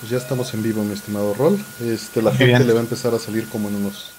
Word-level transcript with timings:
Pues 0.00 0.10
ya 0.10 0.18
estamos 0.18 0.54
en 0.54 0.62
vivo, 0.62 0.84
mi 0.84 0.94
estimado 0.94 1.34
Rol. 1.34 1.58
Este, 1.80 2.22
la 2.22 2.32
gente 2.32 2.64
le 2.64 2.72
va 2.72 2.78
a 2.78 2.82
empezar 2.82 3.12
a 3.14 3.18
salir 3.18 3.48
como 3.48 3.68
en 3.68 3.74
unos 3.76 4.10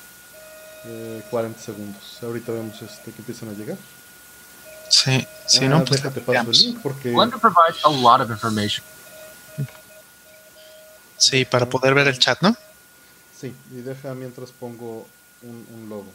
40 1.30 1.58
eh, 1.58 1.64
segundos. 1.64 2.20
Ahorita 2.22 2.52
vemos 2.52 2.82
este, 2.82 3.12
que 3.12 3.20
empiezan 3.20 3.50
a 3.50 3.54
llegar. 3.54 3.78
Sí, 4.90 5.26
sí, 5.46 5.68
no, 5.70 5.78
ah, 5.78 5.86
pues 5.86 6.02
déjate 6.02 6.20
paso 6.20 6.52
el 6.52 6.58
link 6.58 6.80
porque... 6.82 7.12
Sí, 11.18 11.46
para 11.46 11.70
poder 11.70 11.94
ver 11.94 12.08
el 12.08 12.20
chat, 12.20 12.42
¿no? 12.42 12.56
Sí, 13.40 13.54
y 13.72 13.82
deja 13.82 14.14
mientras 14.16 14.52
pongo 14.52 15.08
un, 15.44 15.66
un 15.76 15.90
logo. 15.90 16.12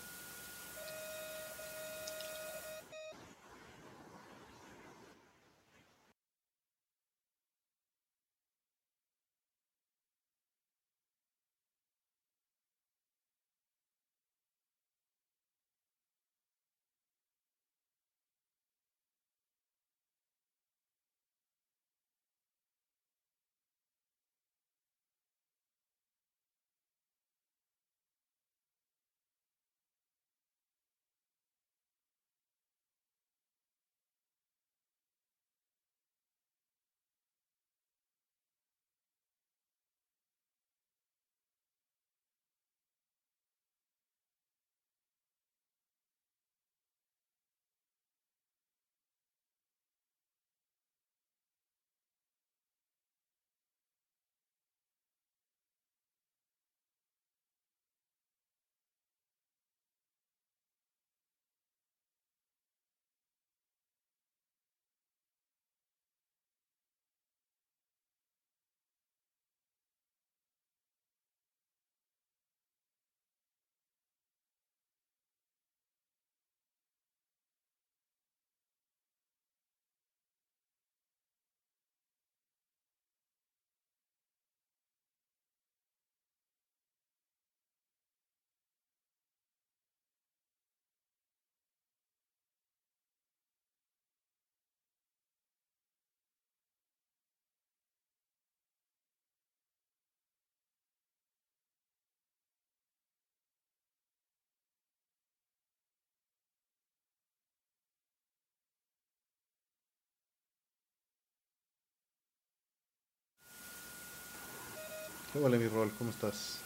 Hola 115.43 115.57
mi 115.57 115.67
rol, 115.67 115.93
¿cómo 115.99 116.11
estás? 116.11 116.59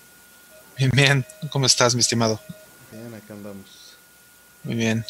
Bien, 0.76 0.90
bien. 0.92 1.26
¿Cómo 1.50 1.64
estás, 1.64 1.94
mi 1.94 2.02
estimado? 2.02 2.38
Bien, 2.92 3.14
acá 3.14 3.32
andamos. 3.32 3.96
Muy 4.62 4.74
bien. 4.74 5.06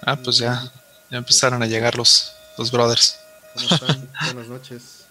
Ah, 0.00 0.16
pues 0.16 0.38
ya, 0.38 0.72
ya 1.10 1.18
empezaron 1.18 1.62
a 1.62 1.66
llegar 1.66 1.94
los, 1.98 2.34
los 2.56 2.70
brothers. 2.72 3.18
¿Cómo 3.52 3.68
están? 3.68 4.10
Buenas 4.32 4.48
noches. 4.48 5.04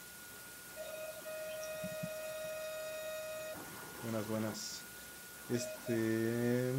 Buenas, 4.01 4.27
buenas. 4.27 4.57
Este. 5.51 6.73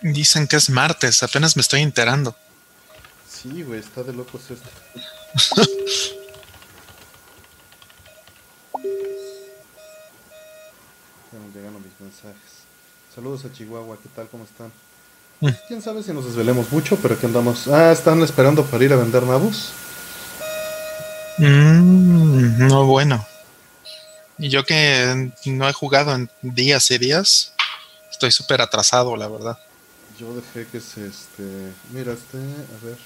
Dicen 0.00 0.48
que 0.48 0.56
es 0.56 0.70
martes, 0.70 1.22
apenas 1.22 1.54
me 1.54 1.60
estoy 1.60 1.82
enterando. 1.82 2.34
Sí, 3.42 3.62
güey, 3.64 3.80
está 3.80 4.04
de 4.04 4.12
locos 4.12 4.42
esto. 4.50 4.68
Están 11.24 11.52
llegando 11.52 11.80
mis 11.80 11.98
mensajes. 11.98 12.36
Saludos 13.12 13.44
a 13.44 13.52
Chihuahua, 13.52 13.98
¿qué 14.00 14.08
tal? 14.14 14.28
¿Cómo 14.28 14.44
están? 14.44 14.70
Mm. 15.40 15.48
Quién 15.66 15.82
sabe 15.82 16.04
si 16.04 16.12
nos 16.12 16.24
desvelemos 16.24 16.70
mucho, 16.70 16.96
pero 17.02 17.14
aquí 17.14 17.26
andamos. 17.26 17.66
Ah, 17.66 17.90
¿están 17.90 18.22
esperando 18.22 18.64
para 18.64 18.84
ir 18.84 18.92
a 18.92 18.96
vender 18.96 19.24
nabos? 19.24 19.72
Mm, 21.38 22.68
no, 22.68 22.86
bueno. 22.86 23.26
Y 24.38 24.50
yo 24.50 24.64
que 24.64 25.32
no 25.46 25.68
he 25.68 25.72
jugado 25.72 26.14
en 26.14 26.30
días 26.42 26.88
y 26.92 26.98
días, 26.98 27.54
estoy 28.08 28.30
súper 28.30 28.60
atrasado, 28.60 29.16
la 29.16 29.26
verdad. 29.26 29.58
Yo 30.16 30.32
dejé 30.32 30.70
que 30.70 30.80
se, 30.80 31.08
este... 31.08 31.72
Mira, 31.90 32.12
este, 32.12 32.38
a 32.38 32.84
ver. 32.84 32.98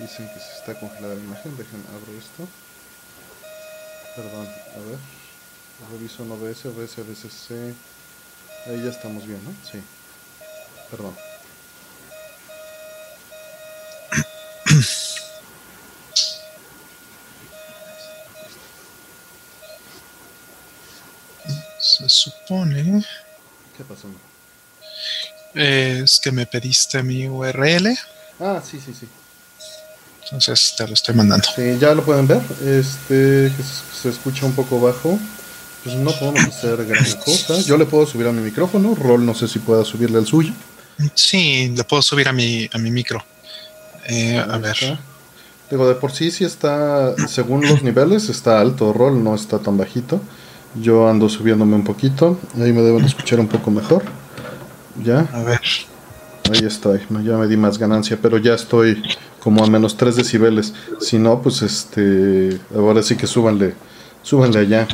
Dicen 0.00 0.26
que 0.32 0.40
se 0.40 0.52
está 0.58 0.80
congelada 0.80 1.14
la 1.14 1.20
imagen. 1.20 1.56
Dejen, 1.58 1.84
abro 1.94 2.18
esto. 2.18 2.48
Perdón, 4.16 4.48
a 4.48 4.78
ver. 4.88 4.98
Reviso 5.92 6.22
en 6.22 6.32
OBS, 6.32 6.66
OBS, 6.66 6.98
ABCC. 6.98 7.74
Ahí 8.66 8.82
ya 8.82 8.90
estamos 8.90 9.26
bien, 9.26 9.42
¿no? 9.44 9.52
Sí. 9.70 9.82
Perdón. 10.90 11.14
Se 21.78 22.08
supone. 22.08 23.04
¿Qué 23.76 23.84
pasó? 23.84 24.08
Es 25.54 26.20
que 26.20 26.32
me 26.32 26.46
pediste 26.46 27.02
mi 27.02 27.28
URL. 27.28 27.98
Ah, 28.38 28.62
sí, 28.64 28.80
sí, 28.80 28.94
sí. 28.94 29.06
Entonces 30.30 30.74
te 30.76 30.86
lo 30.86 30.94
estoy 30.94 31.14
mandando. 31.14 31.44
Sí, 31.56 31.76
ya 31.80 31.92
lo 31.92 32.04
pueden 32.04 32.28
ver. 32.28 32.40
Este, 32.64 33.52
que 33.56 33.62
se, 34.00 34.10
escucha 34.10 34.46
un 34.46 34.52
poco 34.52 34.80
bajo. 34.80 35.18
Pues 35.82 35.96
no 35.96 36.12
podemos 36.12 36.44
hacer 36.44 36.84
gran 36.86 37.04
cosa. 37.24 37.58
Yo 37.62 37.76
le 37.76 37.84
puedo 37.84 38.06
subir 38.06 38.28
a 38.28 38.32
mi 38.32 38.40
micrófono. 38.40 38.94
Rol, 38.94 39.26
no 39.26 39.34
sé 39.34 39.48
si 39.48 39.58
pueda 39.58 39.84
subirle 39.84 40.18
al 40.18 40.26
suyo. 40.26 40.52
Sí, 41.14 41.72
le 41.74 41.82
puedo 41.82 42.00
subir 42.00 42.28
a 42.28 42.32
mi, 42.32 42.68
a 42.72 42.78
mi 42.78 42.92
micro. 42.92 43.24
Eh, 44.06 44.38
a 44.38 44.58
ver. 44.58 44.76
Digo, 45.68 45.88
de 45.88 45.94
por 45.94 46.12
sí, 46.12 46.30
sí 46.30 46.44
está, 46.44 47.14
según 47.26 47.66
los 47.66 47.82
niveles, 47.82 48.28
está 48.28 48.60
alto. 48.60 48.92
Rol 48.92 49.22
no 49.24 49.34
está 49.34 49.58
tan 49.58 49.76
bajito. 49.76 50.20
Yo 50.74 51.08
ando 51.08 51.28
subiéndome 51.28 51.74
un 51.74 51.84
poquito. 51.84 52.38
Ahí 52.54 52.72
me 52.72 52.82
deben 52.82 53.04
escuchar 53.04 53.40
un 53.40 53.48
poco 53.48 53.70
mejor. 53.70 54.04
Ya. 55.02 55.28
A 55.32 55.42
ver. 55.42 55.60
Ahí 56.50 56.64
estoy. 56.66 57.00
Ya 57.22 57.36
me 57.36 57.46
di 57.46 57.56
más 57.56 57.78
ganancia, 57.78 58.18
pero 58.20 58.36
ya 58.38 58.54
estoy 58.54 59.02
como 59.38 59.64
a 59.64 59.66
menos 59.68 59.96
3 59.96 60.16
decibeles. 60.16 60.74
Si 61.00 61.18
no, 61.18 61.40
pues 61.42 61.62
este. 61.62 62.58
Ahora 62.74 63.02
sí 63.02 63.16
que 63.16 63.26
súbanle. 63.26 63.74
Súbanle 64.22 64.58
allá. 64.58 64.88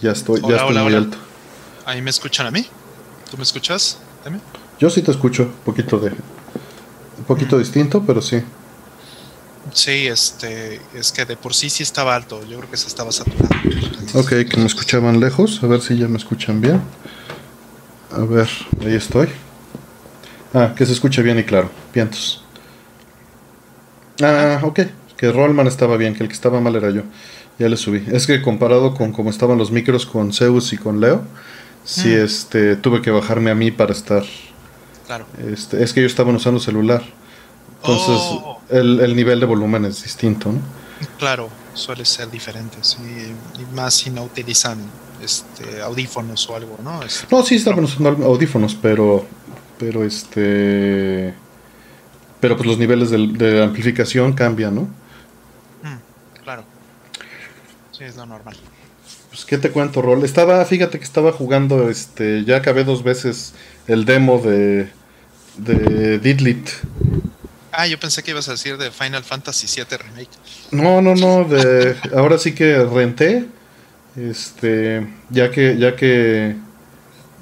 Ya 0.00 0.10
estoy, 0.12 0.40
ya 0.48 0.56
estoy 0.56 0.76
muy 0.78 0.94
alto. 0.94 1.16
¿Ahí 1.86 2.02
me 2.02 2.10
escuchan 2.10 2.46
a 2.46 2.50
mí? 2.50 2.66
¿Tú 3.30 3.36
me 3.36 3.42
escuchas? 3.42 3.98
Yo 4.78 4.90
sí 4.90 5.02
te 5.02 5.10
escucho. 5.10 5.44
Un 5.44 5.64
poquito 5.64 5.98
de. 5.98 6.10
Un 6.10 7.24
poquito 7.26 7.58
distinto, 7.58 8.02
pero 8.06 8.20
sí. 8.20 8.42
Sí, 9.72 10.08
este. 10.08 10.80
Es 10.94 11.12
que 11.12 11.24
de 11.24 11.36
por 11.36 11.54
sí 11.54 11.70
sí 11.70 11.82
estaba 11.82 12.14
alto. 12.14 12.44
Yo 12.44 12.58
creo 12.58 12.70
que 12.70 12.76
se 12.76 12.88
estaba 12.88 13.12
saturando. 13.12 13.48
Ok, 14.14 14.28
que 14.28 14.56
me 14.56 14.66
escuchaban 14.66 15.20
lejos. 15.20 15.62
A 15.62 15.66
ver 15.66 15.80
si 15.80 15.96
ya 15.96 16.08
me 16.08 16.18
escuchan 16.18 16.60
bien. 16.60 16.82
A 18.10 18.20
ver, 18.20 18.48
ahí 18.80 18.94
estoy. 18.94 19.28
Ah, 20.54 20.72
que 20.76 20.86
se 20.86 20.92
escuche 20.92 21.20
bien 21.22 21.38
y 21.38 21.42
claro. 21.42 21.68
Vientos. 21.92 22.44
Ah, 24.22 24.60
ok. 24.62 24.80
Que 25.16 25.32
Rollman 25.32 25.66
estaba 25.66 25.96
bien, 25.96 26.14
que 26.14 26.22
el 26.22 26.28
que 26.28 26.34
estaba 26.34 26.60
mal 26.60 26.76
era 26.76 26.90
yo. 26.90 27.02
Ya 27.58 27.68
le 27.68 27.76
subí. 27.76 28.04
Es 28.12 28.26
que 28.26 28.40
comparado 28.40 28.94
con 28.94 29.12
cómo 29.12 29.30
estaban 29.30 29.58
los 29.58 29.70
micros 29.70 30.06
con 30.06 30.32
Zeus 30.32 30.72
y 30.72 30.76
con 30.76 31.00
Leo, 31.00 31.22
sí, 31.84 32.08
mm. 32.08 32.24
este, 32.24 32.76
tuve 32.76 33.02
que 33.02 33.10
bajarme 33.10 33.50
a 33.50 33.54
mí 33.54 33.70
para 33.70 33.92
estar. 33.92 34.24
Claro. 35.06 35.26
Este, 35.52 35.82
es 35.82 35.92
que 35.92 36.00
ellos 36.00 36.12
estaban 36.12 36.34
usando 36.34 36.60
celular. 36.60 37.02
Entonces, 37.82 38.16
Oh. 38.16 38.60
el, 38.70 39.00
el 39.00 39.14
nivel 39.14 39.40
de 39.40 39.46
volumen 39.46 39.84
es 39.84 40.02
distinto, 40.02 40.50
¿no? 40.50 40.60
Claro, 41.18 41.48
suele 41.74 42.04
ser 42.04 42.30
diferente, 42.30 42.78
sí, 42.80 42.96
y 43.58 43.74
más 43.74 43.94
si 43.94 44.10
no 44.10 44.22
utilizan 44.22 44.78
este 45.22 45.82
audífonos 45.82 46.48
o 46.48 46.56
algo, 46.56 46.78
¿no? 46.82 47.00
No, 47.30 47.42
sí 47.42 47.56
estaban 47.56 47.84
usando 47.84 48.24
audífonos, 48.26 48.74
pero. 48.80 49.26
Pero 49.78 50.04
este. 50.04 51.34
Pero 52.40 52.56
pues 52.56 52.66
los 52.66 52.78
niveles 52.78 53.10
de, 53.10 53.62
amplificación 53.62 54.34
cambian, 54.34 54.74
¿no? 54.74 54.82
mm, 55.82 56.42
claro. 56.42 56.64
Sí, 57.92 58.04
es 58.04 58.16
lo 58.16 58.26
normal. 58.26 58.56
Pues, 59.30 59.44
¿qué 59.44 59.58
te 59.58 59.70
cuento, 59.70 60.00
Rol? 60.02 60.22
Estaba, 60.24 60.64
fíjate 60.64 60.98
que 60.98 61.04
estaba 61.04 61.32
jugando, 61.32 61.88
este. 61.88 62.44
Ya 62.44 62.56
acabé 62.56 62.84
dos 62.84 63.02
veces 63.02 63.54
el 63.86 64.04
demo 64.04 64.38
de. 64.38 64.88
De 65.56 66.18
Didlit. 66.18 66.68
Ah, 67.70 67.86
yo 67.86 67.98
pensé 67.98 68.22
que 68.22 68.32
ibas 68.32 68.48
a 68.48 68.52
decir 68.52 68.76
de 68.76 68.90
Final 68.90 69.24
Fantasy 69.24 69.66
VII 69.66 69.98
Remake. 69.98 70.30
No, 70.70 71.02
no, 71.02 71.14
no. 71.14 71.44
De, 71.44 71.96
ahora 72.14 72.38
sí 72.38 72.54
que 72.54 72.84
renté. 72.84 73.46
Este. 74.16 75.06
Ya 75.30 75.50
que. 75.50 75.78
Ya 75.78 75.96
que. 75.96 76.56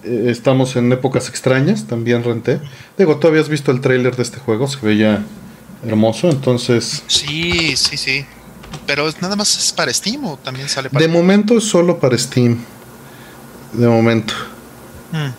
Eh, 0.04 0.26
Estamos 0.28 0.76
en 0.76 0.92
épocas 0.92 1.28
extrañas, 1.28 1.86
también 1.86 2.24
renté. 2.24 2.60
Digo, 2.98 3.16
tú 3.16 3.28
habías 3.28 3.48
visto 3.48 3.70
el 3.70 3.80
tráiler 3.80 4.16
de 4.16 4.22
este 4.22 4.38
juego, 4.38 4.68
se 4.68 4.78
veía 4.84 5.24
hermoso, 5.86 6.30
entonces 6.30 7.02
Sí, 7.06 7.76
sí, 7.76 7.96
sí. 7.96 8.24
Pero 8.86 9.08
nada 9.20 9.36
más 9.36 9.56
es 9.58 9.72
para 9.72 9.92
Steam 9.92 10.24
o 10.24 10.36
también 10.38 10.68
sale 10.68 10.88
para. 10.90 11.04
de 11.04 11.12
momento 11.12 11.58
es 11.58 11.64
solo 11.64 11.98
para 11.98 12.16
Steam. 12.16 12.58
De 13.72 13.86
momento. 13.86 14.34
Mm, 15.12 15.30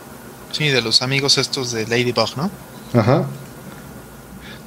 Sí, 0.51 0.67
de 0.67 0.81
los 0.83 1.01
amigos 1.01 1.39
estos 1.39 1.71
de 1.71 1.87
Ladybug, 1.87 2.37
¿no? 2.37 2.51
Ajá. 2.93 3.25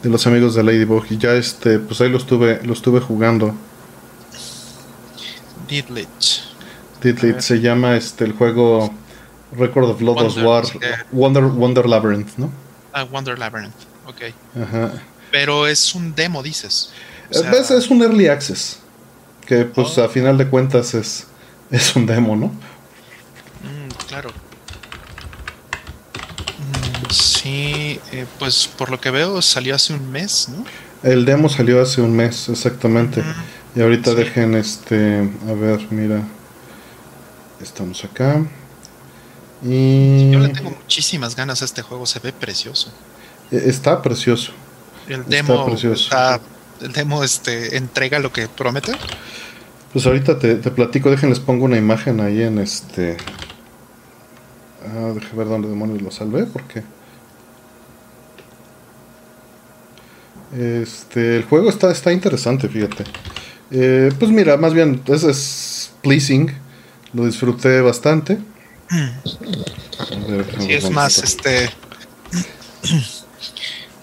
De 0.02 0.10
los 0.10 0.26
amigos 0.26 0.56
de 0.56 0.64
Ladybug. 0.64 1.04
Y 1.10 1.16
ya 1.16 1.34
este, 1.34 1.78
pues 1.78 2.00
ahí 2.00 2.08
lo 2.10 2.18
estuve, 2.18 2.60
lo 2.64 2.72
estuve 2.72 3.00
jugando. 3.00 3.54
Didlit 5.68 6.08
ver. 7.02 7.42
se 7.42 7.60
llama 7.60 7.96
este 7.96 8.24
el 8.24 8.32
juego 8.32 8.92
Record 9.56 9.84
of 9.90 10.00
Lodoss 10.00 10.34
Wonder, 10.36 10.44
War. 10.46 10.64
Wonder, 11.12 11.44
Wonder 11.44 11.86
Labyrinth, 11.88 12.36
¿no? 12.36 12.50
Ah, 12.92 13.04
Wonder 13.04 13.38
Labyrinth. 13.38 13.74
Ok. 14.06 14.22
Ajá. 14.62 14.92
Pero 15.32 15.66
es 15.66 15.94
un 15.94 16.14
demo, 16.14 16.42
dices. 16.42 16.90
O 17.30 17.34
sea, 17.34 17.50
es, 17.52 17.70
es 17.70 17.88
un 17.90 18.02
early 18.02 18.28
access. 18.28 18.78
Que 19.46 19.64
pues 19.64 19.96
Oh. 19.98 20.04
a 20.04 20.08
final 20.08 20.38
de 20.38 20.48
cuentas 20.48 20.94
es, 20.94 21.26
es 21.70 21.94
un 21.96 22.06
demo, 22.06 22.36
¿no? 22.36 22.46
mm, 22.46 23.88
claro. 24.08 24.30
Mm, 26.58 27.10
sí, 27.10 28.00
eh, 28.12 28.26
pues 28.38 28.66
por 28.68 28.90
lo 28.90 29.00
que 29.00 29.10
veo 29.10 29.40
salió 29.42 29.74
hace 29.74 29.92
un 29.94 30.10
mes, 30.10 30.48
¿no? 30.48 30.64
El 31.02 31.24
demo 31.24 31.48
salió 31.48 31.80
hace 31.82 32.00
un 32.00 32.14
mes, 32.16 32.48
exactamente. 32.48 33.22
Mm, 33.22 33.78
Y 33.78 33.82
ahorita 33.82 34.10
Sí. 34.12 34.16
dejen 34.16 34.54
este. 34.54 35.30
A 35.48 35.52
ver, 35.52 35.86
mira. 35.90 36.22
Estamos 37.62 38.02
acá. 38.04 38.42
Y. 39.62 40.30
Yo 40.30 40.38
le 40.40 40.48
tengo 40.50 40.70
muchísimas 40.70 41.34
ganas 41.36 41.62
a 41.62 41.64
este 41.64 41.82
juego, 41.82 42.06
se 42.06 42.18
ve 42.20 42.32
precioso. 42.32 42.92
e- 43.50 43.68
Está 43.68 44.02
precioso. 44.02 44.52
El 45.08 45.20
Está 45.20 45.30
demo 45.30 45.66
precioso. 45.66 46.04
está- 46.04 46.40
el 46.80 46.92
demo 46.92 47.24
este 47.24 47.76
entrega 47.76 48.18
lo 48.18 48.32
que 48.32 48.48
promete. 48.48 48.92
Pues 49.92 50.04
ahorita 50.06 50.38
te, 50.38 50.56
te 50.56 50.70
platico, 50.70 51.10
déjenles 51.10 51.40
pongo 51.40 51.64
una 51.64 51.78
imagen 51.78 52.20
ahí 52.20 52.42
en 52.42 52.58
este. 52.58 53.16
Ah, 54.84 55.12
deje 55.14 55.34
ver 55.36 55.48
dónde 55.48 55.68
demonios 55.68 56.02
lo 56.02 56.10
salvé, 56.10 56.44
porque. 56.44 56.82
Este, 60.56 61.36
el 61.36 61.44
juego 61.44 61.68
está, 61.70 61.90
está 61.90 62.12
interesante, 62.12 62.68
fíjate. 62.68 63.04
Eh, 63.70 64.12
pues 64.18 64.30
mira, 64.30 64.56
más 64.56 64.74
bien 64.74 65.02
es, 65.08 65.24
es 65.24 65.92
pleasing. 66.02 66.50
Lo 67.12 67.26
disfruté 67.26 67.80
bastante. 67.80 68.38
Sí, 68.88 70.72
es 70.72 70.90
más 70.90 71.18
este 71.18 71.70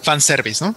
fanservice, 0.01 0.63
¿no? 0.63 0.75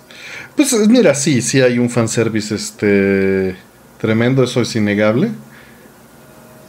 Pues 0.54 0.72
mira, 0.88 1.14
sí, 1.14 1.42
sí 1.42 1.60
hay 1.60 1.78
un 1.78 1.90
fanservice 1.90 2.54
este 2.54 3.56
tremendo, 4.00 4.44
eso 4.44 4.60
es 4.62 4.74
innegable. 4.76 5.30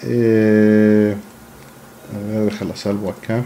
Eh, 0.03 1.15
déjala 2.45 2.75
salvo 2.75 3.09
acá. 3.11 3.43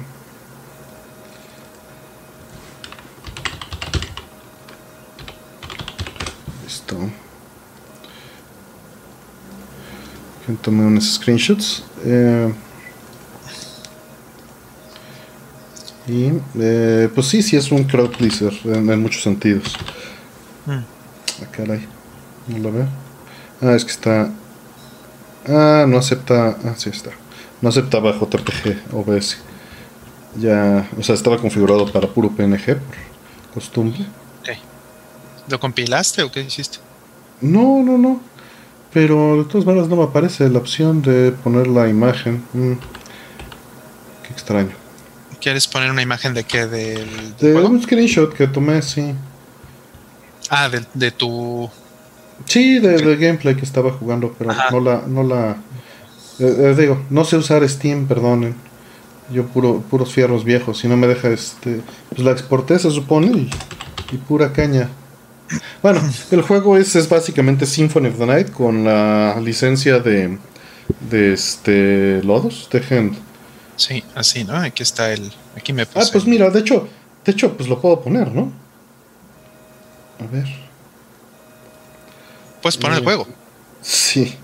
Listo. 6.64 6.98
Tomé 10.62 10.86
unos 10.86 11.16
screenshots. 11.16 11.84
Eh, 12.06 12.54
y 16.08 16.32
eh, 16.60 17.10
pues 17.14 17.28
sí, 17.28 17.42
sí 17.42 17.58
es 17.58 17.72
un 17.72 17.84
crowd 17.84 18.12
pleaser 18.12 18.54
en, 18.66 18.90
en 18.90 19.02
muchos 19.02 19.22
sentidos. 19.22 19.76
Mm. 20.66 20.72
Ah, 20.72 21.48
caray. 21.52 21.88
No 22.48 22.58
lo 22.58 22.72
veo. 22.72 22.88
Ah, 23.62 23.74
es 23.74 23.86
que 23.86 23.92
está. 23.92 24.32
Ah, 25.48 25.86
no 25.88 25.98
acepta. 25.98 26.58
Ah, 26.64 26.74
sí 26.76 26.90
está. 26.90 27.12
No 27.62 27.70
aceptaba 27.70 28.12
JPG 28.12 28.94
OBS. 28.94 29.38
Ya. 30.40 30.90
O 30.98 31.04
sea, 31.04 31.16
estaba 31.16 31.38
configurado 31.38 31.92
para 31.92 32.08
puro 32.08 32.30
PNG 32.30 32.78
por 32.78 33.54
costumbre. 33.54 34.06
Ok. 34.42 34.58
¿Lo 35.50 35.60
compilaste 35.60 36.24
o 36.24 36.32
qué 36.32 36.42
hiciste? 36.42 36.80
No, 37.42 37.84
no, 37.84 37.98
no. 37.98 38.22
Pero 38.94 39.44
de 39.44 39.50
todas 39.50 39.66
maneras 39.66 39.88
no 39.88 39.96
me 39.96 40.04
aparece 40.04 40.50
la 40.50 40.60
opción 40.60 41.02
de 41.02 41.32
poner 41.32 41.68
la 41.68 41.88
imagen. 41.88 42.44
Mm. 42.54 42.74
Qué 44.24 44.34
extraño. 44.34 44.81
¿Quieres 45.42 45.68
poner 45.68 45.90
una 45.92 46.02
imagen 46.02 46.34
de 46.34 46.44
qué? 46.44 46.68
¿Del 46.68 47.36
De 47.40 47.54
juego? 47.54 47.70
un 47.70 47.82
screenshot 47.82 48.34
que 48.34 48.48
tomé, 48.48 48.82
sí. 48.82 49.14
Ah, 50.50 50.70
de, 50.70 50.84
de 50.94 51.12
tu. 51.12 51.70
Sí, 52.46 52.80
de, 52.80 52.98
de 52.98 53.16
gameplay 53.18 53.56
que 53.56 53.66
estaba 53.66 53.92
jugando, 53.92 54.34
pero 54.38 54.52
Ajá. 54.52 54.70
no 54.72 54.80
la, 54.80 55.04
no 55.08 55.24
la, 55.24 55.52
eh, 56.40 56.56
eh, 56.72 56.76
digo, 56.78 57.02
no 57.10 57.24
sé 57.26 57.38
usar 57.38 57.68
Steam, 57.68 58.08
perdonen. 58.08 58.56
Yo 59.32 59.46
puro, 59.48 59.82
puros 59.90 60.12
fierros 60.14 60.44
viejos, 60.44 60.84
y 60.84 60.88
no 60.88 60.98
me 60.98 61.08
deja 61.08 61.30
este, 61.30 61.82
pues 62.10 62.22
la 62.22 62.32
exporté 62.32 62.78
se 62.80 62.92
supone 62.92 63.28
y, 63.28 63.50
y 64.12 64.18
pura 64.18 64.52
caña. 64.52 64.90
Bueno, 65.82 66.02
el 66.32 66.42
juego 66.42 66.78
es, 66.78 66.96
es 66.96 67.08
básicamente 67.08 67.66
Symphony 67.66 68.08
of 68.10 68.18
the 68.18 68.26
Night 68.26 68.52
con 68.52 68.84
la 68.84 69.40
licencia 69.40 70.00
de, 70.00 70.38
de 71.10 71.34
este 71.34 72.22
Lodos. 72.24 72.68
Dejen. 72.72 73.16
Sí, 73.82 74.04
así, 74.16 74.44
¿no? 74.44 74.56
Aquí 74.58 74.84
está 74.84 75.12
el. 75.12 75.32
Aquí 75.58 75.74
me 75.74 75.82
Ah, 75.84 75.86
puse. 75.92 76.12
pues 76.12 76.26
mira, 76.26 76.50
de 76.52 76.60
hecho, 76.60 76.88
de 77.26 77.32
hecho, 77.32 77.56
pues 77.58 77.68
lo 77.68 77.82
puedo 77.82 78.00
poner, 78.02 78.32
¿no? 78.32 78.52
A 80.20 80.28
ver. 80.32 80.48
Puedes 82.62 82.78
poner 82.78 83.00
el 83.00 83.04
juego. 83.04 83.28
Sí. 83.82 84.36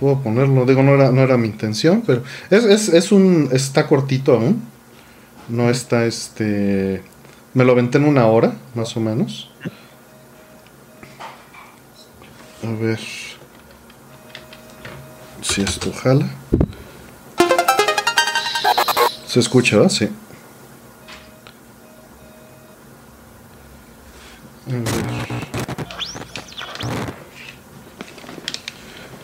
Puedo 0.00 0.20
ponerlo, 0.22 0.64
digo, 0.64 0.82
no 0.82 0.94
era, 0.94 1.10
no 1.10 1.22
era 1.22 1.36
mi 1.36 1.48
intención, 1.48 2.02
pero 2.06 2.22
es, 2.50 2.64
es, 2.64 2.88
es 2.90 3.10
un. 3.10 3.48
está 3.52 3.86
cortito 3.86 4.34
aún. 4.34 4.62
No 5.48 5.70
está 5.70 6.04
este. 6.04 7.02
Me 7.54 7.64
lo 7.64 7.72
aventé 7.72 7.96
en 7.98 8.04
una 8.04 8.26
hora, 8.26 8.52
más 8.74 8.94
o 8.96 9.00
menos. 9.00 9.50
A 12.62 12.70
ver. 12.80 13.00
Si 15.42 15.62
esto 15.62 15.92
jala. 15.92 16.28
Se 19.26 19.40
escucha, 19.40 19.76
¿verdad? 19.76 19.90
Sí. 19.90 20.08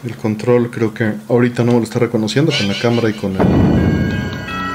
El 0.05 0.17
control 0.17 0.71
creo 0.71 0.93
que 0.93 1.15
ahorita 1.29 1.65
no 1.65 1.73
me 1.73 1.79
lo 1.79 1.85
está 1.85 1.99
reconociendo 1.99 2.53
con 2.57 2.69
la 2.69 2.79
cámara 2.79 3.09
y 3.09 3.15
con 3.15 3.33
el... 3.33 3.39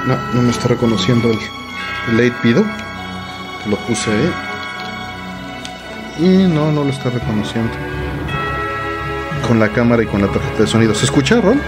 No, 0.08 0.34
no 0.34 0.42
me 0.42 0.50
está 0.50 0.68
reconociendo 0.70 1.30
el, 1.30 1.40
el 2.20 2.34
8 2.44 2.66
que 3.64 3.70
lo 3.70 3.78
puse 3.86 4.12
ahí. 4.12 4.32
Y 6.20 6.48
no, 6.48 6.72
no 6.72 6.84
lo 6.84 6.90
está 6.90 7.10
reconociendo. 7.12 7.99
Con 9.48 9.60
la 9.60 9.70
cámara 9.70 10.04
y 10.04 10.06
con 10.06 10.22
la 10.22 10.28
tarjeta 10.28 10.62
de 10.64 10.68
sonido. 10.68 10.94
¿Se 10.94 11.06
escucha, 11.06 11.42
Ron? 11.42 11.60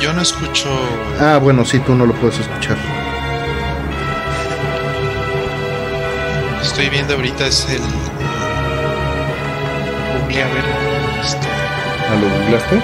Yo 0.00 0.12
no 0.12 0.20
escucho. 0.22 0.68
Ah, 1.20 1.38
bueno, 1.42 1.64
sí, 1.64 1.78
tú 1.80 1.94
no 1.94 2.06
lo 2.06 2.14
puedes 2.14 2.38
escuchar. 2.38 2.76
Estoy 6.62 6.88
viendo 6.90 7.14
ahorita 7.14 7.46
es 7.46 7.66
el. 7.70 7.80
Google, 10.22 10.42
a 10.42 10.46
ver. 10.48 10.64
Este, 11.24 11.46
¿Ah, 12.10 12.14
lo 12.20 12.28
googleaste? 12.38 12.76
ah, 12.76 12.80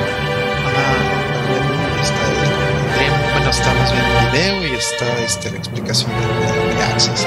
a 1.47 1.49
ver, 1.49 1.63
¿dónde 1.69 2.03
está 2.03 2.23
el- 3.05 3.33
Bueno, 3.33 3.51
estamos 3.51 3.93
viendo 3.93 4.31
video 4.33 4.67
y 4.67 4.77
está 4.77 5.07
este, 5.25 5.51
la 5.51 5.59
explicación 5.59 6.11
de, 6.11 6.77
de 6.77 6.83
Access. 6.93 7.27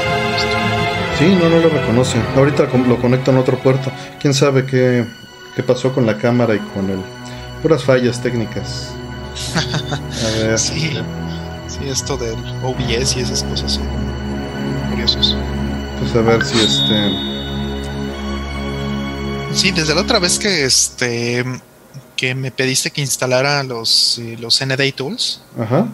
Sí, 1.19 1.37
no, 1.41 1.49
no 1.49 1.59
lo 1.59 1.69
reconoce. 1.69 2.17
Ahorita 2.35 2.63
lo 2.87 2.97
conecto 2.97 3.31
en 3.31 3.37
otro 3.37 3.57
puerto. 3.59 3.91
¿Quién 4.19 4.33
sabe 4.33 4.65
qué, 4.65 5.05
qué 5.55 5.63
pasó 5.63 5.93
con 5.93 6.05
la 6.05 6.17
cámara 6.17 6.55
y 6.55 6.59
con 6.59 6.89
el... 6.89 6.99
Puras 7.61 7.83
fallas 7.83 8.21
técnicas. 8.21 8.91
A 9.55 10.39
ver. 10.39 10.59
Sí, 10.59 10.91
sí, 11.67 11.87
esto 11.87 12.17
del 12.17 12.35
OBS 12.63 13.17
y 13.17 13.21
esas 13.21 13.43
cosas 13.43 13.73
son 13.73 13.87
curiosos. 14.89 15.35
Pues 15.99 16.15
a 16.15 16.21
ver 16.21 16.43
si 16.43 16.59
este... 16.59 17.33
Sí, 19.53 19.71
desde 19.71 19.95
la 19.95 20.01
otra 20.01 20.19
vez 20.19 20.39
que 20.39 20.65
este 20.65 21.45
que 22.15 22.35
me 22.35 22.51
pediste 22.51 22.91
que 22.91 23.01
instalara 23.01 23.63
los, 23.63 24.17
eh, 24.19 24.37
los 24.39 24.65
NDA 24.65 24.91
Tools. 24.95 25.41
Ajá. 25.59 25.87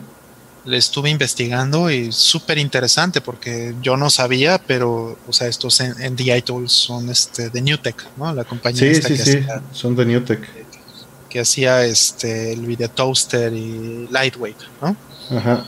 Le 0.69 0.77
estuve 0.77 1.09
investigando 1.09 1.89
y 1.89 2.11
súper 2.11 2.59
interesante 2.59 3.21
porque 3.21 3.73
yo 3.81 3.97
no 3.97 4.09
sabía, 4.09 4.61
pero, 4.65 5.17
o 5.27 5.33
sea, 5.33 5.47
estos 5.47 5.81
NDI 5.81 6.41
Tools 6.43 6.71
son 6.71 7.09
este, 7.09 7.49
de 7.49 7.61
Newtek, 7.61 8.05
¿no? 8.17 8.33
La 8.33 8.43
compañía 8.43 8.81
sí, 8.81 8.88
esta 8.88 9.07
sí, 9.07 9.13
que, 9.15 9.23
sí, 9.23 9.38
hacía, 9.38 9.61
son 9.71 9.95
de 9.95 10.05
Newtek. 10.05 10.47
que 11.27 11.39
hacía 11.39 11.85
este, 11.85 12.53
el 12.53 12.65
Video 12.65 12.89
Toaster 12.89 13.51
y 13.51 14.07
Lightweight, 14.11 14.57
¿no? 14.81 14.95
Ajá. 15.35 15.65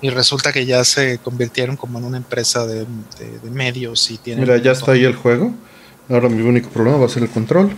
Y 0.00 0.10
resulta 0.10 0.52
que 0.52 0.64
ya 0.64 0.84
se 0.84 1.18
convirtieron 1.18 1.76
como 1.76 1.98
en 1.98 2.04
una 2.04 2.18
empresa 2.18 2.66
de, 2.66 2.86
de, 3.18 3.38
de 3.42 3.50
medios 3.50 4.10
y 4.10 4.18
tienen... 4.18 4.44
Mira, 4.44 4.58
ya 4.58 4.72
está 4.72 4.92
ahí 4.92 5.04
el 5.04 5.16
juego. 5.16 5.54
Ahora 6.08 6.28
mi 6.28 6.42
único 6.42 6.70
problema 6.70 6.98
va 6.98 7.06
a 7.06 7.08
ser 7.08 7.24
el 7.24 7.30
control. 7.30 7.70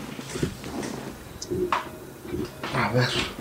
A 2.75 2.93
ver. 2.93 3.38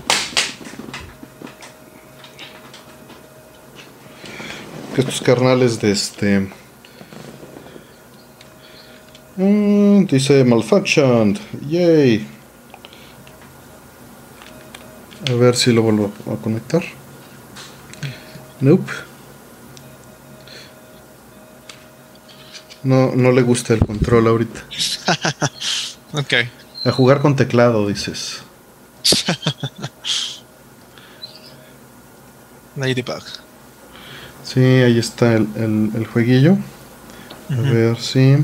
Que 4.98 5.02
estos 5.02 5.22
carnales 5.22 5.80
de 5.80 5.92
este. 5.92 6.52
Mm, 9.36 10.06
dice 10.08 10.44
malfunctioned. 10.44 11.40
Yay. 11.70 12.28
A 15.30 15.34
ver 15.34 15.56
si 15.56 15.72
lo 15.72 15.84
vuelvo 15.84 16.12
a 16.26 16.42
conectar. 16.42 16.82
Nope. 18.60 18.92
No, 22.82 23.12
no 23.16 23.32
le 23.32 23.44
gusta 23.44 23.76
el 23.76 23.86
control 23.86 24.26
ahorita. 24.26 24.66
ok. 26.14 26.34
A 26.86 26.92
jugar 26.92 27.22
con 27.22 27.36
teclado, 27.36 27.88
dices. 27.88 28.42
Ladybug. 32.76 33.47
Sí, 34.48 34.62
ahí 34.62 34.98
está 34.98 35.34
el, 35.34 35.46
el, 35.58 35.92
el 35.94 36.08
jueguillo. 36.08 36.58
A 37.50 37.62
ver 37.62 37.98
si. 38.00 38.38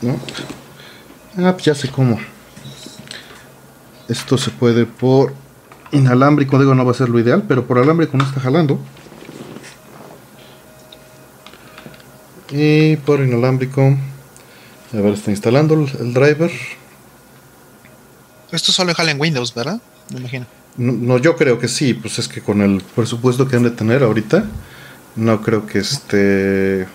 ¿No? 0.00 0.18
Ah, 1.36 1.52
pues 1.52 1.64
ya 1.66 1.74
sé 1.74 1.90
cómo. 1.90 2.18
Esto 4.08 4.38
se 4.38 4.50
puede 4.50 4.86
por 4.86 5.34
inalámbrico. 5.92 6.58
Digo, 6.58 6.74
no 6.74 6.86
va 6.86 6.92
a 6.92 6.94
ser 6.94 7.10
lo 7.10 7.20
ideal, 7.20 7.44
pero 7.46 7.66
por 7.66 7.78
alámbrico 7.78 8.16
no 8.16 8.24
está 8.24 8.40
jalando. 8.40 8.80
Y 12.50 12.96
por 12.96 13.20
inalámbrico. 13.20 13.82
A 13.82 14.96
ver, 14.96 15.12
está 15.12 15.30
instalando 15.30 15.74
el, 15.74 15.88
el 16.00 16.14
driver. 16.14 16.50
Esto 18.50 18.72
solo 18.72 18.94
jala 18.94 19.10
en 19.10 19.20
Windows, 19.20 19.54
¿verdad? 19.54 19.80
Me 20.10 20.20
imagino. 20.20 20.46
No, 20.76 20.92
no, 20.92 21.18
yo 21.18 21.36
creo 21.36 21.58
que 21.58 21.68
sí, 21.68 21.94
pues 21.94 22.18
es 22.18 22.28
que 22.28 22.40
con 22.40 22.60
el 22.62 22.82
presupuesto 22.94 23.48
que 23.48 23.56
han 23.56 23.62
de 23.62 23.70
tener 23.70 24.02
ahorita, 24.02 24.44
no 25.16 25.42
creo 25.42 25.66
que 25.66 25.78
este... 25.78 26.86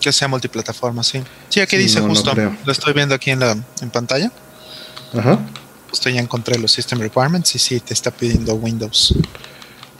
Que 0.00 0.12
sea 0.12 0.28
multiplataforma, 0.28 1.02
sí. 1.02 1.22
Sí, 1.48 1.60
aquí 1.60 1.76
dice 1.76 2.00
no, 2.00 2.08
justo. 2.08 2.32
lo 2.34 2.72
estoy 2.72 2.92
viendo 2.94 3.14
aquí 3.14 3.30
en 3.30 3.40
la 3.40 3.56
en 3.80 3.90
pantalla. 3.90 4.30
Ajá. 5.16 5.38
Justo 5.90 6.08
ya 6.08 6.20
encontré 6.20 6.58
los 6.58 6.72
System 6.72 7.00
Requirements 7.00 7.54
y 7.54 7.58
sí, 7.58 7.80
te 7.80 7.94
está 7.94 8.10
pidiendo 8.10 8.54
Windows. 8.54 9.14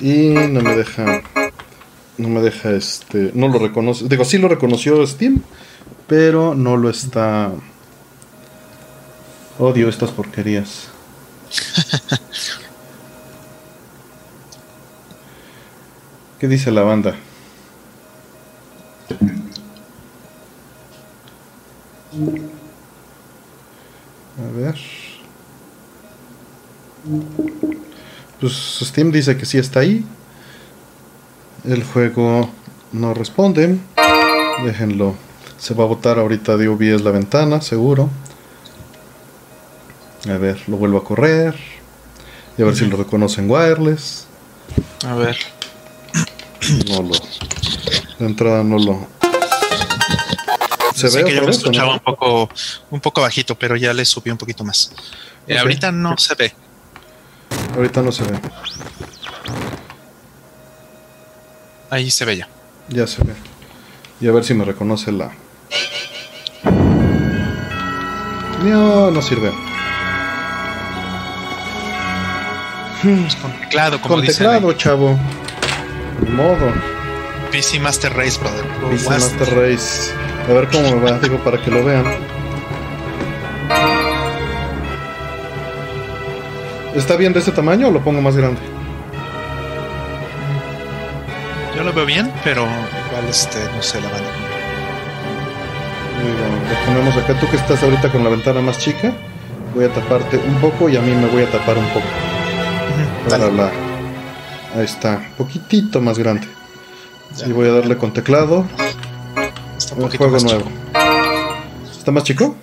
Y 0.01 0.29
no 0.29 0.61
me 0.61 0.77
deja... 0.77 1.23
No 2.17 2.29
me 2.29 2.41
deja 2.41 2.71
este... 2.71 3.31
No 3.35 3.49
lo 3.49 3.59
reconoce. 3.59 4.09
Digo, 4.09 4.25
sí 4.25 4.39
lo 4.39 4.49
reconoció 4.49 5.07
Steam, 5.07 5.43
pero 6.07 6.55
no 6.55 6.77
lo 6.77 6.91
está... 6.91 7.53
Odio 9.59 9.89
estas 9.89 10.11
porquerías. 10.11 10.89
¿Qué 16.39 16.47
dice 16.47 16.71
la 16.71 16.83
banda? 16.83 17.17
A 24.39 24.57
ver. 24.57 24.77
Pues 28.41 28.53
Steam 28.83 29.11
dice 29.11 29.37
que 29.37 29.47
sí 29.47 29.59
está 29.59 29.81
ahí. 29.81 30.05
El 31.65 31.83
juego 31.83 32.49
no 32.93 33.15
responde. 33.15 33.77
Déjenlo. 34.65 35.17
Se 35.59 35.75
va 35.75 35.85
a 35.85 35.89
botar 35.89 36.21
ahorita 36.21 36.57
de 36.57 36.69
OBS 36.69 37.03
la 37.03 37.11
ventana, 37.11 37.61
seguro. 37.61 38.11
A 40.29 40.37
ver, 40.37 40.63
lo 40.69 40.77
vuelvo 40.77 40.99
a 40.99 41.05
correr. 41.05 41.57
Y 42.57 42.63
a 42.63 42.65
ver 42.65 42.77
si 42.77 42.87
lo 42.87 42.97
reconoce 42.97 43.41
en 43.41 43.51
wireless. 43.51 44.27
A 45.05 45.15
ver. 45.15 45.58
No 46.89 47.03
lo. 47.03 47.15
De 48.19 48.27
entrada 48.27 48.63
no 48.63 48.79
lo. 48.79 49.07
¿Se 50.95 51.09
ve 51.11 51.25
que 51.25 51.35
yo 51.35 51.41
me 51.43 51.47
vez 51.47 51.59
escuchaba 51.59 51.89
no? 51.89 51.95
un 51.95 52.01
poco, 52.01 52.51
un 52.91 53.01
poco 53.01 53.21
bajito, 53.21 53.55
pero 53.55 53.77
ya 53.77 53.93
le 53.93 54.05
subí 54.05 54.31
un 54.31 54.39
poquito 54.39 54.65
más. 54.65 54.93
Eh, 55.47 55.57
ahorita 55.57 55.93
no 55.93 56.17
se 56.19 56.35
ve. 56.35 56.53
Ahorita 57.77 58.03
no 58.03 58.13
se 58.13 58.25
ve. 58.25 58.41
Ahí 61.91 62.11
se 62.11 62.25
ve 62.25 62.37
ya. 62.37 62.49
Ya 62.89 63.07
se 63.07 63.23
ve. 63.23 63.35
Y 64.21 64.27
a 64.27 64.33
ver 64.33 64.45
si 64.45 64.55
me 64.55 64.65
reconoce 64.65 65.13
la. 65.13 65.31
No, 68.65 69.11
no 69.11 69.23
sirve. 69.23 69.53
Pues 73.03 73.37
con 73.37 73.53
teclado, 73.61 74.01
como 74.01 74.17
Con 74.17 74.23
dicen 74.23 74.47
teclado, 74.47 74.73
chavo. 74.73 75.19
Modo. 76.27 76.73
PC 77.51 77.81
Master 77.81 78.13
Race, 78.15 78.39
brother. 78.39 78.65
Dice 78.91 79.09
Master. 79.09 79.39
Master 79.41 79.59
Race. 79.59 80.13
A 80.49 80.53
ver 80.53 80.69
cómo 80.69 80.97
me 80.97 81.11
va, 81.11 81.19
digo, 81.19 81.39
para 81.39 81.59
que 81.63 81.71
lo 81.71 81.85
vean. 81.85 82.05
¿Está 86.95 87.17
bien 87.17 87.33
de 87.33 87.39
este 87.39 87.53
tamaño 87.53 87.89
o 87.89 87.91
lo 87.91 88.01
pongo 88.03 88.21
más 88.21 88.37
grande? 88.37 88.61
Yo 91.77 91.85
lo 91.85 91.93
veo 91.93 92.07
bien, 92.07 92.33
pero 92.43 92.63
igual 92.63 93.29
este, 93.29 93.59
no 93.77 93.83
sé 93.83 94.01
la 94.01 94.09
banda. 94.09 94.31
Digo, 96.23 96.71
lo 96.75 96.87
ponemos 96.87 97.17
acá. 97.17 97.39
Tú 97.39 97.49
que 97.49 97.57
estás 97.57 97.83
ahorita 97.83 98.11
con 98.11 98.25
la 98.25 98.31
ventana 98.31 98.61
más 98.61 98.79
chica, 98.79 99.13
voy 99.75 99.85
a 99.85 99.89
taparte 99.93 100.39
un 100.39 100.55
poco 100.57 100.89
y 100.89 100.97
a 100.97 101.01
mí 101.01 101.13
me 101.15 101.27
voy 101.29 101.43
a 101.43 101.51
tapar 101.51 101.79
un 101.79 101.87
poco. 101.89 102.07
Ujú, 102.07 103.31
Para 103.31 103.45
dale. 103.45 103.57
la. 103.57 103.88
Ahí 104.79 104.85
está, 104.85 105.29
poquitito 105.37 106.01
más 106.01 106.19
grande. 106.19 106.47
Ya. 107.37 107.47
Y 107.49 107.53
voy 107.53 107.69
a 107.69 107.73
darle 107.73 107.97
con 107.99 108.13
teclado. 108.13 108.65
Está 109.77 109.95
un 109.95 110.01
Un 110.03 110.07
poquito 110.07 110.19
juego 110.25 110.33
más 110.35 110.45
nuevo. 110.45 110.65
chico. 110.65 111.99
¿Está 111.99 112.11
más 112.13 112.23
chico? 112.25 112.57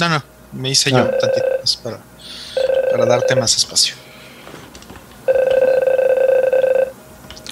No, 0.00 0.08
no, 0.08 0.22
me 0.52 0.70
hice 0.70 0.90
yo 0.90 0.98
Ah. 0.98 1.10
tantito 1.20 1.46
más 1.60 1.76
para, 1.76 1.98
para 2.90 3.06
darte 3.06 3.36
más 3.36 3.56
espacio. 3.56 3.94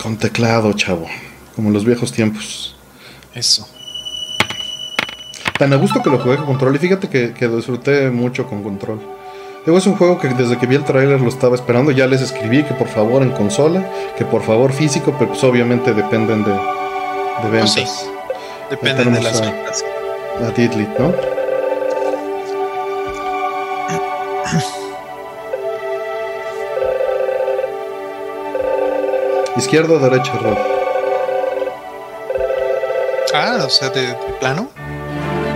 Con 0.02 0.16
teclado, 0.16 0.72
chavo. 0.72 1.06
Como 1.54 1.68
en 1.68 1.74
los 1.74 1.84
viejos 1.84 2.12
tiempos. 2.12 2.76
Eso. 3.34 3.68
Tan 5.58 5.72
a 5.72 5.76
gusto 5.76 6.02
que 6.02 6.10
lo 6.10 6.18
jugué 6.18 6.36
con 6.36 6.46
control. 6.46 6.76
Y 6.76 6.78
fíjate 6.78 7.08
que, 7.08 7.32
que 7.34 7.48
disfruté 7.48 8.10
mucho 8.10 8.46
con 8.46 8.62
control. 8.62 9.00
Digo, 9.64 9.76
es 9.76 9.86
un 9.86 9.96
juego 9.96 10.18
que 10.18 10.28
desde 10.28 10.56
que 10.58 10.66
vi 10.66 10.76
el 10.76 10.84
tráiler 10.84 11.20
lo 11.20 11.28
estaba 11.28 11.54
esperando. 11.54 11.90
Ya 11.90 12.06
les 12.06 12.22
escribí 12.22 12.64
que 12.64 12.74
por 12.74 12.88
favor 12.88 13.22
en 13.22 13.30
consola, 13.32 13.84
que 14.16 14.24
por 14.24 14.42
favor 14.42 14.72
físico, 14.72 15.14
pero 15.18 15.30
pues 15.30 15.44
obviamente 15.44 15.92
dependen 15.92 16.42
de, 16.44 16.52
de 16.52 17.50
ventas. 17.50 17.72
sí. 17.72 17.84
Depende 18.70 19.04
de 19.04 19.22
las 19.22 19.40
a- 19.40 19.44
ventas. 19.50 19.84
A 20.46 20.50
Didlit, 20.52 20.88
¿no? 20.98 21.12
Izquierda 29.56 29.94
o 29.94 29.98
derecha, 29.98 30.32
Rob. 30.42 30.58
Ah, 33.34 33.62
o 33.66 33.70
sea, 33.70 33.88
de, 33.90 34.02
de 34.06 34.14
plano. 34.40 34.68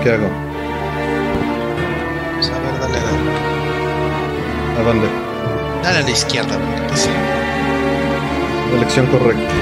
¿Qué 0.02 0.10
hago? 0.10 0.28
Sea, 2.40 2.56
a 2.56 2.60
ver, 2.60 2.80
dale, 2.80 2.98
dale. 3.00 3.51
¿A 4.78 4.82
dónde? 4.82 5.06
Dale 5.82 5.98
a 5.98 6.02
la 6.02 6.10
izquierda, 6.10 6.56
qué 6.90 6.96
sí. 6.96 7.10
Elección 8.74 9.06
correcta. 9.06 9.52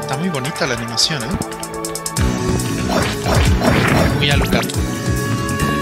Está 0.00 0.16
muy 0.18 0.28
bonita 0.28 0.66
la 0.66 0.74
animación, 0.74 1.22
¿eh? 1.22 1.26
Muy 4.18 4.30
Alucard. 4.30 4.66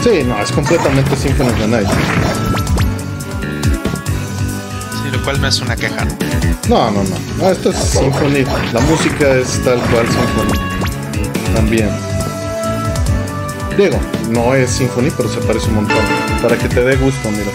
Sí, 0.04 0.22
no, 0.25 0.40
es 0.40 0.52
completamente 0.52 1.16
Symphony 1.16 1.49
of 1.50 1.58
the 1.58 1.66
Night. 1.66 1.88
Sí, 4.92 5.10
lo 5.10 5.22
cual 5.25 5.40
me 5.40 5.49
hace 5.49 5.62
una 5.64 5.76
queja, 5.76 6.04
¿no? 6.04 6.16
No, 6.68 6.90
no, 6.92 7.02
no. 7.02 7.16
No, 7.38 7.50
esto 7.50 7.70
es 7.70 7.76
Symphony. 7.76 8.44
La 8.72 8.80
música 8.80 9.28
es 9.34 9.62
tal 9.64 9.80
cual 9.90 10.06
Symphony. 10.06 11.54
También. 11.54 12.09
Digo, 13.76 13.98
no 14.30 14.54
es 14.54 14.70
Symphony, 14.70 15.10
pero 15.16 15.28
se 15.28 15.40
parece 15.40 15.68
un 15.68 15.76
montón. 15.76 15.96
Para 16.42 16.56
que 16.56 16.68
te 16.68 16.82
dé 16.82 16.96
gusto, 16.96 17.30
mira. 17.30 17.50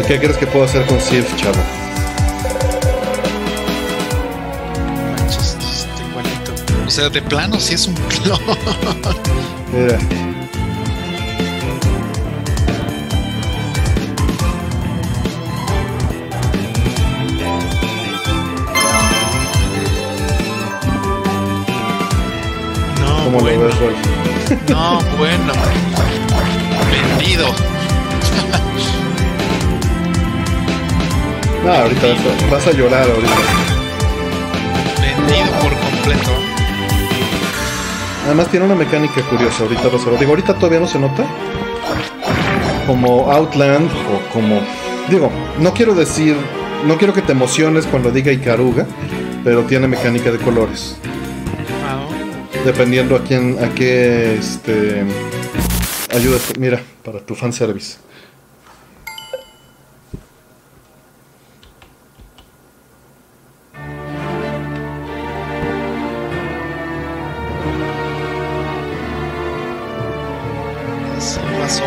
¿Y 0.00 0.02
qué 0.06 0.18
crees 0.18 0.36
que 0.36 0.46
puedo 0.46 0.64
hacer 0.64 0.86
con 0.86 1.00
Sylph, 1.00 1.34
chavo? 1.36 1.58
Manches, 5.10 5.56
está 5.60 6.02
igualito. 6.08 6.52
O 6.86 6.90
sea, 6.90 7.08
de 7.08 7.22
plano 7.22 7.58
sí 7.58 7.74
es 7.74 7.86
un 7.86 7.94
clon. 7.94 8.38
Mira. 9.72 9.98
¿Cómo 23.30 23.42
bueno. 23.42 23.62
lo 23.62 23.70
ves? 23.70 24.70
No, 24.70 25.00
bueno. 25.16 25.52
Vendido. 26.90 27.46
No, 31.64 31.72
ahorita 31.72 32.06
vas 32.08 32.18
a, 32.18 32.50
vas 32.50 32.66
a 32.66 32.72
llorar 32.72 33.08
ahorita. 33.08 33.36
Vendido 35.00 35.46
por 35.60 35.78
completo. 35.78 36.30
Además 38.26 38.48
tiene 38.48 38.66
una 38.66 38.74
mecánica 38.74 39.22
curiosa, 39.22 39.62
ahorita 39.62 39.84
ver. 39.84 40.18
Digo, 40.18 40.30
ahorita 40.30 40.54
todavía 40.54 40.80
no 40.80 40.88
se 40.88 40.98
nota. 40.98 41.24
Como 42.88 43.30
Outland 43.30 43.88
o 43.88 44.32
como... 44.32 44.60
Digo, 45.08 45.30
no 45.60 45.72
quiero 45.72 45.94
decir... 45.94 46.36
No 46.84 46.96
quiero 46.96 47.14
que 47.14 47.22
te 47.22 47.30
emociones 47.30 47.86
cuando 47.86 48.10
diga 48.10 48.32
Ikaruga, 48.32 48.86
pero 49.44 49.62
tiene 49.62 49.86
mecánica 49.86 50.32
de 50.32 50.38
colores. 50.38 50.99
Dependiendo 52.64 53.16
a 53.16 53.24
quién, 53.24 53.56
a 53.62 53.74
qué, 53.74 54.34
este... 54.34 55.02
Ayuda, 56.12 56.38
mira, 56.58 56.82
para 57.02 57.20
tu 57.20 57.34
fanservice. 57.34 57.98
sí 71.20 71.40
pasó. 71.58 71.84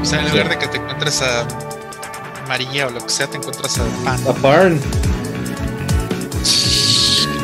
O 0.00 0.04
sea, 0.04 0.20
en 0.20 0.30
lugar 0.30 0.48
de 0.48 0.58
que 0.58 0.68
te 0.68 0.76
encuentres 0.76 1.22
a 1.22 1.46
María 2.54 2.86
o 2.86 2.90
lo 2.90 3.04
que 3.04 3.10
sea, 3.10 3.26
te 3.26 3.36
encuentras 3.36 3.80
a 3.80 3.84
Pan. 4.04 4.20
A 4.28 4.32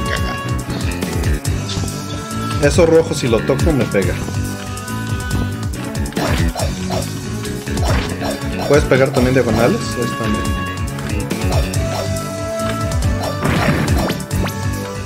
cagada. 0.09 0.37
Eso 2.63 2.87
rojo 2.87 3.13
si 3.13 3.27
lo 3.27 3.41
toco 3.41 3.73
me 3.73 3.85
pega. 3.87 4.15
¿Puedes 8.69 8.85
pegar 8.85 9.11
también 9.11 9.35
diagonales? 9.35 9.81
Ahí 9.97 10.05
están. 10.05 10.31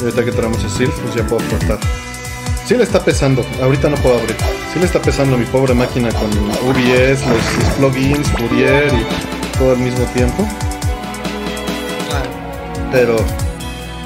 Y 0.01 0.03
Ahorita 0.03 0.23
que 0.23 0.33
traemos 0.33 0.63
a 0.63 0.69
Sylph, 0.69 0.99
pues 1.01 1.15
ya 1.15 1.27
puedo 1.27 1.43
cortar. 1.49 1.79
Sí 2.67 2.77
le 2.77 2.85
está 2.85 3.03
pesando, 3.03 3.43
ahorita 3.63 3.89
no 3.89 3.97
puedo 3.97 4.19
abrir. 4.19 4.37
Sí 4.71 4.79
le 4.79 4.85
está 4.85 5.01
pesando 5.01 5.37
a 5.37 5.39
mi 5.39 5.47
pobre 5.47 5.73
máquina 5.73 6.11
con 6.11 6.29
OBS, 6.69 7.27
los, 7.27 7.59
los 7.59 7.73
plugins, 7.79 8.29
Fourier 8.33 8.93
y 8.93 9.34
todo 9.59 9.73
al 9.73 9.79
mismo 9.79 10.05
tiempo. 10.07 10.47
Ah, 12.13 12.23
Pero 12.93 13.17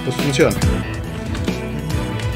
pues 0.04 0.16
funciona. 0.16 0.54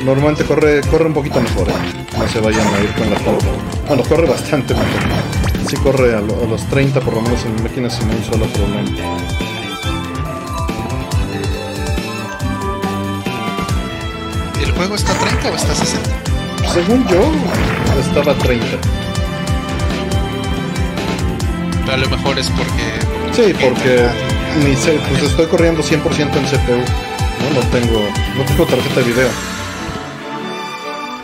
Normalmente 0.05 0.45
corre, 0.45 0.81
corre 0.91 1.07
un 1.07 1.15
poquito 1.15 1.41
mejor, 1.41 1.69
¿eh? 1.69 1.73
no 2.19 2.29
se 2.29 2.41
vayan 2.41 2.67
a 2.75 2.81
ir 2.81 2.93
con 2.95 3.09
la 3.11 3.17
foto. 3.21 3.47
Bueno, 3.87 4.03
corre 4.05 4.27
bastante 4.27 4.75
mejor. 4.75 5.69
Sí 5.69 5.77
corre 5.77 6.15
a, 6.17 6.21
lo- 6.21 6.43
a 6.43 6.47
los 6.47 6.63
30 6.69 7.01
por 7.01 7.15
lo 7.15 7.23
menos 7.23 7.45
en 7.45 7.55
mi 7.55 7.63
máquina 7.63 7.89
sin 7.89 8.09
un 8.11 8.25
solo 8.25 8.47
problema. 8.47 8.91
¿El 14.61 14.71
juego 14.73 14.95
está 14.95 15.13
a 15.13 15.19
30 15.19 15.51
o 15.51 15.55
está 15.55 15.73
a 15.73 15.77
60? 15.77 16.11
Según 16.73 17.07
yo, 17.09 17.21
estaba 18.01 18.33
a 18.33 18.39
30. 18.39 18.67
A 21.93 21.97
lo 21.99 22.09
mejor 22.09 22.39
es 22.39 22.49
porque. 22.51 22.91
Sí, 23.33 23.53
porque 23.61 24.09
ni 24.65 24.75
sé, 24.75 24.99
pues 25.11 25.25
estoy 25.25 25.47
corriendo 25.47 25.83
100% 25.83 25.99
en 25.99 26.45
CPU. 26.45 26.79
No, 27.43 27.61
no 27.61 27.69
tengo, 27.71 28.01
no 28.35 28.45
tengo 28.45 28.65
tarjeta 28.65 29.01
de 29.01 29.07
video. 29.07 29.29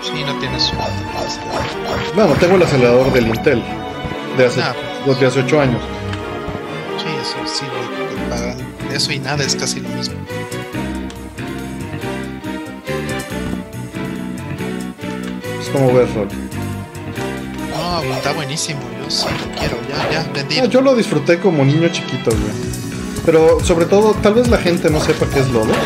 Sí, 0.03 0.23
no 0.27 0.39
tienes. 0.39 0.71
Bueno, 2.15 2.35
tengo 2.35 2.57
el 2.57 2.63
acelerador 2.63 3.11
del 3.13 3.29
Intel 3.29 3.63
de 4.37 4.47
hace, 4.47 4.61
Ah, 4.61 4.75
de 5.07 5.27
hace 5.27 5.41
8 5.41 5.61
años. 5.61 5.83
Sí, 6.99 7.09
eso 7.23 7.55
sí, 7.55 7.65
pagan. 8.29 8.59
Eso 8.93 9.13
y 9.13 9.21
nada 9.21 9.43
es 9.45 9.57
casi 9.57 9.81
lo 9.81 9.89
mismo. 9.89 10.17
Pues 15.57 15.69
como 15.71 15.95
ves, 15.95 16.13
Rol. 16.15 16.29
No, 17.75 18.15
está 18.15 18.33
buenísimo. 18.33 18.98
Yo 19.09 19.31
lo 19.31 19.59
quiero. 19.59 19.77
Ya, 19.89 20.11
ya, 20.11 20.33
vendido. 20.33 20.65
Ah, 20.65 20.69
yo 20.69 20.81
lo 20.83 20.95
disfruté 20.95 21.39
como 21.39 21.65
niño 21.65 21.89
chiquito, 21.89 22.31
güey. 22.31 22.53
Pero 23.25 23.59
sobre 23.65 23.87
todo, 23.87 24.15
tal 24.15 24.35
vez 24.35 24.49
la 24.49 24.59
gente 24.59 24.91
no 24.91 25.01
sepa 25.01 25.27
qué 25.33 25.41
es 25.41 25.49
Lodos. 25.51 25.77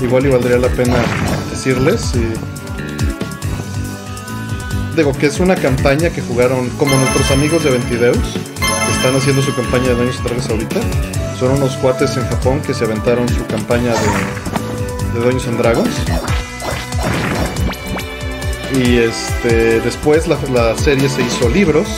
Igual 0.00 0.26
y 0.26 0.28
valdría 0.30 0.58
la 0.58 0.68
pena 0.68 0.96
decirles. 1.50 2.12
Y... 2.14 2.32
Digo 4.96 5.12
que 5.12 5.26
es 5.26 5.40
una 5.40 5.54
campaña 5.56 6.10
que 6.10 6.22
jugaron 6.22 6.68
como 6.70 6.96
nuestros 6.96 7.30
amigos 7.30 7.64
de 7.64 7.70
Ventideus. 7.70 8.16
que 8.18 8.92
Están 8.92 9.14
haciendo 9.16 9.42
su 9.42 9.54
campaña 9.54 9.88
de 9.88 9.94
Dungeons 9.94 10.24
Dragons 10.24 10.48
ahorita. 10.50 10.80
Son 11.38 11.52
unos 11.52 11.76
cuates 11.76 12.16
en 12.16 12.26
Japón 12.28 12.60
que 12.66 12.74
se 12.74 12.84
aventaron 12.84 13.28
su 13.28 13.46
campaña 13.46 13.92
de, 13.92 15.18
de 15.18 15.24
Dungeons 15.24 15.48
and 15.48 15.58
Dragons. 15.58 15.94
Y 18.74 18.98
este 18.98 19.80
después 19.80 20.26
la, 20.28 20.38
la 20.52 20.76
serie 20.76 21.08
se 21.08 21.22
hizo 21.22 21.48
libros 21.48 21.88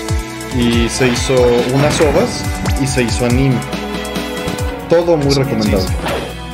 y 0.57 0.89
se 0.89 1.09
hizo 1.09 1.35
unas 1.75 2.01
ovas 2.01 2.43
y 2.83 2.87
se 2.87 3.03
hizo 3.03 3.27
anime. 3.27 3.59
Todo 4.89 5.17
muy 5.17 5.33
Sí, 5.33 5.39
recomendable. 5.43 5.87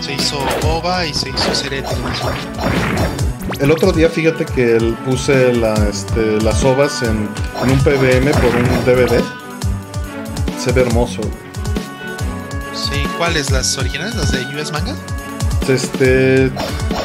Se 0.01 0.13
hizo 0.13 0.39
OVA 0.65 1.07
y 1.07 1.15
se 1.15 1.31
hizo 1.31 1.55
serie 1.55 1.83
de 1.83 1.89
televisión. 1.89 2.33
El 3.61 3.71
otro 3.71 3.93
día 3.93 4.11
fíjate 4.11 4.45
que 4.45 4.77
el- 4.77 4.93
puse 5.07 5.53
la, 5.55 5.75
este, 5.89 6.41
las 6.43 6.63
ovas 6.65 7.03
en, 7.03 7.29
en 7.63 7.71
un 7.71 7.79
PBM 7.81 8.31
por 8.33 8.55
un 8.55 8.85
DVD. 8.85 9.23
Se 10.63 10.73
ve 10.73 10.83
hermoso. 10.83 11.23
Sí, 12.75 13.03
¿cuáles? 13.17 13.51
¿Las 13.51 13.79
originales? 13.79 14.15
¿Las 14.17 14.33
de 14.33 14.41
US 14.55 14.71
Manga? 14.73 14.95
Este, 15.69 16.51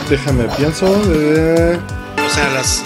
déjame 0.10 0.44
pienso. 0.58 0.88
eh, 1.14 1.80
O 2.26 2.30
sea, 2.30 2.50
las. 2.50 2.84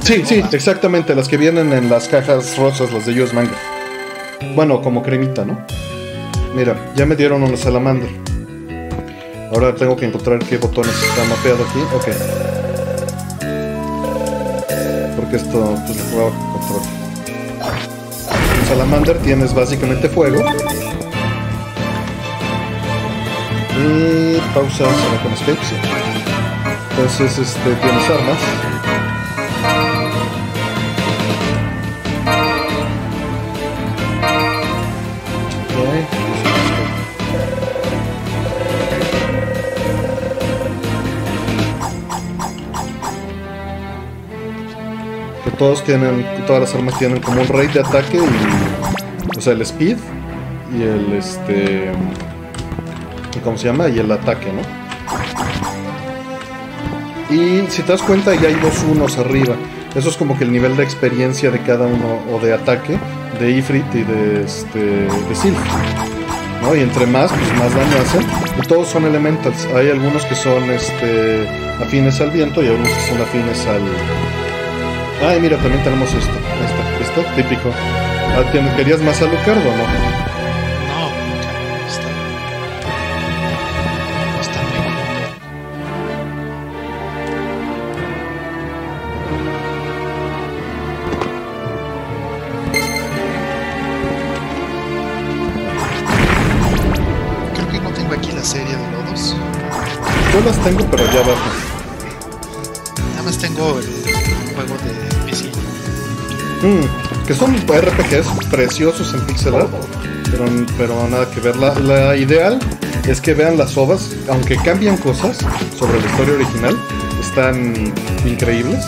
Sí, 0.00 0.22
sí, 0.24 0.42
exactamente, 0.52 1.14
las 1.14 1.28
que 1.28 1.36
vienen 1.36 1.72
en 1.72 1.90
las 1.90 2.08
cajas 2.08 2.56
rosas, 2.56 2.92
las 2.92 3.06
de 3.06 3.22
US 3.22 3.34
Manga. 3.34 3.56
Bueno, 4.54 4.80
como 4.80 5.02
cremita, 5.02 5.44
¿no? 5.44 5.64
Mira, 6.54 6.76
ya 6.94 7.06
me 7.06 7.16
dieron 7.16 7.42
una 7.42 7.56
salamandra. 7.56 8.08
Ahora 9.54 9.74
tengo 9.74 9.96
que 9.96 10.06
encontrar 10.06 10.38
qué 10.40 10.56
botones 10.56 10.94
está 10.94 11.24
mapeado 11.24 11.64
aquí. 11.64 11.80
Ok. 11.94 12.08
Porque 15.16 15.36
esto 15.36 15.74
pues 15.86 15.98
lo 15.98 16.04
jugaba 16.04 16.30
con 16.30 16.52
control. 16.52 16.82
En 18.58 18.66
Salamander 18.66 19.18
tienes 19.18 19.54
básicamente 19.54 20.08
fuego. 20.08 20.42
Y 23.78 24.38
pausa 24.54 24.76
será 24.76 25.22
con 25.22 25.32
escape. 25.32 25.58
Entonces 26.90 27.38
este, 27.38 27.74
tienes 27.74 28.10
armas. 28.10 28.71
Todos 45.62 45.84
tienen, 45.84 46.26
todas 46.44 46.62
las 46.62 46.74
armas 46.74 46.98
tienen 46.98 47.20
como 47.20 47.40
un 47.40 47.46
rate 47.46 47.74
de 47.74 47.80
ataque 47.82 48.16
y. 48.16 49.38
O 49.38 49.40
sea, 49.40 49.52
el 49.52 49.62
speed 49.62 49.96
y 50.76 50.82
el 50.82 51.12
este. 51.12 51.92
¿Cómo 53.44 53.56
se 53.56 53.68
llama? 53.68 53.88
Y 53.88 54.00
el 54.00 54.10
ataque, 54.10 54.52
¿no? 54.52 54.62
Y 57.32 57.64
si 57.70 57.82
te 57.82 57.92
das 57.92 58.02
cuenta, 58.02 58.34
ya 58.34 58.48
hay 58.48 58.54
dos 58.54 58.84
unos 58.90 59.18
arriba. 59.18 59.54
Eso 59.94 60.08
es 60.08 60.16
como 60.16 60.36
que 60.36 60.42
el 60.42 60.50
nivel 60.50 60.76
de 60.76 60.82
experiencia 60.82 61.52
de 61.52 61.60
cada 61.60 61.86
uno, 61.86 62.18
o 62.32 62.40
de 62.40 62.54
ataque, 62.54 62.98
de 63.38 63.52
Ifrit 63.52 63.84
y 63.94 64.02
de, 64.02 64.42
este, 64.42 64.80
de 64.80 65.34
Sylph. 65.36 65.56
¿no? 66.60 66.74
Y 66.74 66.80
entre 66.80 67.06
más, 67.06 67.30
pues 67.30 67.58
más 67.60 67.72
daño 67.72 68.02
hacen. 68.02 68.26
Y 68.60 68.66
todos 68.66 68.88
son 68.88 69.04
elementals. 69.04 69.66
Hay 69.76 69.90
algunos 69.90 70.24
que 70.24 70.34
son 70.34 70.68
este, 70.72 71.48
afines 71.80 72.20
al 72.20 72.32
viento 72.32 72.64
y 72.64 72.66
algunos 72.66 72.88
que 72.88 73.00
son 73.08 73.22
afines 73.22 73.64
al. 73.68 74.41
Ay, 75.24 75.40
mira, 75.40 75.56
también 75.58 75.82
tenemos 75.84 76.12
esto. 76.12 76.32
Esto, 77.00 77.20
esto 77.20 77.34
típico. 77.36 77.70
Ah, 78.34 78.42
¿Querías 78.76 79.00
más 79.02 79.20
Alucard 79.22 79.58
o 79.58 79.76
no? 79.76 80.11
Que 107.26 107.34
son 107.34 107.54
RPGs 107.56 108.46
preciosos 108.50 109.14
en 109.14 109.20
pixel 109.26 109.54
art, 109.54 109.70
pero, 110.30 110.44
pero 110.76 111.08
nada 111.08 111.30
que 111.30 111.40
ver. 111.40 111.56
La, 111.56 112.16
ideal 112.16 112.58
es 113.06 113.20
que 113.20 113.34
vean 113.34 113.56
las 113.56 113.76
ovas, 113.76 114.10
aunque 114.28 114.56
cambian 114.56 114.96
cosas 114.96 115.38
sobre 115.78 116.00
la 116.00 116.06
historia 116.06 116.34
original, 116.34 116.78
están 117.20 117.92
increíbles. 118.26 118.84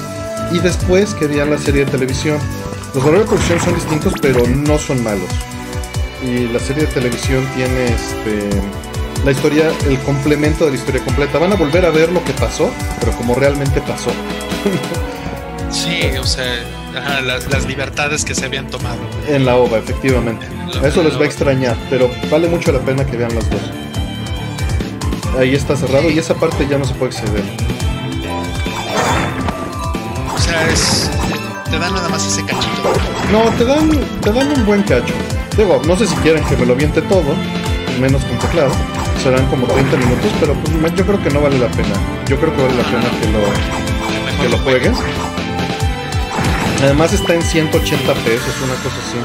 Y 0.52 0.58
después 0.58 1.14
que 1.14 1.26
vean 1.26 1.50
la 1.50 1.58
serie 1.58 1.84
de 1.84 1.90
televisión. 1.90 2.38
Los 2.94 3.04
valores 3.04 3.26
de 3.26 3.28
producción 3.28 3.60
son 3.60 3.74
distintos, 3.74 4.12
pero 4.20 4.46
no 4.46 4.78
son 4.78 5.02
malos. 5.02 5.30
Y 6.22 6.46
la 6.48 6.60
serie 6.60 6.86
de 6.86 6.92
televisión 6.92 7.44
tiene 7.56 7.86
este 7.86 8.48
la 9.24 9.30
historia, 9.30 9.72
el 9.88 9.98
complemento 10.00 10.66
de 10.66 10.72
la 10.72 10.76
historia 10.76 11.02
completa. 11.02 11.38
Van 11.38 11.52
a 11.52 11.56
volver 11.56 11.84
a 11.86 11.90
ver 11.90 12.12
lo 12.12 12.22
que 12.24 12.32
pasó, 12.34 12.70
pero 13.00 13.12
como 13.16 13.34
realmente 13.34 13.80
pasó. 13.80 14.10
sí, 15.74 16.16
o 16.18 16.24
sea, 16.24 17.22
las, 17.22 17.66
libertades 17.66 18.24
que 18.24 18.34
se 18.34 18.46
habían 18.46 18.68
tomado. 18.68 18.98
En 19.28 19.44
la 19.44 19.56
OVA, 19.56 19.78
efectivamente. 19.78 20.46
Eso 20.82 21.02
les 21.02 21.18
va 21.18 21.22
a 21.22 21.26
extrañar, 21.26 21.76
pero 21.90 22.10
vale 22.30 22.48
mucho 22.48 22.72
la 22.72 22.80
pena 22.80 23.04
que 23.04 23.16
vean 23.16 23.34
las 23.34 23.48
dos. 23.50 23.60
Ahí 25.38 25.54
está 25.54 25.76
cerrado 25.76 26.08
y 26.10 26.18
esa 26.18 26.34
parte 26.34 26.66
ya 26.68 26.78
no 26.78 26.84
se 26.84 26.94
puede 26.94 27.12
exceder. 27.12 27.42
O 30.34 30.38
sea, 30.38 30.68
es, 30.70 31.10
te 31.70 31.78
dan 31.78 31.92
nada 31.92 32.08
más 32.08 32.24
ese 32.26 32.44
cachito. 32.44 32.92
No, 33.32 33.50
te 33.58 33.64
dan, 33.64 33.90
te 34.20 34.32
dan 34.32 34.52
un 34.52 34.64
buen 34.64 34.82
cacho. 34.82 35.14
Digo, 35.56 35.82
no 35.86 35.96
sé 35.96 36.06
si 36.06 36.14
quieren 36.16 36.44
que 36.44 36.56
me 36.56 36.66
lo 36.66 36.76
viente 36.76 37.02
todo, 37.02 37.34
menos 38.00 38.24
con 38.24 38.38
teclado 38.38 38.72
serán 39.22 39.46
como 39.46 39.66
30 39.66 39.96
minutos, 39.96 40.30
pero 40.38 40.52
pues, 40.52 40.94
yo 40.94 41.06
creo 41.06 41.22
que 41.22 41.30
no 41.30 41.40
vale 41.40 41.58
la 41.58 41.68
pena. 41.68 41.94
Yo 42.28 42.38
creo 42.38 42.54
que 42.54 42.62
vale 42.62 42.74
la 42.74 42.82
pena 42.82 43.08
que 43.20 43.26
lo, 43.32 44.42
que 44.42 44.48
lo 44.50 44.58
juegues. 44.58 45.33
Además 46.84 47.14
está 47.14 47.32
en 47.32 47.40
180 47.40 48.12
pesos, 48.12 48.54
una 48.62 48.74
cosa 48.74 48.96
así. 49.08 49.16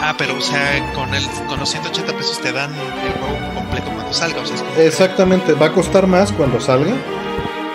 Ah, 0.00 0.14
pero 0.16 0.36
o 0.36 0.40
sea, 0.40 0.92
con, 0.94 1.12
el, 1.12 1.24
con 1.48 1.58
los 1.58 1.68
180 1.68 2.16
pesos 2.16 2.40
te 2.40 2.52
dan 2.52 2.70
el 2.72 3.12
juego 3.12 3.54
completo 3.56 3.90
cuando 3.92 4.12
salga. 4.12 4.40
O 4.40 4.46
sea, 4.46 4.56
Exactamente, 4.84 5.54
va 5.54 5.66
a 5.66 5.72
costar 5.72 6.06
más 6.06 6.30
cuando 6.30 6.60
salga. 6.60 6.92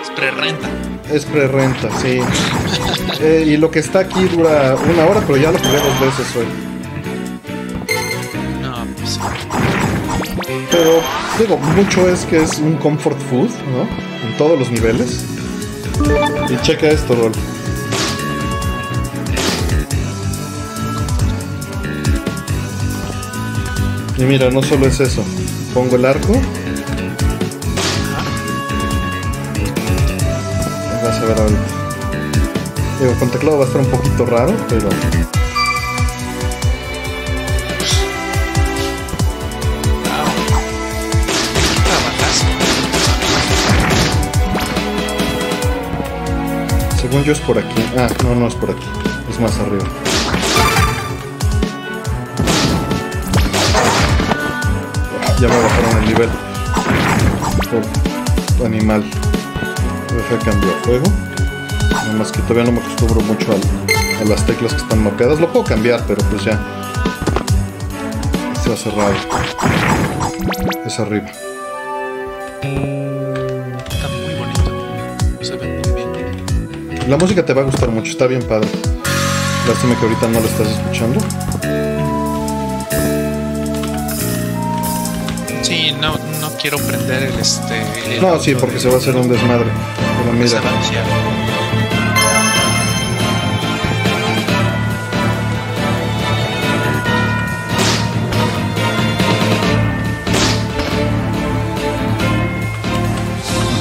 Es 0.00 0.08
pre-renta. 0.16 0.68
Es 1.12 1.26
pre-renta, 1.26 1.90
sí. 2.00 2.20
Eh, 3.22 3.44
y 3.48 3.58
lo 3.58 3.70
que 3.70 3.80
está 3.80 3.98
aquí 3.98 4.24
dura 4.28 4.74
una 4.90 5.04
hora, 5.04 5.20
pero 5.26 5.36
ya 5.36 5.52
lo 5.52 5.58
jugué 5.58 5.76
dos 5.76 6.00
veces 6.00 6.36
hoy. 6.36 6.46
Pero 10.70 11.02
digo, 11.38 11.58
mucho 11.76 12.08
es 12.08 12.24
que 12.24 12.42
es 12.42 12.58
un 12.60 12.76
comfort 12.76 13.20
food, 13.28 13.50
¿no? 13.72 13.82
En 14.26 14.34
todos 14.38 14.58
los 14.58 14.70
niveles. 14.70 15.26
Y 16.48 16.56
checa 16.62 16.88
esto, 16.88 17.14
Rol. 17.14 17.32
Y 24.20 24.24
mira, 24.24 24.50
no 24.50 24.62
solo 24.62 24.86
es 24.86 25.00
eso. 25.00 25.24
Pongo 25.72 25.96
el 25.96 26.04
arco. 26.04 26.34
Vas 31.02 31.16
a 31.16 31.24
ver 31.24 31.40
ahorita. 31.40 31.60
Digo, 33.00 33.14
con 33.18 33.30
teclado 33.30 33.56
va 33.56 33.64
a 33.64 33.66
estar 33.66 33.80
un 33.80 33.90
poquito 33.90 34.26
raro, 34.26 34.54
pero 34.68 34.90
Según 47.00 47.24
yo 47.24 47.32
es 47.32 47.40
por 47.40 47.56
aquí. 47.56 47.82
Ah, 47.96 48.08
no, 48.22 48.34
no 48.34 48.48
es 48.48 48.54
por 48.54 48.70
aquí. 48.70 48.84
Es 49.30 49.40
más 49.40 49.58
arriba. 49.60 50.09
Ya 55.40 55.48
me 55.48 55.58
bajaron 55.58 56.02
el 56.02 56.08
nivel. 56.08 56.28
Por 58.58 58.66
animal. 58.66 59.02
Deja 60.14 60.44
cambiar 60.44 60.74
juego. 60.84 61.04
Nada 61.90 62.12
más 62.12 62.30
que 62.30 62.42
todavía 62.42 62.64
no 62.64 62.72
me 62.72 62.80
acostumbro 62.80 63.22
mucho 63.22 63.46
a, 63.52 64.24
las 64.28 64.44
teclas 64.44 64.74
que 64.74 64.82
están 64.82 65.02
mapeadas. 65.02 65.40
Lo 65.40 65.50
puedo 65.50 65.64
cambiar, 65.64 66.04
pero 66.06 66.22
pues 66.28 66.44
ya. 66.44 66.60
Este 68.52 68.68
va 68.68 68.76
cerrado. 68.76 69.14
Es 70.84 71.00
arriba. 71.00 71.30
La 77.08 77.16
música 77.16 77.46
te 77.46 77.54
va 77.54 77.62
a 77.62 77.64
gustar 77.64 77.88
mucho, 77.88 78.10
está 78.10 78.26
bien 78.26 78.42
padre. 78.42 78.68
Lástima 79.66 79.98
que 79.98 80.04
ahorita 80.04 80.28
no 80.28 80.40
la 80.40 80.46
estás 80.46 80.68
escuchando. 80.68 81.18
Quiero 86.60 86.76
prender 86.78 87.22
el 87.22 87.38
este. 87.38 88.20
no, 88.20 88.38
sí, 88.38 88.54
porque 88.54 88.78
se 88.78 88.88
va 88.88 88.94
a 88.94 88.98
hacer 88.98 89.16
un 89.16 89.28
desmadre. 89.28 89.70
Pero 90.18 90.32
mira. 90.32 90.60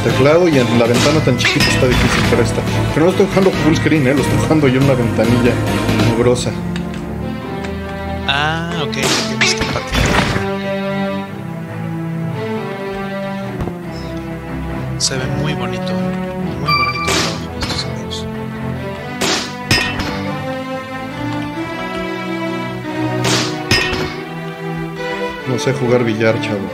teclado 0.04 0.48
y 0.48 0.58
en 0.58 0.80
la 0.80 0.86
ventana 0.86 1.20
tan 1.20 1.38
chiquita 1.38 1.66
está 1.66 1.88
difícil 1.88 2.24
para 2.32 2.44
esta. 2.44 2.62
Pero 2.94 3.06
no 3.06 3.12
estoy 3.12 3.28
jugando 3.28 3.52
full 3.52 3.76
screen, 3.76 4.08
¿eh? 4.08 4.14
lo 4.14 4.22
estoy 4.22 4.38
jugando 4.40 4.68
yo 4.68 4.78
en 4.78 4.84
una 4.86 4.94
ventanilla 4.94 5.52
mugrosa. 6.10 6.52
No 25.60 25.66
sé 25.66 25.74
jugar 25.74 26.06
billar, 26.06 26.40
chavo. 26.40 26.70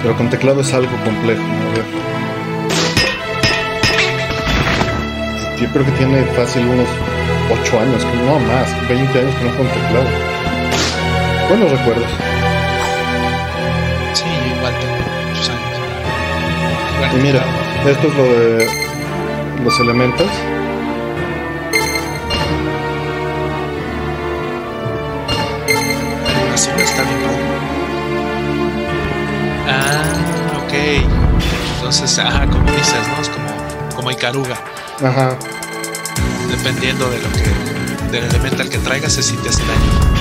Pero 0.00 0.16
con 0.16 0.30
teclado 0.30 0.60
es 0.60 0.72
algo 0.72 0.96
complejo. 1.04 1.42
A 1.42 1.74
ver. 1.74 1.84
Yo 5.60 5.68
creo 5.72 5.84
que 5.84 5.90
tiene 5.90 6.22
fácil 6.36 6.68
unos 6.68 6.86
8 7.64 7.80
años, 7.80 8.06
no 8.26 8.38
más, 8.38 8.88
20 8.88 9.18
años 9.18 9.34
que 9.34 9.44
no 9.44 9.56
con 9.56 9.66
teclado. 9.66 10.06
Buenos 11.48 11.72
recuerdos. 11.72 12.06
Sí, 14.12 14.24
igual 14.56 14.72
tengo 14.78 14.98
muchos 15.30 15.50
años. 15.50 17.12
y 17.12 17.16
mira, 17.26 17.42
esto 17.90 18.06
es 18.06 18.14
lo 18.14 18.22
de 18.22 18.68
los 19.64 19.80
elementos. 19.80 20.30
Entonces, 31.90 32.18
ah, 32.18 32.46
como 32.52 32.70
dices, 32.70 33.08
¿no? 33.08 33.22
Es 33.22 33.30
como 33.30 34.02
muy 34.02 34.14
caruga. 34.14 34.62
Ajá. 35.02 35.38
Dependiendo 36.50 37.08
de 37.08 37.18
lo 37.18 37.32
que, 37.32 38.10
del 38.12 38.24
elemental 38.24 38.68
que 38.68 38.76
traigas, 38.76 39.14
se 39.14 39.22
siente 39.22 39.48
hace 39.48 39.62
daño. 39.62 40.18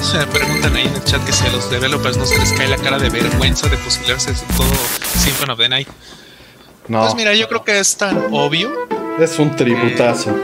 Se 0.00 0.18
me 0.18 0.26
preguntan 0.28 0.76
ahí 0.76 0.86
en 0.86 0.94
el 0.94 1.02
chat 1.02 1.24
que 1.24 1.32
si 1.32 1.44
a 1.44 1.50
los 1.50 1.68
developers 1.68 2.16
no 2.16 2.24
se 2.24 2.38
les 2.38 2.52
cae 2.52 2.68
la 2.68 2.76
cara 2.76 3.00
de 3.00 3.10
vergüenza 3.10 3.68
de 3.68 3.76
fusilarse 3.76 4.32
todo 4.56 4.72
Symphony 5.16 5.50
of 5.50 5.58
the 5.58 5.68
Night. 5.68 5.88
No. 6.88 7.02
Pues 7.02 7.14
mira, 7.14 7.34
yo 7.34 7.48
creo 7.48 7.62
que 7.64 7.78
es 7.78 7.96
tan 7.96 8.28
obvio 8.32 8.70
Es 9.20 9.38
un 9.38 9.54
tributazo. 9.54 10.34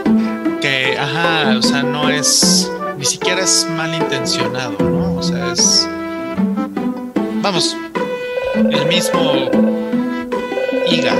que, 0.61 0.97
ajá, 0.97 1.55
o 1.57 1.61
sea, 1.61 1.81
no 1.83 2.09
es, 2.09 2.71
ni 2.97 3.05
siquiera 3.05 3.41
es 3.41 3.65
malintencionado, 3.75 4.75
¿no? 4.79 5.15
O 5.15 5.23
sea, 5.23 5.51
es, 5.53 5.87
vamos, 7.41 7.75
el 8.55 8.85
mismo 8.87 9.49
Iga, 10.89 11.13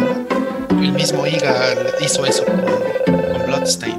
el 0.69 0.91
mismo 0.91 1.25
Iga 1.25 1.73
hizo 2.01 2.25
eso 2.25 2.45
con, 2.45 2.61
con 3.05 3.45
Bloodstain. 3.47 3.97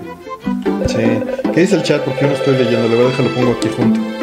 Sí. 0.87 1.21
¿Qué 1.53 1.61
dice 1.61 1.77
el 1.77 1.83
chat? 1.83 2.03
Porque 2.03 2.21
yo 2.23 2.29
no 2.29 2.35
estoy 2.35 2.57
leyendo. 2.57 2.89
Le 2.89 2.95
voy 2.97 3.07
a 3.07 3.09
dejar, 3.09 3.25
lo 3.27 3.35
pongo 3.35 3.53
aquí 3.53 3.69
junto. 3.77 4.16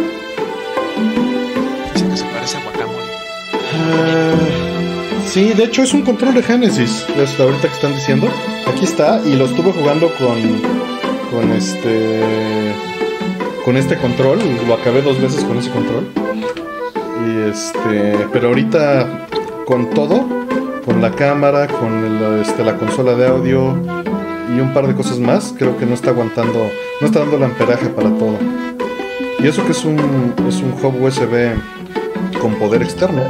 Sí, 5.34 5.52
de 5.54 5.64
hecho 5.64 5.82
es 5.82 5.94
un 5.96 6.04
control 6.04 6.36
de 6.36 6.44
Genesis. 6.44 7.06
Es 7.18 7.40
ahorita 7.40 7.68
que 7.68 7.74
están 7.74 7.94
diciendo. 7.94 8.28
Aquí 8.68 8.86
está. 8.86 9.20
Y 9.26 9.36
lo 9.36 9.46
estuve 9.46 9.72
jugando 9.72 10.10
con. 10.16 10.38
Con 11.32 11.52
este. 11.52 12.74
Con 13.66 13.78
este 13.78 13.98
control. 13.98 14.40
Lo 14.68 14.76
acabé 14.76 15.02
dos 15.02 15.20
veces 15.20 15.44
con 15.44 15.58
ese 15.58 15.72
control. 15.72 16.08
Y 17.26 17.50
este. 17.50 18.28
Pero 18.32 18.50
ahorita. 18.50 19.28
Con 19.66 19.90
todo. 19.90 20.26
Con 20.86 21.02
la 21.02 21.12
cámara. 21.12 21.68
Con 21.68 22.06
el, 22.06 22.42
este, 22.42 22.64
la 22.64 22.78
consola 22.78 23.16
de 23.16 23.28
audio. 23.28 23.76
Y 24.56 24.60
un 24.60 24.72
par 24.74 24.88
de 24.88 24.94
cosas 24.94 25.18
más. 25.18 25.56
Creo 25.58 25.78
que 25.78 25.88
no 25.88 25.96
está 25.96 26.12
aguantando. 26.12 26.70
No 27.02 27.08
está 27.08 27.20
dando 27.20 27.38
el 27.38 27.44
amperaje 27.44 27.88
para 27.88 28.10
todo. 28.12 28.38
Y 29.40 29.48
eso 29.48 29.66
que 29.66 29.72
es 29.72 29.84
un. 29.84 30.34
Es 30.48 30.58
un 30.58 30.74
hub 30.74 31.02
USB 31.02 31.54
con 32.40 32.54
poder 32.56 32.84
externo. 32.84 33.24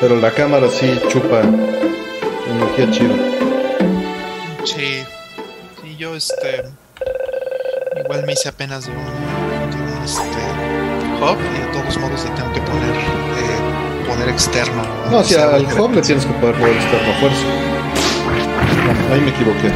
Pero 0.00 0.16
la 0.16 0.30
cámara 0.30 0.68
sí 0.70 1.00
chupa 1.08 1.42
energía 2.48 2.90
chido. 2.90 3.14
Sí, 4.64 5.04
sí, 5.82 5.96
yo 5.96 6.14
este, 6.14 6.64
igual 8.04 8.24
me 8.24 8.32
hice 8.32 8.48
apenas 8.48 8.86
de 8.86 8.92
un, 8.92 9.04
de 9.70 9.76
un, 9.76 10.04
este, 10.04 10.22
hub 11.20 11.38
y 11.40 11.60
de 11.60 11.66
todos 11.72 11.98
modos 11.98 12.24
le 12.24 12.30
tengo 12.30 12.52
que 12.52 12.60
poner 12.60 12.94
eh, 12.94 14.06
poder 14.06 14.28
externo. 14.28 14.82
No, 15.10 15.24
si 15.24 15.34
al 15.34 15.66
hub 15.78 15.92
le 15.92 16.02
tienes 16.02 16.24
que 16.24 16.32
poder 16.34 16.54
poder 16.56 16.76
externo 16.76 17.12
a 17.12 17.20
fuerza. 17.20 17.44
No, 19.08 19.14
ahí 19.14 19.20
me 19.20 19.30
equivoqué. 19.30 19.72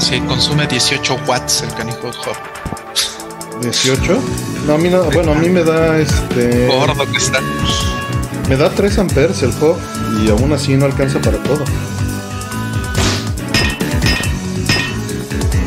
Sí, 0.00 0.20
consume 0.22 0.66
18 0.66 1.20
watts 1.26 1.62
el 1.62 1.72
canijo 1.74 2.08
hub. 2.08 3.62
18. 3.62 4.53
No, 4.66 4.74
a 4.74 4.78
mí 4.78 4.88
no, 4.88 5.04
bueno, 5.10 5.32
a 5.32 5.34
mí 5.34 5.50
me 5.50 5.62
da 5.62 5.98
este. 5.98 6.66
Gordo 6.68 7.06
que 7.10 7.18
está. 7.18 7.40
Me 8.48 8.56
da 8.56 8.70
3 8.70 8.98
amperes 8.98 9.42
el 9.42 9.50
hub 9.50 9.76
y 10.24 10.30
aún 10.30 10.52
así 10.52 10.74
no 10.76 10.86
alcanza 10.86 11.18
para 11.20 11.36
todo. 11.42 11.64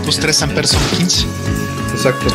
Tus 0.06 0.20
3 0.20 0.42
amperes 0.44 0.72
son 0.72 0.82
15. 0.98 1.26
Exacto. 1.94 2.28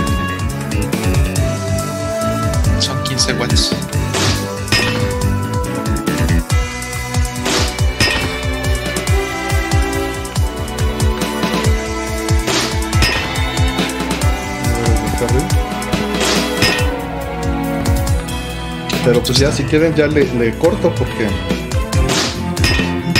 Pero 19.04 19.22
pues 19.22 19.38
ya 19.38 19.50
si 19.50 19.64
quieren 19.64 19.94
ya 19.94 20.06
le, 20.06 20.24
le 20.34 20.56
corto 20.58 20.94
porque 20.94 21.28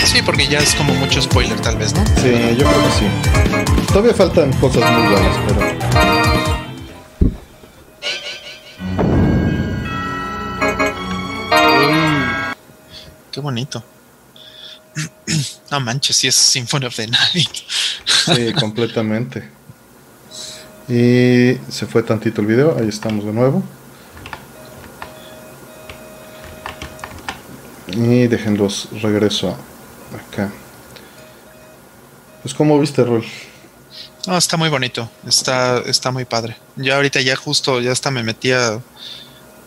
Sí, 0.05 0.21
porque 0.23 0.47
ya 0.47 0.59
es 0.59 0.75
como 0.75 0.93
mucho 0.93 1.21
spoiler 1.21 1.59
tal 1.59 1.75
vez, 1.77 1.93
¿no? 1.95 2.05
sí, 2.21 2.31
yo 2.57 2.65
creo 2.65 2.83
que 2.83 2.91
sí. 2.99 3.85
Todavía 3.87 4.13
faltan 4.13 4.53
cosas 4.53 4.89
muy 4.91 5.11
buenas, 5.11 5.37
pero 5.47 6.73
qué 13.31 13.39
bonito. 13.39 13.83
No 15.71 15.79
manches, 15.79 16.15
si 16.17 16.27
es 16.27 16.35
Symphony 16.35 16.85
of 16.85 16.95
the 16.95 17.07
Night. 17.07 17.49
Sí, 18.05 18.53
completamente. 18.59 19.49
Y 20.87 21.57
se 21.71 21.87
fue 21.87 22.03
tantito 22.03 22.41
el 22.41 22.47
video, 22.47 22.77
ahí 22.77 22.89
estamos 22.89 23.25
de 23.25 23.33
nuevo. 23.33 23.63
Y 27.95 28.27
déjenlos 28.27 28.89
regreso 29.01 29.55
acá. 30.29 30.51
Pues 32.41 32.53
como 32.53 32.79
viste, 32.79 33.03
Rol. 33.03 33.23
No, 34.27 34.37
está 34.37 34.57
muy 34.57 34.69
bonito, 34.69 35.09
está, 35.27 35.79
está 35.79 36.11
muy 36.11 36.25
padre. 36.25 36.57
Ya 36.75 36.95
ahorita 36.95 37.21
ya 37.21 37.35
justo, 37.35 37.81
ya 37.81 37.91
hasta 37.91 38.09
me 38.09 38.23
metí 38.23 38.51
a, 38.51 38.81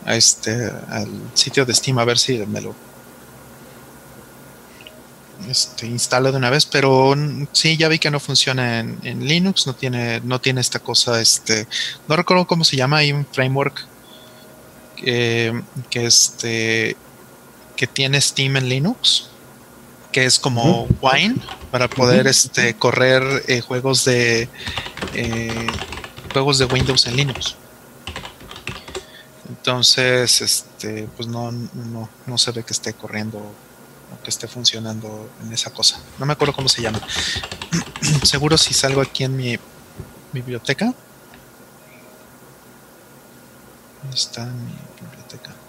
este, 0.07 0.71
al 0.89 1.09
sitio 1.35 1.65
de 1.65 1.75
Steam 1.75 1.99
a 1.99 2.05
ver 2.05 2.19
si 2.19 2.39
me 2.47 2.61
lo 2.61 2.75
este, 5.49 5.87
instalo 5.87 6.33
de 6.33 6.39
una 6.39 6.51
vez, 6.51 6.67
pero 6.67 7.15
sí, 7.53 7.77
ya 7.77 7.89
vi 7.89 7.99
que 7.99 8.11
no 8.11 8.19
funciona 8.19 8.81
en, 8.81 8.99
en 9.05 9.27
Linux, 9.27 9.67
no 9.67 9.75
tiene, 9.75 10.21
no 10.21 10.41
tiene 10.41 10.61
esta 10.61 10.79
cosa, 10.79 11.21
este, 11.21 11.69
no 12.09 12.17
recuerdo 12.17 12.47
cómo 12.47 12.65
se 12.65 12.77
llama, 12.77 12.99
hay 12.99 13.13
un 13.13 13.27
framework 13.27 13.87
que, 14.97 15.63
que 15.91 16.07
este, 16.07 16.97
que 17.77 17.87
tiene 17.87 18.21
Steam 18.21 18.57
en 18.57 18.69
Linux, 18.69 19.29
que 20.13 20.25
es 20.25 20.39
como 20.39 20.89
Wine, 21.01 21.37
para 21.71 21.89
poder 21.89 22.27
este, 22.27 22.75
correr 22.75 23.45
eh, 23.49 23.61
juegos 23.61 24.05
de 24.05 24.49
eh, 25.15 25.67
juegos 26.33 26.59
de 26.59 26.65
Windows 26.65 27.07
en 27.07 27.17
Linux. 27.17 27.57
Entonces, 29.49 30.41
este, 30.41 31.09
pues 31.17 31.29
no, 31.29 31.53
no, 31.53 32.09
no 32.27 32.39
se 32.39 32.53
ve 32.53 32.63
que 32.63 32.73
esté 32.73 32.95
corriendo 32.95 33.39
o 33.39 34.23
que 34.23 34.31
esté 34.31 34.49
funcionando 34.49 35.29
en 35.43 35.53
esa 35.53 35.71
cosa. 35.71 36.01
No 36.19 36.27
me 36.27 36.33
acuerdo 36.33 36.55
cómo 36.55 36.69
se 36.69 36.83
llama. 36.83 37.01
Seguro 38.23 38.57
si 38.57 38.75
salgo 38.75 39.01
aquí 39.01 39.25
en 39.25 39.37
mi 39.37 39.59
biblioteca. 40.33 40.95
¿Dónde 44.03 44.17
está 44.17 44.47
mi 44.47 44.73
biblioteca? 45.01 45.66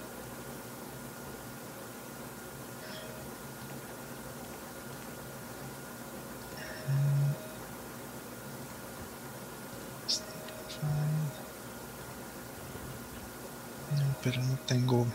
Pero 14.23 14.41
no 14.41 14.57
tengo 14.65 15.05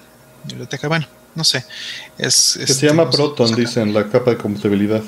biblioteca. 0.44 0.88
Bueno, 0.88 1.06
no 1.34 1.44
sé. 1.44 1.64
Es, 2.18 2.54
Que 2.56 2.64
este, 2.64 2.74
se 2.74 2.86
llama 2.86 3.04
no 3.04 3.12
sé, 3.12 3.18
Proton, 3.18 3.54
dicen, 3.54 3.94
la 3.94 4.08
capa 4.08 4.32
de 4.32 4.36
compatibilidad. 4.36 5.02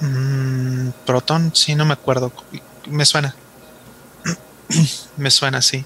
Mm, 0.00 0.90
Proton, 1.04 1.52
sí, 1.54 1.74
no 1.74 1.84
me 1.84 1.92
acuerdo. 1.92 2.32
Me 2.88 3.04
suena. 3.04 3.34
me 5.16 5.30
suena, 5.30 5.60
sí. 5.62 5.84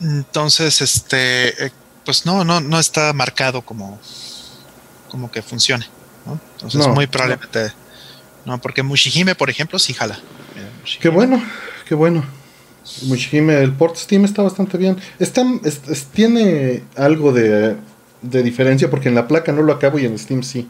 Entonces, 0.00 0.80
este, 0.80 1.66
eh, 1.66 1.72
pues 2.04 2.24
no, 2.24 2.44
no, 2.44 2.60
no 2.60 2.80
está 2.80 3.12
marcado 3.12 3.62
como, 3.62 4.00
como 5.10 5.30
que 5.30 5.42
funcione. 5.42 5.86
¿no? 6.26 6.40
Entonces, 6.54 6.80
No, 6.86 6.94
muy 6.94 7.06
probablemente, 7.06 7.72
no, 8.44 8.58
porque 8.60 8.82
Mushihime, 8.82 9.34
por 9.34 9.50
ejemplo, 9.50 9.78
sí 9.78 9.92
jala. 9.92 10.18
Mira. 10.54 10.68
Qué 11.00 11.08
bueno, 11.08 11.42
qué 11.86 11.94
bueno. 11.94 12.24
Mushihime, 13.02 13.62
el 13.62 13.72
port 13.72 13.96
Steam 13.96 14.24
está 14.24 14.42
bastante 14.42 14.78
bien. 14.78 14.96
Está, 15.18 15.44
es- 15.64 15.80
es- 15.88 16.04
tiene 16.06 16.82
algo 16.96 17.32
de, 17.32 17.76
de 18.22 18.42
diferencia 18.42 18.90
porque 18.90 19.08
en 19.08 19.14
la 19.14 19.28
placa 19.28 19.52
no 19.52 19.62
lo 19.62 19.72
acabo 19.72 19.98
y 19.98 20.06
en 20.06 20.18
Steam 20.18 20.42
sí. 20.42 20.68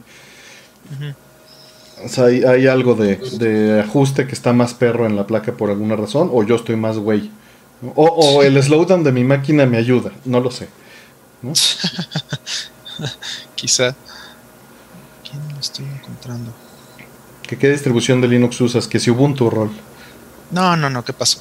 O 2.04 2.08
sea, 2.08 2.24
hay, 2.26 2.42
hay 2.44 2.66
algo 2.66 2.94
de, 2.94 3.16
de 3.16 3.80
ajuste 3.80 4.26
que 4.26 4.34
está 4.34 4.52
más 4.52 4.74
perro 4.74 5.06
en 5.06 5.16
la 5.16 5.26
placa 5.26 5.52
por 5.52 5.70
alguna 5.70 5.96
razón, 5.96 6.30
o 6.32 6.42
yo 6.42 6.56
estoy 6.56 6.76
más 6.76 6.98
güey. 6.98 7.30
O, 7.94 8.04
o 8.04 8.42
el 8.42 8.60
slowdown 8.62 9.04
de 9.04 9.12
mi 9.12 9.24
máquina 9.24 9.66
me 9.66 9.78
ayuda, 9.78 10.10
no 10.24 10.40
lo 10.40 10.50
sé. 10.50 10.68
¿no? 11.42 11.52
Quizá. 13.54 13.94
entrando. 16.08 16.52
¿Que 17.46 17.56
¿Qué 17.56 17.70
distribución 17.70 18.20
de 18.20 18.28
Linux 18.28 18.60
usas? 18.60 18.86
Que 18.86 19.00
si 19.00 19.10
Ubuntu 19.10 19.50
rol. 19.50 19.70
No, 20.50 20.76
no, 20.76 20.90
no, 20.90 21.04
¿qué 21.04 21.12
pasó? 21.12 21.40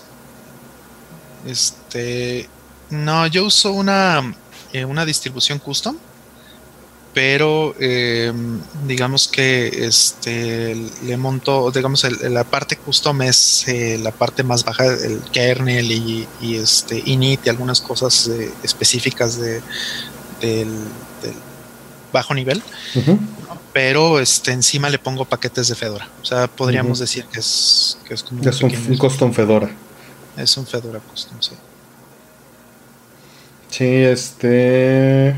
Este. 1.46 2.50
No, 2.90 3.28
yo 3.28 3.46
uso 3.46 3.72
una, 3.72 4.36
eh, 4.74 4.86
una 4.86 5.06
distribución 5.06 5.60
custom 5.60 5.96
pero 7.14 7.76
eh, 7.80 8.32
digamos 8.86 9.28
que 9.28 9.86
este 9.86 10.76
le 11.04 11.18
monto, 11.18 11.72
digamos, 11.72 12.06
la 12.22 12.44
parte 12.44 12.78
custom 12.78 13.24
es 13.24 13.68
eh, 13.68 14.00
la 14.02 14.12
parte 14.12 14.44
más 14.44 14.64
baja, 14.64 14.86
el 14.86 15.20
kernel 15.32 15.92
y, 15.92 16.28
este 16.56 17.02
init 17.06 17.46
y 17.46 17.50
algunas 17.50 17.82
cosas 17.82 18.28
eh, 18.28 18.52
específicas 18.64 19.40
de, 19.40 19.62
del, 20.40 20.70
bajo 22.14 22.34
nivel. 22.34 22.62
Pero 23.74 24.20
este 24.20 24.52
encima 24.52 24.90
le 24.90 25.00
pongo 25.00 25.26
paquetes 25.26 25.68
de 25.68 25.76
Fedora. 25.76 26.08
O 26.22 26.26
sea, 26.26 26.48
podríamos 26.48 27.00
decir 27.00 27.26
que 27.26 27.40
es, 27.40 27.98
que 28.08 28.14
es 28.14 28.24
como 28.24 28.42
es 28.44 28.62
un, 28.62 28.98
custom 28.98 29.34
Fedora. 29.34 29.70
Es 30.40 30.56
un 30.56 30.66
Fedora 30.66 31.00
custom, 31.00 31.38
sí. 31.42 31.52
Sí, 33.70 33.86
este 33.86 35.36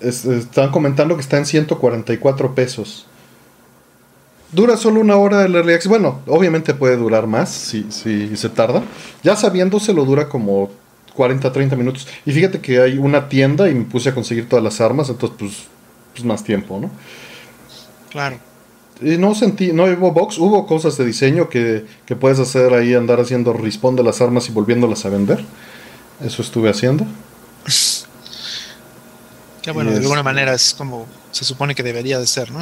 están 0.00 0.70
comentando 0.70 1.14
que 1.14 1.22
está 1.22 1.38
en 1.38 1.46
144 1.46 2.54
pesos. 2.54 3.06
Dura 4.52 4.76
solo 4.76 5.00
una 5.00 5.16
hora 5.16 5.44
el 5.44 5.54
early 5.54 5.72
access. 5.72 5.88
Bueno, 5.88 6.20
obviamente 6.26 6.74
puede 6.74 6.96
durar 6.96 7.26
más 7.26 7.50
si, 7.50 7.86
si 7.90 8.36
se 8.36 8.48
tarda. 8.48 8.82
Ya 9.22 9.36
sabiéndose 9.36 9.94
lo 9.94 10.04
dura 10.04 10.28
como 10.28 10.70
40, 11.14 11.52
30 11.52 11.76
minutos. 11.76 12.06
Y 12.26 12.32
fíjate 12.32 12.60
que 12.60 12.80
hay 12.80 12.98
una 12.98 13.28
tienda 13.28 13.70
y 13.70 13.74
me 13.74 13.84
puse 13.84 14.10
a 14.10 14.14
conseguir 14.14 14.48
todas 14.48 14.62
las 14.62 14.80
armas, 14.80 15.08
entonces 15.08 15.36
pues, 15.38 15.52
pues 16.12 16.24
más 16.24 16.44
tiempo, 16.44 16.78
¿no? 16.80 16.90
Claro. 18.10 18.38
No 19.00 19.34
sentí, 19.34 19.72
no 19.72 19.84
hubo 19.84 20.12
box, 20.12 20.38
hubo 20.38 20.66
cosas 20.66 20.96
de 20.96 21.04
diseño 21.04 21.48
que, 21.48 21.84
que 22.06 22.14
puedes 22.16 22.38
hacer 22.38 22.72
ahí, 22.74 22.94
andar 22.94 23.20
haciendo 23.20 23.52
respawn 23.52 23.96
de 23.96 24.04
las 24.04 24.20
armas 24.20 24.48
y 24.48 24.52
volviéndolas 24.52 25.04
a 25.04 25.08
vender. 25.08 25.44
Eso 26.24 26.42
estuve 26.42 26.70
haciendo. 26.70 27.04
Que 29.62 29.70
bueno, 29.70 29.90
de 29.90 29.98
alguna 29.98 30.22
manera 30.22 30.54
es 30.54 30.74
como 30.74 31.06
se 31.30 31.44
supone 31.44 31.74
que 31.74 31.82
debería 31.82 32.18
de 32.18 32.26
ser, 32.26 32.52
¿no? 32.52 32.60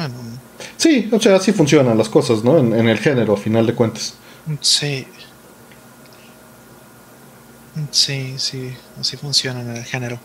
Sí, 0.77 1.09
o 1.11 1.19
sea, 1.19 1.35
así 1.35 1.51
funcionan 1.51 1.97
las 1.97 2.09
cosas, 2.09 2.43
¿no? 2.43 2.57
En, 2.57 2.87
el 2.87 2.97
género, 2.97 3.33
a 3.33 3.37
final 3.37 3.67
de 3.67 3.75
cuentas. 3.75 4.15
Sí. 4.61 5.05
Sí, 7.91 8.35
sí, 8.37 8.73
así 8.99 9.17
funciona 9.17 9.61
en 9.61 9.77
el 9.77 9.83
género. 9.83 10.19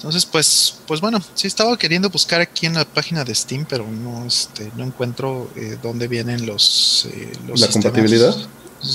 Entonces, 0.00 0.24
pues, 0.24 0.76
pues 0.86 0.98
bueno, 1.02 1.20
sí 1.34 1.46
estaba 1.46 1.76
queriendo 1.76 2.08
buscar 2.08 2.40
aquí 2.40 2.64
en 2.64 2.72
la 2.72 2.86
página 2.86 3.22
de 3.22 3.34
Steam, 3.34 3.66
pero 3.68 3.86
no, 3.86 4.24
este, 4.24 4.72
no 4.74 4.84
encuentro 4.84 5.50
eh, 5.56 5.76
dónde 5.82 6.08
vienen 6.08 6.46
los, 6.46 7.06
eh, 7.12 7.32
los 7.46 7.60
la 7.60 7.68
compatibilidad. 7.68 8.34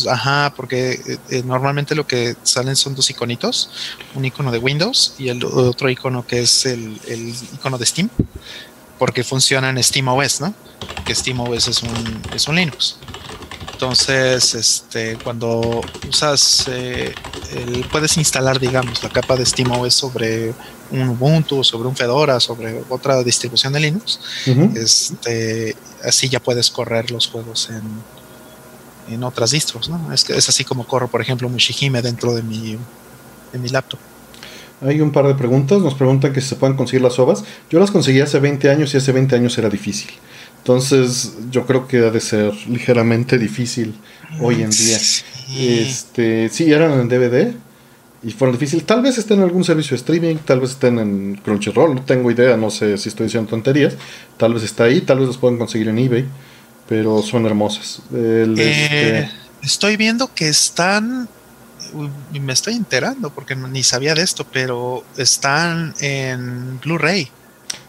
Ajá, 0.10 0.52
porque 0.56 0.94
eh, 0.94 1.18
eh, 1.30 1.44
normalmente 1.46 1.94
lo 1.94 2.08
que 2.08 2.36
salen 2.42 2.76
son 2.76 2.96
dos 2.96 3.10
iconitos, 3.10 3.70
un 4.16 4.26
icono 4.26 4.52
de 4.52 4.58
Windows 4.58 5.14
y 5.20 5.30
el 5.30 5.46
otro 5.46 5.90
icono 5.90 6.26
que 6.26 6.42
es 6.42 6.66
el, 6.66 7.00
icono 7.54 7.78
de 7.78 7.86
Steam, 7.86 8.10
porque 8.98 9.24
funciona 9.24 9.70
en 9.70 9.82
SteamOS, 9.84 10.42
¿no? 10.42 10.56
Que 11.06 11.14
SteamOS 11.14 11.68
es 11.68 11.84
un, 11.84 12.22
es 12.34 12.48
un 12.48 12.56
Linux. 12.56 12.98
Entonces, 13.74 14.56
este, 14.56 15.18
cuando 15.18 15.82
usas, 16.10 16.66
eh, 16.68 17.14
puedes 17.92 18.18
instalar, 18.18 18.60
digamos, 18.60 19.04
la 19.04 19.10
capa 19.10 19.36
de 19.36 19.46
SteamOS 19.46 19.94
sobre 19.94 20.54
un 20.92 21.10
Ubuntu, 21.10 21.64
sobre 21.64 21.88
un 21.88 21.96
Fedora, 21.96 22.40
sobre 22.40 22.82
otra 22.90 23.24
distribución 23.24 23.74
de 23.74 23.80
Linux, 23.80 24.20
este, 24.76 25.76
así 26.04 26.30
ya 26.30 26.40
puedes 26.40 26.70
correr 26.70 27.12
los 27.12 27.28
juegos 27.28 27.70
en, 27.70 29.14
en 29.14 29.24
otras 29.24 29.52
distros, 29.52 29.90
¿no? 29.90 30.14
Es, 30.14 30.30
es 30.30 30.50
así 30.50 30.64
como 30.64 30.86
corro, 30.86 31.08
por 31.08 31.22
ejemplo, 31.22 31.50
Mushihime 31.50 32.02
dentro 32.02 32.34
de 32.34 32.44
mi, 32.44 32.78
de 33.52 33.60
mi 33.60 33.70
laptop. 33.70 34.00
Hay 34.82 35.00
un 35.02 35.12
par 35.12 35.28
de 35.28 35.36
preguntas, 35.36 35.82
nos 35.82 35.96
preguntan 35.96 36.34
que 36.34 36.42
si 36.42 36.50
se 36.50 36.56
pueden 36.56 36.76
conseguir 36.76 37.02
las 37.02 37.18
ovas. 37.18 37.44
Yo 37.70 37.80
las 37.80 37.92
conseguí 37.92 38.20
hace 38.20 38.40
20 38.40 38.70
años 38.70 38.94
y 38.94 38.98
hace 38.98 39.12
20 39.12 39.36
años 39.36 39.58
era 39.58 39.70
difícil. 39.70 40.12
Entonces, 40.58 41.34
yo 41.50 41.66
creo 41.66 41.88
que 41.88 42.00
ha 42.00 42.12
de 42.12 42.20
ser 42.20 42.54
ligeramente 42.68 43.38
difícil 43.38 43.96
hoy 44.42 44.64
en 44.64 44.72
día. 44.72 45.00
Sí. 45.00 45.24
Este, 45.58 46.50
sí, 46.50 46.72
eran 46.72 47.00
en 47.00 47.08
DVD 47.08 47.54
y 48.26 48.32
fueron 48.32 48.56
difíciles. 48.56 48.86
Tal 48.86 49.02
vez 49.02 49.18
estén 49.18 49.38
en 49.38 49.46
algún 49.46 49.64
servicio 49.64 49.92
de 49.92 49.98
streaming, 49.98 50.36
tal 50.38 50.60
vez 50.60 50.72
estén 50.72 51.00
en 51.00 51.36
Crunchyroll, 51.36 51.96
no 51.96 52.02
tengo 52.02 52.30
idea, 52.32 52.58
no 52.58 52.70
sé 52.70 52.98
si 52.98 53.10
estoy 53.10 53.28
diciendo 53.28 53.50
tonterías. 53.50 53.96
Tal 54.38 54.54
vez 54.54 54.64
está 54.64 54.86
ahí, 54.86 55.02
tal 55.02 55.20
vez 55.20 55.28
los 55.28 55.38
pueden 55.38 55.58
conseguir 55.58 55.88
en 55.88 56.00
eBay 56.00 56.26
pero 56.88 57.22
son 57.22 57.46
hermosas. 57.46 58.02
Eh, 58.14 58.46
este, 58.58 59.32
estoy 59.64 59.98
viendo 59.98 60.34
que 60.34 60.48
están, 60.48 61.28
me 62.32 62.54
estoy 62.54 62.76
enterando 62.76 63.30
porque 63.32 63.56
ni 63.56 63.84
sabía 63.84 64.14
de 64.14 64.22
esto, 64.22 64.46
pero 64.52 65.04
están 65.18 65.94
en 66.00 66.80
Blu-ray. 66.80 67.30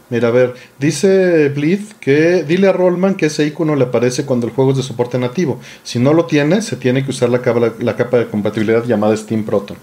Mira, 0.09 0.29
a 0.29 0.31
ver, 0.31 0.55
dice 0.79 1.49
Bleed 1.49 1.81
que 1.99 2.44
dile 2.44 2.68
a 2.68 2.72
Rollman 2.72 3.16
que 3.16 3.27
ese 3.27 3.44
icono 3.44 3.75
le 3.75 3.85
aparece 3.85 4.25
cuando 4.25 4.46
el 4.46 4.53
juego 4.53 4.70
es 4.70 4.77
de 4.77 4.83
soporte 4.85 5.18
nativo. 5.18 5.61
Si 5.83 5.99
no 5.99 6.12
lo 6.12 6.27
tiene, 6.27 6.62
se 6.62 6.77
tiene 6.77 7.05
que 7.05 7.11
usar 7.11 7.29
la 7.29 7.42
capa, 7.42 7.72
la 7.81 7.96
capa 7.96 8.18
de 8.18 8.29
compatibilidad 8.29 8.85
llamada 8.85 9.16
Steam 9.16 9.44
Proton. 9.44 9.77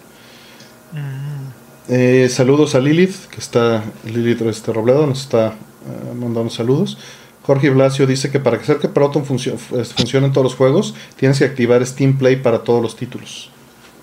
Eh, 1.90 2.30
saludos 2.30 2.76
a 2.76 2.80
Lilith, 2.80 3.26
que 3.30 3.40
está, 3.40 3.84
Lilith 4.06 4.42
este 4.44 4.72
Robledo 4.72 5.06
nos 5.06 5.22
está 5.22 5.48
eh, 5.48 6.14
mandando 6.16 6.50
saludos. 6.50 6.98
Jorge 7.44 7.70
Blasio 7.70 8.08
dice 8.08 8.32
que 8.32 8.40
para 8.40 8.58
hacer 8.58 8.80
que 8.80 8.88
Proton 8.88 9.26
funcione, 9.26 10.28
en 10.28 10.34
todos 10.34 10.46
los 10.46 10.56
juegos, 10.56 10.96
tienes 11.18 11.40
que 11.40 11.46
activar 11.46 11.86
Steam 11.86 12.18
Play 12.18 12.38
para 12.38 12.64
todos 12.64 12.82
los 12.82 12.96
títulos. 12.96 13.50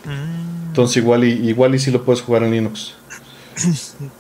Mm. 0.05 0.69
Entonces 0.69 0.99
igual 0.99 1.25
y, 1.25 1.49
igual 1.49 1.75
y 1.75 1.79
si 1.79 1.91
lo 1.91 2.05
puedes 2.05 2.21
jugar 2.23 2.43
en 2.43 2.53
Linux. 2.53 2.95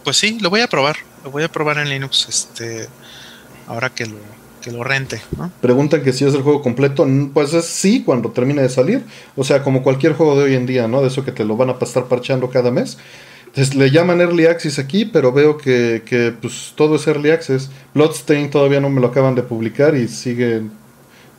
Pues 0.04 0.18
sí, 0.18 0.38
lo 0.40 0.50
voy 0.50 0.60
a 0.60 0.66
probar. 0.66 0.96
Lo 1.24 1.30
voy 1.30 1.42
a 1.42 1.48
probar 1.50 1.78
en 1.78 1.88
Linux 1.88 2.26
este 2.28 2.88
ahora 3.66 3.88
que 3.88 4.04
lo, 4.04 4.16
que 4.60 4.70
lo 4.70 4.84
rente. 4.84 5.20
Preguntan 5.60 6.02
que 6.02 6.12
si 6.12 6.24
es 6.24 6.34
el 6.34 6.42
juego 6.42 6.60
completo. 6.60 7.06
Pues 7.32 7.54
es 7.54 7.64
sí 7.64 8.02
cuando 8.04 8.30
termine 8.30 8.62
de 8.62 8.68
salir. 8.68 9.04
O 9.36 9.44
sea, 9.44 9.62
como 9.62 9.82
cualquier 9.82 10.12
juego 10.12 10.36
de 10.36 10.44
hoy 10.44 10.54
en 10.54 10.66
día, 10.66 10.88
¿no? 10.88 11.00
De 11.00 11.08
eso 11.08 11.24
que 11.24 11.32
te 11.32 11.44
lo 11.44 11.56
van 11.56 11.70
a 11.70 11.76
estar 11.80 12.06
parchando 12.06 12.50
cada 12.50 12.70
mes. 12.70 12.98
Entonces, 13.50 13.74
le 13.74 13.90
llaman 13.90 14.20
Early 14.20 14.46
Access 14.46 14.78
aquí, 14.78 15.04
pero 15.04 15.32
veo 15.32 15.58
que, 15.58 16.04
que 16.06 16.32
pues, 16.40 16.72
todo 16.76 16.96
es 16.96 17.06
Early 17.06 17.30
Access. 17.30 17.68
Bloodstain 17.94 18.48
todavía 18.48 18.80
no 18.80 18.88
me 18.90 19.00
lo 19.00 19.08
acaban 19.08 19.34
de 19.34 19.42
publicar 19.42 19.96
y 19.96 20.06
sigue, 20.06 20.58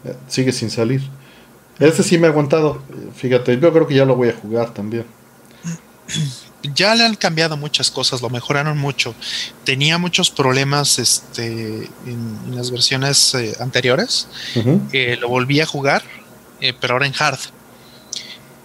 eh, 0.03 0.15
sigue 0.27 0.51
sin 0.51 0.69
salir. 0.69 1.01
Este 1.79 2.03
sí 2.03 2.17
me 2.17 2.27
ha 2.27 2.29
aguantado. 2.31 2.81
Fíjate, 3.15 3.57
yo 3.57 3.71
creo 3.71 3.87
que 3.87 3.95
ya 3.95 4.03
lo 4.03 4.17
voy 4.17 4.27
a 4.27 4.33
jugar 4.33 4.73
también. 4.73 5.05
Ya 6.75 6.93
le 6.95 7.05
han 7.05 7.15
cambiado 7.15 7.55
muchas 7.55 7.89
cosas, 7.89 8.21
lo 8.21 8.29
mejoraron 8.29 8.77
mucho. 8.77 9.15
Tenía 9.63 9.97
muchos 9.97 10.29
problemas 10.29 10.99
este, 10.99 11.89
en, 12.05 12.55
las 12.55 12.71
versiones 12.71 13.33
eh, 13.35 13.55
anteriores. 13.61 14.27
Eh, 14.91 15.17
lo 15.19 15.29
volví 15.29 15.61
a 15.61 15.65
jugar, 15.65 16.03
pero 16.59 16.93
ahora 16.93 17.07
en 17.07 17.13
hard 17.17 17.39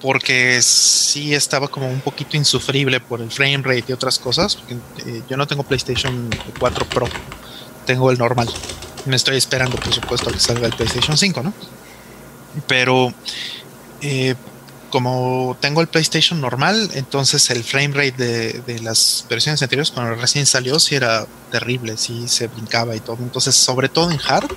porque 0.00 0.60
sí 0.62 1.34
estaba 1.34 1.68
como 1.68 1.88
un 1.88 2.00
poquito 2.00 2.36
insufrible 2.36 3.00
por 3.00 3.20
el 3.20 3.30
frame 3.30 3.62
rate 3.62 3.84
y 3.88 3.92
otras 3.92 4.18
cosas. 4.18 4.58
Eh, 5.06 5.22
yo 5.28 5.36
no 5.36 5.46
tengo 5.46 5.62
PlayStation 5.62 6.28
4 6.58 6.86
Pro, 6.86 7.08
tengo 7.86 8.10
el 8.10 8.18
normal. 8.18 8.48
Me 9.06 9.16
estoy 9.16 9.36
esperando, 9.36 9.76
por 9.76 9.92
supuesto, 9.92 10.28
a 10.28 10.32
que 10.32 10.40
salga 10.40 10.66
el 10.66 10.74
PlayStation 10.74 11.16
5, 11.16 11.42
¿no? 11.42 11.54
Pero 12.66 13.12
eh, 14.00 14.34
como 14.90 15.56
tengo 15.60 15.80
el 15.80 15.88
PlayStation 15.88 16.40
normal, 16.40 16.90
entonces 16.94 17.50
el 17.50 17.64
frame 17.64 17.94
rate 17.94 18.62
de, 18.66 18.78
las 18.80 19.26
versiones 19.28 19.60
anteriores, 19.62 19.90
cuando 19.90 20.14
recién 20.14 20.46
salió, 20.46 20.78
sí 20.78 20.94
era 20.94 21.26
terrible, 21.50 21.96
sí 21.96 22.28
se 22.28 22.46
brincaba 22.46 22.94
y 22.96 23.00
todo. 23.00 23.18
Entonces, 23.20 23.54
sobre 23.54 23.88
todo 23.88 24.10
en 24.10 24.18
hard, 24.26 24.50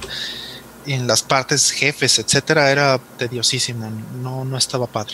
en 0.89 1.07
las 1.07 1.23
partes 1.23 1.71
jefes, 1.71 2.19
etcétera, 2.19 2.71
era 2.71 2.99
tediosísimo, 3.17 3.91
no, 4.21 4.43
no 4.43 4.57
estaba 4.57 4.87
padre. 4.87 5.13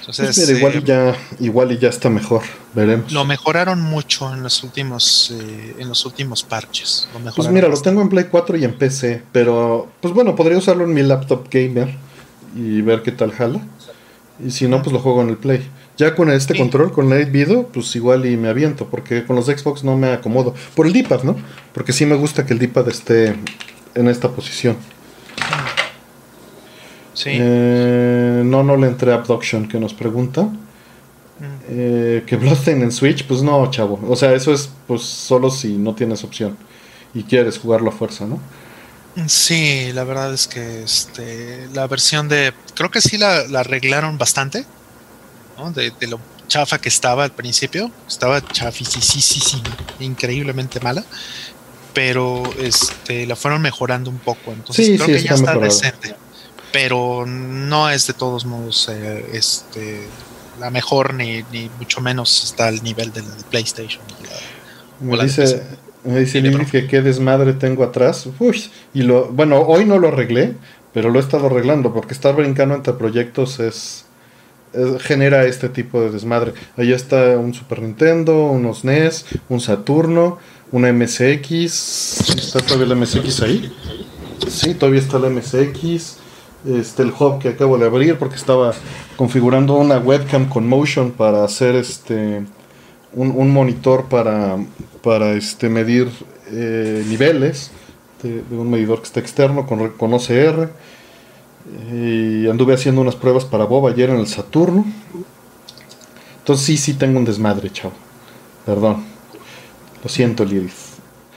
Entonces, 0.00 0.34
pues 0.34 0.58
igual, 0.58 0.74
y 0.74 0.78
eh, 0.78 0.82
ya, 0.84 1.16
igual 1.38 1.72
y 1.72 1.78
ya 1.78 1.88
está 1.88 2.10
mejor, 2.10 2.42
veremos. 2.74 3.12
Lo 3.12 3.24
mejoraron 3.24 3.80
mucho 3.80 4.32
en 4.32 4.42
los 4.42 4.62
últimos, 4.64 5.32
eh, 5.32 5.76
en 5.78 5.88
los 5.88 6.04
últimos 6.04 6.42
parches. 6.42 7.08
pues 7.36 7.48
mira, 7.48 7.68
lo 7.68 7.80
tengo 7.80 8.02
en 8.02 8.08
Play 8.08 8.26
4 8.30 8.56
y 8.56 8.64
en 8.64 8.74
PC, 8.74 9.22
pero 9.30 9.88
pues 10.00 10.12
bueno, 10.12 10.34
podría 10.34 10.58
usarlo 10.58 10.84
en 10.84 10.92
mi 10.92 11.02
laptop 11.02 11.48
gamer 11.50 11.94
y 12.56 12.80
ver 12.80 13.02
qué 13.02 13.12
tal 13.12 13.32
jala. 13.32 13.60
Y 14.44 14.50
si 14.50 14.66
no, 14.66 14.82
pues 14.82 14.92
lo 14.92 14.98
juego 14.98 15.22
en 15.22 15.28
el 15.28 15.36
Play. 15.36 15.68
Ya 15.96 16.16
con 16.16 16.30
este 16.30 16.56
control, 16.56 16.90
con 16.90 17.12
el 17.12 17.30
Video, 17.30 17.68
pues 17.68 17.94
igual 17.94 18.26
y 18.26 18.36
me 18.36 18.48
aviento, 18.48 18.86
porque 18.86 19.24
con 19.24 19.36
los 19.36 19.46
Xbox 19.46 19.84
no 19.84 19.96
me 19.96 20.12
acomodo. 20.12 20.54
Por 20.74 20.86
el 20.86 20.92
D-pad, 20.92 21.22
¿no? 21.22 21.36
Porque 21.72 21.92
sí 21.92 22.06
me 22.06 22.16
gusta 22.16 22.44
que 22.44 22.54
el 22.54 22.58
D-pad 22.58 22.88
esté 22.88 23.36
en 23.94 24.08
esta 24.08 24.30
posición. 24.30 24.76
Sí. 27.22 27.30
Eh, 27.32 28.42
no, 28.44 28.64
no 28.64 28.76
le 28.76 28.88
entré 28.88 29.12
a 29.12 29.16
Abduction 29.16 29.68
que 29.68 29.78
nos 29.78 29.94
pregunta. 29.94 30.42
Mm. 30.42 31.44
Eh, 31.68 32.24
que 32.26 32.36
Bloodstained 32.36 32.82
en 32.82 32.92
Switch, 32.92 33.24
pues 33.26 33.42
no, 33.42 33.70
chavo. 33.70 34.00
O 34.08 34.16
sea, 34.16 34.32
eso 34.32 34.52
es 34.52 34.70
pues 34.86 35.02
solo 35.02 35.50
si 35.50 35.74
no 35.74 35.94
tienes 35.94 36.24
opción 36.24 36.56
y 37.14 37.22
quieres 37.22 37.58
jugarlo 37.58 37.90
a 37.90 37.92
fuerza, 37.92 38.26
¿no? 38.26 38.40
Sí, 39.26 39.92
la 39.92 40.04
verdad 40.04 40.32
es 40.32 40.48
que 40.48 40.82
este, 40.82 41.68
la 41.74 41.86
versión 41.86 42.28
de. 42.28 42.52
Creo 42.74 42.90
que 42.90 43.00
sí 43.00 43.18
la, 43.18 43.44
arreglaron 43.54 44.18
bastante. 44.18 44.64
¿no? 45.58 45.70
De, 45.70 45.92
lo 46.08 46.18
chafa 46.48 46.80
que 46.80 46.88
estaba 46.88 47.22
al 47.22 47.32
principio. 47.32 47.90
Estaba 48.08 48.40
chafisísima, 48.40 49.76
increíblemente 50.00 50.80
mala. 50.80 51.04
Pero 51.92 52.42
este, 52.58 53.26
la 53.26 53.36
fueron 53.36 53.60
mejorando 53.60 54.10
un 54.10 54.18
poco. 54.18 54.50
Entonces 54.52 54.98
creo 54.98 55.06
que 55.06 55.22
ya 55.22 55.34
está 55.34 55.56
decente. 55.56 56.16
Pero 56.72 57.26
no 57.26 57.90
es 57.90 58.06
de 58.06 58.14
todos 58.14 58.44
modos 58.44 58.88
eh, 58.90 59.26
este, 59.32 60.06
la 60.58 60.70
mejor, 60.70 61.14
ni, 61.14 61.44
ni 61.52 61.70
mucho 61.78 62.00
menos 62.00 62.44
está 62.44 62.68
al 62.68 62.82
nivel 62.82 63.12
del, 63.12 63.24
PlayStation. 63.50 64.02
Me 65.00 65.22
dice, 65.22 65.62
me 66.04 66.20
dice 66.20 66.42
que 66.70 66.86
qué 66.86 67.02
desmadre 67.02 67.52
tengo 67.54 67.84
atrás. 67.84 68.28
Uy, 68.38 68.64
y 68.94 69.02
lo, 69.02 69.28
bueno, 69.28 69.60
hoy 69.60 69.84
no 69.84 69.98
lo 69.98 70.08
arreglé, 70.08 70.54
pero 70.92 71.10
lo 71.10 71.18
he 71.18 71.22
estado 71.22 71.46
arreglando 71.46 71.92
porque 71.92 72.14
estar 72.14 72.34
brincando 72.34 72.74
entre 72.74 72.94
proyectos 72.94 73.60
es, 73.60 74.04
genera 75.00 75.44
este 75.44 75.68
tipo 75.68 76.00
de 76.00 76.10
desmadre. 76.10 76.54
Ahí 76.76 76.92
está 76.92 77.36
un 77.38 77.54
Super 77.54 77.82
Nintendo, 77.82 78.46
unos 78.46 78.84
NES, 78.84 79.26
un 79.48 79.60
Saturno, 79.60 80.38
una 80.70 80.92
MSX. 80.92 82.30
¿Está 82.36 82.60
todavía 82.60 82.86
la 82.86 82.94
MSX 82.94 83.42
ahí? 83.42 83.72
Sí, 84.48 84.74
todavía 84.74 85.00
está 85.00 85.18
la 85.18 85.28
MSX. 85.28 86.21
Este, 86.66 87.02
el 87.02 87.10
hub 87.10 87.40
que 87.40 87.48
acabo 87.48 87.76
de 87.76 87.86
abrir 87.86 88.18
porque 88.18 88.36
estaba 88.36 88.72
configurando 89.16 89.74
una 89.74 89.98
webcam 89.98 90.48
con 90.48 90.68
motion 90.68 91.10
para 91.10 91.42
hacer 91.42 91.74
este 91.74 92.44
un, 93.14 93.50
monitor 93.50 94.04
para, 94.04 94.58
para 95.02 95.32
este, 95.32 95.68
medir 95.68 96.10
eh, 96.50 97.04
niveles 97.08 97.70
de, 98.22 98.42
un 98.56 98.70
medidor 98.70 98.98
que 99.00 99.06
está 99.06 99.20
externo 99.20 99.66
con, 99.66 99.90
con 99.90 100.14
OCR. 100.14 100.70
Y 101.92 102.48
anduve 102.48 102.74
haciendo 102.74 103.00
unas 103.00 103.14
pruebas 103.14 103.44
para 103.44 103.64
Bob 103.64 103.86
ayer 103.86 104.10
en 104.10 104.16
el 104.16 104.26
Saturno. 104.26 104.84
Entonces 106.38 106.66
sí, 106.66 106.76
sí 106.76 106.94
tengo 106.94 107.18
un 107.18 107.24
desmadre, 107.24 107.70
chavo. 107.70 107.94
Perdón. 108.66 109.04
Lo 110.02 110.08
siento, 110.08 110.44
Lilith. 110.44 110.72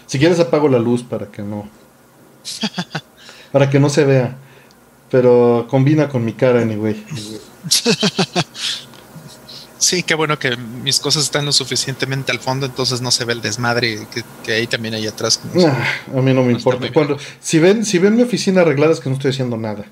Si 0.08 0.18
quieres 0.18 0.40
apago 0.40 0.68
la 0.68 0.80
luz 0.80 1.04
para 1.04 1.28
que 1.28 1.44
no... 1.44 1.70
para 3.52 3.70
que 3.70 3.80
no 3.80 3.90
se 3.90 4.04
vea. 4.04 4.36
Pero 5.16 5.66
combina 5.70 6.10
con 6.10 6.26
mi 6.26 6.34
cara, 6.34 6.60
anyway. 6.62 7.02
Sí, 9.78 10.04
qué 10.04 10.14
bueno 10.16 10.38
que 10.40 10.58
mis 10.58 11.00
cosas 11.00 11.24
están 11.24 11.46
lo 11.46 11.52
suficientemente 11.52 12.32
al 12.32 12.40
fondo, 12.40 12.66
entonces 12.66 13.02
no 13.02 13.12
se 13.12 13.24
ve 13.24 13.34
el 13.34 13.42
desmadre 13.42 14.08
que, 14.44 14.52
ahí 14.52 14.68
también 14.68 14.96
hay 14.96 15.08
atrás. 15.08 15.40
a 16.14 16.22
mí 16.22 16.34
no 16.34 16.44
me 16.44 16.52
importa. 16.52 16.92
Cuando, 16.92 17.18
si 17.40 17.60
ven, 17.60 17.86
si 17.86 18.00
ven 18.00 18.16
mi 18.16 18.24
oficina 18.24 18.62
arreglada 18.62 18.92
es 18.94 19.00
que 19.00 19.10
no 19.10 19.16
estoy 19.16 19.32
haciendo 19.32 19.58
nada. 19.58 19.86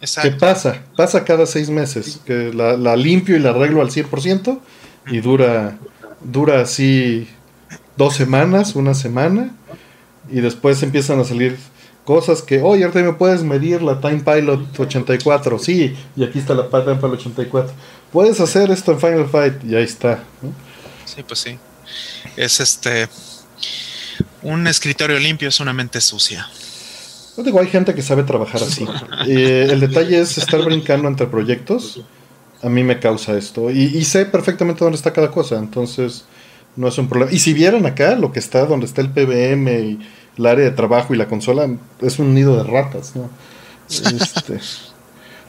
Exacto. 0.00 0.30
¿Qué 0.30 0.36
pasa? 0.36 0.82
Pasa 0.96 1.24
cada 1.24 1.46
seis 1.46 1.70
meses. 1.70 2.20
Que 2.26 2.52
la, 2.52 2.96
limpio 2.96 3.36
y 3.36 3.38
la 3.38 3.50
arreglo 3.50 3.80
al 3.80 3.90
100% 3.90 4.58
y 5.06 5.20
dura, 5.20 5.78
dura 6.20 6.60
así 6.60 7.26
dos 7.96 8.16
semanas, 8.16 8.74
una 8.74 8.92
semana. 8.92 9.54
Y 10.30 10.40
después 10.40 10.82
empiezan 10.82 11.20
a 11.20 11.24
salir 11.24 11.56
cosas 12.08 12.40
que, 12.40 12.62
oye, 12.62 12.84
ahorita 12.84 13.02
me 13.02 13.12
puedes 13.12 13.42
medir 13.42 13.82
la 13.82 14.00
Time 14.00 14.20
Pilot 14.20 14.80
84. 14.80 15.58
Sí, 15.58 15.94
y 16.16 16.24
aquí 16.24 16.38
está 16.38 16.54
la 16.54 16.66
Time 16.70 16.94
Pilot 16.94 17.20
84 17.20 17.70
puedes 18.10 18.40
hacer 18.40 18.70
esto 18.70 18.92
en 18.92 19.00
Final 19.00 19.28
Fight 19.28 19.62
y 19.62 19.76
ahí 19.76 19.84
está. 19.84 20.24
Sí, 21.04 21.22
pues 21.22 21.40
sí. 21.40 21.58
Es 22.34 22.60
este. 22.60 23.08
Un 24.42 24.66
escritorio 24.66 25.18
limpio 25.18 25.50
es 25.50 25.60
una 25.60 25.74
mente 25.74 26.00
sucia. 26.00 26.48
No 27.36 27.44
digo, 27.44 27.60
hay 27.60 27.68
gente 27.68 27.94
que 27.94 28.00
sabe 28.00 28.22
trabajar 28.22 28.62
así. 28.62 28.86
Eh, 29.26 29.68
el 29.70 29.80
detalle 29.80 30.18
es 30.18 30.38
estar 30.38 30.64
brincando 30.64 31.08
entre 31.08 31.26
proyectos. 31.26 32.00
A 32.62 32.70
mí 32.70 32.82
me 32.82 32.98
causa 32.98 33.36
esto. 33.36 33.70
Y, 33.70 34.02
sé 34.06 34.24
perfectamente 34.24 34.82
dónde 34.82 34.96
está 34.96 35.12
cada 35.12 35.30
cosa. 35.30 35.58
Entonces, 35.58 36.24
no 36.74 36.88
es 36.88 36.96
un 36.96 37.08
problema. 37.08 37.30
Y 37.30 37.38
si 37.38 37.52
vieran 37.52 37.84
acá 37.84 38.16
lo 38.16 38.32
que 38.32 38.38
está, 38.38 38.64
donde 38.64 38.86
está 38.86 39.02
el 39.02 39.10
PBM 39.10 39.68
y 39.68 39.98
el 40.38 40.46
área 40.46 40.64
de 40.64 40.70
trabajo 40.70 41.14
y 41.14 41.16
la 41.16 41.28
consola, 41.28 41.68
es 42.00 42.18
un 42.18 42.34
nido 42.34 42.56
de 42.56 42.64
ratas, 42.64 43.14
¿no? 43.16 43.28
Este. 43.88 44.60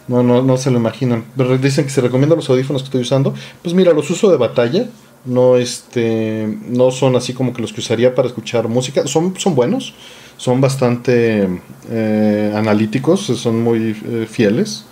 No, 0.10 0.24
no, 0.24 0.42
no 0.42 0.58
se 0.58 0.72
lo 0.72 0.80
imaginan. 0.80 1.24
Pero 1.38 1.56
dicen 1.58 1.86
que 1.86 1.92
se 1.92 2.02
recomiendan 2.02 2.38
los 2.38 2.50
audífonos 2.50 2.82
que 2.82 2.88
estoy 2.88 3.02
usando. 3.02 3.34
Pues 3.62 3.76
mira, 3.76 3.94
los 3.94 4.10
uso 4.10 4.32
de 4.32 4.38
batalla. 4.38 4.88
No, 5.24 5.58
este, 5.58 6.58
no 6.68 6.90
son 6.90 7.16
así 7.16 7.34
como 7.34 7.54
que 7.54 7.62
los 7.62 7.72
que 7.72 7.82
usaría 7.82 8.16
para 8.16 8.28
escuchar 8.28 8.68
música. 8.68 9.06
Son, 9.06 9.38
son 9.38 9.54
buenos. 9.54 9.94
Son 10.38 10.62
bastante 10.62 11.48
eh, 11.92 12.54
analíticos. 12.56 13.22
Son 13.22 13.62
muy 13.62 13.96
eh, 14.04 14.28
fieles. 14.28 14.86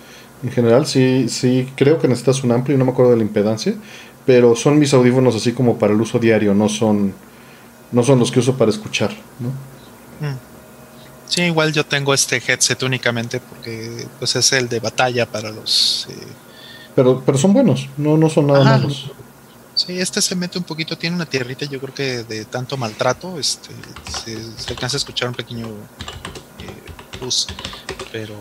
En 0.44 0.52
general, 0.52 0.86
sí, 0.86 1.28
sí, 1.28 1.68
creo 1.74 1.98
que 1.98 2.06
necesitas 2.06 2.44
un 2.44 2.52
amplio. 2.52 2.78
No 2.78 2.84
me 2.84 2.92
acuerdo 2.92 3.10
de 3.10 3.16
la 3.16 3.24
impedancia. 3.24 3.74
Pero 4.24 4.54
son 4.54 4.78
mis 4.78 4.94
audífonos 4.94 5.34
así 5.34 5.52
como 5.52 5.78
para 5.78 5.94
el 5.94 6.00
uso 6.00 6.20
diario. 6.20 6.54
No 6.54 6.68
son, 6.68 7.12
no 7.90 8.04
son 8.04 8.20
los 8.20 8.30
que 8.30 8.38
uso 8.38 8.56
para 8.56 8.70
escuchar. 8.70 9.10
¿no? 9.40 9.50
Sí, 11.28 11.42
igual 11.42 11.72
yo 11.72 11.84
tengo 11.84 12.14
este 12.14 12.42
headset 12.44 12.82
únicamente 12.82 13.40
porque 13.40 14.06
pues 14.18 14.34
es 14.36 14.52
el 14.52 14.68
de 14.68 14.80
batalla 14.80 15.26
para 15.26 15.50
los... 15.50 16.06
Eh, 16.10 16.14
pero, 16.94 17.22
pero 17.24 17.38
son 17.38 17.52
buenos, 17.52 17.88
no, 17.96 18.16
no 18.16 18.28
son 18.28 18.48
nada 18.48 18.64
malos. 18.64 19.10
Sí, 19.74 20.00
este 20.00 20.20
se 20.20 20.34
mete 20.34 20.58
un 20.58 20.64
poquito, 20.64 20.98
tiene 20.98 21.14
una 21.14 21.26
tierrita, 21.26 21.64
yo 21.66 21.78
creo 21.78 21.94
que 21.94 22.24
de 22.24 22.44
tanto 22.46 22.76
maltrato, 22.76 23.38
este, 23.38 23.70
se, 24.24 24.72
alcanza 24.72 24.96
a 24.96 24.98
escuchar 24.98 25.28
un 25.28 25.36
pequeño 25.36 25.68
eh, 25.68 27.20
bus, 27.20 27.46
pero 28.10 28.34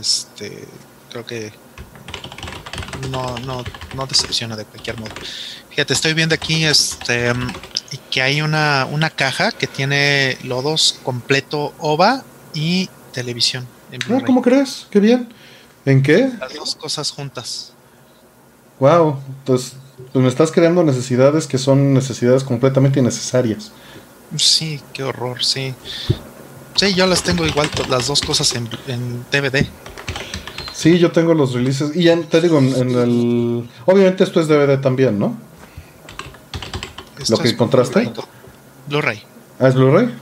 este, 0.00 0.66
creo 1.10 1.26
que 1.26 1.52
no, 3.10 3.36
no, 3.40 3.62
no 3.94 4.06
decepciona 4.06 4.56
de 4.56 4.64
cualquier 4.64 4.98
modo. 4.98 5.12
Fíjate, 5.78 5.94
estoy 5.94 6.12
viendo 6.12 6.34
aquí 6.34 6.64
este 6.64 7.32
que 8.10 8.20
hay 8.20 8.42
una, 8.42 8.84
una 8.90 9.10
caja 9.10 9.52
que 9.52 9.68
tiene 9.68 10.36
lodos 10.42 10.98
completo 11.04 11.72
OVA 11.78 12.24
y 12.52 12.90
televisión. 13.12 13.64
ah, 14.10 14.20
¿cómo 14.26 14.42
crees? 14.42 14.88
Qué 14.90 14.98
bien. 14.98 15.28
¿En 15.84 16.02
qué? 16.02 16.32
Las 16.40 16.54
dos 16.54 16.74
cosas 16.74 17.12
juntas. 17.12 17.74
Wow, 18.80 19.20
entonces 19.38 19.76
pues 20.12 20.20
me 20.20 20.28
estás 20.28 20.50
creando 20.50 20.82
necesidades 20.82 21.46
que 21.46 21.58
son 21.58 21.94
necesidades 21.94 22.42
completamente 22.42 22.98
innecesarias. 22.98 23.70
Sí, 24.34 24.80
qué 24.92 25.04
horror, 25.04 25.44
sí. 25.44 25.74
Sí, 26.74 26.92
yo 26.94 27.06
las 27.06 27.22
tengo 27.22 27.46
igual, 27.46 27.70
las 27.88 28.08
dos 28.08 28.20
cosas 28.20 28.52
en, 28.56 28.68
en 28.88 29.24
DVD. 29.30 29.64
Sí, 30.72 30.98
yo 30.98 31.12
tengo 31.12 31.34
los 31.34 31.52
releases. 31.52 31.94
Y 31.94 32.02
ya 32.02 32.20
te 32.20 32.40
digo, 32.40 32.58
en, 32.58 32.90
el. 32.90 33.68
Obviamente 33.86 34.24
esto 34.24 34.40
es 34.40 34.48
DVD 34.48 34.80
también, 34.80 35.20
¿no? 35.20 35.46
¿Lo 37.28 37.38
que 37.38 37.50
encontraste? 37.50 38.12
Blu-ray. 38.86 39.22
¿Ah, 39.58 39.68
es 39.68 39.74
Blu-ray? 39.74 40.14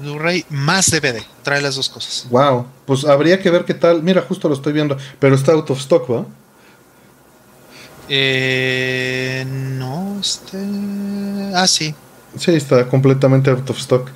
Blu-ray 0.00 0.44
más 0.50 0.90
DVD. 0.90 1.22
Trae 1.42 1.62
las 1.62 1.76
dos 1.76 1.88
cosas. 1.88 2.26
Wow. 2.30 2.66
Pues 2.86 3.04
habría 3.04 3.40
que 3.40 3.50
ver 3.50 3.64
qué 3.64 3.74
tal. 3.74 4.02
Mira, 4.02 4.22
justo 4.22 4.48
lo 4.48 4.54
estoy 4.54 4.72
viendo. 4.72 4.96
Pero 5.18 5.34
está 5.34 5.52
out 5.52 5.70
of 5.70 5.78
stock, 5.78 6.10
¿va? 6.10 6.26
Eh, 8.08 9.44
no, 9.48 10.18
este. 10.20 10.58
Ah, 11.54 11.66
sí. 11.66 11.94
Sí, 12.36 12.52
está 12.52 12.88
completamente 12.88 13.50
out 13.50 13.68
of 13.70 13.78
stock. 13.78 14.08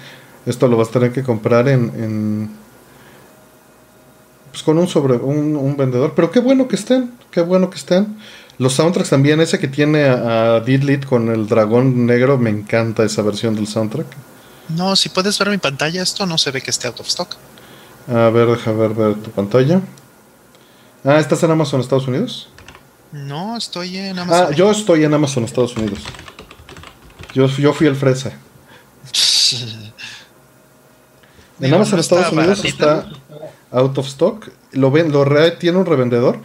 Esto 0.47 0.69
lo 0.69 0.77
vas 0.77 0.89
a 0.89 0.93
tener 0.93 1.13
que 1.13 1.23
comprar 1.23 1.69
en 1.69 2.51
pues 4.55 4.63
con 4.63 4.79
un 4.79 4.87
sobre 4.87 5.15
un, 5.17 5.77
vendedor. 5.77 6.13
Pero 6.15 6.31
qué 6.31 6.39
bueno 6.39 6.69
que 6.69 6.77
estén, 6.77 7.11
qué 7.33 7.41
bueno 7.41 7.71
que 7.71 7.77
estén. 7.77 8.17
Los 8.59 8.75
soundtracks 8.75 9.11
también, 9.11 9.41
ese 9.41 9.59
que 9.59 9.69
tiene 9.69 10.05
a, 10.05 10.61
Didlit 10.61 11.07
con 11.07 11.29
el 11.29 11.47
dragón 11.47 12.07
negro, 12.07 12.39
me 12.39 12.51
encanta 12.51 13.05
esa 13.05 13.23
versión 13.23 13.57
del 13.57 13.67
soundtrack. 13.67 14.07
No, 14.69 14.97
si 14.97 15.09
puedes 15.09 15.39
ver 15.39 15.51
mi 15.51 15.59
pantalla, 15.59 16.03
esto 16.03 16.27
no 16.27 16.39
se 16.39 16.51
ve 16.51 16.63
que 16.63 16.71
esté 16.71 16.87
out 16.87 17.01
of 17.01 17.07
stock. 17.07 17.37
A 18.09 18.31
ver, 18.31 18.49
deja 18.49 18.73
ver, 18.73 18.95
ver 18.95 19.15
tu 19.17 19.31
pantalla. 19.31 19.81
Ah, 21.05 21.19
¿estás 21.19 21.43
en 21.43 21.51
Amazon 21.51 21.81
Estados 21.81 22.07
Unidos? 22.07 22.49
No, 23.13 23.57
estoy 23.57 23.99
en 23.99 24.19
Amazon. 24.19 24.47
Ah, 24.51 24.55
yo 24.55 24.71
estoy 24.71 25.05
en 25.05 25.15
Amazon 25.15 25.45
Estados 25.45 25.77
Unidos. 25.77 26.01
Yo, 27.35 27.47
yo 27.47 27.73
fui 27.73 27.87
el 27.87 27.97
fresa. 27.97 28.33
en 31.61 31.75
Amazon 31.75 31.99
Estados 31.99 32.33
Unidos 32.33 32.65
está 32.65 33.07
out 33.71 33.99
of 33.99 34.07
stock, 34.07 34.49
lo 34.73 34.91
ven, 34.91 35.13
lo 35.13 35.25
tiene 35.59 35.79
un 35.79 35.87
revendedor. 35.87 36.41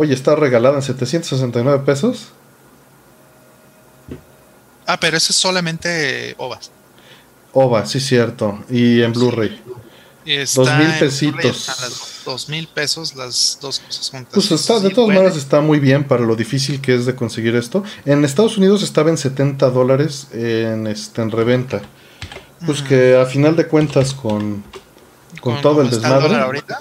Oye, 0.00 0.14
está 0.14 0.36
regalada 0.36 0.76
en 0.76 0.82
769 0.82 1.82
pesos. 1.84 2.28
Ah, 4.86 5.00
pero 5.00 5.16
ese 5.16 5.32
es 5.32 5.36
solamente 5.36 6.36
OVA. 6.38 6.60
OVA, 7.52 7.84
sí, 7.84 7.98
cierto. 7.98 8.60
Y 8.70 9.02
en 9.02 9.12
Blu-ray. 9.12 9.60
Está 10.24 10.78
mil 10.78 10.96
pesitos. 11.00 12.22
Dos 12.24 12.48
mil 12.48 12.68
pesos 12.68 13.16
las 13.16 13.58
dos 13.60 13.80
cosas 13.80 14.10
juntas. 14.10 14.34
Pues 14.34 14.52
está, 14.52 14.78
de 14.78 14.90
Sí, 14.90 14.94
todas 14.94 15.08
maneras 15.08 15.36
está 15.36 15.60
muy 15.60 15.80
bien 15.80 16.06
para 16.06 16.22
lo 16.22 16.36
difícil 16.36 16.80
que 16.80 16.94
es 16.94 17.04
de 17.04 17.16
conseguir 17.16 17.56
esto. 17.56 17.82
En 18.04 18.24
Estados 18.24 18.56
Unidos 18.56 18.84
estaba 18.84 19.10
en 19.10 19.18
70 19.18 19.68
dólares 19.70 20.28
en, 20.32 20.86
este, 20.86 21.22
en 21.22 21.32
reventa. 21.32 21.82
Pues 22.64 22.82
que 22.82 23.16
a 23.16 23.26
final 23.26 23.56
de 23.56 23.66
cuentas 23.66 24.14
con, 24.14 24.62
con 25.40 25.60
todo 25.60 25.82
el 25.82 25.88
cómo 25.88 25.96
está 25.96 26.20
dólar 26.20 26.22
desmadre. 26.22 26.44
ahorita, 26.44 26.78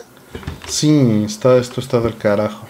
Sí, 0.67 1.23
está, 1.25 1.57
esto 1.57 1.81
está 1.81 1.99
del 1.99 2.15
carajo. 2.15 2.66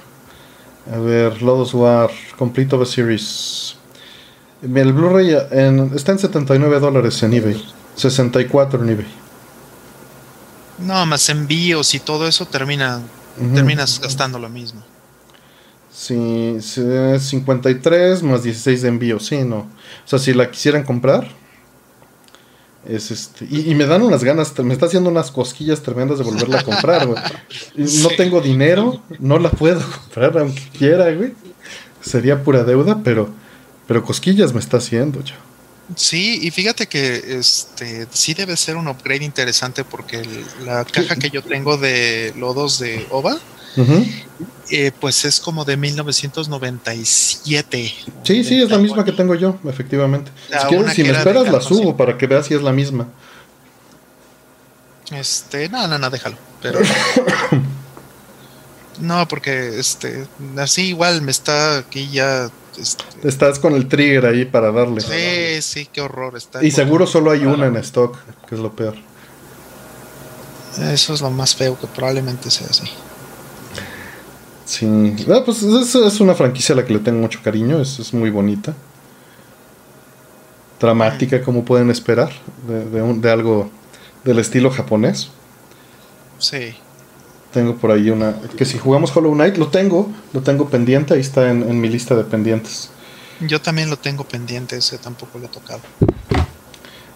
A 0.93 0.97
ver, 0.99 1.41
Lodos 1.41 1.73
War, 1.73 2.09
Complete 2.37 2.75
of 2.75 2.81
a 2.81 2.85
Series. 2.85 3.75
El 4.61 4.93
Blu-ray 4.93 5.35
en- 5.51 5.91
está 5.95 6.13
en 6.13 6.19
79 6.19 6.79
dólares 6.79 7.21
en 7.23 7.33
eBay. 7.33 7.63
64 7.95 8.81
en 8.83 8.89
eBay. 8.89 9.07
No, 10.79 11.05
más 11.05 11.27
envíos 11.29 11.93
y 11.95 11.99
todo 11.99 12.27
eso 12.27 12.45
termina, 12.45 13.01
terminas 13.53 13.99
gastando 13.99 14.37
lo 14.39 14.47
mismo. 14.49 14.81
Sí, 15.91 16.57
sí, 16.61 16.81
es 16.85 17.23
53 17.23 18.21
más 18.21 18.43
16 18.43 18.83
de 18.83 18.87
envío, 18.89 19.19
sí, 19.19 19.37
no. 19.43 19.57
O 19.59 19.67
sea, 20.05 20.19
si 20.19 20.33
la 20.33 20.49
quisieran 20.51 20.83
comprar, 20.83 21.27
es 22.89 23.11
este. 23.11 23.45
Y, 23.49 23.71
y 23.71 23.75
me 23.75 23.85
dan 23.85 24.01
unas 24.01 24.23
ganas, 24.23 24.57
me 24.59 24.73
está 24.73 24.85
haciendo 24.85 25.09
unas 25.09 25.31
cosquillas 25.31 25.81
tremendas 25.81 26.17
de 26.19 26.23
volverla 26.23 26.59
a 26.59 26.63
comprar, 26.63 27.05
güey. 27.07 27.21
No 28.01 28.09
tengo 28.17 28.41
dinero, 28.41 29.01
no 29.19 29.39
la 29.39 29.49
puedo 29.51 29.79
comprar 29.81 30.37
aunque 30.37 30.61
quiera, 30.77 31.11
güey. 31.13 31.33
Sería 32.01 32.43
pura 32.43 32.63
deuda, 32.63 33.01
pero, 33.03 33.29
pero 33.87 34.03
cosquillas 34.03 34.53
me 34.53 34.59
está 34.59 34.77
haciendo 34.77 35.21
yo. 35.23 35.35
Sí, 35.95 36.39
y 36.41 36.51
fíjate 36.51 36.87
que 36.87 37.37
este 37.39 38.07
sí 38.11 38.33
debe 38.33 38.57
ser 38.57 38.75
un 38.75 38.87
upgrade 38.89 39.23
interesante 39.23 39.83
porque 39.85 40.19
el- 40.19 40.45
la 40.65 40.83
caja 40.83 41.15
que 41.15 41.29
yo 41.29 41.41
tengo 41.43 41.77
de 41.77 42.33
lodos 42.35 42.79
de 42.79 43.07
OVA, 43.09 43.37
Eh, 44.69 44.91
pues 44.99 45.23
es 45.25 45.39
como 45.39 45.63
de 45.63 45.77
1997. 45.77 47.93
Sí, 48.23 48.43
sí, 48.43 48.61
es 48.61 48.69
la 48.69 48.77
misma 48.77 49.05
que 49.05 49.11
tengo 49.11 49.35
yo, 49.35 49.57
efectivamente. 49.67 50.31
Si, 50.47 50.67
quieres, 50.67 50.97
me 50.97 51.11
esperas, 51.11 51.51
la 51.51 51.61
subo 51.61 51.91
sí. 51.91 51.95
para 51.97 52.17
que 52.17 52.27
veas 52.27 52.47
si 52.47 52.53
es 52.53 52.61
la 52.61 52.73
misma. 52.73 53.07
Este, 55.11 55.69
no, 55.69 55.87
no, 55.87 55.97
no, 55.97 56.09
déjalo. 56.09 56.35
Pero. 56.61 56.79
No, 58.99 59.27
porque 59.27 59.79
este, 59.79 60.25
así 60.57 60.87
igual 60.87 61.21
me 61.21 61.29
está 61.29 61.77
aquí 61.77 62.09
ya. 62.09 62.49
este, 62.79 63.03
Estás 63.23 63.59
con 63.59 63.75
el 63.75 63.87
trigger 63.87 64.25
ahí 64.25 64.45
para 64.45 64.71
darle. 64.71 65.01
sí, 65.01 65.61
sí, 65.61 65.87
qué 65.93 66.01
horror 66.01 66.35
está. 66.35 66.63
Y 66.63 66.71
seguro 66.71 67.05
solo 67.05 67.29
hay 67.29 67.45
una 67.45 67.67
en 67.67 67.75
stock, 67.77 68.17
que 68.47 68.55
es 68.55 68.61
lo 68.61 68.75
peor. 68.75 68.95
Eso 70.79 71.13
es 71.13 71.21
lo 71.21 71.29
más 71.29 71.55
feo 71.55 71.79
que 71.79 71.85
probablemente 71.85 72.49
sea 72.49 72.65
así. 72.67 72.89
Sí, 74.67 75.15
Ah, 75.33 75.41
pues 75.45 75.63
es, 75.63 75.95
es 75.95 76.19
una 76.19 76.35
franquicia 76.35 76.73
a 76.73 76.75
la 76.75 76.85
que 76.85 76.91
le 76.93 76.99
tengo 76.99 77.19
mucho 77.19 77.39
cariño, 77.41 77.79
es, 77.81 77.99
es 77.99 78.13
muy 78.13 78.29
bonita. 78.29 78.73
Dramática, 80.79 81.41
como 81.41 81.65
pueden 81.65 81.89
esperar, 81.89 82.31
de, 82.67 82.85
de 82.85 83.01
un- 83.01 83.19
de 83.21 83.31
algo 83.31 83.69
del 84.23 84.37
estilo 84.39 84.69
japonés. 84.69 85.29
Sí. 86.37 86.75
Tengo 87.51 87.75
por 87.77 87.91
ahí 87.91 88.09
una. 88.11 88.35
Que 88.57 88.65
si 88.65 88.77
jugamos 88.77 89.15
Hollow 89.15 89.33
Knight, 89.33 89.57
lo 89.57 89.69
tengo, 89.69 90.11
lo 90.33 90.41
tengo 90.41 90.69
pendiente, 90.69 91.13
ahí 91.15 91.21
está 91.21 91.49
en, 91.49 91.63
en 91.63 91.79
mi 91.79 91.89
lista 91.89 92.13
de 92.15 92.25
pendientes. 92.25 92.91
Yo 93.39 93.61
también 93.61 93.89
lo 93.89 93.97
tengo 93.97 94.23
pendiente, 94.25 94.75
ese 94.77 94.97
tampoco 94.97 95.39
lo 95.39 95.45
he 95.45 95.49
tocado. 95.49 95.79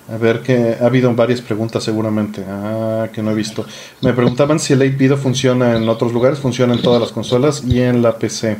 A 0.09 0.17
ver, 0.17 0.41
que 0.41 0.77
ha 0.81 0.85
habido 0.85 1.13
varias 1.13 1.41
preguntas 1.41 1.83
seguramente. 1.83 2.43
Ah, 2.47 3.07
que 3.13 3.21
no 3.21 3.31
he 3.31 3.35
visto. 3.35 3.65
Me 4.01 4.13
preguntaban 4.13 4.59
si 4.59 4.73
el 4.73 4.81
8-Video 4.81 5.17
funciona 5.17 5.75
en 5.77 5.87
otros 5.87 6.11
lugares. 6.11 6.39
Funciona 6.39 6.73
en 6.73 6.81
todas 6.81 6.99
las 7.01 7.11
consolas 7.11 7.63
y 7.65 7.81
en 7.81 8.01
la 8.01 8.17
PC. 8.17 8.57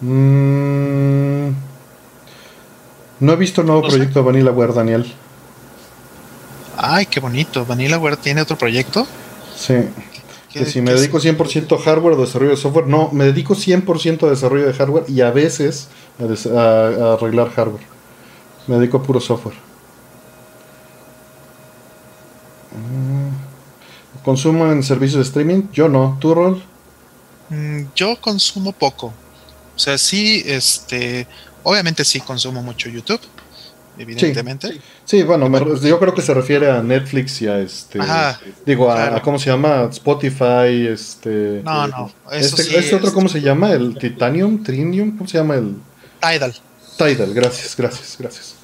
Mm, 0.00 1.48
no 3.20 3.32
he 3.32 3.36
visto 3.36 3.60
el 3.62 3.66
nuevo 3.66 3.82
No 3.82 3.90
sé. 3.90 3.96
proyecto 3.96 4.20
de 4.20 4.26
VanillaWare, 4.26 4.72
Daniel. 4.74 5.12
Ay, 6.76 7.06
qué 7.06 7.20
bonito. 7.20 7.66
Vanillaware 7.66 8.16
tiene 8.16 8.40
otro 8.42 8.56
proyecto. 8.56 9.06
Sí. 9.56 9.74
¿Qué- 10.52 10.60
Que 10.60 10.66
si 10.66 10.80
me 10.80 10.92
dedico 10.92 11.20
100% 11.20 11.76
a 11.76 11.78
hardware 11.78 12.14
o 12.16 12.20
desarrollo 12.22 12.52
de 12.52 12.56
software. 12.56 12.86
No, 12.86 13.10
me 13.12 13.24
dedico 13.24 13.54
100% 13.54 14.26
a 14.26 14.30
desarrollo 14.30 14.66
de 14.66 14.72
hardware 14.72 15.04
y 15.08 15.20
a 15.20 15.30
veces 15.30 15.88
a, 16.18 16.24
des- 16.24 16.46
a- 16.46 16.86
a 16.86 17.12
arreglar 17.14 17.50
hardware. 17.50 17.82
Me 18.66 18.76
dedico 18.78 18.98
a 18.98 19.02
puro 19.02 19.20
software. 19.20 19.54
Mm, 22.72 24.22
¿Consumo 24.24 24.70
en 24.70 24.82
servicios 24.82 25.16
de 25.18 25.22
streaming? 25.22 25.62
Yo 25.72 25.88
no. 25.88 26.16
¿Tú, 26.20 26.34
Rol? 26.34 26.62
Mm, 27.48 27.82
Yo 27.94 28.20
consumo 28.20 28.72
poco. 28.72 29.12
O 29.74 29.78
sea, 29.78 29.96
sí, 29.98 30.42
este, 30.46 31.26
obviamente 31.62 32.04
sí 32.04 32.20
consumo 32.20 32.62
mucho 32.62 32.88
YouTube, 32.90 33.20
evidentemente. 33.98 34.78
Sí, 35.06 35.22
bueno, 35.22 35.48
me- 35.48 35.58
yo 35.80 35.98
creo 35.98 36.14
que 36.14 36.20
se 36.22 36.34
refiere 36.34 36.70
a 36.70 36.82
Netflix 36.82 37.40
y 37.42 37.46
a 37.48 37.58
este. 37.60 37.98
Ajá, 38.00 38.38
digo, 38.66 38.90
a, 38.90 38.94
claro. 38.96 39.16
a 39.16 39.22
¿cómo 39.22 39.38
se 39.38 39.46
llama? 39.50 39.88
Spotify, 39.90 40.86
este. 40.88 41.62
No, 41.64 41.88
no, 41.88 42.12
eso 42.30 42.56
Este, 42.56 42.64
sí 42.64 42.76
este 42.76 42.96
otro, 42.96 43.12
¿cómo 43.14 43.28
se 43.28 43.40
llama? 43.40 43.72
¿El 43.72 43.96
Titanium? 43.96 44.62
¿Trinium? 44.62 45.16
¿Cómo 45.16 45.28
se 45.28 45.38
llama? 45.38 45.54
El 45.54 45.76
Tidal. 46.20 46.54
Tidal. 46.98 47.32
Gracias, 47.32 47.74
gracias, 47.76 48.16
gracias. 48.18 48.54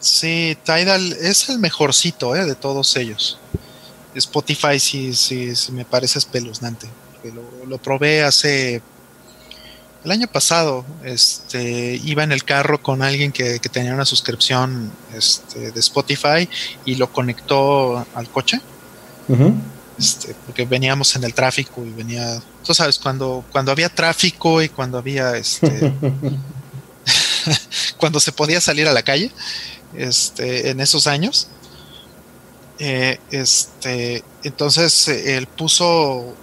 Sí, 0.00 0.56
Tidal 0.64 1.12
es 1.20 1.48
el 1.48 1.58
mejorcito 1.58 2.34
eh, 2.34 2.44
de 2.44 2.54
todos 2.54 2.96
ellos. 2.96 3.38
Spotify 4.14 4.80
sí, 4.80 5.14
sí, 5.14 5.54
sí 5.54 5.72
me 5.72 5.84
parece 5.84 6.18
espeluznante. 6.18 6.88
Lo, 7.22 7.66
lo 7.66 7.78
probé 7.78 8.24
hace 8.24 8.82
el 10.04 10.10
año 10.10 10.26
pasado. 10.26 10.84
Este 11.04 12.00
iba 12.02 12.24
en 12.24 12.32
el 12.32 12.44
carro 12.44 12.82
con 12.82 13.02
alguien 13.02 13.30
que, 13.30 13.60
que 13.60 13.68
tenía 13.68 13.94
una 13.94 14.06
suscripción 14.06 14.90
este, 15.14 15.70
de 15.70 15.80
Spotify 15.80 16.48
y 16.84 16.94
lo 16.96 17.12
conectó 17.12 18.04
al 18.14 18.28
coche. 18.30 18.60
Este, 19.96 20.34
porque 20.46 20.64
veníamos 20.64 21.14
en 21.14 21.22
el 21.22 21.34
tráfico 21.34 21.84
y 21.84 21.90
venía, 21.90 22.42
tú 22.64 22.74
sabes, 22.74 22.98
cuando, 22.98 23.44
cuando 23.52 23.70
había 23.70 23.88
tráfico 23.88 24.60
y 24.60 24.68
cuando 24.68 24.98
había 24.98 25.36
este, 25.36 25.68
cuando 27.96 28.18
se 28.18 28.32
podía 28.32 28.60
salir 28.60 28.88
a 28.88 28.92
la 28.92 29.02
calle, 29.02 29.30
este, 29.94 30.70
en 30.70 30.80
esos 30.80 31.06
años. 31.06 31.48
Eh, 32.78 33.18
este, 33.30 34.24
entonces 34.42 35.08
eh, 35.08 35.36
él 35.36 35.46
puso 35.46 36.34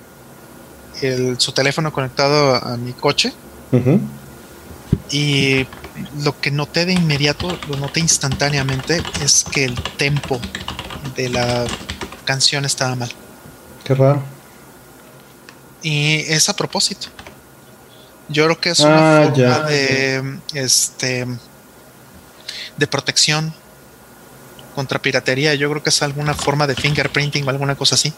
el- 1.02 1.40
su 1.40 1.52
teléfono 1.52 1.92
conectado 1.92 2.56
a, 2.56 2.74
a 2.74 2.78
mi 2.78 2.94
coche 2.94 3.34
y 5.12 5.66
lo 6.24 6.40
que 6.40 6.52
noté 6.52 6.86
de 6.86 6.94
inmediato, 6.94 7.58
lo 7.68 7.76
noté 7.78 8.00
instantáneamente, 8.02 9.02
es 9.22 9.44
que 9.52 9.66
el 9.66 9.76
tempo 9.98 10.40
de 11.16 11.30
la 11.30 11.66
canción 12.26 12.66
estaba 12.66 12.96
mal. 12.96 13.10
Qué 13.84 13.96
raro. 13.96 14.22
Y 15.82 16.18
es 16.28 16.50
a 16.50 16.56
propósito. 16.56 17.08
Yo 18.30 18.46
creo 18.46 18.60
que 18.60 18.70
es 18.72 18.82
Ah, 18.82 18.88
una 18.88 19.24
forma 19.24 19.36
ya. 19.38 19.60
de 19.64 20.40
este 20.54 21.26
de 22.78 22.88
protección 22.88 23.54
contra 24.76 25.02
piratería. 25.02 25.56
Yo 25.56 25.70
creo 25.70 25.82
que 25.82 25.90
es 25.90 26.02
alguna 26.04 26.34
forma 26.34 26.68
de 26.68 26.76
fingerprinting 26.76 27.46
o 27.48 27.50
alguna 27.50 27.76
cosa 27.76 27.96
así. 27.96 28.14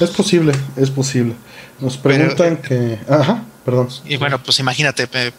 Es 0.00 0.10
posible, 0.10 0.52
es 0.76 0.90
posible. 0.90 1.34
Nos 1.80 1.96
preguntan 1.96 2.58
que. 2.58 2.98
Ajá, 3.08 3.44
perdón. 3.64 3.88
Y 4.04 4.16
bueno, 4.16 4.42
pues 4.42 4.58
imagínate, 4.60 5.08
me, 5.12 5.32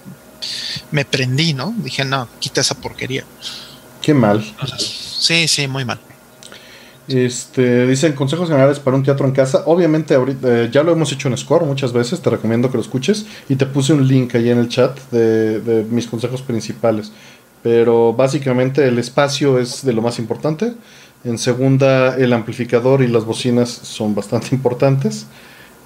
me 0.91 1.05
prendí, 1.05 1.53
¿no? 1.53 1.73
Dije, 1.77 2.03
no, 2.05 2.27
quita 2.39 2.61
esa 2.61 2.75
porquería. 2.75 3.23
Qué 4.01 4.13
mal. 4.13 4.43
Sí, 4.77 5.47
sí, 5.47 5.67
muy 5.67 5.85
mal. 5.85 5.99
Este, 7.07 7.87
dicen 7.87 8.13
consejos 8.13 8.49
generales 8.49 8.79
para 8.79 8.95
un 8.95 9.03
teatro 9.03 9.25
en 9.25 9.31
casa. 9.31 9.63
Obviamente, 9.65 10.13
ahorita 10.13 10.63
eh, 10.63 10.69
ya 10.71 10.83
lo 10.83 10.91
hemos 10.91 11.11
hecho 11.11 11.27
en 11.27 11.37
Score 11.37 11.65
muchas 11.65 11.91
veces. 11.91 12.21
Te 12.21 12.29
recomiendo 12.29 12.69
que 12.69 12.77
lo 12.77 12.83
escuches. 12.83 13.25
Y 13.49 13.55
te 13.55 13.65
puse 13.65 13.93
un 13.93 14.07
link 14.07 14.35
ahí 14.35 14.49
en 14.49 14.59
el 14.59 14.69
chat 14.69 14.97
de, 15.11 15.59
de 15.59 15.83
mis 15.83 16.07
consejos 16.07 16.41
principales. 16.41 17.11
Pero 17.61 18.13
básicamente 18.13 18.87
el 18.87 18.99
espacio 18.99 19.59
es 19.59 19.83
de 19.85 19.93
lo 19.93 20.01
más 20.01 20.19
importante. 20.19 20.73
En 21.23 21.37
segunda, 21.37 22.15
el 22.17 22.33
amplificador 22.33 23.01
y 23.01 23.07
las 23.07 23.25
bocinas 23.25 23.69
son 23.69 24.15
bastante 24.15 24.49
importantes. 24.55 25.27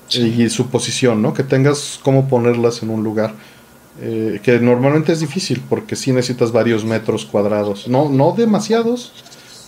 Y 0.09 0.49
su 0.49 0.67
posición, 0.69 1.21
¿no? 1.21 1.33
Que 1.33 1.43
tengas 1.43 1.99
cómo 2.03 2.27
ponerlas 2.29 2.83
en 2.83 2.89
un 2.91 3.03
lugar. 3.03 3.33
eh, 4.01 4.39
que 4.43 4.59
normalmente 4.59 5.11
es 5.13 5.19
difícil 5.19 5.61
porque 5.69 5.95
sí 5.95 6.11
necesitas 6.11 6.51
varios 6.51 6.83
metros 6.85 7.25
cuadrados. 7.25 7.87
No, 7.87 8.09
no 8.09 8.33
demasiados, 8.33 9.13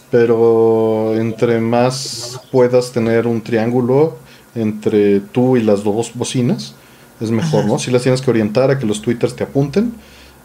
pero 0.10 1.16
entre 1.16 1.60
más 1.62 2.40
puedas 2.52 2.92
tener 2.92 3.28
un 3.28 3.42
triángulo 3.44 4.18
entre 4.56 5.20
tú 5.22 5.58
y 5.58 5.64
las 5.64 5.84
dos 5.84 6.12
bocinas, 6.16 6.76
es 7.20 7.32
mejor, 7.32 7.66
Ajá. 7.66 7.68
¿no? 7.68 7.80
Si 7.80 7.92
las 7.92 8.04
tienes 8.04 8.22
que 8.22 8.30
orientar 8.32 8.72
a 8.72 8.80
que 8.80 8.86
los 8.86 9.02
twitters 9.02 9.36
te 9.36 9.44
apunten, 9.44 9.94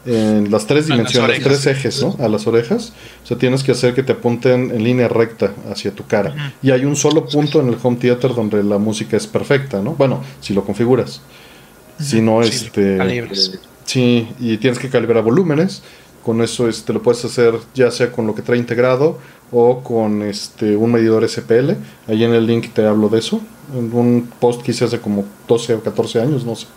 en 0.05 0.49
las 0.49 0.65
tres 0.65 0.87
dimensiones, 0.87 1.37
las 1.37 1.43
tres 1.43 1.67
ejes, 1.67 2.01
¿no? 2.01 2.15
A 2.19 2.27
las 2.27 2.47
orejas. 2.47 2.93
O 3.23 3.27
sea, 3.27 3.37
tienes 3.37 3.63
que 3.63 3.71
hacer 3.71 3.93
que 3.93 4.03
te 4.03 4.13
apunten 4.13 4.71
en 4.71 4.83
línea 4.83 5.07
recta 5.07 5.53
hacia 5.69 5.91
tu 5.91 6.05
cara. 6.05 6.53
Y 6.61 6.71
hay 6.71 6.85
un 6.85 6.95
solo 6.95 7.25
punto 7.27 7.61
en 7.61 7.69
el 7.69 7.77
home 7.81 7.97
theater 7.97 8.33
donde 8.33 8.63
la 8.63 8.77
música 8.77 9.17
es 9.17 9.27
perfecta, 9.27 9.81
¿no? 9.81 9.93
Bueno, 9.93 10.23
si 10.39 10.53
lo 10.53 10.63
configuras. 10.63 11.21
Si 11.99 12.21
no, 12.21 12.41
este. 12.41 12.97
Sí, 13.85 14.27
y 14.39 14.57
tienes 14.57 14.79
que 14.79 14.89
calibrar 14.89 15.23
volúmenes. 15.23 15.83
Con 16.23 16.41
eso 16.41 16.69
este, 16.69 16.93
lo 16.93 17.01
puedes 17.01 17.25
hacer 17.25 17.55
ya 17.73 17.89
sea 17.89 18.11
con 18.11 18.27
lo 18.27 18.35
que 18.35 18.43
trae 18.43 18.59
integrado 18.59 19.17
o 19.51 19.81
con 19.81 20.21
este, 20.21 20.75
un 20.75 20.91
medidor 20.91 21.27
SPL. 21.27 21.71
Ahí 22.07 22.23
en 22.23 22.33
el 22.33 22.45
link 22.45 22.69
te 22.73 22.85
hablo 22.85 23.09
de 23.09 23.19
eso. 23.19 23.41
En 23.75 23.91
un 23.93 24.29
post 24.39 24.61
que 24.61 24.71
hice 24.71 24.85
hace 24.85 24.99
como 24.99 25.25
12 25.47 25.75
o 25.75 25.83
14 25.83 26.21
años, 26.21 26.45
no 26.45 26.55
sé. 26.55 26.67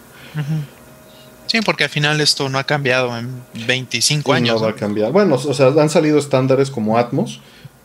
Sí, 1.54 1.60
porque 1.64 1.84
al 1.84 1.90
final 1.90 2.20
esto 2.20 2.48
no 2.48 2.58
ha 2.58 2.64
cambiado 2.64 3.16
en 3.16 3.30
25 3.68 4.32
años. 4.32 4.60
No 4.60 4.66
va 4.66 4.72
a 4.72 4.74
cambiar. 4.74 5.12
Bueno, 5.12 5.36
o 5.36 5.54
sea, 5.54 5.68
han 5.68 5.88
salido 5.88 6.18
estándares 6.18 6.68
como 6.68 6.98
Atmos, 6.98 7.40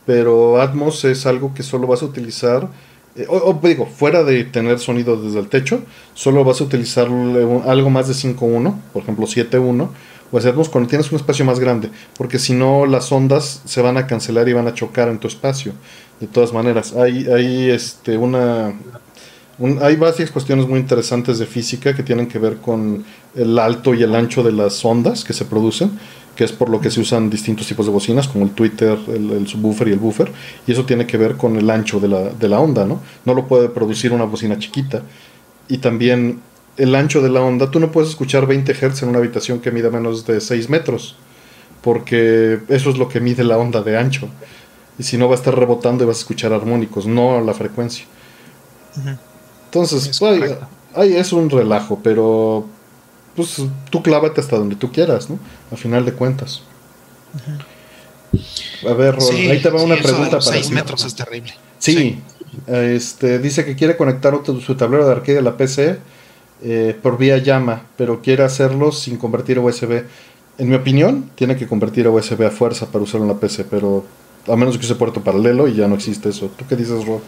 pero 0.08 0.60
Atmos 0.60 1.06
es 1.06 1.28
algo 1.28 1.54
que 1.54 1.62
solo 1.62 1.86
vas 1.86 2.02
a 2.02 2.06
utilizar, 2.06 2.68
eh, 3.16 3.28
o, 3.30 3.60
digo, 3.62 3.86
fuera 3.86 4.24
de 4.24 4.44
tener 4.44 4.80
sonido 4.80 5.22
desde 5.22 5.38
el 5.38 5.50
techo, 5.50 5.84
solo 6.16 6.44
vas 6.44 6.62
a 6.62 6.64
utilizar 6.64 7.10
algo 7.68 7.92
más 7.92 8.08
de 8.08 8.16
5.1, 8.16 8.76
por 8.92 9.04
ejemplo 9.04 9.28
7.1, 9.28 9.88
o 10.32 10.38
Atmos 10.40 10.68
cuando 10.68 10.90
tienes 10.90 11.12
un 11.12 11.18
espacio 11.18 11.46
más 11.46 11.60
grande, 11.60 11.92
porque 12.18 12.40
si 12.40 12.54
no 12.54 12.88
las 12.88 13.12
ondas 13.12 13.62
se 13.66 13.84
van 13.84 13.98
a 13.98 14.08
cancelar 14.08 14.50
y 14.50 14.54
van 14.54 14.68
a 14.68 14.74
chocar 14.74 15.10
en 15.10 15.20
tu 15.20 15.28
espacio. 15.28 15.74
De 16.20 16.26
todas 16.26 16.54
maneras, 16.54 16.94
hay, 16.94 17.28
hay 17.28 17.70
este, 17.70 18.18
una, 18.18 18.74
hay 19.82 19.96
varias 19.98 20.32
cuestiones 20.32 20.68
muy 20.68 20.80
interesantes 20.80 21.38
de 21.38 21.46
física 21.46 21.94
que 21.94 22.04
tienen 22.04 22.28
que 22.28 22.40
ver 22.40 22.58
con 22.58 23.04
el 23.36 23.60
alto 23.60 23.94
y 23.94 24.04
el 24.04 24.16
ancho 24.16 24.42
de 24.42 24.54
las 24.54 24.84
ondas 24.86 25.24
que 25.24 25.34
se 25.34 25.46
producen, 25.46 25.92
que 26.36 26.46
es 26.46 26.54
por 26.54 26.70
lo 26.70 26.80
que 26.80 26.90
se 26.90 27.02
usan 27.02 27.30
distintos 27.30 27.68
tipos 27.68 27.86
de 27.86 27.92
bocinas, 27.92 28.28
como 28.28 28.46
el 28.46 28.52
tweeter, 28.52 28.98
el, 29.08 29.46
subwoofer 29.48 29.90
y 29.90 29.92
el 29.92 30.00
buffer, 30.00 30.32
y 30.66 30.72
eso 30.72 30.86
tiene 30.86 31.06
que 31.06 31.18
ver 31.18 31.36
con 31.36 31.58
el 31.58 31.70
ancho 31.70 32.00
de 32.00 32.08
la, 32.08 32.30
de 32.30 32.48
la 32.48 32.60
onda, 32.60 32.86
¿no? 32.86 33.02
No 33.26 33.34
lo 33.34 33.48
puede 33.48 33.68
producir 33.68 34.14
una 34.14 34.24
bocina 34.24 34.58
chiquita. 34.58 35.04
Y 35.68 35.80
también 35.80 36.40
el 36.78 36.96
ancho 36.96 37.22
de 37.22 37.30
la 37.30 37.42
onda, 37.42 37.70
tú 37.70 37.82
no 37.82 37.92
puedes 37.92 38.12
escuchar 38.12 38.48
20 38.48 38.74
Hz 38.74 39.04
en 39.04 39.10
una 39.10 39.18
habitación 39.18 39.60
que 39.60 39.72
mida 39.72 39.90
menos 39.90 40.26
de 40.26 40.40
6 40.40 40.70
metros, 40.70 41.18
porque 41.82 42.60
eso 42.70 42.90
es 42.90 42.98
lo 42.98 43.10
que 43.10 43.20
mide 43.20 43.44
la 43.44 43.58
onda 43.58 43.82
de 43.82 43.98
ancho. 43.98 44.30
Y 44.98 45.04
si 45.04 45.18
no 45.18 45.28
va 45.28 45.36
a 45.36 45.38
estar 45.38 45.58
rebotando 45.58 46.06
y 46.06 46.08
vas 46.08 46.18
a 46.18 46.20
escuchar 46.22 46.54
armónicos, 46.54 47.06
no 47.06 47.42
la 47.42 47.54
frecuencia. 47.54 48.06
Entonces, 49.70 50.08
es, 50.08 50.22
ahí, 50.96 51.16
es 51.16 51.32
un 51.32 51.50
relajo, 51.50 52.00
pero 52.02 52.66
pues 53.36 53.62
tú 53.92 54.02
clávate 54.02 54.42
hasta 54.42 54.58
donde 54.58 54.76
tú 54.76 54.92
quieras, 54.92 55.30
¿no? 55.30 55.38
A 55.72 55.76
final 55.76 56.06
de 56.06 56.14
cuentas. 56.14 56.64
A 58.88 58.94
ver, 58.94 59.16
ahí 59.32 59.62
te 59.62 59.70
va 59.70 59.84
una 59.84 59.98
pregunta 59.98 60.32
para 60.32 60.42
6 60.42 60.72
metros 60.72 61.06
es 61.06 61.14
terrible. 61.14 61.54
Sí, 61.78 62.20
Este, 62.66 63.38
dice 63.38 63.64
que 63.64 63.76
quiere 63.76 63.96
conectar 63.96 64.34
su 64.44 64.76
tablero 64.76 65.06
de 65.06 65.12
arcade 65.12 65.38
a 65.38 65.42
la 65.44 65.56
PC 65.56 66.00
eh, 66.64 66.98
por 67.02 67.18
vía 67.18 67.38
llama, 67.38 67.84
pero 67.96 68.22
quiere 68.22 68.44
hacerlo 68.44 68.92
sin 68.92 69.18
convertir 69.18 69.60
a 69.60 69.62
USB. 69.62 70.04
En 70.58 70.70
mi 70.70 70.76
opinión, 70.76 71.30
tiene 71.36 71.56
que 71.56 71.68
convertir 71.68 72.08
a 72.08 72.10
USB 72.10 72.44
a 72.46 72.50
fuerza 72.50 72.88
para 72.88 73.04
usarlo 73.04 73.26
en 73.26 73.34
la 73.34 73.40
PC, 73.40 73.66
pero 73.66 74.04
a 74.48 74.56
menos 74.56 74.78
que 74.78 74.86
use 74.86 74.96
puerto 74.96 75.22
paralelo 75.22 75.68
y 75.68 75.76
ya 75.76 75.88
no 75.88 75.96
existe 75.96 76.30
eso. 76.30 76.50
¿Tú 76.58 76.66
qué 76.68 76.76
dices, 76.76 77.06
Rob? 77.06 77.22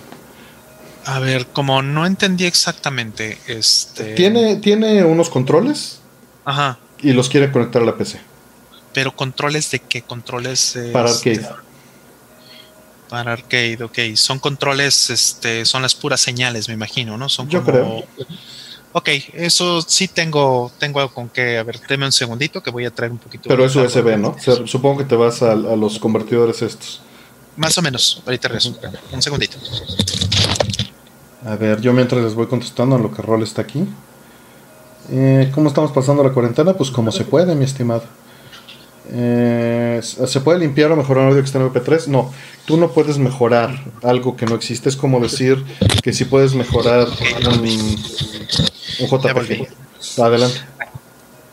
A 1.06 1.20
ver, 1.20 1.48
como 1.48 1.82
no 1.82 2.06
entendí 2.06 2.46
exactamente, 2.46 3.38
este... 3.48 4.14
Tiene, 4.14 4.58
tiene 4.58 5.04
unos 5.04 5.30
controles. 5.30 6.00
Ajá. 6.46 6.78
Y 7.02 7.14
los 7.14 7.30
quiere 7.30 7.52
conectar 7.52 7.82
a 7.82 7.86
la 7.86 7.98
PC. 7.98 8.20
Pero 8.94 9.16
controles 9.16 9.72
de 9.72 9.80
qué? 9.80 10.04
Controles... 10.04 10.78
Para 10.94 11.10
arcade. 11.10 11.48
Para 13.10 13.34
arcade, 13.34 13.84
ok. 13.84 14.16
Son 14.16 14.40
controles, 14.40 15.10
este, 15.10 15.66
son 15.66 15.82
las 15.82 15.96
puras 15.96 16.22
señales, 16.22 16.68
me 16.68 16.76
imagino, 16.76 17.18
¿no? 17.18 17.30
Son 17.30 17.50
Yo 17.50 17.64
creo. 17.64 18.06
Ok, 18.94 19.10
eso 19.34 19.82
sí 19.82 20.10
tengo, 20.10 20.72
tengo 20.78 21.00
algo 21.00 21.14
con 21.14 21.30
que, 21.30 21.58
a 21.58 21.64
ver, 21.64 21.80
deme 21.88 22.06
un 22.06 22.12
segundito 22.12 22.62
que 22.62 22.72
voy 22.72 22.86
a 22.86 22.92
traer 22.92 23.12
un 23.12 23.18
poquito. 23.18 23.48
Pero 23.48 23.66
es 23.66 23.76
USB, 23.76 24.18
¿no? 24.18 24.36
supongo 24.66 25.00
que 25.00 25.06
te 25.06 25.16
vas 25.16 25.42
a, 25.42 25.54
a, 25.54 25.56
los 25.56 25.98
convertidores 25.98 26.62
estos. 26.62 27.02
Más 27.56 27.78
o 27.78 27.82
menos, 27.82 28.22
ahorita 28.26 28.50
regreso. 28.50 28.78
Un 29.12 29.22
segundito. 29.22 29.58
A 31.46 31.56
ver, 31.56 31.82
yo 31.82 31.92
mientras 31.94 32.24
les 32.24 32.36
voy 32.36 32.48
contestando 32.48 32.96
a 32.96 33.00
lo 33.00 33.12
que 33.12 33.22
Rol 33.22 33.42
está 33.42 33.64
aquí. 33.64 33.86
Eh, 35.10 35.52
¿Cómo 35.54 35.70
estamos 35.70 35.92
pasando 35.92 36.24
la 36.24 36.32
cuarentena? 36.32 36.74
Pues 36.74 36.92
como 36.92 37.12
se 37.12 37.24
puede, 37.24 37.56
mi 37.56 37.66
estimado. 37.66 38.04
Eh, 39.10 40.00
¿Se 40.04 40.40
puede 40.42 40.60
limpiar 40.60 40.92
o 40.92 40.96
mejorar 40.96 41.24
un 41.24 41.30
audio 41.32 41.42
que 41.42 41.48
está 41.48 41.60
en 41.60 41.70
MP3? 41.70 42.08
No, 42.08 42.32
tú 42.66 42.78
no 42.78 42.92
puedes 42.92 43.18
mejorar 43.18 43.84
algo 44.04 44.36
que 44.36 44.46
no 44.46 44.56
existe. 44.56 44.88
Es 44.88 44.96
como 44.96 45.20
decir 45.20 45.64
que 46.04 46.14
si 46.14 46.26
puedes 46.26 46.54
mejorar 46.54 47.08
un, 47.48 47.60
un 47.60 49.08
JPG. 49.08 49.68
Adelante. 50.20 50.62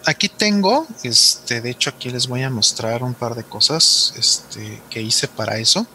Aquí 0.04 0.28
tengo, 0.28 0.86
este, 1.02 1.60
de 1.60 1.70
hecho 1.70 1.90
aquí 1.90 2.08
les 2.08 2.28
voy 2.28 2.42
a 2.42 2.48
mostrar 2.48 3.02
un 3.02 3.12
par 3.12 3.34
de 3.34 3.44
cosas 3.44 4.14
este, 4.16 4.80
que 4.88 5.02
hice 5.02 5.28
para 5.28 5.58
eso. 5.58 5.86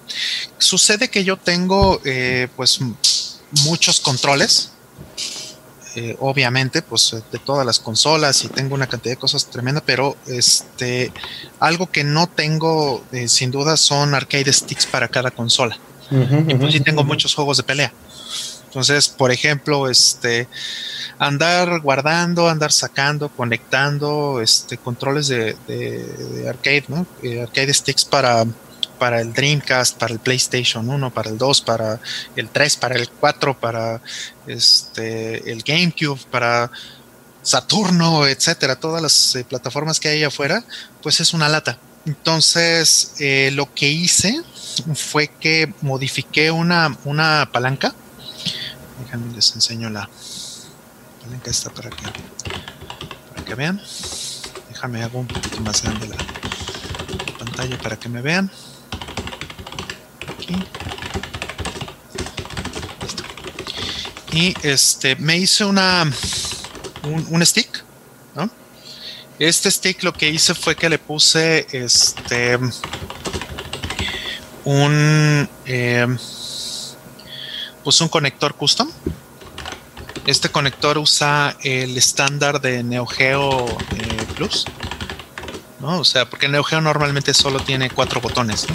Sucede 0.60 1.08
que 1.08 1.24
yo 1.24 1.38
tengo, 1.38 2.00
eh, 2.06 2.48
pues 2.56 2.80
muchos 3.62 4.00
controles. 4.00 4.72
Eh, 5.96 6.18
obviamente, 6.20 6.82
pues 6.82 7.16
de 7.32 7.40
todas 7.40 7.66
las 7.66 7.80
consolas 7.80 8.44
y 8.44 8.48
tengo 8.48 8.74
una 8.74 8.88
cantidad 8.88 9.14
de 9.14 9.20
cosas 9.20 9.46
tremenda, 9.46 9.80
pero 9.86 10.18
este 10.26 11.12
algo 11.60 11.92
que 11.92 12.04
no 12.04 12.28
tengo 12.28 13.04
eh, 13.12 13.28
sin 13.28 13.52
duda 13.52 13.78
son 13.78 14.16
arcade 14.16 14.52
sticks 14.52 14.88
para 14.88 15.08
cada 15.08 15.30
consola. 15.30 15.78
y 16.10 16.56
pues 16.56 16.74
sí 16.74 16.80
tengo 16.80 17.04
muchos 17.04 17.36
juegos 17.36 17.58
de 17.58 17.64
pelea. 17.64 17.94
Entonces, 18.66 19.08
por 19.08 19.32
ejemplo, 19.32 19.88
este 19.88 20.48
andar 21.20 21.80
guardando, 21.80 22.50
andar 22.50 22.72
sacando, 22.72 23.30
conectando, 23.30 24.42
este 24.42 24.80
controles 24.80 25.28
de, 25.28 25.56
arcade, 26.50 26.86
¿no? 26.88 27.06
Eh, 27.22 27.44
arcade 27.44 27.72
sticks 27.72 28.04
para 28.04 28.46
para 29.04 29.20
el 29.20 29.34
Dreamcast, 29.34 29.98
para 29.98 30.14
el 30.14 30.20
PlayStation 30.20 30.88
1, 30.88 31.14
para 31.14 31.30
el 31.30 31.38
2, 31.38 31.62
para 31.64 32.00
el 32.38 32.48
3, 32.48 32.78
para 32.78 32.96
el 32.96 33.10
4, 33.10 33.60
para 33.60 34.02
este, 34.48 35.52
el 35.52 35.62
GameCube, 35.62 36.22
para 36.32 36.72
Saturno, 37.42 38.26
etcétera, 38.26 38.78
todas 38.78 39.02
las 39.02 39.36
eh, 39.36 39.44
plataformas 39.44 40.00
que 40.00 40.08
hay 40.08 40.24
afuera, 40.24 40.64
pues 41.02 41.20
es 41.20 41.34
una 41.34 41.50
lata. 41.50 41.78
Entonces, 42.06 43.16
eh, 43.20 43.52
lo 43.54 43.74
que 43.74 43.90
hice 43.90 44.42
fue 44.96 45.28
que 45.28 45.74
modifiqué 45.82 46.50
una, 46.52 46.98
una 47.04 47.50
palanca. 47.52 47.94
Déjenme 49.04 49.36
les 49.36 49.54
enseño 49.54 49.90
la 49.90 50.10
palanca 51.22 51.52
esta 51.52 51.70
para 51.72 51.90
que, 51.90 52.04
para 53.34 53.44
que 53.44 53.54
vean. 53.54 53.82
Déjame 54.70 55.04
hago 55.04 55.20
un 55.20 55.28
poquito 55.28 55.60
más 55.60 55.84
grande 55.84 56.08
la 56.08 57.38
pantalla 57.38 57.78
para 57.80 57.98
que 57.98 58.08
me 58.08 58.22
vean. 58.22 58.50
Y 64.32 64.56
este, 64.64 65.16
me 65.18 65.38
hice 65.38 65.64
una, 65.64 66.12
un, 67.04 67.46
stick, 67.46 67.84
Este 69.38 69.70
stick 69.70 70.04
lo 70.04 70.14
que 70.14 70.30
hice 70.30 70.56
fue 70.56 70.76
que 70.76 70.90
le 70.90 70.98
puse 70.98 71.68
este, 71.72 72.58
un, 74.66 75.50
em, 75.66 76.18
pues 77.84 78.02
un 78.02 78.08
conector 78.08 78.56
custom. 78.56 78.90
Este 80.26 80.50
conector 80.50 80.98
usa 80.98 81.56
el 81.64 81.98
estándar 81.98 82.62
de 82.62 82.82
Neo 82.82 83.06
Geo 83.06 83.66
eh, 83.68 84.26
Plus. 84.36 84.66
¿no? 85.80 86.00
O 86.00 86.06
sea, 86.06 86.30
porque 86.30 86.48
Neo 86.48 86.64
Geo 86.64 86.82
normalmente 86.82 87.34
solo 87.34 87.60
tiene 87.60 87.90
cuatro 87.90 88.22
botones. 88.22 88.66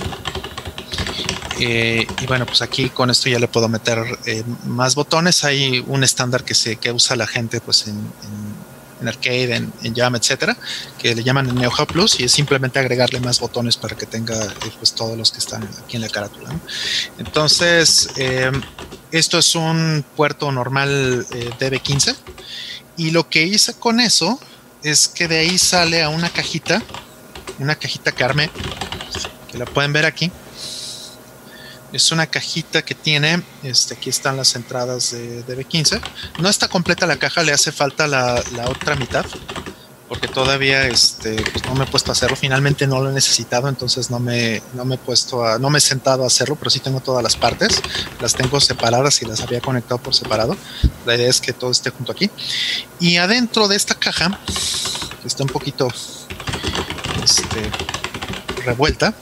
Eh, 1.59 2.07
y 2.21 2.27
bueno, 2.27 2.47
pues 2.47 2.63
aquí 2.63 2.89
con 2.89 3.11
esto 3.11 3.29
ya 3.29 3.39
le 3.39 3.49
puedo 3.49 3.69
meter 3.69 3.99
eh, 4.27 4.45
más 4.65 4.95
botones. 4.95 5.45
Hay 5.45 5.85
un 5.87 6.05
estándar 6.05 6.45
que 6.45 6.55
se 6.55 6.77
que 6.77 6.93
usa 6.93 7.17
la 7.17 7.27
gente 7.27 7.61
pues 7.61 7.87
en, 7.89 7.99
arcade, 9.07 9.57
en, 9.57 9.73
en, 9.83 9.95
Jam, 9.95 10.15
etcétera, 10.17 10.57
que 10.99 11.15
le 11.15 11.23
llaman 11.23 11.55
Neo 11.55 11.71
Geo 11.71 11.87
Plus 11.87 12.21
y 12.21 12.25
es 12.25 12.33
simplemente 12.33 12.79
agregarle 12.79 13.21
más 13.21 13.41
botones 13.41 13.77
para 13.77 13.97
que 13.97 14.07
tenga 14.07 14.45
eh, 14.45 14.73
pues 14.79 14.93
todos 14.93 15.17
los 15.17 15.33
que 15.33 15.39
están 15.39 15.69
aquí 15.85 15.97
en 15.97 16.03
la 16.03 16.09
carátula. 16.09 16.51
Entonces, 17.19 18.11
esto 19.11 19.39
es 19.39 19.55
un 19.55 20.05
puerto 20.17 20.51
normal 20.53 21.27
DB15 21.29 22.17
y 22.97 23.11
lo 23.11 23.29
que 23.29 23.45
hice 23.45 23.75
con 23.75 24.01
eso 24.01 24.39
es 24.83 25.09
que 25.09 25.29
de 25.29 25.39
ahí 25.39 25.59
sale 25.59 26.03
a 26.03 26.09
una 26.09 26.31
cajita, 26.31 26.83
una 27.59 27.77
cajita 27.77 28.13
Carme, 28.13 28.51
que 29.51 29.59
la 29.59 29.65
pueden 29.65 29.93
ver 29.93 30.05
aquí 30.05 30.31
es 31.93 32.13
una 32.13 32.27
cajita 32.27 32.83
que 32.83 32.95
tiene, 32.95 33.43
este, 33.63 33.95
aquí 33.95 34.11
están 34.11 34.37
las 34.37 34.55
entradas 34.55 35.13
de, 35.13 35.45
B15. 35.47 36.01
No 36.41 36.49
está 36.49 36.69
completa 36.69 37.07
la 37.07 37.17
caja, 37.17 37.43
le 37.43 37.53
hace 37.53 37.73
falta 37.73 38.07
la, 38.07 38.43
otra 38.67 38.97
mitad. 38.97 39.25
porque 40.09 40.27
todavía 40.27 40.87
este, 40.87 41.35
pues 41.53 41.67
no 41.67 41.75
me 41.75 41.85
he 41.85 41.87
puesto 41.87 42.11
a 42.11 42.13
hacerlo. 42.13 42.35
Finalmente 42.35 42.87
no 42.87 43.01
lo 43.01 43.11
he 43.11 43.13
necesitado, 43.13 43.69
entonces 43.69 44.11
no 44.11 44.19
me, 44.19 44.63
no 44.73 44.87
me 44.87 44.95
he 44.95 44.99
puesto 44.99 45.45
a, 45.45 45.59
no 45.59 45.69
me 45.69 45.79
he 45.79 45.81
sentado 45.83 46.25
a 46.25 46.29
hacerlo, 46.29 46.57
pero 46.57 46.71
sí 46.71 46.81
tengo 46.81 47.01
todas 47.01 47.23
las 47.23 47.37
partes, 47.37 47.83
las 48.21 48.35
tengo 48.35 48.59
separadas 48.59 49.21
y 49.21 49.27
las 49.27 49.41
había 49.41 49.61
conectado 49.61 49.99
por 49.99 50.15
separado. 50.15 50.57
La 51.05 51.15
idea 51.15 51.29
es 51.29 51.41
que 51.41 51.53
todo 51.53 51.71
esté 51.71 51.91
junto 51.91 52.13
aquí. 52.13 52.31
Y 53.01 53.19
adentro 53.19 53.69
de 53.69 53.77
esta 53.77 53.95
caja, 53.95 54.39
que 55.21 55.29
está 55.29 55.43
un 55.43 55.51
poquito 55.51 55.89
este, 57.23 57.71
revuelta, 58.65 59.13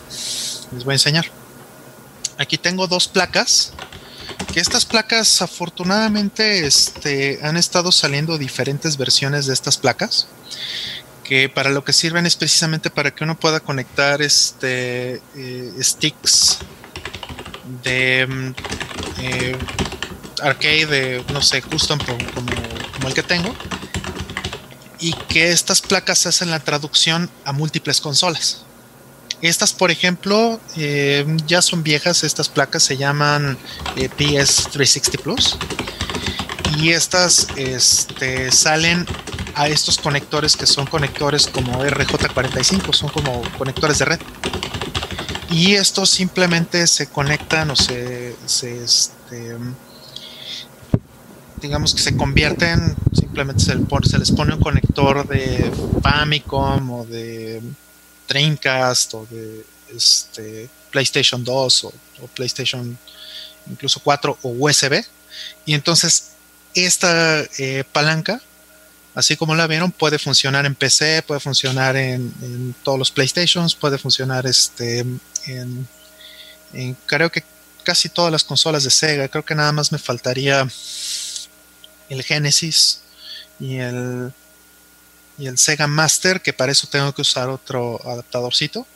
les 0.73 0.85
voy 0.85 0.93
a 0.93 0.95
enseñar. 0.95 1.46
Aquí 2.39 2.59
tengo 2.59 2.87
dos 2.87 3.09
placas 3.09 3.73
que 4.53 4.61
estas 4.61 4.85
placas 4.85 5.43
afortunadamente 5.43 6.67
este, 6.67 7.39
han 7.43 7.57
estado 7.57 7.93
saliendo 7.93 8.39
diferentes 8.39 8.97
versiones 8.97 9.47
de 9.47 9.53
estas 9.53 9.77
placas 9.77 10.29
que 11.25 11.49
para 11.49 11.71
lo 11.71 11.85
que 11.85 11.93
sirven 11.93 12.27
es 12.27 12.37
precisamente 12.37 12.91
para 12.91 13.15
que 13.15 13.25
uno 13.25 13.39
pueda 13.39 13.61
conectar 13.61 14.23
este 14.23 15.21
eh, 15.35 15.73
sticks 15.81 16.59
de 17.83 18.27
mm, 18.27 18.55
eh, 19.21 19.59
arcade 20.43 20.87
de 20.87 21.25
no 21.33 21.43
sé 21.43 21.63
custom 21.63 21.99
como, 21.99 22.19
como, 22.33 23.09
el 23.09 23.15
que 23.15 23.23
tengo 23.23 23.55
y 25.01 25.13
que 25.13 25.51
estas 25.51 25.83
placas 25.83 26.27
hacen 26.27 26.51
la 26.51 26.61
traducción 26.61 27.31
a 27.45 27.53
múltiples 27.53 28.01
consolas 28.01 28.65
estas, 29.43 29.73
por 29.73 29.91
ejemplo, 29.91 30.61
eh, 30.77 31.25
ya 31.47 31.63
son 31.63 31.83
viejas. 31.83 32.25
Estas 32.25 32.49
placas 32.49 32.83
se 32.83 32.97
llaman 32.97 33.59
eh, 33.97 34.09
PS360 34.09 35.21
Plus. 35.21 35.59
Y 36.79 36.91
estas 36.91 37.49
este, 37.57 38.51
salen 38.53 39.07
a 39.55 39.69
estos 39.69 39.99
conectores 39.99 40.57
que 40.57 40.67
son 40.67 40.87
conectores 40.87 41.47
como 41.47 41.83
RJ45, 41.83 42.93
son 42.93 43.09
como 43.11 43.43
conectores 43.57 43.99
de 43.99 44.05
red. 44.05 44.21
Y 45.51 45.75
estos 45.75 46.11
simplemente 46.11 46.87
se 46.87 47.07
conectan 47.07 47.71
o 47.71 47.77
se, 47.77 48.37
se 48.45 48.85
este, 48.85 49.57
digamos 51.63 51.95
que 51.95 52.03
se 52.03 52.17
convierten, 52.17 52.97
simplemente 53.13 53.65
se, 53.65 53.79
se 54.11 54.19
les 54.19 54.33
pone 54.33 54.55
un 54.55 54.61
conector 54.61 55.27
de 55.27 55.71
Famicom 56.03 56.91
o 56.91 57.07
de 57.07 57.63
Dreamcast 58.29 59.15
o 59.15 59.27
de 59.31 59.65
este, 59.95 60.69
PlayStation 60.91 61.43
2 61.43 61.85
o, 61.85 61.93
PlayStation 62.35 62.99
incluso 63.71 64.01
4 64.01 64.39
o 64.43 64.49
USB. 64.49 65.05
Y 65.65 65.75
entonces 65.75 66.33
esta 66.75 67.43
eh, 67.59 67.85
palanca, 67.93 68.41
así 69.15 69.37
como 69.37 69.55
la 69.55 69.67
vieron, 69.67 69.93
puede 69.93 70.19
funcionar 70.19 70.67
en 70.67 70.75
PC, 70.75 71.23
puede 71.23 71.41
funcionar 71.41 71.97
en, 71.97 72.75
todos 72.83 72.99
los 72.99 73.11
PlayStations, 73.11 73.75
puede 73.75 73.99
funcionar 73.99 74.47
este, 74.47 75.05
en, 75.47 75.89
creo 77.07 77.31
que 77.31 77.43
casi 77.83 78.09
todas 78.09 78.33
las 78.33 78.45
consolas 78.45 78.85
de 78.85 78.91
Sega. 78.91 79.29
Creo 79.29 79.45
que 79.45 79.55
nada 79.55 79.73
más 79.73 79.93
me 79.93 79.99
faltaría 79.99 80.67
el 82.09 82.23
Genesis 82.23 83.01
y 83.59 83.77
el 83.77 84.33
y 85.39 85.47
el 85.47 85.59
Sega 85.59 85.87
Master, 85.87 86.41
que 86.41 86.53
para 86.53 86.73
eso 86.73 86.87
tengo 86.87 87.13
que 87.13 87.23
usar 87.23 87.49
otro 87.49 88.01
adaptadorcito, 88.05 88.87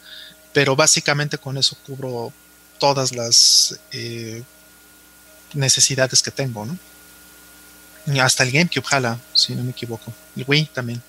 pero 0.53 0.74
básicamente 0.74 1.38
con 1.38 1.57
eso 1.59 1.76
cubro 1.86 2.32
todas 2.78 3.12
las 3.12 3.78
eh, 3.93 4.43
necesidades 5.55 6.22
que 6.22 6.30
tengo, 6.30 6.64
¿no? 6.64 6.78
Y 8.07 8.18
hasta 8.18 8.43
el 8.43 8.51
GameCube 8.51 8.86
jala, 8.86 9.20
si 9.34 9.55
no 9.55 9.62
me 9.62 9.70
equivoco. 9.70 10.12
El 10.34 10.45
Wii 10.49 10.70
también. 10.72 11.03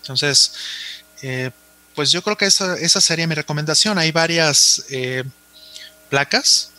Entonces, 0.00 0.52
eh, 1.20 1.50
pues 1.94 2.10
yo 2.10 2.22
creo 2.22 2.36
que 2.36 2.46
esa, 2.46 2.76
esa, 2.78 3.00
sería 3.00 3.26
mi 3.26 3.34
recomendación. 3.34 3.98
Hay 3.98 4.10
varias 4.10 4.84
eh, 4.88 5.22
placas. 6.08 6.70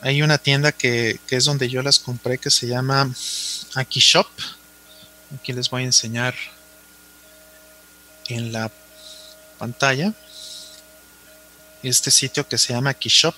Hay 0.00 0.22
una 0.22 0.38
tienda 0.38 0.72
que, 0.72 1.20
que, 1.26 1.36
es 1.36 1.44
donde 1.44 1.68
yo 1.68 1.82
las 1.82 2.00
compré 2.00 2.38
que 2.38 2.50
se 2.50 2.66
llama 2.66 3.10
Aki 3.74 4.00
Shop 4.00 4.26
Aquí 5.34 5.52
les 5.52 5.68
voy 5.68 5.82
a 5.82 5.86
enseñar 5.86 6.34
en 8.28 8.52
la 8.52 8.70
pantalla 9.58 10.14
este 11.82 12.10
sitio 12.10 12.46
que 12.48 12.58
se 12.58 12.72
llama 12.72 12.94
Kishop. 12.94 13.34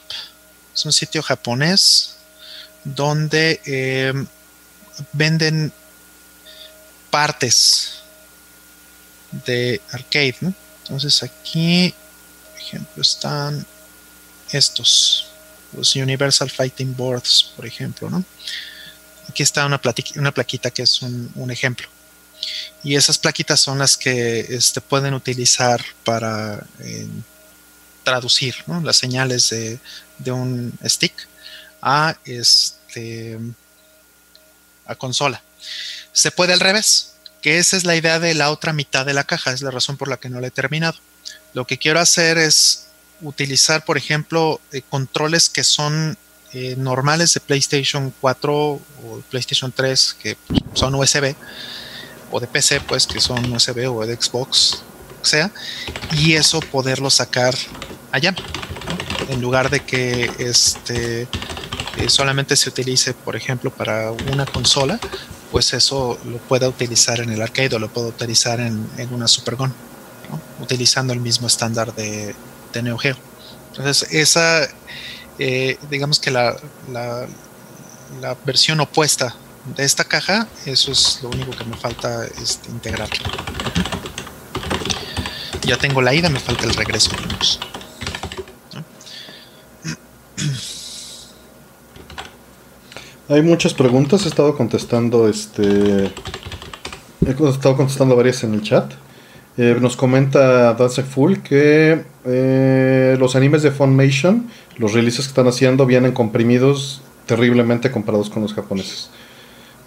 Es 0.74 0.84
un 0.84 0.92
sitio 0.92 1.22
japonés 1.22 2.16
donde 2.84 3.60
eh, 3.64 4.12
venden 5.12 5.72
partes 7.10 8.00
de 9.46 9.80
arcade. 9.90 10.36
Entonces 10.82 11.22
aquí, 11.22 11.94
por 12.52 12.60
ejemplo, 12.60 13.02
están 13.02 13.66
estos, 14.50 15.26
los 15.72 15.94
Universal 15.96 16.50
Fighting 16.50 16.96
Boards, 16.96 17.52
por 17.56 17.66
ejemplo, 17.66 18.10
¿no? 18.10 18.24
Aquí 19.30 19.44
está 19.44 19.64
una, 19.64 19.80
una 20.16 20.32
plaquita 20.32 20.72
que 20.72 20.82
es 20.82 21.02
un, 21.02 21.50
ejemplo. 21.52 21.88
Y 22.82 22.96
esas 22.96 23.16
plaquitas 23.16 23.60
son 23.60 23.78
las 23.78 23.96
que 23.96 24.40
este, 24.40 24.80
pueden 24.80 25.14
utilizar 25.14 25.80
para 26.04 26.66
traducir 28.02 28.56
las 28.82 28.96
señales 28.96 29.50
de, 29.50 30.32
un 30.32 30.72
stick 30.84 31.14
a, 31.80 32.16
este, 32.24 33.38
a 34.84 34.96
consola. 34.96 35.40
Se 36.12 36.32
puede 36.32 36.52
al 36.52 36.60
revés, 36.60 37.12
que 37.40 37.58
esa 37.58 37.76
es 37.76 37.84
la 37.84 37.94
idea 37.94 38.18
de 38.18 38.34
la 38.34 38.50
otra 38.50 38.72
mitad 38.72 39.06
de 39.06 39.14
la 39.14 39.22
caja, 39.22 39.52
es 39.52 39.62
la 39.62 39.70
razón 39.70 39.96
por 39.96 40.08
la 40.08 40.16
que 40.16 40.28
no 40.28 40.40
la 40.40 40.48
he 40.48 40.50
terminado. 40.50 40.98
Lo 41.54 41.68
que 41.68 41.78
quiero 41.78 42.00
hacer 42.00 42.36
es 42.36 42.86
utilizar, 43.20 43.84
por 43.84 43.96
ejemplo, 43.96 44.60
eh, 44.72 44.82
controles 44.90 45.48
que 45.48 45.62
son 45.62 46.18
eh, 46.52 46.74
normales 46.76 47.34
de 47.34 47.40
PlayStation 47.40 48.12
4 48.20 48.54
o 48.54 48.80
PlayStation 49.30 49.72
3 49.72 50.16
que 50.20 50.36
son 50.74 50.94
USB 50.94 51.34
o 52.30 52.40
de 52.40 52.46
PC 52.46 52.80
pues 52.80 53.06
que 53.06 53.20
son 53.20 53.52
USB 53.52 53.88
o 53.88 54.04
de 54.04 54.16
Xbox 54.16 54.82
sea 55.22 55.50
y 56.12 56.34
eso 56.34 56.60
poderlo 56.60 57.10
sacar 57.10 57.54
allá 58.10 58.34
en 59.28 59.40
lugar 59.40 59.70
de 59.70 59.80
que 59.80 60.30
este 60.38 61.22
eh, 61.22 62.08
solamente 62.08 62.56
se 62.56 62.68
utilice 62.68 63.14
por 63.14 63.36
ejemplo 63.36 63.70
para 63.70 64.10
una 64.10 64.44
consola 64.46 64.98
pues 65.52 65.72
eso 65.72 66.18
lo 66.24 66.38
pueda 66.38 66.68
utilizar 66.68 67.20
en 67.20 67.30
el 67.30 67.42
arcade 67.42 67.76
o 67.76 67.78
lo 67.78 67.88
puedo 67.92 68.08
utilizar 68.08 68.60
en, 68.60 68.88
una 69.10 69.28
Super 69.28 69.56
Gun 69.56 69.72
utilizando 70.60 71.12
el 71.12 71.20
mismo 71.20 71.46
estándar 71.46 71.94
de, 71.94 72.34
de 72.72 72.82
Neo 72.82 72.98
Geo. 72.98 73.16
Entonces 73.70 74.12
esa 74.12 74.68
eh, 75.38 75.78
digamos 75.90 76.18
que 76.20 76.30
la, 76.30 76.56
la, 76.90 77.26
versión 78.44 78.80
opuesta 78.80 79.34
de 79.76 79.84
esta 79.84 80.04
caja, 80.04 80.48
eso 80.66 80.92
es 80.92 81.20
lo 81.22 81.28
único 81.30 81.52
que 81.52 81.64
me 81.64 81.76
falta 81.76 82.26
este, 82.26 82.70
integrar. 82.70 83.08
Ya 85.62 85.76
tengo 85.76 86.02
la 86.02 86.14
ida, 86.14 86.28
me 86.28 86.40
falta 86.40 86.64
el 86.64 86.74
regreso. 86.74 87.10
Hay 93.28 93.42
muchas 93.42 93.74
preguntas, 93.74 94.24
he 94.24 94.28
estado 94.28 94.56
contestando 94.56 95.28
este. 95.28 96.12
He 97.24 97.30
estado 97.30 97.76
contestando 97.76 98.16
varias 98.16 98.42
en 98.42 98.54
el 98.54 98.62
chat. 98.62 98.92
Eh, 99.56 99.76
nos 99.80 99.96
comenta 99.96 100.72
Dance 100.74 101.02
Full 101.02 101.38
que 101.38 102.04
eh, 102.24 103.16
los 103.18 103.36
animes 103.36 103.62
de 103.62 103.70
Funimation, 103.70 104.48
los 104.76 104.92
releases 104.92 105.26
que 105.26 105.30
están 105.30 105.48
haciendo, 105.48 105.86
vienen 105.86 106.12
comprimidos 106.12 107.02
terriblemente 107.26 107.90
comparados 107.90 108.30
con 108.30 108.42
los 108.42 108.54
japoneses. 108.54 109.10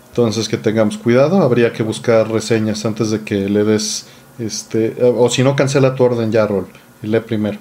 Entonces 0.10 0.48
que 0.48 0.58
tengamos 0.58 0.98
cuidado, 0.98 1.42
habría 1.42 1.74
que 1.74 1.82
buscar 1.82 2.30
reseñas 2.30 2.86
antes 2.86 3.10
de 3.10 3.24
que 3.24 3.50
le 3.50 3.64
des, 3.64 4.06
este, 4.38 4.96
o 5.02 5.30
si 5.30 5.44
no 5.44 5.56
cancela 5.56 5.96
tu 5.96 6.04
orden 6.04 6.32
ya, 6.32 6.46
Rol, 6.46 6.68
y 7.02 7.08
lee 7.08 7.20
primero. 7.20 7.58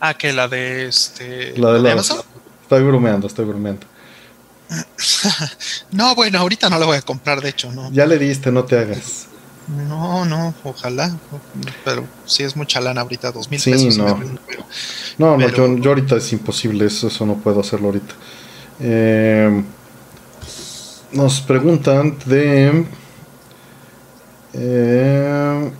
Ah, 0.00 0.14
que 0.14 0.32
la 0.32 0.46
de 0.48 0.86
este. 0.86 1.56
La 1.56 1.72
de, 1.72 1.80
la, 1.80 1.94
Estoy 1.94 2.82
bromeando, 2.82 3.26
estoy 3.26 3.44
bromeando. 3.44 3.86
no, 5.90 6.14
bueno, 6.14 6.38
ahorita 6.38 6.70
no 6.70 6.78
la 6.78 6.86
voy 6.86 6.96
a 6.96 7.02
comprar, 7.02 7.40
de 7.40 7.50
hecho, 7.50 7.72
no. 7.72 7.90
Ya 7.90 8.06
le 8.06 8.18
diste, 8.18 8.52
no 8.52 8.64
te 8.64 8.78
hagas. 8.78 9.28
No, 9.68 10.24
no, 10.24 10.54
ojalá. 10.62 11.16
Pero 11.84 12.04
si 12.26 12.42
es 12.42 12.56
mucha 12.56 12.80
lana 12.80 13.00
ahorita, 13.00 13.32
dos 13.32 13.50
mil 13.50 13.60
pesos. 13.60 13.96
No, 13.96 14.18
no, 15.18 15.38
no 15.38 15.76
yo, 15.78 15.90
ahorita 15.90 16.16
es 16.16 16.32
imposible, 16.32 16.86
eso, 16.86 17.08
eso 17.08 17.24
no 17.24 17.36
puedo 17.36 17.60
hacerlo 17.60 17.86
ahorita. 17.86 18.14
Eh, 18.80 19.62
nos 21.12 21.40
preguntan 21.40 22.16
de. 22.26 22.84
Eh, 24.52 25.70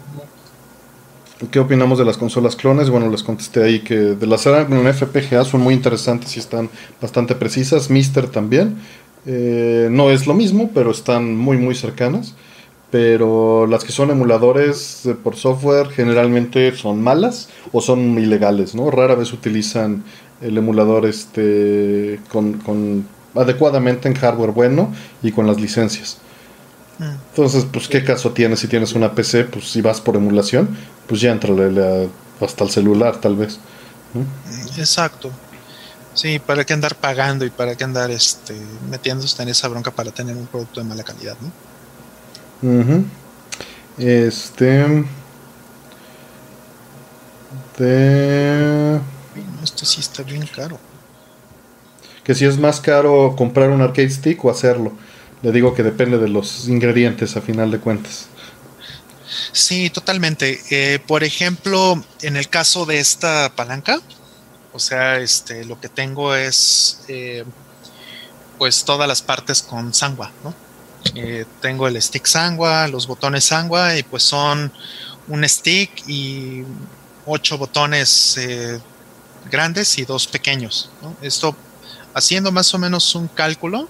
¿Qué 1.50 1.58
opinamos 1.58 1.98
de 1.98 2.06
las 2.06 2.16
consolas 2.16 2.56
clones? 2.56 2.88
Bueno, 2.88 3.10
les 3.10 3.22
contesté 3.22 3.62
ahí 3.62 3.80
que 3.80 3.96
de 3.96 4.26
las 4.26 4.46
en 4.46 4.94
FPGA 4.94 5.44
son 5.44 5.60
muy 5.60 5.74
interesantes 5.74 6.36
y 6.36 6.40
están 6.40 6.70
bastante 7.02 7.34
precisas. 7.34 7.90
Mister 7.90 8.28
también. 8.28 8.78
Eh, 9.26 9.88
no 9.90 10.10
es 10.10 10.26
lo 10.26 10.34
mismo, 10.34 10.70
pero 10.72 10.90
están 10.90 11.36
muy, 11.36 11.56
muy 11.56 11.74
cercanas 11.74 12.34
pero 12.94 13.66
las 13.66 13.82
que 13.82 13.90
son 13.90 14.12
emuladores 14.12 15.08
por 15.24 15.34
software 15.34 15.90
generalmente 15.90 16.76
son 16.76 17.02
malas 17.02 17.48
o 17.72 17.80
son 17.80 18.16
ilegales, 18.20 18.76
¿no? 18.76 18.88
Rara 18.88 19.16
vez 19.16 19.32
utilizan 19.32 20.04
el 20.40 20.56
emulador 20.58 21.04
este 21.04 22.20
con, 22.30 23.04
adecuadamente 23.34 24.06
en 24.06 24.14
hardware 24.14 24.52
bueno 24.52 24.94
y 25.24 25.32
con 25.32 25.48
las 25.48 25.60
licencias. 25.60 26.18
Mm. 27.00 27.16
Entonces, 27.30 27.64
pues, 27.64 27.88
¿qué 27.88 28.04
caso 28.04 28.30
tiene 28.30 28.54
si 28.54 28.68
tienes 28.68 28.92
una 28.92 29.12
PC? 29.12 29.46
Pues, 29.46 29.72
si 29.72 29.80
vas 29.80 30.00
por 30.00 30.14
emulación, 30.14 30.68
pues 31.08 31.20
ya 31.20 31.32
entra 31.32 31.52
hasta 32.40 32.62
el 32.62 32.70
celular, 32.70 33.16
tal 33.16 33.34
vez. 33.34 33.58
Exacto. 34.78 35.32
Sí, 36.14 36.38
para 36.38 36.64
qué 36.64 36.74
andar 36.74 36.94
pagando 36.94 37.44
y 37.44 37.50
para 37.50 37.74
qué 37.74 37.82
andar 37.82 38.12
este, 38.12 38.54
metiéndose 38.88 39.42
en 39.42 39.48
esa 39.48 39.66
bronca 39.66 39.90
para 39.90 40.12
tener 40.12 40.36
un 40.36 40.46
producto 40.46 40.80
de 40.80 40.86
mala 40.86 41.02
calidad, 41.02 41.36
¿no? 41.40 41.73
Este. 43.98 45.04
De. 47.78 49.00
esto 49.62 49.84
sí 49.84 50.00
está 50.00 50.22
bien 50.22 50.46
caro. 50.46 50.78
Que 52.22 52.34
si 52.34 52.44
es 52.44 52.58
más 52.58 52.80
caro 52.80 53.34
comprar 53.36 53.70
un 53.70 53.82
arcade 53.82 54.10
stick 54.10 54.44
o 54.44 54.50
hacerlo. 54.50 54.92
Le 55.42 55.52
digo 55.52 55.74
que 55.74 55.82
depende 55.82 56.16
de 56.18 56.28
los 56.28 56.68
ingredientes 56.68 57.36
a 57.36 57.42
final 57.42 57.70
de 57.70 57.78
cuentas. 57.78 58.28
Sí, 59.52 59.90
totalmente. 59.90 60.60
Eh, 60.70 60.98
por 61.06 61.22
ejemplo, 61.22 62.02
en 62.22 62.36
el 62.36 62.48
caso 62.48 62.86
de 62.86 62.98
esta 62.98 63.52
palanca, 63.54 64.00
o 64.72 64.78
sea, 64.78 65.18
este, 65.18 65.64
lo 65.64 65.80
que 65.80 65.88
tengo 65.88 66.34
es 66.34 67.04
eh, 67.08 67.44
pues 68.58 68.84
todas 68.84 69.06
las 69.06 69.22
partes 69.22 69.62
con 69.62 69.92
sangua, 69.92 70.32
¿no? 70.42 70.54
Eh, 71.14 71.44
tengo 71.60 71.86
el 71.86 72.00
stick 72.00 72.26
sangua, 72.26 72.88
los 72.88 73.06
botones 73.06 73.44
sangua 73.44 73.96
y 73.96 74.02
pues 74.02 74.22
son 74.22 74.72
un 75.28 75.48
stick 75.48 76.08
y 76.08 76.64
ocho 77.26 77.56
botones 77.58 78.38
grandes 79.50 79.98
y 79.98 80.04
dos 80.04 80.26
pequeños. 80.26 80.90
Esto 81.22 81.56
haciendo 82.14 82.52
más 82.52 82.72
o 82.74 82.78
menos 82.78 83.14
un 83.14 83.28
cálculo, 83.28 83.88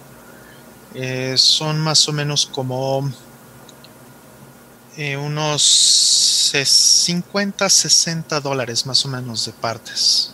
eh, 0.94 1.34
son 1.36 1.80
más 1.80 2.08
o 2.08 2.12
menos 2.12 2.46
como 2.46 3.10
eh, 4.96 5.16
unos 5.16 6.52
50, 6.64 7.68
60 7.68 8.40
dólares 8.40 8.86
más 8.86 9.04
o 9.04 9.08
menos 9.08 9.44
de 9.44 9.52
partes. 9.52 10.30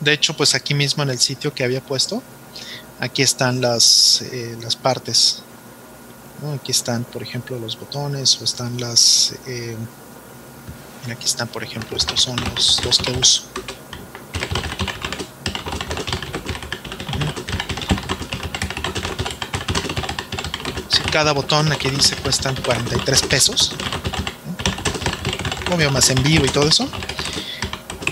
De 0.00 0.12
hecho, 0.12 0.36
pues 0.36 0.54
aquí 0.54 0.74
mismo 0.74 1.02
en 1.02 1.10
el 1.10 1.18
sitio 1.18 1.54
que 1.54 1.64
había 1.64 1.80
puesto, 1.80 2.22
aquí 3.04 3.22
están 3.22 3.60
las, 3.60 4.22
eh, 4.32 4.56
las 4.60 4.76
partes. 4.76 5.42
Aquí 6.54 6.72
están, 6.72 7.04
por 7.04 7.22
ejemplo, 7.22 7.58
los 7.58 7.78
botones 7.78 8.40
o 8.40 8.44
están 8.44 8.78
las... 8.80 9.34
aquí 11.10 11.24
están, 11.24 11.48
por 11.48 11.62
ejemplo, 11.62 11.96
estos 11.96 12.20
son 12.20 12.36
los, 12.54 12.84
los 12.84 12.98
que 12.98 13.12
uso. 13.12 13.44
cada 21.14 21.30
botón 21.30 21.70
aquí 21.70 21.88
dice 21.90 22.16
cuestan 22.16 22.56
43 22.56 23.22
pesos. 23.22 23.70
Obvio, 25.72 25.92
más 25.92 26.10
en 26.10 26.20
vivo 26.24 26.44
y 26.44 26.48
todo 26.48 26.66
eso. 26.66 26.88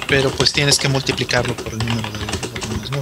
Pero 0.07 0.31
pues 0.31 0.53
tienes 0.53 0.79
que 0.79 0.89
multiplicarlo 0.89 1.57
por 1.57 1.73
el 1.73 1.79
número 1.81 2.12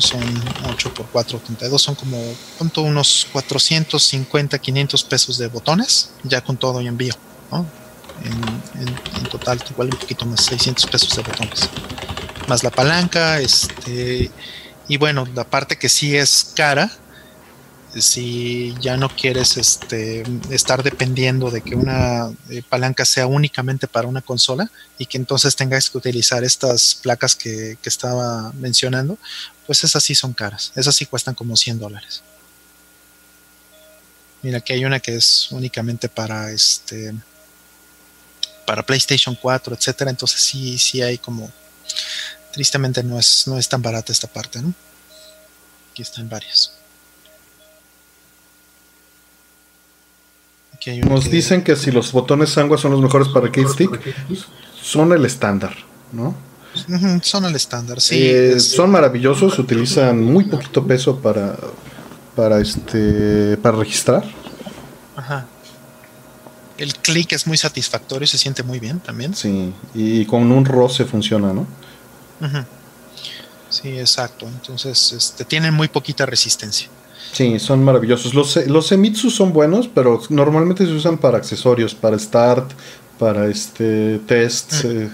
Son 0.00 0.22
8 0.68 0.94
por 0.94 1.06
4, 1.06 1.40
32, 1.44 1.80
son 1.80 1.94
como 1.94 2.18
¿cuánto? 2.58 2.82
unos 2.82 3.26
450, 3.32 4.58
500 4.58 5.04
pesos 5.04 5.38
de 5.38 5.48
botones, 5.48 6.10
ya 6.22 6.40
con 6.40 6.56
todo 6.56 6.80
y 6.80 6.86
envío, 6.86 7.14
En, 8.24 9.24
total, 9.30 9.62
igual 9.70 9.88
un 9.92 9.98
poquito 9.98 10.26
más, 10.26 10.44
600 10.44 10.86
pesos 10.86 11.14
de 11.16 11.22
botones. 11.22 11.68
Más 12.48 12.64
la 12.64 12.70
palanca, 12.70 13.40
este, 13.40 14.30
y 14.88 14.96
bueno, 14.96 15.26
la 15.34 15.44
parte 15.44 15.76
que 15.76 15.88
sí 15.88 16.16
es 16.16 16.52
cara, 16.56 16.90
si 17.98 18.74
ya 18.80 18.96
no 18.96 19.08
quieres 19.08 19.56
este, 19.56 20.22
estar 20.50 20.82
dependiendo 20.82 21.50
de 21.50 21.62
que 21.62 21.74
una 21.74 22.30
eh, 22.48 22.62
palanca 22.68 23.04
sea 23.04 23.26
únicamente 23.26 23.88
para 23.88 24.06
una 24.06 24.22
consola 24.22 24.70
y 24.98 25.06
que 25.06 25.18
entonces 25.18 25.56
tengas 25.56 25.90
que 25.90 25.98
utilizar 25.98 26.44
estas 26.44 26.94
placas 26.94 27.34
que, 27.34 27.76
estaba 27.84 28.52
mencionando, 28.52 29.18
pues 29.66 29.82
esas 29.82 30.04
sí 30.04 30.14
son 30.14 30.32
caras. 30.32 30.72
Esas 30.76 30.94
sí 30.94 31.06
cuestan 31.06 31.34
como 31.34 31.56
100 31.56 31.80
dólares. 31.80 32.22
Mira, 34.42 34.58
aquí 34.58 34.72
hay 34.72 34.84
una 34.84 35.00
que 35.00 35.16
es 35.16 35.48
únicamente 35.50 36.08
para 36.08 36.52
este 36.52 37.12
para 38.64 38.84
PlayStation 38.84 39.34
4, 39.34 39.74
etcétera. 39.74 40.10
Entonces 40.10 40.40
sí, 40.40 40.78
sí 40.78 41.02
hay 41.02 41.18
como 41.18 41.50
tristemente 42.52 43.02
no 43.02 43.18
es, 43.18 43.46
no 43.46 43.58
es 43.58 43.68
tan 43.68 43.82
barata 43.82 44.12
esta 44.12 44.28
parte, 44.28 44.60
¿no? 44.60 44.72
Aquí 45.90 46.02
están 46.02 46.28
varias. 46.28 46.79
Nos 51.06 51.30
dicen 51.30 51.62
que 51.62 51.76
si 51.76 51.90
los 51.90 52.12
botones 52.12 52.50
sangua 52.50 52.78
son 52.78 52.92
los 52.92 53.00
mejores 53.00 53.28
para 53.28 53.48
Kate 53.48 53.68
Stick, 53.68 54.14
son 54.80 55.12
el 55.12 55.24
estándar, 55.24 55.74
¿no? 56.12 56.34
Son 57.22 57.44
el 57.44 57.54
estándar, 57.54 58.00
sí. 58.00 58.16
Eh, 58.18 58.60
son 58.60 58.90
maravillosos, 58.90 59.58
utilizan 59.58 60.22
muy 60.22 60.44
poquito 60.44 60.86
peso 60.86 61.18
para, 61.18 61.56
para 62.34 62.60
este, 62.60 63.56
para 63.58 63.76
registrar. 63.76 64.24
Ajá. 65.16 65.46
El 66.78 66.94
clic 66.94 67.32
es 67.32 67.46
muy 67.46 67.58
satisfactorio, 67.58 68.26
se 68.26 68.38
siente 68.38 68.62
muy 68.62 68.80
bien 68.80 69.00
también. 69.00 69.34
Sí, 69.34 69.74
y 69.94 70.24
con 70.24 70.50
un 70.50 70.64
roce 70.64 71.04
funciona, 71.04 71.52
¿no? 71.52 71.66
Sí, 73.68 73.98
exacto. 73.98 74.46
Entonces, 74.46 75.12
este, 75.12 75.44
tienen 75.44 75.74
muy 75.74 75.88
poquita 75.88 76.24
resistencia. 76.24 76.88
Sí, 77.32 77.58
son 77.58 77.84
maravillosos. 77.84 78.34
Los, 78.34 78.56
los 78.66 78.88
Semitsu 78.88 79.30
son 79.30 79.52
buenos, 79.52 79.88
pero 79.88 80.20
normalmente 80.30 80.84
se 80.84 80.92
usan 80.92 81.18
para 81.18 81.38
accesorios, 81.38 81.94
para 81.94 82.18
start, 82.18 82.72
para 83.18 83.46
este 83.48 84.18
tests 84.26 84.84
mm. 84.84 84.88
eh, 84.88 85.10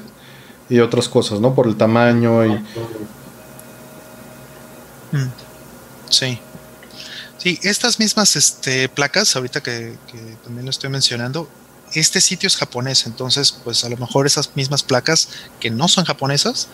y 0.70 0.78
otras 0.78 1.08
cosas, 1.08 1.40
¿no? 1.40 1.54
Por 1.54 1.66
el 1.66 1.76
tamaño 1.76 2.44
y... 2.46 2.50
Mm. 5.12 5.30
Sí. 6.08 6.38
Sí, 7.38 7.58
estas 7.62 7.98
mismas 7.98 8.34
este, 8.34 8.88
placas, 8.88 9.36
ahorita 9.36 9.62
que, 9.62 9.96
también 10.42 10.64
lo 10.64 10.70
estoy 10.70 10.90
mencionando, 10.90 11.48
este 11.92 12.20
sitio 12.20 12.46
es 12.48 12.56
japonés, 12.56 13.06
entonces 13.06 13.52
pues 13.52 13.84
a 13.84 13.88
lo 13.88 13.96
mejor 13.96 14.26
esas 14.26 14.56
mismas 14.56 14.82
placas 14.82 15.28
que 15.60 15.70
no 15.70 15.86
son 15.86 16.04
japonesas 16.04 16.68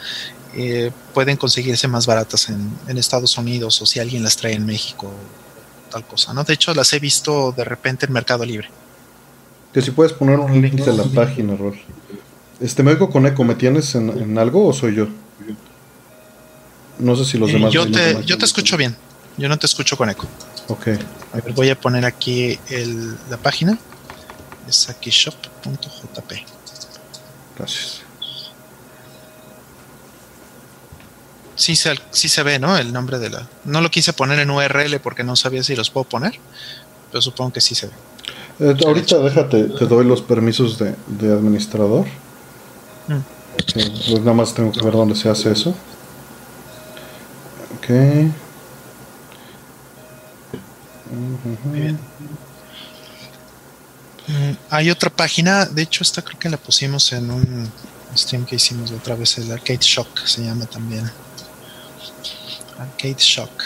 eh, 0.54 0.90
pueden 1.14 1.36
conseguirse 1.36 1.88
más 1.88 2.06
baratas 2.06 2.48
en, 2.48 2.98
Estados 2.98 3.36
Unidos 3.38 3.80
o 3.80 3.86
si 3.86 4.00
alguien 4.00 4.22
las 4.22 4.36
trae 4.36 4.52
en 4.52 4.66
México, 4.66 5.10
tal 5.90 6.06
cosa, 6.06 6.32
¿no? 6.34 6.44
De 6.44 6.54
hecho, 6.54 6.74
las 6.74 6.92
he 6.92 6.98
visto 6.98 7.52
de 7.52 7.64
repente 7.64 8.06
en 8.06 8.12
Mercado 8.12 8.44
Libre. 8.44 8.68
Que 9.72 9.80
si 9.80 9.90
puedes 9.90 10.12
poner 10.12 10.38
un 10.38 10.60
link 10.60 10.74
de 10.74 10.92
la 10.92 11.04
página, 11.04 11.56
Rol. 11.56 11.78
Este, 12.60 12.82
me 12.82 12.92
oigo 12.92 13.10
con 13.10 13.26
eco, 13.26 13.42
¿me 13.44 13.54
tienes 13.54 13.94
en, 13.94 14.38
algo 14.38 14.66
o 14.68 14.72
soy 14.72 14.94
yo? 14.94 15.08
No 16.98 17.16
sé 17.16 17.24
si 17.24 17.38
los 17.38 17.50
eh, 17.50 17.54
demás... 17.54 17.72
Yo 17.72 17.90
te, 17.90 18.22
yo 18.24 18.38
te 18.38 18.44
escucho 18.44 18.76
bien, 18.76 18.94
yo 19.38 19.48
no 19.48 19.58
te 19.58 19.66
escucho 19.66 19.96
con 19.96 20.10
eco. 20.10 20.26
Ok. 20.68 20.88
A 21.32 21.36
ver, 21.40 21.52
voy 21.54 21.70
a 21.70 21.80
poner 21.80 22.04
aquí 22.04 22.58
el, 22.68 23.16
la 23.30 23.38
página. 23.38 23.78
Es 24.68 24.88
aquí 24.88 25.10
shop.jp. 25.10 26.44
Gracias. 27.58 28.01
Sí 31.62 31.76
se, 31.76 31.94
sí 32.10 32.28
se 32.28 32.42
ve, 32.42 32.58
¿no? 32.58 32.76
El 32.76 32.92
nombre 32.92 33.18
de 33.18 33.30
la... 33.30 33.46
No 33.64 33.80
lo 33.80 33.90
quise 33.90 34.12
poner 34.12 34.38
en 34.40 34.50
URL 34.50 34.98
porque 35.00 35.22
no 35.22 35.36
sabía 35.36 35.62
si 35.62 35.76
los 35.76 35.90
puedo 35.90 36.04
poner, 36.04 36.40
pero 37.10 37.22
supongo 37.22 37.52
que 37.52 37.60
sí 37.60 37.74
se 37.76 37.86
ve. 37.86 37.92
Eh, 38.58 38.76
ahorita 38.84 39.18
déjate, 39.18 39.64
te 39.64 39.86
doy 39.86 40.04
los 40.04 40.22
permisos 40.22 40.78
de, 40.78 40.94
administrador. 41.32 42.06
Mm. 43.06 43.20
pues 43.56 44.20
nada 44.20 44.34
más 44.34 44.54
tengo 44.54 44.72
que 44.72 44.82
ver 44.82 44.92
dónde 44.92 45.14
se 45.14 45.28
hace 45.28 45.52
eso. 45.52 45.70
Ok. 47.78 47.88
Muy 51.12 51.80
bien. 51.80 51.98
Mm, 54.26 54.52
hay 54.70 54.90
otra 54.90 55.10
página, 55.10 55.66
de 55.66 55.82
hecho 55.82 56.02
esta 56.02 56.22
creo 56.22 56.38
que 56.38 56.48
la 56.48 56.56
pusimos 56.56 57.12
en 57.12 57.30
un 57.30 57.70
stream 58.16 58.44
que 58.46 58.56
hicimos 58.56 58.90
otra 58.92 59.14
vez, 59.14 59.38
el 59.38 59.50
Arcade 59.50 59.78
Shock 59.80 60.26
se 60.26 60.44
llama 60.44 60.66
también. 60.66 61.10
Arcade 62.82 63.18
Shock. 63.18 63.62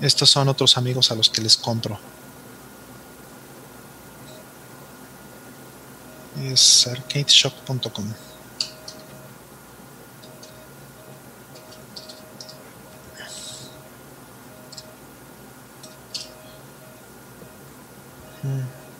Estos 0.00 0.30
son 0.30 0.48
otros 0.48 0.76
amigos 0.76 1.10
a 1.10 1.14
los 1.14 1.28
que 1.30 1.40
les 1.40 1.56
compro. 1.56 1.98
Es 6.40 6.86
arcadeshock.com. 6.86 8.12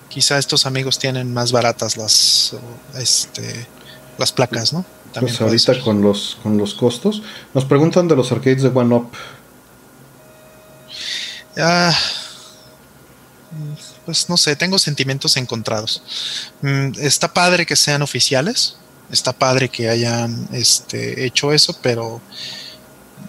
quizá 0.08 0.36
estos 0.36 0.66
amigos 0.66 0.98
tienen 0.98 1.32
más 1.32 1.52
baratas 1.52 1.96
las, 1.96 2.52
este, 2.96 3.68
las 4.18 4.32
placas, 4.32 4.72
¿no? 4.72 4.84
También 5.18 5.36
pues 5.36 5.66
ahorita 5.66 5.84
con 5.84 6.02
los, 6.02 6.38
con 6.42 6.56
los 6.56 6.74
costos. 6.74 7.22
Nos 7.54 7.64
preguntan 7.64 8.08
de 8.08 8.16
los 8.16 8.30
arcades 8.30 8.62
de 8.62 8.68
One 8.68 8.94
Up. 8.94 9.10
Ah, 11.56 11.92
pues 14.04 14.28
no 14.28 14.36
sé, 14.36 14.54
tengo 14.54 14.78
sentimientos 14.78 15.36
encontrados. 15.36 16.02
Mm, 16.62 16.92
está 17.00 17.32
padre 17.34 17.66
que 17.66 17.74
sean 17.74 18.02
oficiales, 18.02 18.76
está 19.10 19.32
padre 19.32 19.68
que 19.68 19.88
hayan 19.88 20.48
este, 20.52 21.24
hecho 21.26 21.52
eso, 21.52 21.76
pero 21.82 22.20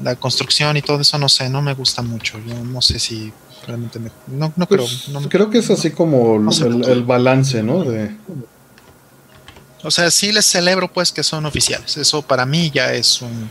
la 0.03 0.15
construcción 0.15 0.77
y 0.77 0.81
todo 0.81 1.01
eso 1.01 1.17
no 1.17 1.27
sé, 1.27 1.49
no 1.49 1.61
me 1.61 1.73
gusta 1.73 2.01
mucho. 2.01 2.39
Yo 2.45 2.53
no 2.63 2.81
sé 2.81 2.99
si 2.99 3.33
realmente 3.65 3.99
me, 3.99 4.11
no, 4.27 4.53
no 4.55 4.67
creo. 4.67 4.85
Pues, 4.85 5.27
creo 5.29 5.49
que 5.49 5.57
es 5.57 5.69
así 5.71 5.91
como 5.91 6.35
el, 6.35 7.03
balance, 7.03 7.63
¿no? 7.63 7.83
De... 7.83 8.15
O 9.83 9.91
sea, 9.91 10.11
sí 10.11 10.31
les 10.31 10.45
celebro 10.45 10.91
pues 10.91 11.11
que 11.11 11.23
son 11.23 11.45
oficiales. 11.45 11.97
Eso 11.97 12.21
para 12.21 12.45
mí 12.45 12.71
ya 12.73 12.93
es 12.93 13.21
un, 13.21 13.49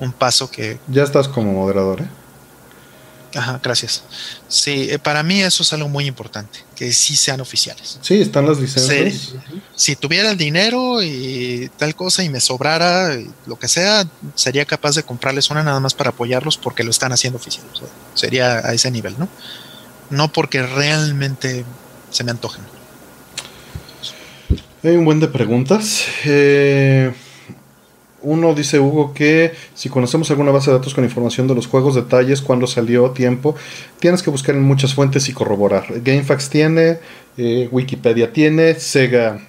un 0.00 0.12
paso 0.12 0.50
que... 0.50 0.78
Ya 0.88 1.04
estás 1.04 1.28
como 1.28 1.52
moderador, 1.52 2.02
¿eh? 2.02 2.08
Ajá, 3.34 3.60
gracias. 3.62 4.02
Sí, 4.48 4.88
eh, 4.90 4.98
para 4.98 5.22
mí 5.22 5.42
eso 5.42 5.62
es 5.62 5.72
algo 5.72 5.88
muy 5.88 6.06
importante, 6.06 6.60
que 6.74 6.92
sí 6.92 7.14
sean 7.14 7.40
oficiales. 7.40 7.98
Sí, 8.00 8.20
están 8.20 8.46
las 8.46 8.58
licencias. 8.58 9.34
si 9.76 9.96
tuviera 9.96 10.30
el 10.30 10.38
dinero 10.38 11.02
y 11.02 11.70
tal 11.76 11.94
cosa 11.94 12.24
y 12.24 12.30
me 12.30 12.40
sobrara 12.40 13.16
lo 13.46 13.58
que 13.58 13.68
sea, 13.68 14.06
sería 14.34 14.64
capaz 14.64 14.94
de 14.94 15.02
comprarles 15.02 15.50
una 15.50 15.62
nada 15.62 15.78
más 15.78 15.94
para 15.94 16.10
apoyarlos 16.10 16.56
porque 16.56 16.84
lo 16.84 16.90
están 16.90 17.12
haciendo 17.12 17.38
oficiales. 17.38 17.82
sería 18.14 18.58
a 18.66 18.72
ese 18.72 18.90
nivel, 18.90 19.14
¿no? 19.18 19.28
No 20.10 20.32
porque 20.32 20.62
realmente 20.62 21.64
se 22.10 22.24
me 22.24 22.30
antojen. 22.30 22.64
Hay 24.82 24.96
un 24.96 25.04
buen 25.04 25.20
de 25.20 25.28
preguntas. 25.28 26.06
Eh, 26.24 27.12
uno 28.22 28.54
dice 28.54 28.80
Hugo 28.80 29.12
que 29.12 29.52
si 29.74 29.88
conocemos 29.88 30.30
alguna 30.30 30.50
base 30.50 30.70
de 30.70 30.76
datos 30.76 30.94
con 30.94 31.04
información 31.04 31.46
de 31.46 31.54
los 31.54 31.66
juegos, 31.66 31.94
detalles, 31.94 32.40
cuándo 32.40 32.66
salió, 32.66 33.10
tiempo, 33.10 33.54
tienes 34.00 34.22
que 34.22 34.30
buscar 34.30 34.54
en 34.54 34.62
muchas 34.62 34.94
fuentes 34.94 35.28
y 35.28 35.32
corroborar. 35.32 35.84
GameFAQs 36.02 36.50
tiene, 36.50 36.98
eh, 37.36 37.68
Wikipedia 37.70 38.32
tiene, 38.32 38.74
Sega 38.74 39.40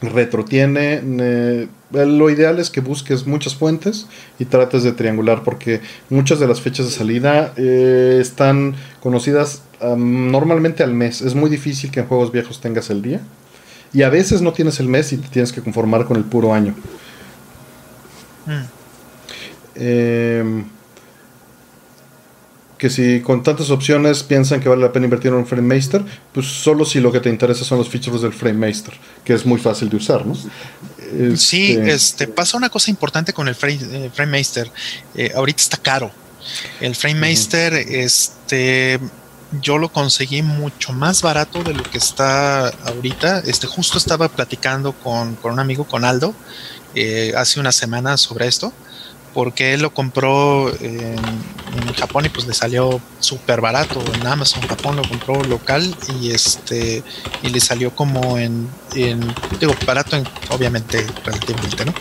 Retro 0.00 0.44
tiene. 0.44 1.00
Eh, 1.04 1.68
lo 1.92 2.30
ideal 2.30 2.58
es 2.58 2.70
que 2.70 2.80
busques 2.80 3.26
muchas 3.26 3.54
fuentes 3.54 4.06
y 4.38 4.44
trates 4.44 4.82
de 4.82 4.92
triangular 4.92 5.42
porque 5.44 5.80
muchas 6.08 6.40
de 6.40 6.46
las 6.46 6.60
fechas 6.60 6.86
de 6.86 6.92
salida 6.92 7.52
eh, 7.56 8.18
están 8.20 8.74
conocidas 9.00 9.62
normalmente 9.80 10.82
al 10.82 10.94
mes. 10.94 11.22
Es 11.22 11.34
muy 11.34 11.48
difícil 11.48 11.90
que 11.90 12.00
en 12.00 12.06
juegos 12.06 12.32
viejos 12.32 12.60
tengas 12.60 12.90
el 12.90 13.02
día. 13.02 13.20
Y 13.92 14.02
a 14.02 14.08
veces 14.08 14.40
no 14.40 14.52
tienes 14.52 14.78
el 14.80 14.88
mes 14.88 15.12
y 15.12 15.16
te 15.16 15.28
tienes 15.28 15.52
que 15.52 15.60
conformar 15.60 16.04
con 16.04 16.16
el 16.16 16.24
puro 16.24 16.54
año. 16.54 16.74
Em, 19.74 20.64
que 22.76 22.88
si 22.88 23.20
con 23.20 23.42
tantas 23.42 23.70
opciones 23.70 24.22
piensan 24.22 24.60
que 24.60 24.68
vale 24.68 24.82
la 24.82 24.92
pena 24.92 25.04
invertir 25.04 25.30
en 25.30 25.38
un 25.38 25.46
FrameMaster, 25.46 26.02
pues 26.32 26.46
solo 26.46 26.84
si 26.84 27.00
lo 27.00 27.12
que 27.12 27.20
te 27.20 27.28
interesa 27.28 27.64
son 27.64 27.78
los 27.78 27.88
features 27.88 28.22
del 28.22 28.32
FrameMaster, 28.32 28.94
que 29.24 29.34
es 29.34 29.44
muy 29.44 29.58
fácil 29.58 29.88
de 29.88 29.96
usar, 29.96 30.24
¿no? 30.24 30.34
Sí, 31.36 31.72
este, 31.72 31.92
este 31.92 32.28
pasa 32.28 32.56
una 32.56 32.70
cosa 32.70 32.90
importante 32.90 33.32
con 33.32 33.48
el 33.48 33.54
frame, 33.54 34.10
FrameMaster. 34.14 34.70
Eh, 35.14 35.32
ahorita 35.34 35.62
está 35.62 35.76
caro. 35.76 36.10
El 36.80 36.94
FrameMaster, 36.94 37.74
este, 37.74 38.98
yo 39.60 39.78
lo 39.78 39.88
conseguí 39.88 40.42
mucho 40.42 40.92
más 40.92 41.22
barato 41.22 41.62
de 41.62 41.74
lo 41.74 41.82
que 41.82 41.98
está 41.98 42.68
ahorita. 42.68 43.40
Este, 43.40 43.66
justo 43.66 43.98
estaba 43.98 44.28
platicando 44.28 44.92
con, 44.92 45.34
con 45.36 45.52
un 45.52 45.58
amigo, 45.58 45.84
con 45.84 46.04
Aldo, 46.04 46.34
eh, 46.94 47.32
hace 47.36 47.60
una 47.60 47.72
semana 47.72 48.16
sobre 48.16 48.46
esto, 48.46 48.72
porque 49.32 49.74
él 49.74 49.82
lo 49.82 49.92
compró 49.92 50.72
en, 50.80 51.50
Japón 51.96 52.24
y 52.24 52.28
pues 52.28 52.46
le 52.46 52.54
salió 52.54 53.00
súper 53.20 53.60
barato 53.60 54.02
en 54.14 54.26
Amazon. 54.26 54.62
Japón 54.62 54.96
lo 54.96 55.02
compró 55.02 55.42
local 55.44 55.94
y 56.20 56.30
este 56.30 57.02
y 57.42 57.48
le 57.50 57.60
salió 57.60 57.94
como 57.94 58.38
en, 58.38 58.68
digo 58.92 59.74
barato 59.86 60.16
en, 60.16 60.26
obviamente 60.50 61.06
relativamente 61.24 61.84
no 61.84 61.94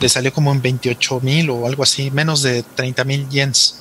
le 0.00 0.08
salió 0.08 0.32
como 0.32 0.52
en 0.52 0.60
28 0.60 1.20
mil 1.20 1.50
o 1.50 1.66
algo 1.66 1.82
así 1.82 2.10
menos 2.10 2.42
de 2.42 2.62
30 2.62 3.04
mil 3.04 3.28
yens. 3.28 3.80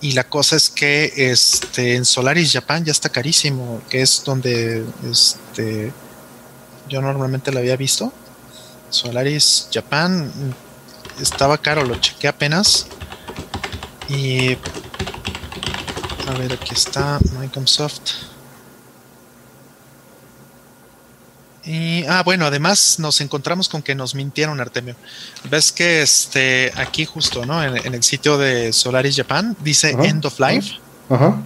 Y 0.00 0.12
la 0.12 0.24
cosa 0.24 0.56
es 0.56 0.68
que 0.68 1.12
este 1.16 1.94
en 1.96 2.04
Solaris 2.04 2.52
Japan 2.52 2.84
ya 2.84 2.92
está 2.92 3.08
carísimo 3.08 3.80
que 3.88 4.02
es 4.02 4.22
donde 4.24 4.84
este 5.10 5.92
yo 6.88 7.00
normalmente 7.00 7.50
lo 7.50 7.58
había 7.58 7.76
visto. 7.76 8.12
Solaris 8.90 9.68
Japan 9.72 10.54
estaba 11.20 11.58
caro, 11.58 11.84
lo 11.84 11.96
chequé 11.96 12.28
apenas. 12.28 12.86
Y 14.08 14.56
a 16.26 16.32
ver, 16.38 16.52
aquí 16.52 16.74
está 16.74 17.18
Microsoft. 17.38 18.12
Y, 21.66 22.04
ah, 22.04 22.22
bueno, 22.22 22.44
además 22.44 22.98
nos 22.98 23.20
encontramos 23.22 23.68
con 23.68 23.82
que 23.82 23.94
nos 23.94 24.14
mintieron, 24.14 24.60
Artemio. 24.60 24.96
Ves 25.50 25.72
que 25.72 26.02
este, 26.02 26.70
aquí 26.76 27.06
justo, 27.06 27.46
¿no? 27.46 27.62
En, 27.62 27.94
el 27.94 28.02
sitio 28.02 28.36
de 28.36 28.72
Solaris 28.72 29.16
Japan 29.16 29.56
dice 29.60 29.90
End 29.90 30.26
of 30.26 30.38
Life. 30.38 30.74
Ajá. 31.08 31.40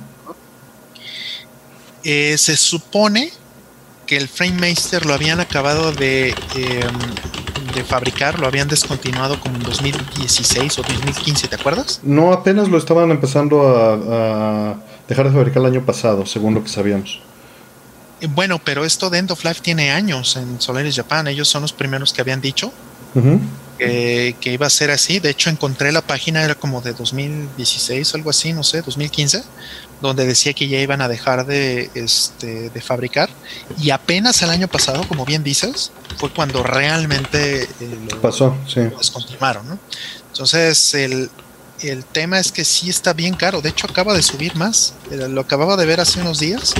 Eh, 2.03 2.37
se 2.37 2.57
supone 2.57 3.33
que 4.07 4.16
el 4.16 4.29
FrameMaster 4.29 5.05
lo 5.07 5.14
habían 5.14 5.39
acabado 5.39 5.93
de, 5.93 6.31
em, 6.55 6.99
de 7.73 7.85
fabricar, 7.85 8.39
lo 8.39 8.47
habían 8.47 8.69
descontinuado 8.69 9.39
como 9.41 9.57
en 9.57 9.62
2016 9.62 10.79
o 10.79 10.83
2015, 10.83 11.49
¿te 11.49 11.57
acuerdas? 11.57 12.01
No, 12.03 12.33
apenas 12.33 12.69
lo 12.69 12.79
estaban 12.79 13.11
empezando 13.11 13.62
a, 13.62 14.77
dejar 15.09 15.29
de 15.29 15.33
fabricar 15.33 15.62
el 15.62 15.66
año 15.66 15.85
pasado, 15.85 16.27
según 16.27 16.55
lo 16.55 16.62
que 16.62 16.69
sabíamos. 16.69 17.21
Eh, 18.21 18.29
bueno, 18.29 18.59
pero 18.59 18.85
esto 18.85 19.11
de 19.11 19.19
End 19.19 19.31
of 19.31 19.45
Life 19.45 19.61
tiene 19.62 19.91
años 19.91 20.37
en 20.37 20.61
Solaris 20.61 20.97
Japan. 20.97 21.29
Ellos 21.29 21.49
son 21.49 21.62
los 21.62 21.73
primeros 21.73 22.12
que 22.12 22.21
habían 22.21 22.41
dicho 22.41 22.73
que, 23.79 24.37
que, 24.41 24.53
iba 24.53 24.66
a 24.66 24.71
ser 24.71 24.91
así. 24.91 25.19
De 25.21 25.31
hecho, 25.31 25.51
encontré 25.51 25.93
la 25.93 26.03
página, 26.03 26.43
era 26.43 26.55
como 26.55 26.81
de 26.81 26.93
2016, 26.93 28.14
algo 28.14 28.31
así, 28.31 28.53
no 28.53 28.62
sé, 28.62 28.83
2015 28.83 29.43
donde 30.01 30.26
decía 30.26 30.53
que 30.53 30.68
ya 30.68 30.80
iban 30.80 31.01
a 31.01 31.09
dejar 31.09 31.46
de, 31.46 31.90
este, 31.94 32.70
de 32.70 32.80
fabricar. 32.80 33.28
Y 33.78 33.90
apenas 33.90 34.40
el 34.42 34.51
año 34.51 34.68
pasado, 34.68 35.07
como 35.09 35.24
bien 35.24 35.42
dices, 35.42 35.90
fue 36.18 36.30
cuando 36.30 36.62
realmente 36.62 37.64
eh, 37.64 37.99
lo, 38.11 38.20
pasó, 38.20 38.57
sí. 38.66 38.80
descontinuaron. 38.80 39.68
¿no? 39.68 39.78
Entonces, 40.32 40.94
el, 40.94 41.30
el 41.80 42.05
tema 42.05 42.38
es 42.38 42.53
que 42.53 42.64
sí 42.64 42.88
está 42.90 43.12
bien 43.12 43.34
caro. 43.34 43.61
De 43.61 43.70
hecho, 43.70 43.86
acaba 43.88 44.14
de 44.14 44.22
subir 44.22 44.55
más. 44.57 44.94
Eh, 45.11 45.28
lo 45.28 45.40
acababa 45.40 45.76
de 45.76 45.86
ver 45.86 46.01
hace 46.01 46.20
unos 46.20 46.38
días. 46.38 46.74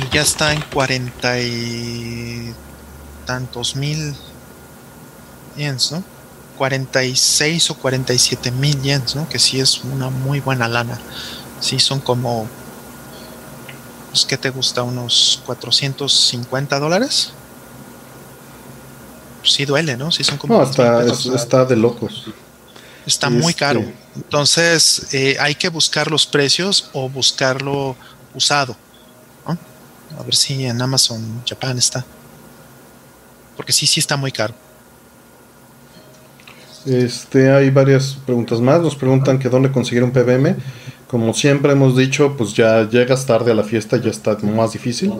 Y 0.00 0.14
ya 0.14 0.22
está 0.22 0.52
en 0.52 0.62
cuarenta 0.62 1.40
y 1.40 2.52
tantos 3.26 3.76
mil 3.76 4.14
yens, 5.56 5.92
¿no? 5.92 6.02
46 6.60 7.70
o 7.70 7.74
47 7.76 8.50
mil 8.50 8.82
yens, 8.82 9.16
¿no? 9.16 9.26
Que 9.30 9.38
sí 9.38 9.58
es 9.58 9.82
una 9.82 10.10
muy 10.10 10.40
buena 10.40 10.68
lana. 10.68 11.00
Sí, 11.58 11.78
son 11.78 12.00
como, 12.00 12.46
pues, 14.10 14.26
¿qué 14.26 14.36
te 14.36 14.50
gusta? 14.50 14.82
¿Unos 14.82 15.40
450 15.46 16.78
dólares? 16.78 17.32
sí 19.42 19.64
duele, 19.64 19.96
¿no? 19.96 20.12
Sí 20.12 20.22
son 20.22 20.36
como... 20.36 20.58
No, 20.58 20.62
está, 20.62 21.02
está 21.34 21.64
de 21.64 21.76
locos. 21.76 22.26
Está 23.06 23.30
muy 23.30 23.52
este 23.52 23.54
caro. 23.54 23.82
Entonces, 24.14 25.06
eh, 25.14 25.38
hay 25.40 25.54
que 25.54 25.70
buscar 25.70 26.10
los 26.10 26.26
precios 26.26 26.90
o 26.92 27.08
buscarlo 27.08 27.96
usado. 28.34 28.76
A 29.46 30.22
ver 30.24 30.36
si 30.36 30.66
en 30.66 30.82
Amazon 30.82 31.42
Japan 31.48 31.78
está. 31.78 32.04
Porque 33.56 33.72
sí, 33.72 33.86
sí 33.86 33.98
está 33.98 34.18
muy 34.18 34.30
caro. 34.30 34.52
Este, 36.86 37.50
hay 37.50 37.70
varias 37.70 38.18
preguntas 38.26 38.60
más. 38.60 38.80
Nos 38.80 38.96
preguntan 38.96 39.38
que 39.38 39.48
dónde 39.48 39.70
conseguir 39.70 40.02
un 40.02 40.12
PBM. 40.12 40.56
Como 41.06 41.34
siempre 41.34 41.72
hemos 41.72 41.96
dicho, 41.96 42.36
pues 42.36 42.54
ya 42.54 42.88
llegas 42.88 43.26
tarde 43.26 43.50
a 43.50 43.54
la 43.54 43.64
fiesta, 43.64 43.96
ya 43.96 44.10
está 44.10 44.36
más 44.42 44.72
difícil. 44.72 45.12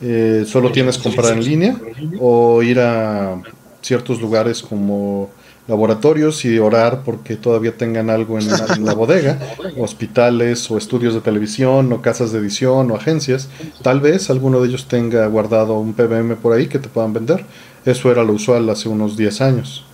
Eh, 0.00 0.44
solo 0.46 0.70
tienes 0.70 0.96
que 0.96 1.04
comprar 1.04 1.32
en 1.32 1.44
línea 1.44 1.76
o 2.20 2.62
ir 2.62 2.80
a 2.80 3.40
ciertos 3.82 4.20
lugares 4.20 4.62
como 4.62 5.30
laboratorios 5.66 6.44
y 6.44 6.58
orar 6.58 7.02
porque 7.04 7.36
todavía 7.36 7.76
tengan 7.76 8.08
algo 8.10 8.38
en 8.38 8.48
la, 8.84 8.94
bodega, 8.94 9.38
hospitales 9.78 10.70
o 10.70 10.78
estudios 10.78 11.14
de 11.14 11.20
televisión 11.20 11.92
o 11.92 12.00
casas 12.00 12.32
de 12.32 12.38
edición 12.38 12.90
o 12.90 12.96
agencias. 12.96 13.48
Tal 13.82 14.00
vez 14.00 14.30
alguno 14.30 14.60
de 14.60 14.68
ellos 14.68 14.88
tenga 14.88 15.26
guardado 15.26 15.78
un 15.78 15.94
PBM 15.94 16.36
por 16.36 16.54
ahí 16.54 16.68
que 16.68 16.78
te 16.78 16.88
puedan 16.88 17.12
vender. 17.12 17.44
Eso 17.84 18.10
era 18.10 18.24
lo 18.24 18.32
usual 18.32 18.68
hace 18.70 18.88
unos 18.88 19.16
10 19.16 19.40
años. 19.42 19.87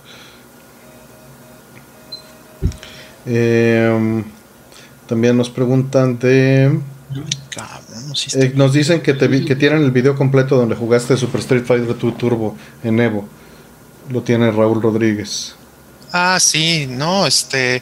Eh, 3.25 4.23
también 5.07 5.37
nos 5.37 5.49
preguntan 5.49 6.17
de 6.19 6.79
Eh, 8.33 8.53
nos 8.55 8.73
dicen 8.73 9.01
que, 9.01 9.13
te, 9.13 9.29
que 9.45 9.55
tienen 9.55 9.83
el 9.83 9.91
video 9.91 10.15
completo 10.15 10.55
donde 10.55 10.75
jugaste 10.75 11.17
Super 11.17 11.41
Street 11.41 11.65
Fighter 11.65 11.97
2 11.97 12.17
Turbo 12.17 12.55
en 12.83 12.99
Evo. 12.99 13.27
Lo 14.09 14.21
tiene 14.21 14.51
Raúl 14.51 14.81
Rodríguez. 14.81 15.55
Ah, 16.11 16.37
sí, 16.39 16.87
no, 16.89 17.27
este. 17.27 17.81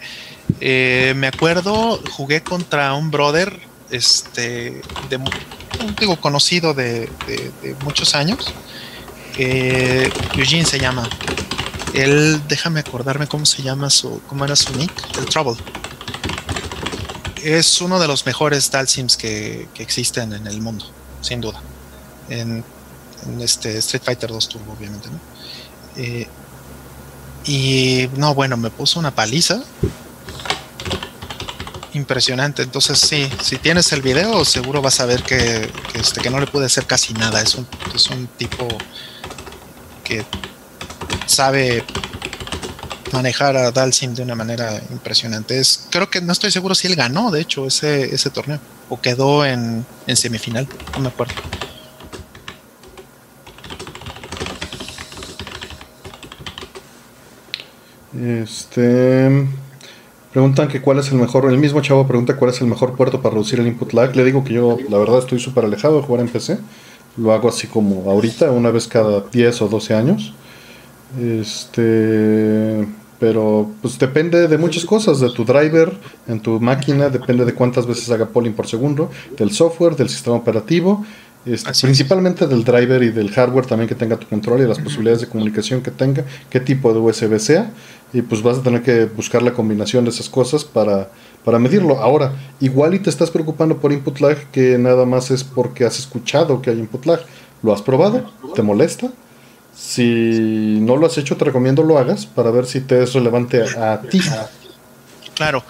Eh, 0.59 1.13
me 1.15 1.27
acuerdo, 1.27 2.01
jugué 2.11 2.41
contra 2.41 2.93
un 2.93 3.11
brother, 3.11 3.59
este, 3.91 4.81
de, 5.09 5.17
un 5.17 5.95
digo, 5.99 6.19
conocido 6.19 6.73
de, 6.73 7.09
muchos 7.83 8.15
años. 8.15 8.53
Eh, 9.37 10.09
Eugene 10.35 10.65
se 10.65 10.79
llama. 10.79 11.07
Él, 11.93 12.41
déjame 12.47 12.79
acordarme 12.79 13.27
cómo 13.27 13.45
se 13.45 13.61
llama 13.61 13.89
su, 13.89 14.21
cómo 14.27 14.45
era 14.45 14.55
su 14.55 14.75
nick, 14.75 14.91
el 15.17 15.25
Trouble 15.25 15.57
es 17.43 17.81
uno 17.81 17.99
de 17.99 18.07
los 18.07 18.25
mejores 18.25 18.71
Dalsims 18.71 19.17
que, 19.17 19.67
que 19.73 19.83
existen 19.83 20.33
en 20.33 20.47
el 20.47 20.61
mundo, 20.61 20.85
sin 21.21 21.41
duda. 21.41 21.61
En, 22.29 22.63
este 23.39 23.77
Street 23.77 24.03
Fighter 24.03 24.29
2 24.29 24.49
Turbo, 24.49 24.73
obviamente, 24.73 25.07
¿no? 25.09 25.17
Eh, 25.95 26.27
y 27.45 28.09
no, 28.17 28.33
bueno, 28.35 28.57
me 28.57 28.69
puso 28.69 28.99
una 28.99 29.15
paliza. 29.15 29.63
Impresionante. 31.93 32.63
Entonces, 32.63 32.99
sí, 32.99 33.29
si 33.41 33.57
tienes 33.57 33.93
el 33.93 34.01
video, 34.01 34.43
seguro 34.43 34.81
vas 34.81 34.99
a 34.99 35.05
ver 35.05 35.23
que, 35.23 35.71
que, 35.93 35.99
este, 35.99 36.19
que 36.19 36.29
no 36.29 36.39
le 36.39 36.47
pude 36.47 36.65
hacer 36.65 36.85
casi 36.85 37.13
nada. 37.13 37.41
Es 37.41 37.55
un, 37.55 37.65
es 37.95 38.09
un 38.09 38.27
tipo 38.27 38.67
que 40.03 40.25
sabe 41.25 41.83
manejar 43.11 43.55
a 43.55 43.71
Dalsim 43.71 44.13
de 44.13 44.23
una 44.23 44.35
manera 44.35 44.81
impresionante. 44.91 45.59
Es, 45.59 45.87
creo 45.89 46.09
que 46.09 46.21
no 46.21 46.33
estoy 46.33 46.51
seguro 46.51 46.75
si 46.75 46.87
él 46.87 46.95
ganó, 46.95 47.31
de 47.31 47.41
hecho, 47.41 47.67
ese, 47.67 48.13
ese 48.13 48.29
torneo. 48.29 48.59
O 48.89 48.99
quedó 48.99 49.45
en, 49.45 49.85
en 50.07 50.15
semifinal, 50.15 50.67
no 50.93 50.99
me 50.99 51.07
acuerdo. 51.07 51.33
Este. 58.19 59.47
Preguntan 60.31 60.67
que 60.67 60.81
cuál 60.81 60.99
es 60.99 61.09
el 61.11 61.17
mejor. 61.17 61.49
El 61.51 61.57
mismo 61.59 61.81
chavo 61.81 62.07
pregunta 62.07 62.35
cuál 62.35 62.51
es 62.51 62.61
el 62.61 62.67
mejor 62.67 62.95
puerto 62.95 63.21
para 63.21 63.33
reducir 63.33 63.59
el 63.59 63.67
input 63.67 63.93
lag. 63.93 64.15
Le 64.15 64.23
digo 64.23 64.43
que 64.43 64.53
yo, 64.53 64.77
la 64.89 64.97
verdad, 64.97 65.19
estoy 65.19 65.39
súper 65.39 65.65
alejado 65.65 65.97
de 65.97 66.03
jugar 66.03 66.21
en 66.21 66.29
PC. 66.29 66.57
Lo 67.17 67.31
hago 67.31 67.49
así 67.49 67.67
como 67.67 68.09
ahorita, 68.09 68.49
una 68.49 68.71
vez 68.71 68.87
cada 68.87 69.21
10 69.21 69.61
o 69.61 69.67
12 69.67 69.93
años. 69.93 70.33
Este 71.19 72.87
pero 73.23 73.69
pues 73.81 73.97
depende 73.97 74.49
de 74.49 74.57
muchas 74.57 74.83
cosas, 74.83 75.21
de 75.21 75.29
tu 75.29 75.45
driver 75.45 75.93
en 76.27 76.41
tu 76.41 76.59
máquina, 76.59 77.07
depende 77.07 77.45
de 77.45 77.53
cuántas 77.53 77.87
veces 77.87 78.11
haga 78.11 78.25
polling 78.25 78.51
por 78.51 78.67
segundo, 78.67 79.09
del 79.37 79.51
software, 79.51 79.95
del 79.95 80.09
sistema 80.09 80.35
operativo, 80.35 81.05
este, 81.45 81.71
principalmente 81.83 82.47
del 82.47 82.65
driver 82.65 83.01
y 83.01 83.11
del 83.11 83.31
hardware 83.31 83.65
también 83.65 83.87
que 83.87 83.95
tenga 83.95 84.17
tu 84.17 84.27
control 84.27 84.59
y 84.59 84.67
las 84.67 84.79
posibilidades 84.79 85.21
de 85.21 85.27
comunicación 85.27 85.81
que 85.81 85.91
tenga, 85.91 86.25
qué 86.49 86.59
tipo 86.59 86.93
de 86.93 86.99
USB 86.99 87.39
sea, 87.39 87.71
y 88.11 88.23
pues 88.23 88.41
vas 88.41 88.57
a 88.57 88.61
tener 88.61 88.81
que 88.81 89.05
buscar 89.05 89.41
la 89.41 89.53
combinación 89.53 90.03
de 90.03 90.09
esas 90.09 90.27
cosas 90.27 90.65
para, 90.65 91.09
para 91.45 91.59
medirlo. 91.59 91.99
Ahora, 91.99 92.33
igual 92.59 92.93
y 92.93 92.99
te 92.99 93.09
estás 93.09 93.31
preocupando 93.31 93.77
por 93.77 93.93
input 93.93 94.19
lag 94.19 94.37
que 94.51 94.77
nada 94.77 95.05
más 95.05 95.31
es 95.31 95.45
porque 95.45 95.85
has 95.85 95.97
escuchado 95.97 96.61
que 96.61 96.71
hay 96.71 96.79
input 96.79 97.05
lag. 97.05 97.21
¿Lo 97.61 97.73
has 97.73 97.81
probado? 97.81 98.29
¿Te 98.53 98.61
molesta? 98.61 99.13
Si 99.75 100.77
no 100.81 100.97
lo 100.97 101.07
has 101.07 101.17
hecho, 101.17 101.35
te 101.35 101.45
recomiendo 101.45 101.83
lo 101.83 101.97
hagas 101.97 102.25
para 102.25 102.51
ver 102.51 102.65
si 102.65 102.81
te 102.81 103.03
es 103.03 103.13
relevante 103.13 103.61
a, 103.61 104.01
ti. 104.01 104.21
Claro. 105.35 105.63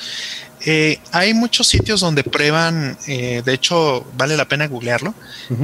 Eh, 0.65 0.99
hay 1.11 1.33
muchos 1.33 1.67
sitios 1.67 1.99
donde 1.99 2.23
prueban, 2.23 2.97
eh, 3.07 3.41
de 3.43 3.53
hecho 3.53 4.05
vale 4.17 4.37
la 4.37 4.47
pena 4.47 4.67
googlearlo, 4.67 5.13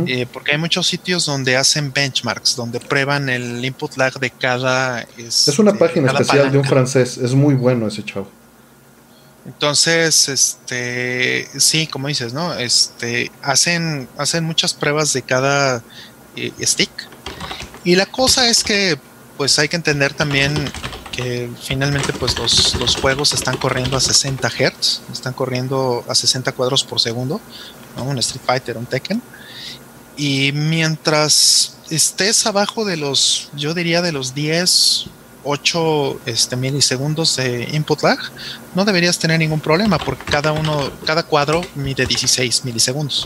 eh, 0.08 0.26
porque 0.32 0.52
hay 0.52 0.58
muchos 0.58 0.88
sitios 0.88 1.26
donde 1.26 1.56
hacen 1.56 1.94
benchmarks, 1.94 2.58
donde 2.58 2.82
prueban 2.82 3.30
el 3.30 3.64
input 3.64 3.96
lag 3.96 4.20
de 4.20 4.30
cada... 4.30 5.06
Es, 5.18 5.58
una 5.58 5.74
página 5.74 6.12
especial 6.12 6.52
de 6.52 6.58
un 6.58 6.66
francés, 6.66 7.18
es 7.18 7.34
muy 7.34 7.56
bueno 7.56 7.88
ese 7.88 8.04
chavo. 8.04 8.28
Entonces, 9.46 10.28
este, 10.28 11.48
sí, 11.58 11.88
como 11.88 12.10
dices, 12.10 12.34
¿no? 12.34 12.54
Este, 12.56 13.32
hacen, 13.42 14.10
hacen 14.18 14.44
muchas 14.44 14.74
pruebas 14.74 15.14
de 15.14 15.22
cada 15.22 15.82
stick 16.62 16.92
y 17.84 17.96
la 17.96 18.06
cosa 18.06 18.48
es 18.50 18.64
que 18.64 18.98
pues 19.38 19.58
hay 19.58 19.70
que 19.70 19.78
entender 19.78 20.14
también 20.14 20.70
que 21.12 21.50
finalmente 21.62 22.14
pues 22.14 22.38
los, 22.38 22.76
los 22.76 22.96
juegos 22.98 23.34
están 23.34 23.58
corriendo 23.58 23.98
a 23.98 24.02
60 24.02 24.50
Hz, 24.50 25.02
están 25.12 25.34
corriendo 25.34 26.04
a 26.08 26.16
60 26.16 26.52
cuadros 26.52 26.84
por 26.84 27.00
segundo, 27.00 27.40
un 27.98 28.18
Street 28.20 28.42
Fighter, 28.46 28.78
un 28.78 28.86
Tekken. 28.86 29.22
Y 30.18 30.52
mientras 30.52 31.78
estés 31.90 32.46
abajo 32.46 32.84
de 32.86 32.98
los, 32.98 33.50
yo 33.56 33.74
diría 33.74 34.02
de 34.02 34.12
los 34.12 34.34
10, 34.36 35.06
8 35.44 36.22
este, 36.26 36.56
milisegundos 36.56 37.38
de 37.38 37.70
input 37.72 38.02
lag, 38.04 38.20
no 38.76 38.86
deberías 38.86 39.18
tener 39.18 39.40
ningún 39.40 39.62
problema 39.62 39.98
porque 39.98 40.26
cada 40.26 40.52
uno, 40.52 40.92
cada 41.06 41.24
cuadro 41.24 41.62
mide 41.76 42.06
16 42.06 42.66
milisegundos. 42.66 43.26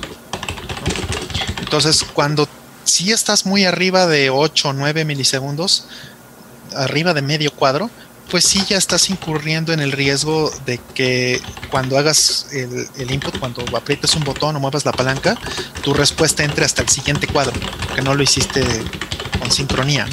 Entonces, 1.59 2.03
cuando 2.13 2.47
si 2.83 3.11
estás 3.11 3.45
muy 3.45 3.65
arriba 3.65 4.07
de 4.07 4.29
8 4.29 4.69
o 4.69 4.73
9 4.73 5.05
milisegundos, 5.05 5.87
arriba 6.75 7.13
de 7.13 7.21
medio 7.21 7.51
cuadro, 7.51 7.89
pues 8.29 8.45
sí 8.45 8.63
ya 8.67 8.77
estás 8.77 9.09
incurriendo 9.09 9.73
en 9.73 9.79
el 9.79 9.91
riesgo 9.91 10.51
de 10.65 10.79
que 10.95 11.41
cuando 11.69 11.97
hagas 11.97 12.47
el, 12.51 13.11
input, 13.11 13.37
cuando 13.39 13.63
aprietes 13.75 14.15
un 14.15 14.23
botón 14.23 14.55
o 14.55 14.59
muevas 14.59 14.85
la 14.85 14.91
palanca, 14.91 15.37
tu 15.83 15.93
respuesta 15.93 16.43
entre 16.43 16.65
hasta 16.65 16.81
el 16.81 16.89
siguiente 16.89 17.27
cuadro, 17.27 17.53
porque 17.85 18.01
no 18.01 18.15
lo 18.15 18.23
hiciste 18.23 18.63
con 19.39 19.51
sincronía, 19.51 20.07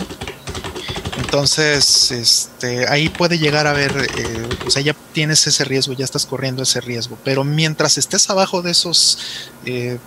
Entonces, 1.16 2.10
este, 2.10 2.88
ahí 2.88 3.08
puede 3.08 3.38
llegar 3.38 3.66
a 3.66 3.72
ver, 3.72 3.94
eh, 4.16 4.48
o 4.66 4.70
sea, 4.70 4.82
ya 4.82 4.94
tienes 5.12 5.46
ese 5.46 5.64
riesgo, 5.64 5.92
ya 5.92 6.04
estás 6.04 6.26
corriendo 6.26 6.62
ese 6.62 6.80
riesgo, 6.80 7.16
pero 7.24 7.44
mientras 7.44 7.98
estés 7.98 8.28
abajo 8.30 8.62
de 8.62 8.72
esos 8.72 9.18
eh, 9.64 9.98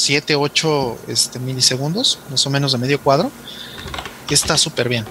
7, 0.00 0.36
8 0.36 0.98
este, 1.08 1.38
milisegundos, 1.38 2.18
más 2.30 2.46
o 2.46 2.50
menos 2.50 2.72
de 2.72 2.78
medio 2.78 3.00
cuadro, 3.00 3.30
está 4.30 4.56
súper 4.56 4.88
bien. 4.88 5.04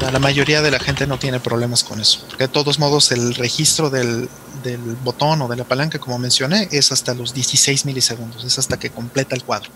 La 0.00 0.18
mayoría 0.18 0.62
de 0.62 0.70
la 0.70 0.80
gente 0.80 1.06
no 1.06 1.18
tiene 1.18 1.40
problemas 1.40 1.84
con 1.84 2.00
eso. 2.00 2.24
Porque 2.28 2.44
de 2.44 2.48
todos 2.48 2.78
modos 2.78 3.12
el 3.12 3.34
registro 3.34 3.90
del, 3.90 4.28
botón 5.04 5.42
o 5.42 5.48
de 5.48 5.56
la 5.56 5.64
palanca, 5.64 5.98
como 5.98 6.18
mencioné, 6.18 6.68
es 6.72 6.90
hasta 6.90 7.12
los 7.12 7.34
16 7.34 7.84
milisegundos, 7.84 8.44
es 8.44 8.58
hasta 8.58 8.78
que 8.78 8.90
completa 8.90 9.36
el 9.36 9.44
cuadro. 9.44 9.70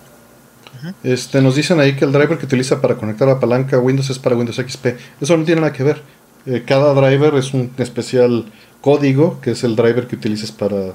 Este, 1.03 1.41
nos 1.41 1.55
dicen 1.57 1.79
ahí 1.81 1.97
que 1.97 2.05
el 2.05 2.13
driver 2.13 2.39
que 2.39 2.47
utiliza 2.47 2.81
para 2.81 2.97
conectar 2.97 3.29
la 3.29 3.39
palanca 3.39 3.79
Windows 3.79 4.11
es 4.11 4.19
para 4.19 4.37
Windows 4.37 4.57
XP. 4.57 4.87
Eso 5.21 5.37
no 5.37 5.45
tiene 5.45 5.61
nada 5.61 5.73
que 5.73 5.83
ver. 5.83 6.03
Eh, 6.47 6.65
cada 6.67 6.93
driver 6.95 7.35
es 7.37 7.55
un 7.55 7.73
especial 7.79 8.51
código, 8.81 9.41
que 9.41 9.53
es 9.53 9.65
el 9.65 9.77
driver 9.77 10.07
que 10.07 10.17
utilizas 10.17 10.53
para 10.53 10.95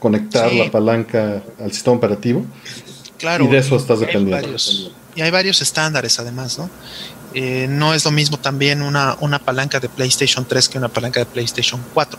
conectar 0.00 0.52
la 0.52 0.70
palanca 0.70 1.42
al 1.60 1.72
sistema 1.72 1.96
operativo. 1.96 2.44
Claro. 3.18 3.44
Y 3.44 3.48
de 3.48 3.58
eso 3.58 3.76
estás 3.76 4.00
dependiendo. 4.00 4.48
y 5.14 5.20
hay 5.20 5.30
varios 5.30 5.62
estándares 5.62 6.18
además, 6.18 6.58
¿no? 6.58 6.68
Eh, 7.32 7.66
no 7.68 7.94
es 7.94 8.04
lo 8.04 8.10
mismo 8.10 8.38
también 8.38 8.82
una, 8.82 9.16
una 9.20 9.38
palanca 9.38 9.78
de 9.78 9.88
PlayStation 9.88 10.44
3 10.44 10.68
que 10.68 10.78
una 10.78 10.88
palanca 10.88 11.20
de 11.20 11.26
PlayStation 11.26 11.80
4. 11.94 12.18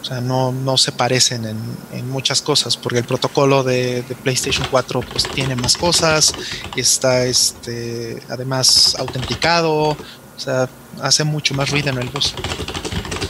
O 0.00 0.04
sea, 0.04 0.20
no, 0.20 0.52
no 0.52 0.76
se 0.76 0.92
parecen 0.92 1.44
en, 1.44 1.58
en, 1.92 2.08
muchas 2.08 2.42
cosas, 2.42 2.76
porque 2.76 2.98
el 2.98 3.04
protocolo 3.04 3.62
de, 3.62 4.02
de, 4.02 4.14
PlayStation 4.14 4.66
4 4.70 5.00
pues 5.12 5.24
tiene 5.28 5.56
más 5.56 5.76
cosas, 5.76 6.34
está 6.74 7.26
este, 7.26 8.18
además 8.28 8.96
autenticado, 8.98 9.90
o 9.90 9.96
sea, 10.36 10.68
hace 11.02 11.24
mucho 11.24 11.54
más 11.54 11.70
ruido 11.70 11.90
en 11.90 11.98
el 11.98 12.08
bus. 12.08 12.34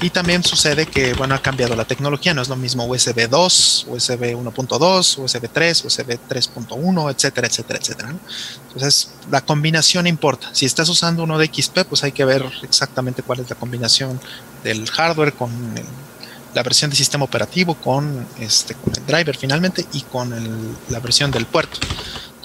Y 0.02 0.08
también 0.08 0.42
sucede 0.42 0.86
que, 0.86 1.12
bueno, 1.12 1.34
ha 1.34 1.42
cambiado 1.42 1.76
la 1.76 1.84
tecnología, 1.84 2.32
no 2.32 2.40
es 2.40 2.48
lo 2.48 2.56
mismo 2.56 2.86
USB 2.86 3.28
2, 3.28 3.86
USB 3.88 4.34
1.2, 4.34 5.18
USB 5.18 5.48
3, 5.52 5.84
USB 5.84 6.18
3.1, 6.26 7.14
etcétera, 7.14 7.46
etcétera, 7.46 7.78
etcétera. 7.78 8.14
Entonces, 8.68 9.10
la 9.30 9.42
combinación 9.42 10.06
importa. 10.06 10.48
Si 10.52 10.64
estás 10.64 10.88
usando 10.88 11.22
uno 11.22 11.36
de 11.36 11.50
XP, 11.52 11.84
pues 11.86 12.02
hay 12.02 12.12
que 12.12 12.24
ver 12.24 12.44
exactamente 12.62 13.22
cuál 13.22 13.40
es 13.40 13.50
la 13.50 13.56
combinación 13.56 14.18
del 14.64 14.88
hardware 14.88 15.34
con 15.34 15.50
la 16.54 16.62
versión 16.62 16.90
de 16.90 16.96
sistema 16.96 17.24
operativo, 17.24 17.74
con, 17.74 18.26
este, 18.38 18.74
el 18.96 19.06
driver 19.06 19.36
finalmente 19.36 19.84
y 19.92 20.00
con 20.02 20.76
la 20.88 21.00
versión 21.00 21.30
del 21.30 21.44
puerto. 21.44 21.78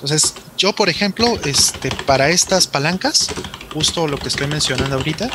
Entonces, 0.06 0.36
yo, 0.56 0.72
por 0.72 0.88
ejemplo, 0.88 1.26
este, 1.46 1.90
para 2.06 2.30
estas 2.30 2.68
palancas, 2.68 3.28
justo 3.74 4.08
lo 4.08 4.20
que 4.20 4.28
estoy 4.28 4.46
mencionando 4.46 4.98
ahorita, 4.98 5.32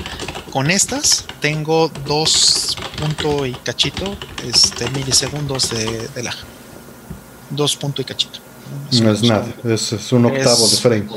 con 0.53 0.71
estas 0.71 1.25
tengo 1.41 1.91
dos 2.07 2.77
punto 2.97 3.47
y 3.47 3.53
cachito 3.53 4.17
este, 4.47 4.89
milisegundos 4.91 5.71
de, 5.71 6.07
de 6.15 6.23
lag. 6.23 6.37
Dos 7.51 7.75
punto 7.75 8.01
y 8.01 8.05
cachito. 8.05 8.39
no 8.93 9.13
es 9.13 9.25
nada, 9.25 9.53
es, 9.65 10.13
un 10.13 10.27
octavo 10.27 10.69
de 10.69 10.77
frame. 10.77 11.09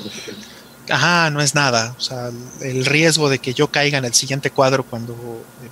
Ajá, 0.89 1.29
no 1.29 1.39
es 1.39 1.53
nada. 1.53 1.93
O 1.95 2.01
sea, 2.01 2.31
el 2.61 2.85
riesgo 2.87 3.29
de 3.29 3.37
que 3.37 3.53
yo 3.53 3.67
caiga 3.67 3.99
en 3.99 4.05
el 4.05 4.15
siguiente 4.15 4.49
cuadro 4.49 4.83
cuando 4.83 5.15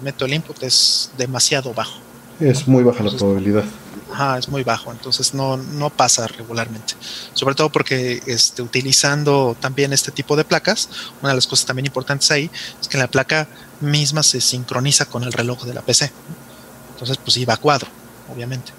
meto 0.04 0.26
el 0.26 0.36
input 0.36 0.62
es 0.62 1.10
demasiado 1.18 1.74
bajo. 1.74 1.98
Es 2.40 2.68
muy 2.68 2.84
baja 2.84 3.04
la 3.04 3.18
probabilidad. 3.18 3.64
Ajá, 4.12 4.38
es 4.38 4.50
muy 4.50 4.64
bajo, 4.64 4.92
entonces 4.92 5.34
no, 5.34 5.58
no 5.58 5.90
pasa 5.90 6.28
regularmente. 6.28 6.96
Sobre 7.34 7.56
todo 7.56 7.72
porque 7.72 8.22
este, 8.26 8.62
utilizando 8.62 9.56
también 9.60 9.94
este 9.94 10.12
tipo 10.12 10.36
de 10.36 10.44
placas, 10.44 10.90
una 11.22 11.30
de 11.30 11.36
las 11.36 11.48
cosas 11.48 11.66
también 11.66 11.86
importantes 11.86 12.30
ahí 12.32 12.50
es 12.80 12.88
que 12.88 12.98
la 12.98 13.08
placa 13.08 13.48
misma 13.80 14.24
se 14.24 14.42
sincroniza 14.42 15.06
con 15.06 15.24
el 15.24 15.32
reloj 15.32 15.64
de 15.64 15.74
la 15.74 15.82
PC. 15.82 16.12
Entonces, 16.94 17.18
pues 17.18 17.38
iba 17.38 17.54
a 17.54 17.58
cuadro, 17.58 17.88
obviamente. 18.32 18.72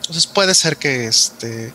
Entonces 0.00 0.26
puede 0.26 0.54
ser 0.54 0.76
que 0.76 1.06
este 1.06 1.72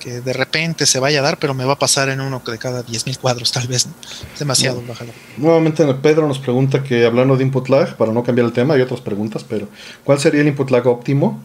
que 0.00 0.20
de 0.22 0.32
repente 0.32 0.86
se 0.86 0.98
vaya 0.98 1.20
a 1.20 1.22
dar, 1.22 1.38
pero 1.38 1.54
me 1.54 1.64
va 1.64 1.74
a 1.74 1.78
pasar 1.78 2.08
en 2.08 2.20
uno 2.20 2.42
de 2.44 2.58
cada 2.58 2.84
10.000 2.84 3.18
cuadros, 3.18 3.52
tal 3.52 3.68
vez. 3.68 3.86
Es 4.32 4.38
demasiado 4.38 4.82
no. 4.82 4.94
Nuevamente 5.36 5.84
Pedro 5.94 6.26
nos 6.26 6.38
pregunta 6.38 6.82
que 6.82 7.04
hablando 7.04 7.36
de 7.36 7.44
input 7.44 7.68
lag, 7.68 7.96
para 7.96 8.10
no 8.10 8.24
cambiar 8.24 8.46
el 8.46 8.52
tema, 8.52 8.74
hay 8.74 8.80
otras 8.80 9.00
preguntas, 9.00 9.44
pero 9.46 9.68
¿cuál 10.02 10.18
sería 10.18 10.40
el 10.40 10.48
input 10.48 10.70
lag 10.70 10.86
óptimo? 10.86 11.40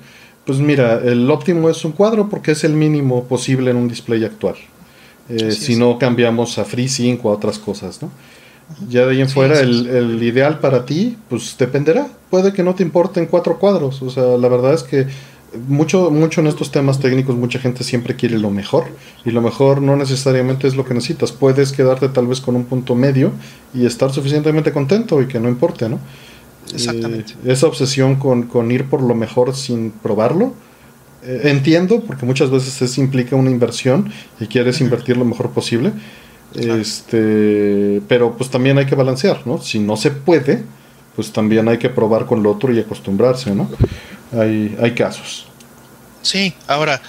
Pues 0.45 0.59
mira, 0.59 1.01
el 1.03 1.29
óptimo 1.31 1.69
es 1.69 1.83
un 1.85 1.91
cuadro 1.91 2.29
porque 2.29 2.51
es 2.51 2.63
el 2.63 2.73
mínimo 2.73 3.23
posible 3.25 3.71
en 3.71 3.77
un 3.77 3.87
display 3.87 4.23
actual. 4.23 4.55
Eh, 5.27 5.51
si 5.51 5.75
no 5.75 5.97
cambiamos 5.97 6.59
a 6.59 6.65
FreeSync 6.65 7.25
o 7.25 7.31
a 7.31 7.33
otras 7.33 7.57
cosas, 7.57 8.01
¿no? 8.01 8.11
Ya 8.89 9.05
de 9.05 9.11
ahí 9.11 9.21
en 9.21 9.29
fuera, 9.29 9.59
el, 9.59 9.87
el, 9.87 10.23
ideal 10.23 10.59
para 10.59 10.85
ti, 10.85 11.17
pues 11.29 11.55
dependerá. 11.57 12.07
Puede 12.29 12.53
que 12.53 12.63
no 12.63 12.73
te 12.75 12.83
importen 12.83 13.27
cuatro 13.27 13.59
cuadros. 13.59 14.01
O 14.01 14.09
sea, 14.09 14.37
la 14.37 14.47
verdad 14.47 14.73
es 14.73 14.83
que 14.83 15.07
mucho, 15.67 16.11
mucho 16.11 16.41
en 16.41 16.47
estos 16.47 16.71
temas 16.71 16.99
técnicos, 16.99 17.35
mucha 17.35 17.59
gente 17.59 17.83
siempre 17.83 18.15
quiere 18.15 18.37
lo 18.37 18.51
mejor. 18.51 18.85
Y 19.23 19.31
lo 19.31 19.41
mejor 19.41 19.81
no 19.81 19.95
necesariamente 19.95 20.67
es 20.67 20.75
lo 20.75 20.85
que 20.85 20.93
necesitas. 20.93 21.31
Puedes 21.31 21.71
quedarte 21.71 22.09
tal 22.09 22.27
vez 22.27 22.41
con 22.41 22.55
un 22.55 22.65
punto 22.65 22.95
medio 22.95 23.31
y 23.73 23.85
estar 23.85 24.11
suficientemente 24.11 24.71
contento 24.71 25.21
y 25.21 25.27
que 25.27 25.39
no 25.39 25.49
importe, 25.49 25.89
¿no? 25.89 25.99
Exactamente. 26.73 27.33
Eh, 27.45 27.51
esa 27.51 27.67
obsesión 27.67 28.15
con, 28.15 28.43
con, 28.43 28.71
ir 28.71 28.85
por 28.85 29.01
lo 29.01 29.15
mejor 29.15 29.55
sin 29.55 29.91
probarlo. 29.91 30.53
Eh, 31.23 31.41
entiendo, 31.45 32.01
porque 32.01 32.25
muchas 32.25 32.51
veces 32.51 32.81
eso 32.81 33.01
implica 33.01 33.35
una 33.35 33.49
inversión 33.49 34.11
y 34.39 34.47
quieres 34.47 34.81
invertir 34.81 35.17
lo 35.17 35.25
mejor 35.25 35.51
posible. 35.51 35.91
Este, 36.53 38.01
pero 38.07 38.37
pues 38.37 38.49
también 38.49 38.77
hay 38.77 38.85
que 38.85 38.95
balancear, 38.95 39.45
¿no? 39.45 39.61
Si 39.61 39.79
no 39.79 39.97
se 39.97 40.11
puede, 40.11 40.63
pues 41.15 41.31
también 41.33 41.67
hay 41.67 41.77
que 41.77 41.89
probar 41.89 42.25
con 42.25 42.43
lo 42.43 42.51
otro 42.51 42.73
y 42.73 42.79
acostumbrarse, 42.79 43.53
¿no? 43.53 43.69
Hay, 44.31 44.77
hay 44.81 44.91
casos. 44.93 45.47
Sí, 46.21 46.53
ahora, 46.67 47.01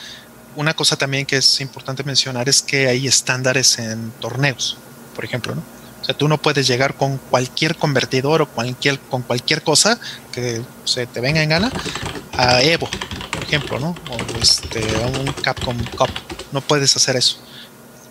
una 0.57 0.75
cosa 0.75 0.97
también 0.97 1.27
que 1.27 1.37
es 1.37 1.61
importante 1.61 2.03
mencionar 2.03 2.49
es 2.49 2.63
que 2.63 2.89
hay 2.89 3.07
estándares 3.07 3.79
en 3.79 4.11
torneos, 4.21 4.79
por 5.15 5.25
ejemplo, 5.25 5.55
¿no? 5.55 5.63
O 6.01 6.05
sea, 6.05 6.17
tú 6.17 6.29
no 6.29 6.39
puedes 6.39 6.67
llegar 6.67 6.95
con 6.95 7.19
cualquier 7.19 7.77
convertidor 7.77 8.43
o 8.43 8.49
cualquier, 8.49 8.99
con 9.01 9.23
cualquier 9.23 9.63
cosa 9.63 9.99
que 10.33 10.63
se 10.85 11.07
te 11.07 11.21
venga 11.21 11.43
en 11.43 11.49
gana 11.49 11.73
a 12.33 12.63
Evo, 12.63 12.89
por 13.33 13.43
ejemplo, 13.43 13.81
¿no? 13.81 13.95
O 14.11 14.41
este, 14.41 14.81
a 15.03 15.07
un 15.07 15.27
Capcom 15.43 15.77
Cup. 15.97 16.11
No 16.53 16.61
puedes 16.61 16.95
hacer 16.97 17.17
eso 17.17 17.39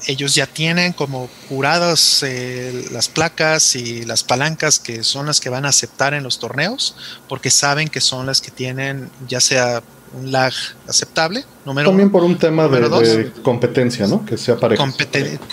ellos 0.08 0.36
ya 0.36 0.46
tienen 0.46 0.94
como 0.94 1.30
curadas 1.50 2.24
eh, 2.24 2.86
las 2.92 3.08
placas 3.08 3.76
y 3.76 4.06
las 4.06 4.24
palancas 4.24 4.80
que 4.80 5.04
son 5.04 5.26
las 5.26 5.40
que 5.40 5.50
van 5.50 5.66
a 5.66 5.70
aceptar 5.70 6.14
en 6.14 6.24
los 6.24 6.40
torneos, 6.40 6.96
porque 7.28 7.50
saben 7.50 7.88
que 7.88 8.02
son 8.02 8.26
las 8.26 8.42
que 8.42 8.52
tienen 8.52 9.10
ya 9.28 9.40
sea 9.40 9.82
un 10.14 10.32
lag 10.32 10.54
aceptable, 10.88 11.44
número 11.66 11.90
También 11.90 12.12
por 12.12 12.24
un 12.24 12.38
tema 12.38 12.68
de, 12.68 13.32
competencia, 13.42 14.08
¿no? 14.08 14.26
Que 14.26 14.38
sea 14.38 14.58
parejo. 14.58 14.86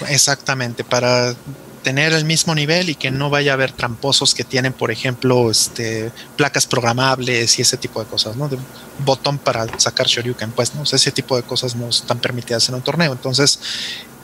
exactamente, 0.09 0.85
para 0.85 1.35
tener 1.83 2.13
el 2.13 2.25
mismo 2.25 2.55
nivel 2.55 2.91
y 2.91 2.95
que 2.95 3.11
no 3.11 3.31
vaya 3.31 3.53
a 3.53 3.55
haber 3.55 3.73
tramposos 3.73 4.35
que 4.35 4.45
tienen, 4.45 4.73
por 4.73 4.91
ejemplo, 4.91 5.51
este, 5.51 6.13
placas 6.37 6.67
programables 6.67 7.59
y 7.59 7.63
ese 7.63 7.77
tipo 7.77 8.01
de 8.03 8.07
cosas, 8.09 8.37
¿no? 8.37 8.49
De 8.49 8.59
botón 9.05 9.39
para 9.39 9.67
sacar 9.79 10.07
Shoryuken, 10.07 10.53
pues, 10.53 10.75
¿no? 10.75 10.83
ese 10.83 11.11
tipo 11.13 11.37
de 11.37 11.43
cosas 11.43 11.75
no 11.75 11.89
están 11.89 12.19
permitidas 12.19 12.69
en 12.69 12.77
un 12.77 12.83
torneo. 12.83 13.13
Entonces, 13.13 13.59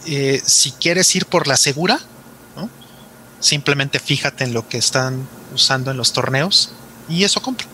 eh, 0.07 0.41
si 0.45 0.73
quieres 0.73 1.15
ir 1.15 1.27
por 1.27 1.47
la 1.47 1.57
segura, 1.57 2.01
simplemente 3.41 3.99
fíjate 3.99 4.45
en 4.45 4.53
lo 4.53 4.69
que 4.69 4.79
están 4.79 5.29
usando 5.55 5.91
en 5.91 5.97
los 5.97 6.13
torneos 6.13 6.71
y 7.09 7.25
eso 7.25 7.41
compra. 7.41 7.67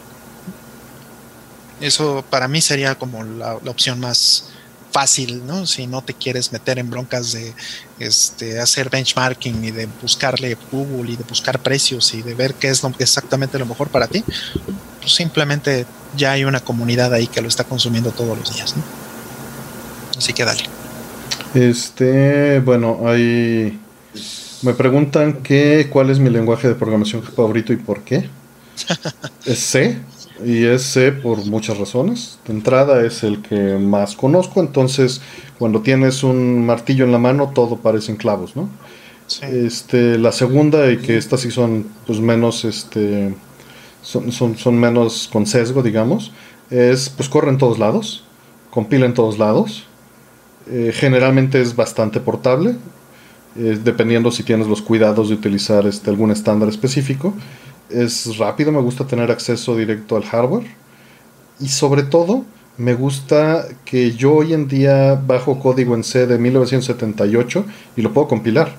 Eso 1.80 2.24
para 2.30 2.48
mí 2.48 2.60
sería 2.60 2.96
como 2.96 3.24
la, 3.24 3.54
opción 3.54 4.00
más 4.00 4.50
fácil, 4.94 5.44
¿no? 5.44 5.66
Si 5.66 5.88
no 5.88 6.02
te 6.02 6.14
quieres 6.14 6.52
meter 6.52 6.78
en 6.78 6.88
broncas 6.88 7.32
de 7.32 7.52
este, 7.98 8.60
hacer 8.60 8.90
benchmarking 8.90 9.64
y 9.64 9.72
de 9.72 9.88
buscarle 10.00 10.56
Google 10.70 11.10
y 11.10 11.16
de 11.16 11.24
buscar 11.24 11.58
precios 11.58 12.14
y 12.14 12.22
de 12.22 12.34
ver 12.34 12.54
qué 12.54 12.68
es 12.68 12.84
lo, 12.84 12.92
exactamente 13.00 13.58
lo 13.58 13.66
mejor 13.66 13.88
para 13.88 14.06
ti, 14.06 14.22
pues 15.00 15.12
simplemente 15.12 15.84
ya 16.16 16.30
hay 16.30 16.44
una 16.44 16.60
comunidad 16.60 17.12
ahí 17.12 17.26
que 17.26 17.42
lo 17.42 17.48
está 17.48 17.64
consumiendo 17.64 18.12
todos 18.12 18.38
los 18.38 18.54
días, 18.54 18.76
Así 20.16 20.32
que 20.32 20.44
dale. 20.44 20.62
Este, 21.54 22.60
bueno, 22.60 23.00
hay. 23.04 23.80
Me 24.62 24.74
preguntan 24.74 25.42
que 25.42 25.88
cuál 25.90 26.10
es 26.10 26.20
mi 26.20 26.30
lenguaje 26.30 26.68
de 26.68 26.76
programación 26.76 27.24
favorito 27.24 27.72
y 27.72 27.76
por 27.78 28.02
qué. 28.04 28.30
es 29.44 29.58
C, 29.58 29.98
y 30.44 30.64
es 30.64 30.82
C 30.82 31.12
por 31.12 31.44
muchas 31.46 31.78
razones. 31.78 32.38
De 32.46 32.54
entrada 32.54 33.04
es 33.04 33.22
el 33.22 33.42
que 33.42 33.76
más 33.78 34.16
conozco, 34.16 34.60
entonces 34.60 35.20
cuando 35.58 35.82
tienes 35.82 36.22
un 36.22 36.64
martillo 36.64 37.04
en 37.04 37.12
la 37.12 37.18
mano 37.18 37.52
todo 37.54 37.76
parecen 37.76 38.16
clavos, 38.16 38.56
¿no? 38.56 38.68
Este, 39.42 40.18
la 40.18 40.32
segunda, 40.32 40.90
y 40.90 40.98
que 40.98 41.16
estas 41.16 41.40
sí 41.40 41.50
son 41.50 41.86
pues 42.06 42.20
menos, 42.20 42.64
este, 42.64 43.34
son, 44.02 44.32
son, 44.32 44.56
son 44.56 44.78
menos 44.78 45.28
con 45.32 45.46
sesgo, 45.46 45.82
digamos, 45.82 46.32
es 46.70 47.08
pues 47.08 47.28
corre 47.28 47.50
en 47.50 47.58
todos 47.58 47.78
lados, 47.78 48.24
compila 48.70 49.06
en 49.06 49.14
todos 49.14 49.38
lados 49.38 49.86
eh, 50.66 50.92
generalmente 50.94 51.60
es 51.60 51.76
bastante 51.76 52.20
portable, 52.20 52.76
eh, 53.56 53.78
dependiendo 53.82 54.30
si 54.30 54.42
tienes 54.42 54.66
los 54.66 54.80
cuidados 54.80 55.28
de 55.28 55.34
utilizar 55.34 55.86
este, 55.86 56.10
algún 56.10 56.30
estándar 56.30 56.68
específico. 56.68 57.34
Es 57.90 58.38
rápido, 58.38 58.72
me 58.72 58.80
gusta 58.80 59.06
tener 59.06 59.30
acceso 59.30 59.76
directo 59.76 60.16
al 60.16 60.24
hardware. 60.24 60.66
Y 61.60 61.68
sobre 61.68 62.02
todo, 62.02 62.44
me 62.76 62.94
gusta 62.94 63.66
que 63.84 64.12
yo 64.12 64.34
hoy 64.34 64.52
en 64.52 64.66
día 64.68 65.14
bajo 65.14 65.60
código 65.60 65.94
en 65.94 66.02
C 66.02 66.26
de 66.26 66.38
1978 66.38 67.64
y 67.96 68.02
lo 68.02 68.12
puedo 68.12 68.28
compilar. 68.28 68.74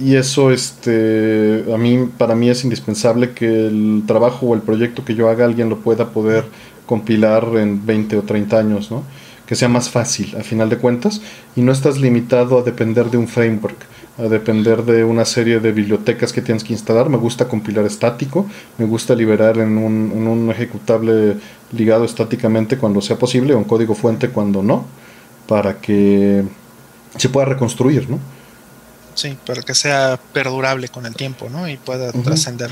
Y 0.00 0.14
eso 0.14 0.52
este, 0.52 1.64
a 1.74 1.76
mí, 1.76 2.08
para 2.16 2.36
mí 2.36 2.48
es 2.48 2.62
indispensable 2.62 3.32
que 3.32 3.66
el 3.66 4.04
trabajo 4.06 4.46
o 4.46 4.54
el 4.54 4.60
proyecto 4.62 5.04
que 5.04 5.16
yo 5.16 5.28
haga 5.28 5.44
alguien 5.44 5.68
lo 5.68 5.78
pueda 5.78 6.10
poder 6.10 6.44
compilar 6.86 7.44
en 7.56 7.84
20 7.84 8.18
o 8.18 8.22
30 8.22 8.58
años, 8.58 8.90
¿no? 8.90 9.02
que 9.48 9.56
sea 9.56 9.68
más 9.68 9.88
fácil 9.88 10.36
a 10.36 10.42
final 10.42 10.68
de 10.68 10.76
cuentas 10.76 11.22
y 11.56 11.62
no 11.62 11.72
estás 11.72 11.98
limitado 11.98 12.58
a 12.58 12.62
depender 12.62 13.10
de 13.10 13.16
un 13.16 13.26
framework, 13.26 13.78
a 14.18 14.22
depender 14.22 14.82
de 14.84 15.04
una 15.04 15.24
serie 15.24 15.60
de 15.60 15.70
bibliotecas 15.72 16.32
que 16.32 16.42
tienes 16.42 16.64
que 16.64 16.72
instalar. 16.72 17.08
Me 17.08 17.16
gusta 17.16 17.46
compilar 17.46 17.86
estático, 17.86 18.46
me 18.76 18.84
gusta 18.84 19.14
liberar 19.14 19.58
en 19.58 19.78
un, 19.78 20.12
en 20.14 20.26
un 20.26 20.50
ejecutable 20.50 21.36
ligado 21.72 22.04
estáticamente 22.04 22.78
cuando 22.78 23.00
sea 23.00 23.16
posible 23.16 23.54
o 23.54 23.58
un 23.58 23.64
código 23.64 23.94
fuente 23.94 24.30
cuando 24.30 24.62
no, 24.62 24.86
para 25.46 25.78
que 25.80 26.44
se 27.16 27.28
pueda 27.28 27.46
reconstruir, 27.46 28.10
¿no? 28.10 28.18
Sí, 29.14 29.36
para 29.46 29.62
que 29.62 29.74
sea 29.74 30.18
perdurable 30.32 30.88
con 30.88 31.06
el 31.06 31.14
tiempo, 31.14 31.48
¿no? 31.48 31.68
Y 31.68 31.76
pueda 31.76 32.12
trascender. 32.12 32.70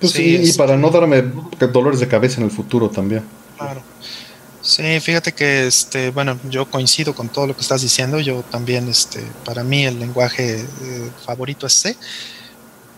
Pues 0.00 0.12
sí, 0.12 0.40
y, 0.42 0.52
para 0.54 0.76
no 0.76 0.90
darme 0.90 1.24
dolores 1.72 2.00
de 2.00 2.08
cabeza 2.08 2.40
en 2.40 2.44
el 2.44 2.50
futuro 2.50 2.90
también. 2.90 3.22
Claro. 3.56 3.82
Sí, 4.70 5.00
fíjate 5.00 5.32
que 5.32 5.66
este, 5.66 6.10
bueno, 6.10 6.38
yo 6.48 6.70
coincido 6.70 7.12
con 7.12 7.28
todo 7.28 7.48
lo 7.48 7.56
que 7.56 7.60
estás 7.60 7.82
diciendo. 7.82 8.20
Yo 8.20 8.44
también, 8.44 8.88
este, 8.88 9.20
para 9.44 9.64
mí 9.64 9.84
el 9.84 9.98
lenguaje 9.98 10.60
eh, 10.60 11.10
favorito 11.26 11.66
es 11.66 11.72
C. 11.72 11.96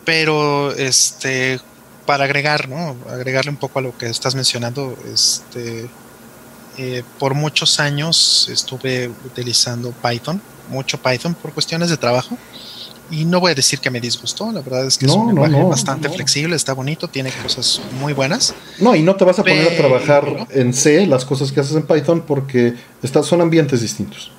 Pero 0.05 0.73
este, 0.73 1.59
para 2.05 2.25
agregar, 2.25 2.69
¿no? 2.69 2.95
Agregarle 3.09 3.51
un 3.51 3.57
poco 3.57 3.79
a 3.79 3.83
lo 3.83 3.97
que 3.97 4.05
estás 4.05 4.35
mencionando, 4.35 4.99
este, 5.15 5.89
eh, 6.77 7.05
por 7.19 7.33
muchos 7.33 7.81
años 7.81 8.51
estuve 8.53 9.09
utilizando 9.25 9.93
Python, 9.93 10.43
mucho 10.69 11.01
Python 11.01 11.35
por 11.35 11.55
cuestiones 11.55 11.89
de 11.89 11.97
trabajo. 11.97 12.37
Y 13.13 13.27
no 13.27 13.41
voy 13.41 13.53
a 13.53 13.55
decir 13.55 13.79
que 13.79 13.91
me 13.91 14.01
disgustó, 14.01 14.51
la 14.51 14.63
verdad 14.63 14.87
es 14.87 14.97
que 14.97 15.05
es 15.05 15.13
un 15.13 15.29
lenguaje 15.29 15.63
bastante 15.65 16.09
flexible, 16.09 16.57
está 16.57 16.73
bonito, 16.73 17.09
tiene 17.09 17.31
cosas 17.43 17.83
muy 18.01 18.15
buenas. 18.15 18.55
No, 18.79 18.97
y 18.97 19.03
no 19.03 19.17
te 19.17 19.25
vas 19.25 19.39
a 19.39 19.43
poner 19.43 19.71
a 19.71 19.77
trabajar 19.77 20.47
en 20.51 20.73
C 20.73 21.07
las 21.07 21.27
cosas 21.27 21.53
que 21.53 21.61
haces 21.61 21.77
en 21.77 21.83
Python 21.83 22.23
porque 22.27 22.75
son 23.23 23.43
ambientes 23.43 23.83
distintos. 23.83 24.33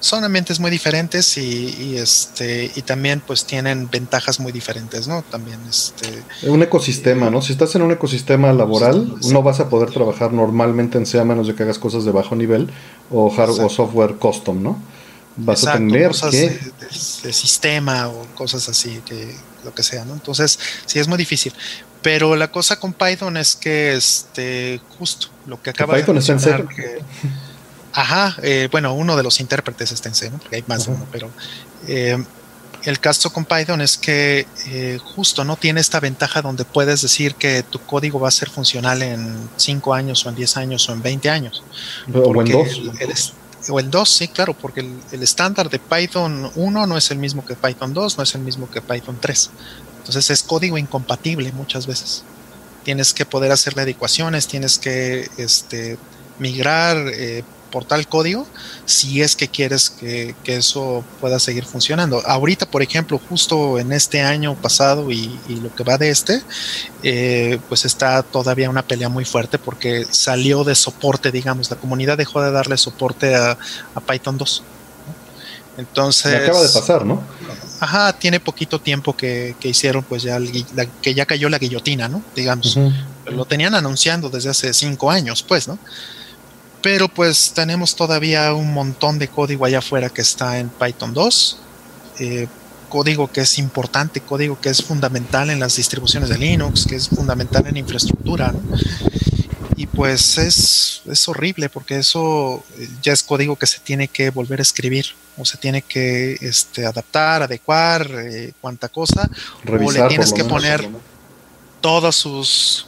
Son 0.00 0.24
ambientes 0.24 0.58
muy 0.58 0.70
diferentes 0.70 1.38
y, 1.38 1.96
este 1.96 2.70
y 2.74 2.82
también 2.82 3.20
pues 3.24 3.44
tienen 3.44 3.88
ventajas 3.88 4.40
muy 4.40 4.50
diferentes, 4.50 5.06
¿no? 5.06 5.22
También 5.22 5.58
este 5.68 6.22
un 6.48 6.62
ecosistema, 6.62 7.30
¿no? 7.30 7.40
Si 7.40 7.52
estás 7.52 7.74
en 7.76 7.82
un 7.82 7.92
ecosistema 7.92 8.52
laboral, 8.52 9.14
no 9.30 9.42
vas 9.42 9.60
a 9.60 9.68
poder 9.68 9.90
trabajar 9.90 10.32
normalmente 10.32 10.98
en 10.98 11.06
C 11.06 11.20
a 11.20 11.24
menos 11.24 11.46
de 11.46 11.54
que 11.54 11.62
hagas 11.62 11.78
cosas 11.78 12.04
de 12.04 12.10
bajo 12.10 12.34
nivel 12.34 12.68
o 13.10 13.30
hardware 13.30 13.66
o 13.66 13.68
software 13.68 14.14
custom, 14.16 14.62
¿no? 14.62 14.78
Vas 15.38 15.66
a 15.66 15.74
tener 15.74 16.08
cosas 16.08 16.32
de, 16.32 17.32
sistema 17.32 18.08
o 18.08 18.26
cosas 18.34 18.68
así, 18.68 19.00
que 19.04 19.34
lo 19.64 19.74
que 19.74 19.82
sea, 19.82 20.04
¿no? 20.04 20.14
Entonces, 20.14 20.58
sí 20.86 20.98
es 20.98 21.08
muy 21.08 21.18
difícil. 21.18 21.52
Pero 22.02 22.36
la 22.36 22.50
cosa 22.50 22.78
con 22.78 22.92
Python 22.92 23.36
es 23.36 23.56
que 23.56 23.94
este 23.94 24.80
justo 24.98 25.28
lo 25.46 25.60
que 25.60 25.70
acaba 25.70 25.94
Python 25.94 26.14
de 26.14 26.20
está 26.20 26.56
en 26.56 26.68
que- 26.68 27.02
ajá, 27.92 28.36
eh, 28.42 28.68
bueno, 28.70 28.94
uno 28.94 29.16
de 29.16 29.22
los 29.22 29.40
intérpretes 29.40 29.90
está 29.92 30.08
en 30.08 30.14
C, 30.14 30.30
¿no? 30.30 30.38
Porque 30.38 30.56
hay 30.56 30.64
más 30.66 30.86
de 30.86 30.92
uno, 30.92 31.06
pero 31.10 31.30
eh, 31.88 32.22
el 32.84 33.00
caso 33.00 33.32
con 33.32 33.44
Python 33.44 33.80
es 33.80 33.98
que 33.98 34.46
eh, 34.66 34.98
justo 35.02 35.44
no 35.44 35.56
tiene 35.56 35.80
esta 35.80 35.98
ventaja 35.98 36.40
donde 36.40 36.64
puedes 36.64 37.02
decir 37.02 37.34
que 37.34 37.64
tu 37.64 37.80
código 37.80 38.20
va 38.20 38.28
a 38.28 38.32
ser 38.32 38.48
funcional 38.48 39.02
en 39.02 39.48
5 39.56 39.94
años 39.94 40.24
o 40.24 40.28
en 40.28 40.36
10 40.36 40.56
años 40.56 40.88
o 40.88 40.92
en 40.92 41.02
20 41.02 41.30
años. 41.30 41.64
O 42.14 42.40
en 42.40 42.52
dos. 42.52 43.34
O 43.70 43.80
el 43.80 43.90
2, 43.90 44.08
sí, 44.08 44.28
claro, 44.28 44.54
porque 44.54 44.80
el, 44.80 44.98
el 45.12 45.22
estándar 45.22 45.68
de 45.68 45.78
Python 45.78 46.50
1 46.54 46.86
no 46.86 46.96
es 46.96 47.10
el 47.10 47.18
mismo 47.18 47.44
que 47.44 47.54
Python 47.54 47.94
2, 47.94 48.16
no 48.16 48.22
es 48.24 48.34
el 48.34 48.42
mismo 48.42 48.70
que 48.70 48.80
Python 48.80 49.18
3. 49.20 49.50
Entonces 49.98 50.30
es 50.30 50.42
código 50.42 50.78
incompatible 50.78 51.52
muchas 51.52 51.86
veces. 51.86 52.24
Tienes 52.84 53.12
que 53.12 53.26
poder 53.26 53.52
hacerle 53.52 53.82
adecuaciones, 53.82 54.46
tienes 54.46 54.78
que 54.78 55.28
este, 55.36 55.98
migrar 56.38 56.96
eh, 57.12 57.44
por 57.70 57.84
tal 57.84 58.06
código 58.08 58.46
si 58.86 59.22
es 59.22 59.36
que 59.36 59.48
quieres 59.48 59.90
que, 59.90 60.34
que 60.44 60.56
eso 60.56 61.04
pueda 61.20 61.38
seguir 61.38 61.64
funcionando. 61.64 62.22
Ahorita, 62.26 62.66
por 62.66 62.82
ejemplo, 62.82 63.20
justo 63.28 63.78
en 63.78 63.92
este 63.92 64.22
año 64.22 64.54
pasado 64.54 65.10
y, 65.10 65.38
y 65.48 65.56
lo 65.56 65.74
que 65.74 65.84
va 65.84 65.98
de 65.98 66.10
este, 66.10 66.42
eh, 67.02 67.58
pues 67.68 67.84
está 67.84 68.22
todavía 68.22 68.70
una 68.70 68.82
pelea 68.82 69.08
muy 69.08 69.24
fuerte 69.24 69.58
porque 69.58 70.06
salió 70.10 70.64
de 70.64 70.74
soporte, 70.74 71.30
digamos, 71.30 71.70
la 71.70 71.76
comunidad 71.76 72.16
dejó 72.16 72.42
de 72.42 72.50
darle 72.50 72.76
soporte 72.76 73.34
a, 73.36 73.58
a 73.94 74.00
Python 74.00 74.38
2. 74.38 74.62
¿no? 75.06 75.82
Entonces, 75.82 76.32
Me 76.32 76.38
acaba 76.38 76.62
de 76.62 76.68
pasar, 76.70 77.04
¿no? 77.04 77.22
ajá, 77.80 78.12
tiene 78.14 78.40
poquito 78.40 78.80
tiempo 78.80 79.16
que, 79.16 79.54
que 79.60 79.68
hicieron, 79.68 80.02
pues 80.02 80.22
ya 80.22 80.36
el 80.36 80.64
la- 80.74 80.86
que 80.86 81.14
ya 81.14 81.26
cayó 81.26 81.48
la 81.48 81.58
guillotina, 81.58 82.08
¿no? 82.08 82.22
Digamos, 82.34 82.76
lo 83.26 83.44
tenían 83.44 83.74
anunciando 83.74 84.30
desde 84.30 84.48
hace 84.50 84.72
cinco 84.74 85.10
años, 85.10 85.44
pues, 85.46 85.68
¿no? 85.68 85.78
Pero 86.82 87.08
pues 87.08 87.52
tenemos 87.54 87.96
todavía 87.96 88.52
un 88.54 88.72
montón 88.72 89.18
de 89.18 89.28
código 89.28 89.64
allá 89.64 89.78
afuera 89.78 90.10
que 90.10 90.22
está 90.22 90.58
en 90.58 90.68
Python 90.68 91.12
2. 91.14 91.58
eh, 92.20 92.46
código 92.88 93.30
que 93.30 93.42
es 93.42 93.58
importante, 93.58 94.20
código 94.22 94.58
que 94.60 94.70
es 94.70 94.82
fundamental 94.82 95.50
en 95.50 95.60
las 95.60 95.76
distribuciones 95.76 96.30
de 96.30 96.38
Linux, 96.38 96.86
que 96.86 96.96
es 96.96 97.08
fundamental 97.08 97.66
en 97.66 97.76
infraestructura. 97.76 98.50
¿no? 98.52 98.60
Y 99.76 99.86
pues 99.86 100.38
es, 100.38 101.02
es 101.06 101.28
horrible 101.28 101.68
porque 101.68 101.98
eso 101.98 102.64
eh, 102.78 102.88
ya 103.02 103.12
es 103.12 103.22
código 103.22 103.56
que 103.56 103.66
se 103.66 103.78
tiene 103.80 104.08
que 104.08 104.30
volver 104.30 104.58
a 104.58 104.62
escribir 104.62 105.06
o 105.36 105.44
se 105.44 105.56
tiene 105.58 105.82
que 105.82 106.36
este, 106.40 106.84
adaptar, 106.84 107.42
adecuar, 107.42 108.10
eh, 108.10 108.52
cuanta 108.60 108.88
cosa, 108.88 109.28
Revisar. 109.62 110.04
le 110.04 110.08
tienes 110.08 110.32
que 110.32 110.42
menos. 110.42 110.50
poner 110.50 110.88
todas 111.80 112.16
sus 112.16 112.87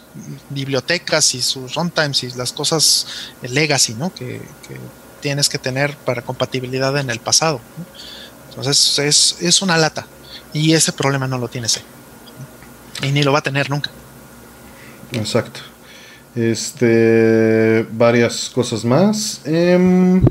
bibliotecas 0.51 1.35
y 1.35 1.43
sus 1.43 1.74
runtimes 1.74 2.24
y 2.24 2.31
las 2.32 2.53
cosas 2.53 3.07
legacy, 3.43 3.95
¿no? 3.95 4.12
Que, 4.12 4.41
tienes 5.20 5.51
que 5.51 5.59
tener 5.59 5.97
para 5.99 6.23
compatibilidad 6.23 6.97
en 6.97 7.11
el 7.11 7.20
pasado. 7.20 7.61
¿no? 7.77 7.85
Entonces 8.49 8.99
es, 8.99 9.37
es 9.43 9.61
una 9.61 9.77
lata 9.77 10.07
y 10.55 10.73
ese 10.73 10.93
problema 10.93 11.27
no 11.28 11.37
lo 11.37 11.49
tiene 11.49 11.69
C. 11.69 11.82
Y 13.03 13.12
ni 13.12 13.23
lo 13.23 13.32
va 13.32 13.41
a 13.41 13.43
tener 13.43 13.69
nunca. 13.69 13.91
Exacto. 15.12 15.61
Este, 16.35 17.87
varias 17.93 18.51
cosas 18.51 18.85
más. 18.85 19.41
Em, 19.45 20.23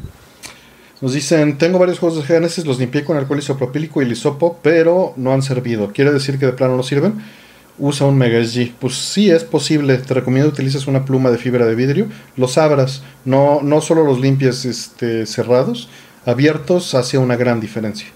nos 1.02 1.14
dicen, 1.14 1.58
tengo 1.58 1.80
varios 1.80 2.00
juegos 2.00 2.20
de 2.20 2.26
Genesis, 2.26 2.66
los 2.66 2.80
limpié 2.80 3.04
con 3.04 3.18
alcohol 3.18 3.40
isopropílico 3.40 4.02
y 4.02 4.06
lisopo, 4.06 4.60
pero 4.62 5.14
no 5.18 5.34
han 5.34 5.42
servido. 5.42 5.92
¿Quiere 5.92 6.12
decir 6.12 6.40
que 6.40 6.46
de 6.46 6.54
plano 6.54 6.78
no 6.78 6.84
sirven? 6.84 7.22
Usa 7.80 8.06
un 8.08 8.18
Mega 8.18 8.44
SG. 8.44 8.74
Pues 8.80 8.96
sí, 8.96 9.30
es 9.32 9.44
posible. 9.44 9.98
Te 9.98 10.14
recomiendo 10.14 10.50
que 10.50 10.56
utilices 10.56 10.86
una 10.88 11.06
pluma 11.06 11.32
de 11.32 11.38
fibra 11.38 11.66
de 11.66 11.76
vidrio. 11.76 12.08
Los 12.36 12.58
abras. 12.58 13.02
No, 13.26 13.62
no 13.64 13.80
solo 13.82 14.04
los 14.04 14.20
limpies 14.20 14.66
este, 14.66 15.26
cerrados. 15.26 15.88
Abiertos 16.26 16.94
hace 16.94 17.18
una 17.18 17.36
gran 17.38 17.60
diferencia. 17.62 18.08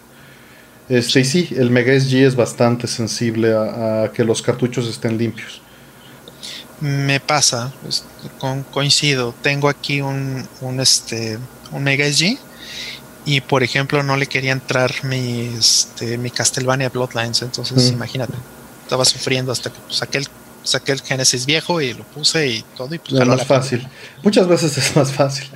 Este, 0.90 1.22
y 1.22 1.26
sí, 1.26 1.50
el 1.58 1.70
Mega 1.72 1.94
SG 1.98 2.26
es 2.26 2.36
bastante 2.36 2.88
sensible 2.88 3.54
a- 3.54 4.04
a 4.04 4.12
que 4.12 4.26
los 4.26 4.42
cartuchos 4.42 4.88
estén 4.90 5.18
limpios. 5.18 5.62
Me 6.82 7.22
pasa, 7.22 7.72
pues, 7.82 8.04
con- 8.40 8.64
coincido. 8.64 9.34
Tengo 9.42 9.70
aquí 9.70 10.02
un, 10.02 10.46
un, 10.60 10.80
este, 10.82 11.38
un 11.72 11.84
Mega 11.84 12.06
SG 12.06 12.38
y, 13.26 13.40
por 13.40 13.64
ejemplo, 13.64 14.04
no 14.04 14.18
le 14.18 14.28
quería 14.28 14.52
entrar 14.52 14.92
mi, 15.04 15.54
este, 15.58 16.18
mi 16.18 16.30
Castlevania 16.30 16.90
Bloodlines. 16.90 17.42
Entonces, 17.42 17.90
Mm. 17.92 17.94
imagínate, 17.94 18.34
estaba 18.94 19.06
sufriendo 19.06 19.52
hasta 19.52 19.72
que 19.72 19.80
pues, 19.80 19.98
saqué, 19.98 20.20
el, 20.20 20.28
saqué 20.62 20.92
el 20.92 21.02
Genesis 21.02 21.48
viejo 21.48 21.82
y 21.82 21.96
lo 21.96 22.04
puse 22.04 22.48
y 22.48 22.64
todo. 22.78 22.94
Y 22.94 23.00
pues, 23.00 23.14
Es 23.14 23.28
más 23.28 23.40
la 23.40 23.46
fácil. 23.46 23.88
Muchas 24.22 24.48
veces 24.48 24.78
es 24.78 24.96
más 24.96 25.12
fácil. 25.12 25.48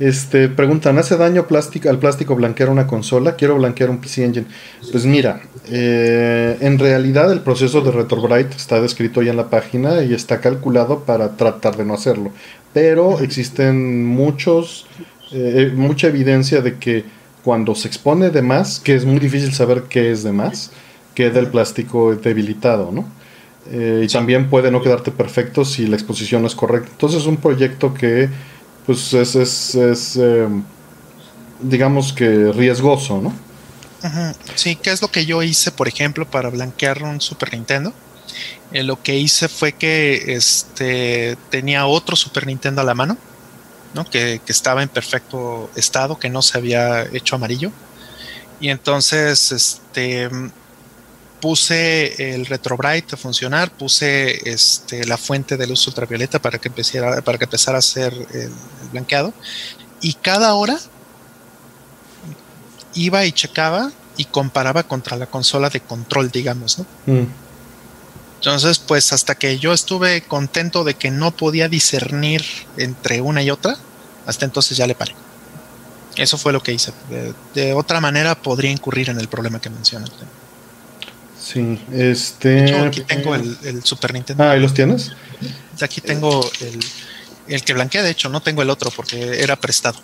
Este, 0.00 0.48
preguntan, 0.48 0.98
¿hace 0.98 1.16
daño 1.16 1.46
plástico, 1.46 1.88
al 1.88 2.00
plástico 2.00 2.34
blanquear 2.34 2.68
una 2.68 2.88
consola? 2.88 3.36
Quiero 3.36 3.54
blanquear 3.56 3.90
un 3.90 3.98
PC 4.00 4.24
Engine. 4.24 4.46
Pues 4.90 5.04
mira, 5.04 5.40
eh, 5.68 6.56
en 6.60 6.80
realidad 6.80 7.30
el 7.30 7.42
proceso 7.42 7.80
de 7.80 7.92
RetroBrite 7.92 8.56
está 8.56 8.80
descrito 8.80 9.22
ya 9.22 9.30
en 9.30 9.36
la 9.36 9.50
página 9.50 10.02
y 10.02 10.12
está 10.12 10.40
calculado 10.40 11.04
para 11.04 11.36
tratar 11.36 11.76
de 11.76 11.84
no 11.84 11.94
hacerlo. 11.94 12.32
Pero 12.72 13.20
existen 13.20 14.04
muchos, 14.04 14.86
eh, 15.30 15.70
mucha 15.76 16.08
evidencia 16.08 16.60
de 16.60 16.78
que 16.78 17.04
cuando 17.44 17.76
se 17.76 17.86
expone 17.86 18.30
de 18.30 18.42
más, 18.42 18.80
que 18.80 18.96
es 18.96 19.04
muy 19.04 19.20
difícil 19.20 19.52
saber 19.52 19.84
qué 19.88 20.10
es 20.10 20.24
de 20.24 20.32
más, 20.32 20.72
queda 21.14 21.40
el 21.40 21.48
plástico 21.48 22.14
debilitado, 22.14 22.90
¿no? 22.92 23.08
Eh, 23.70 24.02
y 24.04 24.08
también 24.08 24.50
puede 24.50 24.70
no 24.70 24.82
quedarte 24.82 25.10
perfecto 25.10 25.64
si 25.64 25.86
la 25.86 25.96
exposición 25.96 26.42
no 26.42 26.48
es 26.48 26.54
correcta. 26.54 26.90
Entonces 26.90 27.20
es 27.20 27.26
un 27.26 27.36
proyecto 27.36 27.94
que 27.94 28.28
pues 28.86 29.12
es, 29.12 29.34
es, 29.36 29.74
es, 29.74 30.16
eh, 30.16 30.48
digamos 31.60 32.12
que 32.12 32.52
riesgoso, 32.52 33.20
¿no? 33.20 33.32
Sí, 34.54 34.76
¿qué 34.76 34.90
es 34.90 35.02
lo 35.02 35.08
que 35.08 35.26
yo 35.26 35.42
hice, 35.42 35.70
por 35.70 35.86
ejemplo, 35.86 36.26
para 36.28 36.48
blanquear 36.48 37.02
un 37.02 37.20
Super 37.20 37.52
Nintendo? 37.52 37.92
Eh, 38.72 38.82
lo 38.82 39.02
que 39.02 39.16
hice 39.16 39.48
fue 39.48 39.72
que 39.72 40.34
este, 40.34 41.36
tenía 41.50 41.86
otro 41.86 42.16
Super 42.16 42.46
Nintendo 42.46 42.80
a 42.80 42.84
la 42.84 42.94
mano, 42.94 43.18
¿no? 43.94 44.08
que, 44.08 44.40
que 44.44 44.52
estaba 44.52 44.82
en 44.82 44.88
perfecto 44.88 45.70
estado, 45.76 46.18
que 46.18 46.30
no 46.30 46.40
se 46.40 46.56
había 46.56 47.02
hecho 47.02 47.36
amarillo. 47.36 47.72
Y 48.58 48.70
entonces 48.70 49.52
este, 49.52 50.28
puse 51.40 52.34
el 52.34 52.46
RetroBrite 52.46 53.14
a 53.14 53.18
funcionar, 53.18 53.70
puse 53.70 54.50
este, 54.50 55.04
la 55.06 55.16
fuente 55.16 55.56
de 55.56 55.66
luz 55.66 55.86
ultravioleta 55.86 56.38
para 56.40 56.58
que, 56.58 56.68
empezara, 56.68 57.22
para 57.22 57.38
que 57.38 57.44
empezara 57.44 57.78
a 57.78 57.80
hacer 57.80 58.12
el, 58.12 58.40
el 58.40 58.88
blanqueado. 58.92 59.32
Y 60.00 60.14
cada 60.14 60.54
hora 60.54 60.78
iba 62.94 63.24
y 63.24 63.32
checaba 63.32 63.90
y 64.16 64.26
comparaba 64.26 64.82
contra 64.82 65.16
la 65.16 65.26
consola 65.26 65.70
de 65.70 65.80
control, 65.80 66.30
digamos, 66.30 66.78
¿no? 66.78 66.86
Mm. 67.06 67.26
Entonces, 68.36 68.78
pues 68.78 69.12
hasta 69.12 69.34
que 69.34 69.58
yo 69.58 69.72
estuve 69.72 70.22
contento 70.22 70.82
de 70.82 70.94
que 70.94 71.10
no 71.10 71.30
podía 71.30 71.68
discernir 71.68 72.42
entre 72.78 73.20
una 73.20 73.42
y 73.42 73.50
otra, 73.50 73.76
hasta 74.26 74.46
entonces 74.46 74.78
ya 74.78 74.86
le 74.86 74.94
paré. 74.94 75.14
Eso 76.16 76.38
fue 76.38 76.52
lo 76.52 76.62
que 76.62 76.72
hice. 76.72 76.92
De, 77.10 77.34
de 77.54 77.74
otra 77.74 78.00
manera 78.00 78.34
podría 78.34 78.70
incurrir 78.70 79.10
en 79.10 79.20
el 79.20 79.28
problema 79.28 79.60
que 79.60 79.68
mencionas. 79.68 80.10
Sí, 81.52 81.80
De 81.88 82.12
este... 82.12 82.64
hecho, 82.64 82.84
aquí 82.84 83.00
tengo 83.00 83.34
el, 83.34 83.56
el 83.64 83.82
Super 83.82 84.14
Nintendo. 84.14 84.44
Ah, 84.44 84.56
¿y 84.56 84.60
los 84.60 84.72
tienes? 84.72 85.10
Aquí 85.80 86.00
tengo 86.00 86.48
el, 86.60 86.78
el 87.48 87.64
que 87.64 87.72
blanqueé, 87.72 88.02
de 88.02 88.10
hecho, 88.10 88.28
no 88.28 88.40
tengo 88.40 88.62
el 88.62 88.70
otro 88.70 88.92
porque 88.94 89.42
era 89.42 89.56
prestado. 89.56 89.98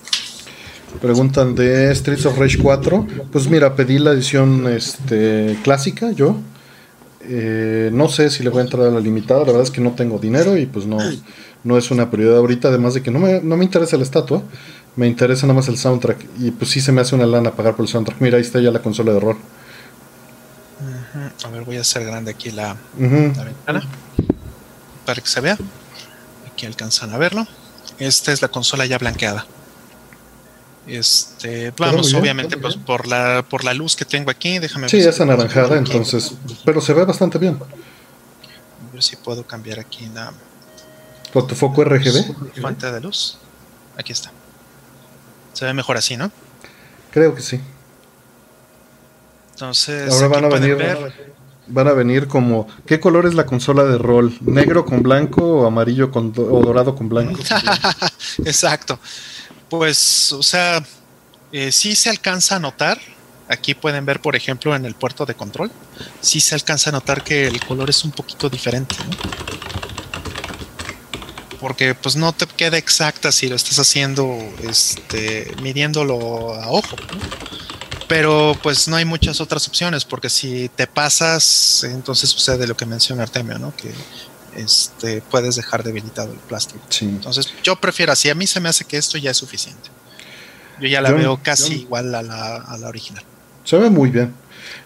Preguntan 1.01 1.55
de 1.55 1.95
Streets 1.95 2.27
of 2.27 2.37
Rage 2.39 2.59
4. 2.59 3.07
Pues 3.31 3.47
mira, 3.49 3.77
pedí 3.77 3.99
la 3.99 4.13
edición 4.13 4.67
este, 4.67 5.57
clásica 5.63 6.11
yo. 6.11 6.37
Eh, 7.29 7.91
no 7.93 8.09
sé 8.09 8.31
si 8.31 8.43
le 8.43 8.51
voy 8.51 8.61
a 8.61 8.65
entrar 8.65 8.87
a 8.87 8.91
la 8.91 9.01
limitada, 9.01 9.41
la 9.41 9.47
verdad 9.47 9.63
es 9.63 9.71
que 9.71 9.81
no 9.81 9.93
tengo 9.93 10.19
dinero 10.19 10.57
y 10.57 10.67
pues 10.67 10.87
no, 10.87 10.99
no 11.65 11.79
es 11.79 11.91
una 11.91 12.09
prioridad 12.11 12.39
ahorita, 12.39 12.69
además 12.69 12.95
de 12.95 13.03
que 13.03 13.11
no 13.11 13.19
me, 13.19 13.41
no 13.41 13.57
me 13.57 13.65
interesa 13.65 13.97
la 13.97 14.05
estatua, 14.05 14.43
me 14.95 15.09
interesa 15.09 15.47
nada 15.47 15.57
más 15.57 15.69
el 15.69 15.77
soundtrack 15.77 16.25
y 16.39 16.53
pues 16.53 16.71
sí 16.71 16.81
se 16.81 16.93
me 16.93 17.01
hace 17.01 17.17
una 17.17 17.27
lana 17.27 17.53
pagar 17.53 17.75
por 17.77 17.85
el 17.85 17.89
soundtrack. 17.89 18.21
Mira, 18.21 18.37
ahí 18.37 18.43
está 18.43 18.61
ya 18.61 18.71
la 18.71 18.81
consola 18.81 19.11
de 19.11 19.17
horror. 19.19 19.37
A 21.45 21.49
ver, 21.49 21.63
voy 21.63 21.77
a 21.77 21.83
hacer 21.83 22.05
grande 22.05 22.31
aquí 22.31 22.51
la, 22.51 22.77
la 22.99 23.45
ventana 23.45 23.83
para 25.05 25.21
que 25.21 25.29
se 25.29 25.41
vea. 25.41 25.57
Aquí 26.51 26.67
alcanzan 26.67 27.13
a 27.13 27.19
verlo. 27.19 27.47
Esta 27.99 28.33
es 28.33 28.43
la 28.43 28.49
consola 28.49 28.87
ya 28.87 28.99
blanqueada. 28.99 29.47
Este, 30.87 31.73
vamos, 31.77 32.07
bien, 32.09 32.21
obviamente, 32.23 32.57
pues 32.57 32.77
por 32.77 33.09
la 33.09 33.45
por 33.49 33.65
la 33.65 33.75
luz 33.75 33.97
que 33.97 34.05
tengo 34.05 34.31
aquí, 34.31 34.59
déjame 34.61 34.89
Sí, 34.89 34.99
ver 34.99 35.09
es 35.09 35.17
si- 35.17 35.23
anaranjada, 35.23 35.77
entonces, 35.77 36.35
pero 36.65 36.81
se 36.81 36.93
ve 36.93 37.05
bastante 37.05 37.39
bien. 37.39 37.59
A 37.61 38.93
ver 38.93 39.03
si 39.03 39.17
puedo 39.17 39.45
cambiar 39.45 39.81
aquí 39.81 40.09
la 40.15 40.33
Con 41.33 41.47
tu 41.47 41.55
foco 41.57 41.85
RGB, 41.85 42.61
fuente 42.61 42.91
de 42.91 43.01
luz. 43.01 43.37
Aquí 43.97 44.13
está. 44.13 44.31
Se 45.55 45.65
ve 45.65 45.75
mejor 45.75 45.97
así, 45.97 46.17
¿no? 46.17 46.31
creo 47.11 47.35
que 47.35 47.41
sí. 47.43 47.61
Entonces, 49.57 50.13
Ahora 50.13 50.29
van 50.29 50.45
a 50.45 50.49
venir 50.49 50.77
ver 50.77 51.37
van 51.69 51.89
a 51.89 51.93
venir 51.93 52.29
como, 52.29 52.69
¿qué 52.87 53.01
color 53.01 53.25
es 53.25 53.33
la 53.33 53.47
consola 53.47 53.85
de 53.85 53.97
rol? 53.97 54.37
¿Negro 54.43 54.85
con 54.85 55.03
blanco 55.03 55.43
o 55.43 55.67
amarillo 55.67 56.11
con 56.11 56.33
o 56.37 56.61
dorado 56.61 56.95
con 56.95 57.09
blanco? 57.09 57.41
Exacto. 58.45 58.99
Pues, 59.71 60.31
o 60.33 60.43
sea, 60.43 60.85
eh, 61.53 61.73
sí 61.73 61.97
se 61.97 62.11
alcanza 62.11 62.57
a 62.57 62.59
notar. 62.59 63.01
Aquí 63.49 63.75
pueden 63.75 64.05
ver, 64.05 64.21
por 64.21 64.37
ejemplo, 64.37 64.77
en 64.77 64.85
el 64.85 64.95
puerto 64.95 65.25
de 65.25 65.35
control, 65.35 65.71
sí 66.21 66.41
se 66.41 66.55
alcanza 66.55 66.91
a 66.91 66.93
notar 66.93 67.25
que 67.25 67.47
el 67.47 67.65
color 67.65 67.89
es 67.89 68.05
un 68.05 68.11
poquito 68.11 68.51
diferente. 68.51 68.95
Porque 71.61 71.95
pues 71.95 72.17
no 72.17 72.33
te 72.33 72.47
queda 72.47 72.77
exacta 72.77 73.33
si 73.33 73.49
lo 73.49 73.57
estás 73.57 73.79
haciendo, 73.79 74.37
este, 74.63 75.55
midiéndolo 75.63 76.55
a 76.55 76.69
ojo. 76.69 76.97
Pero 78.09 78.57
pues 78.63 78.87
no 78.89 78.97
hay 78.97 79.05
muchas 79.05 79.41
otras 79.41 79.67
opciones, 79.67 80.05
porque 80.05 80.31
si 80.31 80.69
te 80.69 80.87
pasas, 80.87 81.85
entonces 81.85 82.31
sucede 82.31 82.67
lo 82.67 82.77
que 82.77 82.87
menciona 82.87 83.25
Artemio, 83.25 83.59
¿no? 83.59 83.75
Que 83.77 83.91
este, 84.57 85.23
puedes 85.23 85.57
dejar 85.57 85.83
debilitado 85.83 86.33
el 86.33 86.39
plástico. 86.39 86.81
Entonces 87.01 87.49
yo 87.63 87.77
prefiero 87.77 88.13
así, 88.13 88.31
a 88.31 88.35
mí 88.35 88.47
se 88.47 88.61
me 88.61 88.69
hace 88.69 88.85
que 88.85 88.97
esto 88.97 89.19
ya 89.19 89.31
es 89.31 89.37
suficiente. 89.37 89.91
Yo 90.81 90.89
ya 90.89 91.01
la 91.01 91.11
veo 91.11 91.41
casi 91.43 91.81
igual 91.81 92.15
a 92.15 92.23
la, 92.23 92.57
a 92.57 92.79
la 92.79 92.89
original. 92.89 93.25
Se 93.65 93.77
ve 93.79 93.91
muy 93.91 94.11
bien. 94.11 94.35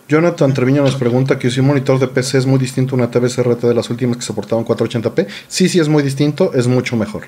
Jonathan 0.09 0.53
Treviño 0.53 0.83
nos 0.83 0.97
pregunta 0.97 1.39
que 1.39 1.51
si 1.51 1.61
un 1.61 1.67
monitor 1.67 1.99
de 1.99 2.09
PC 2.09 2.39
es 2.39 2.47
muy 2.47 2.59
distinto 2.59 2.95
a 2.95 2.99
una 2.99 3.11
TV 3.11 3.29
CRT 3.29 3.63
de 3.63 3.75
las 3.75 3.91
últimas 3.91 4.17
que 4.17 4.23
soportaban 4.23 4.65
480p. 4.65 5.27
Sí, 5.47 5.69
sí 5.69 5.79
es 5.79 5.89
muy 5.89 6.03
distinto, 6.03 6.53
es 6.55 6.67
mucho 6.67 6.97
mejor. 6.97 7.27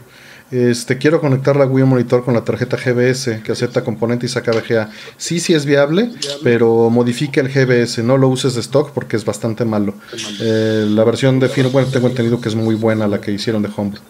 Este, 0.52 0.98
quiero 0.98 1.18
conectar 1.18 1.56
la 1.56 1.64
Wii 1.64 1.86
Monitor 1.86 2.26
con 2.26 2.34
la 2.34 2.44
tarjeta 2.44 2.76
GBS 2.76 3.40
que 3.42 3.52
acepta 3.52 3.82
componente 3.82 4.26
y 4.26 4.28
saca 4.28 4.52
VGA. 4.52 4.90
Sí, 5.16 5.40
sí 5.40 5.54
es 5.54 5.64
viable, 5.64 6.10
pero 6.42 6.90
modifique 6.90 7.40
el 7.40 7.48
GBS, 7.48 8.04
no 8.04 8.18
lo 8.18 8.28
uses 8.28 8.54
de 8.54 8.60
stock 8.60 8.90
porque 8.92 9.16
es 9.16 9.24
bastante 9.24 9.64
malo. 9.64 9.94
Eh, 10.42 10.84
la 10.90 11.04
versión 11.04 11.40
de 11.40 11.48
firmware 11.48 11.86
tengo 11.86 12.06
entendido 12.06 12.38
que 12.38 12.50
es 12.50 12.54
muy 12.54 12.74
buena 12.74 13.08
la 13.08 13.18
que 13.18 13.32
hicieron 13.32 13.62
de 13.62 13.70
Homebrew. 13.74 14.02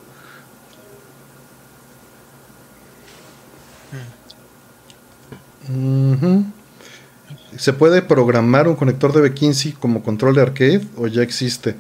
¿Se 7.56 7.72
puede 7.72 8.02
programar 8.02 8.66
un 8.66 8.74
conector 8.74 9.12
de 9.12 9.32
B15 9.32 9.74
como 9.74 10.02
control 10.02 10.34
de 10.34 10.42
arcade 10.42 10.80
o 10.96 11.06
ya 11.06 11.22
existe? 11.22 11.76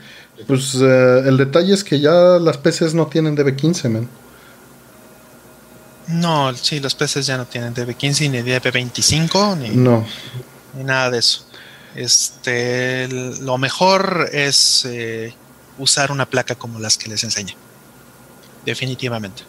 Pues 0.46 0.78
eh, 0.80 1.22
el 1.26 1.36
detalle 1.36 1.74
es 1.74 1.82
que 1.82 1.98
ya 1.98 2.38
las 2.38 2.58
PCs 2.58 2.94
no 2.94 3.08
tienen 3.08 3.36
DB15, 3.36 3.88
man. 3.88 4.08
No, 6.08 6.54
sí, 6.54 6.80
los 6.80 6.94
PCs 6.94 7.26
ya 7.26 7.36
no 7.36 7.46
tienen 7.46 7.74
DB15 7.74 8.30
ni 8.30 8.38
DB25 8.38 9.56
ni, 9.58 9.70
no. 9.70 10.06
ni 10.74 10.84
nada 10.84 11.10
de 11.10 11.18
eso. 11.18 11.46
Este, 11.94 13.08
lo 13.08 13.58
mejor 13.58 14.30
es 14.32 14.84
eh, 14.86 15.34
usar 15.78 16.10
una 16.10 16.26
placa 16.26 16.54
como 16.54 16.78
las 16.78 16.96
que 16.96 17.08
les 17.08 17.22
enseñé. 17.24 17.56
Definitivamente. 18.64 19.42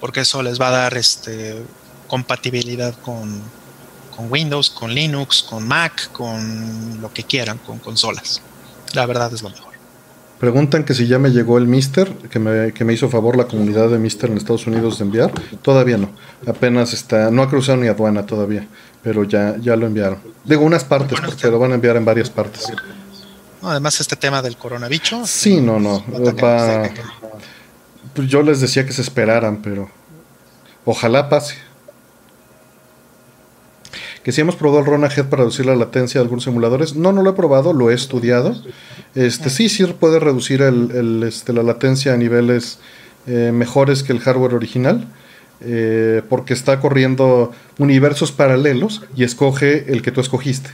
Porque 0.00 0.20
eso 0.20 0.42
les 0.42 0.60
va 0.60 0.68
a 0.68 0.72
dar 0.72 0.96
este, 0.96 1.62
compatibilidad 2.06 2.94
con, 3.00 3.42
con 4.14 4.30
Windows, 4.30 4.70
con 4.70 4.92
Linux, 4.94 5.42
con 5.42 5.66
Mac, 5.66 6.10
con 6.12 7.00
lo 7.00 7.12
que 7.12 7.22
quieran, 7.22 7.58
con 7.58 7.78
consolas. 7.78 8.42
La 8.92 9.06
verdad 9.06 9.32
es 9.32 9.42
lo 9.42 9.50
mejor. 9.50 9.65
Preguntan 10.38 10.84
que 10.84 10.92
si 10.92 11.06
ya 11.06 11.18
me 11.18 11.30
llegó 11.30 11.56
el 11.56 11.66
Mister, 11.66 12.12
que 12.30 12.38
me, 12.38 12.72
que 12.72 12.84
me 12.84 12.92
hizo 12.92 13.08
favor 13.08 13.36
la 13.36 13.46
comunidad 13.46 13.88
de 13.88 13.98
Mister 13.98 14.30
en 14.30 14.36
Estados 14.36 14.66
Unidos 14.66 14.98
de 14.98 15.04
enviar. 15.06 15.32
Todavía 15.62 15.96
no. 15.96 16.10
Apenas 16.46 16.92
está, 16.92 17.30
no 17.30 17.42
ha 17.42 17.48
cruzado 17.48 17.78
ni 17.78 17.88
aduana 17.88 18.26
todavía, 18.26 18.66
pero 19.02 19.24
ya, 19.24 19.56
ya 19.58 19.76
lo 19.76 19.86
enviaron. 19.86 20.18
Digo 20.44 20.62
unas 20.62 20.84
partes, 20.84 21.18
porque 21.24 21.50
lo 21.50 21.58
van 21.58 21.72
a 21.72 21.76
enviar 21.76 21.96
en 21.96 22.04
varias 22.04 22.28
partes. 22.28 22.70
además, 23.62 24.00
este 24.00 24.16
tema 24.16 24.42
del 24.42 24.56
coronavirus. 24.56 25.28
Sí, 25.28 25.60
no, 25.60 25.80
no. 25.80 26.04
Pues 28.14 28.28
yo 28.28 28.42
les 28.42 28.60
decía 28.60 28.84
que 28.84 28.92
se 28.92 29.02
esperaran, 29.02 29.62
pero 29.62 29.90
ojalá 30.84 31.28
pase 31.28 31.65
que 34.26 34.32
si 34.32 34.40
hemos 34.40 34.56
probado 34.56 34.80
el 34.80 34.86
Rona 34.86 35.06
Head 35.06 35.26
para 35.26 35.42
reducir 35.42 35.66
la 35.66 35.76
latencia 35.76 36.18
de 36.18 36.24
algunos 36.24 36.42
simuladores. 36.42 36.96
No, 36.96 37.12
no 37.12 37.22
lo 37.22 37.30
he 37.30 37.32
probado, 37.34 37.72
lo 37.72 37.92
he 37.92 37.94
estudiado. 37.94 38.60
Este, 39.14 39.50
sí, 39.50 39.68
sí 39.68 39.84
puede 39.84 40.18
reducir 40.18 40.62
el, 40.62 41.22
este, 41.22 41.52
la 41.52 41.62
latencia 41.62 42.12
a 42.12 42.16
niveles 42.16 42.80
eh, 43.28 43.52
mejores 43.54 44.02
que 44.02 44.12
el 44.12 44.18
hardware 44.18 44.54
original. 44.54 45.06
Eh, 45.60 46.22
porque 46.28 46.54
está 46.54 46.80
corriendo 46.80 47.52
universos 47.78 48.32
paralelos 48.32 49.04
y 49.14 49.22
escoge 49.22 49.92
el 49.92 50.02
que 50.02 50.10
tú 50.10 50.20
escogiste. 50.20 50.70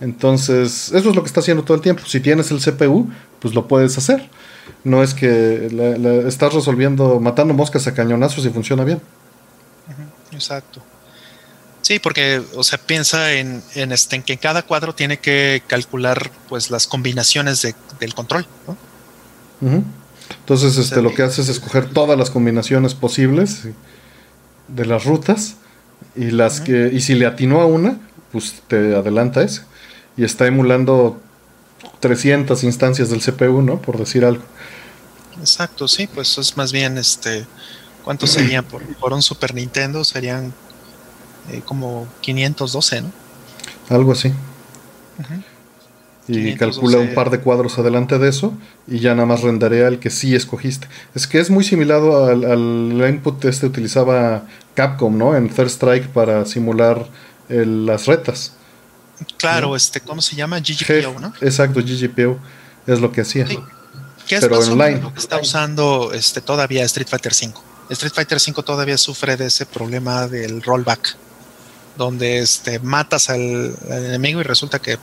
Entonces, 0.00 0.90
eso 0.92 1.10
es 1.10 1.14
lo 1.14 1.22
que 1.22 1.28
está 1.28 1.38
haciendo 1.38 1.62
todo 1.62 1.76
el 1.76 1.80
tiempo. 1.80 2.02
Si 2.06 2.18
tienes 2.18 2.50
el 2.50 2.58
CPU, 2.58 3.08
pues 3.38 3.54
lo 3.54 3.68
puedes 3.68 3.96
hacer. 3.98 4.28
No 4.82 5.04
es 5.04 5.14
que 5.14 5.68
estás 6.26 6.52
resolviendo, 6.54 7.20
matando 7.20 7.54
moscas 7.54 7.86
a 7.86 7.94
cañonazos 7.94 8.44
y 8.44 8.50
funciona 8.50 8.82
bien. 8.82 9.00
Exacto. 10.32 10.82
Sí, 11.82 11.98
porque, 11.98 12.40
o 12.54 12.62
sea, 12.62 12.78
piensa 12.78 13.32
en, 13.32 13.62
en, 13.74 13.90
este, 13.90 14.16
en 14.16 14.22
que 14.22 14.36
cada 14.36 14.62
cuadro 14.62 14.94
tiene 14.94 15.18
que 15.18 15.62
calcular 15.66 16.30
pues 16.48 16.70
las 16.70 16.86
combinaciones 16.86 17.60
de, 17.62 17.74
del 17.98 18.14
control, 18.14 18.46
Entonces, 20.40 20.78
este, 20.78 21.02
lo 21.02 21.12
que 21.12 21.22
hace 21.22 21.42
es 21.42 21.48
escoger 21.48 21.90
todas 21.90 22.16
las 22.16 22.30
combinaciones 22.30 22.94
posibles 22.94 23.64
de 24.68 24.86
las 24.86 25.04
rutas 25.04 25.56
y 26.14 26.30
las 26.30 26.60
que 26.60 26.90
y 26.92 27.00
si 27.00 27.14
le 27.14 27.26
atinó 27.26 27.60
a 27.60 27.66
una, 27.66 27.98
pues 28.30 28.62
te 28.68 28.94
adelanta 28.94 29.42
ese 29.42 29.62
y 30.16 30.24
está 30.24 30.46
emulando 30.46 31.20
300 32.00 32.62
instancias 32.64 33.10
del 33.10 33.20
CPU, 33.20 33.60
¿no? 33.62 33.80
Por 33.82 33.98
decir 33.98 34.24
algo. 34.24 34.42
Exacto, 35.40 35.88
sí, 35.88 36.06
pues 36.06 36.38
es 36.38 36.56
más 36.56 36.70
bien 36.70 36.96
este 36.96 37.44
¿cuántos 38.04 38.30
serían 38.30 38.64
por, 38.64 38.82
por 38.96 39.12
un 39.12 39.22
Super 39.22 39.54
Nintendo? 39.54 40.04
Serían 40.04 40.52
eh, 41.50 41.62
como 41.64 42.06
512, 42.20 43.02
¿no? 43.02 43.12
Algo 43.88 44.12
así. 44.12 44.32
Y 46.28 46.54
calcula 46.54 46.98
un 46.98 47.14
par 47.14 47.30
de 47.30 47.40
cuadros 47.40 47.78
adelante 47.78 48.18
de 48.18 48.28
eso 48.28 48.54
y 48.86 49.00
ya 49.00 49.14
nada 49.14 49.26
más 49.26 49.42
rendarea 49.42 49.88
el 49.88 49.98
que 49.98 50.08
sí 50.08 50.34
escogiste. 50.34 50.88
Es 51.14 51.26
que 51.26 51.40
es 51.40 51.50
muy 51.50 51.64
similar 51.64 52.00
al, 52.00 52.44
al 52.44 53.08
input 53.08 53.44
este 53.44 53.66
utilizaba 53.66 54.44
Capcom, 54.74 55.18
¿no? 55.18 55.36
En 55.36 55.48
Third 55.48 55.68
Strike 55.68 56.08
para 56.08 56.46
simular 56.46 57.06
las 57.48 58.06
retas. 58.06 58.52
Claro, 59.36 59.76
este, 59.76 60.00
¿cómo 60.00 60.22
se 60.22 60.36
llama? 60.36 60.60
GGPO, 60.60 61.20
¿no? 61.20 61.32
Exacto, 61.40 61.80
GGPO 61.80 62.38
es 62.86 63.00
lo 63.00 63.12
que 63.12 63.22
hacía. 63.22 63.44
¿Qué 63.44 64.36
es 64.36 64.40
Pero 64.40 64.58
online. 64.58 65.00
Lo 65.00 65.12
que 65.12 65.20
está 65.20 65.38
usando 65.38 66.12
este, 66.14 66.40
todavía 66.40 66.84
Street 66.84 67.08
Fighter 67.08 67.32
V. 67.32 67.52
Street 67.90 68.12
Fighter 68.14 68.38
V 68.38 68.62
todavía 68.62 68.96
sufre 68.96 69.36
de 69.36 69.46
ese 69.46 69.66
problema 69.66 70.26
del 70.26 70.62
rollback 70.62 71.16
donde 71.96 72.38
este, 72.38 72.78
matas 72.80 73.30
al, 73.30 73.74
enemigo 73.88 74.40
y 74.40 74.44
resulta 74.44 74.80
que, 74.80 74.98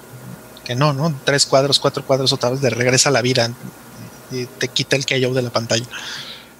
no, 0.76 0.94
¿no? 0.94 1.14
Tres 1.24 1.46
cuadros, 1.46 1.80
cuatro 1.80 2.06
cuadros 2.06 2.32
otra 2.34 2.52
vez 2.52 2.62
le 2.62 2.70
regresa 2.70 3.10
la 3.10 3.22
vida 3.22 3.52
y 4.32 4.46
te 4.46 4.68
quita 4.68 4.96
el 4.96 5.06
KO 5.06 5.34
de 5.34 5.42
la 5.42 5.50
pantalla. 5.50 5.86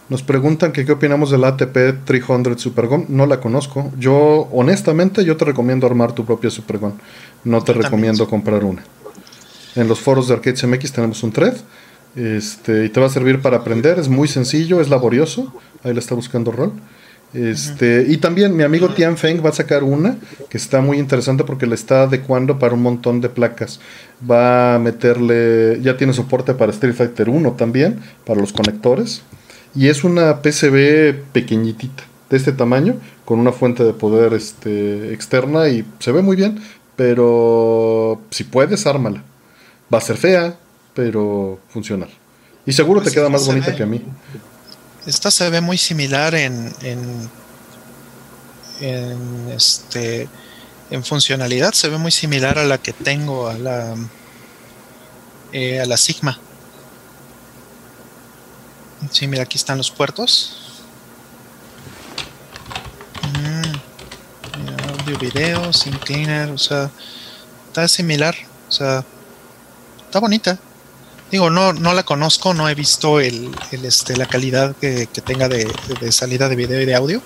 Nos 0.10 0.24
preguntan 0.24 0.72
que 0.72 0.86
qué 0.86 0.92
opinamos 0.92 1.30
de 1.30 1.38
la 1.38 1.50
ATP 1.50 2.04
300 2.04 2.60
Supergon. 2.60 3.06
No 3.10 3.28
la 3.28 3.40
conozco. 3.40 3.92
Yo, 4.00 4.50
honestamente, 4.52 5.24
yo 5.24 5.38
te 5.38 5.46
recomiendo 5.46 5.86
armar 5.86 6.14
tu 6.14 6.26
propia 6.26 6.50
Supergon. 6.50 7.00
No 7.44 7.64
te 7.64 7.74
recomiendo 7.74 8.28
comprar 8.28 8.64
una. 8.64 8.84
En 9.76 9.88
los 9.88 10.00
foros 10.00 10.28
de 10.28 10.34
Arcade 10.34 10.66
MX 10.66 10.92
tenemos 10.92 11.22
un 11.22 11.32
thread. 11.32 11.56
Este, 12.16 12.86
y 12.86 12.90
te 12.90 13.00
va 13.00 13.06
a 13.06 13.10
servir 13.12 13.40
para 13.40 13.58
aprender. 13.58 14.00
Es 14.00 14.10
muy 14.10 14.28
sencillo, 14.28 14.82
es 14.82 14.90
laborioso. 14.90 15.54
Ahí 15.84 15.94
le 15.94 16.00
está 16.00 16.16
buscando 16.16 16.52
rol. 16.52 16.74
Este, 17.34 18.06
y 18.08 18.18
también 18.18 18.56
mi 18.56 18.64
amigo 18.64 18.90
Tian 18.90 19.16
Feng 19.16 19.44
va 19.46 19.50
a 19.50 19.54
sacar 19.54 19.84
una 19.84 20.18
que 20.50 20.58
está 20.58 20.82
muy 20.82 20.98
interesante 20.98 21.44
porque 21.44 21.68
le 21.68 21.76
está 21.76 22.04
adecuando 22.04 22.58
para 22.58 22.74
un 22.74 22.82
montón 22.82 23.22
de 23.22 23.30
placas. 23.30 23.80
Va 24.30 24.76
a 24.76 24.80
meterle, 24.80 25.80
ya 25.82 25.96
tiene 25.98 26.14
soporte 26.14 26.54
para 26.54 26.72
Street 26.72 26.96
Fighter 26.96 27.30
1 27.30 27.54
también, 27.54 28.00
para 28.26 28.40
los 28.40 28.52
conectores. 28.52 29.22
Y 29.76 29.88
es 29.88 30.04
una 30.04 30.42
PCB 30.42 31.32
pequeñitita, 31.32 32.04
de 32.30 32.38
este 32.38 32.52
tamaño, 32.52 32.96
con 33.26 33.40
una 33.40 33.52
fuente 33.52 33.84
de 33.84 33.94
poder 33.94 34.34
este, 34.34 35.14
externa 35.14 35.70
y 35.70 35.86
se 36.00 36.12
ve 36.12 36.22
muy 36.24 36.36
bien. 36.36 36.60
Pero 36.96 38.22
si 38.32 38.44
puedes, 38.44 38.88
ármala. 38.88 39.24
Va 39.94 40.00
a 40.00 40.02
ser 40.02 40.18
fea, 40.18 40.58
pero 40.94 41.60
funcional. 41.70 42.10
Y 42.66 42.74
seguro 42.74 43.00
te 43.00 43.06
pues 43.06 43.16
queda 43.16 43.30
más 43.30 43.46
bonita 43.46 43.76
que 43.76 43.84
a 43.84 43.86
mí. 43.86 44.02
Esta 45.10 45.32
se 45.32 45.50
ve 45.50 45.60
muy 45.60 45.80
similar 45.80 46.36
en, 46.36 46.72
en, 48.80 49.50
este 49.50 50.30
en 50.92 51.04
funcionalidad 51.04 51.74
se 51.74 51.90
ve 51.90 51.98
muy 51.98 52.12
similar 52.12 52.60
a 52.60 52.64
la 52.64 52.78
que 52.78 52.94
tengo 52.94 53.48
a 53.48 53.56
la 53.56 53.96
eh, 55.52 55.82
a 55.82 55.88
la 55.88 55.98
Sigma. 55.98 56.40
Sí, 59.10 59.26
mira, 59.26 59.42
aquí 59.42 59.58
están 59.58 59.80
los 59.80 59.90
puertos. 59.90 60.84
Mm, 63.34 64.92
audio, 64.92 65.18
video, 65.18 65.74
sin 65.74 65.94
cleaner, 65.98 66.52
o 66.52 66.60
sea, 66.60 66.92
está 67.68 67.88
similar, 67.88 68.36
o 68.68 68.72
sea, 68.72 69.04
está 70.06 70.20
bonita. 70.20 70.60
Digo, 71.32 71.50
no, 71.50 71.74
no 71.74 71.94
la 71.94 72.04
conozco, 72.04 72.54
no 72.54 72.68
he 72.70 72.76
visto 72.76 73.20
el, 73.20 73.52
este, 73.72 74.18
la 74.18 74.26
calidad 74.26 74.76
que, 74.76 75.08
tenga 75.08 75.48
de, 75.48 75.68
salida 76.12 76.50
de 76.50 76.56
video 76.56 76.82
y 76.82 76.86
de 76.86 76.96
audio. 76.96 77.22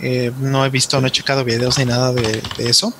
Eh, 0.00 0.32
no 0.38 0.64
he 0.64 0.70
visto, 0.70 1.00
no 1.00 1.08
he 1.08 1.10
checado 1.10 1.44
videos 1.44 1.78
ni 1.78 1.84
nada 1.84 2.12
de, 2.12 2.42
eso. 2.58 2.94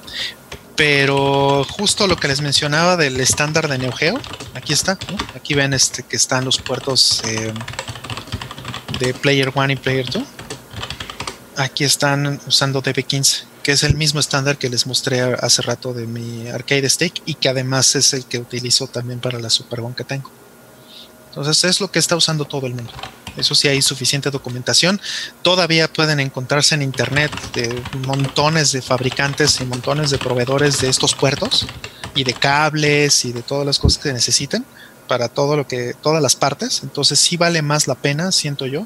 Pero 0.77 1.65
justo 1.65 2.07
lo 2.07 2.17
que 2.17 2.29
les 2.29 2.41
mencionaba 2.43 2.97
del 2.97 3.21
estándar 3.21 3.69
de 3.69 3.79
Neo 3.79 3.93
Geo, 3.93 4.21
aquí 4.55 4.73
está. 4.73 4.99
Aquí 5.35 5.55
ven 5.55 5.73
este 5.73 6.03
que 6.03 6.17
están 6.17 6.45
los 6.45 6.59
puertos 6.59 7.23
eh, 7.25 7.53
de 8.99 9.15
Player 9.15 9.53
1 9.55 9.73
y 9.73 9.77
Player 9.77 10.07
2. 10.11 10.23
Aquí 11.57 11.85
están 11.85 12.41
usando 12.47 12.83
DB15 12.83 13.50
que 13.71 13.75
es 13.75 13.85
el 13.85 13.95
mismo 13.95 14.19
estándar 14.19 14.59
que 14.59 14.69
les 14.69 14.85
mostré 14.89 15.21
hace 15.21 15.63
rato 15.63 15.95
de 15.95 16.05
mi 16.05 16.49
arcade 16.49 16.91
stick 16.91 17.23
y 17.25 17.35
que 17.35 17.49
además 17.49 17.95
es 17.95 18.13
el 18.15 18.25
que 18.25 18.39
utilizo 18.39 18.89
también 18.89 19.21
para 19.21 19.39
la 19.39 19.49
Super 19.49 19.81
que 19.97 20.03
tengo. 20.03 20.29
Entonces 21.29 21.63
es 21.63 21.81
lo 21.81 21.89
que 21.89 22.01
está 22.01 22.17
usando 22.17 22.45
todo 22.47 22.67
el 22.67 22.75
mundo. 22.75 22.93
Eso 23.37 23.55
sí 23.55 23.69
hay 23.69 23.81
suficiente 23.81 24.33
documentación. 24.33 25.01
Todavía 25.43 25.87
pueden 25.87 26.19
encontrarse 26.19 26.75
en 26.75 26.83
internet 26.83 27.31
de 27.53 27.81
montones 28.09 28.73
de 28.73 28.83
fabricantes 28.83 29.61
y 29.61 29.65
montones 29.67 30.11
de 30.11 30.19
proveedores 30.19 30.81
de 30.81 30.89
estos 30.89 31.15
puertos 31.15 31.65
y 32.17 32.25
de 32.25 32.35
cables 32.35 33.25
y 33.25 33.33
de 33.33 33.43
todas 33.43 33.65
las 33.65 33.79
cosas 33.79 34.03
que 34.03 34.13
necesiten 34.13 34.67
para 35.07 35.29
todo 35.29 35.57
lo 35.57 35.69
que 35.69 35.95
todas 36.03 36.21
las 36.21 36.35
partes. 36.35 36.81
Entonces 36.83 37.21
sí 37.21 37.37
vale 37.37 37.63
más 37.63 37.87
la 37.87 37.95
pena, 37.95 38.33
siento 38.33 38.67
yo, 38.67 38.85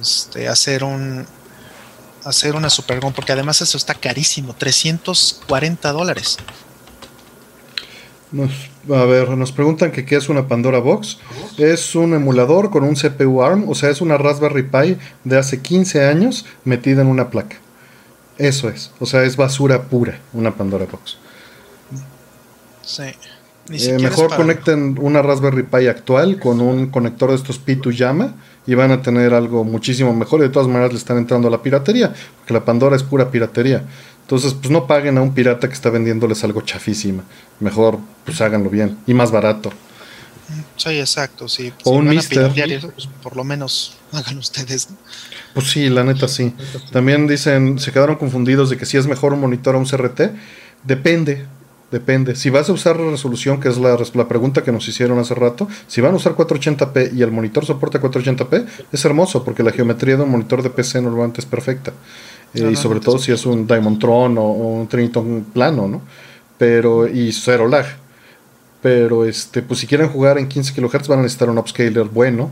este, 0.00 0.46
hacer 0.46 0.84
un, 0.84 1.26
hacer 2.26 2.56
una 2.56 2.68
Super 2.68 3.00
porque 3.14 3.32
además 3.32 3.60
eso 3.62 3.76
está 3.76 3.94
carísimo, 3.94 4.54
340 4.54 5.92
dólares. 5.92 6.38
a 8.92 9.04
ver, 9.04 9.30
nos 9.30 9.52
preguntan 9.52 9.92
que 9.92 10.04
qué 10.04 10.16
es 10.16 10.28
una 10.28 10.48
Pandora 10.48 10.80
Box. 10.80 11.18
Es 11.56 11.94
un 11.94 12.14
emulador 12.14 12.70
con 12.70 12.84
un 12.84 12.94
CPU 12.94 13.42
ARM, 13.42 13.68
o 13.68 13.74
sea, 13.74 13.90
es 13.90 14.00
una 14.00 14.18
Raspberry 14.18 14.64
Pi 14.64 14.98
de 15.24 15.38
hace 15.38 15.62
15 15.62 16.04
años 16.04 16.44
metida 16.64 17.02
en 17.02 17.08
una 17.08 17.30
placa. 17.30 17.56
Eso 18.38 18.68
es, 18.68 18.90
o 19.00 19.06
sea, 19.06 19.22
es 19.22 19.36
basura 19.36 19.84
pura, 19.84 20.20
una 20.32 20.54
Pandora 20.54 20.86
Box. 20.90 21.16
Sí. 22.82 23.04
Eh, 23.68 23.98
mejor 24.00 24.34
conecten 24.36 24.96
una 25.00 25.22
Raspberry 25.22 25.64
Pi 25.64 25.88
actual 25.88 26.38
con 26.38 26.60
un 26.60 26.88
conector 26.88 27.30
de 27.30 27.36
estos 27.36 27.64
P2 27.64 27.96
Llama 27.96 28.34
y 28.66 28.74
van 28.74 28.90
a 28.90 29.02
tener 29.02 29.34
algo 29.34 29.64
muchísimo 29.64 30.12
mejor. 30.14 30.40
Y 30.40 30.44
de 30.44 30.48
todas 30.50 30.68
maneras 30.68 30.92
le 30.92 30.98
están 30.98 31.18
entrando 31.18 31.48
a 31.48 31.50
la 31.50 31.62
piratería, 31.62 32.12
porque 32.38 32.52
la 32.52 32.64
Pandora 32.64 32.96
es 32.96 33.02
pura 33.02 33.30
piratería. 33.30 33.84
Entonces, 34.22 34.54
pues 34.54 34.70
no 34.70 34.86
paguen 34.86 35.18
a 35.18 35.22
un 35.22 35.32
pirata 35.34 35.68
que 35.68 35.74
está 35.74 35.88
vendiéndoles 35.88 36.42
algo 36.42 36.60
chafísima. 36.62 37.22
Mejor, 37.60 37.98
pues 38.24 38.40
háganlo 38.40 38.70
bien 38.70 38.98
y 39.06 39.14
más 39.14 39.30
barato. 39.30 39.70
Sí, 40.76 40.90
exacto, 40.90 41.48
sí. 41.48 41.72
O 41.84 41.92
un 41.92 42.08
Mister. 42.08 42.50
Pues, 42.52 43.08
por 43.22 43.36
lo 43.36 43.44
menos 43.44 43.96
hagan 44.12 44.38
ustedes. 44.38 44.88
Pues 45.54 45.70
sí, 45.70 45.88
la 45.88 46.04
neta 46.04 46.28
sí. 46.28 46.52
También 46.92 47.26
dicen, 47.26 47.78
se 47.78 47.92
quedaron 47.92 48.16
confundidos 48.16 48.70
de 48.70 48.76
que 48.76 48.86
si 48.86 48.96
es 48.96 49.06
mejor 49.06 49.32
un 49.32 49.40
monitor 49.40 49.74
o 49.74 49.78
un 49.78 49.86
CRT. 49.86 50.32
Depende, 50.84 51.46
Depende. 51.90 52.34
Si 52.34 52.50
vas 52.50 52.68
a 52.68 52.72
usar 52.72 52.98
la 52.98 53.12
resolución, 53.12 53.60
que 53.60 53.68
es 53.68 53.78
la, 53.78 53.96
la, 54.14 54.28
pregunta 54.28 54.64
que 54.64 54.72
nos 54.72 54.88
hicieron 54.88 55.20
hace 55.20 55.34
rato, 55.34 55.68
si 55.86 56.00
van 56.00 56.14
a 56.14 56.16
usar 56.16 56.34
480p 56.34 57.14
y 57.14 57.22
el 57.22 57.30
monitor 57.30 57.64
soporta 57.64 58.00
480p, 58.00 58.66
es 58.90 59.04
hermoso 59.04 59.44
porque 59.44 59.62
la 59.62 59.70
geometría 59.70 60.16
de 60.16 60.24
un 60.24 60.30
monitor 60.30 60.62
de 60.64 60.70
PC 60.70 61.00
normalmente 61.00 61.40
es 61.40 61.46
perfecta. 61.46 61.92
Eh, 62.54 62.70
y 62.72 62.76
sobre 62.76 62.98
todo 63.00 63.18
si 63.18 63.30
es 63.30 63.46
un 63.46 63.66
Diamond 63.66 64.00
Tron 64.00 64.36
o, 64.38 64.50
un 64.50 64.88
Triniton 64.88 65.46
plano, 65.52 65.86
¿no? 65.86 66.00
Pero, 66.58 67.06
y 67.06 67.30
cero 67.30 67.68
lag. 67.68 67.86
Pero, 68.82 69.24
este, 69.24 69.62
pues 69.62 69.80
si 69.80 69.86
quieren 69.86 70.08
jugar 70.08 70.38
en 70.38 70.48
15 70.48 70.74
kHz 70.74 71.06
van 71.06 71.20
a 71.20 71.22
necesitar 71.22 71.50
un 71.50 71.58
upscaler 71.58 72.04
bueno 72.04 72.50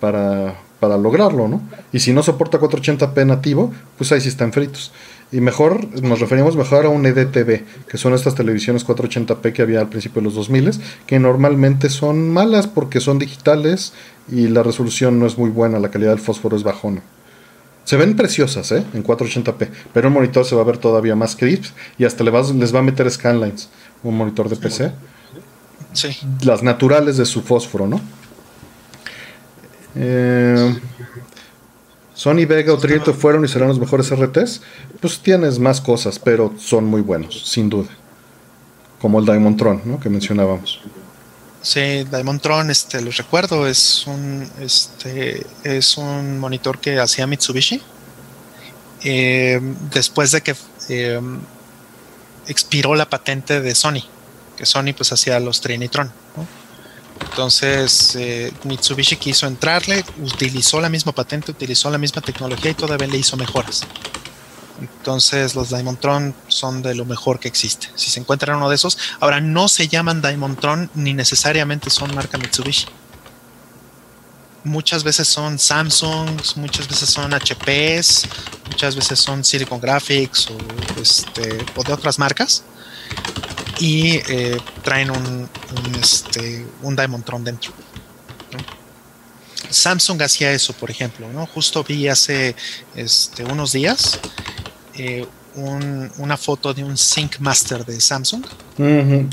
para, 0.00 0.56
para 0.80 0.96
lograrlo, 0.96 1.46
¿no? 1.46 1.60
Y 1.92 2.00
si 2.00 2.12
no 2.12 2.24
soporta 2.24 2.58
480p 2.58 3.24
nativo, 3.26 3.72
pues 3.96 4.10
ahí 4.10 4.20
sí 4.20 4.28
están 4.28 4.52
fritos. 4.52 4.92
Y 5.30 5.40
mejor, 5.40 6.02
nos 6.02 6.20
referimos 6.20 6.56
mejor 6.56 6.86
a 6.86 6.88
un 6.88 7.04
EDTV, 7.04 7.64
que 7.86 7.98
son 7.98 8.14
estas 8.14 8.34
televisiones 8.34 8.86
480p 8.86 9.52
que 9.52 9.60
había 9.60 9.80
al 9.80 9.88
principio 9.88 10.22
de 10.22 10.24
los 10.24 10.34
2000, 10.34 10.70
que 11.06 11.18
normalmente 11.18 11.90
son 11.90 12.30
malas 12.30 12.66
porque 12.66 13.00
son 13.00 13.18
digitales 13.18 13.92
y 14.30 14.48
la 14.48 14.62
resolución 14.62 15.18
no 15.18 15.26
es 15.26 15.36
muy 15.36 15.50
buena, 15.50 15.80
la 15.80 15.90
calidad 15.90 16.10
del 16.10 16.20
fósforo 16.20 16.56
es 16.56 16.62
bajona. 16.62 17.02
Se 17.84 17.96
ven 17.96 18.16
preciosas, 18.16 18.72
¿eh? 18.72 18.84
En 18.94 19.04
480p, 19.04 19.68
pero 19.92 20.08
un 20.08 20.14
monitor 20.14 20.44
se 20.44 20.54
va 20.54 20.62
a 20.62 20.64
ver 20.64 20.78
todavía 20.78 21.14
más 21.14 21.36
crisp 21.36 21.74
y 21.98 22.04
hasta 22.04 22.24
les 22.24 22.74
va 22.74 22.78
a 22.78 22.82
meter 22.82 23.10
scanlines, 23.10 23.68
un 24.02 24.16
monitor 24.16 24.48
de 24.48 24.56
PC. 24.56 24.92
Sí. 25.92 26.08
Las 26.42 26.62
naturales 26.62 27.16
de 27.16 27.26
su 27.26 27.42
fósforo, 27.42 27.86
¿no? 27.86 28.00
Eh, 29.94 30.74
Sony 32.18 32.46
Vega 32.48 32.72
o 32.72 32.78
Trieto 32.78 33.14
fueron 33.14 33.44
y 33.44 33.48
serán 33.48 33.68
los 33.68 33.78
mejores 33.78 34.10
RTs, 34.10 34.60
pues 35.00 35.20
tienes 35.20 35.60
más 35.60 35.80
cosas, 35.80 36.18
pero 36.18 36.52
son 36.58 36.84
muy 36.84 37.00
buenos, 37.00 37.48
sin 37.48 37.70
duda. 37.70 37.90
Como 39.00 39.20
el 39.20 39.24
Diamond 39.24 39.56
Tron, 39.56 39.82
¿no? 39.84 40.00
Que 40.00 40.08
mencionábamos. 40.08 40.80
Sí, 41.62 42.02
Diamond 42.10 42.40
Tron, 42.40 42.72
este, 42.72 43.00
los 43.02 43.18
recuerdo, 43.18 43.68
es 43.68 44.04
un, 44.08 44.50
este, 44.60 45.46
es 45.62 45.96
un 45.96 46.40
monitor 46.40 46.80
que 46.80 46.98
hacía 46.98 47.28
Mitsubishi. 47.28 47.80
Eh, 49.04 49.60
después 49.94 50.32
de 50.32 50.40
que 50.40 50.56
eh, 50.88 51.20
expiró 52.48 52.96
la 52.96 53.08
patente 53.08 53.60
de 53.60 53.76
Sony, 53.76 54.02
que 54.56 54.66
Sony 54.66 54.92
pues 54.96 55.12
hacía 55.12 55.38
los 55.38 55.60
Trinitron. 55.60 56.08
¿no? 56.36 56.67
Entonces 57.20 58.16
eh, 58.16 58.52
Mitsubishi 58.64 59.16
quiso 59.16 59.46
entrarle, 59.46 60.04
utilizó 60.22 60.80
la 60.80 60.88
misma 60.88 61.12
patente, 61.12 61.50
utilizó 61.50 61.90
la 61.90 61.98
misma 61.98 62.22
tecnología 62.22 62.70
y 62.70 62.74
todavía 62.74 63.06
le 63.06 63.18
hizo 63.18 63.36
mejoras. 63.36 63.82
Entonces 64.80 65.54
los 65.54 65.70
Diamondtron 65.70 66.34
son 66.48 66.82
de 66.82 66.94
lo 66.94 67.04
mejor 67.04 67.40
que 67.40 67.48
existe. 67.48 67.88
Si 67.94 68.10
se 68.10 68.20
encuentran 68.20 68.56
uno 68.56 68.68
de 68.68 68.76
esos, 68.76 68.98
ahora 69.20 69.40
no 69.40 69.68
se 69.68 69.88
llaman 69.88 70.22
Diamondtron 70.22 70.90
ni 70.94 71.14
necesariamente 71.14 71.90
son 71.90 72.14
marca 72.14 72.38
Mitsubishi. 72.38 72.86
Muchas 74.64 75.02
veces 75.02 75.28
son 75.28 75.58
Samsung, 75.58 76.28
muchas 76.56 76.88
veces 76.88 77.08
son 77.08 77.32
HPs, 77.32 78.26
muchas 78.66 78.96
veces 78.96 79.18
son 79.18 79.44
Silicon 79.44 79.80
Graphics 79.80 80.48
o, 80.50 81.00
este, 81.00 81.64
o 81.76 81.82
de 81.82 81.92
otras 81.92 82.18
marcas 82.18 82.64
y 83.78 84.16
eh, 84.28 84.58
traen 84.82 85.10
un, 85.10 85.26
un, 85.26 85.94
este, 86.00 86.66
un 86.82 86.96
Diamond 86.96 87.24
Tron 87.24 87.44
dentro. 87.44 87.72
Samsung 89.70 90.22
hacía 90.22 90.52
eso, 90.52 90.72
por 90.72 90.90
ejemplo, 90.90 91.30
¿no? 91.32 91.46
Justo 91.46 91.84
vi 91.84 92.08
hace 92.08 92.56
este, 92.96 93.44
unos 93.44 93.72
días 93.72 94.18
eh, 94.94 95.26
una 95.54 96.36
foto 96.36 96.72
de 96.72 96.84
un 96.84 96.96
Sync 96.96 97.38
Master 97.40 97.84
de 97.84 98.00
Samsung. 98.00 98.44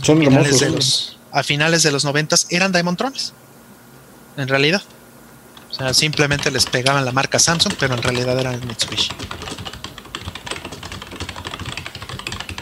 Son 0.02 0.22
a 0.22 0.26
finales, 0.26 0.60
de 0.60 0.70
los, 0.72 1.18
a 1.32 1.44
finales 1.44 1.84
de 1.84 1.92
los 1.92 2.04
90 2.04 2.36
eran 2.50 2.72
Diamond 2.72 2.98
Trones, 2.98 3.34
en 4.36 4.48
realidad. 4.48 4.82
O 5.70 5.74
sea, 5.74 5.94
simplemente 5.94 6.50
les 6.50 6.66
pegaban 6.66 7.06
la 7.06 7.12
marca 7.12 7.38
Samsung, 7.38 7.74
pero 7.80 7.94
en 7.94 8.02
realidad 8.02 8.40
eran 8.40 8.60
Mitsubishi. 8.66 9.10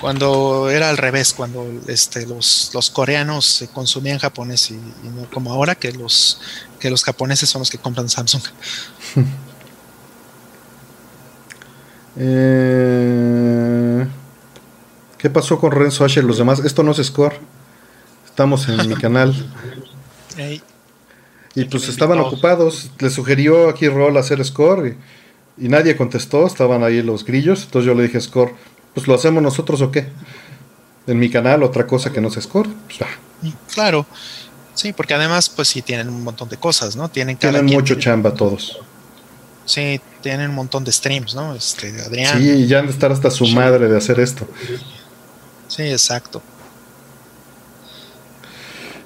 Cuando 0.04 0.70
era 0.70 0.90
al 0.90 0.98
revés, 0.98 1.32
cuando 1.32 1.66
este, 1.88 2.28
los, 2.28 2.72
los 2.74 2.90
coreanos 2.90 3.64
consumían 3.72 4.20
japonés 4.20 4.70
y, 4.70 4.74
no 4.74 5.30
como 5.32 5.54
ahora 5.54 5.76
que 5.76 5.94
los, 5.94 6.42
que 6.78 6.90
los 6.90 7.06
japoneses 7.06 7.48
son 7.50 7.60
los 7.60 7.70
que 7.70 7.78
compran 7.78 8.10
Samsung. 8.10 8.44
Eh, 12.16 14.06
¿Qué 15.18 15.32
pasó 15.32 15.60
con 15.60 15.72
Renzo 15.72 16.06
H 16.06 16.20
y 16.20 16.24
los 16.24 16.38
demás? 16.38 16.60
Esto 16.60 16.84
no 16.84 16.92
es 16.92 17.04
score. 17.04 17.40
Estamos 18.24 18.70
en 18.70 18.88
mi 18.88 18.94
canal. 18.96 19.34
Y 21.56 21.66
pues 21.66 21.90
estaban 21.90 22.20
ocupados. 22.20 22.92
Le 23.00 23.10
sugirió 23.10 23.68
aquí 23.68 23.88
Roll 23.88 24.16
hacer 24.18 24.46
score 24.46 24.98
y, 25.58 25.66
y, 25.66 25.70
nadie 25.70 25.96
contestó. 25.96 26.46
Estaban 26.46 26.84
ahí 26.84 27.02
los 27.02 27.26
grillos. 27.26 27.64
Entonces 27.64 27.88
yo 27.88 27.96
le 27.96 28.04
dije 28.04 28.22
score 28.22 28.54
pues 28.94 29.08
lo 29.08 29.16
hacemos 29.16 29.42
nosotros 29.42 29.82
o 29.82 29.92
qué. 29.92 30.08
En 31.08 31.20
mi 31.20 31.30
canal, 31.30 31.64
otra 31.64 31.86
cosa 31.86 32.12
que 32.12 32.22
no 32.22 32.30
se 32.30 32.42
score. 32.42 32.70
Pues, 32.88 33.00
claro. 33.74 34.06
Sí, 34.74 34.94
porque 34.94 35.14
además, 35.14 35.50
pues 35.50 35.68
sí 35.68 35.82
tienen 35.82 36.10
un 36.10 36.24
montón 36.24 36.50
de 36.50 36.58
cosas, 36.58 36.96
¿no? 36.96 37.10
Tienen, 37.10 37.38
tienen 37.38 37.66
mucho 37.66 37.96
chamba 37.96 38.34
todos. 38.34 38.80
Sí, 39.66 40.02
tienen 40.22 40.50
un 40.50 40.56
montón 40.56 40.84
de 40.84 40.92
streams, 40.92 41.36
¿no? 41.36 41.56
Este, 41.56 41.90
Adrián. 42.02 42.40
Sí, 42.40 42.68
ya 42.68 42.80
han 42.80 42.88
de 42.88 42.92
estar 42.92 43.12
hasta 43.12 43.30
su 43.30 43.48
madre 43.48 43.88
de 43.88 43.98
hacer 43.98 44.20
esto. 44.20 44.48
Sí, 45.68 45.84
exacto. 45.84 46.42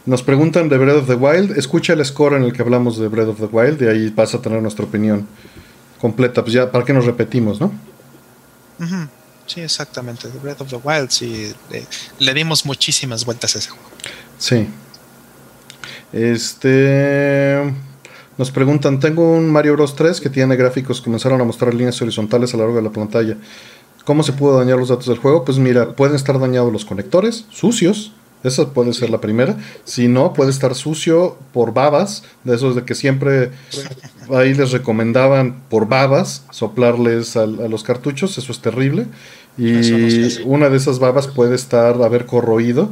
Nos 0.05 0.23
preguntan 0.23 0.69
de 0.69 0.77
Breath 0.77 0.97
of 0.97 1.07
the 1.07 1.15
Wild. 1.15 1.57
Escucha 1.57 1.93
el 1.93 2.05
score 2.05 2.37
en 2.37 2.43
el 2.43 2.53
que 2.53 2.61
hablamos 2.61 2.97
de 2.97 3.07
Breath 3.07 3.27
of 3.27 3.39
the 3.39 3.45
Wild 3.45 3.81
y 3.81 3.87
ahí 3.87 4.09
vas 4.09 4.33
a 4.33 4.41
tener 4.41 4.61
nuestra 4.61 4.85
opinión 4.85 5.27
completa. 5.99 6.41
Pues 6.41 6.53
ya, 6.53 6.71
¿para 6.71 6.85
qué 6.85 6.93
nos 6.93 7.05
repetimos, 7.05 7.59
no? 7.59 7.73
Sí, 9.47 9.61
exactamente. 9.61 10.27
Breath 10.43 10.61
of 10.61 10.69
the 10.69 10.79
Wild, 10.83 11.09
sí. 11.09 11.53
Le, 12.19 12.33
dimos 12.33 12.65
muchísimas 12.65 13.25
vueltas 13.25 13.55
a 13.55 13.59
ese 13.59 13.69
juego. 13.69 13.89
Sí. 14.37 14.67
Este. 16.11 17.73
Nos 18.37 18.51
preguntan, 18.51 18.99
tengo 18.99 19.35
un 19.35 19.49
Mario 19.49 19.73
Bros 19.73 19.95
3 19.95 20.21
que 20.21 20.29
tiene 20.29 20.55
gráficos, 20.55 21.01
comenzaron 21.01 21.41
a 21.41 21.43
mostrar 21.43 21.73
líneas 21.73 21.99
horizontales 22.01 22.53
a 22.53 22.57
lo 22.57 22.63
largo 22.63 22.77
de 22.77 22.83
la 22.83 22.91
pantalla. 22.91 23.35
¿Cómo 24.05 24.21
se 24.21 24.33
pudo 24.33 24.59
dañar 24.59 24.77
los 24.77 24.89
datos 24.89 25.07
del 25.07 25.17
juego? 25.17 25.43
Pues 25.43 25.57
mira, 25.57 25.95
pueden 25.95 26.15
estar 26.15 26.39
dañados 26.39 26.71
los 26.71 26.85
conectores, 26.85 27.45
sucios, 27.49 28.13
esa 28.47 28.73
puede 28.73 28.93
ser 28.93 29.09
la 29.09 29.21
primera. 29.21 29.57
Si 29.83 30.07
no, 30.07 30.33
puede 30.33 30.49
estar 30.49 30.75
sucio 30.75 31.37
por 31.53 31.73
babas, 31.73 32.23
de 32.43 32.55
esos 32.55 32.75
de 32.75 32.83
que 32.83 32.95
siempre 32.95 33.51
ahí 34.33 34.53
les 34.53 34.71
recomendaban 34.71 35.61
por 35.69 35.87
babas 35.87 36.43
soplarles 36.51 37.37
a, 37.37 37.45
los 37.45 37.83
cartuchos, 37.83 38.37
eso 38.37 38.51
es 38.51 38.59
terrible. 38.59 39.07
Y 39.57 40.43
una 40.45 40.69
de 40.69 40.77
esas 40.77 40.99
babas 40.99 41.27
puede 41.27 41.55
estar, 41.55 42.01
haber 42.01 42.25
corroído 42.25 42.89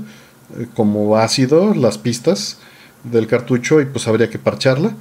eh, 0.60 0.68
como 0.76 1.18
ácido 1.18 1.74
las 1.76 1.98
pistas 1.98 2.58
del 3.04 3.28
cartucho 3.28 3.82
y 3.82 3.86
pues 3.86 4.08
habría 4.08 4.30
que 4.30 4.40
parcharla. 4.40 4.96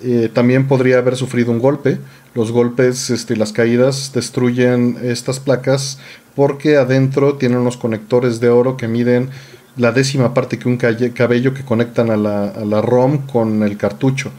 Eh, 0.00 0.30
también 0.32 0.68
podría 0.68 0.98
haber 0.98 1.16
sufrido 1.16 1.50
un 1.50 1.58
golpe. 1.58 1.98
Los 2.34 2.52
golpes, 2.52 3.10
este, 3.10 3.36
las 3.36 3.52
caídas 3.52 4.12
destruyen 4.14 4.96
estas 5.02 5.40
placas 5.40 5.98
porque 6.36 6.76
adentro 6.76 7.34
tienen 7.34 7.58
unos 7.58 7.76
conectores 7.76 8.38
de 8.38 8.48
oro 8.48 8.76
que 8.76 8.86
miden 8.86 9.30
la 9.78 9.92
décima 9.92 10.34
parte 10.34 10.58
que 10.58 10.68
un 10.68 10.76
cabello 10.76 11.54
que 11.54 11.64
conectan 11.64 12.10
a 12.10 12.16
la, 12.16 12.48
a 12.48 12.64
la 12.64 12.82
ROM 12.82 13.26
con 13.26 13.62
el 13.62 13.76
cartucho. 13.76 14.30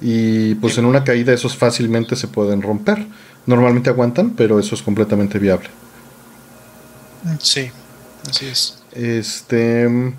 Y 0.00 0.54
pues 0.56 0.76
en 0.78 0.84
una 0.84 1.04
caída 1.04 1.32
esos 1.32 1.56
fácilmente 1.56 2.16
se 2.16 2.28
pueden 2.28 2.62
romper. 2.62 3.06
Normalmente 3.46 3.90
aguantan, 3.90 4.30
pero 4.30 4.58
eso 4.58 4.74
es 4.74 4.82
completamente 4.82 5.38
viable. 5.38 5.68
Sí, 7.38 7.70
así 8.28 8.46
es. 8.46 8.78
Este. 8.92 10.12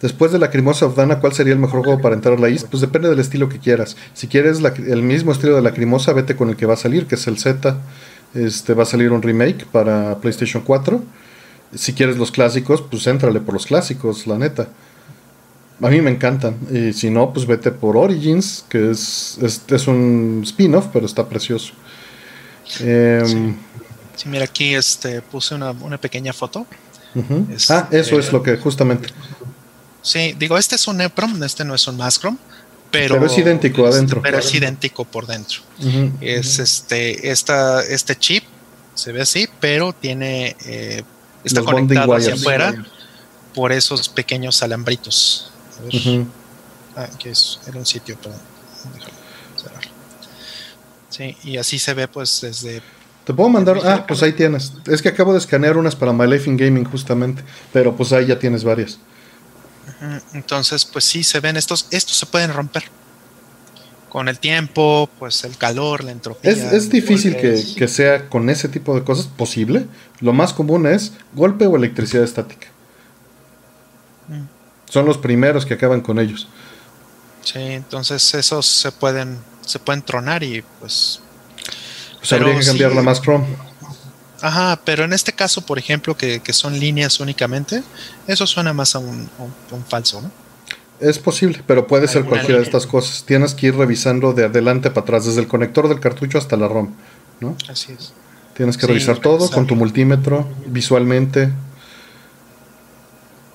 Después 0.00 0.32
de 0.32 0.38
la 0.38 0.46
Lacrimosa 0.46 0.86
of 0.86 0.96
Dana, 0.96 1.20
¿cuál 1.20 1.32
sería 1.32 1.52
el 1.52 1.60
mejor 1.60 1.84
juego 1.84 2.00
para 2.00 2.16
entrar 2.16 2.36
a 2.36 2.40
la 2.40 2.48
East? 2.48 2.66
Pues 2.68 2.80
depende 2.80 3.08
del 3.08 3.20
estilo 3.20 3.48
que 3.48 3.60
quieras. 3.60 3.96
Si 4.14 4.26
quieres 4.26 4.58
el 4.60 5.02
mismo 5.02 5.30
estilo 5.30 5.54
de 5.54 5.62
la 5.62 5.70
Lacrimosa, 5.70 6.12
vete 6.12 6.34
con 6.34 6.50
el 6.50 6.56
que 6.56 6.66
va 6.66 6.74
a 6.74 6.76
salir, 6.76 7.06
que 7.06 7.14
es 7.14 7.26
el 7.28 7.38
Z. 7.38 7.78
Este 8.34 8.74
va 8.74 8.82
a 8.82 8.86
salir 8.86 9.12
un 9.12 9.22
remake 9.22 9.64
para 9.66 10.18
PlayStation 10.18 10.64
4 10.64 11.02
si 11.74 11.92
quieres 11.92 12.16
los 12.16 12.30
clásicos, 12.30 12.82
pues 12.82 13.06
éntrale 13.06 13.40
por 13.40 13.54
los 13.54 13.66
clásicos, 13.66 14.26
la 14.26 14.38
neta. 14.38 14.68
A 15.80 15.88
mí 15.88 16.00
me 16.00 16.10
encantan. 16.10 16.56
Y 16.70 16.92
si 16.92 17.10
no, 17.10 17.32
pues 17.32 17.46
vete 17.46 17.72
por 17.72 17.96
Origins, 17.96 18.64
que 18.68 18.90
es, 18.90 19.38
es, 19.40 19.86
un 19.88 20.42
spin-off, 20.44 20.86
pero 20.92 21.06
está 21.06 21.28
precioso. 21.28 21.72
Em, 22.80 23.56
sí. 24.16 24.28
mira, 24.28 24.44
aquí 24.44 24.74
este, 24.74 25.22
puse 25.22 25.54
una, 25.54 25.98
pequeña 25.98 26.32
foto. 26.32 26.66
ah, 27.70 27.88
eso 27.90 28.18
es 28.18 28.32
lo 28.32 28.42
que 28.42 28.56
justamente. 28.58 29.08
Sí, 30.02 30.34
digo, 30.38 30.58
este 30.58 30.76
es 30.76 30.86
un 30.86 31.00
EPROM, 31.00 31.42
este 31.42 31.64
no 31.64 31.74
es 31.74 31.86
un 31.86 31.96
Mascrom. 31.96 32.36
Pero, 32.90 33.14
pero, 33.14 33.26
es 33.26 33.38
idéntico 33.38 33.86
adentro. 33.86 34.20
Pero 34.20 34.38
es 34.38 34.54
idéntico 34.54 35.04
por 35.06 35.26
dentro. 35.26 35.62
Es 36.20 36.58
este, 36.58 37.30
esta, 37.30 37.82
este 37.82 38.14
chip, 38.16 38.44
se 38.94 39.12
ve 39.12 39.22
así, 39.22 39.48
pero 39.60 39.94
tiene 39.94 40.54
eh, 40.66 41.02
está 41.44 41.62
conectado 41.62 42.14
hacia 42.14 42.34
afuera 42.34 42.74
por 43.54 43.72
esos 43.72 44.08
pequeños 44.08 44.62
alambritos. 44.62 45.52
A 45.78 45.82
ver. 45.84 46.26
Ah, 46.96 47.08
que 47.18 47.30
es, 47.30 47.58
era 47.66 47.78
un 47.78 47.86
sitio 47.86 48.16
para 48.18 48.34
Sí, 51.08 51.36
y 51.44 51.58
así 51.58 51.78
se 51.78 51.92
ve 51.92 52.08
pues 52.08 52.40
desde... 52.40 52.82
Te 53.24 53.34
puedo 53.34 53.50
mandar... 53.50 53.78
Ah, 53.84 54.06
pues 54.06 54.22
ahí 54.22 54.32
tienes. 54.32 54.72
Es 54.86 55.02
que 55.02 55.10
acabo 55.10 55.32
de 55.32 55.38
escanear 55.38 55.76
unas 55.76 55.94
para 55.94 56.12
My 56.12 56.26
Life 56.26 56.48
in 56.48 56.56
Gaming 56.56 56.84
justamente, 56.84 57.44
pero 57.72 57.94
pues 57.94 58.12
ahí 58.12 58.26
ya 58.26 58.38
tienes 58.38 58.64
varias. 58.64 58.98
Entonces, 60.32 60.84
pues 60.84 61.04
sí, 61.04 61.22
se 61.22 61.38
ven 61.38 61.56
estos, 61.56 61.86
estos 61.90 62.16
se 62.16 62.26
pueden 62.26 62.52
romper 62.52 62.84
con 64.12 64.28
el 64.28 64.38
tiempo, 64.38 65.08
pues 65.18 65.42
el 65.44 65.56
calor, 65.56 66.04
la 66.04 66.12
entropía. 66.12 66.50
Es, 66.50 66.90
difícil 66.90 67.34
que, 67.34 67.88
sea 67.88 68.28
con 68.28 68.50
ese 68.50 68.68
tipo 68.68 68.94
de 68.94 69.04
cosas 69.04 69.26
posible. 69.26 69.86
Lo 70.20 70.34
más 70.34 70.52
común 70.52 70.86
es 70.86 71.14
golpe 71.32 71.64
o 71.64 71.76
electricidad 71.76 72.22
estática. 72.22 72.66
Mm. 74.28 74.42
Son 74.84 75.06
los 75.06 75.16
primeros 75.16 75.64
que 75.64 75.72
acaban 75.72 76.02
con 76.02 76.18
ellos. 76.18 76.46
Sí, 77.42 77.58
entonces 77.58 78.34
esos 78.34 78.66
se 78.66 78.92
pueden, 78.92 79.38
se 79.64 79.78
pueden 79.78 80.02
tronar 80.02 80.42
y 80.42 80.62
pues. 80.78 81.22
Pues 82.18 82.32
habría 82.34 82.58
que 82.58 82.66
cambiar 82.66 82.92
la 82.92 83.00
más 83.00 83.22
Chrome. 83.22 83.46
Ajá, 84.42 84.78
pero 84.84 85.04
en 85.04 85.14
este 85.14 85.32
caso, 85.32 85.64
por 85.64 85.78
ejemplo, 85.78 86.18
que, 86.18 86.42
son 86.52 86.78
líneas 86.78 87.18
únicamente, 87.18 87.82
eso 88.26 88.46
suena 88.46 88.74
más 88.74 88.94
a 88.94 88.98
un, 88.98 89.30
a 89.70 89.74
un 89.74 89.84
falso, 89.86 90.20
¿no? 90.20 90.30
Es 91.02 91.18
posible, 91.18 91.60
pero 91.66 91.88
puede 91.88 92.06
ser 92.06 92.24
cualquiera 92.24 92.58
de 92.58 92.64
estas 92.64 92.86
cosas. 92.86 93.24
Tienes 93.24 93.54
que 93.54 93.66
ir 93.66 93.74
revisando 93.74 94.32
de 94.32 94.44
adelante 94.44 94.88
para 94.90 95.00
atrás, 95.02 95.26
desde 95.26 95.40
el 95.40 95.48
conector 95.48 95.88
del 95.88 95.98
cartucho 95.98 96.38
hasta 96.38 96.56
la 96.56 96.68
ROM, 96.68 96.90
¿no? 97.40 97.56
Así 97.68 97.92
es. 97.92 98.12
Tienes 98.54 98.76
que 98.76 98.86
revisar 98.86 99.18
todo 99.18 99.50
con 99.50 99.66
tu 99.66 99.74
multímetro, 99.74 100.46
visualmente. 100.66 101.50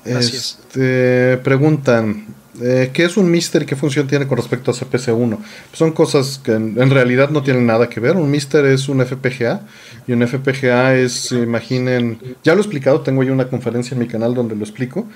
Así 0.05 0.35
este, 0.35 1.37
Preguntan, 1.37 2.25
eh, 2.61 2.89
¿qué 2.93 3.05
es 3.05 3.15
un 3.15 3.31
Mister 3.31 3.63
y 3.63 3.65
qué 3.65 3.77
función 3.77 4.07
tiene 4.07 4.27
con 4.27 4.37
respecto 4.37 4.71
a 4.71 4.73
CPC1? 4.73 5.37
son 5.71 5.91
cosas 5.93 6.41
que 6.43 6.53
en, 6.53 6.89
realidad 6.89 7.29
no 7.29 7.43
tienen 7.43 7.65
nada 7.65 7.87
que 7.87 8.01
ver. 8.01 8.17
Un 8.17 8.29
Mister 8.29 8.65
es 8.65 8.89
un 8.89 9.05
FPGA 9.05 9.61
y 10.05 10.11
un 10.11 10.27
FPGA 10.27 10.95
es, 10.95 11.31
imaginen, 11.31 12.19
ya 12.43 12.53
lo 12.53 12.59
he 12.59 12.61
explicado, 12.61 13.01
tengo 13.01 13.23
yo 13.23 13.31
una 13.31 13.47
conferencia 13.47 13.95
en 13.95 14.01
mi 14.01 14.07
canal 14.07 14.33
donde 14.33 14.55
lo 14.55 14.63
explico, 14.63 15.07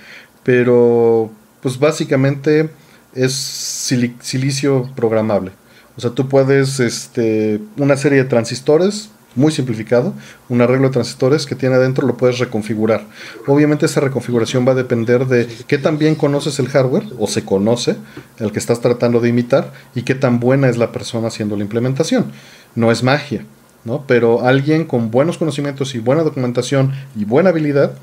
pero 0.43 1.31
pues 1.61 1.79
básicamente 1.79 2.69
es 3.13 3.33
silicio 3.33 4.89
programable. 4.95 5.51
O 5.97 6.01
sea, 6.01 6.11
tú 6.11 6.27
puedes, 6.29 6.79
este, 6.79 7.59
una 7.77 7.97
serie 7.97 8.19
de 8.19 8.29
transistores, 8.29 9.09
muy 9.35 9.51
simplificado, 9.51 10.13
un 10.49 10.61
arreglo 10.61 10.88
de 10.88 10.93
transistores 10.93 11.45
que 11.45 11.55
tiene 11.55 11.75
adentro 11.75 12.05
lo 12.05 12.17
puedes 12.17 12.39
reconfigurar. 12.39 13.05
Obviamente 13.47 13.85
esa 13.85 14.01
reconfiguración 14.01 14.67
va 14.67 14.73
a 14.73 14.75
depender 14.75 15.25
de 15.25 15.47
qué 15.67 15.77
tan 15.77 15.97
bien 15.97 16.15
conoces 16.15 16.59
el 16.59 16.67
hardware 16.67 17.05
o 17.17 17.27
se 17.27 17.45
conoce 17.45 17.95
el 18.39 18.51
que 18.51 18.59
estás 18.59 18.81
tratando 18.81 19.19
de 19.19 19.29
imitar 19.29 19.71
y 19.95 20.03
qué 20.03 20.15
tan 20.15 20.39
buena 20.39 20.69
es 20.69 20.77
la 20.77 20.91
persona 20.91 21.29
haciendo 21.29 21.55
la 21.55 21.63
implementación. 21.63 22.31
No 22.75 22.91
es 22.91 23.03
magia, 23.03 23.45
¿no? 23.85 24.05
Pero 24.05 24.45
alguien 24.45 24.85
con 24.85 25.11
buenos 25.11 25.38
conocimientos 25.38 25.95
y 25.95 25.99
buena 25.99 26.23
documentación 26.23 26.91
y 27.15 27.23
buena 27.25 27.49
habilidad 27.49 27.93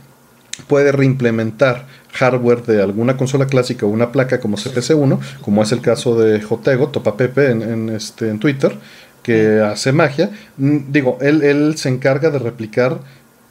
puede 0.67 0.93
reimplementar 0.93 1.87
hardware 2.19 2.63
de 2.65 2.83
alguna 2.83 3.17
consola 3.17 3.47
clásica 3.47 3.87
o 3.87 3.89
una 3.89 4.13
placa 4.13 4.41
como 4.41 4.57
CPC1, 4.57 5.19
como 5.41 5.63
es 5.63 5.73
el 5.73 5.81
caso 5.81 6.19
de 6.19 6.41
Jotego, 6.41 6.89
Topa 6.89 7.17
Pepe 7.17 7.51
en, 7.51 7.89
este, 7.91 8.29
en 8.29 8.39
Twitter, 8.39 8.77
que 9.23 9.61
hace 9.61 9.93
magia. 9.93 10.31
Mm, 10.57 10.91
digo, 10.91 11.19
él, 11.21 11.43
él 11.43 11.77
se 11.77 11.89
encarga 11.89 12.31
de 12.31 12.39
replicar 12.39 12.99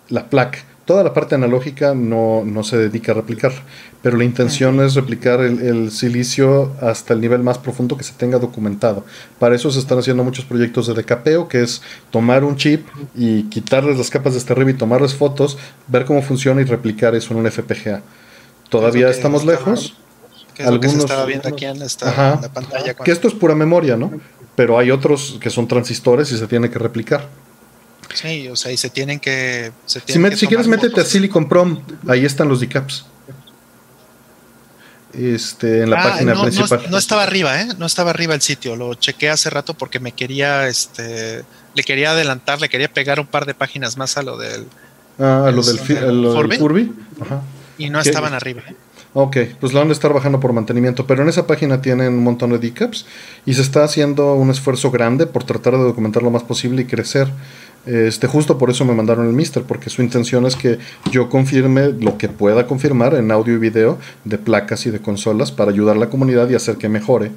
la 0.10 0.30
placa 0.30 0.60
Toda 0.88 1.04
la 1.04 1.14
parte 1.14 1.36
analógica 1.36 1.94
no, 1.94 2.64
se 2.64 2.78
dedica 2.78 3.12
a 3.12 3.16
replicar, 3.16 3.52
pero 4.02 4.16
la 4.16 4.24
intención 4.24 4.80
es 4.80 4.96
replicar 4.96 5.42
el, 5.42 5.92
silicio 5.92 6.72
hasta 6.82 7.14
el 7.14 7.20
nivel 7.20 7.44
más 7.44 7.58
profundo 7.58 7.98
que 7.98 8.06
se 8.06 8.14
tenga 8.14 8.40
documentado. 8.40 9.04
Para 9.38 9.54
eso 9.54 9.70
se 9.70 9.80
están 9.80 10.00
haciendo 10.00 10.24
muchos 10.24 10.46
proyectos 10.46 10.88
de 10.88 10.94
decapeo, 10.94 11.50
que 11.50 11.62
es 11.62 11.82
tomar 12.10 12.46
un 12.46 12.56
chip 12.56 12.88
y 13.16 13.44
quitarles 13.50 13.98
las 13.98 14.10
capas 14.10 14.32
de 14.32 14.40
este 14.40 14.54
arriba 14.54 14.72
y 14.72 14.76
tomarles 14.76 15.14
fotos, 15.14 15.58
ver 15.88 16.06
cómo 16.06 16.22
funciona 16.22 16.62
y 16.62 16.64
replicar 16.64 17.16
eso 17.16 17.34
en 17.34 17.42
un 17.42 17.52
FPGA. 17.52 18.02
Todavía 18.70 19.10
estamos 19.10 19.46
lejos. 19.46 19.94
Algunos, 20.60 20.96
estaba 20.96 21.26
viendo 21.26 21.50
aquí 21.50 21.66
en, 21.66 21.82
esta, 21.82 22.42
pantalla. 22.52 22.96
Que 22.96 23.12
esto 23.12 23.28
es 23.28 23.34
pura 23.36 23.54
memoria, 23.54 23.96
¿no? 23.96 24.12
Pero 24.56 24.80
hay 24.80 24.90
otros 24.90 25.38
que 25.40 25.52
son 25.52 25.68
transistores 25.68 26.32
y 26.32 26.38
se 26.38 26.48
tiene 26.48 26.70
que 26.72 26.80
replicar. 26.80 27.30
Sí, 28.14 28.48
o 28.48 28.56
sea, 28.56 28.72
y 28.72 28.78
se 28.78 28.90
tienen 28.90 29.20
que. 29.20 29.72
si, 29.86 30.00
quieres, 30.48 30.68
métete 30.68 31.02
a 31.02 31.06
Silicon 31.06 31.48
Prom, 31.48 31.82
ahí 32.08 32.26
están 32.26 32.48
los 32.50 32.60
decaps. 32.60 33.06
Este, 35.14 35.82
en 35.82 35.90
la 35.90 36.00
ah, 36.00 36.04
página 36.04 36.42
principal. 36.42 36.86
No, 36.90 36.98
estaba 36.98 37.24
arriba, 37.24 37.62
¿eh? 37.62 37.68
No 37.78 37.86
estaba 37.86 38.12
arriba 38.12 38.36
el 38.36 38.42
sitio. 38.42 38.76
Lo 38.76 38.94
chequé 38.94 39.30
hace 39.30 39.50
rato 39.50 39.74
porque 39.74 40.00
me 40.00 40.12
quería, 40.12 40.68
este, 40.68 41.44
le 41.74 41.84
quería 41.84 42.12
adelantar, 42.12 42.62
le 42.62 42.70
quería 42.70 42.92
pegar 42.92 43.20
un 43.20 43.28
par 43.28 43.46
de 43.46 43.54
páginas 43.54 43.98
más 43.98 44.18
a 44.18 44.24
lo 44.24 44.38
del. 44.38 44.66
Ah, 45.20 45.46
a 45.48 45.52
lo 45.52 45.64
del, 45.64 45.80
Furby. 46.58 46.94
Y 47.78 47.90
no 47.90 48.00
estaban 48.00 48.34
arriba. 48.34 48.62
¿eh? 48.68 48.76
Ok, 49.14 49.38
pues 49.60 49.74
la 49.74 49.80
van 49.80 49.90
a 49.90 49.94
estar 49.94 50.14
bajando 50.14 50.40
por 50.40 50.54
mantenimiento, 50.54 51.08
pero 51.08 51.24
en 51.24 51.30
esa 51.30 51.48
página 51.48 51.82
tienen 51.82 52.14
un 52.14 52.24
montón 52.24 52.52
de 52.52 52.60
decaps 52.60 53.06
y 53.46 53.54
se 53.54 53.62
está 53.62 53.84
haciendo 53.84 54.36
un 54.36 54.52
esfuerzo 54.52 54.92
grande 54.92 55.26
por 55.26 55.44
tratar 55.44 55.74
de 55.74 55.84
documentar 55.84 56.24
lo 56.24 56.30
más 56.30 56.44
posible 56.44 56.84
y 56.84 56.86
crecer. 56.86 57.28
Este, 57.88 58.28
justo 58.28 58.58
por 58.58 58.70
eso 58.70 58.84
me 58.84 58.94
mandaron 58.94 59.26
el 59.28 59.34
Mister, 59.34 59.64
porque 59.64 59.90
su 59.90 60.02
intención 60.02 60.46
es 60.46 60.58
que 60.58 60.78
yo 61.10 61.30
confirme 61.30 61.88
lo 61.88 62.18
que 62.18 62.28
pueda 62.28 62.68
confirmar 62.68 63.16
en 63.16 63.32
audio 63.32 63.54
y 63.54 63.58
video 63.58 63.98
de 64.26 64.38
placas 64.38 64.86
y 64.86 64.92
de 64.92 65.00
consolas 65.00 65.54
para 65.54 65.72
ayudar 65.72 65.96
a 65.96 66.00
la 66.00 66.10
comunidad 66.10 66.50
y 66.50 66.56
hacer 66.56 66.76
que 66.76 66.90
mejore. 66.90 67.32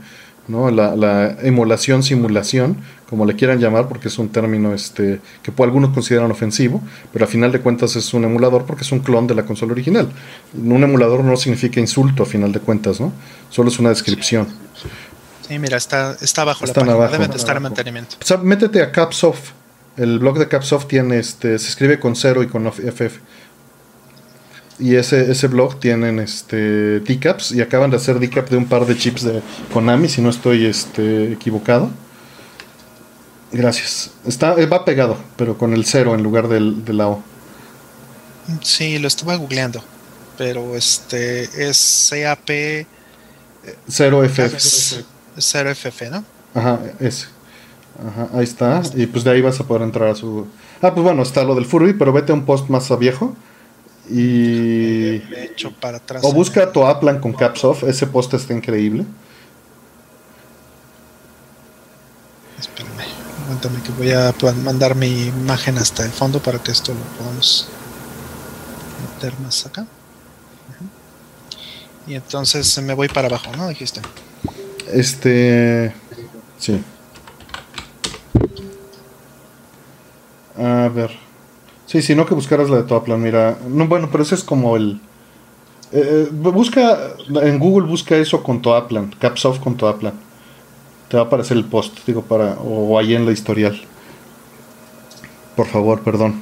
¿No? 0.50 0.70
La, 0.70 0.96
la, 0.96 1.36
emulación, 1.42 2.02
simulación, 2.02 2.76
como 3.08 3.24
le 3.24 3.34
quieran 3.36 3.58
llamar, 3.58 3.88
porque 3.88 4.08
es 4.08 4.18
un 4.18 4.28
término 4.28 4.74
este, 4.74 5.20
que 5.42 5.52
algunos 5.62 5.90
consideran 5.90 6.30
ofensivo, 6.30 6.82
pero 7.12 7.24
a 7.24 7.28
final 7.28 7.52
de 7.52 7.60
cuentas 7.60 7.96
es 7.96 8.12
un 8.14 8.24
emulador 8.24 8.64
porque 8.64 8.82
es 8.82 8.92
un 8.92 9.00
clon 9.00 9.26
de 9.26 9.34
la 9.34 9.44
consola 9.44 9.72
original. 9.72 10.10
Un 10.54 10.82
emulador 10.82 11.24
no 11.24 11.36
significa 11.36 11.80
insulto 11.80 12.22
a 12.22 12.26
final 12.26 12.52
de 12.52 12.60
cuentas, 12.60 13.00
¿no? 13.00 13.12
Solo 13.50 13.68
es 13.68 13.78
una 13.78 13.90
descripción. 13.90 14.48
Sí, 15.46 15.58
mira, 15.58 15.76
está, 15.76 16.16
está 16.20 16.42
abajo 16.42 16.66
la 16.66 16.72
página, 16.72 16.92
abajo, 16.92 17.12
deben 17.12 17.30
de 17.30 17.36
estar 17.36 17.56
en 17.56 17.62
mantenimiento. 17.62 18.16
O 18.20 18.24
sea, 18.24 18.36
métete 18.36 18.82
a 18.82 18.92
Capsoft. 18.92 19.52
El 19.96 20.18
blog 20.18 20.38
de 20.38 20.48
Capsoft 20.48 20.86
tiene 20.86 21.18
este, 21.18 21.58
se 21.58 21.68
escribe 21.68 21.98
con 21.98 22.14
cero 22.14 22.42
y 22.42 22.46
con 22.46 22.66
FF 22.66 23.18
y 24.80 24.96
ese, 24.96 25.30
ese 25.30 25.46
blog 25.48 25.78
tienen 25.78 26.18
este 26.18 27.00
decaps 27.00 27.52
y 27.52 27.60
acaban 27.60 27.90
de 27.90 27.96
hacer 27.96 28.18
decap 28.18 28.48
de 28.48 28.56
un 28.56 28.66
par 28.66 28.86
de 28.86 28.96
chips 28.96 29.22
de 29.22 29.42
Konami, 29.72 30.08
si 30.08 30.22
no 30.22 30.30
estoy 30.30 30.66
este, 30.66 31.32
equivocado. 31.32 31.90
Gracias. 33.52 34.12
Está, 34.26 34.54
eh, 34.54 34.66
va 34.66 34.84
pegado, 34.84 35.16
pero 35.36 35.58
con 35.58 35.74
el 35.74 35.84
cero 35.84 36.14
en 36.14 36.22
lugar 36.22 36.48
del, 36.48 36.84
de 36.84 36.92
la 36.92 37.08
O. 37.08 37.22
Sí, 38.62 38.98
lo 38.98 39.08
estuve 39.08 39.36
googleando. 39.36 39.82
Pero 40.38 40.76
este 40.76 41.68
es 41.68 42.10
CAP 42.10 42.48
0FF. 43.88 45.04
0FF, 45.36 46.10
¿no? 46.10 46.24
Ajá, 46.54 46.80
ese. 46.98 47.26
Ajá, 48.06 48.28
ahí 48.32 48.44
está. 48.44 48.82
Y 48.94 49.06
pues 49.06 49.24
de 49.24 49.32
ahí 49.32 49.42
vas 49.42 49.60
a 49.60 49.64
poder 49.64 49.82
entrar 49.82 50.08
a 50.08 50.14
su. 50.14 50.46
Ah, 50.80 50.94
pues 50.94 51.04
bueno, 51.04 51.22
está 51.22 51.44
lo 51.44 51.54
del 51.54 51.66
Furby, 51.66 51.92
pero 51.92 52.12
vete 52.12 52.32
a 52.32 52.34
un 52.34 52.46
post 52.46 52.70
más 52.70 52.90
a 52.90 52.96
viejo 52.96 53.36
y. 54.10 55.18
para 55.80 55.98
atrás. 55.98 56.22
O 56.24 56.32
busca 56.32 56.70
tu 56.72 56.84
Aplan 56.84 57.20
con 57.20 57.32
caps 57.32 57.64
off. 57.64 57.84
Ese 57.84 58.06
post 58.06 58.34
está 58.34 58.52
increíble. 58.52 59.04
Espérame, 62.58 63.04
aguántame 63.44 63.82
que 63.82 63.92
voy 63.92 64.12
a 64.12 64.34
mandar 64.62 64.94
mi 64.94 65.26
imagen 65.26 65.78
hasta 65.78 66.04
el 66.04 66.10
fondo 66.10 66.40
para 66.40 66.58
que 66.58 66.72
esto 66.72 66.92
lo 66.92 67.00
podamos 67.18 67.68
meter 69.14 69.38
más 69.40 69.64
acá. 69.66 69.86
Y 72.06 72.14
entonces 72.14 72.80
me 72.82 72.94
voy 72.94 73.08
para 73.08 73.28
abajo, 73.28 73.52
¿no? 73.56 73.68
Dijiste. 73.68 74.00
Este. 74.92 75.94
Sí. 76.58 76.82
A 80.56 80.88
ver. 80.88 81.29
Sí, 81.90 82.02
si 82.02 82.14
no 82.14 82.24
que 82.24 82.34
buscaras 82.34 82.70
la 82.70 82.76
de 82.76 82.82
Toaplan, 82.84 83.20
mira. 83.20 83.58
No, 83.68 83.88
bueno, 83.88 84.10
pero 84.12 84.22
ese 84.22 84.36
es 84.36 84.44
como 84.44 84.76
el. 84.76 85.00
Eh, 85.90 86.28
eh, 86.28 86.28
busca 86.30 87.16
en 87.28 87.58
Google 87.58 87.88
busca 87.88 88.16
eso 88.16 88.44
con 88.44 88.62
Toaplan, 88.62 89.12
Capsoft 89.18 89.58
con 89.58 89.76
Toaplan. 89.76 90.12
Te 91.08 91.16
va 91.16 91.24
a 91.24 91.26
aparecer 91.26 91.56
el 91.56 91.64
post, 91.64 91.98
digo, 92.06 92.22
para. 92.22 92.52
o 92.60 92.96
ahí 92.96 93.16
en 93.16 93.26
la 93.26 93.32
historial. 93.32 93.76
Por 95.56 95.66
favor, 95.66 96.00
perdón. 96.02 96.40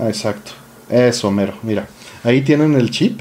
Ah, 0.00 0.08
exacto. 0.08 0.52
Eso, 0.88 1.30
mero. 1.30 1.52
Mira, 1.62 1.86
ahí 2.24 2.40
tienen 2.40 2.74
el 2.76 2.90
chip. 2.90 3.20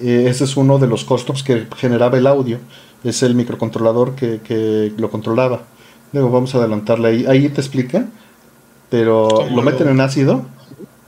Eh, 0.00 0.26
ese 0.28 0.44
es 0.44 0.56
uno 0.56 0.78
de 0.78 0.86
los 0.86 1.04
costos 1.04 1.42
que 1.42 1.66
generaba 1.76 2.16
el 2.18 2.28
audio. 2.28 2.60
Es 3.02 3.24
el 3.24 3.34
microcontrolador 3.34 4.14
que, 4.14 4.40
que 4.42 4.92
lo 4.96 5.10
controlaba. 5.10 5.62
Luego 6.12 6.30
vamos 6.30 6.54
a 6.54 6.58
adelantarle 6.58 7.08
ahí. 7.08 7.26
Ahí 7.26 7.48
te 7.48 7.60
explica 7.60 8.06
pero 8.90 9.28
lo 9.50 9.62
meten 9.62 9.88
en 9.88 10.00
ácido 10.00 10.44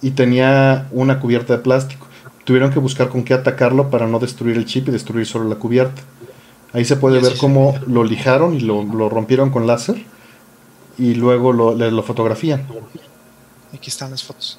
y 0.02 0.12
tenía 0.12 0.88
una 0.90 1.20
cubierta 1.20 1.56
de 1.56 1.62
plástico. 1.62 2.06
Tuvieron 2.44 2.72
que 2.72 2.78
buscar 2.78 3.08
con 3.08 3.24
qué 3.24 3.34
atacarlo 3.34 3.90
para 3.90 4.06
no 4.06 4.18
destruir 4.18 4.56
el 4.56 4.64
chip 4.64 4.88
y 4.88 4.90
destruir 4.90 5.26
solo 5.26 5.48
la 5.48 5.56
cubierta. 5.56 6.02
Ahí 6.72 6.84
se 6.84 6.96
puede 6.96 7.20
ver 7.20 7.36
cómo 7.38 7.78
lo 7.86 8.04
lijaron 8.04 8.54
y 8.54 8.60
lo, 8.60 9.08
rompieron 9.08 9.50
con 9.50 9.66
láser 9.66 10.04
y 10.98 11.14
luego 11.14 11.52
lo, 11.52 11.74
lo 11.74 12.02
fotografían. 12.02 12.66
Aquí 13.72 13.90
están 13.90 14.10
las 14.10 14.22
fotos. 14.22 14.58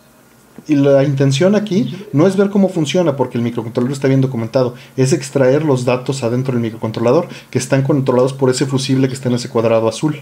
Y 0.68 0.76
la 0.76 1.04
intención 1.04 1.56
aquí 1.56 1.96
no 2.14 2.28
es 2.28 2.38
ver 2.38 2.50
cómo 2.50 2.70
funciona, 2.70 3.16
porque 3.16 3.38
el 3.38 3.44
microcontrolador 3.44 3.94
está 3.94 4.08
bien 4.08 4.22
documentado, 4.22 4.76
es 4.98 5.14
extraer 5.14 5.64
los 5.64 5.86
datos 5.86 6.24
adentro 6.24 6.54
del 6.54 6.62
microcontrolador, 6.62 7.28
que 7.50 7.58
están 7.60 7.84
controlados 7.84 8.34
por 8.34 8.50
ese 8.50 8.66
fusible 8.66 9.08
que 9.08 9.14
está 9.14 9.30
en 9.30 9.36
ese 9.36 9.50
cuadrado 9.50 9.88
azul. 9.88 10.20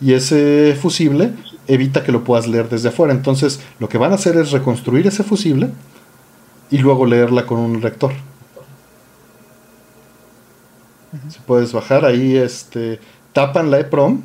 Y 0.00 0.12
ese 0.12 0.76
fusible 0.80 1.32
evita 1.66 2.02
que 2.02 2.12
lo 2.12 2.24
puedas 2.24 2.46
leer 2.46 2.68
desde 2.68 2.88
afuera. 2.88 3.12
Entonces, 3.12 3.60
lo 3.78 3.88
que 3.88 3.98
van 3.98 4.12
a 4.12 4.16
hacer 4.16 4.36
es 4.36 4.50
reconstruir 4.50 5.06
ese 5.06 5.22
fusible 5.22 5.70
y 6.70 6.78
luego 6.78 7.06
leerla 7.06 7.46
con 7.46 7.58
un 7.58 7.80
lector. 7.80 8.12
Si 11.28 11.40
puedes 11.40 11.72
bajar 11.72 12.04
ahí, 12.04 12.36
este, 12.36 13.00
tapan 13.32 13.70
la 13.70 13.80
EPROM 13.80 14.22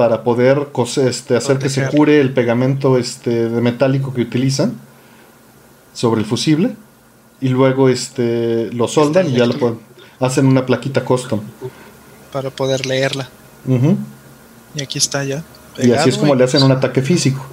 para 0.00 0.24
poder 0.24 0.68
este, 0.96 1.36
hacer 1.36 1.58
que 1.58 1.68
se 1.68 1.86
cure 1.88 2.22
el 2.22 2.32
pegamento 2.32 2.96
este, 2.96 3.50
de 3.50 3.60
metálico 3.60 4.14
que 4.14 4.22
utilizan 4.22 4.72
sobre 5.92 6.22
el 6.22 6.26
fusible 6.26 6.74
y 7.38 7.48
luego 7.48 7.90
este, 7.90 8.72
lo 8.72 8.88
soldan 8.88 9.28
y 9.28 9.34
ya 9.34 9.44
lo 9.44 9.58
pueden, 9.58 9.78
hacen 10.18 10.46
una 10.46 10.64
plaquita 10.64 11.04
custom 11.04 11.42
para 12.32 12.48
poder 12.48 12.86
leerla. 12.86 13.28
Y 14.74 14.82
aquí 14.82 14.96
está 14.96 15.22
ya. 15.22 15.44
y 15.76 15.92
así 15.92 16.08
es 16.08 16.16
como 16.16 16.34
le 16.34 16.44
hacen 16.44 16.62
un 16.62 16.72
ataque 16.72 17.02
físico. 17.02 17.44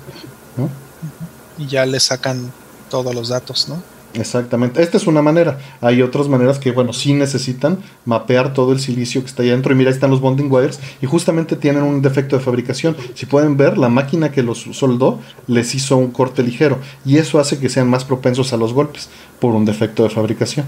Y 1.58 1.68
ya 1.68 1.86
le 1.86 2.00
sacan 2.00 2.54
todos 2.90 3.14
los 3.14 3.28
datos, 3.28 3.68
¿no? 3.68 3.84
Exactamente. 4.14 4.82
Esta 4.82 4.98
es 4.98 5.08
una 5.08 5.22
manera. 5.22 5.60
Hay 5.82 6.02
otras 6.02 6.28
maneras 6.28 6.60
que, 6.60 6.72
bueno, 6.72 6.94
sí 6.94 7.14
necesitan 7.14 7.80
mapear 8.06 8.54
todo 8.54 8.72
el 8.72 8.80
silicio 8.80 9.22
que 9.22 9.28
está 9.28 9.44
ahí 9.44 9.50
adentro. 9.50 9.74
Y 9.74 9.76
mira, 9.76 9.90
ahí 9.90 9.94
están 9.94 10.10
los 10.10 10.22
bonding 10.22 10.52
wires. 10.52 10.80
Y 11.02 11.06
justamente 11.06 11.56
tienen 11.56 11.84
un 11.84 12.02
defecto 12.02 12.38
de 12.38 12.44
fabricación. 12.44 12.96
Si 13.16 13.26
pueden 13.26 13.58
ver, 13.58 13.78
la 13.78 13.90
máquina 13.90 14.32
que 14.32 14.44
los 14.44 14.66
soldó 14.72 15.20
les 15.48 15.76
hizo 15.76 15.98
un 15.98 16.12
corte 16.12 16.44
ligero. 16.44 16.80
Y 17.06 17.18
eso 17.18 17.40
hace 17.40 17.60
que 17.60 17.70
sean 17.70 17.90
más 17.90 18.06
propensos 18.06 18.54
a 18.54 18.58
los 18.58 18.74
golpes 18.74 19.10
por 19.40 19.54
un 19.54 19.66
defecto 19.66 20.04
de 20.04 20.10
fabricación. 20.10 20.66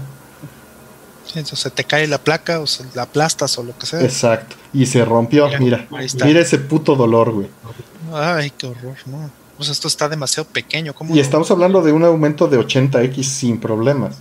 entonces 1.34 1.72
te 1.72 1.84
cae 1.84 2.06
la 2.06 2.18
placa 2.18 2.60
o 2.60 2.66
se 2.66 2.84
la 2.94 3.02
aplastas 3.02 3.58
o 3.58 3.62
lo 3.62 3.76
que 3.76 3.86
sea. 3.86 4.02
Exacto. 4.02 4.56
Y 4.72 4.86
se 4.86 5.04
rompió. 5.04 5.48
Mira, 5.58 5.86
mira 6.24 6.40
ese 6.40 6.58
puto 6.58 6.94
dolor, 6.94 7.32
güey. 7.32 7.48
Ay, 8.12 8.50
qué 8.50 8.66
horror, 8.66 8.96
no 9.06 9.39
pues 9.60 9.68
esto 9.68 9.88
está 9.88 10.08
demasiado 10.08 10.48
pequeño. 10.48 10.94
y 11.12 11.20
estamos 11.20 11.50
hablando 11.50 11.82
de 11.82 11.92
un 11.92 12.02
aumento 12.02 12.48
de 12.48 12.58
80x 12.58 13.24
sin 13.24 13.60
problemas. 13.60 14.16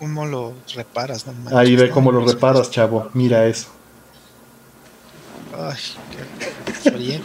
¿Cómo 0.00 0.26
lo 0.26 0.54
reparas? 0.74 1.24
Ahí 1.54 1.76
ve 1.76 1.88
cómo 1.88 2.10
lo 2.10 2.26
reparas, 2.26 2.68
chavo. 2.68 3.08
Mira 3.14 3.46
eso. 3.46 3.68
Ay, 5.56 5.78
qué 6.82 7.20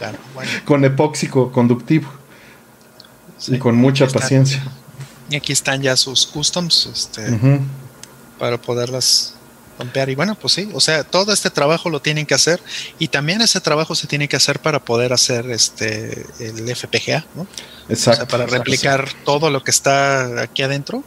Con 0.64 0.84
epóxico 0.84 1.50
conductivo. 1.50 2.08
y 3.48 3.58
con 3.58 3.74
mucha 3.74 4.06
paciencia. 4.06 4.62
Y 5.28 5.34
aquí 5.34 5.52
están 5.52 5.82
ya 5.82 5.96
sus 5.96 6.28
customs 6.28 6.86
este, 6.86 7.60
para 8.38 8.62
poderlas 8.62 9.34
y 10.08 10.14
bueno, 10.14 10.34
pues 10.34 10.54
sí, 10.54 10.68
o 10.74 10.80
sea, 10.80 11.04
todo 11.04 11.32
este 11.32 11.50
trabajo 11.50 11.88
lo 11.88 12.00
tienen 12.00 12.26
que 12.26 12.34
hacer 12.34 12.60
y 12.98 13.08
también 13.08 13.40
ese 13.40 13.60
trabajo 13.60 13.94
se 13.94 14.06
tiene 14.06 14.28
que 14.28 14.36
hacer 14.36 14.60
para 14.60 14.84
poder 14.84 15.12
hacer 15.12 15.50
este 15.50 16.26
el 16.40 16.74
FPGA, 16.74 17.24
¿no? 17.34 17.46
Exacto. 17.88 18.24
O 18.24 18.26
sea, 18.26 18.28
para 18.28 18.46
replicar 18.46 19.08
todo 19.24 19.50
lo 19.50 19.62
que 19.62 19.70
está 19.70 20.42
aquí 20.42 20.62
adentro, 20.62 21.04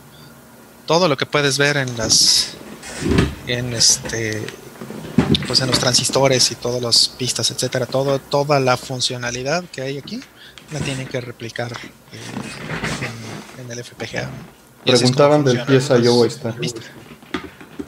todo 0.86 1.08
lo 1.08 1.18
que 1.18 1.26
puedes 1.26 1.58
ver 1.58 1.78
en 1.78 1.98
las 1.98 2.52
en 3.48 3.74
este 3.74 4.46
pues 5.48 5.60
en 5.62 5.68
los 5.68 5.80
transistores 5.80 6.52
y 6.52 6.56
todas 6.56 6.82
las 6.82 7.10
pistas, 7.10 7.52
etcétera, 7.52 7.86
todo 7.86 8.20
toda 8.20 8.60
la 8.60 8.78
funcionalidad 8.78 9.64
que 9.66 9.82
hay 9.82 9.98
aquí 9.98 10.22
la 10.72 10.80
tienen 10.80 11.08
que 11.08 11.20
replicar 11.20 11.72
en, 12.14 13.72
el 13.72 13.84
FPGA. 13.84 14.30
Preguntaban 14.84 15.44
del 15.44 15.64
PSIO, 15.66 16.24
ahí 16.24 16.28
está. 16.28 16.56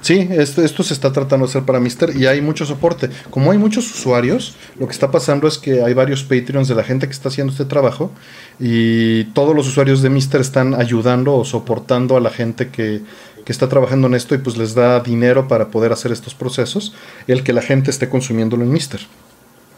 Sí, 0.04 0.28
esto, 0.32 0.62
esto 0.62 0.84
se 0.84 0.94
está 0.94 1.14
tratando 1.14 1.46
de 1.46 1.52
hacer 1.52 1.64
para 1.64 1.80
Mister 1.80 2.14
y 2.14 2.26
hay 2.26 2.42
mucho 2.42 2.66
soporte. 2.66 3.10
Como 3.30 3.54
hay 3.54 3.58
muchos 3.58 3.90
usuarios, 3.90 4.54
lo 4.78 4.86
que 4.86 4.92
está 4.92 5.12
pasando 5.12 5.48
es 5.48 5.58
que 5.58 5.82
hay 5.82 5.94
varios 5.94 6.24
Patreons 6.24 6.68
de 6.68 6.76
la 6.76 6.84
gente 6.84 7.08
que 7.08 7.14
está 7.14 7.30
haciendo 7.30 7.54
este 7.54 7.64
trabajo 7.64 8.12
y 8.60 9.24
todos 9.32 9.56
los 9.56 9.66
usuarios 9.66 10.02
de 10.02 10.10
Mister 10.10 10.42
están 10.42 10.74
ayudando 10.74 11.34
o 11.36 11.46
soportando 11.46 12.18
a 12.18 12.20
la 12.20 12.32
gente 12.32 12.68
que, 12.68 13.02
está 13.48 13.70
trabajando 13.70 14.08
en 14.08 14.16
esto 14.16 14.36
y 14.36 14.40
pues 14.40 14.58
les 14.58 14.76
da 14.76 15.00
dinero 15.00 15.48
para 15.48 15.70
poder 15.70 15.94
hacer 15.94 16.12
estos 16.12 16.34
procesos, 16.34 16.94
el 17.28 17.44
que 17.44 17.54
la 17.54 17.62
gente 17.62 17.90
esté 17.90 18.10
consumiéndolo 18.10 18.64
en 18.64 18.72
Mister. 18.72 19.00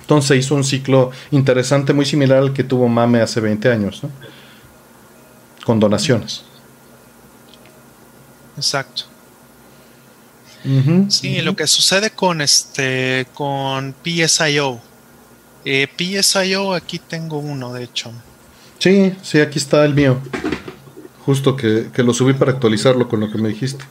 Entonces 0.01 0.39
hizo 0.39 0.55
un 0.55 0.63
ciclo 0.63 1.11
interesante, 1.29 1.93
muy 1.93 2.05
similar 2.05 2.39
al 2.39 2.53
que 2.53 2.63
tuvo 2.63 2.87
Mame 2.87 3.21
hace 3.21 3.41
20 3.41 3.71
años, 3.71 4.03
¿no? 4.03 4.09
con 5.65 5.79
donaciones. 5.79 6.43
Exacto. 8.57 9.14
Sí, 11.09 11.41
lo 11.41 11.55
que 11.55 11.67
sucede 11.67 12.11
con 12.11 12.41
este 12.41 13.27
con 13.33 13.93
PSIO. 14.03 14.79
Eh, 15.63 15.87
PSIO 15.87 16.73
aquí 16.73 16.99
tengo 16.99 17.37
uno, 17.37 17.73
de 17.73 17.83
hecho. 17.83 18.11
Sí, 18.79 19.13
sí, 19.23 19.39
aquí 19.39 19.57
está 19.57 19.83
el 19.85 19.93
mío. 19.93 20.19
Justo 21.25 21.55
que, 21.55 21.89
lo 21.97 22.13
subí 22.13 22.33
para 22.33 22.51
actualizarlo 22.51 23.09
con 23.09 23.19
lo 23.19 23.31
que 23.31 23.37
me 23.37 23.49
dijiste. 23.49 23.83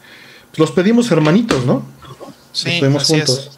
Pues 0.50 0.58
los 0.58 0.70
pedimos 0.70 1.10
hermanitos, 1.10 1.64
¿no? 1.64 1.84
Sí, 2.52 2.80
así 2.96 3.16
Es. 3.16 3.50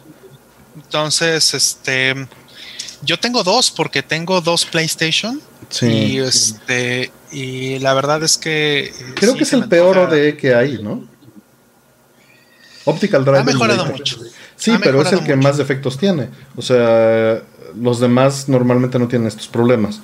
Entonces, 0.75 1.53
este, 1.53 2.15
yo 3.03 3.19
tengo 3.19 3.43
dos 3.43 3.69
porque 3.69 4.01
tengo 4.01 4.41
dos 4.41 4.65
PlayStation. 4.65 5.39
Sí. 5.69 5.85
Y 5.87 6.17
este, 6.19 7.11
y 7.31 7.79
la 7.79 7.93
verdad 7.93 8.23
es 8.23 8.37
que. 8.37 8.85
Eh, 8.85 8.93
Creo 9.15 9.35
que 9.35 9.43
es 9.43 9.53
el 9.53 9.67
peor 9.67 9.97
ODE 9.97 10.37
que 10.37 10.55
hay, 10.55 10.81
¿no? 10.81 11.07
Optical 12.87 13.25
Drive. 13.25 13.39
Ha 13.39 13.43
mejorado 13.43 13.85
mucho. 13.85 14.17
Sí, 14.55 14.71
pero 14.81 15.01
es 15.01 15.11
el 15.11 15.23
que 15.23 15.35
más 15.35 15.57
defectos 15.57 15.97
tiene. 15.97 16.29
O 16.55 16.61
sea, 16.61 17.41
los 17.75 17.99
demás 17.99 18.49
normalmente 18.49 18.97
no 18.97 19.07
tienen 19.07 19.27
estos 19.27 19.47
problemas. 19.47 20.01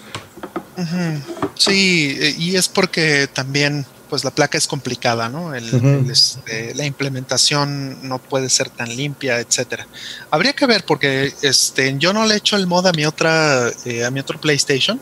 Sí, 1.56 2.36
y 2.38 2.56
es 2.56 2.68
porque 2.68 3.28
también 3.32 3.86
pues 4.10 4.24
la 4.24 4.30
placa 4.30 4.60
es 4.60 4.68
complicada, 4.68 5.28
¿no? 5.28 5.56
Este, 5.56 6.76
la 6.76 6.86
implementación 6.86 8.08
no 8.08 8.20
puede 8.20 8.48
ser 8.50 8.70
tan 8.70 8.96
limpia, 8.96 9.40
etcétera. 9.40 9.88
Habría 10.30 10.54
que 10.54 10.68
ver 10.68 10.86
porque 10.86 11.34
este, 11.42 11.96
yo 11.98 12.14
no 12.14 12.26
le 12.28 12.36
he 12.36 12.38
hecho 12.38 12.56
el 12.56 12.68
mod 12.68 12.86
a 12.86 12.92
mi 12.92 13.06
otra 13.06 13.72
eh, 13.86 14.06
a 14.06 14.12
mi 14.12 14.20
otro 14.20 14.40
PlayStation. 14.40 15.00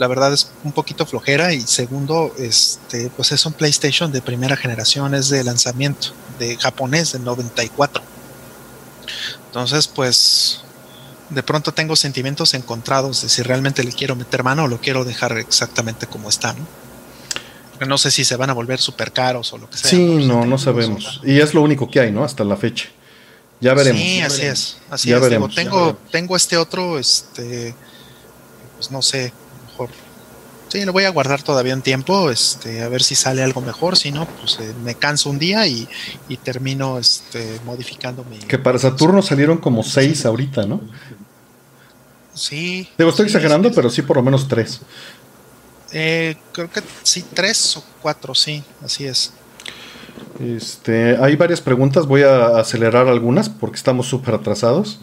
La 0.00 0.06
verdad 0.06 0.32
es 0.32 0.50
un 0.64 0.72
poquito 0.72 1.04
flojera 1.04 1.52
y 1.52 1.60
segundo, 1.60 2.34
este, 2.38 3.10
pues 3.10 3.32
es 3.32 3.44
un 3.44 3.52
PlayStation 3.52 4.10
de 4.10 4.22
primera 4.22 4.56
generación, 4.56 5.14
es 5.14 5.28
de 5.28 5.44
lanzamiento 5.44 6.08
de 6.38 6.56
japonés 6.56 7.12
de 7.12 7.18
94. 7.18 8.02
Entonces, 9.48 9.86
pues 9.88 10.62
de 11.28 11.42
pronto 11.42 11.74
tengo 11.74 11.96
sentimientos 11.96 12.54
encontrados 12.54 13.20
de 13.20 13.28
si 13.28 13.42
realmente 13.42 13.84
le 13.84 13.92
quiero 13.92 14.16
meter 14.16 14.42
mano 14.42 14.64
o 14.64 14.68
lo 14.68 14.80
quiero 14.80 15.04
dejar 15.04 15.36
exactamente 15.36 16.06
como 16.06 16.30
está, 16.30 16.54
¿no? 16.54 17.86
No 17.86 17.98
sé 17.98 18.10
si 18.10 18.24
se 18.24 18.36
van 18.36 18.48
a 18.48 18.54
volver 18.54 18.80
súper 18.80 19.12
caros 19.12 19.52
o 19.52 19.58
lo 19.58 19.68
que 19.68 19.76
sea. 19.76 19.90
Sí, 19.90 20.26
no, 20.26 20.46
no, 20.46 20.56
sabemos. 20.56 21.20
Y 21.24 21.40
es 21.40 21.52
lo 21.52 21.60
único 21.60 21.90
que 21.90 22.00
hay, 22.00 22.10
¿no? 22.10 22.24
Hasta 22.24 22.42
la 22.42 22.56
fecha. 22.56 22.88
Ya 23.60 23.74
veremos. 23.74 24.00
Sí, 24.00 24.20
así 24.22 24.42
es. 24.44 24.78
Así 24.88 25.12
es. 25.12 25.20
Veremos, 25.20 25.54
tengo, 25.54 25.98
tengo 26.10 26.36
este 26.36 26.56
otro, 26.56 26.98
este, 26.98 27.74
pues 28.76 28.90
no 28.90 29.02
sé. 29.02 29.34
Sí, 30.70 30.84
lo 30.84 30.92
voy 30.92 31.02
a 31.02 31.10
guardar 31.10 31.42
todavía 31.42 31.74
un 31.74 31.82
tiempo, 31.82 32.30
este, 32.30 32.82
a 32.82 32.88
ver 32.88 33.02
si 33.02 33.16
sale 33.16 33.42
algo 33.42 33.60
mejor. 33.60 33.96
Si 33.96 34.12
no, 34.12 34.26
pues 34.26 34.58
eh, 34.60 34.72
me 34.84 34.94
canso 34.94 35.28
un 35.28 35.38
día 35.40 35.66
y, 35.66 35.88
y 36.28 36.36
termino 36.36 36.96
este, 36.96 37.60
modificando 37.64 38.24
mi. 38.24 38.38
Que 38.38 38.56
para 38.56 38.78
Saturno 38.78 39.20
salieron 39.20 39.58
como 39.58 39.82
seis 39.82 40.24
ahorita, 40.24 40.66
¿no? 40.66 40.80
Sí. 42.34 42.88
Digo, 42.96 43.10
estoy 43.10 43.26
exagerando, 43.26 43.72
pero 43.72 43.90
sí 43.90 44.02
por 44.02 44.16
lo 44.16 44.22
menos 44.22 44.46
tres. 44.46 44.80
Eh, 45.92 46.36
creo 46.52 46.70
que 46.70 46.82
sí, 47.02 47.24
tres 47.34 47.76
o 47.76 47.84
cuatro, 48.00 48.32
sí, 48.32 48.62
así 48.84 49.06
es. 49.06 49.32
Este, 50.38 51.16
hay 51.16 51.34
varias 51.34 51.60
preguntas, 51.60 52.06
voy 52.06 52.22
a 52.22 52.58
acelerar 52.58 53.08
algunas 53.08 53.48
porque 53.48 53.76
estamos 53.76 54.06
súper 54.06 54.34
atrasados, 54.34 55.00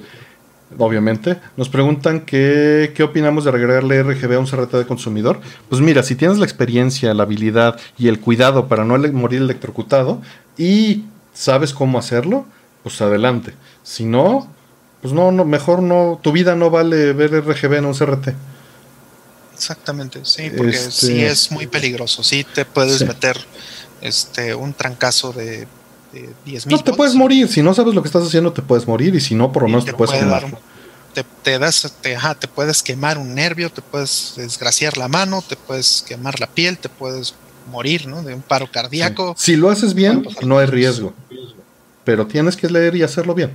obviamente. 0.78 1.38
Nos 1.56 1.70
preguntan 1.70 2.22
qué 2.22 3.02
opinamos 3.04 3.44
de 3.44 3.52
agregarle 3.52 4.04
RGB 4.04 4.34
a 4.34 4.40
un 4.40 4.48
CRT 4.48 4.74
de 4.74 4.86
consumidor. 4.86 5.40
Pues 5.70 5.82
mira, 5.82 6.04
si 6.04 6.16
tienes 6.16 6.38
la 6.38 6.46
experiencia, 6.46 7.14
la 7.14 7.24
habilidad 7.24 7.80
y 7.98 8.08
el 8.08 8.20
cuidado 8.20 8.68
para 8.68 8.84
no 8.84 8.98
morir 8.98 9.42
electrocutado 9.42 10.22
y 10.58 11.06
sabes 11.34 11.74
cómo 11.74 12.00
hacerlo, 12.00 12.46
pues 12.84 13.02
adelante. 13.02 13.54
Si 13.84 14.06
no, 14.06 14.52
pues 15.02 15.14
no, 15.14 15.32
no, 15.32 15.46
mejor 15.46 15.82
no, 15.82 16.20
tu 16.22 16.32
vida 16.32 16.56
no 16.56 16.70
vale 16.70 17.14
ver 17.14 17.32
RGB 17.32 17.76
en 17.76 17.86
un 17.86 17.94
CRT. 17.94 18.30
Exactamente, 19.54 20.20
sí, 20.24 20.52
porque 20.56 20.76
este 20.76 20.92
sí 20.92 21.24
es 21.24 21.52
muy 21.52 21.66
peligroso, 21.66 22.24
sí 22.24 22.44
te 22.44 22.64
puedes 22.64 23.04
meter 23.08 23.40
este 24.02 24.54
un 24.54 24.74
trancazo 24.74 25.34
de, 25.34 25.68
de 26.12 26.30
10 26.46 26.68
No, 26.68 26.80
te 26.84 26.94
puedes 26.94 27.16
morir, 27.16 27.48
si 27.48 27.62
no 27.62 27.74
sabes 27.74 27.94
lo 27.94 28.02
que 28.02 28.08
estás 28.08 28.26
haciendo 28.26 28.54
te 28.54 28.62
puedes 28.62 28.88
morir 28.88 29.16
y 29.16 29.22
si 29.22 29.36
no 29.36 29.52
por 29.52 29.64
lo 29.64 29.70
menos 29.70 29.86
te, 29.86 29.94
puedes 29.94 30.18
quemar. 30.18 30.46
te, 31.14 31.24
te, 31.44 31.60
das, 31.60 31.94
te, 32.02 32.18
te 32.40 32.48
puedes 32.48 32.84
quemar 32.84 33.18
un 33.18 33.36
nervio, 33.36 33.72
te 33.72 33.82
puedes 33.82 34.34
desgraciar 34.38 34.98
la 34.98 35.08
mano, 35.08 35.44
te 35.48 35.56
puedes 35.56 36.04
quemar 36.08 36.40
la 36.40 36.48
piel, 36.48 36.78
te 36.78 36.90
puedes 36.90 37.36
morir, 37.72 38.08
¿no? 38.08 38.24
De 38.24 38.34
un 38.34 38.42
paro 38.42 38.70
cardíaco. 38.72 39.36
Si 39.38 39.56
lo 39.56 39.70
haces 39.70 39.94
bien, 39.94 40.26
no 40.42 40.58
hay 40.58 40.68
riesgo, 40.68 41.14
pero 42.04 42.26
tienes 42.28 42.56
que 42.56 42.70
leer 42.70 42.96
y 42.96 43.04
hacerlo 43.04 43.34
bien. 43.34 43.52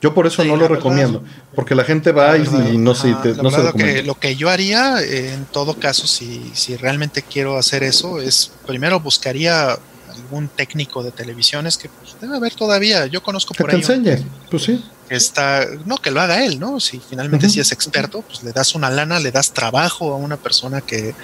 Yo 0.00 0.14
por 0.14 0.28
eso 0.28 0.44
no 0.44 0.56
lo 0.56 0.68
recomiendo, 0.68 1.24
porque 1.56 1.74
la 1.74 1.82
gente 1.82 2.12
va 2.12 2.38
y, 2.38 2.78
no 2.78 2.94
se, 2.94 3.08
no 3.08 3.50
lo 3.50 3.72
que, 3.72 4.04
lo 4.04 4.14
que 4.14 4.36
yo 4.36 4.48
haría, 4.48 5.02
eh, 5.02 5.32
en 5.34 5.44
todo 5.46 5.74
caso, 5.74 6.06
si, 6.06 6.52
si 6.54 6.76
realmente 6.76 7.22
quiero 7.22 7.58
hacer 7.58 7.82
eso, 7.82 8.20
es 8.20 8.52
primero 8.64 9.00
buscaría 9.00 9.76
algún 10.18 10.48
técnico 10.48 11.02
de 11.02 11.10
televisiones 11.10 11.78
que 11.78 11.88
pues, 11.88 12.16
debe 12.20 12.36
haber 12.36 12.54
todavía. 12.54 13.06
Yo 13.06 13.22
conozco 13.22 13.54
por 13.54 13.70
ahí. 13.70 13.80
Que 13.80 13.86
te 13.86 13.94
enseñe, 13.94 14.26
pues 14.50 14.64
sí. 14.64 14.84
Está, 15.08 15.66
no, 15.86 15.96
que 15.96 16.10
lo 16.10 16.20
haga 16.20 16.44
él, 16.44 16.60
¿no? 16.60 16.80
Si 16.80 17.00
finalmente 17.00 17.48
si 17.48 17.60
es 17.60 17.72
experto, 17.72 18.22
pues 18.22 18.42
le 18.42 18.52
das 18.52 18.74
una 18.74 18.90
lana, 18.90 19.18
le 19.20 19.30
das 19.30 19.52
trabajo 19.52 20.12
a 20.12 20.16
una 20.16 20.36
persona 20.36 20.82
que, 20.82 21.14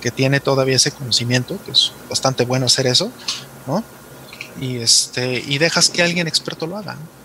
que 0.00 0.10
tiene 0.10 0.38
todavía 0.38 0.76
ese 0.76 0.92
conocimiento, 0.92 1.58
que 1.64 1.72
es 1.72 1.92
bastante 2.08 2.44
bueno 2.44 2.66
hacer 2.66 2.86
eso, 2.86 3.10
¿no? 3.66 3.82
Y 4.60 4.76
este, 4.76 5.42
y 5.46 5.58
dejas 5.58 5.88
que 5.88 6.02
alguien 6.02 6.28
experto 6.28 6.66
lo 6.66 6.76
haga. 6.76 6.94
¿no? 6.94 7.22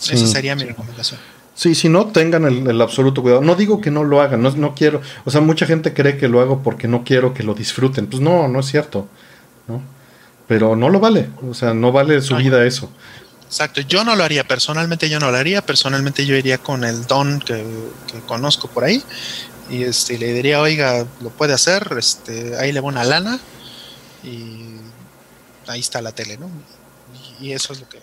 Esa 0.00 0.26
sería 0.26 0.56
mi 0.56 0.64
recomendación. 0.64 1.20
Sí, 1.54 1.74
si 1.74 1.88
no, 1.88 2.06
tengan 2.06 2.44
el, 2.44 2.80
absoluto 2.80 3.22
cuidado. 3.22 3.42
No 3.42 3.54
digo 3.54 3.80
que 3.80 3.90
no 3.90 4.04
lo 4.04 4.22
hagan, 4.22 4.42
no, 4.42 4.50
no 4.52 4.74
quiero. 4.74 5.02
O 5.24 5.30
sea, 5.30 5.42
mucha 5.42 5.66
gente 5.66 5.92
cree 5.92 6.16
que 6.16 6.28
lo 6.28 6.40
hago 6.40 6.62
porque 6.62 6.88
no 6.88 7.04
quiero 7.04 7.34
que 7.34 7.42
lo 7.42 7.54
disfruten. 7.54 8.06
Pues 8.06 8.22
no, 8.22 8.48
no 8.48 8.60
es 8.60 8.66
cierto. 8.66 9.06
¿no? 9.68 9.82
Pero 10.46 10.76
no 10.76 10.88
lo 10.88 11.00
vale. 11.00 11.30
O 11.48 11.54
sea, 11.54 11.74
no 11.74 11.92
vale 11.92 12.20
su 12.20 12.36
vida 12.36 12.64
eso. 12.64 12.90
Exacto, 13.46 13.82
yo 13.82 14.02
no 14.02 14.16
lo 14.16 14.24
haría, 14.24 14.44
personalmente 14.44 15.10
yo 15.10 15.20
no 15.20 15.30
lo 15.30 15.36
haría, 15.36 15.60
personalmente 15.60 16.24
yo 16.24 16.34
iría 16.36 16.56
con 16.56 16.84
el 16.84 17.06
don 17.06 17.38
que, 17.38 17.62
conozco 18.26 18.66
por 18.66 18.84
ahí 18.84 19.02
y 19.68 19.82
este, 19.82 20.16
le 20.16 20.32
diría, 20.32 20.58
oiga, 20.58 21.04
lo 21.20 21.28
puede 21.28 21.52
hacer, 21.52 21.86
este, 21.98 22.56
ahí 22.56 22.72
le 22.72 22.80
va 22.80 22.88
una 22.88 23.04
lana 23.04 23.38
y 24.24 24.76
ahí 25.66 25.80
está 25.80 26.00
la 26.00 26.12
tele, 26.12 26.38
¿no? 26.38 26.48
y 27.40 27.52
eso 27.52 27.74
es 27.74 27.80
lo 27.80 27.88
que 27.90 27.98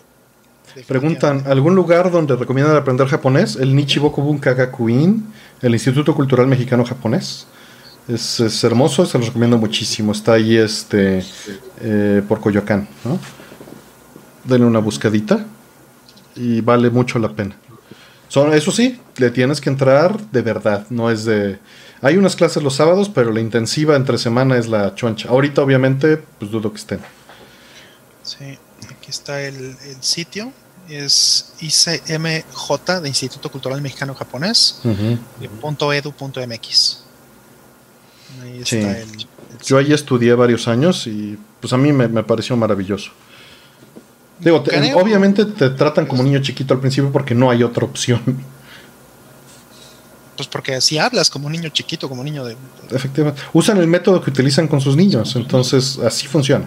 Preguntan, 0.86 1.44
¿algún 1.46 1.74
lugar 1.74 2.10
donde 2.10 2.36
recomiendan 2.36 2.76
aprender 2.76 3.06
japonés? 3.08 3.56
El 3.56 3.74
Nichiboku 3.74 4.22
Bunka 4.22 4.54
Gakuin, 4.54 5.32
el 5.62 5.72
Instituto 5.72 6.14
Cultural 6.14 6.46
Mexicano 6.46 6.84
Japonés. 6.84 7.46
Es, 8.08 8.64
hermoso, 8.64 9.06
se 9.06 9.18
los 9.18 9.28
recomiendo 9.28 9.58
muchísimo. 9.58 10.12
Está 10.12 10.34
ahí 10.34 10.56
este 10.56 11.24
eh, 11.80 12.22
por 12.26 12.40
Coyoacán. 12.40 12.88
¿no? 13.04 13.18
Denle 14.44 14.66
una 14.66 14.80
buscadita 14.80 15.44
y 16.34 16.60
vale 16.60 16.90
mucho 16.90 17.18
la 17.18 17.32
pena. 17.32 17.56
Son, 18.28 18.52
eso 18.52 18.70
sí, 18.70 19.00
le 19.16 19.30
tienes 19.30 19.60
que 19.60 19.70
entrar 19.70 20.20
de 20.30 20.42
verdad, 20.42 20.86
no 20.88 21.10
es 21.10 21.24
de... 21.24 21.58
Hay 22.02 22.16
unas 22.16 22.36
clases 22.36 22.62
los 22.62 22.76
sábados, 22.76 23.10
pero 23.10 23.32
la 23.32 23.40
intensiva 23.40 23.96
entre 23.96 24.16
semana 24.16 24.56
es 24.56 24.68
la 24.68 24.94
choncha. 24.94 25.28
Ahorita 25.28 25.62
obviamente, 25.62 26.16
pues 26.16 26.50
dudo 26.50 26.72
que 26.72 26.78
estén. 26.78 27.00
Sí 28.22 28.56
está 29.10 29.42
el, 29.42 29.76
sitio. 30.00 30.52
Es 30.88 31.52
ICMJ 31.60 33.00
de 33.02 33.08
Instituto 33.08 33.50
Cultural 33.50 33.80
Mexicano 33.80 34.14
Japonés, 34.14 34.80
.edu.mx. 34.82 37.04
Ahí 38.42 38.60
está 38.60 38.98
el, 38.98 39.08
Yo 39.64 39.78
ahí 39.78 39.92
estudié 39.92 40.34
varios 40.34 40.68
años 40.68 41.06
y 41.06 41.38
pues 41.60 41.72
a 41.72 41.76
mí 41.76 41.92
me, 41.92 42.22
pareció 42.22 42.56
maravilloso. 42.56 43.10
Digo, 44.38 44.64
obviamente 44.94 45.44
te 45.44 45.70
tratan 45.70 46.06
como 46.06 46.22
niño 46.22 46.40
chiquito 46.40 46.72
al 46.72 46.80
principio 46.80 47.12
porque 47.12 47.34
no 47.34 47.50
hay 47.50 47.62
otra 47.62 47.84
opción. 47.84 48.20
Pues 50.36 50.48
porque 50.48 50.74
así 50.74 50.96
hablas 50.96 51.28
como 51.28 51.50
niño 51.50 51.68
chiquito, 51.68 52.08
como 52.08 52.24
niño 52.24 52.42
de... 52.46 52.56
Efectivamente. 52.90 53.42
Usan 53.52 53.76
el 53.76 53.86
método 53.86 54.22
que 54.22 54.30
utilizan 54.30 54.68
con 54.68 54.80
sus 54.80 54.96
niños, 54.96 55.36
entonces 55.36 55.98
así 55.98 56.26
funciona. 56.26 56.66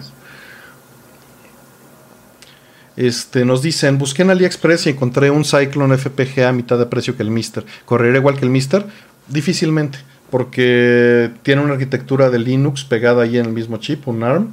Este, 2.96 3.44
nos 3.44 3.62
dicen, 3.62 3.98
busqué 3.98 4.22
en 4.22 4.30
AliExpress 4.30 4.86
y 4.86 4.90
encontré 4.90 5.30
un 5.30 5.44
Cyclone 5.44 5.98
FPGA 5.98 6.50
a 6.50 6.52
mitad 6.52 6.78
de 6.78 6.86
precio 6.86 7.16
que 7.16 7.24
el 7.24 7.30
Mister. 7.30 7.66
¿Correría 7.84 8.18
igual 8.18 8.38
que 8.38 8.44
el 8.44 8.50
Mister? 8.50 8.86
Difícilmente, 9.26 9.98
porque 10.34 11.30
tiene 11.44 11.62
una 11.62 11.74
arquitectura 11.74 12.28
de 12.28 12.40
Linux 12.40 12.82
pegada 12.82 13.22
ahí 13.22 13.38
en 13.38 13.46
el 13.46 13.52
mismo 13.52 13.76
chip, 13.76 14.08
un 14.08 14.24
ARM. 14.24 14.52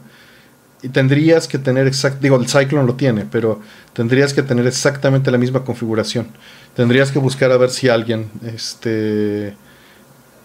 Y 0.83 0.89
tendrías 0.89 1.47
que 1.47 1.57
tener 1.57 1.87
exact, 1.87 2.21
digo, 2.21 2.35
el 2.35 2.47
Cyclone 2.47 2.85
lo 2.85 2.93
tiene, 2.93 3.25
pero 3.25 3.59
tendrías 3.93 4.31
que 4.31 4.43
tener 4.43 4.67
exactamente 4.67 5.31
la 5.31 5.39
misma 5.39 5.63
configuración. 5.63 6.27
Tendrías 6.75 7.11
que 7.11 7.17
buscar 7.17 7.51
a 7.51 7.57
ver 7.57 7.71
si 7.71 7.89
alguien, 7.89 8.29
este, 8.43 9.55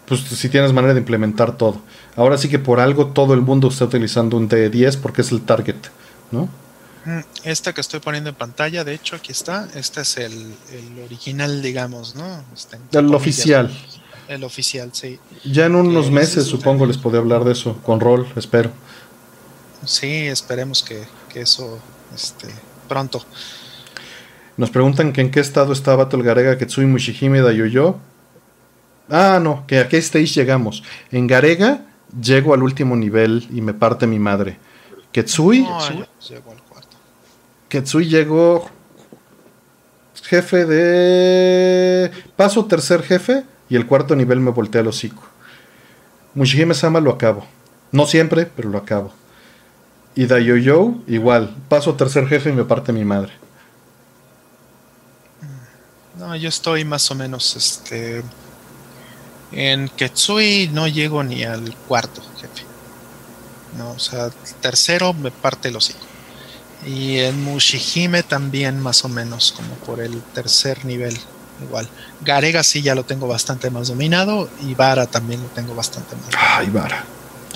pues 0.07 0.21
si 0.21 0.49
tienes 0.49 0.73
manera 0.73 0.95
de 0.95 1.01
implementar 1.01 1.55
todo. 1.55 1.83
Ahora 2.15 2.39
sí 2.39 2.49
que 2.49 2.57
por 2.57 2.79
algo 2.79 3.05
todo 3.05 3.35
el 3.35 3.41
mundo 3.41 3.67
está 3.67 3.85
utilizando 3.85 4.37
un 4.37 4.49
D10 4.49 4.97
porque 4.97 5.21
es 5.21 5.31
el 5.31 5.41
target, 5.41 5.75
¿no? 6.31 6.49
Esta 7.43 7.73
que 7.73 7.81
estoy 7.81 7.99
poniendo 7.99 8.31
en 8.31 8.35
pantalla, 8.35 8.83
de 8.83 8.95
hecho, 8.95 9.15
aquí 9.15 9.33
está. 9.33 9.69
Este 9.75 10.01
es 10.01 10.17
el, 10.17 10.55
original, 11.05 11.61
digamos, 11.61 12.15
¿no? 12.15 12.43
Este, 12.55 12.79
el 12.91 13.13
oficial. 13.13 13.71
El 14.27 14.43
oficial, 14.43 14.89
sí. 14.91 15.19
Ya 15.45 15.65
en 15.65 15.75
unos 15.75 16.11
meses, 16.11 16.45
supongo, 16.45 16.85
les 16.85 16.97
podría 16.97 17.21
hablar 17.21 17.45
de 17.45 17.53
eso, 17.53 17.77
con 17.83 17.99
rol, 17.99 18.27
espero. 18.35 18.71
Sí, 19.85 20.27
esperemos 20.27 20.83
que, 20.83 21.03
eso 21.39 21.79
esté 22.15 22.47
pronto. 22.89 23.23
Nos 24.57 24.71
preguntan 24.71 25.13
que 25.13 25.21
en 25.21 25.29
qué 25.29 25.39
estado 25.39 25.71
está 25.71 25.95
Battle 25.95 26.23
Garega, 26.23 26.57
Ketsui, 26.57 26.85
Mushihime, 26.87 27.41
Dayoyo. 27.41 27.97
Ah, 29.09 29.39
no, 29.41 29.65
que 29.67 29.79
a 29.79 29.87
qué 29.87 29.97
stage 29.97 30.33
llegamos. 30.33 30.83
En 31.11 31.27
Garega 31.27 31.85
llego 32.19 32.53
al 32.53 32.63
último 32.63 32.95
nivel 32.95 33.47
y 33.53 33.61
me 33.61 33.73
parte 33.73 34.07
mi 34.07 34.17
madre. 34.19 34.57
Ketsui. 35.11 35.61
No, 35.61 35.79
llego 35.79 36.51
al 36.51 36.61
cuarto. 36.63 36.97
Ketsui 37.69 38.07
llegó. 38.07 38.67
Jefe 40.23 40.65
de. 40.65 42.11
Paso 42.35 42.65
tercer 42.65 43.03
jefe 43.03 43.45
y 43.69 43.75
el 43.75 43.85
cuarto 43.85 44.15
nivel 44.15 44.39
me 44.39 44.51
voltea 44.51 44.81
al 44.81 44.87
hocico. 44.87 45.23
Mushihime 46.33 46.73
Sama 46.73 46.99
lo 46.99 47.11
acabo. 47.11 47.45
No 47.91 48.05
siempre, 48.05 48.45
pero 48.45 48.69
lo 48.69 48.77
acabo. 48.77 49.11
Y 50.15 50.25
Dayoyo, 50.25 50.95
igual. 51.07 51.55
Paso 51.69 51.95
tercer 51.95 52.27
jefe 52.27 52.49
y 52.49 52.53
me 52.53 52.63
parte 52.63 52.91
mi 52.91 53.05
madre. 53.05 53.31
No, 56.17 56.35
yo 56.35 56.49
estoy 56.49 56.83
más 56.85 57.09
o 57.11 57.15
menos 57.15 57.55
este. 57.55 58.23
En 59.51 59.89
Ketsui 59.89 60.69
no 60.73 60.87
llego 60.87 61.23
ni 61.23 61.43
al 61.43 61.75
cuarto 61.87 62.21
jefe. 62.39 62.65
No, 63.77 63.91
o 63.91 63.99
sea, 63.99 64.29
tercero 64.61 65.13
me 65.13 65.31
parte 65.31 65.69
el 65.69 65.75
hocico. 65.75 65.99
Y 66.85 67.19
en 67.19 67.43
Mushihime 67.43 68.23
también 68.23 68.79
más 68.79 69.05
o 69.05 69.09
menos, 69.09 69.51
como 69.51 69.75
por 69.85 70.01
el 70.01 70.21
tercer 70.21 70.85
nivel, 70.85 71.17
igual. 71.63 71.87
Garega 72.21 72.63
sí 72.63 72.81
ya 72.81 72.95
lo 72.95 73.03
tengo 73.03 73.27
bastante 73.27 73.69
más 73.69 73.87
dominado 73.87 74.49
y 74.67 74.73
Vara 74.73 75.05
también 75.05 75.41
lo 75.41 75.47
tengo 75.49 75.75
bastante 75.75 76.15
más. 76.15 76.29
Ah, 76.37 76.61
Vara. 76.71 77.03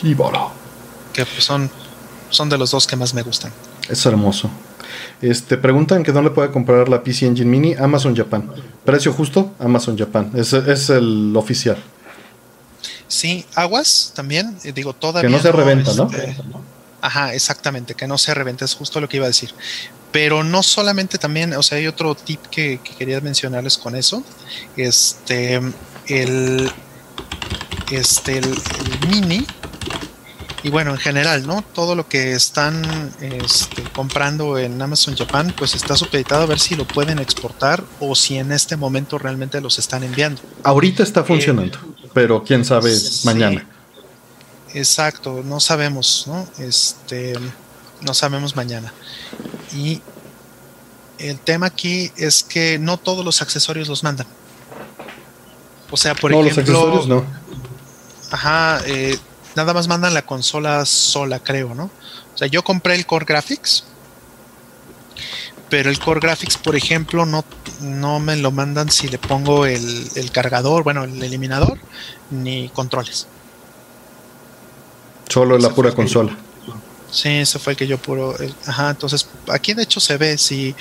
Y 0.03 0.14
Vara. 0.14 0.48
Que 1.14 1.26
pues 1.26 1.44
son, 1.44 1.69
son 2.30 2.49
de 2.49 2.57
los 2.57 2.72
dos 2.72 2.88
que 2.88 2.95
más 2.95 3.14
me 3.14 3.22
gustan. 3.22 3.52
Es 3.90 4.06
hermoso. 4.06 4.49
Este, 5.22 5.57
preguntan 5.57 6.03
que 6.03 6.11
dónde 6.11 6.32
puede 6.32 6.52
comprar 6.52 6.90
la 6.90 7.03
PC 7.03 7.28
Engine 7.28 7.49
Mini, 7.49 7.76
Amazon 7.76 8.15
Japan. 8.15 8.49
Precio 8.84 9.14
justo, 9.14 9.53
Amazon 9.60 9.98
Japan. 9.98 10.32
Es, 10.36 10.53
es 10.53 10.90
el 10.90 11.34
oficial. 11.36 11.78
Sí, 13.07 13.45
aguas 13.56 14.14
también, 14.15 14.57
eh, 14.64 14.72
digo, 14.72 14.94
todavía. 14.94 15.30
Que 15.30 15.36
no 15.36 15.41
se 15.41 15.52
reventa, 15.52 15.94
¿no? 15.94 16.10
Este, 16.10 16.38
ajá, 17.02 17.34
exactamente, 17.34 17.94
que 17.94 18.07
no 18.07 18.18
se 18.18 18.34
reventa, 18.34 18.65
es 18.65 18.73
justo 18.73 19.02
lo 19.02 19.10
que 19.10 19.18
iba 19.18 19.26
a 19.26 19.28
decir. 19.28 19.53
Pero 20.11 20.43
no 20.43 20.61
solamente 20.61 21.17
también, 21.17 21.53
o 21.53 21.63
sea, 21.63 21.77
hay 21.77 21.88
otro 21.88 22.15
tip 22.15 22.41
que, 22.47 22.79
que 22.83 22.95
quería 22.95 23.21
mencionarles 23.21 23.77
con 23.77 23.95
eso. 23.95 24.23
Este, 24.75 25.61
el, 26.07 26.71
este, 27.91 28.38
el, 28.38 28.45
el 28.45 29.09
mini 29.09 29.45
y 30.63 30.69
bueno, 30.69 30.91
en 30.91 30.97
general, 30.97 31.47
¿no? 31.47 31.63
Todo 31.73 31.95
lo 31.95 32.07
que 32.07 32.33
están 32.33 33.11
este, 33.19 33.81
comprando 33.93 34.59
en 34.59 34.79
Amazon 34.79 35.15
Japan, 35.15 35.53
pues 35.57 35.73
está 35.73 35.95
supeditado 35.95 36.43
a 36.43 36.45
ver 36.45 36.59
si 36.59 36.75
lo 36.75 36.85
pueden 36.85 37.17
exportar 37.17 37.83
o 37.99 38.15
si 38.15 38.38
en 38.38 38.51
este 38.51 38.77
momento 38.77 39.17
realmente 39.17 39.59
los 39.59 39.79
están 39.79 40.03
enviando. 40.03 40.41
Ahorita 40.63 41.01
está 41.01 41.23
funcionando, 41.23 41.77
eh, 41.77 42.09
pero 42.13 42.43
quién 42.43 42.63
sabe 42.63 42.95
sí, 42.95 43.25
mañana. 43.25 43.65
Exacto, 44.73 45.41
no 45.43 45.59
sabemos, 45.59 46.25
¿no? 46.27 46.47
Este, 46.59 47.33
no 48.02 48.14
sabemos 48.14 48.56
mañana. 48.56 48.94
Y 49.73 50.02
el 51.18 51.40
tema 51.40 51.68
aquí 51.68 52.11
es 52.18 52.44
que 52.44 52.80
no 52.80 52.98
todos 52.98 53.23
los 53.23 53.41
accesorios 53.41 53.88
los 53.88 54.03
mandan. 54.03 54.28
O 55.90 55.98
sea, 55.98 56.15
por 56.15 56.32
no, 56.32 56.41
ejemplo. 56.41 56.73
los 56.73 56.84
accesorios 56.84 57.07
no. 57.07 57.26
Ajá, 58.32 58.82
eh, 58.86 59.18
nada 59.56 59.73
más 59.73 59.88
mandan 59.88 60.14
la 60.14 60.26
consola 60.26 60.86
sola, 60.86 61.40
creo, 61.40 61.76
¿no? 61.76 61.86
O 62.34 62.38
sea, 62.38 62.48
yo 62.48 62.64
compré 62.64 62.95
el 62.95 63.06
Core 63.06 63.26
Graphics, 63.26 63.84
pero 65.69 65.90
el 65.90 65.99
Core 65.99 66.22
Graphics, 66.22 66.57
por 66.57 66.76
ejemplo, 66.76 67.26
no, 67.26 67.44
no 67.82 68.19
me 68.19 68.38
lo 68.38 68.52
mandan 68.52 68.90
si 68.90 69.10
le 69.10 69.18
pongo 69.18 69.65
el, 69.65 70.10
el 70.15 70.32
cargador, 70.32 70.84
bueno, 70.84 71.03
el 71.03 71.22
eliminador, 71.22 71.78
ni 72.30 72.69
controles. 72.69 73.28
Solo 75.28 75.57
la 75.57 75.69
pura 75.69 75.94
consola. 75.94 76.36
Sí, 77.11 77.27
ese 77.27 77.59
fue 77.59 77.73
el 77.73 77.77
que 77.77 77.88
yo 77.88 77.97
puro. 77.97 78.35
Ajá, 78.65 78.89
entonces 78.89 79.27
aquí 79.49 79.73
de 79.73 79.83
hecho 79.83 79.99
se 79.99 80.17
ve 80.17 80.38
si. 80.38 80.73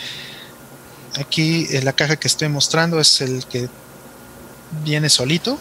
Aquí 1.18 1.66
en 1.70 1.84
la 1.84 1.92
caja 1.92 2.14
que 2.14 2.28
estoy 2.28 2.48
mostrando 2.48 3.00
es 3.00 3.20
el 3.20 3.44
que 3.46 3.68
viene 4.84 5.10
solito, 5.10 5.58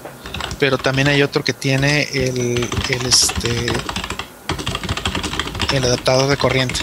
pero 0.59 0.77
también 0.77 1.07
hay 1.07 1.23
otro 1.23 1.43
que 1.43 1.53
tiene 1.53 2.03
el, 2.13 2.69
el 2.89 3.05
este 3.07 3.65
el 5.73 5.83
adaptador 5.83 6.29
de 6.29 6.37
corriente. 6.37 6.81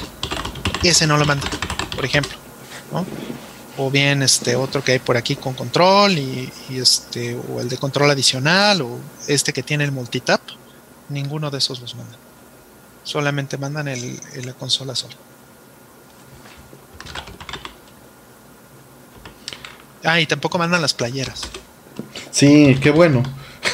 Ese 0.83 1.07
no 1.07 1.17
lo 1.17 1.25
manda, 1.25 1.49
por 1.95 2.05
ejemplo, 2.05 2.37
¿no? 2.93 3.07
O 3.77 3.89
bien 3.89 4.23
este 4.23 4.57
otro 4.57 4.83
que 4.83 4.93
hay 4.93 4.99
por 4.99 5.17
aquí 5.17 5.37
con 5.37 5.55
control 5.55 6.19
y, 6.19 6.53
y, 6.69 6.79
este 6.79 7.37
o 7.37 7.61
el 7.61 7.69
de 7.69 7.77
control 7.77 8.11
adicional 8.11 8.83
o 8.83 8.99
este 9.29 9.53
que 9.53 9.63
tiene 9.63 9.85
el 9.85 9.93
multitap, 9.93 10.41
ninguno 11.09 11.53
de 11.53 11.59
esos 11.59 11.81
los 11.81 11.95
mandan. 11.95 12.26
Solamente 13.07 13.57
mandan 13.57 13.87
el, 13.87 14.21
el 14.35 14.47
la 14.47 14.53
consola 14.53 14.97
sola. 14.97 15.15
Ah, 20.03 20.21
y 20.21 20.27
tampoco 20.27 20.59
mandan 20.59 20.83
las 20.83 20.93
playeras. 20.93 21.43
Sí, 22.33 22.77
qué 22.83 22.91
bueno. 22.91 23.23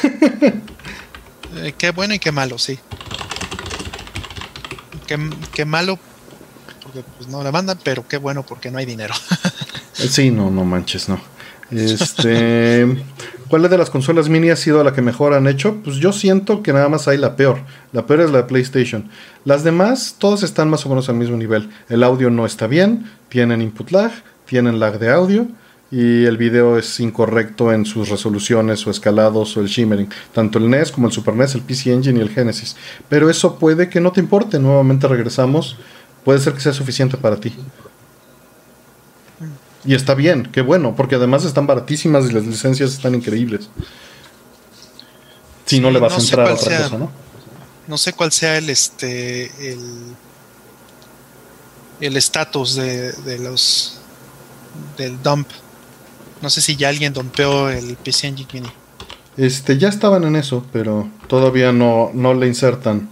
eh, 1.55 1.73
qué 1.75 1.89
bueno 1.89 2.13
y 2.13 2.19
qué 2.19 2.31
malo, 2.31 2.59
sí. 2.59 2.77
Qué, 5.07 5.17
qué 5.51 5.65
malo 5.65 5.97
porque 6.83 7.01
pues, 7.17 7.27
no 7.27 7.43
la 7.43 7.51
mandan, 7.51 7.79
pero 7.83 8.07
qué 8.07 8.17
bueno 8.17 8.43
porque 8.43 8.69
no 8.69 8.77
hay 8.77 8.85
dinero. 8.85 9.15
sí, 9.93 10.29
no, 10.29 10.51
no 10.51 10.63
manches, 10.63 11.09
no. 11.09 11.19
Este, 11.75 12.87
¿Cuál 13.47 13.69
de 13.69 13.77
las 13.77 13.89
consolas 13.89 14.29
mini 14.29 14.49
ha 14.49 14.55
sido 14.55 14.83
la 14.83 14.93
que 14.93 15.01
mejor 15.01 15.33
han 15.33 15.47
hecho? 15.47 15.75
Pues 15.83 15.97
yo 15.97 16.11
siento 16.11 16.63
que 16.63 16.73
nada 16.73 16.89
más 16.89 17.07
hay 17.07 17.17
la 17.17 17.35
peor. 17.35 17.59
La 17.91 18.05
peor 18.05 18.21
es 18.21 18.31
la 18.31 18.47
PlayStation. 18.47 19.09
Las 19.45 19.63
demás, 19.63 20.15
todas 20.17 20.43
están 20.43 20.69
más 20.69 20.85
o 20.85 20.89
menos 20.89 21.09
al 21.09 21.15
mismo 21.15 21.37
nivel. 21.37 21.69
El 21.89 22.03
audio 22.03 22.29
no 22.29 22.45
está 22.45 22.67
bien, 22.67 23.05
tienen 23.29 23.61
input 23.61 23.91
lag, 23.91 24.11
tienen 24.45 24.79
lag 24.79 24.99
de 24.99 25.11
audio 25.11 25.47
y 25.91 26.25
el 26.25 26.37
video 26.37 26.79
es 26.79 26.99
incorrecto 26.99 27.71
en 27.71 27.85
sus 27.85 28.09
resoluciones 28.09 28.87
o 28.87 28.89
escalados 28.89 29.55
o 29.55 29.61
el 29.61 29.67
shimmering. 29.67 30.09
Tanto 30.33 30.57
el 30.57 30.67
NES 30.67 30.91
como 30.91 31.05
el 31.05 31.13
Super 31.13 31.35
NES, 31.35 31.53
el 31.53 31.61
PC 31.61 31.93
Engine 31.93 32.17
y 32.17 32.21
el 32.23 32.29
Genesis. 32.29 32.75
Pero 33.09 33.29
eso 33.29 33.59
puede 33.59 33.89
que 33.89 34.01
no 34.01 34.11
te 34.11 34.19
importe. 34.19 34.57
Nuevamente 34.57 35.07
regresamos. 35.07 35.77
Puede 36.23 36.39
ser 36.39 36.53
que 36.53 36.61
sea 36.61 36.73
suficiente 36.73 37.17
para 37.17 37.35
ti. 37.35 37.53
Y 39.85 39.95
está 39.95 40.13
bien, 40.13 40.49
qué 40.51 40.61
bueno, 40.61 40.95
porque 40.95 41.15
además 41.15 41.43
están 41.45 41.67
baratísimas 41.67 42.29
y 42.29 42.33
las 42.33 42.45
licencias 42.45 42.93
están 42.93 43.15
increíbles. 43.15 43.69
Si 45.65 45.77
sí, 45.77 45.81
no 45.81 45.91
le 45.91 45.99
vas 45.99 46.13
no 46.13 46.17
a 46.17 46.21
entrar 46.21 46.47
a 46.47 46.53
otra 46.53 46.65
sea, 46.65 46.83
cosa, 46.83 46.97
¿no? 46.97 47.11
No 47.87 47.97
sé 47.97 48.13
cuál 48.13 48.31
sea 48.31 48.57
el 48.57 48.69
este 48.69 49.45
el 49.71 50.15
el 51.99 52.17
estatus 52.17 52.75
de, 52.75 53.11
de 53.11 53.39
los 53.39 53.99
del 54.97 55.21
dump. 55.21 55.47
No 56.41 56.49
sé 56.49 56.61
si 56.61 56.75
ya 56.75 56.89
alguien 56.89 57.13
dumpeó 57.13 57.69
el 57.69 57.95
PC 57.95 58.27
Engine 58.27 58.49
Mini. 58.53 58.69
Este, 59.37 59.77
ya 59.77 59.89
estaban 59.89 60.23
en 60.25 60.35
eso, 60.35 60.65
pero 60.71 61.09
todavía 61.27 61.71
no, 61.71 62.11
no 62.13 62.33
le 62.33 62.47
insertan. 62.47 63.09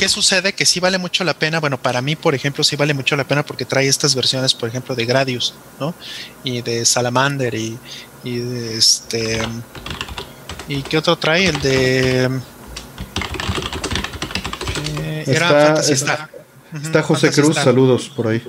¿Qué 0.00 0.08
sucede? 0.08 0.54
Que 0.54 0.64
sí 0.64 0.80
vale 0.80 0.96
mucho 0.96 1.24
la 1.24 1.34
pena. 1.34 1.60
Bueno, 1.60 1.76
para 1.76 2.00
mí, 2.00 2.16
por 2.16 2.34
ejemplo, 2.34 2.64
sí 2.64 2.74
vale 2.74 2.94
mucho 2.94 3.16
la 3.16 3.24
pena 3.24 3.44
porque 3.44 3.66
trae 3.66 3.86
estas 3.86 4.14
versiones, 4.14 4.54
por 4.54 4.66
ejemplo, 4.66 4.94
de 4.94 5.04
Gradius, 5.04 5.52
¿no? 5.78 5.94
Y 6.42 6.62
de 6.62 6.86
Salamander 6.86 7.54
y, 7.54 7.78
y 8.24 8.38
de 8.38 8.78
este. 8.78 9.42
¿Y 10.68 10.80
qué 10.84 10.96
otro 10.96 11.18
trae? 11.18 11.48
El 11.48 11.60
de. 11.60 12.24
Eh, 15.02 15.24
está, 15.26 15.32
era 15.32 15.80
está, 15.80 15.92
Star. 15.92 16.30
Está 16.82 17.02
José 17.02 17.26
Fantasy 17.26 17.42
Cruz, 17.42 17.50
Star. 17.58 17.64
saludos 17.66 18.08
por 18.16 18.28
ahí. 18.28 18.42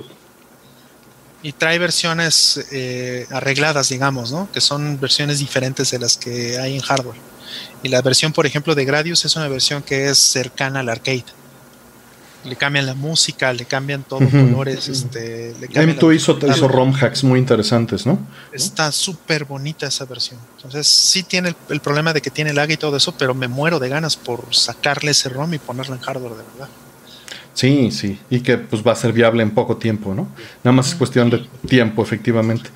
Y 1.42 1.52
trae 1.52 1.78
versiones 1.78 2.66
eh, 2.72 3.26
arregladas, 3.30 3.90
digamos, 3.90 4.32
¿no? 4.32 4.50
Que 4.52 4.62
son 4.62 4.98
versiones 4.98 5.40
diferentes 5.40 5.90
de 5.90 5.98
las 5.98 6.16
que 6.16 6.58
hay 6.58 6.76
en 6.76 6.80
hardware. 6.80 7.20
Y 7.82 7.90
la 7.90 8.00
versión, 8.00 8.32
por 8.32 8.46
ejemplo, 8.46 8.74
de 8.74 8.86
Gradius 8.86 9.26
es 9.26 9.36
una 9.36 9.48
versión 9.48 9.82
que 9.82 10.08
es 10.08 10.16
cercana 10.16 10.80
al 10.80 10.88
arcade. 10.88 11.26
Le 12.44 12.56
cambian 12.56 12.86
la 12.86 12.94
música, 12.94 13.52
le 13.52 13.64
cambian 13.64 14.02
todo, 14.02 14.20
uh 14.20 14.22
-huh. 14.24 14.50
colores. 14.50 14.88
Este, 14.88 15.54
le 15.60 15.68
M2 15.68 16.14
hizo, 16.14 16.38
hizo 16.46 16.68
ROM 16.68 16.92
hacks 16.94 17.22
muy 17.22 17.38
interesantes, 17.38 18.04
¿no? 18.04 18.18
Está 18.52 18.90
súper 18.90 19.44
bonita 19.44 19.86
esa 19.86 20.04
versión. 20.04 20.40
Entonces, 20.56 20.86
sí 20.86 21.22
tiene 21.22 21.50
el, 21.50 21.56
el, 21.68 21.80
problema 21.80 22.12
de 22.12 22.20
que 22.20 22.30
tiene 22.30 22.52
lag 22.52 22.70
y 22.70 22.76
todo 22.76 22.96
eso, 22.96 23.14
pero 23.16 23.34
me 23.34 23.46
muero 23.48 23.78
de 23.78 23.88
ganas 23.88 24.16
por 24.16 24.52
sacarle 24.54 25.12
ese 25.12 25.28
ROM 25.28 25.54
y 25.54 25.58
ponerlo 25.58 25.94
en 25.94 26.00
hardware 26.00 26.32
de 26.32 26.42
verdad. 26.52 26.68
Sí, 27.54 27.90
sí, 27.90 28.18
y 28.30 28.40
que 28.40 28.58
pues 28.58 28.82
va 28.86 28.92
a 28.92 28.96
ser 28.96 29.12
viable 29.12 29.42
en 29.42 29.50
poco 29.50 29.76
tiempo, 29.76 30.14
¿no? 30.14 30.28
Nada 30.64 30.74
más 30.74 30.88
es 30.88 30.94
cuestión 30.94 31.28
de 31.28 31.46
tiempo, 31.68 32.02
efectivamente. 32.02 32.70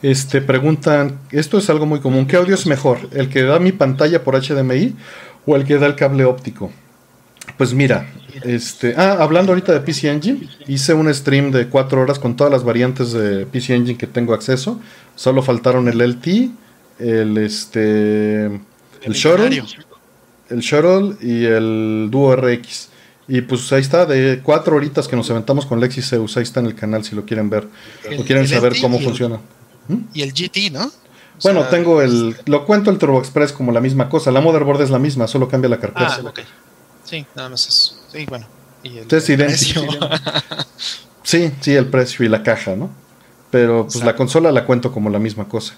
Este, 0.00 0.40
preguntan, 0.40 1.20
esto 1.30 1.58
es 1.58 1.68
algo 1.70 1.86
muy 1.86 2.00
común, 2.00 2.26
¿qué 2.26 2.36
audio 2.36 2.54
es 2.54 2.66
mejor? 2.66 3.08
¿El 3.12 3.28
que 3.28 3.42
da 3.42 3.58
mi 3.58 3.72
pantalla 3.72 4.24
por 4.24 4.34
HDMI 4.34 4.96
o 5.46 5.54
el 5.54 5.64
que 5.64 5.78
da 5.78 5.86
el 5.86 5.96
cable 5.96 6.24
óptico? 6.24 6.72
Pues 7.56 7.74
mira, 7.74 8.06
este, 8.44 8.94
ah, 8.96 9.16
hablando 9.20 9.52
ahorita 9.52 9.72
de 9.72 9.80
PC 9.80 10.10
Engine, 10.10 10.48
hice 10.66 10.94
un 10.94 11.12
stream 11.12 11.50
de 11.50 11.68
cuatro 11.68 12.00
horas 12.00 12.18
con 12.18 12.36
todas 12.36 12.52
las 12.52 12.64
variantes 12.64 13.12
de 13.12 13.46
PC 13.46 13.74
Engine 13.74 13.98
que 13.98 14.06
tengo 14.06 14.34
acceso. 14.34 14.80
Solo 15.16 15.42
faltaron 15.42 15.88
el 15.88 16.00
LT, 16.00 16.26
el 16.98 17.38
este, 17.38 18.46
el, 18.46 19.12
Shuttle, 19.12 19.64
el 20.50 20.60
Shuttle 20.60 21.16
y 21.20 21.44
el 21.44 22.08
Duo 22.10 22.34
RX. 22.36 22.88
Y 23.28 23.40
pues 23.42 23.72
ahí 23.72 23.80
está, 23.80 24.06
de 24.06 24.40
cuatro 24.42 24.76
horitas 24.76 25.08
que 25.08 25.16
nos 25.16 25.30
aventamos 25.30 25.66
con 25.66 25.80
Lexi 25.80 26.02
Zeus, 26.02 26.36
ahí 26.36 26.42
está 26.42 26.60
en 26.60 26.66
el 26.66 26.74
canal 26.74 27.04
si 27.04 27.14
lo 27.14 27.24
quieren 27.24 27.48
ver 27.48 27.68
o 28.18 28.24
quieren 28.24 28.48
saber 28.48 28.74
cómo 28.80 28.98
funciona. 29.00 29.38
¿Mm? 29.88 29.96
Y 30.14 30.22
el 30.22 30.32
GT, 30.32 30.72
¿no? 30.72 30.90
bueno, 31.42 31.64
tengo 31.64 32.02
el. 32.02 32.36
Lo 32.46 32.64
cuento 32.64 32.90
el 32.90 32.98
Turbo 32.98 33.18
Express 33.18 33.52
como 33.52 33.72
la 33.72 33.80
misma 33.80 34.08
cosa. 34.08 34.30
La 34.30 34.40
motherboard 34.40 34.82
es 34.82 34.90
la 34.90 34.98
misma, 34.98 35.26
solo 35.26 35.48
cambia 35.48 35.68
la 35.68 35.78
carcasa. 35.78 36.22
Ah. 36.24 36.32
Sí, 37.12 37.26
nada 37.36 37.50
más 37.50 37.68
eso. 37.68 37.94
Sí, 38.10 38.24
bueno. 38.26 38.46
Y 38.82 38.96
el, 38.96 39.06
Precio. 39.06 39.82
sí, 41.22 41.52
sí, 41.60 41.74
el 41.74 41.86
precio 41.88 42.24
y 42.24 42.28
la 42.30 42.42
caja, 42.42 42.74
¿no? 42.74 42.88
Pero 43.50 43.82
pues 43.82 44.02
la 44.02 44.16
consola 44.16 44.50
la 44.50 44.64
cuento 44.64 44.92
como 44.92 45.10
la 45.10 45.18
misma 45.18 45.46
cosa. 45.46 45.74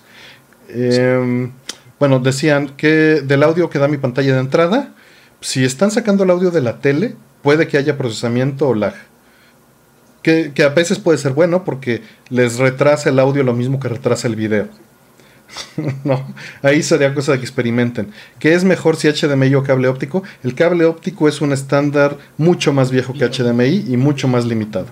Em, 0.69 1.51
bueno, 1.99 2.21
decían 2.21 2.77
que 2.77 3.21
del 3.21 3.43
audio 3.43 3.69
que 3.69 3.81
da 3.81 3.89
mi 3.89 3.97
pantalla 3.97 4.33
de 4.33 4.39
entrada, 4.39 4.95
si 5.41 5.65
están 5.65 5.91
sacando 5.91 6.23
el 6.23 6.31
audio 6.31 6.53
de 6.53 6.61
la 6.61 6.79
tele, 6.79 7.17
puede 7.43 7.67
que 7.67 7.79
haya 7.79 7.99
procesamiento 7.99 8.69
o 8.69 8.75
lag. 8.77 8.95
Que, 10.23 10.53
que, 10.55 10.63
a 10.63 10.69
veces 10.69 11.01
puede 11.01 11.19
ser 11.19 11.33
bueno 11.33 11.65
porque 11.65 12.03
les 12.29 12.59
retrasa 12.59 13.11
el 13.11 13.19
audio 13.19 13.43
lo 13.43 13.55
mismo 13.55 13.81
que 13.81 13.89
retrasa 13.89 14.29
el 14.29 14.37
video. 14.37 14.69
no, 16.05 16.35
ahí 16.63 16.83
sería 16.83 17.15
cosa 17.15 17.33
de 17.33 17.39
que 17.39 17.45
experimenten. 17.45 18.11
¿Qué 18.39 18.55
es 18.55 18.65
mejor 18.65 18.97
si 18.97 19.09
HDMI 19.09 19.55
o 19.55 19.63
cable 19.63 19.89
óptico? 19.89 20.23
El 20.43 20.55
cable 20.55 20.85
óptico 20.85 21.29
es 21.29 21.41
un 21.41 21.53
estándar 21.53 22.19
mucho 22.37 22.73
más 22.73 22.91
viejo 22.91 23.13
que 23.13 23.29
HDMI 23.29 23.87
y 23.89 23.97
mucho 23.97 24.29
más 24.29 24.45
limitado. 24.45 24.87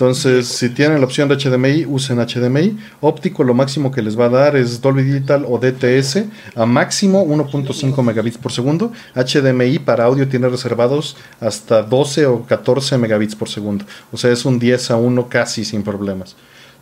Entonces, 0.00 0.48
si 0.48 0.70
tienen 0.70 0.98
la 0.98 1.04
opción 1.04 1.28
de 1.28 1.36
HDMI, 1.36 1.84
usen 1.84 2.20
HDMI. 2.20 2.78
Óptico 3.02 3.44
lo 3.44 3.52
máximo 3.52 3.90
que 3.92 4.00
les 4.00 4.18
va 4.18 4.26
a 4.26 4.28
dar 4.30 4.56
es 4.56 4.80
Dolby 4.80 5.02
Digital 5.02 5.44
o 5.46 5.58
DTS 5.58 6.24
a 6.56 6.64
máximo 6.64 7.22
1.5 7.26 8.02
megabits 8.02 8.38
por 8.38 8.50
segundo. 8.50 8.92
HDMI 9.14 9.78
para 9.80 10.04
audio 10.04 10.26
tiene 10.26 10.48
reservados 10.48 11.18
hasta 11.38 11.82
12 11.82 12.24
o 12.24 12.46
14 12.46 12.96
megabits 12.96 13.36
por 13.36 13.50
segundo. 13.50 13.84
O 14.10 14.16
sea, 14.16 14.32
es 14.32 14.46
un 14.46 14.58
10 14.58 14.90
a 14.90 14.96
1 14.96 15.28
casi 15.28 15.66
sin 15.66 15.82
problemas. 15.82 16.34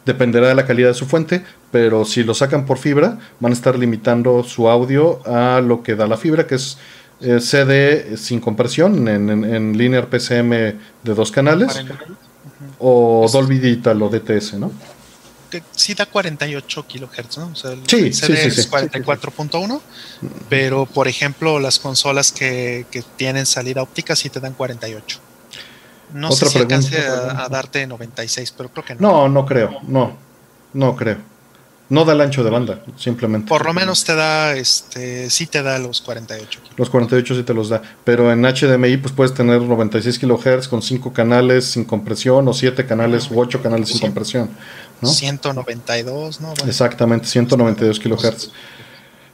Dependerá 0.09 0.49
de 0.49 0.55
la 0.55 0.65
calidad 0.65 0.89
de 0.89 0.95
su 0.95 1.05
fuente, 1.05 1.45
pero 1.71 2.07
si 2.07 2.25
lo 2.25 2.33
sacan 2.33 2.65
por 2.65 2.79
fibra, 2.79 3.19
van 3.41 3.53
a 3.53 3.55
estar 3.55 3.79
limitando 3.79 4.43
su 4.43 4.71
audio 4.71 5.21
a 5.27 5.61
lo 5.61 5.83
que 5.83 5.97
da 5.97 6.07
la 6.07 6.17
fibra, 6.17 6.47
que 6.47 6.55
es 6.55 6.79
eh, 7.21 7.41
CD 7.41 8.17
sin 8.17 8.41
compresión 8.41 9.07
en, 9.07 9.77
linear 9.77 10.09
PCM 10.09 10.51
de 10.51 11.15
dos 11.15 11.31
canales 11.31 11.85
o 12.79 13.29
Dolby 13.31 13.59
Digital 13.59 14.01
o 14.01 14.09
DTS, 14.09 14.55
¿no? 14.55 14.73
Que 15.51 15.63
sí 15.73 15.93
da 15.93 16.07
48 16.07 16.87
kilohertz, 16.87 17.37
¿no? 17.37 17.49
O 17.49 17.55
sea, 17.55 17.73
el 17.73 17.87
sí, 17.87 18.11
CD 18.15 18.47
es 18.47 18.71
44.1, 18.71 19.81
pero 20.49 20.87
por 20.87 21.07
ejemplo 21.07 21.61
las 21.61 21.79
consolas 21.79 22.33
que, 22.33 22.87
que 22.91 23.03
tienen 23.17 23.45
salida 23.45 23.83
óptica 23.83 24.17
sí 24.17 24.31
te 24.31 24.41
dan 24.41 24.55
48. 24.55 25.28
No 26.13 26.33
sé 26.33 26.47
si 26.47 26.59
alcance 26.59 26.99
a, 26.99 27.49
darte 27.49 27.87
96, 27.87 28.55
pero 28.57 28.69
creo 28.71 28.85
que 28.85 28.95
no. 28.95 29.01
No, 29.01 29.29
no 29.29 29.47
creo, 29.47 29.79
no, 29.87 30.13
no 30.73 30.97
creo. 30.97 31.19
No 31.91 32.05
da 32.05 32.13
el 32.13 32.21
ancho 32.21 32.45
de 32.45 32.51
banda, 32.51 32.83
simplemente. 32.99 33.49
Por 33.49 33.65
lo 33.65 33.73
menos 33.73 34.05
te 34.05 34.15
da, 34.15 34.55
este, 34.55 35.31
sí 35.31 35.47
te 35.47 35.63
da 35.63 35.79
los 35.79 36.03
48. 36.03 36.61
Los 36.77 36.91
48 36.91 37.35
sí 37.35 37.43
te 37.45 37.55
los 37.55 37.71
da, 37.71 37.81
pero 38.05 38.31
en 38.31 38.43
HDMI 38.43 38.99
pues 38.99 39.15
puedes 39.15 39.33
tener 39.33 39.63
96 39.63 40.19
kHz 40.19 40.69
con 40.69 40.83
5 40.83 41.15
canales 41.15 41.65
sin 41.65 41.85
compresión 41.85 42.47
o 42.47 42.53
7 42.53 42.85
canales 42.85 43.31
u 43.31 43.41
8 43.41 43.63
canales 43.63 43.89
sin 43.89 44.01
compresión. 44.01 44.51
¿no? 45.01 45.09
192, 45.09 46.43
¿no? 46.43 46.53
Exactamente, 46.67 47.27
192 47.27 48.01
kHz. 48.01 48.51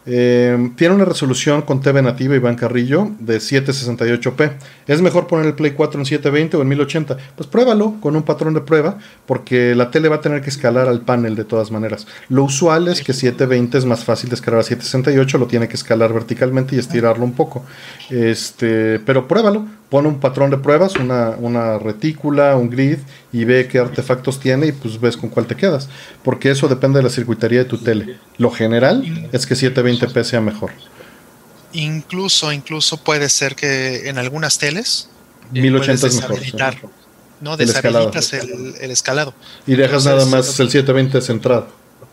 Eh, 0.06 0.70
tiene 0.76 0.94
una 0.94 1.04
resolución 1.04 1.62
con 1.62 1.80
TV 1.80 2.02
nativa 2.02 2.34
Iván 2.34 2.56
Carrillo 2.56 3.10
de 3.18 3.38
768p. 3.38 4.52
¿Es 4.86 5.00
mejor 5.00 5.26
poner 5.26 5.46
el 5.46 5.54
Play 5.54 5.72
4 5.72 6.00
en 6.00 6.06
720 6.06 6.56
o 6.56 6.62
en 6.62 6.68
1080? 6.68 7.16
Pues 7.36 7.48
pruébalo 7.48 7.94
con 8.00 8.14
un 8.16 8.22
patrón 8.22 8.54
de 8.54 8.60
prueba, 8.60 8.98
porque 9.26 9.74
la 9.74 9.90
tele 9.90 10.08
va 10.08 10.16
a 10.16 10.20
tener 10.20 10.42
que 10.42 10.50
escalar 10.50 10.88
al 10.88 11.00
panel 11.00 11.36
de 11.36 11.44
todas 11.44 11.70
maneras. 11.70 12.06
Lo 12.28 12.44
usual 12.44 12.88
es 12.88 13.02
que 13.02 13.12
720 13.12 13.78
es 13.78 13.84
más 13.86 14.04
fácil 14.04 14.28
de 14.28 14.36
escalar 14.36 14.60
a 14.60 14.64
768, 14.64 15.38
lo 15.38 15.46
tiene 15.46 15.68
que 15.68 15.76
escalar 15.76 16.12
verticalmente 16.12 16.76
y 16.76 16.78
estirarlo 16.78 17.24
un 17.24 17.32
poco. 17.32 17.64
Este, 18.10 18.98
pero 19.00 19.26
pruébalo, 19.26 19.66
pone 19.90 20.08
un 20.08 20.20
patrón 20.20 20.50
de 20.50 20.58
pruebas, 20.58 20.96
una, 20.96 21.30
una 21.30 21.78
retícula, 21.78 22.56
un 22.56 22.70
grid 22.70 22.98
y 23.32 23.44
ve 23.44 23.68
qué 23.68 23.78
artefactos 23.78 24.40
tiene 24.40 24.66
y 24.66 24.72
pues 24.72 25.00
ves 25.00 25.16
con 25.16 25.30
cuál 25.30 25.46
te 25.46 25.56
quedas. 25.56 25.88
Porque 26.22 26.50
eso 26.50 26.68
depende 26.68 26.98
de 26.98 27.04
la 27.04 27.10
circuitería 27.10 27.60
de 27.60 27.64
tu 27.66 27.78
tele. 27.78 28.18
Lo 28.38 28.50
general 28.50 29.28
es 29.32 29.46
que 29.46 29.54
720p 29.54 30.24
sea 30.24 30.40
mejor. 30.40 30.72
Incluso, 31.72 32.52
incluso 32.52 32.96
puede 32.98 33.28
ser 33.28 33.56
que 33.56 34.08
en 34.08 34.18
algunas 34.18 34.58
teles 34.58 35.08
1080 35.52 36.06
eh, 36.06 36.08
es 36.08 36.16
mejor. 36.16 36.90
No, 37.40 37.56
deshabilitas 37.56 38.32
el, 38.32 38.74
el, 38.80 38.90
escalado. 38.90 39.34
Y 39.66 39.74
dejas 39.74 40.06
nada 40.06 40.24
más 40.26 40.48
el 40.60 40.70
720 40.70 41.20
centrado. 41.20 41.68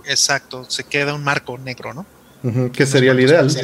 Exacto, 0.06 0.66
se 0.68 0.84
queda 0.84 1.14
un 1.14 1.24
marco 1.24 1.58
negro, 1.58 1.94
¿no? 1.94 2.06
¿Qué 2.72 2.86
sería 2.86 3.12
el 3.12 3.20
ideal? 3.20 3.56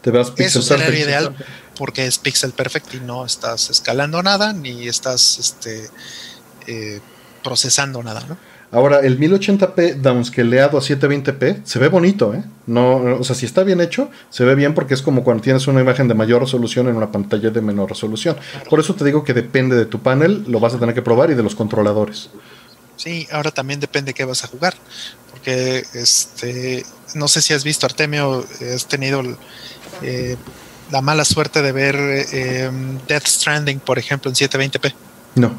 Te 0.00 0.10
vas 0.10 0.32
Eso 0.36 0.62
sería 0.62 0.86
el 0.86 0.94
ideal 0.94 1.36
porque 1.78 2.06
es 2.06 2.18
pixel 2.18 2.52
perfect 2.52 2.94
y 2.94 3.00
no 3.00 3.24
estás 3.24 3.70
escalando 3.70 4.22
nada 4.22 4.52
ni 4.52 4.88
estás 4.88 5.38
este, 5.38 5.88
eh, 6.66 7.00
procesando 7.42 8.02
nada, 8.02 8.22
¿no? 8.28 8.36
Ahora, 8.70 9.00
el 9.00 9.18
1080p 9.18 9.94
downscaleado 9.94 10.76
a 10.76 10.82
720p 10.82 11.62
se 11.64 11.78
ve 11.78 11.88
bonito, 11.88 12.34
¿eh? 12.34 12.44
No, 12.66 12.96
o 12.96 13.24
sea, 13.24 13.34
si 13.34 13.46
está 13.46 13.64
bien 13.64 13.80
hecho, 13.80 14.10
se 14.28 14.44
ve 14.44 14.54
bien 14.54 14.74
porque 14.74 14.92
es 14.92 15.00
como 15.00 15.24
cuando 15.24 15.42
tienes 15.42 15.66
una 15.68 15.80
imagen 15.80 16.06
de 16.06 16.12
mayor 16.12 16.42
resolución 16.42 16.86
en 16.88 16.96
una 16.96 17.10
pantalla 17.10 17.48
de 17.48 17.62
menor 17.62 17.88
resolución. 17.88 18.36
Por 18.68 18.78
eso 18.78 18.94
te 18.94 19.06
digo 19.06 19.24
que 19.24 19.32
depende 19.32 19.74
de 19.74 19.86
tu 19.86 20.00
panel, 20.00 20.44
lo 20.48 20.60
vas 20.60 20.74
a 20.74 20.78
tener 20.78 20.94
que 20.94 21.00
probar 21.00 21.30
y 21.30 21.34
de 21.34 21.42
los 21.42 21.54
controladores. 21.54 22.28
Sí, 22.96 23.26
ahora 23.32 23.52
también 23.52 23.80
depende 23.80 24.12
qué 24.12 24.26
vas 24.26 24.44
a 24.44 24.48
jugar. 24.48 24.74
Porque, 25.30 25.84
este, 25.94 26.84
no 27.14 27.26
sé 27.26 27.40
si 27.40 27.54
has 27.54 27.64
visto, 27.64 27.86
Artemio, 27.86 28.44
has 28.74 28.86
tenido 28.86 29.22
eh, 30.02 30.36
la 30.90 31.02
mala 31.02 31.24
suerte 31.24 31.62
de 31.62 31.72
ver 31.72 31.96
eh, 31.96 32.70
Death 33.06 33.26
Stranding, 33.26 33.80
por 33.80 33.98
ejemplo, 33.98 34.30
en 34.30 34.34
720p. 34.34 34.94
No. 35.34 35.52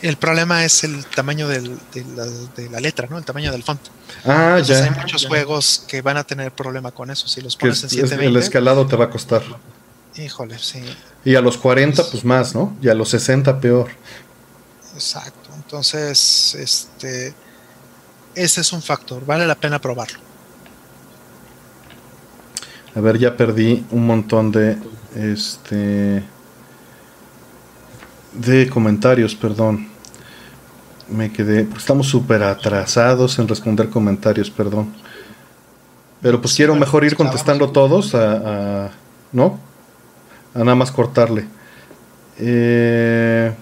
El 0.00 0.16
problema 0.16 0.64
es 0.64 0.82
el 0.82 1.06
tamaño 1.06 1.46
de, 1.46 1.76
la, 2.70 2.80
letra, 2.80 3.06
¿no? 3.08 3.18
El 3.18 3.24
tamaño 3.24 3.52
del 3.52 3.62
font. 3.62 3.80
Ah, 4.24 4.58
ya. 4.58 4.82
Hay 4.82 4.90
muchos 4.90 5.26
juegos 5.26 5.84
que 5.86 6.02
van 6.02 6.16
a 6.16 6.24
tener 6.24 6.50
problema 6.50 6.90
con 6.90 7.10
eso. 7.10 7.28
Si 7.28 7.40
los 7.40 7.56
pones 7.56 7.84
en 7.84 7.90
720. 7.90 8.26
El 8.26 8.36
escalado 8.36 8.84
te 8.86 8.96
va 8.96 9.04
a 9.04 9.10
costar. 9.10 9.42
Híjole, 10.16 10.58
sí. 10.58 10.82
Y 11.24 11.36
a 11.36 11.40
los 11.40 11.56
40, 11.56 12.02
pues 12.10 12.24
más, 12.24 12.52
¿no? 12.52 12.76
Y 12.82 12.88
a 12.88 12.94
los 12.94 13.10
60, 13.10 13.60
peor. 13.60 13.90
Exacto. 14.94 15.50
Entonces, 15.54 16.56
este. 16.56 17.32
Ese 18.34 18.60
es 18.60 18.72
un 18.72 18.82
factor. 18.82 19.24
Vale 19.24 19.46
la 19.46 19.54
pena 19.54 19.80
probarlo. 19.80 20.31
A 22.94 23.00
ver, 23.00 23.18
ya 23.18 23.36
perdí 23.36 23.84
un 23.90 24.06
montón 24.06 24.52
de 24.52 24.76
este 25.14 26.22
de 28.32 28.68
comentarios, 28.68 29.34
perdón. 29.34 29.88
Me 31.08 31.32
quedé, 31.32 31.66
estamos 31.76 32.08
súper 32.08 32.42
atrasados 32.42 33.38
en 33.38 33.48
responder 33.48 33.88
comentarios, 33.88 34.50
perdón. 34.50 34.92
Pero 36.20 36.40
pues 36.40 36.54
quiero 36.54 36.74
mejor 36.74 37.04
ir 37.04 37.16
contestando 37.16 37.70
todos 37.70 38.14
a, 38.14 38.90
¿no? 39.32 39.58
A 40.54 40.58
nada 40.58 40.74
más 40.74 40.92
cortarle. 40.92 41.46
Eh, 42.38 43.52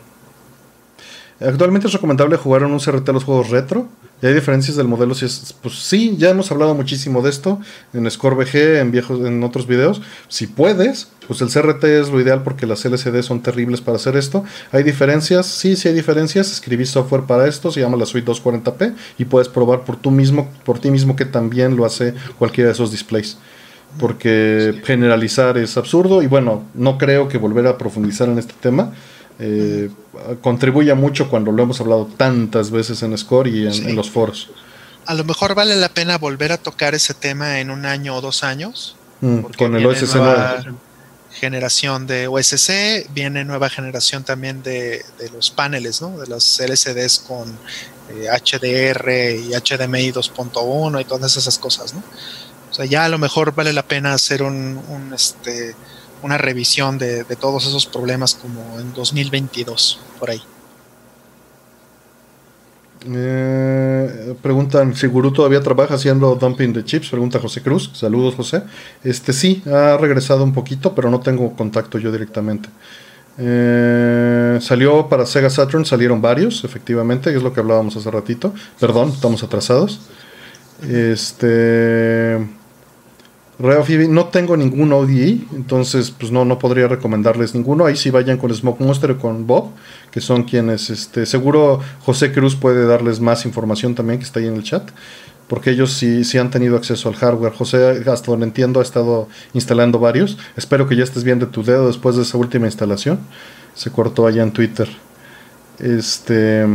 actualmente 1.41 1.87
es 1.87 1.93
recomendable 1.93 2.37
jugar 2.37 2.63
en 2.63 2.73
un 2.73 2.79
CRT 2.79 3.09
los 3.09 3.25
juegos 3.25 3.51
retro. 3.51 3.89
¿Y 4.23 4.27
hay 4.27 4.35
diferencias 4.35 4.77
del 4.77 4.87
modelo? 4.87 5.15
Si 5.15 5.25
es, 5.25 5.55
pues 5.63 5.77
sí, 5.77 6.15
ya 6.19 6.31
hemos 6.31 6.51
hablado 6.51 6.75
muchísimo 6.75 7.23
de 7.23 7.31
esto 7.31 7.59
en 7.95 8.11
ScoreBG, 8.11 8.81
en 8.81 8.91
viejos, 8.91 9.27
en 9.27 9.43
otros 9.43 9.67
videos. 9.67 10.03
Si 10.29 10.47
puedes, 10.47 11.09
pues 11.27 11.41
el 11.41 11.49
CRT 11.49 11.85
es 11.85 12.11
lo 12.11 12.21
ideal 12.21 12.43
porque 12.43 12.67
las 12.67 12.85
LCD 12.85 13.23
son 13.23 13.41
terribles 13.43 13.81
para 13.81 13.97
hacer 13.97 14.17
esto. 14.17 14.45
¿Hay 14.73 14.83
diferencias? 14.83 15.47
Sí, 15.47 15.75
sí 15.77 15.89
hay 15.89 15.95
diferencias. 15.95 16.53
Escribí 16.53 16.85
software 16.85 17.23
para 17.23 17.49
esto, 17.49 17.71
se 17.71 17.81
llama 17.81 17.97
la 17.97 18.05
suite 18.05 18.31
240p 18.31 18.95
y 19.17 19.25
puedes 19.25 19.49
probar 19.49 19.85
por, 19.85 19.97
tú 19.97 20.11
mismo, 20.11 20.51
por 20.65 20.79
ti 20.79 20.91
mismo 20.91 21.17
que 21.17 21.25
también 21.25 21.77
lo 21.77 21.87
hace 21.87 22.15
cualquiera 22.39 22.69
de 22.69 22.75
esos 22.75 22.91
displays. 22.91 23.39
Porque 23.99 24.83
generalizar 24.85 25.57
es 25.57 25.79
absurdo 25.79 26.23
y 26.23 26.27
bueno, 26.27 26.65
no 26.75 26.99
creo 26.99 27.29
que 27.29 27.39
volver 27.39 27.67
a 27.67 27.79
profundizar 27.79 28.29
en 28.29 28.39
este 28.39 28.55
tema 28.61 28.93
eh, 29.43 29.91
contribuye 30.43 30.93
mucho 30.95 31.31
cuando 31.31 31.51
lo 31.51 31.63
hemos 31.63 31.81
hablado 31.81 32.07
tantas 32.17 32.71
veces 32.71 33.03
en 33.03 33.17
Score 33.17 33.49
y 33.49 33.67
en, 33.67 33.97
los 33.97 34.11
foros. 34.11 34.51
A 35.07 35.15
lo 35.15 35.25
mejor 35.25 35.55
vale 35.55 35.77
la 35.77 35.89
pena 35.89 36.19
volver 36.19 36.53
a 36.53 36.59
tocar 36.59 36.95
ese 36.95 37.15
tema 37.15 37.59
en 37.61 37.71
un 37.71 37.87
año 37.87 38.15
o 38.15 38.21
dos 38.21 38.45
años. 38.45 38.97
Mm, 39.23 39.41
con 39.57 39.75
el 39.75 39.87
OSS 39.87 40.15
9. 40.15 40.75
generación 41.31 42.07
de 42.07 42.27
OSC, 42.27 43.11
viene 43.15 43.45
nueva 43.45 43.71
generación 43.71 44.25
también 44.25 44.63
de, 44.63 45.03
los 45.33 45.51
paneles, 45.51 46.03
¿no? 46.03 46.19
De 46.19 46.27
los 46.27 46.61
LCDs 46.61 47.21
con 47.21 47.57
HDR 48.11 49.09
eh, 49.09 49.37
y 49.37 49.53
HDMI 49.53 50.13
2.1 50.13 51.01
y 51.01 51.05
todas 51.05 51.37
esas 51.37 51.59
cosas, 51.59 51.95
¿no? 51.95 52.03
O 52.71 52.75
sea, 52.75 52.85
ya 52.85 53.05
a 53.05 53.09
lo 53.09 53.19
mejor 53.19 53.55
vale 53.55 53.73
la 53.73 53.83
pena 53.83 54.13
hacer 54.13 54.43
un, 54.43 55.13
este, 55.15 55.75
una 56.23 56.39
revisión 56.39 56.99
de, 56.99 57.25
todos 57.37 57.67
esos 57.67 57.87
problemas 57.87 58.35
como 58.35 58.79
en 58.79 58.93
2022, 58.93 60.01
por 60.19 60.31
ahí. 60.31 60.43
Eh, 63.07 64.35
preguntan 64.43 64.95
si 64.95 65.07
Guru 65.07 65.33
todavía 65.33 65.63
trabaja 65.63 65.95
haciendo 65.95 66.35
dumping 66.35 66.73
de 66.73 66.85
chips. 66.85 67.09
Pregunta 67.09 67.39
José 67.39 67.63
Cruz. 67.63 67.91
Saludos, 67.95 68.35
José. 68.35 68.63
Este 69.03 69.33
sí, 69.33 69.63
ha 69.73 69.97
regresado 69.97 70.45
un 70.45 70.53
poquito, 70.53 70.95
pero 70.95 71.11
no 71.11 71.21
tengo 71.21 71.57
contacto 71.57 71.99
yo 71.99 72.13
directamente. 72.13 72.69
Eh, 73.39 74.59
salió 74.61 75.09
para 75.09 75.25
Sega 75.25 75.49
Saturn, 75.49 75.87
salieron 75.87 76.21
varios, 76.21 76.63
efectivamente, 76.65 77.35
es 77.35 77.43
lo 77.43 77.55
que 77.55 77.61
hablábamos 77.61 77.97
hace 77.97 78.11
ratito. 78.11 78.53
Perdón, 78.79 79.11
estamos 79.11 79.43
atrasados. 79.43 80.01
Este. 80.83 82.60
No 83.61 84.27
tengo 84.27 84.57
ningún 84.57 84.93
ODE, 84.93 85.41
entonces 85.55 86.11
pues 86.11 86.33
no, 86.33 86.45
no 86.45 86.59
podría 86.59 86.89
recomendarles 86.89 87.55
ninguno. 87.55 87.87
Ahí 87.87 87.97
sí 87.97 88.11
vayan 88.11 88.39
con 88.39 88.55
Smoke 88.55 88.81
Monster 88.81 89.13
o 89.13 89.19
con 89.19 89.47
Bob 89.47 89.71
que 90.11 90.21
son 90.21 90.45
quienes, 90.45 90.91
este, 90.91 91.27
seguro 91.27 91.81
José 92.01 92.33
Cruz 92.33 92.57
puede 92.57 92.87
darles 92.87 93.21
más 93.21 93.45
información 93.45 93.95
también 93.95 94.19
que 94.19 94.25
está 94.25 94.41
ahí 94.41 94.47
en 94.47 94.55
el 94.55 94.63
chat, 94.63 94.91
porque 95.47 95.71
ellos 95.71 95.93
sí, 95.93 96.25
sí 96.25 96.39
han 96.39 96.51
tenido 96.51 96.77
acceso 96.77 97.09
al 97.09 97.17
hardware. 97.17 97.53
José, 97.53 98.03
hasta 98.07 98.31
donde 98.31 98.47
entiendo, 98.47 98.81
ha 98.81 98.83
estado 98.83 99.29
instalando 99.53 99.99
varios. 99.99 100.39
Espero 100.57 100.87
que 100.87 100.97
ya 100.97 101.03
estés 101.03 101.25
bien 101.25 101.41
de 101.41 101.47
tu 101.47 101.65
dedo 101.65 101.89
después 101.89 102.17
de 102.17 102.23
esa 102.23 102.39
última 102.39 102.67
instalación. 102.67 103.19
Se 103.75 103.91
cortó 103.91 104.27
allá 104.27 104.43
en 104.45 104.53
Twitter. 104.53 104.89
Este. 105.81 106.67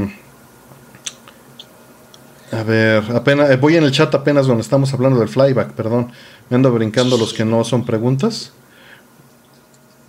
A 2.52 2.64
ver, 2.64 3.04
apenas, 3.16 3.50
eh, 3.50 3.58
voy 3.58 3.76
en 3.76 3.84
el 3.84 3.92
chat 3.92 4.14
apenas 4.14 4.46
donde 4.46 4.62
estamos 4.62 4.94
hablando 4.94 5.20
del 5.20 5.30
flyback, 5.30 5.72
perdón. 5.72 6.12
Me 6.50 6.56
ando 6.56 6.72
brincando 6.72 7.18
los 7.18 7.34
que 7.34 7.44
no 7.44 7.64
son 7.64 7.86
preguntas. 7.86 8.52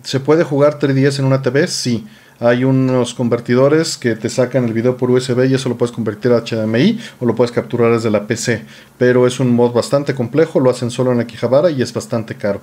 ¿Se 0.02 0.20
puede 0.20 0.44
jugar 0.44 0.78
3DS 0.78 1.18
en 1.18 1.24
una 1.24 1.42
TV? 1.42 1.66
Sí. 1.66 2.06
Hay 2.38 2.64
unos 2.64 3.14
convertidores 3.14 3.96
que 3.96 4.14
te 4.14 4.28
sacan 4.28 4.64
el 4.64 4.74
video 4.74 4.98
por 4.98 5.10
USB 5.10 5.46
y 5.46 5.54
eso 5.54 5.70
lo 5.70 5.78
puedes 5.78 5.94
convertir 5.94 6.32
a 6.32 6.42
HDMI 6.42 7.00
o 7.18 7.24
lo 7.24 7.34
puedes 7.34 7.50
capturar 7.50 7.92
desde 7.92 8.10
la 8.10 8.26
PC. 8.26 8.64
Pero 8.98 9.26
es 9.26 9.40
un 9.40 9.54
mod 9.54 9.72
bastante 9.72 10.14
complejo, 10.14 10.60
lo 10.60 10.68
hacen 10.68 10.90
solo 10.90 11.12
en 11.12 11.20
Akihabara 11.20 11.70
y 11.70 11.80
es 11.80 11.94
bastante 11.94 12.34
caro. 12.34 12.60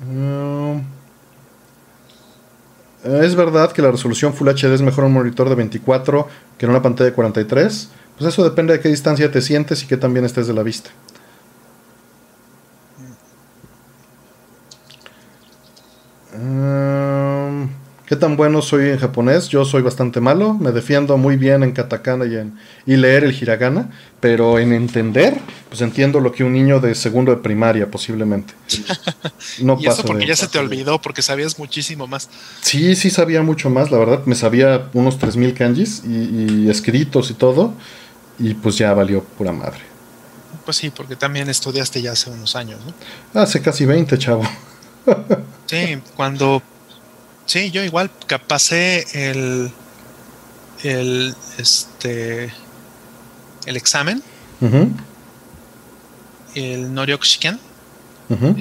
Mm. 0.00 0.97
Es 3.04 3.34
verdad 3.36 3.72
que 3.72 3.82
la 3.82 3.90
resolución 3.90 4.34
Full 4.34 4.48
HD 4.48 4.74
es 4.74 4.82
mejor 4.82 5.04
en 5.04 5.08
un 5.08 5.14
monitor 5.14 5.48
de 5.48 5.54
24 5.54 6.28
que 6.58 6.66
en 6.66 6.70
una 6.70 6.82
pantalla 6.82 7.10
de 7.10 7.14
43. 7.14 7.90
Pues 8.18 8.34
eso 8.34 8.42
depende 8.42 8.72
de 8.72 8.80
qué 8.80 8.88
distancia 8.88 9.30
te 9.30 9.40
sientes 9.40 9.82
y 9.84 9.86
qué 9.86 9.96
también 9.96 10.24
estés 10.24 10.48
de 10.48 10.54
la 10.54 10.62
vista. 10.64 10.90
Em, 16.34 17.37
¿Qué 18.08 18.16
tan 18.16 18.38
bueno 18.38 18.62
soy 18.62 18.88
en 18.88 18.98
japonés? 18.98 19.50
Yo 19.50 19.66
soy 19.66 19.82
bastante 19.82 20.18
malo. 20.18 20.54
Me 20.54 20.72
defiendo 20.72 21.18
muy 21.18 21.36
bien 21.36 21.62
en 21.62 21.72
katakana 21.72 22.24
y, 22.24 22.36
en, 22.36 22.58
y 22.86 22.96
leer 22.96 23.24
el 23.24 23.34
hiragana. 23.34 23.90
Pero 24.18 24.58
en 24.58 24.72
entender, 24.72 25.38
pues 25.68 25.82
entiendo 25.82 26.18
lo 26.18 26.32
que 26.32 26.42
un 26.42 26.54
niño 26.54 26.80
de 26.80 26.94
segundo 26.94 27.32
de 27.34 27.42
primaria 27.42 27.90
posiblemente. 27.90 28.54
No 29.60 29.76
y 29.80 29.86
eso 29.86 30.04
porque 30.04 30.26
ya 30.26 30.36
se 30.36 30.46
te 30.46 30.58
olvidó, 30.58 31.00
porque 31.00 31.20
sabías 31.20 31.58
muchísimo 31.58 32.06
más. 32.06 32.28
Sí, 32.60 32.94
sí 32.94 33.10
sabía 33.10 33.42
mucho 33.42 33.70
más, 33.70 33.90
la 33.90 33.98
verdad. 33.98 34.22
Me 34.24 34.36
sabía 34.36 34.88
unos 34.92 35.18
3000 35.18 35.54
kanjis 35.54 36.02
y, 36.04 36.64
y 36.64 36.70
escritos 36.70 37.30
y 37.30 37.34
todo. 37.34 37.74
Y 38.38 38.54
pues 38.54 38.78
ya 38.78 38.94
valió 38.94 39.22
pura 39.22 39.52
madre. 39.52 39.80
Pues 40.64 40.76
sí, 40.76 40.90
porque 40.90 41.16
también 41.16 41.48
estudiaste 41.48 42.00
ya 42.00 42.12
hace 42.12 42.30
unos 42.30 42.56
años, 42.56 42.80
¿no? 42.86 43.40
Hace 43.40 43.60
casi 43.60 43.84
20, 43.84 44.16
chavo. 44.16 44.44
Sí, 45.66 45.98
cuando. 46.16 46.62
Sí, 47.48 47.70
yo 47.70 47.82
igual 47.82 48.10
pasé 48.46 49.06
el. 49.14 49.72
El. 50.84 51.34
Este. 51.56 52.52
El 53.64 53.76
examen. 53.76 54.22
El 56.54 56.92
Noryokushiken. 56.92 57.58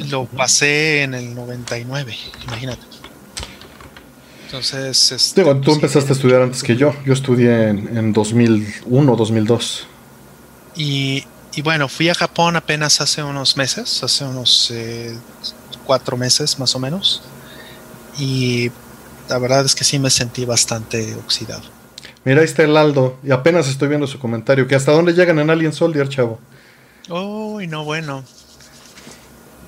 Lo 0.09 0.25
pasé 0.25 1.03
en 1.03 1.13
el 1.13 1.35
99, 1.35 2.17
imagínate. 2.45 2.81
Entonces. 4.45 5.11
Este, 5.11 5.43
tú 5.43 5.61
pues 5.61 5.75
empezaste 5.75 6.13
a 6.13 6.15
estudiar 6.15 6.41
antes 6.41 6.63
que 6.63 6.77
yo. 6.77 6.95
Yo 7.05 7.11
estudié 7.11 7.67
en, 7.67 7.97
en 7.97 8.13
2001, 8.13 9.15
2002. 9.17 9.85
Y, 10.77 11.25
y 11.53 11.61
bueno, 11.61 11.89
fui 11.89 12.07
a 12.07 12.15
Japón 12.15 12.55
apenas 12.55 13.01
hace 13.01 13.21
unos 13.21 13.57
meses, 13.57 14.01
hace 14.01 14.23
unos 14.23 14.71
eh, 14.71 15.13
cuatro 15.85 16.15
meses 16.15 16.57
más 16.57 16.73
o 16.73 16.79
menos. 16.79 17.21
Y 18.17 18.71
la 19.29 19.37
verdad 19.37 19.65
es 19.65 19.75
que 19.75 19.83
sí 19.83 19.99
me 19.99 20.09
sentí 20.09 20.45
bastante 20.45 21.15
oxidado. 21.15 21.63
Mira, 22.23 22.41
ahí 22.41 22.45
está 22.45 22.63
el 22.63 22.75
Aldo. 22.75 23.17
Y 23.23 23.31
apenas 23.31 23.67
estoy 23.67 23.87
viendo 23.87 24.07
su 24.07 24.19
comentario. 24.19 24.67
Que 24.67 24.75
hasta 24.75 24.91
dónde 24.91 25.13
llegan 25.13 25.39
en 25.39 25.49
Alien 25.49 25.73
Soldier, 25.73 26.09
chavo. 26.09 26.39
Uy, 27.09 27.67
no, 27.67 27.85
bueno. 27.85 28.23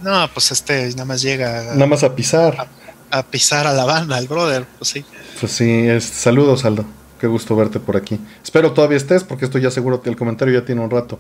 No, 0.02 0.30
pues 0.34 0.52
este 0.52 0.90
nada 0.92 1.06
más 1.06 1.22
llega. 1.22 1.64
nada 1.74 1.86
más 1.86 2.04
a 2.04 2.16
pisar. 2.16 2.68
A, 3.12 3.24
pisar 3.24 3.66
a 3.66 3.74
la 3.74 3.86
banda, 3.86 4.18
al 4.18 4.28
brother, 4.28 4.66
pues 4.78 4.92
sí. 4.92 5.06
Pues 5.40 5.52
sí, 5.52 5.88
saludos, 6.02 6.64
Aldo. 6.64 6.86
Qué 7.20 7.28
gusto 7.28 7.56
verte 7.56 7.80
por 7.80 7.98
aquí. 7.98 8.20
Espero 8.44 8.72
todavía 8.72 8.98
estés, 8.98 9.24
porque 9.24 9.46
esto 9.46 9.58
ya 9.58 9.72
seguro 9.72 10.02
que 10.02 10.10
el 10.10 10.16
comentario 10.16 10.58
ya 10.58 10.66
tiene 10.66 10.82
un 10.82 10.90
rato. 10.90 11.20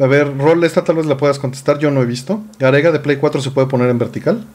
A 0.00 0.06
ver, 0.06 0.36
Rol, 0.38 0.62
esta 0.64 0.84
tal 0.84 0.96
vez 0.96 1.06
la 1.06 1.16
puedas 1.16 1.38
contestar, 1.38 1.78
yo 1.78 1.90
no 1.90 2.00
he 2.02 2.06
visto. 2.06 2.42
¿Garega 2.58 2.90
de 2.90 3.00
Play 3.00 3.16
4 3.16 3.40
se 3.42 3.50
puede 3.50 3.66
poner 3.66 3.90
en 3.90 3.98
vertical? 3.98 4.46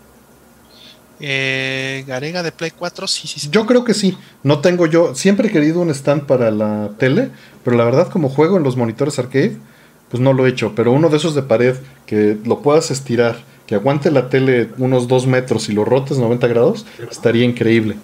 Eh, 1.22 2.04
Garega 2.08 2.42
de 2.42 2.52
Play 2.52 2.72
4, 2.72 3.08
sí, 3.08 3.28
sí, 3.28 3.40
sí. 3.40 3.50
Yo 3.52 3.66
creo 3.66 3.84
que 3.84 3.94
sí. 3.94 4.18
No 4.44 4.60
tengo 4.60 4.88
yo. 4.88 5.14
Siempre 5.14 5.48
he 5.48 5.52
querido 5.52 5.80
un 5.80 5.92
stand 5.92 6.26
para 6.26 6.50
la 6.50 6.92
tele, 6.98 7.30
pero 7.64 7.78
la 7.78 7.86
verdad, 7.86 8.10
como 8.10 8.30
juego 8.30 8.58
en 8.58 8.64
los 8.64 8.76
monitores 8.76 9.20
arcade, 9.20 9.58
pues 10.10 10.22
no 10.22 10.34
lo 10.34 10.46
he 10.46 10.50
hecho. 10.50 10.74
Pero 10.76 10.92
uno 10.92 11.10
de 11.10 11.18
esos 11.18 11.36
de 11.36 11.44
pared 11.44 11.76
que 12.08 12.38
lo 12.44 12.62
puedas 12.62 12.90
estirar, 12.90 13.44
que 13.68 13.76
aguante 13.76 14.10
la 14.10 14.30
tele 14.30 14.70
unos 14.80 15.08
2 15.08 15.28
metros 15.28 15.70
y 15.70 15.74
lo 15.74 15.86
rotes 15.86 16.18
90 16.18 16.48
grados, 16.48 16.86
estaría 17.10 17.46
increíble. 17.46 17.96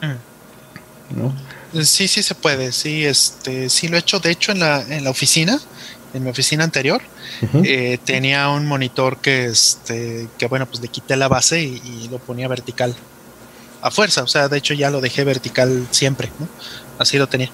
Mm. 0.00 1.20
¿No? 1.20 1.84
Sí, 1.84 2.06
sí 2.06 2.22
se 2.22 2.36
puede. 2.36 2.70
Sí, 2.70 3.04
este, 3.04 3.68
sí 3.68 3.88
lo 3.88 3.96
he 3.96 4.00
hecho. 4.00 4.20
De 4.20 4.30
hecho, 4.30 4.52
en 4.52 4.60
la, 4.60 4.80
en 4.88 5.02
la 5.02 5.10
oficina 5.10 5.60
en 6.14 6.22
mi 6.22 6.30
oficina 6.30 6.64
anterior, 6.64 7.02
eh, 7.64 7.98
tenía 8.04 8.48
un 8.48 8.66
monitor 8.66 9.18
que, 9.18 9.46
este, 9.46 10.28
que 10.38 10.46
bueno, 10.46 10.66
pues 10.66 10.80
le 10.80 10.88
quité 10.88 11.16
la 11.16 11.28
base 11.28 11.60
y, 11.60 12.08
lo 12.10 12.18
ponía 12.18 12.46
vertical 12.46 12.94
a 13.82 13.90
fuerza. 13.90 14.22
O 14.22 14.26
sea, 14.28 14.48
de 14.48 14.58
hecho 14.58 14.74
ya 14.74 14.90
lo 14.90 15.00
dejé 15.00 15.24
vertical 15.24 15.86
siempre, 15.90 16.30
Así 16.98 17.18
lo 17.18 17.26
tenía. 17.26 17.50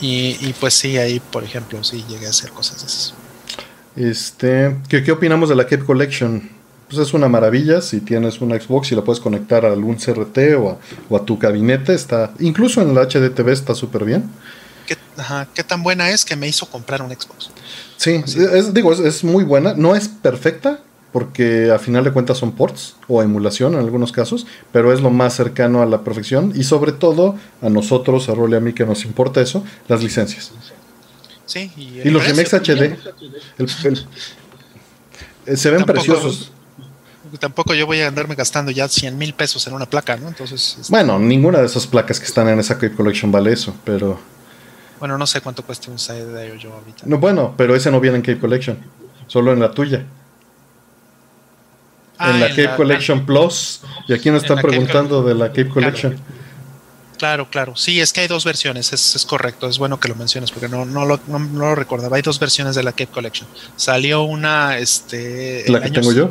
Y, 0.00 0.52
pues 0.60 0.74
sí, 0.74 0.98
ahí, 0.98 1.20
por 1.20 1.42
ejemplo, 1.42 1.82
sí 1.82 2.04
llegué 2.06 2.26
a 2.26 2.30
hacer 2.30 2.50
cosas 2.50 2.82
de 2.82 2.86
esas. 2.86 3.14
Este, 3.96 4.76
¿qué, 4.90 5.02
¿Qué 5.02 5.10
opinamos 5.10 5.48
de 5.48 5.56
la 5.56 5.64
Cape 5.64 5.84
Collection? 5.84 6.50
Pues 6.86 7.00
es 7.00 7.14
una 7.14 7.28
maravilla 7.28 7.80
si 7.80 8.00
tienes 8.00 8.42
una 8.42 8.60
Xbox 8.60 8.92
y 8.92 8.94
la 8.94 9.02
puedes 9.02 9.20
conectar 9.20 9.64
a 9.64 9.72
algún 9.72 9.96
CRT 9.96 10.38
o 10.58 10.70
a, 10.70 10.78
o 11.08 11.16
a 11.16 11.24
tu 11.24 11.38
gabinete. 11.38 11.94
Está, 11.94 12.34
incluso 12.38 12.82
en 12.82 12.90
el 12.90 12.96
HDTV 12.96 13.48
está 13.48 13.74
súper 13.74 14.04
bien 14.04 14.30
qué, 14.86 15.64
tan 15.64 15.82
buena 15.82 16.10
es 16.10 16.24
que 16.24 16.36
me 16.36 16.48
hizo 16.48 16.66
comprar 16.66 17.02
un 17.02 17.10
Xbox. 17.10 17.50
Sí, 17.96 18.22
es, 18.26 18.72
digo, 18.72 18.92
es, 18.92 19.24
muy 19.24 19.44
buena. 19.44 19.74
No 19.74 19.94
es 19.94 20.08
perfecta, 20.08 20.80
porque 21.12 21.70
a 21.70 21.78
final 21.78 22.04
de 22.04 22.12
cuentas 22.12 22.38
son 22.38 22.52
ports 22.52 22.96
o 23.08 23.22
emulación 23.22 23.74
en 23.74 23.80
algunos 23.80 24.12
casos, 24.12 24.46
pero 24.72 24.92
es 24.92 25.00
lo 25.00 25.10
más 25.10 25.34
cercano 25.34 25.82
a 25.82 25.86
la 25.86 26.02
perfección 26.02 26.52
y 26.54 26.64
sobre 26.64 26.92
todo 26.92 27.36
a 27.62 27.68
nosotros, 27.68 28.28
a 28.28 28.34
Role 28.34 28.56
y 28.56 28.58
a 28.58 28.60
mí 28.60 28.72
que 28.72 28.84
nos 28.84 29.04
importa 29.04 29.40
eso, 29.40 29.64
las 29.88 30.02
licencias. 30.02 30.52
Sí, 31.46 31.70
y, 31.76 32.10
los 32.10 32.26
remakes 32.26 32.52
HD 32.52 32.96
eh, 35.46 35.56
se 35.56 35.70
ven 35.70 35.84
preciosos. 35.84 36.50
Tampoco 37.40 37.74
yo 37.74 37.86
voy 37.86 38.00
a 38.00 38.08
andarme 38.08 38.34
gastando 38.34 38.70
ya 38.70 38.88
100 38.88 39.16
mil 39.16 39.34
pesos 39.34 39.66
en 39.66 39.74
una 39.74 39.86
placa, 39.86 40.16
¿no? 40.16 40.28
Entonces. 40.28 40.76
Este 40.80 40.90
bueno, 40.90 41.18
ninguna 41.18 41.60
de 41.60 41.66
esas 41.66 41.86
placas 41.86 42.20
que 42.20 42.26
están 42.26 42.48
en 42.48 42.58
esa 42.58 42.74
Cape 42.74 42.94
Collection 42.94 43.32
vale 43.32 43.52
eso, 43.52 43.74
pero. 43.84 44.18
Bueno, 44.98 45.18
no 45.18 45.26
sé 45.26 45.40
cuánto 45.40 45.62
cuesta 45.62 45.90
un 45.90 45.98
side 45.98 46.26
de 46.26 46.58
yo 46.58 46.72
ahorita. 46.72 47.02
No, 47.04 47.18
bueno, 47.18 47.54
pero 47.56 47.74
ese 47.74 47.90
no 47.90 48.00
viene 48.00 48.16
en 48.16 48.22
Cape 48.22 48.38
Collection. 48.38 48.78
Solo 49.26 49.52
en 49.52 49.60
la 49.60 49.70
tuya. 49.70 50.04
Ah, 52.18 52.30
en 52.30 52.40
la 52.40 52.48
Cape 52.48 52.76
Collection 52.76 53.26
Plus. 53.26 53.82
Y 54.08 54.14
aquí 54.14 54.30
nos 54.30 54.42
están 54.42 54.58
preguntando 54.58 55.22
de 55.22 55.34
la 55.34 55.48
Cape 55.48 55.68
Collection. 55.68 56.16
Claro, 57.18 57.48
claro. 57.50 57.76
Sí, 57.76 58.00
es 58.00 58.12
que 58.12 58.20
hay 58.20 58.28
dos 58.28 58.44
versiones, 58.44 58.92
es, 58.92 59.24
correcto. 59.26 59.68
Es 59.68 59.78
bueno 59.78 59.98
que 59.98 60.08
lo 60.08 60.14
menciones 60.14 60.50
porque 60.50 60.68
no, 60.68 60.84
no, 60.84 61.04
lo, 61.04 61.18
no, 61.26 61.38
lo 61.38 61.74
recordaba. 61.74 62.16
Hay 62.16 62.22
dos 62.22 62.38
versiones 62.38 62.74
de 62.74 62.82
la 62.82 62.92
Cape 62.92 63.08
Collection. 63.08 63.48
Salió 63.76 64.22
una, 64.22 64.78
este. 64.78 65.64
¿La 65.68 65.80
que 65.80 65.90
tengo 65.90 66.12
yo? 66.12 66.30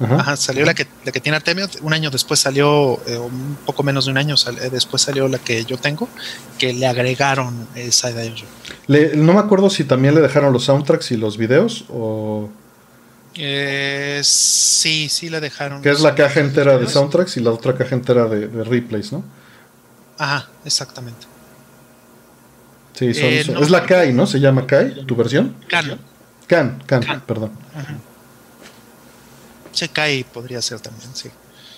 Ajá. 0.00 0.36
salió 0.36 0.64
la 0.64 0.74
que, 0.74 0.86
la 1.04 1.12
que 1.12 1.20
tiene 1.20 1.36
Artemio. 1.36 1.68
Un 1.82 1.92
año 1.92 2.10
después 2.10 2.40
salió, 2.40 3.00
eh, 3.06 3.16
un 3.16 3.56
poco 3.64 3.82
menos 3.82 4.06
de 4.06 4.10
un 4.10 4.18
año 4.18 4.34
eh, 4.34 4.70
después 4.70 5.02
salió 5.02 5.28
la 5.28 5.38
que 5.38 5.64
yo 5.64 5.78
tengo, 5.78 6.08
que 6.58 6.72
le 6.72 6.86
agregaron 6.86 7.68
esa 7.74 8.10
de 8.12 8.26
ellos. 8.26 8.44
no 8.88 9.32
me 9.32 9.40
acuerdo 9.40 9.70
si 9.70 9.84
también 9.84 10.14
le 10.14 10.20
dejaron 10.20 10.52
los 10.52 10.64
soundtracks 10.64 11.10
y 11.12 11.16
los 11.16 11.36
videos 11.38 11.84
o. 11.88 12.48
Eh, 13.36 14.20
sí, 14.22 15.08
sí 15.08 15.28
le 15.28 15.40
dejaron. 15.40 15.82
Que 15.82 15.90
es 15.90 16.00
la 16.00 16.14
caja 16.14 16.40
entera 16.40 16.78
de 16.78 16.88
soundtracks 16.88 17.36
y 17.36 17.40
la 17.40 17.50
otra 17.50 17.76
caja 17.76 17.94
entera 17.94 18.26
de, 18.26 18.64
replays, 18.64 19.12
¿no? 19.12 19.24
Ajá, 20.18 20.48
exactamente. 20.64 21.26
Sí, 22.94 23.12
son, 23.12 23.60
es 23.60 23.70
la 23.70 23.84
Kai, 23.84 24.12
¿no? 24.12 24.24
Se 24.24 24.38
llama 24.38 24.66
Kai, 24.68 25.04
tu 25.04 25.16
versión. 25.16 25.56
Can. 25.68 25.98
Can, 26.46 26.80
Can, 26.86 27.22
perdón. 27.26 27.50
Ajá. 27.74 27.96
Sekai 29.74 30.24
podría 30.24 30.62
ser 30.62 30.80
también, 30.80 31.10
sí. 31.14 31.30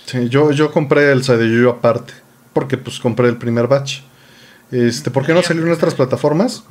Sí, 0.07 0.29
yo, 0.29 0.53
yo 0.53 0.71
compré 0.71 1.11
el 1.11 1.25
Sadeyoyo 1.25 1.71
aparte, 1.71 2.13
porque 2.53 2.79
pues 2.79 3.01
compré 3.01 3.29
el 3.29 3.37
primer 3.37 3.67
batch. 3.67 4.03
Este, 4.71 5.11
¿Por 5.11 5.27
qué 5.27 5.33
no 5.35 5.43
salió 5.43 5.63
en 5.63 5.69
nuestras 5.69 5.95
plataformas? 5.95 6.63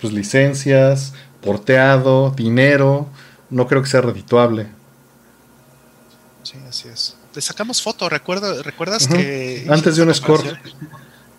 Pues 0.00 0.12
licencias, 0.12 1.12
porteado, 1.42 2.30
dinero, 2.30 3.08
no 3.50 3.66
creo 3.66 3.82
que 3.82 3.88
sea 3.88 4.00
redituable. 4.00 4.66
Sí, 6.42 6.58
así 6.68 6.88
es. 6.88 7.16
Le 7.34 7.42
sacamos 7.42 7.82
foto, 7.82 8.08
¿recuerda, 8.08 8.62
¿recuerdas 8.62 9.06
que... 9.06 9.66
Antes 9.68 9.96
de 9.96 10.02
un 10.02 10.14
score. 10.14 10.58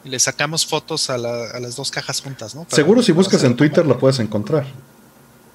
Y 0.03 0.09
le 0.09 0.19
sacamos 0.19 0.65
fotos 0.65 1.09
a, 1.09 1.17
las 1.17 1.75
dos 1.75 1.91
cajas 1.91 2.21
juntas, 2.21 2.53
¿no? 2.55 2.67
Seguro 2.69 3.01
si 3.01 3.11
buscas 3.11 3.43
en 3.43 3.55
Twitter 3.55 3.85
la 3.85 3.97
puedes 3.97 4.19
encontrar. 4.19 4.65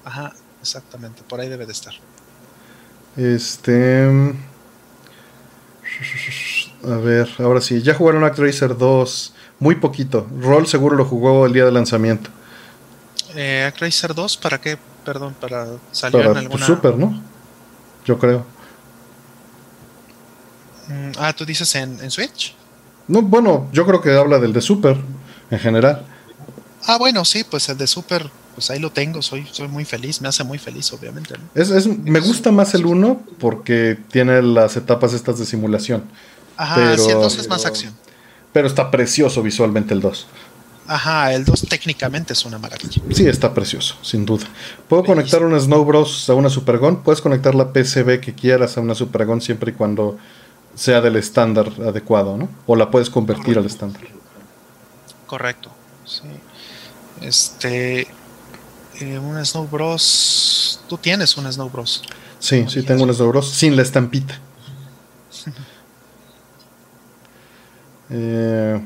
Ajá, 0.03 0.33
exactamente, 0.61 1.23
por 1.23 1.39
ahí 1.39 1.49
debe 1.49 1.65
de 1.65 1.71
estar. 1.71 1.93
Este. 3.17 4.33
A 6.83 6.97
ver, 6.97 7.29
ahora 7.39 7.61
sí. 7.61 7.81
Ya 7.81 7.93
jugaron 7.93 8.23
Actracer 8.23 8.77
2. 8.77 9.33
Muy 9.59 9.75
poquito. 9.75 10.27
Roll 10.39 10.67
seguro 10.67 10.95
lo 10.95 11.05
jugó 11.05 11.45
el 11.45 11.53
día 11.53 11.65
de 11.65 11.71
lanzamiento. 11.71 12.29
Eh, 13.35 13.63
Actracer 13.67 14.13
2, 14.13 14.37
¿para 14.37 14.59
qué? 14.59 14.77
Perdón, 15.05 15.35
para 15.39 15.67
salir 15.91 16.21
en 16.21 16.33
pues, 16.33 16.37
alguna. 16.37 16.65
Super, 16.65 16.95
¿no? 16.97 17.21
Yo 18.05 18.19
creo. 18.19 18.45
Mm, 20.87 21.11
ah, 21.17 21.33
¿tú 21.33 21.45
dices 21.45 21.73
en, 21.75 21.99
en 22.01 22.11
Switch? 22.11 22.55
No, 23.07 23.21
bueno, 23.21 23.69
yo 23.71 23.85
creo 23.85 24.01
que 24.01 24.11
habla 24.15 24.39
del 24.39 24.53
de 24.53 24.61
Super 24.61 24.97
en 25.49 25.59
general. 25.59 26.05
Ah, 26.85 26.97
bueno, 26.97 27.23
sí, 27.25 27.43
pues 27.43 27.69
el 27.69 27.77
de 27.77 27.87
Super 27.87 28.29
pues 28.53 28.69
ahí 28.69 28.79
lo 28.79 28.91
tengo, 28.91 29.21
soy, 29.21 29.47
soy 29.51 29.67
muy 29.67 29.85
feliz, 29.85 30.21
me 30.21 30.27
hace 30.27 30.43
muy 30.43 30.57
feliz, 30.57 30.91
obviamente. 30.93 31.35
Es, 31.55 31.87
me 31.87 32.19
gusta 32.19 32.51
más 32.51 32.73
el 32.73 32.85
1 32.85 33.21
porque 33.39 33.97
tiene 34.11 34.41
las 34.41 34.77
etapas 34.77 35.13
estas 35.13 35.39
de 35.39 35.45
simulación. 35.45 36.03
Ajá, 36.55 36.75
pero, 36.75 37.07
el 37.07 37.13
2 37.13 37.37
es 37.39 37.47
más 37.47 37.65
acción. 37.65 37.93
Pero 38.51 38.67
está 38.67 38.91
precioso 38.91 39.41
visualmente 39.41 39.93
el 39.93 40.01
2. 40.01 40.27
Ajá, 40.85 41.33
el 41.33 41.45
2 41.45 41.67
técnicamente 41.69 42.33
es 42.33 42.45
una 42.45 42.59
maravilla. 42.59 43.01
Sí, 43.11 43.27
está 43.27 43.53
precioso, 43.53 43.95
sin 44.01 44.25
duda. 44.25 44.45
Puedo 44.87 45.03
conectar 45.03 45.43
una 45.43 45.59
Snow 45.59 45.83
Bros 45.85 46.29
a 46.29 46.33
una 46.33 46.49
Supergon, 46.49 47.01
puedes 47.03 47.21
conectar 47.21 47.55
la 47.55 47.71
PCB 47.71 48.19
que 48.19 48.33
quieras 48.33 48.77
a 48.77 48.81
una 48.81 48.93
Supergon 48.93 49.41
siempre 49.41 49.71
y 49.71 49.73
cuando 49.73 50.17
sea 50.75 51.01
del 51.01 51.15
estándar 51.15 51.71
adecuado, 51.79 52.37
¿no? 52.37 52.49
O 52.65 52.75
la 52.75 52.91
puedes 52.91 53.09
convertir 53.09 53.57
al 53.57 53.65
estándar. 53.65 54.01
Correcto, 55.25 55.71
sí. 56.05 56.23
Este, 57.21 58.07
eh, 58.99 59.19
un 59.19 59.43
Snow 59.45 59.67
Bros. 59.67 60.81
Tú 60.87 60.97
tienes 60.97 61.35
un 61.37 61.51
Snow 61.51 61.69
Bros. 61.69 62.03
Sí, 62.39 62.65
sí, 62.67 62.83
tengo 62.83 63.03
un 63.03 63.13
Snow 63.13 63.29
Bros. 63.29 63.49
Sin 63.49 63.75
la 63.75 63.81
estampita. 63.81 64.39
Eh, 68.15 68.79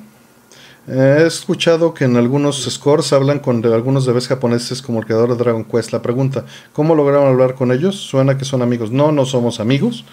he 0.87 1.25
escuchado 1.25 1.93
que 1.93 2.05
en 2.05 2.15
algunos 2.15 2.63
scores 2.63 3.11
hablan 3.11 3.39
con 3.39 3.65
algunos 3.65 4.07
bebés 4.07 4.29
japoneses 4.29 4.81
como 4.81 4.99
el 4.99 5.05
creador 5.05 5.31
de 5.31 5.35
Dragon 5.35 5.65
Quest. 5.65 5.91
La 5.91 6.01
pregunta, 6.01 6.45
¿cómo 6.71 6.95
lograron 6.95 7.27
hablar 7.27 7.55
con 7.55 7.73
ellos? 7.73 7.95
Suena 7.97 8.37
que 8.37 8.45
son 8.45 8.61
amigos. 8.61 8.89
No, 8.89 9.11
no 9.11 9.25
somos 9.25 9.59
amigos. 9.59 10.05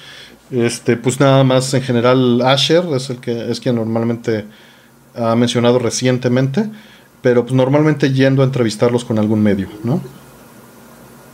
Este, 0.50 0.96
pues 0.96 1.20
nada 1.20 1.44
más 1.44 1.72
en 1.74 1.82
general 1.82 2.42
Asher 2.42 2.84
es 2.94 3.08
el 3.10 3.18
que 3.20 3.50
es 3.50 3.60
quien 3.60 3.76
normalmente 3.76 4.46
ha 5.14 5.36
mencionado 5.36 5.78
recientemente 5.78 6.68
pero 7.24 7.42
pues 7.42 7.54
normalmente 7.54 8.12
yendo 8.12 8.42
a 8.42 8.44
entrevistarlos 8.44 9.02
con 9.02 9.18
algún 9.18 9.42
medio, 9.42 9.66
¿no? 9.82 10.02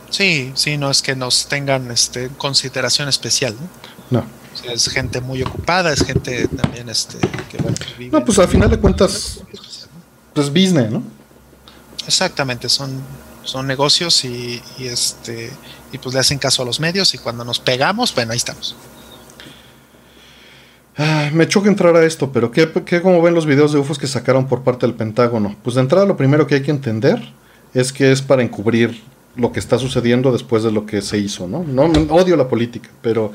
Sí, 0.09 0.53
sí, 0.55 0.77
no 0.77 0.89
es 0.89 1.01
que 1.01 1.17
nos 1.17 1.47
tengan 1.47 1.91
este, 1.91 2.29
consideración 2.29 3.09
especial, 3.09 3.55
¿no? 4.09 4.21
No. 4.21 4.71
es 4.71 4.87
gente 4.87 5.19
muy 5.19 5.43
ocupada, 5.43 5.91
es 5.91 6.05
gente 6.05 6.47
también 6.47 6.87
este, 6.87 7.17
que 7.49 7.57
bueno, 7.57 7.77
vive 7.99 8.17
No, 8.17 8.23
pues 8.23 8.39
al 8.39 8.47
final 8.47 8.69
de 8.69 8.79
cuentas, 8.79 9.41
pues 10.33 10.47
business, 10.47 10.89
¿no? 10.89 11.03
Exactamente, 12.07 12.69
son, 12.69 13.01
son 13.43 13.67
negocios 13.67 14.23
y, 14.23 14.63
y, 14.77 14.85
este 14.85 15.51
y 15.91 15.97
pues 15.97 16.13
le 16.13 16.21
hacen 16.21 16.39
caso 16.39 16.61
a 16.61 16.65
los 16.65 16.79
medios 16.79 17.13
y 17.15 17.17
cuando 17.17 17.43
nos 17.43 17.59
pegamos, 17.59 18.15
bueno, 18.15 18.31
ahí 18.31 18.37
estamos. 18.37 18.77
Ah, 21.03 21.31
me 21.33 21.47
choca 21.47 21.67
entrar 21.67 21.95
a 21.95 22.05
esto, 22.05 22.31
pero 22.31 22.51
¿qué, 22.51 22.69
¿qué, 22.85 23.01
como 23.01 23.23
ven 23.23 23.33
los 23.33 23.47
videos 23.47 23.73
de 23.73 23.79
UFOs 23.79 23.97
que 23.97 24.05
sacaron 24.05 24.47
por 24.47 24.61
parte 24.61 24.85
del 24.85 24.93
Pentágono? 24.93 25.55
Pues 25.63 25.73
de 25.75 25.81
entrada 25.81 26.05
lo 26.05 26.15
primero 26.15 26.45
que 26.45 26.53
hay 26.53 26.61
que 26.61 26.69
entender 26.69 27.19
es 27.73 27.91
que 27.91 28.11
es 28.11 28.21
para 28.21 28.43
encubrir 28.43 29.01
lo 29.35 29.51
que 29.51 29.59
está 29.59 29.79
sucediendo 29.79 30.31
después 30.31 30.61
de 30.61 30.71
lo 30.71 30.85
que 30.85 31.01
se 31.01 31.17
hizo, 31.17 31.47
¿no? 31.47 31.63
no 31.63 31.85
odio 32.13 32.35
la 32.35 32.47
política, 32.47 32.89
pero 33.01 33.31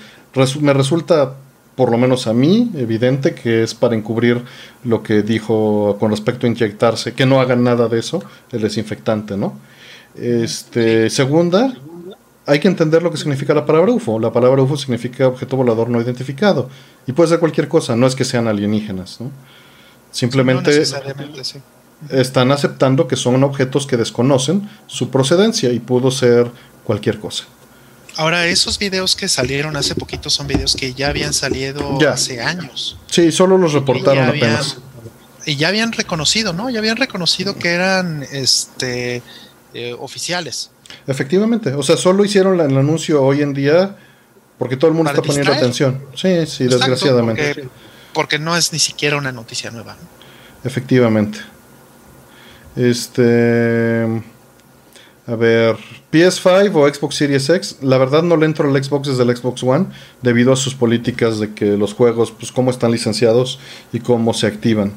me 0.60 0.72
resulta, 0.74 1.34
por 1.74 1.90
lo 1.90 1.98
menos 1.98 2.28
a 2.28 2.32
mí, 2.32 2.70
evidente 2.76 3.34
que 3.34 3.64
es 3.64 3.74
para 3.74 3.97
encubrir 3.97 4.43
lo 4.84 5.02
que 5.02 5.22
dijo 5.22 5.97
con 5.98 6.12
respecto 6.12 6.47
a 6.47 6.51
inyectarse, 6.51 7.14
que 7.14 7.26
no 7.26 7.40
hagan 7.40 7.64
nada 7.64 7.88
de 7.88 7.98
eso, 7.98 8.22
el 8.52 8.60
desinfectante, 8.60 9.36
¿no? 9.36 9.59
Este, 10.14 11.10
segunda, 11.10 11.74
hay 12.47 12.60
que 12.60 12.68
entender 12.68 13.02
lo 13.02 13.10
que 13.10 13.16
significa 13.16 13.52
la 13.52 13.66
palabra 13.66 13.93
UFO. 13.93 14.20
La 14.20 14.32
palabra 14.32 14.62
UFO 14.62 14.77
significa 14.77 15.27
objeto 15.27 15.56
volador 15.56 15.90
no 15.90 16.01
identificado. 16.01 16.70
Y 17.06 17.12
puede 17.12 17.28
ser 17.28 17.40
cualquier 17.40 17.68
cosa, 17.68 17.97
no 17.97 18.06
es 18.06 18.14
que 18.14 18.24
sean 18.24 18.47
alienígenas. 18.47 19.20
¿no? 19.20 19.32
Simplemente 20.12 20.82
están 22.10 22.52
aceptando 22.52 23.09
que 23.09 23.16
son 23.16 23.43
objetos 23.43 23.86
que 23.86 23.97
desconocen 23.97 24.68
su 24.86 25.10
procedencia 25.10 25.73
y 25.73 25.81
pudo 25.81 26.10
ser 26.10 26.51
cualquier 26.85 27.18
cosa. 27.18 27.44
Ahora, 28.16 28.47
esos 28.47 28.78
videos 28.78 29.14
que 29.14 29.28
salieron 29.28 29.77
hace 29.77 29.94
poquito 29.94 30.31
son 30.31 30.47
videos 30.47 30.74
que 30.74 30.94
ya 30.94 31.09
habían 31.09 31.35
salido 31.35 31.98
hace 32.09 32.40
años. 32.40 32.97
Sí, 33.09 33.31
solo 33.31 33.59
los 33.59 33.73
reportaron 33.73 34.28
apenas. 34.28 34.78
y 35.44 35.56
ya 35.56 35.68
habían 35.68 35.93
reconocido, 35.93 36.52
¿no? 36.52 36.70
Ya 36.70 36.78
habían 36.78 36.97
reconocido 36.97 37.56
que 37.56 37.70
eran 37.70 38.24
este 38.32 39.23
eh, 39.74 39.94
oficiales. 39.98 40.70
Efectivamente, 41.06 41.74
o 41.74 41.82
sea, 41.82 41.97
solo 41.97 42.24
hicieron 42.24 42.60
el 42.60 42.76
anuncio 42.76 43.22
hoy 43.22 43.43
en 43.43 43.52
día 43.52 43.97
porque 44.59 44.76
todo 44.76 44.90
el 44.90 44.97
mundo 44.97 45.10
está 45.10 45.22
poniendo 45.22 45.52
atención. 45.52 46.02
Sí, 46.14 46.47
sí, 46.47 46.64
desgraciadamente. 46.64 47.68
Porque, 48.12 48.38
no 48.38 48.56
es 48.56 48.72
ni 48.72 48.78
siquiera 48.78 49.16
una 49.16 49.32
noticia 49.32 49.70
nueva. 49.70 49.97
Efectivamente. 50.64 51.38
Este. 52.74 54.22
A 55.28 55.34
ver, 55.34 55.76
PS5 56.12 56.70
o 56.74 56.94
Xbox 56.94 57.16
Series 57.16 57.51
X, 57.51 57.78
la 57.82 57.98
verdad 57.98 58.22
no 58.22 58.36
le 58.36 58.47
entro 58.47 58.70
al 58.70 58.82
Xbox 58.82 59.09
desde 59.09 59.24
el 59.24 59.36
Xbox 59.36 59.62
One 59.64 59.86
debido 60.22 60.52
a 60.52 60.56
sus 60.56 60.76
políticas 60.76 61.40
de 61.40 61.52
que 61.52 61.76
los 61.76 61.94
juegos, 61.94 62.30
pues 62.30 62.52
cómo 62.52 62.70
están 62.70 62.93
licenciados 62.93 63.59
y 63.93 63.98
cómo 63.98 64.32
se 64.34 64.47
activan, 64.47 64.93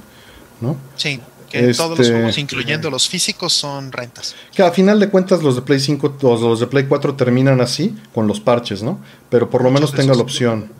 ¿no? 0.61 0.77
Sí. 0.95 1.19
Que 1.49 1.73
todos 1.73 1.97
los 1.97 1.99
este, 1.99 2.13
juegos, 2.13 2.38
incluyendo 2.38 2.89
los 2.89 3.07
físicos, 3.09 3.53
son 3.53 3.91
rentas. 3.91 4.35
Que 4.53 4.63
a 4.63 4.71
final 4.71 4.99
de 4.99 5.09
cuentas 5.09 5.41
los 5.41 5.55
de 5.55 5.61
Play 5.61 5.80
5, 5.80 6.17
los, 6.21 6.41
los 6.41 6.59
de 6.59 6.67
Play 6.67 6.85
4 6.85 7.15
terminan 7.15 7.61
así, 7.61 7.95
con 8.13 8.27
los 8.27 8.39
parches, 8.39 8.84
¿no? 8.84 8.99
Pero 9.30 9.49
por 9.49 9.63
lo 9.63 9.71
menos 9.71 9.93
tenga 9.93 10.13
la 10.13 10.21
opción. 10.21 10.71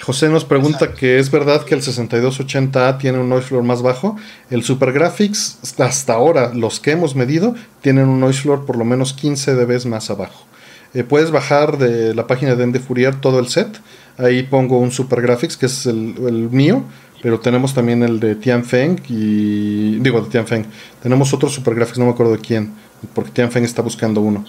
José 0.00 0.30
nos 0.30 0.46
pregunta 0.46 0.94
que 0.94 1.18
es 1.18 1.30
verdad 1.30 1.64
que 1.64 1.74
el 1.74 1.82
6280A 1.82 2.98
tiene 2.98 3.18
un 3.18 3.28
noise 3.28 3.48
floor 3.48 3.62
más 3.62 3.82
bajo. 3.82 4.16
El 4.48 4.64
Super 4.64 4.92
Graphics, 4.92 5.58
hasta 5.78 6.14
ahora, 6.14 6.52
los 6.54 6.80
que 6.80 6.92
hemos 6.92 7.14
medido, 7.14 7.54
tienen 7.82 8.08
un 8.08 8.18
noise 8.18 8.40
floor 8.40 8.64
por 8.64 8.76
lo 8.76 8.84
menos 8.84 9.12
15 9.12 9.54
dB 9.54 9.86
más 9.86 10.08
abajo. 10.10 10.46
Eh, 10.94 11.04
puedes 11.04 11.30
bajar 11.30 11.78
de 11.78 12.14
la 12.14 12.26
página 12.26 12.56
de 12.56 12.64
Ende 12.64 12.80
Fourier 12.80 13.20
todo 13.20 13.38
el 13.38 13.48
set. 13.48 13.68
Ahí 14.16 14.42
pongo 14.42 14.78
un 14.78 14.90
Super 14.90 15.22
Graphics, 15.22 15.56
que 15.56 15.66
es 15.66 15.86
el, 15.86 16.14
el 16.26 16.50
mío, 16.50 16.84
pero 17.22 17.38
tenemos 17.40 17.74
también 17.74 18.02
el 18.02 18.18
de 18.20 18.34
Tianfeng 18.34 19.00
y. 19.08 19.98
Digo, 19.98 20.20
de 20.22 20.30
Tianfeng. 20.30 20.64
Tenemos 21.02 21.32
otro 21.32 21.48
Super 21.48 21.74
Graphics, 21.74 21.98
no 21.98 22.06
me 22.06 22.12
acuerdo 22.12 22.32
de 22.32 22.38
quién, 22.38 22.72
porque 23.14 23.30
Tianfeng 23.30 23.64
está 23.64 23.82
buscando 23.82 24.20
uno. 24.20 24.44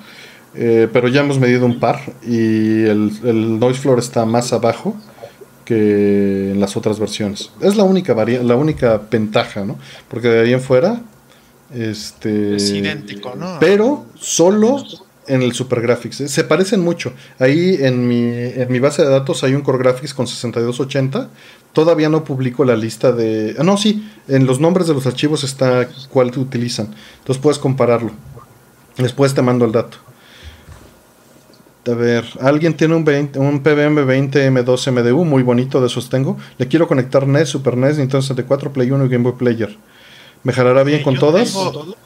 Eh, 0.53 0.89
pero 0.91 1.07
ya 1.07 1.21
hemos 1.21 1.39
medido 1.39 1.65
un 1.65 1.79
par 1.79 2.01
y 2.27 2.83
el, 2.83 3.11
el, 3.23 3.57
noise 3.57 3.79
floor 3.79 3.99
está 3.99 4.25
más 4.25 4.51
abajo 4.51 4.97
que 5.63 6.51
en 6.51 6.59
las 6.59 6.75
otras 6.75 6.99
versiones. 6.99 7.51
Es 7.61 7.77
la 7.77 7.83
única 7.83 8.13
la 8.13 8.55
única 8.55 9.01
ventaja, 9.09 9.63
¿no? 9.63 9.77
Porque 10.09 10.27
de 10.27 10.41
ahí 10.41 10.53
en 10.53 10.61
fuera. 10.61 11.01
Este, 11.73 12.57
es 12.57 12.69
idéntico, 12.71 13.33
¿no? 13.35 13.57
Pero 13.61 14.05
solo 14.15 14.83
en 15.27 15.41
el 15.41 15.53
Super 15.53 15.81
Graphics. 15.81 16.21
¿eh? 16.21 16.27
Se 16.27 16.43
parecen 16.43 16.81
mucho. 16.81 17.13
Ahí 17.39 17.77
en 17.79 18.07
mi, 18.07 18.23
en 18.25 18.71
mi 18.71 18.79
base 18.79 19.03
de 19.03 19.09
datos 19.09 19.43
hay 19.43 19.53
un 19.53 19.61
Core 19.61 19.77
Graphics 19.79 20.13
con 20.13 20.27
6280. 20.27 21.29
Todavía 21.73 22.09
no 22.09 22.23
publico 22.23 22.65
la 22.65 22.75
lista 22.75 23.11
de... 23.11 23.55
Ah, 23.57 23.63
no, 23.63 23.77
sí. 23.77 24.09
En 24.27 24.45
los 24.45 24.59
nombres 24.59 24.87
de 24.87 24.93
los 24.93 25.05
archivos 25.05 25.43
está 25.43 25.87
cuál 26.09 26.37
utilizan. 26.37 26.93
Entonces 27.19 27.41
puedes 27.41 27.59
compararlo. 27.59 28.11
Después 28.97 29.33
te 29.33 29.41
mando 29.41 29.65
el 29.65 29.71
dato. 29.71 29.97
A 31.87 31.95
ver, 31.95 32.25
alguien 32.41 32.75
tiene 32.75 32.93
un, 32.93 33.03
20, 33.03 33.39
un 33.39 33.63
PBM 33.63 34.05
20 34.05 34.51
M2 34.51 34.91
MDU, 34.91 35.25
muy 35.25 35.41
bonito, 35.41 35.81
de 35.81 35.87
esos 35.87 36.09
tengo. 36.09 36.37
Le 36.59 36.67
quiero 36.67 36.87
conectar 36.87 37.25
NES, 37.25 37.49
Super 37.49 37.75
NES, 37.75 37.97
Nintendo 37.97 38.21
64, 38.21 38.71
Play 38.71 38.91
1 38.91 39.05
y 39.05 39.09
Game 39.09 39.23
Boy 39.23 39.33
Player. 39.33 39.75
¿Me 40.43 40.53
jalará 40.53 40.83
bien 40.83 41.01
con 41.01 41.17
todas? 41.17 41.55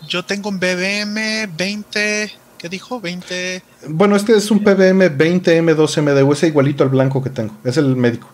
yo 0.07 0.23
tengo 0.23 0.49
un 0.49 0.59
PBM 0.59 1.49
20, 1.57 2.31
¿qué 2.65 2.69
dijo? 2.69 2.99
20. 2.99 3.61
Bueno, 3.89 4.15
este 4.15 4.35
es 4.35 4.49
un 4.49 4.63
PBM 4.63 5.15
20 5.15 5.61
M2 5.61 6.01
MDU, 6.01 6.33
ese 6.33 6.47
igualito 6.47 6.83
al 6.83 6.89
blanco 6.89 7.21
que 7.21 7.29
tengo. 7.29 7.55
Es 7.63 7.77
el 7.77 7.95
médico. 7.95 8.27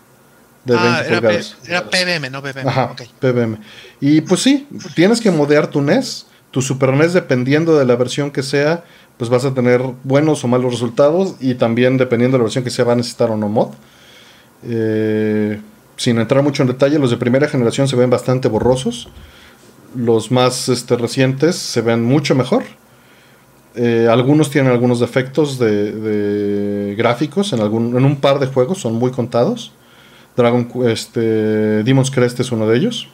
De 0.64 0.74
ah, 0.74 1.02
era, 1.06 1.18
era, 1.66 1.90
PBM, 1.90 2.30
no 2.30 2.40
BBM. 2.40 2.66
Ajá, 2.66 2.96
PBM. 3.20 3.58
Y 4.00 4.22
pues 4.22 4.40
sí, 4.40 4.66
tienes 4.94 5.20
que 5.20 5.30
modear 5.30 5.66
tu 5.66 5.82
NES, 5.82 6.28
tu 6.50 6.62
Super 6.62 6.94
NES, 6.94 7.12
dependiendo 7.12 7.76
de 7.78 7.84
la 7.84 7.94
versión 7.94 8.30
que 8.30 8.42
sea 8.42 8.84
pues 9.18 9.28
vas 9.28 9.44
a 9.44 9.52
tener 9.52 9.82
buenos 10.02 10.42
o 10.42 10.48
malos 10.48 10.72
resultados 10.72 11.34
y 11.38 11.54
también 11.56 11.98
dependiendo 11.98 12.36
de 12.36 12.38
la 12.38 12.44
versión 12.44 12.64
que 12.64 12.70
sea 12.70 12.86
va 12.86 12.94
a 12.94 12.96
necesitar 12.96 13.30
o 13.30 13.36
no 13.36 13.50
mod. 13.50 13.72
Eh, 14.64 15.60
sin 15.98 16.18
entrar 16.18 16.42
mucho 16.42 16.62
en 16.62 16.68
detalle, 16.68 16.98
los 16.98 17.10
de 17.10 17.18
primera 17.18 17.48
generación 17.48 17.86
se 17.86 17.96
ven 17.96 18.08
bastante 18.08 18.48
borrosos. 18.48 19.10
Los 19.94 20.30
más 20.30 20.70
este, 20.70 20.96
recientes 20.96 21.56
se 21.56 21.82
ven 21.82 22.02
mucho 22.02 22.34
mejor. 22.34 22.64
Eh, 23.74 24.06
algunos 24.10 24.50
tienen 24.50 24.70
algunos 24.70 25.00
defectos 25.00 25.58
de, 25.58 26.94
gráficos 26.96 27.52
en, 27.52 27.60
algún, 27.60 27.96
en 27.96 28.04
un 28.04 28.16
par 28.16 28.38
de 28.38 28.46
juegos, 28.46 28.78
son 28.78 28.94
muy 28.94 29.10
contados. 29.10 29.72
Dragon 30.36 30.68
este, 30.86 31.82
Demon's 31.82 32.10
Crest 32.10 32.40
es 32.40 32.52
uno 32.52 32.66
de 32.66 32.76
ellos. 32.76 33.08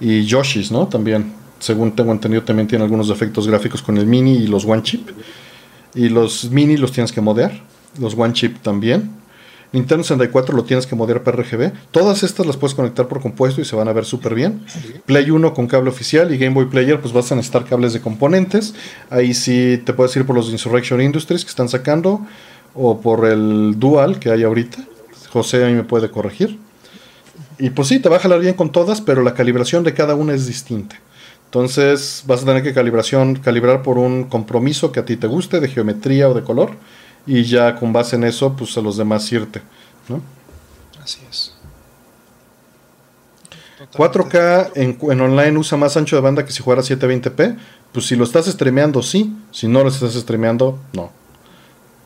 Y 0.00 0.24
Yoshi's, 0.24 0.70
¿no? 0.70 0.86
También 0.86 1.38
según 1.58 1.92
tengo 1.92 2.12
entendido, 2.12 2.42
también 2.42 2.68
tiene 2.68 2.84
algunos 2.84 3.08
defectos 3.08 3.46
gráficos 3.46 3.82
con 3.82 3.98
el 3.98 4.06
mini 4.06 4.36
y 4.36 4.46
los 4.46 4.64
one 4.64 4.82
chip. 4.82 5.08
Y 5.94 6.08
los 6.08 6.50
mini 6.50 6.76
los 6.76 6.92
tienes 6.92 7.12
que 7.12 7.20
modear, 7.20 7.52
los 8.00 8.14
one 8.16 8.32
chip 8.32 8.58
también. 8.62 9.10
Nintendo 9.72 10.02
64 10.02 10.56
lo 10.56 10.64
tienes 10.64 10.86
que 10.86 10.96
modear 10.96 11.22
para 11.22 11.42
RGB. 11.42 11.72
Todas 11.90 12.22
estas 12.22 12.46
las 12.46 12.56
puedes 12.56 12.74
conectar 12.74 13.06
por 13.06 13.20
compuesto 13.20 13.60
y 13.60 13.64
se 13.64 13.76
van 13.76 13.88
a 13.88 13.92
ver 13.92 14.04
súper 14.04 14.34
bien. 14.34 14.64
Play 15.04 15.30
1 15.30 15.52
con 15.52 15.66
cable 15.66 15.90
oficial 15.90 16.32
y 16.32 16.38
Game 16.38 16.54
Boy 16.54 16.66
Player, 16.66 17.00
pues 17.00 17.12
vas 17.12 17.30
a 17.32 17.34
necesitar 17.34 17.64
cables 17.64 17.92
de 17.92 18.00
componentes. 18.00 18.74
Ahí 19.10 19.34
sí 19.34 19.82
te 19.84 19.92
puedes 19.92 20.16
ir 20.16 20.24
por 20.24 20.36
los 20.36 20.50
Insurrection 20.50 21.00
Industries 21.00 21.44
que 21.44 21.50
están 21.50 21.68
sacando 21.68 22.26
o 22.74 23.00
por 23.00 23.26
el 23.26 23.78
Dual 23.78 24.18
que 24.18 24.30
hay 24.30 24.42
ahorita. 24.42 24.78
José 25.30 25.64
ahí 25.64 25.74
me 25.74 25.84
puede 25.84 26.10
corregir. 26.10 26.58
Y 27.58 27.70
pues 27.70 27.88
sí, 27.88 27.98
te 27.98 28.08
va 28.08 28.16
a 28.16 28.20
jalar 28.20 28.40
bien 28.40 28.54
con 28.54 28.70
todas, 28.70 29.00
pero 29.00 29.22
la 29.22 29.34
calibración 29.34 29.84
de 29.84 29.92
cada 29.92 30.14
una 30.14 30.32
es 30.32 30.46
distinta. 30.46 30.96
Entonces 31.46 32.24
vas 32.26 32.42
a 32.42 32.46
tener 32.46 32.62
que 32.62 32.74
calibración, 32.74 33.36
calibrar 33.36 33.82
por 33.82 33.98
un 33.98 34.24
compromiso 34.24 34.92
que 34.92 35.00
a 35.00 35.04
ti 35.04 35.16
te 35.16 35.26
guste, 35.26 35.60
de 35.60 35.68
geometría 35.68 36.28
o 36.28 36.34
de 36.34 36.42
color, 36.42 36.72
y 37.28 37.44
ya 37.44 37.76
con 37.76 37.92
base 37.92 38.16
en 38.16 38.24
eso, 38.24 38.56
pues 38.56 38.76
a 38.78 38.80
los 38.80 38.96
demás 38.96 39.30
irte. 39.30 39.60
¿no? 40.08 40.22
Así 41.02 41.20
es. 41.28 41.52
4K 43.92 44.72
en, 44.74 44.98
en, 45.00 45.20
online 45.20 45.56
usa 45.58 45.78
más 45.78 45.96
ancho 45.96 46.16
de 46.16 46.22
banda 46.22 46.44
que 46.44 46.52
si 46.52 46.62
jugara 46.62 46.82
720p. 46.82 47.58
Pues 47.92 48.06
si 48.06 48.16
lo 48.16 48.24
estás 48.24 48.46
streameando, 48.46 49.02
sí. 49.02 49.36
Si 49.52 49.68
no 49.68 49.82
lo 49.82 49.90
estás 49.90 50.14
streameando, 50.14 50.78
no. 50.94 51.12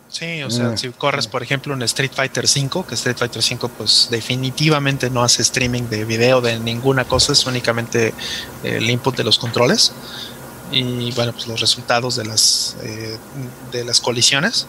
Sí, 0.09 0.43
o 0.43 0.51
sea, 0.51 0.71
mm. 0.71 0.79
si 0.79 0.91
corres, 0.91 1.27
por 1.27 1.43
ejemplo, 1.43 1.73
en 1.73 1.83
Street 1.83 2.11
Fighter 2.13 2.45
V, 2.45 2.85
que 2.87 2.95
Street 2.97 3.17
Fighter 3.17 3.43
V 3.43 3.69
pues 3.79 4.09
definitivamente 4.11 5.09
no 5.09 5.23
hace 5.23 5.41
streaming 5.41 5.85
de 5.85 6.05
video 6.05 6.43
de 6.43 6.61
ninguna 6.61 7.07
cosa, 7.07 7.33
es 7.33 7.47
únicamente 7.47 8.09
eh, 8.63 8.77
el 8.77 8.91
input 8.91 9.17
de 9.17 9.25
los 9.25 9.39
controles 9.39 9.95
y 10.73 11.13
bueno, 11.13 11.33
pues 11.33 11.47
los 11.47 11.61
resultados 11.61 12.17
de 12.17 12.25
las 12.25 12.77
eh, 12.83 13.19
de 13.71 13.85
las 13.85 14.01
colisiones. 14.01 14.67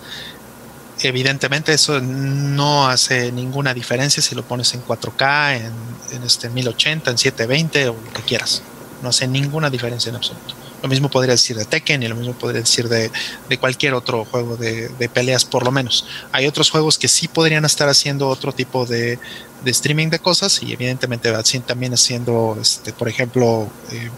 Evidentemente 1.07 1.73
eso 1.73 1.99
no 1.99 2.88
hace 2.88 3.31
ninguna 3.31 3.73
diferencia 3.73 4.23
si 4.23 4.35
lo 4.35 4.43
pones 4.43 4.73
en 4.73 4.84
4K, 4.85 5.57
en, 5.57 5.73
en 6.15 6.23
este 6.23 6.49
1080, 6.49 7.11
en 7.11 7.17
720 7.17 7.89
o 7.89 7.93
lo 7.93 8.13
que 8.13 8.21
quieras. 8.21 8.63
No 9.01 9.09
hace 9.09 9.27
ninguna 9.27 9.69
diferencia 9.69 10.09
en 10.09 10.15
absoluto. 10.15 10.55
Lo 10.84 10.89
mismo 10.89 11.09
podría 11.09 11.31
decir 11.31 11.55
de 11.55 11.63
Tekken 11.63 12.03
y 12.03 12.09
lo 12.09 12.15
mismo 12.15 12.34
podría 12.34 12.59
decir 12.59 12.89
de, 12.89 13.09
cualquier 13.57 13.93
otro 13.93 14.25
juego 14.25 14.57
de, 14.57 15.09
peleas, 15.13 15.45
por 15.45 15.63
lo 15.63 15.71
menos. 15.71 16.05
Hay 16.34 16.45
otros 16.45 16.69
juegos 16.69 16.97
que 16.97 17.07
sí 17.07 17.30
podrían 17.30 17.63
estar 17.63 17.88
haciendo 17.88 18.27
otro 18.27 18.51
tipo 18.51 18.85
de, 18.85 19.17
streaming 19.65 20.09
de 20.09 20.19
cosas 20.19 20.61
y 20.61 20.73
evidentemente 20.73 21.31
también 21.65 21.93
haciendo, 21.93 22.57
este, 22.61 22.91
por 22.91 23.07
ejemplo, 23.07 23.69
eh, 23.93 24.09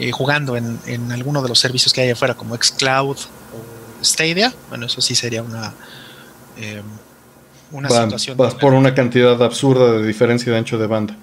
eh, 0.00 0.10
jugando 0.10 0.56
en, 0.56 0.80
en, 0.86 1.12
alguno 1.12 1.42
de 1.42 1.48
los 1.48 1.60
servicios 1.60 1.92
que 1.92 2.00
hay 2.00 2.10
afuera 2.10 2.34
como 2.34 2.56
Xcloud 2.56 3.16
o 3.16 3.77
Stadia. 4.02 4.54
Bueno, 4.68 4.86
eso 4.86 5.00
sí 5.00 5.14
sería 5.14 5.42
una... 5.42 5.74
Eh, 6.56 6.82
una 7.70 7.88
situación. 7.88 8.36
Vas 8.36 8.54
por 8.54 8.72
una 8.72 8.94
cantidad 8.94 9.42
absurda 9.42 9.92
de 9.92 10.06
diferencia 10.06 10.50
de 10.50 10.58
ancho 10.58 10.78
de 10.78 10.86
banda. 10.86 11.16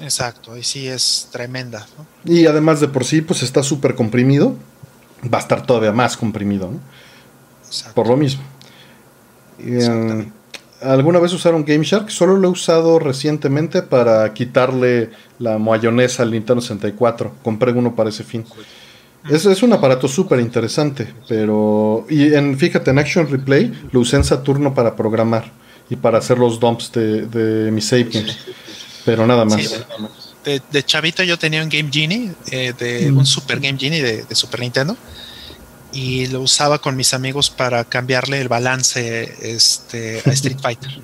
Exacto, 0.00 0.56
y 0.56 0.62
sí 0.62 0.86
es 0.86 1.28
tremenda. 1.32 1.86
Y 2.24 2.46
además 2.46 2.80
de 2.80 2.88
por 2.88 3.04
sí, 3.04 3.20
pues 3.22 3.42
está 3.42 3.62
súper 3.62 3.94
comprimido. 3.94 4.56
Va 5.32 5.38
a 5.38 5.40
estar 5.40 5.66
todavía 5.66 5.92
más 5.92 6.16
comprimido, 6.16 6.70
¿no? 6.70 6.80
Por 7.94 8.06
lo 8.06 8.16
mismo. 8.16 8.42
Eh, 9.58 10.30
¿Alguna 10.80 11.18
vez 11.18 11.32
usaron 11.32 11.64
Game 11.64 11.84
Shark? 11.84 12.10
Solo 12.10 12.36
lo 12.36 12.48
he 12.48 12.50
usado 12.52 13.00
recientemente 13.00 13.82
para 13.82 14.32
quitarle 14.32 15.10
la 15.40 15.58
mayonesa 15.58 16.22
al 16.22 16.30
Nintendo 16.30 16.60
64. 16.60 17.34
Compré 17.42 17.72
uno 17.72 17.96
para 17.96 18.10
ese 18.10 18.22
fin. 18.22 18.44
Es, 19.28 19.46
es 19.46 19.62
un 19.62 19.72
aparato 19.72 20.08
súper 20.08 20.40
interesante, 20.40 21.12
pero... 21.28 22.06
Y 22.08 22.34
en, 22.34 22.58
fíjate, 22.58 22.90
en 22.90 22.98
Action 22.98 23.28
Replay 23.28 23.72
lo 23.92 24.00
usé 24.00 24.16
en 24.16 24.24
Saturno 24.24 24.74
para 24.74 24.96
programar 24.96 25.52
y 25.90 25.96
para 25.96 26.18
hacer 26.18 26.38
los 26.38 26.60
dumps 26.60 26.92
de, 26.92 27.26
de 27.26 27.70
mis 27.70 27.86
sapiens 27.86 28.36
pero 29.08 29.26
nada 29.26 29.46
más. 29.46 29.86
de, 30.44 30.82
chavito 30.82 31.22
yo 31.22 31.38
tenía 31.38 31.62
un 31.62 31.70
Game 31.70 31.88
Genie, 31.90 32.30
eh, 32.50 32.74
de 32.78 33.10
un 33.10 33.24
Super 33.24 33.58
Game 33.58 33.78
Genie 33.78 34.02
de, 34.02 34.34
Super 34.34 34.60
Nintendo, 34.60 34.98
y 35.94 36.26
lo 36.26 36.42
usaba 36.42 36.78
con 36.78 36.94
mis 36.94 37.14
amigos 37.14 37.48
para 37.48 37.84
cambiarle 37.84 38.38
el 38.38 38.48
balance 38.48 39.34
este, 39.40 40.22
a 40.26 40.30
Street 40.32 40.58
Fighter, 40.62 41.00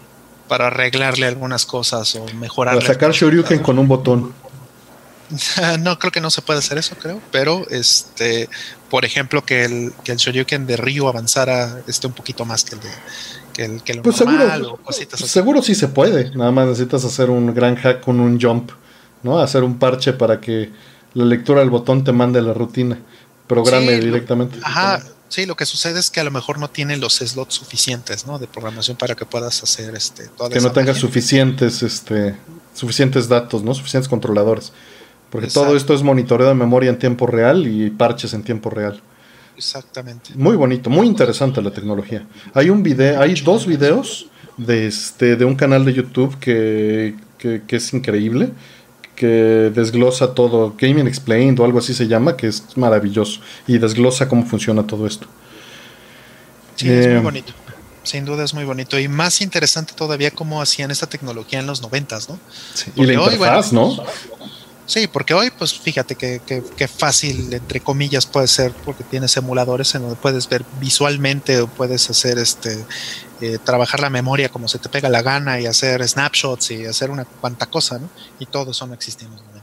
para 0.49 0.67
arreglarle 0.67 1.27
algunas 1.27 1.65
cosas 1.65 2.15
o 2.17 2.27
mejorar. 2.35 2.75
Para 2.75 2.87
sacar 2.87 3.13
Shoryuken 3.13 3.61
con 3.61 3.79
un 3.79 3.89
botón. 3.89 4.35
no 5.81 5.99
creo 5.99 6.13
que 6.13 6.21
no 6.21 6.31
se 6.31 6.43
puede 6.43 6.59
hacer 6.59 6.79
eso, 6.79 6.97
creo, 6.97 7.21
pero 7.31 7.67
este, 7.71 8.49
por 8.91 9.05
ejemplo, 9.05 9.45
que 9.45 9.65
el, 9.65 9.93
que 10.05 10.13
el 10.13 10.19
Shoryuken 10.19 10.67
de 10.67 10.77
Ryu 10.77 11.09
avanzara 11.09 11.81
este 11.87 12.07
un 12.07 12.13
poquito 12.13 12.45
más 12.45 12.65
que 12.65 12.75
el 12.75 12.81
de 12.81 12.89
que, 13.55 14.01
pues 14.03 14.17
seguro, 14.17 14.81
Seguro 15.15 15.63
sí 15.63 15.75
se 15.75 15.89
puede, 15.89 16.35
nada 16.37 16.51
más 16.51 16.67
necesitas 16.67 17.05
hacer 17.05 17.31
un 17.31 17.55
gran 17.55 17.77
hack 17.77 18.01
con 18.01 18.19
un 18.19 18.41
jump, 18.41 18.73
¿no? 19.23 19.39
Hacer 19.39 19.63
un 19.63 19.79
parche 19.79 20.13
para 20.13 20.41
que 20.41 20.73
la 21.15 21.25
lectura 21.25 21.61
del 21.61 21.71
botón 21.71 22.03
te 22.03 22.13
mande 22.13 22.43
la 22.43 22.53
rutina, 22.53 22.99
programe 23.47 24.01
directamente. 24.01 24.59
Ajá, 24.63 25.01
sí, 25.29 25.47
lo 25.47 25.57
que 25.57 25.67
sucede 25.67 26.01
es 26.01 26.11
que 26.11 26.19
a 26.19 26.25
lo 26.25 26.33
mejor 26.33 26.59
no 26.59 26.69
tiene 26.69 26.97
los 26.97 27.19
slots 27.19 27.55
suficientes, 27.55 28.27
¿no? 28.27 28.41
De 28.41 28.49
programación 28.49 28.97
para 28.97 29.15
que 29.15 29.25
puedas 29.25 29.63
hacer 29.63 29.95
este 29.95 30.29
Que 30.51 30.61
no 30.61 30.73
tengas 30.73 30.99
suficientes, 30.99 31.83
este, 31.85 32.35
suficientes 32.75 33.29
datos, 33.29 33.63
¿no? 33.63 33.73
Suficientes 33.73 34.09
controladores. 34.09 34.73
Porque 35.35 35.49
todo 35.49 35.75
esto 35.75 35.95
es 35.95 36.05
monitoreo 36.05 36.47
de 36.47 36.55
memoria 36.55 36.91
en 36.91 36.97
tiempo 36.97 37.27
real 37.27 37.67
y 37.67 37.91
parches 37.91 38.35
en 38.35 38.45
tiempo 38.45 38.71
real. 38.71 39.03
Exactamente. 39.57 40.31
Muy 40.37 40.55
bonito, 40.55 40.91
muy 40.91 41.09
interesante 41.09 41.61
la 41.61 41.73
tecnología. 41.73 42.25
Hay 42.55 42.71
un 42.71 42.85
video, 42.85 43.21
hay 43.21 43.35
dos 43.43 43.67
videos 43.67 44.29
de 44.57 44.87
este, 44.87 45.35
de 45.35 45.45
un 45.45 45.57
canal 45.57 45.85
de 45.85 45.93
YouTube 45.93 46.39
que, 46.39 47.17
es 47.69 47.93
increíble, 47.93 48.51
que 49.17 49.73
desglosa 49.75 50.35
todo, 50.35 50.77
Gaming 50.79 51.09
Explained 51.09 51.59
o 51.59 51.65
algo 51.65 51.81
así 51.81 51.95
se 51.95 52.07
llama, 52.07 52.37
que 52.37 52.47
es 52.47 52.63
maravilloso 52.77 53.41
y 53.67 53.79
desglosa 53.79 54.29
cómo 54.29 54.47
funciona 54.47 54.87
todo 54.87 55.05
esto. 55.05 55.27
Sí, 56.77 56.89
es 56.89 57.09
muy 57.09 57.17
eh, 57.17 57.19
bonito. 57.19 57.53
Sin 58.05 58.25
duda 58.25 58.45
es 58.45 58.55
muy 58.55 58.65
bonito 58.65 59.01
y 59.01 59.09
más 59.09 59.41
interesante 59.41 59.95
todavía 59.95 60.31
cómo 60.31 60.63
hacían 60.63 60.93
esta 60.93 61.09
tecnología 61.09 61.59
en 61.59 61.67
los 61.67 61.83
noventas, 61.83 62.29
¿no? 62.29 62.39
y 62.95 63.05
la 63.05 63.15
interfaz, 63.15 63.73
¿no? 63.73 63.97
Sí, 64.87 65.07
porque 65.07 65.33
hoy, 65.33 65.51
pues 65.51 65.73
fíjate 65.73 66.15
que, 66.15 66.43
que, 66.45 66.89
fácil, 66.89 67.53
entre 67.55 67.81
comillas, 67.81 68.27
puede 68.27 68.47
ser, 68.49 68.73
porque 68.85 69.03
tienes 69.03 69.35
emuladores 69.37 69.95
en 69.95 70.03
donde 70.03 70.17
puedes 70.17 70.47
ver 70.49 70.63
visualmente 70.79 71.63
o 71.63 71.69
puedes 71.69 72.11
hacer 72.11 72.39
este, 72.39 72.85
eh, 73.41 73.59
trabajar 73.65 74.01
la 74.01 74.11
memoria 74.11 74.51
como 74.51 74.69
se 74.69 74.79
te 74.79 74.91
pega 74.91 75.09
la 75.09 75.23
gana 75.23 75.59
y 75.59 75.67
hacer 75.67 76.07
snapshots 76.07 76.71
y 76.73 76.85
hacer 76.85 77.11
una 77.11 77.25
cuanta 77.25 77.67
cosa, 77.67 77.99
¿no? 77.99 78.11
Y 78.39 78.47
todo 78.47 78.73
eso 78.73 78.87
no 78.87 78.93
momentos. 79.29 79.54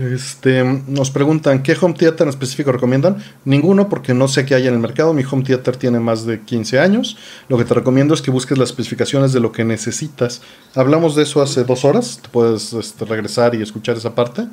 Este, 0.00 0.64
nos 0.64 1.10
preguntan, 1.10 1.62
¿qué 1.62 1.76
home 1.78 1.92
theater 1.92 2.22
en 2.22 2.30
específico 2.30 2.72
recomiendan? 2.72 3.18
Ninguno, 3.44 3.90
porque 3.90 4.14
no 4.14 4.28
sé 4.28 4.46
qué 4.46 4.54
hay 4.54 4.66
en 4.66 4.72
el 4.72 4.80
mercado. 4.80 5.12
Mi 5.12 5.24
home 5.30 5.44
theater 5.44 5.76
tiene 5.76 6.00
más 6.00 6.24
de 6.24 6.40
15 6.40 6.80
años. 6.80 7.18
Lo 7.48 7.58
que 7.58 7.66
te 7.66 7.74
recomiendo 7.74 8.14
es 8.14 8.22
que 8.22 8.30
busques 8.30 8.56
las 8.56 8.70
especificaciones 8.70 9.34
de 9.34 9.40
lo 9.40 9.52
que 9.52 9.62
necesitas. 9.62 10.40
Hablamos 10.74 11.16
de 11.16 11.24
eso 11.24 11.42
hace 11.42 11.64
dos 11.64 11.84
horas. 11.84 12.18
Te 12.22 12.30
puedes 12.30 12.72
este, 12.72 13.04
regresar 13.04 13.54
y 13.54 13.60
escuchar 13.60 13.98
esa 13.98 14.14
parte. 14.14 14.46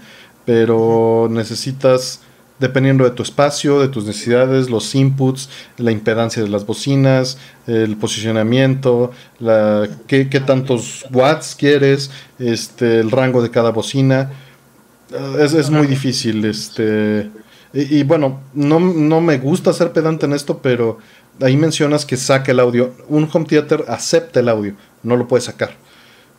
Pero 0.44 1.30
necesitas, 1.32 2.20
dependiendo 2.60 3.06
de 3.06 3.12
tu 3.12 3.24
espacio, 3.24 3.80
de 3.80 3.88
tus 3.88 4.04
necesidades, 4.04 4.70
los 4.70 4.94
inputs, 4.96 5.50
la 5.78 5.92
impedancia 5.92 6.44
de 6.44 6.50
las 6.50 6.66
bocinas, 6.66 7.38
el 7.68 7.96
posicionamiento, 7.96 9.12
la, 9.40 9.88
qué, 10.08 10.26
tantos 10.26 11.06
watts 11.10 11.56
quieres, 11.58 12.12
este, 12.38 13.00
el 13.00 13.12
rango 13.12 13.42
de 13.42 13.50
cada 13.50 13.70
bocina 13.70 14.34
es, 15.12 15.70
muy 15.70 15.88
difícil, 15.88 16.46
este... 16.46 17.30
Y, 17.74 18.04
bueno, 18.04 18.40
no, 18.54 18.80
me 18.80 19.38
gusta 19.38 19.74
ser 19.74 19.92
pedante 19.92 20.26
en 20.26 20.34
esto, 20.34 20.60
pero 20.60 20.98
ahí 21.42 21.58
mencionas 21.58 22.06
que 22.06 22.18
saca 22.18 22.52
el 22.52 22.60
audio. 22.60 22.94
Un 23.08 23.30
home 23.32 23.46
theater 23.46 23.86
acepta 23.88 24.40
el 24.40 24.50
audio, 24.50 24.74
no 25.04 25.18
lo 25.18 25.28
puede 25.28 25.42
sacar, 25.42 25.76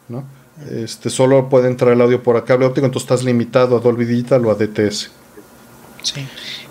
¿no? 0.09 0.25
Este, 0.71 1.11
solo 1.11 1.49
puede 1.49 1.69
entrar 1.69 1.93
el 1.93 2.01
audio 2.01 2.23
por 2.23 2.43
cable 2.45 2.67
óptico, 2.67 2.87
entonces 2.87 3.05
estás 3.05 3.25
limitado 3.25 3.77
a 3.77 3.81
Dolby 3.81 4.05
Digital 4.07 4.45
o 4.47 4.51
a 4.51 4.55
DTS. 4.55 5.11
Sí. 6.03 6.27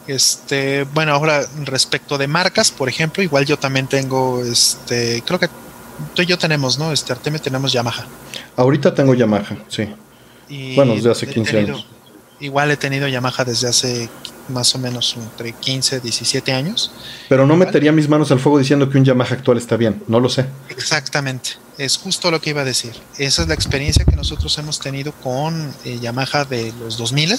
Este, 0.07 0.83
bueno, 0.93 1.13
ahora 1.13 1.45
respecto 1.63 2.17
de 2.17 2.27
marcas, 2.27 2.71
por 2.71 2.89
ejemplo, 2.89 3.23
igual 3.23 3.45
yo 3.45 3.57
también 3.57 3.87
tengo, 3.87 4.43
este, 4.43 5.23
creo 5.25 5.39
que 5.39 5.47
tú 6.13 6.23
y 6.23 6.25
yo 6.25 6.37
tenemos, 6.37 6.77
¿no? 6.79 6.91
Este 6.91 7.13
Artemio 7.13 7.39
tenemos 7.39 7.71
Yamaha. 7.71 8.05
Ahorita 8.57 8.93
tengo 8.93 9.13
Yamaha, 9.13 9.55
sí 9.69 9.87
bueno, 10.75 10.95
desde 10.95 11.11
hace 11.11 11.27
15 11.27 11.59
años. 11.59 11.85
Igual 12.39 12.69
he 12.71 12.77
tenido 12.77 13.07
Yamaha 13.07 13.43
desde 13.45 13.67
hace 13.67 14.09
más 14.49 14.73
o 14.75 14.79
menos 14.79 15.15
entre 15.17 15.53
15, 15.53 15.99
17 15.99 16.53
años. 16.53 16.91
Pero 17.29 17.45
no 17.45 17.55
metería 17.55 17.91
mis 17.91 18.07
manos 18.07 18.31
al 18.31 18.39
fuego 18.39 18.59
diciendo 18.59 18.89
que 18.89 18.97
un 18.97 19.05
Yamaha 19.05 19.33
actual 19.33 19.57
está 19.57 19.75
bien, 19.75 20.03
no 20.07 20.19
lo 20.19 20.29
sé. 20.29 20.45
Exactamente, 20.69 21.51
es 21.77 21.97
justo 21.97 22.31
lo 22.31 22.39
que 22.39 22.51
iba 22.51 22.61
a 22.61 22.65
decir. 22.65 22.93
Esa 23.17 23.41
es 23.41 23.47
la 23.47 23.53
experiencia 23.53 24.05
que 24.05 24.15
nosotros 24.15 24.57
hemos 24.57 24.79
tenido 24.79 25.11
con 25.11 25.73
eh, 25.83 25.99
Yamaha 25.99 26.45
de 26.45 26.73
los 26.79 26.97
2000 26.97 27.33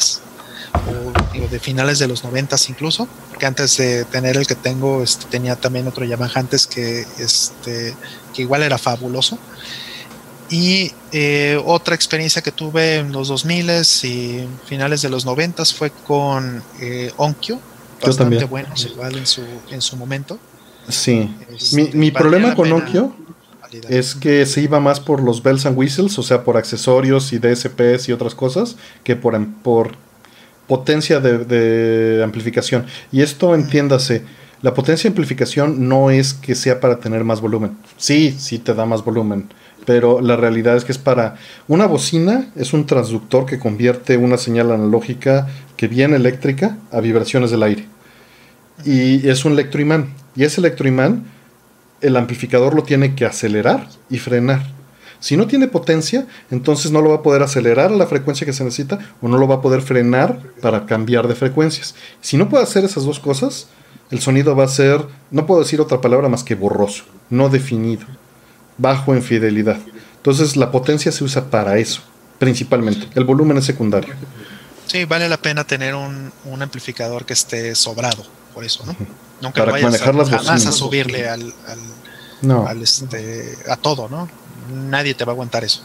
o 0.74 1.48
de 1.48 1.60
finales 1.60 1.98
de 1.98 2.09
los 2.09 2.24
90 2.24 2.56
incluso, 2.68 3.09
porque 3.30 3.47
antes 3.47 3.76
de 3.76 4.05
tener 4.05 4.36
el 4.36 4.47
que 4.47 4.55
tengo, 4.55 5.02
este, 5.02 5.26
tenía 5.26 5.56
también 5.56 5.86
otro 5.86 6.05
Yamaha 6.05 6.40
antes 6.40 6.66
que, 6.66 7.06
este, 7.18 7.94
que 8.35 8.43
igual 8.43 8.62
era 8.62 8.78
fabuloso. 8.78 9.39
Y 10.51 10.93
eh, 11.12 11.61
otra 11.65 11.95
experiencia 11.95 12.41
que 12.43 12.53
tuve 12.53 12.97
en 12.97 13.12
los 13.12 13.29
2000 13.29 13.70
y 14.05 14.47
finales 14.66 15.03
de 15.03 15.11
los 15.11 15.25
90 15.25 15.65
fue 15.66 15.91
con 15.91 16.62
eh, 16.81 17.12
Onkyo. 17.16 17.59
Bastante 18.05 18.45
bueno, 18.45 18.69
igual 18.77 19.16
en 19.16 19.27
su, 19.27 19.43
en 19.70 19.83
su 19.83 19.97
momento. 19.97 20.39
Sí. 20.89 21.31
mi, 21.73 21.91
mi 21.93 22.11
problema 22.11 22.55
con 22.55 22.73
Onkyo 22.73 23.12
es 23.89 24.15
que 24.15 24.47
se 24.47 24.62
iba 24.62 24.81
más 24.81 25.01
por 25.01 25.23
los 25.23 25.43
bells 25.43 25.66
and 25.66 25.77
whistles, 25.77 26.19
o 26.19 26.23
sea, 26.23 26.45
por 26.45 26.57
accesorios 26.57 27.33
y 27.33 27.39
DSPs 27.39 28.09
y 28.09 28.12
otras 28.12 28.35
cosas, 28.35 28.77
que 29.03 29.16
por, 29.16 29.39
por 29.62 29.93
potencia 30.66 31.20
de, 31.20 31.45
de 31.45 32.23
amplificación. 32.23 32.87
Y 33.12 33.20
esto 33.23 33.55
entiéndase. 33.55 34.25
La 34.61 34.75
potencia 34.75 35.09
de 35.09 35.12
amplificación 35.12 35.89
no 35.89 36.11
es 36.11 36.35
que 36.35 36.55
sea 36.55 36.81
para 36.81 36.99
tener 36.99 37.23
más 37.23 37.41
volumen. 37.41 37.77
Sí, 37.97 38.35
sí 38.39 38.59
te 38.59 38.75
da 38.75 38.87
más 38.87 39.05
volumen 39.05 39.49
pero 39.89 40.20
la 40.20 40.36
realidad 40.36 40.77
es 40.77 40.85
que 40.85 40.93
es 40.93 40.98
para 40.98 41.36
una 41.66 41.86
bocina, 41.86 42.51
es 42.56 42.74
un 42.74 42.85
transductor 42.85 43.47
que 43.47 43.59
convierte 43.59 44.19
una 44.19 44.36
señal 44.36 44.70
analógica 44.70 45.48
que 45.78 45.89
viene 45.89 46.16
eléctrica 46.16 46.77
a 46.93 47.01
vibraciones 47.01 47.51
del 47.51 47.62
aire. 47.62 47.86
Y 48.85 49.27
es 49.27 49.47
un 49.47 49.52
electroimán. 49.52 50.12
Y 50.36 50.44
ese 50.44 50.60
electroimán, 50.60 51.24
el 52.02 52.19
amplificador 52.19 52.74
lo 52.74 52.82
tiene 52.82 53.15
que 53.15 53.24
acelerar 53.24 53.89
y 54.10 54.19
frenar. 54.19 54.60
Si 55.20 55.39
no 55.39 55.47
tiene 55.47 55.69
potencia, 55.69 56.27
entonces 56.51 56.93
no 56.93 57.01
lo 57.01 57.09
va 57.09 57.16
a 57.16 57.23
poder 57.23 57.43
acelerar 57.43 57.90
a 57.90 57.97
la 57.97 58.06
frecuencia 58.06 58.44
que 58.44 58.52
se 58.52 58.65
necesita 58.65 58.98
o 59.23 59.28
no 59.28 59.39
lo 59.39 59.48
va 59.48 59.55
a 59.55 59.62
poder 59.62 59.81
frenar 59.81 60.39
para 60.60 60.85
cambiar 60.85 61.28
de 61.28 61.35
frecuencias. 61.35 61.94
Si 62.20 62.36
no 62.36 62.51
puede 62.51 62.65
hacer 62.65 62.85
esas 62.85 63.06
dos 63.06 63.20
cosas, 63.20 63.69
el 64.10 64.20
sonido 64.20 64.55
va 64.55 64.65
a 64.65 64.69
ser, 64.69 65.06
no 65.31 65.47
puedo 65.47 65.62
decir 65.62 65.81
otra 65.81 66.02
palabra 66.02 66.28
más 66.28 66.44
que 66.44 66.56
borroso, 66.56 67.05
no 67.31 67.48
definido 67.48 68.05
bajo 68.78 69.14
en 69.14 69.22
fidelidad. 69.22 69.78
Entonces 70.16 70.56
la 70.56 70.70
potencia 70.70 71.12
se 71.12 71.24
usa 71.24 71.50
para 71.50 71.78
eso, 71.78 72.00
principalmente. 72.38 73.06
El 73.14 73.24
volumen 73.24 73.59
es 73.59 73.64
secundario. 73.64 74.14
Sí, 74.86 75.05
vale 75.05 75.28
la 75.28 75.36
pena 75.36 75.64
tener 75.64 75.94
un, 75.94 76.32
amplificador 76.60 77.26
que 77.26 77.34
esté 77.34 77.74
sobrado, 77.74 78.24
por 78.55 78.64
eso, 78.64 78.84
¿no? 78.86 78.96
Nunca 79.40 79.64
para 79.64 79.78
manejar 79.80 80.14
las 80.14 80.30
jamás 80.30 80.66
a 80.66 80.72
subirle 80.72 81.28
al, 81.28 81.52
al, 82.66 82.82
este, 82.82 83.55
a 83.68 83.76
todo, 83.76 84.09
¿no? 84.09 84.28
Nadie 84.72 85.14
te 85.14 85.24
va 85.24 85.32
a 85.32 85.34
aguantar 85.34 85.62
eso. 85.62 85.84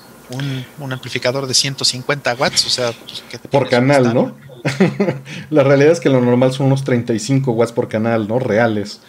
Un, 0.80 0.94
amplificador 0.94 1.48
de 1.48 1.54
150 1.54 2.34
watts, 2.36 2.66
o 2.66 2.70
sea, 2.70 2.92
pues, 2.92 3.24
por 3.52 3.70
canal, 3.70 4.14
¿no? 4.14 4.36
la 5.50 5.64
realidad 5.64 5.92
es 5.92 6.00
que 6.00 6.10
lo 6.10 6.22
normal 6.22 6.54
son 6.54 6.68
unos 6.68 6.86
35 6.86 7.52
watts 7.52 7.74
por 7.74 7.90
canal, 7.90 8.28
¿no? 8.28 8.40
Reales. 8.40 9.02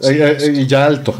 y 0.00 0.66
ya 0.66 0.84
alto. 0.84 1.14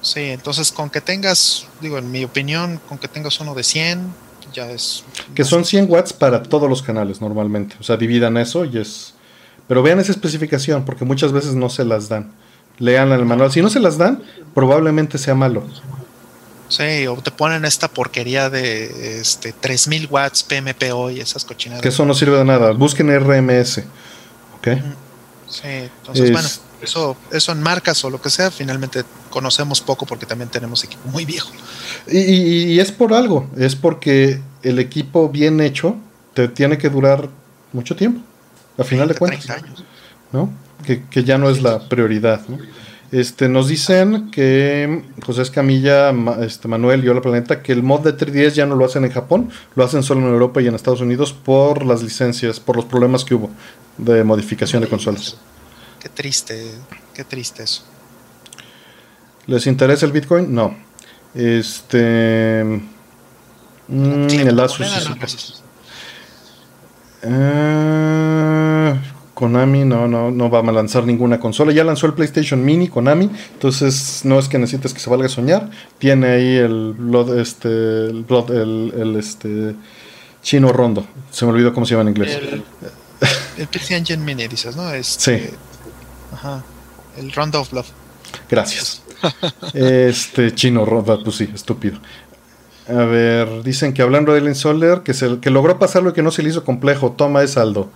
Sí, 0.00 0.20
entonces 0.20 0.70
con 0.70 0.90
que 0.90 1.00
tengas, 1.00 1.66
digo, 1.80 1.98
en 1.98 2.10
mi 2.10 2.24
opinión, 2.24 2.80
con 2.88 2.98
que 2.98 3.08
tengas 3.08 3.40
uno 3.40 3.54
de 3.54 3.64
100, 3.64 4.14
ya 4.54 4.70
es... 4.70 5.04
Que 5.34 5.44
son 5.44 5.64
100 5.64 5.90
watts 5.90 6.12
para 6.12 6.42
todos 6.42 6.68
los 6.68 6.82
canales 6.82 7.20
normalmente. 7.20 7.76
O 7.80 7.82
sea, 7.82 7.96
dividan 7.96 8.36
eso 8.36 8.64
y 8.64 8.78
es... 8.78 9.14
Pero 9.66 9.82
vean 9.82 10.00
esa 10.00 10.12
especificación, 10.12 10.84
porque 10.84 11.04
muchas 11.04 11.32
veces 11.32 11.54
no 11.54 11.68
se 11.68 11.84
las 11.84 12.08
dan. 12.08 12.32
Lean 12.78 13.12
el 13.12 13.24
manual. 13.26 13.52
Si 13.52 13.60
no 13.60 13.68
se 13.68 13.80
las 13.80 13.98
dan, 13.98 14.22
probablemente 14.54 15.18
sea 15.18 15.34
malo. 15.34 15.64
Sí, 16.68 17.06
o 17.06 17.16
te 17.16 17.30
ponen 17.30 17.64
esta 17.64 17.88
porquería 17.88 18.48
de 18.48 19.20
este 19.20 19.52
3000 19.52 20.06
watts 20.10 20.42
PMPO 20.42 21.10
y 21.10 21.20
esas 21.20 21.44
cochinadas. 21.44 21.82
Que 21.82 21.88
eso 21.88 22.06
no 22.06 22.14
sirve 22.14 22.38
de 22.38 22.44
nada. 22.44 22.70
Busquen 22.72 23.08
RMS. 23.08 23.78
¿Ok? 24.58 24.68
Sí, 25.48 25.62
entonces, 25.64 26.30
bueno 26.30 26.48
eso, 26.82 27.16
eso 27.32 27.52
en 27.52 27.62
marcas 27.62 28.04
o 28.04 28.10
lo 28.10 28.20
que 28.20 28.30
sea, 28.30 28.50
finalmente 28.50 29.04
conocemos 29.30 29.80
poco 29.80 30.06
porque 30.06 30.26
también 30.26 30.50
tenemos 30.50 30.84
equipo 30.84 31.08
muy 31.08 31.24
viejo. 31.24 31.50
Y, 32.10 32.78
es 32.78 32.92
por 32.92 33.12
algo, 33.14 33.48
es 33.56 33.76
porque 33.76 34.40
el 34.62 34.78
equipo 34.78 35.28
bien 35.28 35.60
hecho 35.60 35.96
te 36.34 36.48
tiene 36.48 36.78
que 36.78 36.88
durar 36.88 37.28
mucho 37.72 37.96
tiempo, 37.96 38.20
a 38.76 38.84
final 38.84 39.08
de 39.08 39.14
cuentas. 39.14 39.50
Años. 39.50 39.84
¿no? 40.32 40.50
Que, 40.84 41.24
ya 41.24 41.38
no 41.38 41.50
es 41.50 41.60
la 41.60 41.88
prioridad. 41.88 42.40
Este, 43.10 43.48
nos 43.48 43.68
dicen 43.68 44.30
que 44.30 45.02
José 45.24 45.42
Escamilla, 45.42 46.10
este, 46.40 46.68
Manuel 46.68 47.04
y 47.04 47.08
Hola 47.08 47.22
Planeta, 47.22 47.62
que 47.62 47.72
el 47.72 47.82
mod 47.82 48.00
de 48.00 48.16
3DS 48.16 48.52
ya 48.52 48.66
no 48.66 48.76
lo 48.76 48.84
hacen 48.84 49.04
en 49.04 49.10
Japón, 49.10 49.50
lo 49.74 49.84
hacen 49.84 50.02
solo 50.02 50.20
en 50.20 50.28
Europa 50.28 50.60
y 50.60 50.66
en 50.66 50.74
Estados 50.74 51.00
Unidos 51.00 51.32
por 51.32 51.84
las 51.84 52.02
licencias, 52.02 52.60
por 52.60 52.76
los 52.76 52.84
problemas 52.84 53.24
que 53.24 53.34
hubo 53.34 53.50
de 53.96 54.24
modificación 54.24 54.82
de 54.82 54.88
consolas. 54.88 55.36
Qué 56.00 56.08
triste, 56.08 56.70
qué 57.14 57.24
triste 57.24 57.62
eso. 57.64 57.84
¿Les 59.46 59.66
interesa 59.66 60.06
el 60.06 60.12
Bitcoin? 60.12 60.54
No. 60.54 60.76
Este. 61.34 62.62
Mm, 63.88 64.28
el 64.28 64.60
Asus. 64.60 65.62
Eh, 67.22 68.94
Konami 69.34 69.84
no, 69.84 70.06
no, 70.06 70.30
no 70.30 70.50
va 70.50 70.60
a 70.60 70.72
lanzar 70.72 71.04
ninguna 71.04 71.40
consola. 71.40 71.72
Ya 71.72 71.84
lanzó 71.84 72.06
el 72.06 72.14
PlayStation 72.14 72.64
Mini 72.64 72.88
Konami, 72.88 73.30
entonces 73.54 74.22
no 74.24 74.38
es 74.38 74.48
que 74.48 74.58
necesites 74.58 74.92
que 74.92 75.00
se 75.00 75.08
valga 75.08 75.26
a 75.26 75.28
soñar. 75.28 75.70
Tiene 75.98 76.26
ahí 76.26 76.56
el 76.56 76.92
Blood, 76.92 77.38
este, 77.38 77.68
el, 78.08 78.92
el, 78.96 79.16
este 79.16 79.74
chino 80.42 80.72
rondo. 80.72 81.06
Se 81.30 81.44
me 81.46 81.52
olvidó 81.52 81.72
cómo 81.72 81.86
se 81.86 81.94
llama 81.94 82.02
en 82.02 82.16
inglés. 82.16 82.38
El, 83.56 83.66
PC 83.66 83.96
Engine 83.96 84.24
Mini, 84.24 84.46
dices, 84.46 84.76
¿no? 84.76 84.92
Este, 84.92 85.38
sí. 85.38 85.54
Ajá. 86.48 86.64
El 87.16 87.32
Rondo 87.32 87.60
of 87.60 87.72
Love. 87.72 87.88
Gracias. 88.48 89.02
este 89.74 90.54
chino 90.54 90.84
Ronda, 90.84 91.18
pues 91.22 91.36
sí, 91.36 91.48
estúpido. 91.52 91.98
A 92.88 93.04
ver, 93.04 93.62
dicen 93.62 93.92
que 93.92 94.02
hablando 94.02 94.32
de 94.32 94.38
Ellen 94.38 94.54
Soler, 94.54 95.02
que, 95.02 95.12
se, 95.12 95.40
que 95.40 95.50
logró 95.50 95.78
pasar 95.78 96.02
lo 96.02 96.12
que 96.12 96.22
no 96.22 96.30
se 96.30 96.42
le 96.42 96.50
hizo 96.50 96.64
complejo. 96.64 97.12
Toma 97.12 97.42
es 97.42 97.52
saldo. 97.52 97.90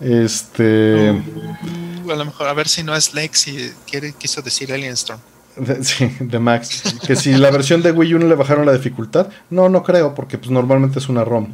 Este. 0.00 1.10
Uh, 1.10 2.10
a 2.10 2.14
lo 2.14 2.24
mejor, 2.24 2.48
a 2.48 2.54
ver 2.54 2.68
si 2.68 2.82
no 2.82 2.94
es 2.94 3.12
Lex 3.12 3.48
y 3.48 3.72
quiere, 3.88 4.14
quiso 4.14 4.40
decir 4.40 4.72
Alien 4.72 4.92
Storm. 4.92 5.20
sí, 5.82 6.10
de 6.20 6.38
Max. 6.38 6.82
que 7.06 7.16
si 7.16 7.34
la 7.34 7.50
versión 7.50 7.82
de 7.82 7.92
Wii 7.92 8.14
U 8.14 8.18
no 8.18 8.28
le 8.28 8.34
bajaron 8.34 8.64
la 8.64 8.72
dificultad. 8.72 9.28
No, 9.50 9.68
no 9.68 9.82
creo, 9.82 10.14
porque 10.14 10.38
pues 10.38 10.50
normalmente 10.50 11.00
es 11.00 11.08
una 11.08 11.24
ROM. 11.24 11.52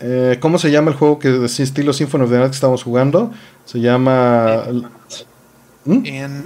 Eh, 0.00 0.38
¿Cómo 0.40 0.58
se 0.58 0.70
llama 0.70 0.90
el 0.90 0.96
juego 0.96 1.18
que 1.18 1.28
de 1.28 1.46
estilo 1.46 1.92
Symphony 1.92 2.24
of 2.24 2.30
the 2.30 2.36
Night 2.36 2.50
que 2.50 2.54
estamos 2.54 2.82
jugando? 2.82 3.32
Se 3.64 3.80
llama. 3.80 4.64
¿Mm? 5.84 6.06
En 6.06 6.44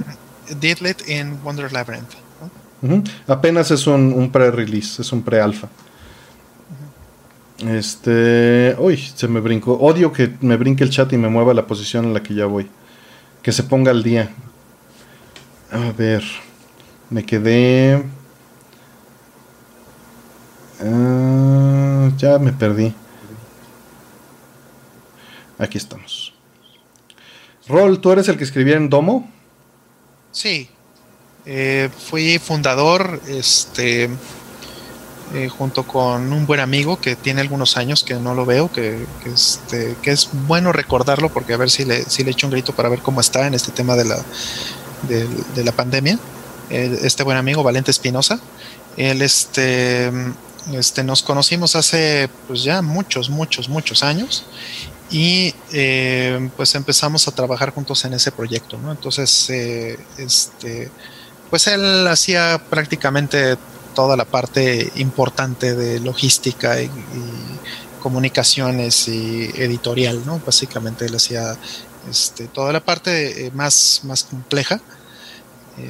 Deadlit 0.61 1.03
en 1.09 1.43
Wonder 1.43 1.73
Labyrinth. 1.73 2.13
Apenas 3.29 3.71
es 3.71 3.87
un, 3.87 4.31
pre-release, 4.33 5.03
es 5.03 5.13
un 5.13 5.23
pre-alfa. 5.23 5.69
Este. 7.59 8.75
Uy, 8.79 8.97
se 8.97 9.29
me 9.29 9.41
brincó. 9.41 9.75
Odio 9.75 10.13
que 10.13 10.33
me 10.41 10.57
brinque 10.57 10.83
el 10.83 10.91
chat 10.91 11.13
y 11.13 11.17
me 11.17 11.29
mueva 11.29 11.55
la 11.55 11.67
posición 11.67 12.07
en 12.07 12.15
la 12.15 12.23
que 12.23 12.35
ya 12.35 12.47
voy. 12.47 12.69
Que 13.43 13.53
se 13.53 13.63
ponga 13.63 13.91
al 13.91 14.03
día. 14.03 14.31
A 15.71 15.93
ver. 15.93 16.25
Me 17.11 17.25
quedé. 17.25 18.03
Ah, 20.81 22.11
ya 22.17 22.39
me 22.39 22.53
perdí. 22.53 22.95
Aquí 25.63 25.79
estamos. 25.79 26.33
Rol, 27.69 28.01
¿tú 28.01 28.11
eres 28.11 28.27
el 28.29 28.37
que 28.37 28.43
escribía 28.43 28.77
en 28.77 28.91
Domo? 28.91 29.31
Sí. 30.33 30.69
Eh, 31.47 31.89
fui 32.09 32.41
fundador, 32.41 33.21
este, 33.29 34.11
eh, 35.35 35.49
junto 35.49 35.85
con 35.85 36.33
un 36.33 36.47
buen 36.47 36.59
amigo 36.59 37.01
que 37.01 37.15
tiene 37.15 37.41
algunos 37.41 37.77
años 37.77 38.03
que 38.03 38.15
no 38.15 38.35
lo 38.35 38.45
veo, 38.45 38.73
que, 38.73 39.07
este, 39.33 39.97
que 40.03 40.11
es 40.11 40.31
bueno 40.33 40.73
recordarlo 40.73 41.33
porque 41.33 41.55
a 41.55 41.57
ver 41.57 41.71
si 41.71 41.85
le, 41.85 42.03
si 42.11 42.25
le 42.25 42.33
echo 42.33 42.49
un 42.49 42.53
grito 42.53 42.75
para 42.75 42.89
ver 42.89 42.99
cómo 42.99 43.21
está 43.21 43.47
en 43.47 43.55
este 43.55 43.71
tema 43.71 43.95
de 43.95 44.05
la, 44.05 44.21
de, 45.09 45.65
la 45.65 45.73
pandemia. 45.73 46.19
este 46.71 47.23
buen 47.23 47.37
amigo, 47.37 47.63
Valente 47.63 47.93
Espinosa, 47.93 48.41
él 48.97 49.23
este, 49.23 50.11
este, 50.73 51.05
nos 51.05 51.23
conocimos 51.23 51.77
hace 51.77 52.29
pues 52.49 52.65
ya 52.65 52.83
muchos, 52.83 53.31
muchos, 53.31 53.69
muchos 53.69 54.03
años 54.03 54.45
y 55.13 55.55
eh, 55.75 56.51
pues 56.57 56.75
empezamos 56.75 57.29
a 57.29 57.33
trabajar 57.33 57.71
juntos 57.71 58.03
en 58.07 58.15
ese 58.15 58.33
proyecto, 58.33 58.79
¿no? 58.79 58.91
Entonces, 58.91 59.51
eh, 59.51 59.99
este, 60.17 60.91
pues 61.51 61.67
él 61.67 62.07
hacía 62.09 62.61
prácticamente 62.71 63.59
toda 63.95 64.17
la 64.17 64.25
parte 64.25 64.91
importante 64.97 65.75
de 65.77 66.01
logística 66.01 66.81
y, 66.83 66.91
comunicaciones 68.01 69.07
y 69.07 69.45
editorial, 69.55 70.27
¿no? 70.27 70.41
Básicamente 70.45 71.07
él 71.07 71.15
hacía 71.15 71.57
este, 72.11 72.49
toda 72.49 72.73
la 72.73 72.81
parte 72.81 73.47
eh, 73.47 73.51
más, 73.53 74.01
más 74.03 74.25
compleja, 74.25 74.81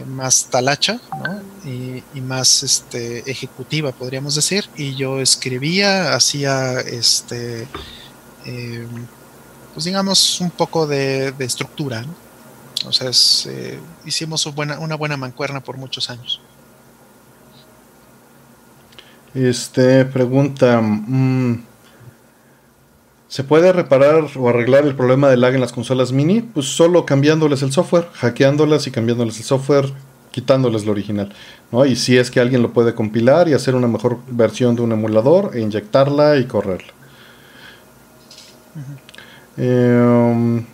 más 0.07 0.49
talacha. 0.51 1.01
Y, 1.65 2.03
y, 2.13 2.21
más 2.21 2.63
este, 2.65 3.31
ejecutiva, 3.31 3.93
podríamos 3.93 4.35
decir. 4.35 4.69
Y 4.77 4.95
yo 4.95 5.21
escribía, 5.21 6.15
hacía 6.15 6.81
este 6.81 7.67
eh, 8.47 8.87
pues 9.75 9.85
digamos, 9.85 10.41
un 10.41 10.51
poco 10.51 10.87
de, 10.87 11.35
estructura. 11.39 12.05
O 12.87 12.93
sea, 12.93 13.11
eh, 13.51 13.79
hicimos 14.05 14.45
una 14.47 14.97
buena, 14.97 15.17
mancuerna 15.17 15.61
por 15.61 15.77
muchos 15.77 16.11
años. 16.11 16.41
Este 19.35 20.05
pregunta: 20.05 20.81
mm, 20.81 21.65
¿Se 23.29 23.45
puede 23.45 23.73
reparar 23.73 24.27
o 24.37 24.49
arreglar 24.49 24.85
el 24.85 24.95
problema 24.95 25.31
de 25.31 25.39
lag 25.39 25.55
en 25.55 25.61
las 25.61 25.73
consolas 25.73 26.13
mini? 26.13 26.43
Pues 26.43 26.67
solo 26.67 27.07
cambiándoles 27.07 27.63
el 27.63 27.73
software, 27.73 28.09
hackeándolas 28.13 28.87
y 28.87 28.91
cambiándoles 28.91 29.39
el 29.39 29.45
software, 29.45 29.91
quitándoles 30.33 30.85
lo 30.85 30.93
original. 30.93 31.33
¿no? 31.71 31.87
Y 31.87 31.97
si 31.97 32.19
es 32.19 32.31
que 32.31 32.41
alguien 32.41 32.61
lo 32.61 32.75
puede 32.75 32.95
compilar 32.95 33.49
y 33.49 33.55
hacer 33.55 33.75
una 33.75 33.87
mejor 33.87 34.19
versión 34.27 34.77
de 34.77 34.83
un 34.83 34.93
emulador, 34.93 35.57
e 35.57 35.61
inyectarla 35.61 36.37
y 36.37 36.45
correrla. 36.45 36.93
Em, 39.57 40.65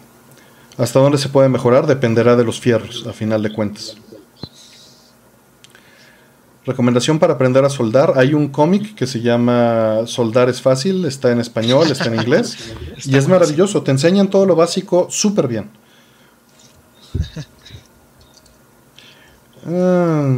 hasta 0.77 1.01
dónde 1.01 1.19
se 1.19 1.29
puede 1.29 1.49
mejorar 1.49 1.87
dependerá 1.87 2.37
de 2.37 2.45
los 2.45 2.61
fierros, 2.61 3.07
a 3.07 3.12
final 3.12 3.43
de 3.43 3.53
cuentas. 3.53 3.97
Recomendación 6.69 7.19
para 7.19 7.33
aprender 7.33 7.65
a 7.65 7.70
soldar. 7.70 8.12
Hay 8.16 8.35
un 8.35 8.49
cómic 8.49 8.95
que 8.95 9.07
se 9.07 9.23
llama 9.23 10.01
Soldar 10.05 10.51
es 10.51 10.61
fácil, 10.61 11.07
está 11.07 11.33
en 11.33 11.41
español, 11.41 11.91
está 11.91 12.09
en 12.09 12.16
inglés 12.16 12.75
y 13.07 13.16
es 13.16 13.27
maravilloso. 13.27 13.83
Te 13.83 13.91
enseñan 13.91 14.29
todo 14.29 14.45
lo 14.45 14.55
básico 14.55 15.09
súper 15.11 15.49
bien. 15.49 15.70
Ah, 19.70 20.35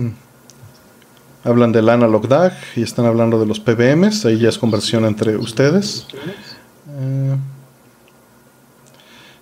hablan 1.45 1.70
del 1.70 1.89
analog 1.89 2.27
DAG 2.27 2.53
y 2.74 2.82
están 2.82 3.05
hablando 3.05 3.39
de 3.39 3.47
los 3.47 3.61
PBMs. 3.61 4.24
Ahí 4.27 4.39
ya 4.39 4.49
es 4.49 4.59
conversión 4.59 5.05
entre 5.05 5.37
ustedes. 5.37 6.07
Eh, 6.89 7.37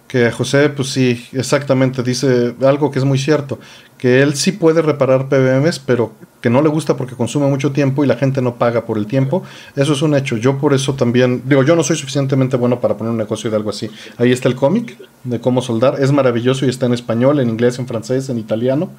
que 0.08 0.32
José, 0.32 0.70
pues 0.70 0.88
sí, 0.88 1.28
exactamente, 1.32 2.02
dice 2.02 2.54
algo 2.62 2.90
que 2.90 2.98
es 2.98 3.04
muy 3.04 3.18
cierto, 3.18 3.60
que 3.98 4.22
él 4.22 4.34
sí 4.36 4.52
puede 4.52 4.80
reparar 4.80 5.28
PBMs, 5.28 5.80
pero 5.80 6.14
que 6.40 6.48
no 6.48 6.62
le 6.62 6.68
gusta 6.68 6.96
porque 6.96 7.14
consume 7.14 7.46
mucho 7.46 7.72
tiempo 7.72 8.02
y 8.02 8.06
la 8.06 8.16
gente 8.16 8.40
no 8.40 8.54
paga 8.54 8.86
por 8.86 8.96
el 8.96 9.06
tiempo. 9.06 9.42
Eso 9.76 9.92
es 9.92 10.02
un 10.02 10.14
hecho. 10.14 10.36
Yo 10.36 10.58
por 10.58 10.72
eso 10.72 10.94
también, 10.94 11.42
digo, 11.44 11.62
yo 11.64 11.74
no 11.76 11.82
soy 11.82 11.96
suficientemente 11.96 12.56
bueno 12.56 12.80
para 12.80 12.96
poner 12.96 13.10
un 13.10 13.18
negocio 13.18 13.50
de 13.50 13.56
algo 13.56 13.70
así. 13.70 13.90
Ahí 14.16 14.32
está 14.32 14.48
el 14.48 14.54
cómic 14.54 14.96
de 15.24 15.40
cómo 15.40 15.60
soldar. 15.60 16.00
Es 16.00 16.12
maravilloso 16.12 16.64
y 16.64 16.68
está 16.68 16.86
en 16.86 16.94
español, 16.94 17.40
en 17.40 17.50
inglés, 17.50 17.78
en 17.80 17.88
francés, 17.88 18.28
en 18.28 18.38
italiano. 18.38 18.90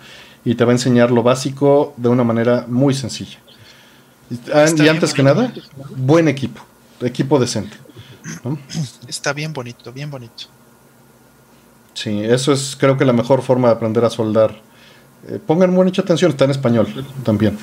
Y 0.43 0.55
te 0.55 0.65
va 0.65 0.71
a 0.71 0.75
enseñar 0.75 1.11
lo 1.11 1.23
básico 1.23 1.93
de 1.97 2.09
una 2.09 2.25
manera 2.25 2.65
muy 2.67 2.93
sencilla. 2.93 3.39
y 4.29 4.88
antes 4.88 5.13
que 5.13 5.23
nada, 5.23 5.53
buen 5.95 6.27
equipo, 6.27 6.61
equipo 7.01 7.39
decente. 7.39 7.77
Está 9.07 9.31
bien 9.31 9.53
bonito, 9.53 9.93
bien 9.93 10.11
bonito. 10.11 10.58
Sí, 11.93 12.22
eso 12.24 12.53
es 12.53 12.77
creo 12.80 12.98
que 12.98 13.06
la 13.06 13.14
mejor 13.14 13.42
forma 13.42 13.69
de 13.69 13.76
aprender 13.76 14.06
a 14.06 14.09
soldar. 14.09 14.61
Eh, 15.27 15.40
pongan 15.45 15.72
mucha 15.72 16.01
atención, 16.01 16.32
está 16.32 16.45
en 16.45 16.51
español 16.51 17.06
también. 17.24 17.58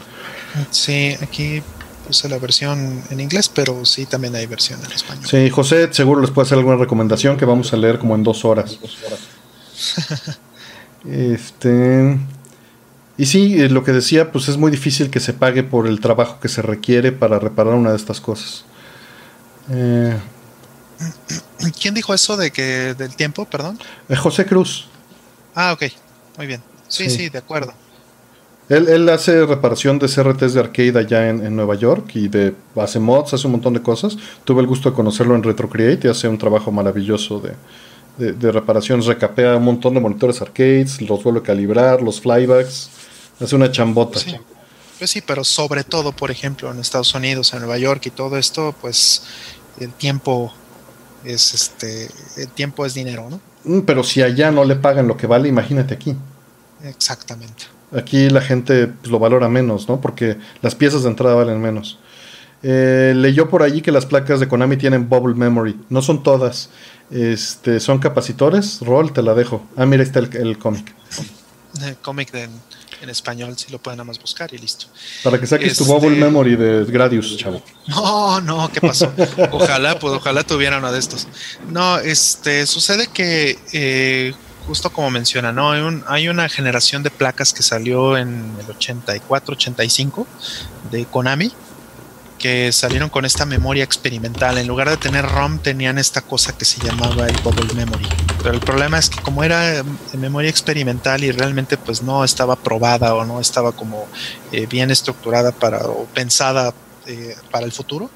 Sí, 0.70 1.16
aquí 1.22 1.62
puse 2.06 2.28
la 2.28 2.38
versión 2.38 3.02
en 3.10 3.20
inglés, 3.20 3.50
pero 3.52 3.84
sí 3.84 4.06
también 4.06 4.34
hay 4.36 4.46
versión 4.46 4.80
en 4.84 4.92
español. 4.92 5.26
Sí, 5.26 5.50
José 5.50 5.92
seguro 5.92 6.20
les 6.20 6.30
puede 6.30 6.46
hacer 6.46 6.58
alguna 6.58 6.76
recomendación 6.76 7.36
que 7.36 7.44
vamos 7.44 7.72
a 7.72 7.76
leer 7.76 7.98
como 7.98 8.14
en 8.14 8.22
dos 8.22 8.44
horas. 8.44 8.78
este. 11.04 12.18
Y 13.18 13.26
sí, 13.26 13.60
eh, 13.60 13.70
lo 13.70 13.82
que 13.82 13.92
decía, 13.92 14.30
pues 14.30 14.48
es 14.48 14.58
muy 14.58 14.70
difícil 14.70 15.10
que 15.10 15.20
se 15.20 15.32
pague 15.32 15.62
por 15.62 15.86
el 15.86 16.00
trabajo 16.00 16.38
que 16.38 16.48
se 16.48 16.60
requiere 16.60 17.12
para 17.12 17.38
reparar 17.38 17.74
una 17.74 17.90
de 17.90 17.96
estas 17.96 18.20
cosas. 18.20 18.64
Eh, 19.70 20.16
¿Quién 21.80 21.94
dijo 21.94 22.14
eso 22.14 22.36
de 22.36 22.50
que 22.50 22.94
del 22.94 23.14
tiempo, 23.16 23.44
perdón? 23.44 23.78
Eh, 24.08 24.16
José 24.16 24.46
Cruz. 24.46 24.88
Ah, 25.54 25.72
ok, 25.72 25.84
muy 26.36 26.46
bien. 26.46 26.62
Sí, 26.88 27.10
sí, 27.10 27.28
de 27.28 27.38
acuerdo. 27.38 27.72
Él, 28.68 29.08
hace 29.08 29.46
reparación 29.46 29.98
de 30.00 30.08
CRTs 30.08 30.54
de 30.54 30.60
arcade 30.60 30.98
allá 30.98 31.28
en, 31.28 31.54
Nueva 31.54 31.76
York 31.76 32.10
y 32.14 32.26
de 32.26 32.52
hace 32.74 32.98
mods, 32.98 33.32
hace 33.32 33.46
un 33.46 33.52
montón 33.52 33.74
de 33.74 33.82
cosas. 33.82 34.16
Tuve 34.42 34.60
el 34.60 34.66
gusto 34.66 34.90
de 34.90 34.96
conocerlo 34.96 35.36
en 35.36 35.42
RetroCreate 35.44 36.08
y 36.08 36.10
hace 36.10 36.26
un 36.26 36.36
trabajo 36.36 36.72
maravilloso 36.72 37.40
de, 38.18 38.32
de, 38.32 38.52
reparaciones. 38.52 39.06
Recapea 39.06 39.56
un 39.56 39.64
montón 39.64 39.94
de 39.94 40.00
monitores 40.00 40.42
arcades, 40.42 41.00
los 41.00 41.22
vuelve 41.22 41.40
a 41.40 41.42
calibrar, 41.44 42.02
los 42.02 42.20
flybacks. 42.20 42.90
Hace 43.40 43.54
una 43.54 43.70
chambota. 43.70 44.18
Pues 44.98 45.10
sí, 45.10 45.20
pero 45.20 45.44
sobre 45.44 45.84
todo, 45.84 46.10
por 46.12 46.32
ejemplo, 46.32 46.70
en 46.72 46.80
Estados 46.80 47.14
Unidos, 47.14 47.52
en 47.52 47.60
Nueva 47.60 47.78
York 47.78 48.06
y 48.06 48.10
todo 48.10 48.36
esto, 48.36 48.74
pues 48.80 49.22
el 49.78 49.92
tiempo 49.92 50.52
es 51.26 51.54
este, 51.54 52.08
el 52.36 52.48
tiempo 52.48 52.86
es 52.86 52.94
dinero, 52.94 53.28
¿no? 53.28 53.40
Mm, 53.64 53.80
pero 53.80 54.02
si 54.04 54.22
allá 54.22 54.50
no 54.50 54.64
le 54.64 54.76
pagan 54.76 55.08
lo 55.08 55.16
que 55.16 55.26
vale, 55.26 55.48
imagínate 55.48 55.94
aquí. 55.94 56.16
Exactamente. 56.84 57.64
Aquí 57.92 58.28
la 58.30 58.40
gente 58.40 58.88
pues, 58.88 59.10
lo 59.10 59.18
valora 59.18 59.48
menos, 59.48 59.88
¿no? 59.88 60.00
Porque 60.00 60.36
las 60.62 60.74
piezas 60.74 61.02
de 61.02 61.10
entrada 61.10 61.34
valen 61.34 61.60
menos. 61.60 61.98
Eh, 62.62 63.12
leyó 63.14 63.48
por 63.48 63.62
allí 63.62 63.82
que 63.82 63.92
las 63.92 64.06
placas 64.06 64.40
de 64.40 64.48
Konami 64.48 64.76
tienen 64.76 65.08
bubble 65.08 65.34
memory. 65.34 65.78
No 65.88 66.02
son 66.02 66.22
todas. 66.22 66.70
Este, 67.10 67.80
son 67.80 67.98
capacitores. 67.98 68.80
Roll, 68.80 69.12
te 69.12 69.22
la 69.22 69.34
dejo. 69.34 69.64
Ah, 69.76 69.86
mira, 69.86 70.02
está 70.02 70.18
el, 70.18 70.34
el 70.36 70.58
cómic. 70.58 70.94
El 71.84 71.96
cómic 71.96 72.32
de 72.32 72.48
en 73.00 73.10
español, 73.10 73.56
si 73.56 73.70
lo 73.70 73.78
pueden 73.78 73.98
nada 73.98 74.06
más 74.06 74.20
buscar 74.20 74.52
y 74.52 74.58
listo. 74.58 74.86
Para 75.22 75.38
que 75.38 75.46
saques 75.46 75.76
tu 75.76 75.84
bubble 75.84 76.08
este, 76.08 76.20
memory 76.20 76.56
de 76.56 76.84
Gradius, 76.84 77.36
chavo. 77.36 77.62
No, 77.86 78.40
no, 78.40 78.70
¿qué 78.72 78.80
pasó? 78.80 79.12
ojalá, 79.52 79.98
pues 79.98 80.14
ojalá 80.14 80.42
tuviera 80.42 80.78
uno 80.78 80.92
de 80.92 80.98
estos. 80.98 81.28
No, 81.68 81.98
este, 81.98 82.66
sucede 82.66 83.08
que, 83.08 83.58
eh, 83.72 84.34
justo 84.66 84.90
como 84.90 85.10
menciona, 85.10 85.52
¿no? 85.52 85.72
Hay, 85.72 85.80
un, 85.80 86.04
hay 86.08 86.28
una 86.28 86.48
generación 86.48 87.02
de 87.02 87.10
placas 87.10 87.52
que 87.52 87.62
salió 87.62 88.16
en 88.16 88.56
el 88.60 88.70
84, 88.70 89.54
85 89.54 90.26
de 90.90 91.04
Konami 91.06 91.52
que 92.38 92.72
salieron 92.72 93.08
con 93.08 93.24
esta 93.24 93.44
memoria 93.44 93.84
experimental. 93.84 94.58
En 94.58 94.66
lugar 94.66 94.90
de 94.90 94.96
tener 94.96 95.24
ROM, 95.26 95.58
tenían 95.58 95.98
esta 95.98 96.20
cosa 96.20 96.56
que 96.56 96.64
se 96.64 96.80
llamaba 96.84 97.26
el 97.26 97.36
Bubble 97.42 97.72
Memory. 97.74 98.06
Pero 98.42 98.54
el 98.54 98.60
problema 98.60 98.98
es 98.98 99.10
que 99.10 99.20
como 99.22 99.42
era 99.42 99.84
memoria 100.14 100.50
experimental 100.50 101.24
y 101.24 101.32
realmente 101.32 101.76
pues 101.76 102.02
no 102.02 102.24
estaba 102.24 102.56
probada 102.56 103.14
o 103.14 103.24
no 103.24 103.40
estaba 103.40 103.72
como 103.72 104.06
eh, 104.52 104.66
bien 104.66 104.90
estructurada 104.90 105.52
para 105.52 105.78
o 105.86 106.04
pensada 106.06 106.74
eh, 107.06 107.36
para 107.50 107.66
el 107.66 107.72
futuro, 107.72 108.10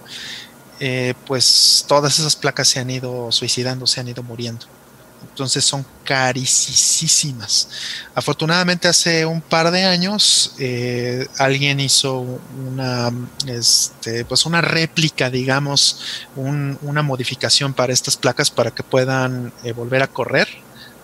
eh, 0.81 1.15
pues 1.27 1.85
todas 1.87 2.19
esas 2.19 2.37
placas 2.37 2.69
se 2.69 2.81
han 2.81 2.91
ido 2.91 3.31
suicidando, 3.33 3.87
se 3.87 4.01
han 4.01 4.09
ido 4.09 4.23
muriendo. 4.23 4.67
Entonces 5.23 5.65
son 5.65 5.85
carísimas. 6.05 7.69
Afortunadamente 8.15 8.89
hace 8.89 9.25
un 9.27 9.41
par 9.41 9.71
de 9.71 9.85
años 9.85 10.55
eh, 10.59 11.27
alguien 11.39 11.81
hizo 11.81 12.21
una, 12.69 13.13
este, 13.47 14.25
pues 14.25 14.47
una 14.47 14.61
réplica, 14.61 15.31
digamos, 15.31 16.01
una 16.37 17.03
modificación 17.03 17.75
para 17.75 17.93
estas 17.93 18.17
placas 18.17 18.51
para 18.51 18.71
que 18.71 18.83
puedan 18.83 19.53
eh, 19.63 19.73
volver 19.73 20.03
a 20.03 20.09
correr 20.09 20.49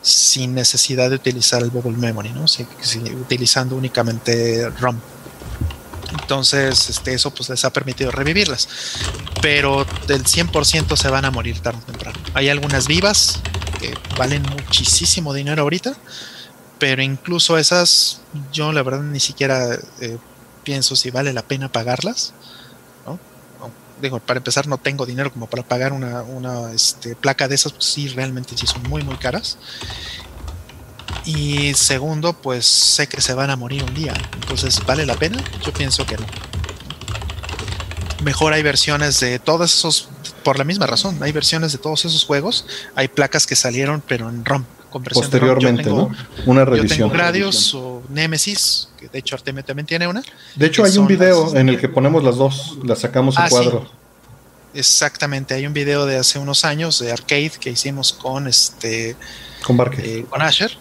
sin 0.02 0.54
necesidad 0.54 1.10
de 1.10 1.16
utilizar 1.16 1.62
el 1.62 1.70
bubble 1.70 1.96
memory, 1.96 2.30
¿no? 2.30 2.44
utilizando 3.20 3.74
únicamente 3.74 4.70
ROM. 4.78 4.96
Entonces, 6.12 6.89
este, 6.89 7.15
eso 7.15 7.33
pues 7.33 7.49
les 7.49 7.65
ha 7.65 7.73
permitido 7.73 8.10
revivirlas. 8.10 8.68
Pero 9.43 9.86
del 10.07 10.25
100% 10.25 10.97
se 10.97 11.09
van 11.09 11.25
a 11.25 11.31
morir 11.31 11.60
tarde 11.60 11.78
o 11.83 11.86
temprano. 11.86 12.18
Hay 12.35 12.49
algunas 12.49 12.86
vivas 12.86 13.41
que 13.78 13.94
valen 14.17 14.43
muchísimo 14.43 15.35
dinero 15.35 15.62
ahorita, 15.62 15.97
pero 16.78 17.02
incluso 17.02 17.59
esas, 17.59 18.20
yo 18.52 18.73
la 18.73 18.83
verdad 18.83 19.02
ni 19.02 19.20
siquiera 19.20 19.78
eh, 20.01 20.18
pienso 20.65 20.97
si 20.97 21.10
vale 21.10 21.33
la 21.33 21.43
pena 21.43 21.70
pagarlas. 21.70 22.33
Digo, 23.99 24.20
para 24.20 24.36
empezar 24.36 24.67
no 24.67 24.76
tengo 24.76 25.07
dinero 25.07 25.33
como 25.33 25.47
para 25.47 25.62
pagar 25.62 25.94
una, 25.94 26.20
una 26.23 26.70
este, 26.75 27.17
placa 27.17 27.49
de 27.49 27.55
esas, 27.55 27.73
pues 27.73 27.86
sí, 27.86 28.09
realmente 28.09 28.55
sí 28.55 28.67
son 28.67 28.83
muy, 28.83 29.02
muy 29.02 29.17
caras. 29.17 29.57
Y 31.25 31.75
segundo, 31.75 32.33
pues 32.35 32.67
sé 32.67 33.09
que 33.09 33.20
se 33.20 33.35
van 33.35 33.51
a 33.51 33.57
morir 33.57 33.83
un 33.83 33.94
día. 33.94 34.15
Entonces, 34.35 34.81
¿vale 34.86 35.05
la 35.05 35.17
pena? 35.17 35.43
Yo 35.65 35.73
pienso 35.73 36.07
que 36.07 36.17
no. 36.17 36.26
Mejor 38.23 38.52
hay 38.52 38.62
versiones 38.62 39.20
de 39.20 39.39
todos 39.39 39.75
esos, 39.75 40.09
por 40.43 40.59
la 40.59 40.65
misma 40.65 40.86
razón, 40.86 41.23
hay 41.23 41.33
versiones 41.33 41.73
de 41.73 41.78
todos 41.78 42.05
esos 42.05 42.25
juegos. 42.25 42.67
Hay 42.94 43.09
placas 43.09 43.47
que 43.47 43.57
salieron, 43.57 44.02
pero 44.07 44.28
en 44.28 44.44
ROM. 44.44 44.65
Posteriormente, 45.12 45.91
¿no? 45.91 46.10
Una 46.47 46.65
revisión. 46.65 46.89
Yo 46.89 47.05
tengo 47.05 47.10
Gradius 47.10 47.75
o 47.75 48.02
Nemesis, 48.09 48.89
que 48.97 49.09
de 49.09 49.18
hecho 49.18 49.35
Artemio 49.35 49.62
también 49.62 49.85
tiene 49.85 50.07
una. 50.07 50.23
De 50.55 50.67
hecho, 50.67 50.85
hay 50.85 50.97
un 50.97 51.07
video 51.07 51.55
en 51.55 51.68
el 51.68 51.78
que 51.78 51.89
ponemos 51.89 52.25
las 52.25 52.36
dos, 52.36 52.78
las 52.83 53.01
sacamos 53.01 53.36
en 53.36 53.43
ah, 53.43 53.49
cuadro. 53.51 53.91
Exactamente, 54.73 55.52
hay 55.52 55.67
un 55.67 55.75
video 55.75 56.07
de 56.07 56.17
hace 56.17 56.39
unos 56.39 56.65
años 56.65 56.99
de 56.99 57.12
arcade 57.12 57.52
que 57.60 57.70
hicimos 57.70 58.15
con 58.15 58.47
este 58.47 59.17
con, 59.62 59.78
eh, 59.99 60.25
con 60.31 60.41
Asher 60.41 60.78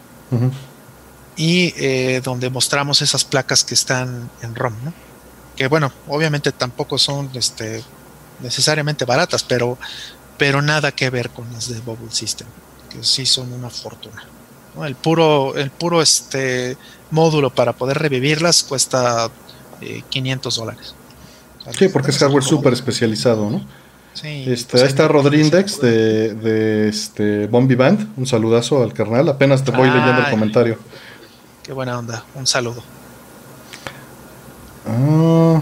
y 1.36 1.74
eh, 1.78 2.22
donde 2.24 2.50
mostramos 2.50 3.02
esas 3.02 3.24
placas 3.24 3.64
que 3.64 3.74
están 3.74 4.30
en 4.42 4.56
ROM, 4.56 4.74
que 5.56 5.68
bueno, 5.68 5.92
obviamente 6.08 6.52
tampoco 6.52 6.98
son 6.98 7.30
este, 7.34 7.84
necesariamente 8.42 9.06
baratas, 9.06 9.44
pero, 9.44 9.78
pero 10.38 10.62
nada 10.62 10.92
que 10.92 11.10
ver 11.10 11.30
con 11.30 11.52
las 11.54 11.70
de 11.70 11.80
Bubble 11.80 12.12
System, 12.12 12.48
que 12.90 13.04
sí 13.04 13.26
son 13.26 13.52
una 13.54 13.70
fortuna. 13.70 14.24
El 14.84 14.96
puro, 14.96 15.56
el 15.56 15.72
puro 15.72 16.02
este 16.02 16.78
módulo 17.12 17.50
para 17.50 17.74
poder 17.74 17.98
revivirlas 17.98 18.64
cuesta 18.64 19.30
500 20.10 20.54
eh, 20.54 20.60
dólares. 20.60 20.96
sí, 21.78 21.88
porque 21.88 22.12
es 22.12 22.18
hardware 22.18 22.44
súper 22.44 22.74
especializado, 22.74 23.50
¿no? 23.50 23.66
Este, 24.24 24.80
ahí 24.80 24.88
está 24.88 25.08
Rodrindex 25.08 25.82
de, 25.82 26.34
de 26.36 26.90
este 26.90 27.48
Bombi 27.48 27.76
Band. 27.76 28.14
Un 28.18 28.26
saludazo 28.26 28.82
al 28.82 28.94
carnal. 28.94 29.28
Apenas 29.30 29.64
te 29.64 29.72
voy 29.72 29.90
leyendo 29.90 30.22
el 30.22 30.30
comentario. 30.30 30.78
Qué 31.64 31.74
buena 31.74 31.98
onda. 31.98 32.24
Un 32.36 32.48
saludo. 32.48 32.84
Ah. 34.88 35.62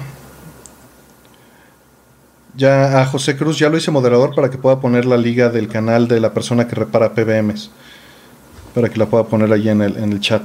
ya 2.56 3.02
a 3.02 3.06
José 3.06 3.38
Cruz 3.38 3.58
ya 3.58 3.70
lo 3.70 3.78
hice 3.78 3.90
moderador 3.90 4.36
para 4.36 4.50
que 4.50 4.58
pueda 4.58 4.82
poner 4.82 5.06
la 5.06 5.16
liga 5.16 5.48
del 5.48 5.70
canal 5.70 6.10
de 6.10 6.20
la 6.20 6.34
persona 6.34 6.68
que 6.68 6.76
repara 6.76 7.14
PBMs. 7.14 7.72
Para 8.76 8.90
que 8.90 9.00
la 9.00 9.06
pueda 9.06 9.24
poner 9.26 9.52
ahí 9.54 9.70
en 9.70 9.82
el, 9.82 9.98
en 9.98 10.12
el 10.12 10.20
chat. 10.20 10.44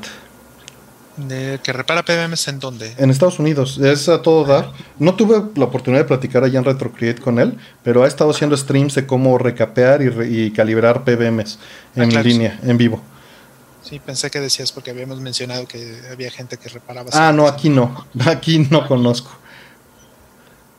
De 1.19 1.59
que 1.65 1.73
repara 1.73 2.05
PBMs 2.05 2.47
en 2.47 2.61
dónde? 2.61 2.95
En 2.97 3.11
Estados 3.11 3.41
Unidos, 3.41 3.79
es 3.79 4.09
a 4.09 4.23
todo 4.23 4.45
dar. 4.45 4.73
No 5.01 5.17
tuve 5.17 5.43
la 5.57 5.65
oportunidad 5.65 6.03
de 6.03 6.09
platicar 6.09 6.45
allá 6.45 6.61
en 6.61 6.65
RetroCreate 6.65 7.21
con 7.21 7.41
él, 7.41 7.59
pero 7.83 8.05
ha 8.05 8.07
estado 8.07 8.31
haciendo 8.31 8.57
streams 8.57 8.95
de 8.95 9.07
cómo 9.07 9.37
recapear 9.37 10.01
y, 10.03 10.53
calibrar 10.53 11.05
PBMs 11.05 11.59
en 11.97 12.17
ah, 12.17 12.23
línea, 12.23 12.61
en 12.63 12.79
vivo. 12.79 13.03
Sí, 13.83 13.99
pensé 13.99 14.31
que 14.31 14.41
decías 14.41 14.71
porque 14.71 14.91
habíamos 14.91 15.21
mencionado 15.21 15.67
que 15.67 16.01
había 16.13 16.31
gente 16.31 16.57
que 16.57 16.69
reparaba. 16.69 17.11
Ah, 17.13 17.33
no, 17.33 17.49
aquí 17.49 17.69
no, 17.69 18.07
aquí 18.27 18.61
no 18.71 18.87
conozco. 18.87 19.31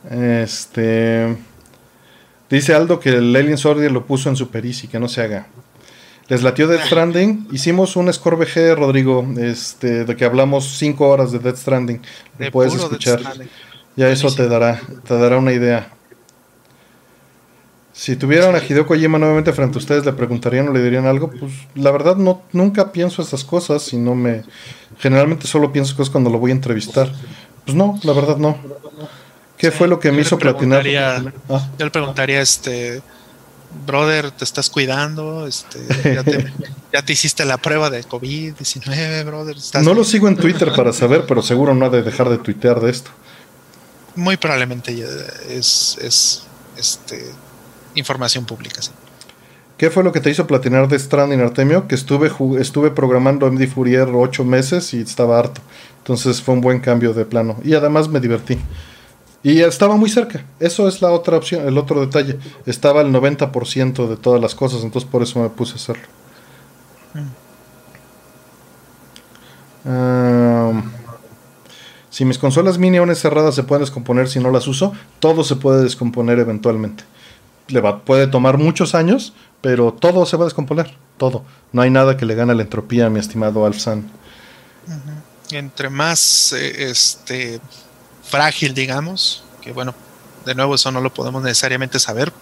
Este 0.08 1.36
dice 2.48 2.74
Aldo 2.74 2.98
que 2.98 3.10
el 3.10 3.36
Alien 3.36 3.58
Sword 3.58 3.82
lo 3.90 4.06
puso 4.06 4.30
en 4.30 4.36
Super 4.36 4.64
Easy, 4.64 4.88
que 4.88 4.98
no 4.98 5.08
se 5.08 5.20
haga. 5.20 5.48
Les 6.30 6.44
latió 6.44 6.68
Death 6.68 6.86
Stranding. 6.86 7.48
Hicimos 7.50 7.96
un 7.96 8.10
score 8.12 8.36
VG, 8.36 8.76
Rodrigo, 8.76 9.26
este, 9.36 10.04
de 10.04 10.14
que 10.14 10.24
hablamos 10.24 10.78
cinco 10.78 11.08
horas 11.08 11.32
de 11.32 11.40
Death 11.40 11.56
Stranding. 11.56 12.00
Lo 12.38 12.50
puedes 12.52 12.72
escuchar. 12.72 13.20
Ya 13.96 14.08
eso 14.10 14.32
te 14.32 14.46
dará, 14.46 14.80
te 15.04 15.18
dará 15.18 15.38
una 15.38 15.52
idea. 15.52 15.88
Si 17.92 18.14
tuvieran 18.14 18.54
a 18.54 18.58
Hideo 18.64 18.86
Kojima 18.86 19.18
nuevamente 19.18 19.52
frente 19.52 19.76
a 19.76 19.80
ustedes, 19.80 20.04
¿le 20.04 20.12
preguntarían 20.12 20.68
o 20.68 20.72
le 20.72 20.80
dirían 20.80 21.04
algo? 21.04 21.30
Pues 21.32 21.52
la 21.74 21.90
verdad 21.90 22.14
no, 22.14 22.42
nunca 22.52 22.92
pienso 22.92 23.22
esas 23.22 23.42
cosas 23.42 23.92
y 23.92 23.96
no 23.96 24.14
me... 24.14 24.44
Generalmente 25.00 25.48
solo 25.48 25.72
pienso 25.72 25.96
cosas 25.96 26.12
cuando 26.12 26.30
lo 26.30 26.38
voy 26.38 26.52
a 26.52 26.54
entrevistar. 26.54 27.12
Pues 27.64 27.76
no, 27.76 27.98
la 28.04 28.12
verdad 28.12 28.36
no. 28.36 28.56
¿Qué 29.58 29.72
fue 29.72 29.88
lo 29.88 29.98
que 29.98 30.12
me 30.12 30.20
hizo 30.20 30.38
platinar? 30.38 30.86
Ah. 31.48 31.68
Yo 31.76 31.84
le 31.84 31.90
preguntaría, 31.90 32.40
este 32.40 33.02
brother, 33.86 34.30
te 34.30 34.44
estás 34.44 34.70
cuidando, 34.70 35.46
este, 35.46 35.78
ya, 36.92 37.02
te, 37.02 37.12
hiciste 37.12 37.44
la 37.44 37.58
prueba 37.58 37.90
de 37.90 38.04
COVID-19, 38.04 39.24
brother. 39.24 39.56
no 39.82 39.94
lo 39.94 40.04
sigo 40.04 40.28
en 40.28 40.36
Twitter 40.36 40.72
para 40.74 40.92
saber, 40.92 41.24
pero 41.26 41.42
seguro 41.42 41.74
no 41.74 41.86
ha 41.86 41.90
de 41.90 42.02
dejar 42.02 42.28
de 42.28 42.38
tuitear 42.38 42.80
de 42.80 42.90
esto. 42.90 43.10
Muy 44.16 44.36
probablemente 44.36 44.92
es, 45.48 45.96
es 46.00 46.42
este, 46.76 47.24
información 47.94 48.44
pública, 48.44 48.82
sí. 48.82 48.90
¿Qué 49.80 49.88
fue 49.88 50.04
lo 50.04 50.12
que 50.12 50.20
te 50.20 50.28
hizo 50.28 50.46
platinar 50.46 50.88
de 50.88 50.98
Stranding, 50.98 51.40
Artemio? 51.40 51.88
Que 51.88 51.94
estuve, 51.94 52.30
estuve 52.60 52.90
programando 52.90 53.50
MD 53.50 53.66
Fourier 53.66 54.08
ocho 54.12 54.44
meses 54.44 54.92
y 54.92 55.00
estaba 55.00 55.38
harto. 55.38 55.62
Entonces 55.96 56.42
fue 56.42 56.52
un 56.52 56.60
buen 56.60 56.80
cambio 56.80 57.14
de 57.14 57.24
plano. 57.24 57.58
Y 57.64 57.72
además 57.72 58.06
me 58.08 58.20
divertí. 58.20 58.58
Y 59.42 59.60
estaba 59.60 59.96
muy 59.96 60.10
cerca. 60.10 60.44
Eso 60.58 60.86
es 60.86 61.00
la 61.00 61.10
otra 61.10 61.38
opción, 61.38 61.66
el 61.66 61.78
otro 61.78 62.00
detalle. 62.00 62.38
Estaba 62.66 63.00
el 63.00 63.12
90% 63.12 64.06
de 64.06 64.16
todas 64.16 64.40
las 64.40 64.54
cosas, 64.54 64.82
entonces 64.82 65.08
por 65.10 65.22
eso 65.22 65.40
me 65.40 65.48
puse 65.48 65.72
a 65.72 65.76
hacerlo. 65.76 66.04
si 72.10 72.24
mis 72.26 72.36
consolas 72.36 72.76
mini 72.76 72.98
cerradas 73.14 73.54
se 73.54 73.62
pueden 73.62 73.82
descomponer 73.82 74.28
si 74.28 74.40
no 74.40 74.50
las 74.50 74.68
uso, 74.68 74.92
todo 75.20 75.42
se 75.42 75.56
puede 75.56 75.82
descomponer 75.82 76.38
eventualmente. 76.38 77.04
Le 77.68 77.80
va, 77.80 78.04
puede 78.04 78.26
tomar 78.26 78.58
muchos 78.58 78.94
años, 78.94 79.32
pero 79.62 79.92
todo 79.92 80.26
se 80.26 80.36
va 80.36 80.44
a 80.44 80.46
descomponer. 80.48 80.94
Todo. 81.16 81.44
No 81.72 81.80
hay 81.80 81.90
nada 81.90 82.16
que 82.16 82.26
le 82.26 82.34
gane 82.34 82.54
la 82.54 82.62
entropía, 82.62 83.08
mi 83.08 83.20
estimado 83.20 83.64
Alfsan. 83.64 84.10
Entre 85.50 85.88
más 85.88 86.52
eh, 86.52 86.90
este 86.90 87.60
frágil, 88.30 88.74
digamos, 88.74 89.44
que 89.60 89.72
bueno, 89.72 89.94
de 90.46 90.54
nuevo 90.54 90.74
eso 90.74 90.90
no 90.90 91.00
lo 91.00 91.12
podemos 91.12 91.42
necesariamente 91.42 91.98
saber, 91.98 92.32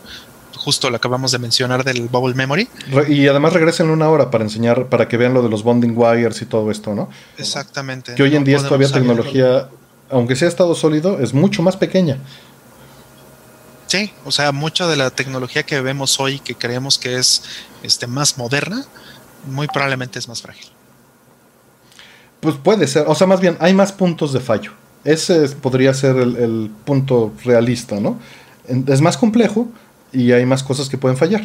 justo 0.56 0.90
lo 0.90 0.96
acabamos 0.96 1.32
de 1.32 1.38
mencionar 1.38 1.84
del 1.84 2.08
Bubble 2.08 2.34
Memory. 2.34 2.68
Y 3.08 3.26
además 3.26 3.52
regresen 3.52 3.90
una 3.90 4.08
hora 4.08 4.30
para 4.30 4.44
enseñar, 4.44 4.88
para 4.88 5.08
que 5.08 5.16
vean 5.16 5.34
lo 5.34 5.42
de 5.42 5.48
los 5.48 5.62
bonding 5.62 5.94
wires 5.96 6.42
y 6.42 6.46
todo 6.46 6.70
esto, 6.70 6.94
¿no? 6.94 7.08
Exactamente. 7.38 8.14
Que 8.14 8.22
hoy 8.22 8.36
en 8.36 8.44
día 8.44 8.58
todavía 8.58 8.90
tecnología, 8.90 9.68
aunque 10.10 10.36
sea 10.36 10.48
estado 10.48 10.74
sólido, 10.74 11.18
es 11.20 11.32
mucho 11.34 11.62
más 11.62 11.76
pequeña. 11.76 12.18
Sí, 13.86 14.12
o 14.26 14.30
sea, 14.30 14.52
mucha 14.52 14.86
de 14.86 14.96
la 14.96 15.10
tecnología 15.10 15.62
que 15.62 15.80
vemos 15.80 16.20
hoy, 16.20 16.40
que 16.40 16.54
creemos 16.54 16.98
que 16.98 17.16
es 17.16 17.42
este, 17.82 18.06
más 18.06 18.36
moderna, 18.36 18.84
muy 19.46 19.66
probablemente 19.66 20.18
es 20.18 20.28
más 20.28 20.42
frágil. 20.42 20.66
Pues 22.40 22.56
puede 22.56 22.86
ser, 22.86 23.04
o 23.08 23.14
sea, 23.14 23.26
más 23.26 23.40
bien 23.40 23.56
hay 23.60 23.72
más 23.72 23.92
puntos 23.92 24.32
de 24.34 24.40
fallo. 24.40 24.72
Ese 25.04 25.48
podría 25.50 25.94
ser 25.94 26.16
el, 26.16 26.70
punto 26.84 27.32
realista, 27.44 28.00
¿no? 28.00 28.18
Es 28.86 29.00
más 29.00 29.16
complejo 29.16 29.68
y 30.12 30.32
hay 30.32 30.44
más 30.44 30.62
cosas 30.62 30.88
que 30.88 30.98
pueden 30.98 31.16
fallar. 31.16 31.42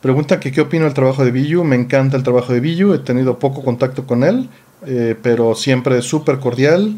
Pregunta 0.00 0.38
que 0.38 0.52
qué 0.52 0.60
opino 0.60 0.84
del 0.84 0.94
trabajo 0.94 1.24
de 1.24 1.30
Billu. 1.30 1.64
Me 1.64 1.76
encanta 1.76 2.16
el 2.16 2.22
trabajo 2.22 2.52
de 2.52 2.60
Billu. 2.60 2.94
He 2.94 2.98
tenido 2.98 3.38
poco 3.38 3.64
contacto 3.64 4.06
con 4.06 4.22
él, 4.22 4.48
eh, 4.86 5.16
pero 5.22 5.54
siempre 5.54 6.00
súper 6.02 6.38
cordial. 6.38 6.96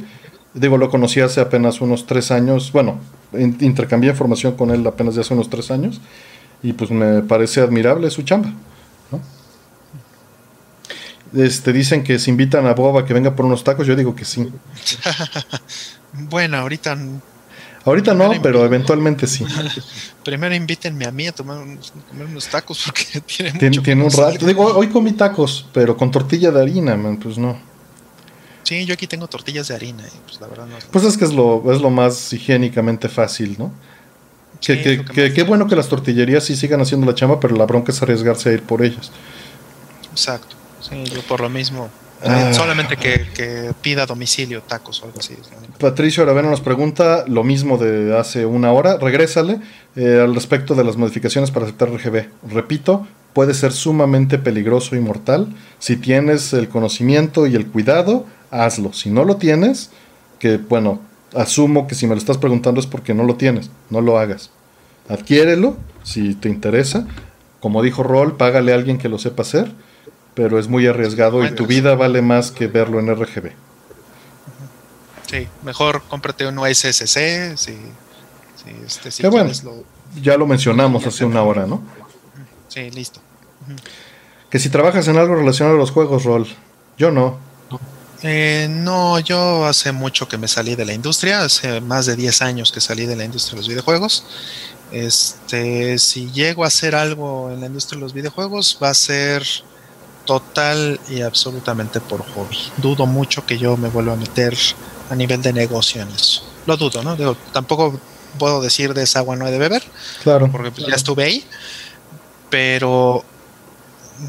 Digo, 0.53 0.77
lo 0.77 0.91
conocí 0.91 1.21
hace 1.21 1.41
apenas 1.41 1.81
unos 1.81 2.07
tres 2.07 2.31
años. 2.31 2.73
Bueno, 2.73 2.99
intercambié 3.33 4.11
información 4.11 4.55
con 4.55 4.71
él 4.71 4.87
apenas 4.87 5.15
de 5.15 5.23
hace 5.23 5.35
unos 5.35 5.49
tres 5.49 5.71
años. 5.71 6.01
Y 6.63 6.73
pues 6.75 6.91
me 6.91 7.23
parece 7.23 7.61
admirable 7.61 8.11
su 8.11 8.23
chamba. 8.23 8.53
Este, 11.35 11.73
dicen 11.73 12.03
que 12.03 12.19
se 12.19 12.31
invitan 12.31 12.67
a 12.67 12.75
Boba 12.75 13.05
que 13.05 13.15
venga 13.15 13.37
por 13.37 13.47
unos 13.47 13.63
tacos, 13.63 13.87
yo 13.87 13.95
digo 13.95 14.15
que 14.15 14.25
sí. 14.25 14.49
bueno, 16.13 16.59
ahorita 16.59 16.99
Ahorita 17.85 18.13
no, 18.15 18.31
pero 18.43 18.65
eventualmente 18.65 19.27
sí. 19.27 19.45
Primero 20.25 20.55
invítenme 20.55 21.07
a 21.07 21.11
mí 21.11 21.27
a 21.27 21.33
tomar 21.33 21.65
comer 22.09 22.27
unos 22.27 22.47
tacos 22.49 22.83
porque 22.87 23.21
tiene, 23.21 23.53
mucho 23.53 23.83
tiene 23.83 24.05
un 24.05 24.11
rato. 24.11 24.47
Digo, 24.47 24.65
hoy 24.65 24.89
comí 24.89 25.13
tacos, 25.13 25.67
pero 25.73 25.97
con 25.97 26.11
tortilla 26.11 26.51
de 26.51 26.61
harina, 26.61 26.97
man, 26.97 27.17
pues 27.17 27.39
no. 27.39 27.59
Sí, 28.65 28.85
yo 28.85 28.95
aquí 28.95 29.07
tengo 29.07 29.27
tortillas 29.27 29.69
de 29.69 29.75
harina, 29.75 30.05
y 30.07 30.19
pues 30.27 30.41
la 30.41 30.47
verdad 30.47 30.67
no. 30.67 30.77
Pues 30.93 31.05
es 31.05 31.17
que 31.17 31.25
es 31.25 31.33
lo, 31.33 31.73
es 31.73 31.81
lo 31.81 31.91
más 31.91 32.33
higiénicamente 32.33 33.09
fácil, 33.09 33.57
¿no? 33.59 33.73
qué 34.61 35.45
bueno 35.49 35.67
que 35.67 35.75
las 35.75 35.89
tortillerías 35.89 36.45
sí 36.45 36.55
sigan 36.55 36.83
haciendo 36.83 37.07
la 37.07 37.15
chamba, 37.15 37.41
pero 37.41 37.57
la 37.57 37.65
bronca 37.65 37.93
es 37.93 38.03
arriesgarse 38.03 38.51
a 38.51 38.53
ir 38.53 38.63
por 38.63 38.85
ellas. 38.85 39.11
Exacto. 40.13 40.60
Sí, 40.81 41.05
yo 41.05 41.23
por 41.23 41.41
lo 41.41 41.49
mismo. 41.49 41.91
Ah. 42.23 42.53
Solamente 42.53 42.97
que, 42.97 43.73
pida 43.81 44.05
domicilio 44.05 44.63
tacos 44.63 45.03
o 45.03 45.07
algo 45.07 45.21
así. 45.21 45.37
Patricio 45.79 46.23
Aravena 46.23 46.51
nos 46.51 46.61
pregunta 46.61 47.25
lo 47.27 47.45
mismo 47.45 47.79
de 47.79 48.19
hace 48.19 48.45
una 48.45 48.73
hora. 48.73 48.99
Regrésale 48.99 49.61
eh, 49.97 50.21
al 50.23 50.35
respecto 50.35 50.75
de 50.75 50.85
las 50.85 50.97
modificaciones 50.97 51.51
para 51.51 51.65
aceptar 51.65 51.91
RGB. 51.91 52.27
Repito, 52.53 53.07
puede 53.33 53.55
ser 53.55 53.73
sumamente 53.73 54.39
peligroso 54.39 54.97
y 54.97 55.01
mortal. 55.01 55.49
Si 55.79 55.97
tienes 55.97 56.53
el 56.53 56.69
conocimiento 56.69 57.47
y 57.47 57.55
el 57.55 57.67
cuidado, 57.67 58.27
hazlo. 58.51 58.93
Si 58.93 59.11
no 59.11 59.25
lo 59.25 59.37
tienes, 59.37 59.91
que 60.39 60.59
bueno, 60.59 61.01
asumo 61.35 61.87
que 61.87 61.95
si 61.95 62.07
me 62.07 62.15
lo 62.15 62.19
estás 62.19 62.39
preguntando 62.39 62.81
es 62.81 62.87
porque 62.87 63.15
no 63.15 63.25
lo 63.25 63.37
tienes, 63.37 63.71
no 63.89 64.01
lo 64.01 64.19
hagas. 64.19 64.51
Adquiérelo 65.09 65.77
si 66.03 66.35
te 66.35 66.49
interesa. 66.49 67.07
Como 67.61 67.83
dijo 67.83 68.03
Roll, 68.03 68.37
págale 68.37 68.73
a 68.73 68.75
alguien 68.75 68.99
que 68.99 69.09
lo 69.09 69.19
sepa 69.19 69.43
hacer, 69.43 69.71
pero 70.41 70.59
es 70.59 70.69
muy 70.69 70.87
arriesgado 70.87 71.45
y 71.45 71.55
tu 71.55 71.67
vida 71.67 71.95
vale 71.97 72.23
más 72.23 72.51
que 72.51 72.67
verlo 72.67 72.99
en 72.99 73.15
RGB. 73.15 73.51
Sí, 75.27 75.47
mejor 75.63 76.03
cómprate 76.09 76.47
un 76.47 76.59
SSC. 76.67 77.59
Si, 77.59 77.77
este, 78.87 79.29
bueno, 79.29 79.53
ya 80.23 80.39
lo 80.39 80.47
mencionamos 80.47 81.07
hace 81.07 81.27
una 81.27 81.43
hora, 81.43 81.67
¿no? 81.67 81.83
Sí, 82.69 82.91
listo. 82.91 83.21
Que 84.49 84.59
si 84.59 84.71
trabajas 84.71 85.07
en 85.09 85.19
algo 85.19 85.35
relacionado 85.35 85.77
a 85.77 85.79
los 85.79 85.91
juegos, 85.91 86.25
Roll. 86.25 86.49
Yo 86.97 87.11
no. 87.11 87.39
Eh, 88.23 88.67
no, 88.71 89.19
yo 89.19 89.67
hace 89.67 89.93
mucho 89.93 90.27
que 90.27 90.39
me 90.39 90.49
salí 90.49 90.75
de 90.75 90.87
la 90.87 90.95
industria, 90.95 91.43
hace 91.43 91.83
más 91.83 92.07
de 92.07 92.17
10 92.17 92.41
años 92.41 92.73
que 92.73 92.81
salí 92.81 93.05
de 93.05 93.17
la 93.17 93.25
industria 93.27 93.57
de 93.57 93.59
los 93.59 93.69
videojuegos. 93.69 94.25
Este, 94.91 95.99
si 95.99 96.31
llego 96.31 96.65
a 96.65 96.69
hacer 96.69 96.95
algo 96.95 97.51
en 97.51 97.61
la 97.61 97.67
industria 97.67 97.99
de 97.99 98.05
los 98.05 98.15
videojuegos, 98.15 98.79
va 98.83 98.89
a 98.89 98.95
ser 98.95 99.47
total 100.31 101.01
y 101.09 101.23
absolutamente 101.23 101.99
por 101.99 102.23
hobby. 102.23 102.57
Dudo 102.77 103.05
mucho 103.05 103.45
que 103.45 103.59
yo 103.59 103.77
me 103.77 103.89
vuelva 103.89 104.13
a 104.13 104.17
meter 104.17 104.57
a 105.11 105.17
nivel 105.17 105.43
de 105.43 105.53
negocio 105.53 106.03
en 106.03 106.09
eso. 106.11 106.45
Lo 106.67 106.77
dudo, 106.77 107.03
¿no? 107.03 107.17
tampoco 107.53 107.99
puedo 108.39 108.63
decir 108.63 108.95
de 108.95 109.03
esa 109.03 109.19
agua 109.19 109.35
no 109.35 109.49
he 109.49 109.51
de 109.51 109.59
beber. 109.59 109.83
Claro. 110.23 110.49
Porque 110.53 110.71
pues, 110.71 110.87
ya 110.87 110.95
estuve 110.95 111.25
ahí. 111.25 111.45
Pero 112.49 113.25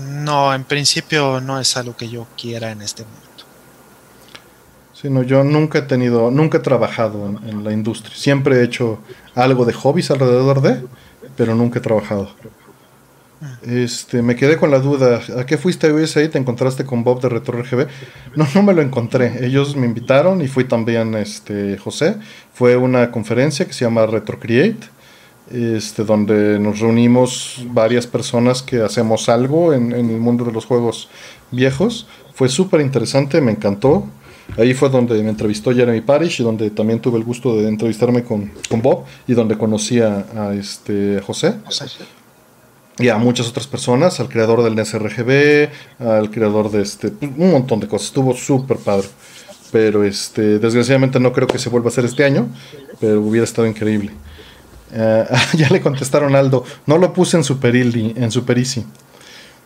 no, 0.09 0.55
en 0.55 0.63
principio 0.63 1.39
no 1.39 1.59
es 1.59 1.77
algo 1.77 1.95
que 1.95 2.09
yo 2.09 2.25
quiera 2.35 2.71
en 2.71 2.81
este 2.81 3.03
momento. 3.03 3.45
Sí, 4.99 5.07
no, 5.11 5.21
yo 5.21 5.43
nunca 5.43 5.77
he 5.77 5.83
tenido, 5.83 6.31
nunca 6.31 6.57
he 6.57 6.61
trabajado 6.61 7.27
en, 7.27 7.63
la 7.63 7.73
industria. 7.73 8.15
Siempre 8.15 8.55
he 8.55 8.63
hecho 8.63 8.97
algo 9.35 9.65
de 9.65 9.73
hobbies 9.73 10.09
alrededor 10.09 10.63
de, 10.63 10.83
pero 11.37 11.53
nunca 11.53 11.77
he 11.77 11.81
trabajado. 11.83 12.31
Este, 13.63 14.21
me 14.21 14.35
quedé 14.35 14.57
con 14.57 14.69
la 14.69 14.79
duda. 14.79 15.21
¿A 15.37 15.45
qué 15.45 15.57
fuiste 15.57 15.87
a 15.87 15.93
USA 15.93 16.23
y 16.23 16.29
te 16.29 16.37
encontraste 16.37 16.85
con 16.85 17.03
Bob 17.03 17.21
de 17.21 17.29
Retro? 17.29 17.63
No, 18.35 18.47
no 18.53 18.63
me 18.63 18.73
lo 18.73 18.81
encontré. 18.81 19.45
Ellos 19.45 19.75
me 19.75 19.87
invitaron 19.87 20.41
y 20.41 20.47
fui 20.47 20.65
también 20.65 21.15
este, 21.15 21.77
José. 21.77 22.17
Fue 22.53 22.77
una 22.77 23.11
conferencia 23.11 23.65
que 23.65 23.73
se 23.73 23.85
llama 23.85 24.05
Retro 24.05 24.39
Create, 24.39 24.87
este, 25.51 26.03
donde 26.03 26.59
nos 26.59 26.79
reunimos 26.79 27.65
varias 27.67 28.05
personas 28.05 28.61
que 28.61 28.81
hacemos 28.81 29.27
algo 29.27 29.73
en, 29.73 29.91
el 29.91 30.05
mundo 30.19 30.45
de 30.45 30.51
los 30.51 30.65
juegos 30.65 31.09
viejos. 31.49 32.07
Fue 32.33 32.47
súper 32.47 32.81
interesante, 32.81 33.41
me 33.41 33.51
encantó. 33.51 34.07
Ahí 34.57 34.73
fue 34.73 34.89
donde 34.89 35.21
me 35.23 35.29
entrevistó 35.29 35.73
Jeremy 35.73 36.01
Parish 36.01 36.41
y 36.41 36.43
donde 36.43 36.69
también 36.71 36.99
tuve 36.99 37.17
el 37.17 37.23
gusto 37.23 37.55
de 37.55 37.69
entrevistarme 37.69 38.23
con, 38.23 38.51
Bob 38.81 39.05
y 39.25 39.33
donde 39.33 39.57
conocí 39.57 39.99
a, 39.99 40.53
este 40.53 41.21
José. 41.21 41.55
Y 43.01 43.09
a 43.09 43.17
muchas 43.17 43.49
otras 43.49 43.67
personas, 43.67 44.19
al 44.19 44.29
creador 44.29 44.63
del 44.63 44.75
NSRGB, 44.75 45.69
al 45.99 46.29
creador 46.29 46.69
de 46.69 46.83
este, 46.83 47.11
un 47.19 47.51
montón 47.51 47.79
de 47.79 47.87
cosas. 47.87 48.07
Estuvo 48.07 48.35
súper 48.35 48.77
padre. 48.77 49.07
Pero 49.71 50.03
este, 50.03 50.59
desgraciadamente 50.59 51.19
no 51.19 51.31
creo 51.31 51.47
que 51.47 51.57
se 51.57 51.69
vuelva 51.69 51.87
a 51.87 51.91
hacer 51.91 52.05
este 52.05 52.23
año, 52.25 52.47
pero 52.99 53.21
hubiera 53.21 53.45
estado 53.45 53.67
increíble. 53.67 54.11
Eh, 54.93 55.25
ya 55.57 55.69
le 55.69 55.81
contestaron 55.81 56.35
Aldo, 56.35 56.63
no 56.85 56.97
lo 56.97 57.13
puse 57.13 57.37
en 57.37 57.43
Super, 57.43 57.75
en 57.75 58.31
Super 58.31 58.57
Easy. 58.57 58.85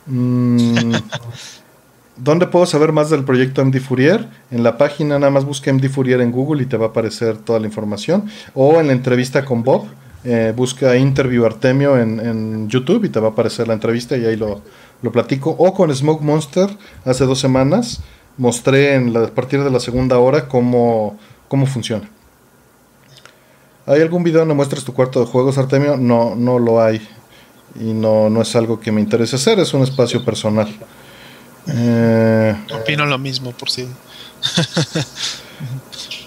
Mm, 0.05 0.93
¿Dónde 2.17 2.47
puedo 2.47 2.65
saber 2.65 2.93
más 2.93 3.09
del 3.09 3.25
proyecto 3.25 3.65
MD 3.65 3.81
Fourier? 3.81 4.27
En 4.49 4.63
la 4.63 4.77
página 4.77 5.19
nada 5.19 5.31
más 5.31 5.43
busca 5.43 5.73
MD 5.73 5.89
Fourier 5.89 6.21
en 6.21 6.31
Google 6.31 6.63
y 6.63 6.65
te 6.65 6.77
va 6.77 6.85
a 6.85 6.89
aparecer 6.89 7.37
toda 7.37 7.59
la 7.59 7.65
información. 7.65 8.29
O 8.53 8.79
en 8.79 8.87
la 8.87 8.93
entrevista 8.93 9.43
con 9.43 9.63
Bob, 9.63 9.87
eh, 10.25 10.53
busca 10.55 10.97
Interview 10.97 11.45
Artemio 11.45 11.99
en, 11.99 12.67
YouTube 12.67 13.05
y 13.05 13.09
te 13.09 13.19
va 13.19 13.27
a 13.27 13.31
aparecer 13.31 13.67
la 13.67 13.75
entrevista 13.75 14.17
y 14.17 14.25
ahí 14.25 14.35
lo, 14.35 14.61
platico. 15.11 15.51
O 15.51 15.73
con 15.73 15.95
Smoke 15.95 16.23
Monster, 16.23 16.67
hace 17.05 17.25
dos 17.25 17.39
semanas, 17.39 18.01
mostré 18.37 18.95
en 18.95 19.13
la, 19.13 19.25
a 19.25 19.27
partir 19.27 19.63
de 19.63 19.69
la 19.69 19.79
segunda 19.79 20.17
hora 20.17 20.47
cómo, 20.47 21.19
cómo 21.47 21.67
funciona. 21.67 22.09
¿Hay 23.85 24.01
algún 24.01 24.23
video 24.23 24.39
donde 24.39 24.55
muestres 24.55 24.83
tu 24.83 24.93
cuarto 24.93 25.19
de 25.19 25.27
juegos, 25.27 25.59
Artemio? 25.59 25.95
No, 25.95 26.35
no 26.35 26.57
lo 26.57 26.81
hay. 26.81 27.07
Y 27.79 27.93
no, 27.93 28.31
no 28.31 28.41
es 28.41 28.55
algo 28.55 28.79
que 28.79 28.91
me 28.91 29.01
interese 29.01 29.35
hacer, 29.35 29.59
es 29.59 29.75
un 29.75 29.83
espacio 29.83 30.25
personal. 30.25 30.67
Eh, 31.67 32.55
Opino 32.73 33.05
lo 33.05 33.19
mismo 33.19 33.51
por 33.51 33.69
si 33.69 33.87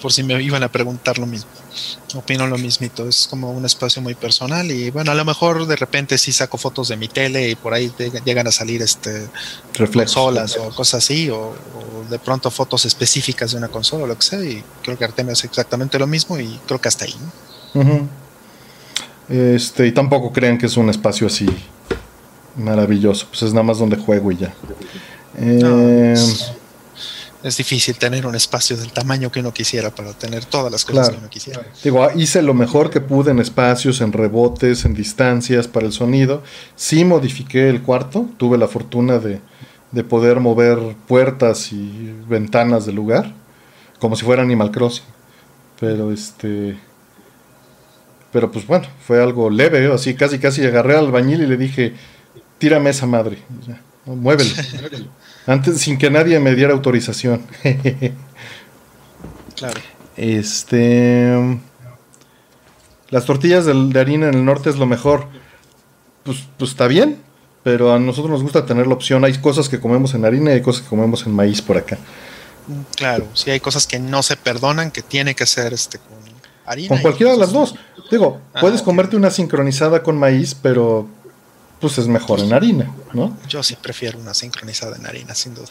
por 0.01 0.11
si 0.11 0.23
me 0.23 0.41
iban 0.41 0.63
a 0.63 0.69
preguntar 0.69 1.17
lo 1.17 1.25
mismo. 1.25 1.51
Opino 2.15 2.47
lo 2.47 2.57
mismito, 2.57 3.07
es 3.07 3.27
como 3.29 3.51
un 3.51 3.65
espacio 3.65 4.01
muy 4.01 4.15
personal 4.15 4.71
y 4.71 4.89
bueno, 4.89 5.11
a 5.11 5.15
lo 5.15 5.23
mejor 5.23 5.67
de 5.67 5.75
repente 5.75 6.17
sí 6.17 6.31
saco 6.31 6.57
fotos 6.57 6.87
de 6.87 6.97
mi 6.97 7.07
tele 7.07 7.49
y 7.49 7.55
por 7.55 7.73
ahí 7.73 7.91
llegan 8.25 8.47
a 8.47 8.51
salir 8.51 8.81
este 8.81 9.27
consolas 9.93 10.57
o 10.57 10.69
cosas 10.69 11.03
así 11.03 11.29
o, 11.29 11.53
de 12.09 12.17
pronto 12.17 12.49
fotos 12.49 12.85
específicas 12.85 13.51
de 13.51 13.57
una 13.57 13.67
consola 13.67 14.05
o 14.05 14.07
lo 14.07 14.17
que 14.17 14.23
sea 14.23 14.43
y 14.43 14.63
creo 14.81 14.97
que 14.97 15.05
Artemio 15.05 15.33
es 15.33 15.43
exactamente 15.43 15.99
lo 15.99 16.07
mismo 16.07 16.39
y 16.39 16.59
creo 16.65 16.81
que 16.81 16.87
hasta 16.87 17.05
ahí. 17.05 17.15
Este, 19.29 19.85
y 19.85 19.91
tampoco 19.91 20.33
crean 20.33 20.57
que 20.57 20.65
es 20.65 20.75
un 20.75 20.89
espacio 20.89 21.27
así 21.27 21.45
maravilloso, 22.55 23.27
pues 23.29 23.43
es 23.43 23.53
nada 23.53 23.63
más 23.63 23.77
donde 23.77 23.95
juego 23.95 24.31
y 24.31 24.37
ya. 24.37 24.53
Eh, 25.37 26.13
es, 26.13 26.51
difícil 27.57 27.97
tener 27.97 28.25
un 28.25 28.35
espacio 28.35 28.75
del 28.75 28.91
tamaño 28.91 29.31
que 29.31 29.39
uno 29.39 29.53
quisiera 29.53 29.91
para 29.91 30.13
tener 30.13 30.45
todas 30.45 30.71
las 30.71 30.83
cosas 30.83 31.09
que 31.09 31.17
uno 31.17 31.29
quisiera. 31.29 31.65
Digo, 31.83 32.07
hice 32.15 32.41
lo 32.41 32.53
mejor 32.53 32.89
que 32.89 32.99
pude 32.99 33.31
en 33.31 33.39
espacios, 33.39 34.01
en 34.01 34.11
rebotes, 34.11 34.85
en 34.85 34.93
distancias 34.93 35.67
para 35.67 35.85
el 35.85 35.93
sonido. 35.93 36.43
Sí 36.75 37.05
modifiqué 37.05 37.69
el 37.69 37.81
cuarto, 37.81 38.27
tuve 38.37 38.57
la 38.57 38.67
fortuna 38.67 39.19
de, 39.19 39.41
poder 40.03 40.39
mover 40.39 40.95
puertas 41.07 41.71
y 41.71 42.13
ventanas 42.27 42.85
del 42.85 42.95
lugar, 42.95 43.33
como 43.99 44.15
si 44.15 44.25
fuera 44.25 44.41
Animal 44.41 44.71
Crossing. 44.71 45.05
Pero 45.79 46.11
este 46.11 46.77
pero 48.31 48.51
pues 48.51 48.67
bueno, 48.67 48.87
fue 49.05 49.21
algo 49.21 49.49
leve, 49.49 49.91
así 49.91 50.13
casi 50.13 50.39
casi 50.39 50.63
agarré 50.63 50.95
al 50.95 51.05
albañil 51.05 51.41
y 51.41 51.47
le 51.47 51.57
dije, 51.57 51.93
tírame 52.57 52.91
esa 52.91 53.07
madre, 53.07 53.39
muévelo. 54.05 54.51
Antes, 55.45 55.81
sin 55.81 55.97
que 55.97 56.09
nadie 56.09 56.39
me 56.39 56.55
diera 56.55 56.73
autorización. 56.73 57.45
claro. 59.55 59.79
Este. 60.17 61.59
Las 63.09 63.25
tortillas 63.25 63.65
de, 63.65 63.99
harina 63.99 64.27
en 64.27 64.35
el 64.35 64.45
norte 64.45 64.69
es 64.69 64.77
lo 64.77 64.85
mejor. 64.85 65.27
Pues, 66.23 66.45
pues 66.57 66.71
está 66.71 66.87
bien, 66.87 67.17
pero 67.63 67.93
a 67.93 67.99
nosotros 67.99 68.31
nos 68.31 68.43
gusta 68.43 68.65
tener 68.65 68.85
la 68.85 68.93
opción. 68.93 69.23
Hay 69.23 69.33
cosas 69.37 69.69
que 69.69 69.79
comemos 69.79 70.13
en 70.13 70.25
harina 70.25 70.51
y 70.51 70.55
hay 70.55 70.61
cosas 70.61 70.83
que 70.83 70.89
comemos 70.89 71.25
en 71.25 71.33
maíz 71.33 71.61
por 71.61 71.77
acá. 71.77 71.97
Claro, 72.95 73.25
sí 73.33 73.49
hay 73.49 73.59
cosas 73.59 73.87
que 73.87 73.97
no 73.99 74.21
se 74.21 74.37
perdonan, 74.37 74.91
que 74.91 75.01
tiene 75.01 75.33
que 75.33 75.45
ser 75.47 75.73
este 75.73 75.97
con 75.97 76.17
harina. 76.65 76.89
Con 76.89 76.99
cualquiera 76.99 77.31
de 77.31 77.39
las 77.39 77.51
dos. 77.51 77.73
Digo, 78.11 78.41
ah, 78.53 78.59
puedes 78.61 78.81
comerte 78.81 79.15
una 79.15 79.31
sincronizada 79.31 80.03
con 80.03 80.17
maíz, 80.17 80.55
pero 80.55 81.07
pues 81.79 81.97
es 81.97 82.07
mejor 82.07 82.39
en 82.39 82.53
harina, 82.53 82.93
¿no? 83.13 83.37
Yo 83.47 83.63
sí 83.63 83.75
prefiero 83.81 84.19
una 84.19 84.33
sincronizada 84.33 84.97
en 84.97 85.05
harina, 85.05 85.33
sin 85.33 85.55
duda. 85.55 85.69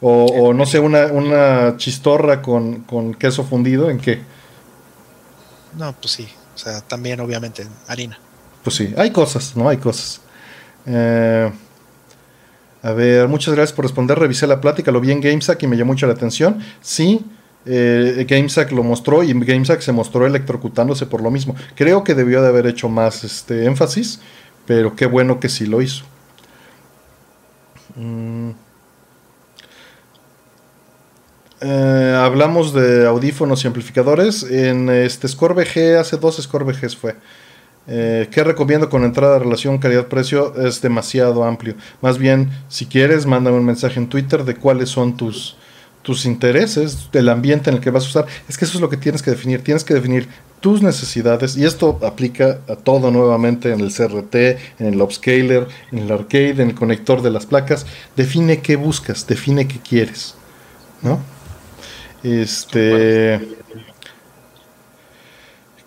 O, 0.00 0.52
no 0.54 0.64
sé, 0.64 0.78
una, 0.78 1.06
una 1.06 1.76
chistorra 1.76 2.40
con, 2.40 3.14
queso 3.18 3.42
fundido, 3.44 3.90
¿en 3.90 3.98
qué? 3.98 4.20
No, 5.76 5.92
pues 6.00 6.12
sí, 6.12 6.28
o 6.54 6.58
sea, 6.58 6.80
también 6.80 7.18
obviamente 7.20 7.62
en 7.62 7.68
harina. 7.88 8.18
Pues 8.62 8.76
sí, 8.76 8.94
hay 8.96 9.10
cosas, 9.10 9.56
¿no? 9.56 9.68
Hay 9.68 9.78
cosas. 9.78 10.20
Eh, 10.86 11.50
a 12.82 12.92
ver, 12.92 13.26
muchas 13.26 13.54
gracias 13.54 13.74
por 13.74 13.84
responder. 13.84 14.18
Revisé 14.18 14.46
la 14.46 14.60
plática, 14.60 14.92
lo 14.92 15.00
vi 15.00 15.10
en 15.10 15.20
GameSack 15.20 15.62
y 15.64 15.66
me 15.66 15.76
llamó 15.76 15.92
mucho 15.92 16.06
la 16.06 16.12
atención. 16.12 16.60
Sí, 16.80 17.24
eh, 17.66 18.24
GameSack 18.28 18.70
lo 18.72 18.82
mostró 18.84 19.22
y 19.22 19.32
GameSack 19.32 19.80
se 19.80 19.92
mostró 19.92 20.26
electrocutándose 20.26 21.06
por 21.06 21.22
lo 21.22 21.30
mismo. 21.30 21.56
Creo 21.74 22.04
que 22.04 22.14
debió 22.14 22.40
de 22.40 22.48
haber 22.48 22.66
hecho 22.66 22.88
más 22.88 23.24
este, 23.24 23.64
énfasis, 23.66 24.20
pero 24.68 24.94
qué 24.94 25.06
bueno 25.06 25.40
que 25.40 25.48
sí 25.48 25.64
lo 25.64 25.80
hizo. 25.80 26.04
Mm. 27.96 28.50
Eh, 31.62 32.16
hablamos 32.22 32.74
de 32.74 33.06
audífonos 33.06 33.64
y 33.64 33.66
amplificadores. 33.66 34.42
En 34.42 34.90
este 34.90 35.26
Score 35.26 35.58
hace 35.98 36.18
dos 36.18 36.36
Score 36.36 36.70
fue. 36.74 37.16
Eh, 37.86 38.28
¿Qué 38.30 38.44
recomiendo 38.44 38.90
con 38.90 39.04
entrada, 39.04 39.38
relación, 39.38 39.78
calidad-precio? 39.78 40.54
Es 40.60 40.82
demasiado 40.82 41.44
amplio. 41.44 41.74
Más 42.02 42.18
bien, 42.18 42.50
si 42.68 42.84
quieres, 42.84 43.24
mándame 43.24 43.56
un 43.56 43.64
mensaje 43.64 43.98
en 43.98 44.10
Twitter 44.10 44.44
de 44.44 44.54
cuáles 44.54 44.90
son 44.90 45.16
tus, 45.16 45.56
tus 46.08 46.24
intereses, 46.24 47.10
el 47.12 47.28
ambiente 47.28 47.68
en 47.68 47.76
el 47.76 47.82
que 47.82 47.90
vas 47.90 48.04
a 48.04 48.06
usar. 48.06 48.26
Es 48.48 48.56
que 48.56 48.64
eso 48.64 48.78
es 48.78 48.80
lo 48.80 48.88
que 48.88 48.96
tienes 48.96 49.20
que 49.20 49.30
definir. 49.30 49.62
Tienes 49.62 49.84
que 49.84 49.92
definir 49.92 50.26
tus 50.58 50.80
necesidades 50.80 51.54
y 51.58 51.66
esto 51.66 51.98
aplica 52.02 52.60
a 52.66 52.76
todo 52.76 53.10
nuevamente 53.10 53.74
en 53.74 53.80
el 53.80 53.92
CRT, 53.92 54.34
en 54.80 54.86
el 54.86 55.02
upscaler, 55.02 55.68
en 55.92 55.98
el 55.98 56.10
arcade, 56.10 56.62
en 56.62 56.70
el 56.70 56.74
conector 56.74 57.20
de 57.20 57.30
las 57.30 57.44
placas. 57.44 57.84
Define 58.16 58.62
qué 58.62 58.76
buscas, 58.76 59.26
define 59.26 59.68
qué 59.68 59.80
quieres. 59.80 60.34
¿No? 61.02 61.20
Este. 62.22 63.46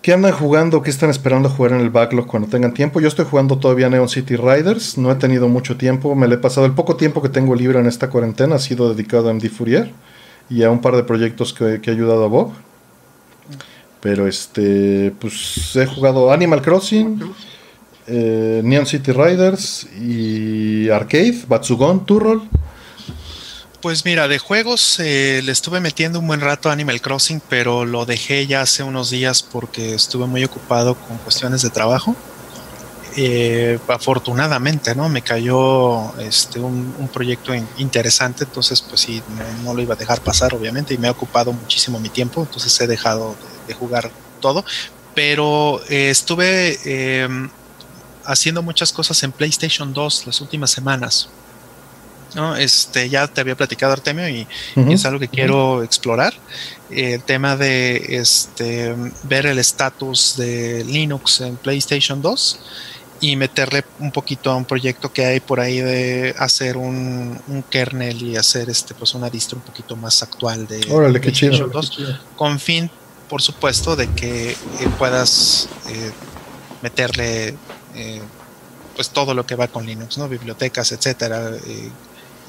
¿Qué 0.02 0.12
andan 0.12 0.34
jugando? 0.34 0.82
¿Qué 0.82 0.90
están 0.90 1.10
esperando 1.10 1.48
jugar 1.48 1.72
en 1.72 1.80
el 1.80 1.90
backlog 1.90 2.28
cuando 2.28 2.48
tengan 2.48 2.74
tiempo? 2.74 3.00
Yo 3.00 3.08
estoy 3.08 3.24
jugando 3.24 3.58
todavía 3.58 3.88
Neon 3.88 4.08
City 4.08 4.36
Riders. 4.36 4.98
No 4.98 5.10
he 5.10 5.16
tenido 5.16 5.48
mucho 5.48 5.76
tiempo. 5.76 6.14
Me 6.14 6.28
le 6.28 6.36
he 6.36 6.38
pasado. 6.38 6.64
El 6.64 6.74
poco 6.74 6.94
tiempo 6.94 7.20
que 7.22 7.28
tengo 7.28 7.56
libre 7.56 7.80
en 7.80 7.86
esta 7.86 8.08
cuarentena 8.08 8.54
ha 8.54 8.60
sido 8.60 8.94
dedicado 8.94 9.28
a 9.28 9.34
MD 9.34 9.48
Fourier 9.48 9.90
y 10.48 10.62
a 10.62 10.70
un 10.70 10.80
par 10.80 10.96
de 10.96 11.04
proyectos 11.04 11.52
que, 11.52 11.80
que 11.80 11.90
he 11.90 11.94
ayudado 11.94 12.24
a 12.24 12.28
Bob. 12.28 12.52
Pero 14.00 14.26
este. 14.26 15.12
Pues 15.20 15.76
he 15.76 15.86
jugado 15.86 16.32
Animal 16.32 16.60
Crossing, 16.60 17.22
eh, 18.08 18.60
Neon 18.64 18.86
City 18.86 19.12
Riders 19.12 19.86
y 20.00 20.90
Arcade, 20.90 21.44
Batsugon, 21.46 22.04
Turrol. 22.04 22.42
Pues 23.80 24.04
mira, 24.04 24.28
de 24.28 24.38
juegos 24.38 25.00
eh, 25.00 25.40
le 25.42 25.50
estuve 25.50 25.80
metiendo 25.80 26.20
un 26.20 26.26
buen 26.28 26.40
rato 26.40 26.70
Animal 26.70 27.00
Crossing, 27.00 27.40
pero 27.48 27.84
lo 27.84 28.06
dejé 28.06 28.46
ya 28.46 28.60
hace 28.62 28.84
unos 28.84 29.10
días 29.10 29.42
porque 29.42 29.94
estuve 29.94 30.26
muy 30.26 30.44
ocupado 30.44 30.94
con 30.94 31.18
cuestiones 31.18 31.62
de 31.62 31.70
trabajo. 31.70 32.14
Eh, 33.14 33.78
afortunadamente, 33.88 34.94
¿no? 34.94 35.08
Me 35.10 35.20
cayó 35.20 36.16
este, 36.18 36.58
un, 36.58 37.10
proyecto 37.12 37.52
interesante, 37.76 38.44
entonces 38.44 38.80
pues 38.80 39.02
sí, 39.02 39.22
no, 39.64 39.74
lo 39.74 39.82
iba 39.82 39.94
a 39.94 39.98
dejar 39.98 40.22
pasar, 40.22 40.54
obviamente, 40.54 40.94
y 40.94 40.98
me 40.98 41.08
ha 41.08 41.10
ocupado 41.10 41.52
muchísimo 41.52 42.00
mi 42.00 42.08
tiempo, 42.08 42.42
entonces 42.42 42.80
he 42.80 42.86
dejado 42.86 43.36
de, 43.66 43.74
jugar 43.74 44.10
todo, 44.40 44.64
pero 45.14 45.80
eh, 45.90 46.08
estuve 46.10 46.78
em, 46.84 47.50
haciendo 48.24 48.62
muchas 48.62 48.92
cosas 48.92 49.22
en 49.22 49.32
PlayStation 49.32 49.92
2 49.92 50.26
las 50.26 50.40
últimas 50.40 50.70
semanas. 50.70 51.28
¿no? 52.34 52.56
Este, 52.56 53.10
ya 53.10 53.26
te 53.26 53.42
había 53.42 53.54
platicado 53.54 53.92
Artemio 53.92 54.26
y, 54.26 54.46
es 54.74 55.04
algo 55.04 55.20
que 55.20 55.28
quiero 55.28 55.82
explorar. 55.82 56.32
el 56.90 57.22
tema 57.22 57.56
de 57.56 58.16
este, 58.16 58.94
ver 59.24 59.44
el 59.44 59.58
estatus 59.58 60.36
de 60.38 60.82
Linux 60.84 61.42
en 61.42 61.56
PlayStation 61.56 62.22
2 62.22 62.58
y 63.22 63.36
meterle 63.36 63.84
un 64.00 64.12
poquito 64.12 64.50
a 64.50 64.56
un 64.56 64.66
proyecto 64.66 65.10
que 65.10 65.24
hay 65.24 65.40
por 65.40 65.60
ahí 65.60 65.80
de 65.80 66.34
hacer 66.38 66.76
un, 66.76 67.40
kernel 67.70 68.20
y 68.20 68.36
hacer 68.36 68.68
este 68.68 68.94
pues 68.94 69.14
una 69.14 69.30
distro 69.30 69.58
un 69.58 69.64
poquito 69.64 69.96
más 69.96 70.22
actual 70.22 70.66
de 70.66 70.80
PlayStation 70.80 71.70
2 71.70 72.20
con 72.36 72.60
fin 72.60 72.90
por 73.30 73.40
supuesto 73.40 73.96
de 73.96 74.08
que 74.10 74.50
eh, 74.50 74.56
puedas 74.98 75.68
eh, 75.88 76.12
meterle 76.82 77.56
eh, 77.94 78.20
pues 78.94 79.10
todo 79.10 79.34
lo 79.34 79.46
que 79.46 79.54
va 79.54 79.68
con 79.68 79.86
Linux, 79.86 80.18
¿no? 80.18 80.28
Bibliotecas, 80.28 80.92
etcétera, 80.92 81.50
eh, 81.66 81.90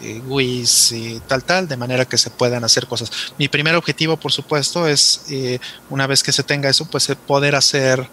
y 0.01 1.19
tal, 1.27 1.43
tal, 1.45 1.67
de 1.67 1.77
manera 1.77 2.03
que 2.03 2.17
se 2.17 2.29
puedan 2.29 2.65
hacer 2.65 2.87
cosas. 2.87 3.09
Mi 3.37 3.47
primer 3.47 3.75
objetivo, 3.75 4.17
por 4.17 4.33
supuesto, 4.33 4.85
es 4.85 5.25
eh, 5.29 5.59
una 5.89 6.07
vez 6.07 6.21
que 6.23 6.33
se 6.33 6.43
tenga 6.43 6.69
eso, 6.69 6.85
pues 6.85 7.07
poder 7.25 7.55
hacer 7.55 8.05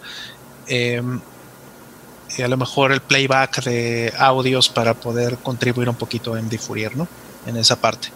a 2.39 2.47
lo 2.47 2.57
mejor 2.57 2.91
el 2.91 3.01
playback 3.01 3.63
de 3.63 4.13
audios 4.17 4.69
para 4.69 4.93
poder 4.93 5.37
contribuir 5.37 5.89
un 5.89 5.95
poquito 5.95 6.37
en 6.37 6.49
Fourier, 6.49 6.95
¿no? 6.95 7.07
En 7.45 7.57
esa 7.57 7.75
parte. 7.75 8.09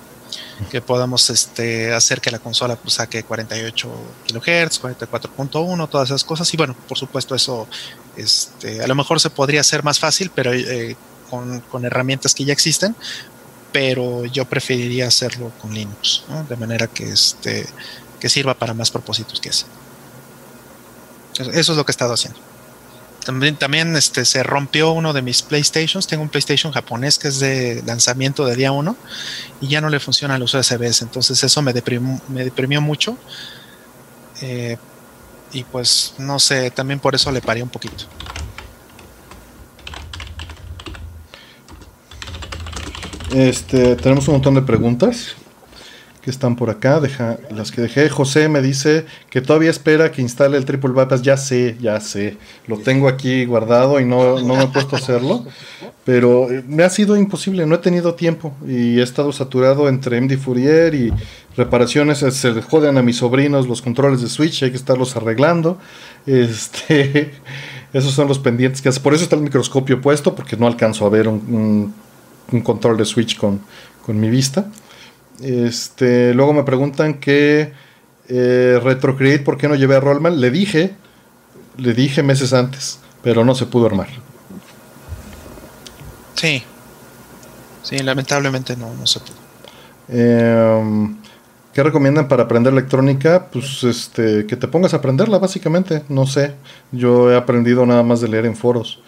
Que 0.70 0.82
podamos 0.82 1.30
este, 1.30 1.94
hacer 1.94 2.22
que 2.22 2.32
la 2.32 2.40
consola 2.40 2.76
pues, 2.76 2.96
saque 2.96 3.24
48 3.24 3.90
kHz, 4.28 4.82
44.1, 4.82 5.90
todas 5.90 6.10
esas 6.10 6.24
cosas. 6.24 6.52
Y 6.54 6.58
bueno, 6.58 6.76
por 6.88 6.98
supuesto, 6.98 7.36
eso 7.36 7.68
este, 8.16 8.84
a 8.84 8.88
lo 8.88 8.96
mejor 8.96 9.20
se 9.20 9.30
podría 9.30 9.62
hacer 9.62 9.84
más 9.84 10.00
fácil, 10.00 10.32
pero 10.34 10.52
con, 11.30 11.60
con, 11.62 11.86
herramientas 11.86 12.34
que 12.34 12.46
ya 12.46 12.54
existen, 12.54 12.96
pero 13.72 14.26
yo 14.26 14.46
preferiría 14.46 15.08
hacerlo 15.08 15.52
con 15.62 15.74
Linux, 15.74 16.24
de 16.48 16.56
manera 16.56 16.88
que, 16.88 17.12
este, 17.12 17.68
que 18.20 18.30
sirva 18.30 18.54
para 18.54 18.74
más 18.74 18.90
propósitos 18.90 19.42
que 19.42 19.50
ese. 19.50 19.66
Eso 21.38 21.72
es 21.74 21.78
lo 21.78 21.86
que 21.86 21.92
he 21.92 21.94
estado 21.94 22.14
haciendo. 22.14 22.40
También, 23.26 23.56
también 23.56 23.96
este, 23.96 24.24
se 24.24 24.44
rompió 24.44 24.92
uno 24.92 25.12
de 25.12 25.24
mis 25.24 25.42
PlayStations. 25.42 26.06
Tengo 26.06 26.22
un 26.22 26.30
PlayStation 26.30 26.72
japonés 26.72 27.18
que 27.18 27.30
es 27.30 27.40
de 27.40 27.82
lanzamiento 27.86 28.46
de 28.46 28.56
día 28.56 28.72
1 28.72 28.96
y 29.62 29.68
ya 29.68 29.82
no 29.82 29.90
le 29.90 30.00
funcionan 30.00 30.40
los 30.40 30.54
USBs. 30.54 31.02
Entonces 31.02 31.44
eso 31.44 31.62
me 31.64 31.74
deprimió, 31.74 32.22
me 32.28 32.44
deprimió 32.44 32.82
mucho. 32.82 33.18
Eh, 34.42 34.78
y 35.54 35.64
pues 35.64 36.14
no 36.20 36.38
sé, 36.38 36.70
también 36.70 37.00
por 37.00 37.16
eso 37.16 37.32
le 37.32 37.42
paré 37.42 37.64
un 37.64 37.70
poquito. 37.70 38.06
Este, 43.34 43.96
tenemos 43.96 44.28
un 44.28 44.36
montón 44.36 44.54
de 44.54 44.62
preguntas 44.62 45.36
que 46.26 46.32
están 46.32 46.56
por 46.56 46.72
acá. 46.72 47.00
Deja, 47.00 47.38
las 47.52 47.72
que 47.72 47.82
dejé. 47.82 48.10
José 48.10 48.50
me 48.50 48.64
dice 48.64 49.06
que 49.30 49.42
todavía 49.42 49.70
espera 49.70 50.12
que 50.12 50.24
instale 50.24 50.58
el 50.58 50.66
triple 50.66 50.90
bypass. 50.90 51.22
Ya 51.22 51.38
sé, 51.38 51.78
ya 51.80 52.00
sé. 52.02 52.36
Lo 52.66 52.80
tengo 52.80 53.08
aquí 53.08 53.46
guardado 53.46 54.00
y 54.00 54.06
no, 54.06 54.42
no 54.42 54.56
me 54.56 54.64
he 54.64 54.68
puesto 54.68 54.96
a 54.96 55.00
hacerlo. 55.00 55.46
Pero 56.04 56.52
eh, 56.52 56.64
me 56.68 56.84
ha 56.84 56.90
sido 56.90 57.16
imposible. 57.16 57.68
No 57.68 57.76
he 57.76 57.78
tenido 57.78 58.16
tiempo. 58.16 58.56
Y 58.68 59.00
he 59.00 59.04
estado 59.04 59.32
saturado 59.32 59.88
entre 59.88 60.20
MD 60.20 60.38
Fourier 60.38 60.96
y 60.96 61.14
reparaciones. 61.56 62.18
Se 62.18 62.52
le 62.52 62.64
joden 62.64 62.98
a 62.98 63.04
mis 63.04 63.18
sobrinos 63.18 63.68
los 63.68 63.84
controles 63.84 64.22
de 64.22 64.28
Switch. 64.28 64.64
Hay 64.64 64.72
que 64.72 64.78
estarlos 64.78 65.16
arreglando. 65.16 65.78
Este. 66.26 67.34
Esos 67.94 68.14
son 68.14 68.28
los 68.28 68.40
pendientes 68.40 68.82
que 68.82 68.90
hace. 68.90 69.00
Por 69.00 69.14
eso 69.14 69.24
está 69.24 69.36
el 69.36 69.44
microscopio 69.44 70.02
puesto, 70.02 70.36
porque 70.36 70.58
no 70.58 70.66
alcanzo 70.68 71.06
a 71.06 71.10
ver 71.10 71.28
un 71.28 71.94
un 72.52 72.62
control 72.62 72.98
de 72.98 73.06
Switch 73.06 73.38
con, 73.38 73.62
mi 74.08 74.30
vista. 74.30 74.70
Este, 75.42 76.34
luego 76.34 76.54
me 76.54 76.64
preguntan 76.64 77.16
que 77.16 77.74
eh, 78.28 78.80
Retrocreate, 78.82 79.44
¿por 79.44 79.58
qué 79.58 79.68
no 79.68 79.76
llevé 79.76 79.96
a 79.96 80.00
Rollman? 80.00 80.40
Le 80.40 80.52
dije, 80.52 80.96
le 81.78 81.94
dije 81.94 82.24
meses 82.24 82.54
antes, 82.54 83.00
pero 83.22 83.44
no 83.44 83.56
se 83.56 83.66
pudo 83.66 83.86
armar. 83.86 84.08
Sí, 86.36 86.64
sí, 87.84 87.98
lamentablemente 88.00 88.76
no, 88.76 88.94
no 88.94 89.06
se 89.08 89.20
pudo. 89.20 89.36
Em, 90.08 91.18
¿Qué 91.74 91.84
recomiendan 91.84 92.30
para 92.30 92.44
aprender 92.44 92.72
electrónica? 92.72 93.48
Pues 93.52 93.84
este, 93.84 94.46
que 94.46 94.56
te 94.56 94.68
pongas 94.68 94.94
a 94.94 94.98
aprenderla, 94.98 95.40
básicamente. 95.40 96.04
No 96.08 96.26
sé. 96.26 96.54
Yo 96.94 97.30
he 97.30 97.36
aprendido 97.36 97.86
nada 97.86 98.02
más 98.02 98.22
de 98.22 98.30
leer 98.30 98.46
en 98.46 98.56
foros. 98.56 99.02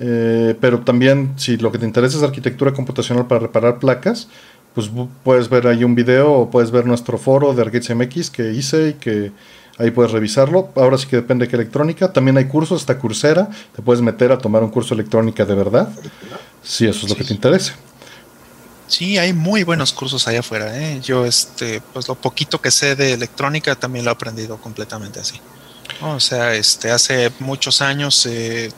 Eh, 0.00 0.56
pero 0.60 0.80
también, 0.80 1.34
si 1.36 1.56
lo 1.56 1.70
que 1.70 1.78
te 1.78 1.86
interesa 1.86 2.16
es 2.16 2.22
arquitectura 2.24 2.72
computacional 2.72 3.26
para 3.26 3.42
reparar 3.42 3.78
placas, 3.78 4.28
pues 4.74 4.90
puedes 5.24 5.48
ver 5.48 5.66
ahí 5.66 5.84
un 5.84 5.94
video 5.94 6.32
o 6.32 6.50
puedes 6.50 6.70
ver 6.70 6.86
nuestro 6.86 7.18
foro 7.18 7.52
de 7.54 7.62
Arcades 7.62 7.94
MX 7.94 8.30
que 8.30 8.52
hice 8.52 8.90
y 8.90 8.92
que 8.94 9.32
ahí 9.78 9.90
puedes 9.90 10.12
revisarlo. 10.12 10.70
Ahora 10.76 10.98
sí 10.98 11.06
que 11.06 11.16
depende 11.16 11.46
de 11.46 11.50
qué 11.50 11.56
electrónica. 11.56 12.12
También 12.12 12.36
hay 12.36 12.46
cursos, 12.46 12.80
está 12.80 12.98
Coursera, 12.98 13.48
te 13.74 13.82
puedes 13.82 14.02
meter 14.02 14.32
a 14.32 14.38
tomar 14.38 14.62
un 14.62 14.70
curso 14.70 14.94
de 14.94 15.00
electrónica 15.00 15.44
de 15.44 15.54
verdad, 15.54 15.88
si 16.62 16.86
eso 16.86 17.06
es 17.06 17.10
lo 17.10 17.16
que 17.16 17.24
te 17.24 17.34
interesa. 17.34 17.74
Sí, 18.86 19.18
hay 19.18 19.32
muy 19.32 19.62
buenos 19.62 19.92
cursos 19.92 20.26
allá 20.26 20.40
afuera. 20.40 20.76
¿eh? 20.76 21.00
Yo, 21.00 21.24
este, 21.24 21.80
pues 21.92 22.08
lo 22.08 22.16
poquito 22.16 22.60
que 22.60 22.72
sé 22.72 22.96
de 22.96 23.12
electrónica 23.12 23.76
también 23.76 24.04
lo 24.04 24.10
he 24.10 24.14
aprendido 24.14 24.56
completamente 24.58 25.20
así. 25.20 25.40
O 26.02 26.18
sea, 26.18 26.54
este, 26.54 26.90
hace 26.90 27.30
muchos 27.38 27.82
años 27.82 28.26
eh, 28.26 28.70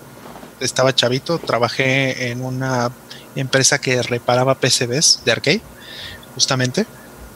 estaba 0.60 0.94
chavito, 0.94 1.38
trabajé 1.38 2.30
en 2.30 2.44
una 2.44 2.92
empresa 3.36 3.80
que 3.80 4.02
reparaba 4.02 4.56
PCBs 4.56 5.22
de 5.24 5.32
arcade, 5.32 5.62
justamente. 6.34 6.86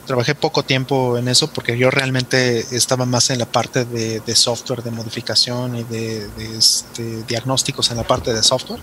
Trabajé 0.05 0.35
poco 0.35 0.63
tiempo 0.63 1.17
en 1.17 1.27
eso 1.27 1.51
porque 1.51 1.77
yo 1.77 1.91
realmente 1.91 2.59
estaba 2.71 3.05
más 3.05 3.29
en 3.29 3.39
la 3.39 3.45
parte 3.45 3.83
de, 3.83 4.35
software, 4.35 4.81
de 4.81 4.91
modificación 4.91 5.75
y 5.75 5.83
de, 5.83 6.29
este, 6.57 7.23
diagnósticos 7.23 7.91
en 7.91 7.97
la 7.97 8.03
parte 8.03 8.33
de 8.33 8.41
software 8.41 8.79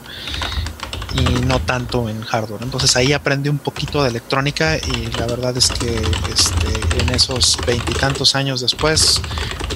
y 1.15 1.23
no 1.47 1.61
tanto 1.61 2.09
en 2.09 2.21
hardware. 2.23 2.63
Entonces 2.63 2.95
ahí 2.97 3.13
aprendí 3.13 3.49
un 3.49 3.59
poquito 3.59 4.03
de 4.03 4.11
electrónica 4.11 4.77
y 4.77 5.07
la 5.19 5.27
verdad 5.27 5.57
es 5.57 5.71
que 5.71 5.95
este, 6.31 7.03
en 7.03 7.09
esos 7.11 7.57
veintitantos 7.67 8.35
años 8.35 8.61
después, 8.61 9.23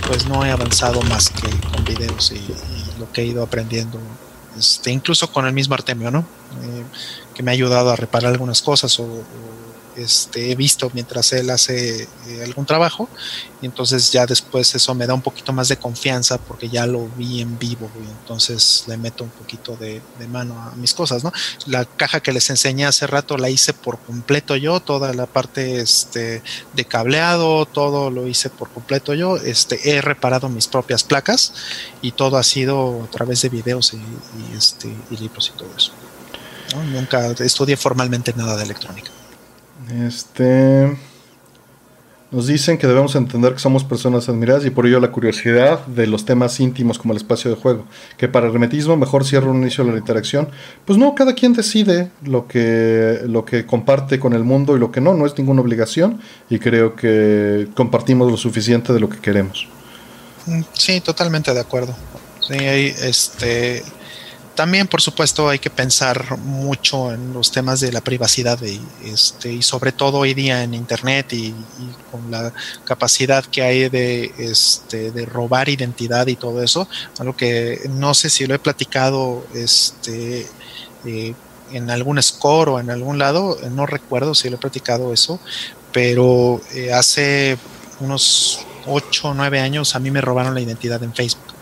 pues 0.07 0.27
no 0.27 0.45
he 0.45 0.51
avanzado 0.51 1.01
más 1.03 1.31
que 1.31 1.49
con 1.71 1.85
videos 1.85 2.33
y, 2.33 2.47
lo 2.99 3.11
que 3.13 3.23
he 3.23 3.27
ido 3.27 3.45
aprendiendo, 3.45 4.01
este, 4.59 4.91
incluso 4.91 5.33
con 5.33 5.47
el 5.47 5.53
mismo 5.53 5.75
Artemio, 5.75 6.11
¿no? 6.11 6.21
Eh, 6.21 6.85
que 7.33 7.45
me 7.45 7.53
ha 7.53 7.55
ayudado 7.55 7.91
a 7.91 7.97
reparar 7.97 8.33
algunas 8.33 8.61
cosas 8.61 8.99
este, 9.99 10.51
he 10.51 10.55
visto 10.55 10.91
mientras 10.95 11.33
él 11.33 11.51
hace 11.51 12.03
eh, 12.03 12.43
algún 12.45 12.67
trabajo 12.67 13.09
y 13.61 13.67
entonces 13.67 14.13
ya 14.13 14.27
después 14.27 14.75
eso 14.75 14.95
me 14.95 15.07
da 15.07 15.15
un 15.15 15.23
poquito 15.23 15.53
más 15.53 15.69
de 15.69 15.77
confianza 15.77 16.39
porque 16.39 16.69
ya 16.69 16.87
lo 16.87 17.09
vi 17.17 17.41
en 17.41 17.59
vivo 17.59 17.91
y 17.97 18.09
entonces 18.09 18.85
le 18.87 18.97
meto 18.97 19.25
un 19.25 19.31
poquito 19.31 19.77
de, 19.77 20.01
mano 20.29 20.61
a 20.61 20.77
mis 20.77 20.95
cosas, 20.95 21.25
¿no? 21.25 21.33
La 21.67 21.85
caja 21.85 22.21
que 22.21 22.33
les 22.33 22.49
enseñé 22.51 22.87
hace 22.87 23.07
rato 23.07 23.37
la 23.37 23.51
hice 23.51 23.73
por 23.73 23.99
completo 23.99 24.57
yo, 24.57 24.81
toda 24.81 25.13
la 25.15 25.27
parte 25.27 25.81
este, 25.81 26.43
de 26.75 26.85
cableado, 26.85 27.67
todo 27.67 28.11
lo 28.11 28.29
hice 28.29 28.51
por 28.51 28.71
completo 28.71 29.15
yo, 29.15 29.37
este, 29.37 29.91
he 29.91 30.01
reparado 30.01 30.49
mis 30.49 30.69
propias 30.69 31.03
placas 31.03 31.55
y 32.03 32.13
todo 32.13 32.37
ha 32.37 32.45
sido 32.45 33.03
a 33.03 33.11
través 33.11 33.43
de 33.43 33.49
videos 33.49 33.95
y, 33.95 34.57
este, 34.57 34.95
y 35.11 35.17
libros 35.17 35.53
y 35.53 35.59
todo 35.59 35.71
eso. 35.77 35.93
Nunca 36.93 37.31
estudié 37.39 37.77
formalmente 37.77 38.35
nada 38.37 38.57
de 38.57 38.65
electrónica. 38.65 39.11
Este. 39.91 40.97
Nos 42.31 42.47
dicen 42.47 42.77
que 42.77 42.87
debemos 42.87 43.17
entender 43.17 43.55
que 43.55 43.59
somos 43.59 43.85
personas 43.85 44.29
admiradas 44.29 44.67
y 44.67 44.71
por 44.71 44.87
ello 44.87 45.01
la 45.01 45.11
curiosidad 45.11 45.87
de 45.87 46.07
los 46.07 46.27
temas 46.27 46.61
íntimos 46.61 46.99
como 46.99 47.15
el 47.15 47.17
espacio 47.17 47.51
de 47.51 47.57
juego. 47.57 47.87
Que 48.19 48.29
para 48.29 48.47
el 48.47 48.53
hermetismo 48.53 48.99
mejor 48.99 49.25
cierra 49.25 49.51
un 49.51 49.63
inicio 49.63 49.83
de 49.85 49.93
la 49.93 49.99
interacción. 49.99 50.51
Pues 50.85 50.99
no, 50.99 51.15
cada 51.15 51.35
quien 51.35 51.55
decide 51.55 52.11
lo 52.23 52.47
que, 52.47 53.21
lo 53.25 53.47
que 53.47 53.65
comparte 53.65 54.21
con 54.21 54.35
el 54.35 54.45
mundo 54.45 54.77
y 54.77 54.79
lo 54.79 54.93
que 54.93 55.01
no. 55.01 55.15
No 55.15 55.25
es 55.25 55.39
ninguna 55.39 55.63
obligación 55.63 56.21
y 56.51 56.59
creo 56.59 56.95
que 56.97 57.69
compartimos 57.75 58.31
lo 58.31 58.37
suficiente 58.37 58.93
de 58.93 59.01
lo 59.01 59.09
que 59.09 59.21
queremos. 59.21 59.67
Sí, 60.75 61.01
totalmente 61.01 61.55
de 61.55 61.61
acuerdo. 61.61 61.97
Sí, 62.47 62.57
este, 62.59 63.83
también, 64.59 64.89
por 64.89 65.01
supuesto, 65.01 65.49
hay 65.49 65.61
que 65.61 65.71
pensar 65.71 66.37
mucho 66.37 67.13
en 67.13 67.33
los 67.33 67.53
temas 67.53 67.79
de 67.79 67.93
la 67.93 68.01
privacidad 68.01 68.61
y, 68.61 68.81
este, 69.05 69.53
y 69.53 69.63
sobre 69.63 69.93
todo 69.93 70.19
hoy 70.19 70.35
día 70.35 70.65
en 70.65 70.75
Internet 70.75 71.33
y, 71.33 71.55
con 72.11 72.29
la 72.29 72.53
capacidad 72.85 73.45
que 73.45 73.63
hay 73.63 73.89
de, 73.89 74.33
este, 74.37 75.13
de 75.13 75.27
robar 75.27 75.69
identidad 75.69 76.27
y 76.27 76.35
todo 76.35 76.61
eso. 76.61 76.89
Algo 77.21 77.37
que 77.37 77.83
no 77.89 78.15
sé 78.15 78.31
si 78.31 78.49
lo 78.49 78.55
he 78.57 78.59
platicado 78.59 79.47
este, 79.55 80.49
eh, 81.07 81.35
en 81.71 81.89
algún 81.89 82.21
score 82.21 82.71
o 82.71 82.81
en 82.81 82.91
algún 82.91 83.17
lado, 83.17 83.57
no 83.71 83.87
recuerdo 83.87 84.35
si 84.35 84.51
lo 84.51 84.57
he 84.57 84.59
platicado 84.59 85.13
eso, 85.13 85.39
pero 85.93 86.61
eh, 86.75 86.93
hace 86.93 87.57
unos 88.01 88.67
8 88.89 89.29
o 89.29 89.35
9 89.35 89.61
años 89.61 89.95
a 89.95 90.01
mí 90.01 90.11
me 90.11 90.21
robaron 90.21 90.53
la 90.53 90.61
identidad 90.61 91.01
en 91.05 91.15
Facebook. 91.15 91.58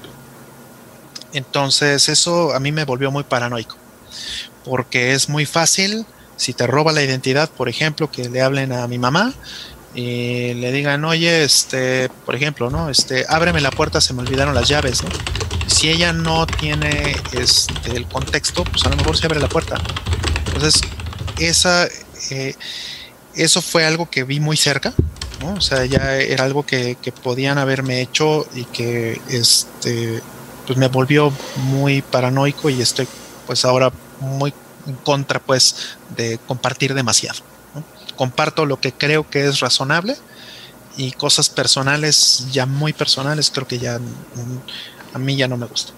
Entonces 1.36 2.08
eso 2.08 2.54
a 2.54 2.60
mí 2.60 2.72
me 2.72 2.84
volvió 2.84 3.10
muy 3.10 3.22
paranoico, 3.22 3.76
porque 4.64 5.12
es 5.12 5.28
muy 5.28 5.44
fácil, 5.44 6.06
si 6.36 6.54
te 6.54 6.66
roba 6.66 6.92
la 6.92 7.02
identidad, 7.02 7.50
por 7.50 7.68
ejemplo, 7.68 8.10
que 8.10 8.30
le 8.30 8.40
hablen 8.40 8.72
a 8.72 8.88
mi 8.88 8.98
mamá 8.98 9.34
y 9.94 10.54
le 10.54 10.72
digan, 10.72 11.04
oye, 11.04 11.44
este, 11.44 12.08
por 12.24 12.34
ejemplo, 12.34 12.70
¿no? 12.70 12.88
Este, 12.88 13.26
ábreme 13.28 13.60
la 13.60 13.70
puerta, 13.70 14.00
se 14.00 14.14
me 14.14 14.22
olvidaron 14.22 14.54
las 14.54 14.66
llaves, 14.66 15.02
¿no? 15.02 15.10
Si 15.66 15.90
ella 15.90 16.14
no 16.14 16.46
tiene 16.46 17.14
este, 17.32 17.94
el 17.94 18.06
contexto, 18.06 18.64
pues 18.64 18.86
a 18.86 18.88
lo 18.88 18.96
mejor 18.96 19.18
se 19.18 19.26
abre 19.26 19.38
la 19.38 19.48
puerta. 19.50 19.76
Entonces, 20.46 20.80
esa, 21.38 21.86
eh, 22.30 22.54
eso 23.34 23.60
fue 23.60 23.84
algo 23.84 24.08
que 24.08 24.24
vi 24.24 24.40
muy 24.40 24.56
cerca, 24.56 24.94
¿no? 25.42 25.52
O 25.52 25.60
sea, 25.60 25.84
ya 25.84 26.16
era 26.16 26.44
algo 26.44 26.64
que, 26.64 26.96
que 27.02 27.12
podían 27.12 27.58
haberme 27.58 28.00
hecho 28.00 28.46
y 28.54 28.64
que, 28.64 29.20
este, 29.28 30.22
pues 30.66 30.78
me 30.78 30.88
volvió 30.88 31.32
muy 31.56 32.02
paranoico 32.02 32.70
y 32.70 32.80
estoy 32.80 33.06
pues 33.46 33.64
ahora 33.64 33.92
muy 34.20 34.52
en 34.86 34.94
contra 34.96 35.40
pues 35.40 35.96
de 36.16 36.38
compartir 36.46 36.94
demasiado. 36.94 37.40
Comparto 38.16 38.64
lo 38.64 38.80
que 38.80 38.92
creo 38.92 39.28
que 39.28 39.46
es 39.46 39.60
razonable 39.60 40.16
y 40.96 41.12
cosas 41.12 41.50
personales, 41.50 42.46
ya 42.50 42.66
muy 42.66 42.92
personales, 42.92 43.50
creo 43.50 43.66
que 43.66 43.78
ya 43.78 43.98
mm, 43.98 45.14
a 45.14 45.18
mí 45.18 45.36
ya 45.36 45.48
no 45.48 45.56
me 45.56 45.66
gusta. 45.66 45.92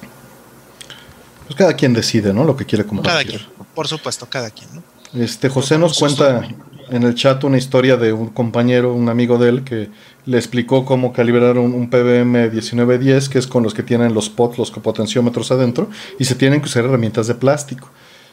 Pues 1.46 1.56
cada 1.56 1.74
quien 1.74 1.94
decide, 1.94 2.34
¿no? 2.34 2.44
Lo 2.44 2.56
que 2.56 2.66
quiere 2.66 2.84
compartir. 2.84 3.12
Cada 3.12 3.24
quien, 3.24 3.66
por 3.74 3.88
supuesto, 3.88 4.26
cada 4.28 4.50
quien, 4.50 4.68
¿no? 4.74 4.82
Este 5.14 5.48
José 5.48 5.78
nos 5.78 5.98
cuenta 5.98 6.46
en 6.90 7.02
el 7.02 7.14
chat 7.14 7.42
una 7.44 7.56
historia 7.56 7.96
de 7.96 8.12
un 8.12 8.28
compañero, 8.28 8.92
un 8.92 9.08
amigo 9.08 9.38
de 9.38 9.48
él, 9.48 9.64
que 9.64 9.90
le 10.28 10.36
explicó 10.36 10.84
cómo 10.84 11.10
calibrar 11.10 11.56
un, 11.56 11.88
PBM 11.88 12.50
1910, 12.50 13.30
que 13.30 13.38
es 13.38 13.46
con 13.46 13.62
los 13.62 13.72
que 13.72 13.82
tienen 13.82 14.12
los 14.12 14.28
pots, 14.28 14.58
los 14.58 14.70
potenciómetros 14.70 15.50
adentro, 15.50 15.88
y 16.18 16.26
se 16.26 16.34
tienen 16.34 16.60
que 16.60 16.66
usar 16.66 16.84
herramientas 16.84 17.28
de 17.28 17.34
plástico. 17.34 17.88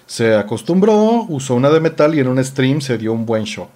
Se 0.05 0.35
acostumbró, 0.35 1.25
usó 1.29 1.55
una 1.55 1.69
de 1.69 1.79
metal 1.79 2.13
y 2.13 2.19
en 2.19 2.27
un 2.27 2.43
stream 2.43 2.81
se 2.81 2.97
dio 2.97 3.13
un 3.13 3.25
buen 3.25 3.45
shock. 3.45 3.69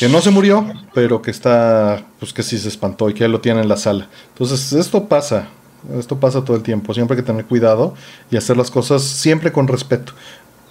Que 0.00 0.08
no 0.08 0.20
se 0.20 0.32
murió, 0.32 0.66
pero 0.92 1.22
que 1.22 1.30
está, 1.30 2.04
pues 2.18 2.32
que 2.32 2.42
sí 2.42 2.58
se 2.58 2.68
espantó 2.68 3.08
y 3.08 3.14
que 3.14 3.24
él 3.24 3.30
lo 3.30 3.40
tiene 3.40 3.60
en 3.60 3.68
la 3.68 3.76
sala. 3.76 4.08
Entonces, 4.30 4.72
esto 4.72 5.06
pasa, 5.06 5.46
esto 5.96 6.18
pasa 6.18 6.44
todo 6.44 6.56
el 6.56 6.64
tiempo. 6.64 6.92
Siempre 6.92 7.16
hay 7.16 7.22
que 7.22 7.26
tener 7.26 7.44
cuidado 7.44 7.94
y 8.32 8.36
hacer 8.36 8.56
las 8.56 8.70
cosas 8.70 9.02
siempre 9.02 9.52
con 9.52 9.68
respeto. 9.68 10.12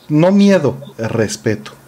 No 0.10 0.34
miedo, 0.34 0.76
respeto. 0.98 1.79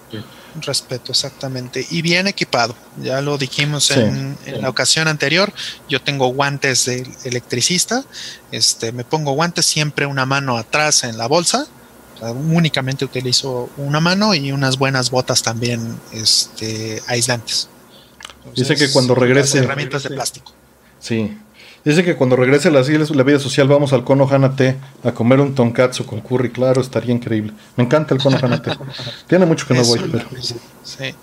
Respeto, 0.60 1.12
exactamente. 1.12 1.86
Y 1.90 2.02
bien 2.02 2.28
equipado. 2.28 2.76
Ya 3.02 3.22
lo 3.22 3.38
dijimos 3.38 3.92
en, 3.92 4.38
la 4.46 4.70
ocasión 4.70 5.08
anterior. 5.08 5.54
Yo 5.88 6.02
tengo 6.02 6.28
guantes 6.28 6.86
de 6.86 7.08
electricista. 7.24 8.04
Este, 8.52 8.92
me 8.92 9.06
pongo 9.06 9.32
guantes 9.32 9.66
siempre 9.66 10.06
una 10.06 10.26
mano 10.26 10.58
atrás 10.58 11.04
en 11.04 11.18
la 11.18 11.28
bolsa. 11.28 11.68
únicamente 12.22 13.06
utilizo 13.06 13.70
una 13.78 14.00
mano 14.00 14.36
y 14.36 14.52
unas 14.52 14.78
buenas 14.78 15.10
botas 15.10 15.42
también 15.42 16.00
este, 16.12 17.02
aislantes. 17.08 17.70
Dice 18.56 18.76
que 18.76 18.92
cuando 18.92 19.16
regrese. 19.16 19.60
Herramientas 19.60 20.04
de 20.04 20.10
plástico. 20.10 20.52
Sí, 21.00 21.38
Dice 21.84 22.04
que 22.04 22.16
cuando 22.16 22.36
regrese 22.36 22.68
a 22.68 22.72
la, 22.72 22.82
la 22.82 23.24
vida 23.24 23.40
social 23.40 23.68
vamos 23.68 23.92
al 23.92 24.04
Kono 24.04 24.28
Hanate 24.30 24.78
a 25.04 25.12
comer 25.12 25.40
un 25.40 25.56
tonkatsu 25.56 26.06
con 26.06 26.22
curry, 26.22 26.52
claro, 26.52 26.80
estaría 26.82 27.14
increíble. 27.14 27.54
Me 27.76 27.84
encanta 27.84 28.14
el 28.14 28.22
Kono 28.22 28.38
Hanate. 28.42 28.72
Tiene 29.28 29.48
mucho 29.48 29.66
que 29.68 29.74
no 29.74 29.84
voy, 29.84 30.00
pero... 30.12 30.26
Sí. 30.84 31.16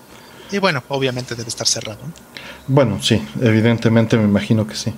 Y 0.51 0.57
bueno, 0.57 0.83
obviamente 0.89 1.35
debe 1.35 1.47
estar 1.47 1.67
cerrado. 1.67 1.99
Bueno, 2.67 3.01
sí, 3.01 3.25
evidentemente 3.41 4.17
me 4.17 4.23
imagino 4.23 4.67
que 4.67 4.75
sí. 4.75 4.93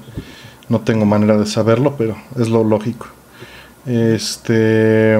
No 0.69 0.81
tengo 0.81 1.05
manera 1.05 1.37
de 1.37 1.45
saberlo, 1.45 1.95
pero 1.95 2.17
es 2.39 2.47
lo 2.49 2.63
lógico. 2.63 3.07
Este... 3.85 5.19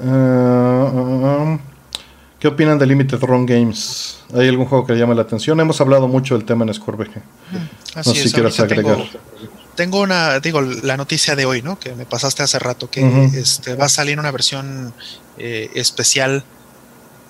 Uh, 0.00 1.58
¿Qué 2.38 2.46
opinan 2.46 2.78
de 2.78 2.86
Limited 2.86 3.18
Run 3.20 3.46
Games? 3.46 4.18
¿Hay 4.32 4.48
algún 4.48 4.66
juego 4.66 4.86
que 4.86 4.92
le 4.92 5.00
llame 5.00 5.14
la 5.14 5.22
atención? 5.22 5.58
Hemos 5.58 5.80
hablado 5.80 6.06
mucho 6.06 6.36
del 6.36 6.46
tema 6.46 6.64
en 6.64 6.72
ScoreBG. 6.72 7.10
no 7.96 8.04
sé 8.04 8.14
si 8.14 8.32
quieras 8.32 8.60
agregar. 8.60 8.98
Tengo, 9.74 10.00
una, 10.00 10.38
digo, 10.38 10.60
la 10.60 10.96
noticia 10.96 11.34
de 11.34 11.46
hoy, 11.46 11.62
¿no? 11.62 11.78
Que 11.78 11.94
me 11.94 12.04
pasaste 12.04 12.42
hace 12.42 12.58
rato, 12.58 12.90
que 12.90 13.30
este, 13.34 13.74
va 13.74 13.86
a 13.86 13.88
salir 13.88 14.18
una 14.18 14.30
versión 14.30 14.92
eh, 15.36 15.70
especial, 15.74 16.44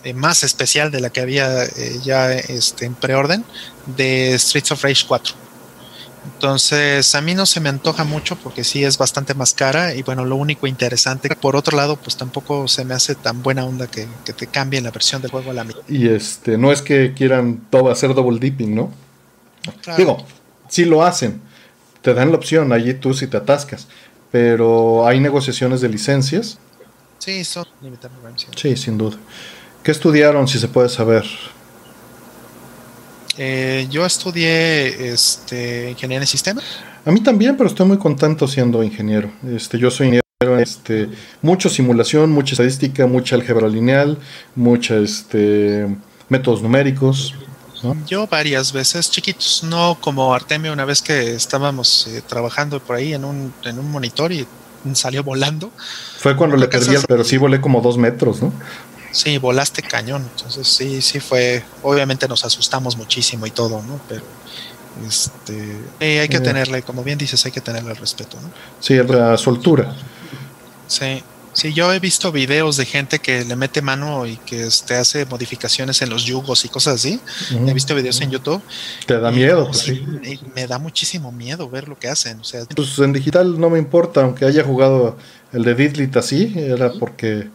eh, 0.05 0.13
más 0.13 0.45
especial 0.45 0.91
de 0.91 1.01
la 1.01 1.11
que 1.11 1.21
había 1.21 1.65
eh, 1.65 2.01
ya 2.05 2.33
este, 2.33 2.85
en 2.85 2.95
preorden, 2.95 3.45
de 3.87 4.39
Streets 4.39 4.73
of 4.73 4.83
Rage 4.83 5.05
4. 5.07 5.35
Entonces, 6.35 7.15
a 7.15 7.21
mí 7.21 7.35
no 7.35 7.47
se 7.47 7.61
me 7.61 7.69
antoja 7.69 8.05
mucho 8.05 8.37
porque 8.37 8.63
sí 8.63 8.85
es 8.85 8.99
bastante 8.99 9.35
más 9.35 9.55
cara 9.55 9.95
y 9.95 10.03
bueno, 10.03 10.25
lo 10.25 10.37
único 10.37 10.67
interesante, 10.67 11.35
por 11.35 11.57
otro 11.57 11.77
lado, 11.77 11.97
pues 11.97 12.17
tampoco 12.17 12.69
se 12.69 12.85
me 12.85 12.95
hace 12.95 13.15
tan 13.15 13.43
buena 13.43 13.65
onda 13.65 13.87
que, 13.87 14.07
te 14.25 14.47
cambien 14.47 14.85
la 14.85 14.91
versión 14.91 15.23
del 15.23 15.31
juego 15.31 15.51
a 15.51 15.55
la 15.55 15.65
mitad. 15.65 15.81
Y 15.89 16.09
este, 16.09 16.59
no 16.59 16.71
es 16.71 16.83
que 16.83 17.15
quieran 17.15 17.63
todo 17.71 17.91
hacer 17.91 18.15
double 18.15 18.39
dipping, 18.39 18.75
¿no? 18.75 18.93
Digo, 19.97 20.25
sí 20.69 20.85
lo 20.85 21.03
hacen, 21.03 21.41
te 22.03 22.15
dan 22.15 22.31
la 22.31 22.37
opción 22.37 22.73
allí 22.73 22.95
tú 22.95 23.15
si 23.15 23.27
te 23.27 23.37
atascas, 23.37 23.89
pero 24.31 25.07
hay 25.07 25.21
negociaciones 25.21 25.81
de 25.81 25.89
licencias. 25.89 26.59
Sí, 27.19 27.43
son 27.45 27.67
Sí, 28.55 28.77
sin 28.77 28.99
duda. 28.99 29.17
¿Qué 29.83 29.91
estudiaron, 29.91 30.47
si 30.47 30.59
se 30.59 30.69
puede 30.69 30.89
saber? 30.89 31.25
Eh, 33.39 33.87
yo 33.89 34.05
estudié 34.05 35.13
este, 35.13 35.91
ingeniería 35.91 36.23
en 36.23 36.27
sistemas. 36.27 36.65
A 37.05 37.13
mí 37.13 37.21
también, 37.21 37.57
pero 37.57 37.69
estoy 37.69 37.87
muy 37.87 37.99
contento 37.99 38.49
siendo 38.49 38.83
ingeniero. 38.83 39.31
Este, 39.55 39.79
yo 39.79 39.91
soy 39.91 40.09
ingeniero, 40.09 40.61
este, 40.61 41.09
mucha 41.41 41.69
simulación, 41.69 42.31
mucha 42.31 42.53
estadística, 42.53 43.07
mucha 43.07 43.37
álgebra 43.37 43.69
lineal, 43.69 44.19
mucha 44.57 44.97
este, 44.97 45.87
métodos 46.29 46.63
numéricos. 46.63 47.35
Yo 48.09 48.27
varias 48.27 48.73
veces, 48.73 49.09
chiquitos, 49.09 49.63
no 49.63 49.97
como 50.01 50.35
Artemio, 50.35 50.73
una 50.73 50.85
vez 50.85 51.01
que 51.01 51.35
estábamos 51.35 52.09
eh, 52.09 52.23
trabajando 52.27 52.81
por 52.81 52.97
ahí 52.97 53.15
en 53.15 53.25
un, 53.25 53.55
en 53.63 53.79
un 53.79 53.89
monitor 53.89 54.33
y 54.33 54.45
salió 54.95 55.23
volando. 55.23 55.71
Fue 56.19 56.37
cuando 56.37 56.57
le 56.57 56.67
perdí, 56.69 56.97
pero 57.07 57.25
sí 57.25 57.37
volé 57.37 57.61
como 57.61 57.81
dos 57.81 57.97
metros, 57.99 58.43
¿no? 58.43 58.53
Sí, 59.11 59.39
volaste 59.39 59.83
cañón. 59.83 60.29
Entonces 60.37 60.67
sí, 60.69 61.03
sí 61.03 61.21
fue. 61.21 61.65
Obviamente 61.83 62.29
nos 62.29 62.45
asustamos 62.45 62.97
muchísimo 62.97 63.47
y 63.47 63.51
todo, 63.51 63.83
¿no? 63.83 64.01
Pero 64.09 64.23
este, 65.07 65.81
eh, 66.01 66.21
hay 66.21 66.29
que 66.29 66.41
tenerle, 66.41 66.83
como 66.83 67.03
bien 67.03 67.19
dices, 67.19 67.45
hay 67.47 67.53
que 67.53 67.61
tenerle 67.61 67.91
el 67.91 67.97
respeto, 67.97 68.39
¿no? 68.41 68.51
Sí, 68.81 68.95
la 68.95 69.37
soltura. 69.37 69.95
Sí. 70.87 71.23
Sí, 71.59 71.73
yo 71.73 71.93
he 71.93 71.99
visto 71.99 72.31
videos 72.31 72.77
de 72.77 72.87
gente 72.87 73.19
que 73.19 73.45
le 73.45 73.57
mete 73.57 73.83
mano 73.83 74.27
y 74.27 74.37
que 74.37 74.69
este, 74.69 74.95
hace 74.95 75.27
modificaciones 75.27 76.01
en 76.03 76.09
los 76.09 76.25
yugos 76.25 76.65
y 76.65 76.69
cosas 76.69 76.95
así. 76.97 77.19
He 77.51 77.75
visto 77.75 77.97
videos 77.97 78.21
en 78.21 78.31
YouTube. 78.31 78.63
Te 79.07 79.19
da 79.19 79.33
miedo, 79.33 79.67
pues, 79.67 79.79
sí. 79.79 80.07
Me 80.55 80.69
da 80.69 80.79
muchísimo 80.79 81.33
miedo 81.33 81.69
ver 81.69 81.89
lo 81.89 81.99
que 81.99 82.07
hacen. 82.09 82.39
O 82.39 82.45
sea, 82.45 82.65
pues 82.77 82.97
en 83.01 83.13
digital 83.13 83.59
no 83.59 83.71
me 83.71 83.81
importa, 83.81 84.21
aunque 84.21 84.45
haya 84.45 84.63
jugado 84.63 85.17
el 85.53 85.65
de 85.65 85.75
Didlit 85.75 86.17
así, 86.17 86.53
era 86.55 86.93
porque 86.93 87.49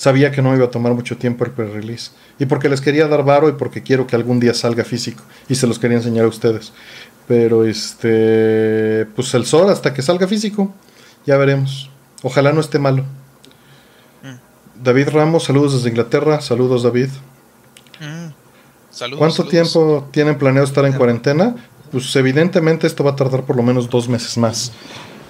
sabía 0.00 0.30
que 0.30 0.40
no 0.40 0.56
iba 0.56 0.64
a 0.64 0.70
tomar 0.70 0.94
mucho 0.94 1.18
tiempo 1.18 1.44
el 1.44 1.50
pre-release. 1.50 2.12
Y 2.38 2.46
porque 2.46 2.70
les 2.70 2.80
quería 2.80 3.06
dar 3.06 3.22
varo 3.22 3.50
y 3.50 3.52
porque 3.52 3.82
quiero 3.82 4.06
que 4.06 4.16
algún 4.16 4.40
día 4.40 4.54
salga 4.54 4.82
físico. 4.82 5.22
Y 5.46 5.56
se 5.56 5.66
los 5.66 5.78
quería 5.78 5.98
enseñar 5.98 6.24
a 6.24 6.28
ustedes. 6.28 6.72
Pero 7.28 7.66
este, 7.66 9.06
pues 9.14 9.34
el 9.34 9.44
sol 9.44 9.68
hasta 9.68 9.92
que 9.92 10.00
salga 10.00 10.26
físico, 10.26 10.72
ya 11.26 11.36
veremos. 11.36 11.90
Ojalá 12.22 12.50
no 12.50 12.62
esté 12.62 12.78
malo. 12.78 13.04
David 14.82 15.10
Ramos, 15.10 15.44
saludos 15.44 15.74
desde 15.74 15.90
Inglaterra. 15.90 16.40
Saludos, 16.40 16.82
David. 16.82 17.10
Mm, 18.00 19.18
¿Cuánto 19.18 19.44
tiempo 19.44 20.08
tienen 20.12 20.38
planeado 20.38 20.66
estar 20.66 20.86
en 20.86 20.94
cuarentena? 20.94 21.56
Pues 21.92 22.16
evidentemente 22.16 22.86
esto 22.86 23.04
va 23.04 23.10
a 23.10 23.16
tardar 23.16 23.44
por 23.44 23.54
lo 23.54 23.62
menos 23.62 23.90
dos 23.90 24.08
meses 24.08 24.38
más. 24.38 24.72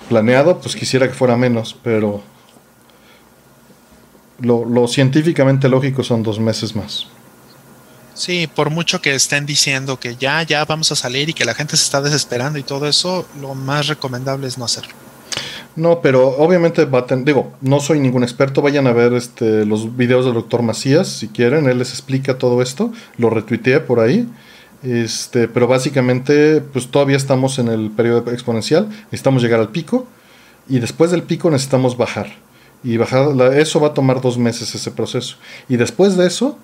Planeado, 0.09 0.61
pues 0.61 0.77
quisiera 0.77 1.09
que 1.09 1.15
fuera 1.15 1.37
menos, 1.37 1.77
pero 1.83 2.23
lo, 4.41 4.65
lo 4.65 4.89
científicamente 4.89 5.69
lógico 5.69 6.03
son 6.03 6.23
dos 6.23 6.39
meses 6.39 6.75
más. 6.75 7.07
Sí, 8.15 8.49
por 8.55 8.69
mucho 8.69 9.01
que 9.01 9.15
estén 9.15 9.47
diciendo 9.47 9.99
que 9.99 10.17
ya, 10.17 10.43
ya 10.43 10.65
vamos 10.67 10.93
a 10.93 10.97
salir 10.97 11.31
y 11.31 11.33
que 11.33 11.47
la 11.47 11.55
gente 11.55 11.77
se 11.77 11.85
está 11.85 12.03
desesperando 12.03 12.59
y 12.59 12.63
todo 12.63 12.87
eso, 12.87 13.27
lo 13.41 13.55
más 13.55 13.87
recomendable 13.87 14.47
es 14.47 14.59
no 14.59 14.67
hacerlo. 14.67 14.93
No, 15.77 16.03
pero 16.03 16.29
obviamente 16.37 16.85
va 16.85 17.07
a 17.09 17.17
digo, 17.17 17.53
no 17.63 17.81
soy 17.81 18.01
ningún 18.01 18.23
experto, 18.23 18.61
vayan 18.61 18.87
a 18.87 18.93
ver 18.93 19.15
este, 19.15 19.65
los 19.65 19.97
videos 19.97 20.27
del 20.27 20.35
doctor 20.35 20.63
Macías 20.63 21.09
si 21.09 21.29
quieren, 21.29 21.67
él 21.67 21.79
les 21.79 21.91
explica 21.91 22.37
todo 22.37 22.61
esto, 22.61 22.93
lo 23.17 23.31
retuiteé 23.31 23.81
por 23.81 24.01
ahí. 24.01 24.29
Este, 24.83 25.47
pero 25.47 25.67
básicamente, 25.67 26.61
pues 26.61 26.89
todavía 26.89 27.17
estamos 27.17 27.59
en 27.59 27.69
el 27.69 27.91
periodo 27.91 28.31
exponencial, 28.33 28.89
necesitamos 29.05 29.43
llegar 29.43 29.61
al 29.61 29.69
pico 29.69 30.07
y 30.69 30.79
después 30.79 31.11
del 31.11 31.23
pico 31.23 31.51
necesitamos 31.51 31.97
bajar. 31.97 32.33
Y 32.83 32.97
bajar, 32.97 33.29
eso 33.55 33.81
va 33.81 33.89
a 33.89 33.95
tomar 33.95 34.21
dos 34.21 34.39
meses 34.39 34.75
ese 34.75 34.91
proceso. 34.91 35.37
Y 35.69 35.77
después 35.77 36.17
de 36.17 36.27
eso, 36.27 36.59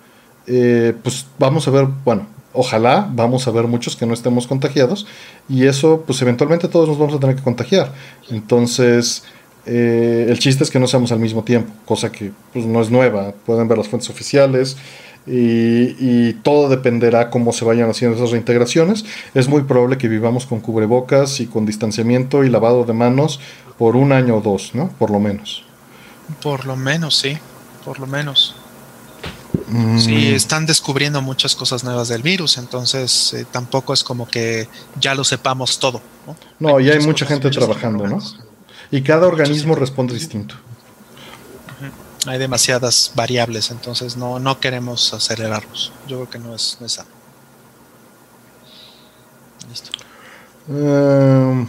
eh, 0.46 0.94
pues 1.02 1.26
vamos 1.38 1.66
a 1.68 1.70
ver, 1.70 1.86
bueno, 2.04 2.26
ojalá 2.52 3.08
vamos 3.12 3.46
a 3.46 3.50
ver 3.50 3.66
muchos 3.66 3.96
que 3.96 4.06
no 4.06 4.14
estemos 4.14 4.46
contagiados 4.46 5.06
y 5.48 5.66
eso 5.66 6.04
pues 6.06 6.22
eventualmente 6.22 6.68
todos 6.68 6.88
nos 6.88 6.98
vamos 6.98 7.14
a 7.14 7.20
tener 7.20 7.36
que 7.36 7.42
contagiar. 7.42 7.92
Entonces 8.30 9.24
eh, 9.66 10.26
el 10.28 10.38
chiste 10.38 10.64
es 10.64 10.70
que 10.70 10.78
no 10.78 10.86
seamos 10.86 11.12
al 11.12 11.18
mismo 11.18 11.44
tiempo, 11.44 11.72
cosa 11.84 12.10
que 12.10 12.32
pues 12.52 12.64
no 12.64 12.80
es 12.80 12.90
nueva, 12.90 13.32
pueden 13.44 13.68
ver 13.68 13.78
las 13.78 13.88
fuentes 13.88 14.08
oficiales 14.08 14.76
y, 15.26 16.34
todo 16.44 16.68
dependerá 16.68 17.30
cómo 17.30 17.52
se 17.52 17.64
vayan 17.64 17.90
haciendo 17.90 18.16
esas 18.16 18.30
reintegraciones. 18.30 19.04
Es 19.34 19.48
muy 19.48 19.62
probable 19.62 19.98
que 19.98 20.06
vivamos 20.06 20.46
con 20.46 20.60
cubrebocas 20.60 21.40
y 21.40 21.46
con 21.46 21.66
distanciamiento 21.66 22.44
y 22.44 22.48
lavado 22.48 22.84
de 22.84 22.92
manos 22.92 23.40
por 23.76 23.96
un 23.96 24.12
año 24.12 24.36
o 24.36 24.40
dos, 24.40 24.74
¿no? 24.74 24.90
Por 24.98 25.10
lo 25.10 25.18
menos. 25.18 25.65
Por 26.42 26.66
lo 26.66 26.76
menos, 26.76 27.16
sí, 27.16 27.38
por 27.84 27.98
lo 27.98 28.06
menos. 28.06 28.54
Sí, 29.98 30.10
mm. 30.12 30.34
están 30.34 30.66
descubriendo 30.66 31.22
muchas 31.22 31.56
cosas 31.56 31.82
nuevas 31.82 32.08
del 32.08 32.22
virus, 32.22 32.58
entonces 32.58 33.32
eh, 33.32 33.46
tampoco 33.50 33.92
es 33.92 34.04
como 34.04 34.28
que 34.28 34.68
ya 35.00 35.14
lo 35.14 35.24
sepamos 35.24 35.78
todo. 35.78 36.00
No, 36.26 36.36
no 36.60 36.80
ya 36.80 36.92
hay 36.92 37.00
mucha 37.00 37.26
gente 37.26 37.50
trabajando, 37.50 38.06
¿no? 38.06 38.18
Y 38.90 39.02
cada 39.02 39.26
organismo 39.26 39.74
responde 39.74 40.14
distinto. 40.14 40.54
Hay 42.26 42.38
demasiadas 42.38 43.12
variables, 43.14 43.70
entonces 43.70 44.16
no, 44.16 44.38
no 44.38 44.58
queremos 44.58 45.14
acelerarlos. 45.14 45.92
Yo 46.08 46.16
creo 46.16 46.30
que 46.30 46.38
no 46.38 46.54
es, 46.54 46.76
no 46.80 46.88
sano. 46.88 47.08
Listo. 49.68 49.90
Em, 50.68 51.66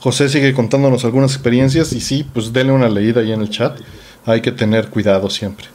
José 0.00 0.30
sigue 0.30 0.54
contándonos 0.54 1.04
algunas 1.04 1.32
experiencias 1.32 1.92
y 1.92 2.00
sí, 2.00 2.24
pues 2.24 2.52
denle 2.52 2.72
una 2.72 2.88
leída 2.88 3.20
ahí 3.20 3.32
en 3.32 3.42
el 3.42 3.50
chat. 3.50 3.78
Hay 4.24 4.40
que 4.40 4.50
tener 4.50 4.88
cuidado 4.88 5.28
siempre. 5.28 5.66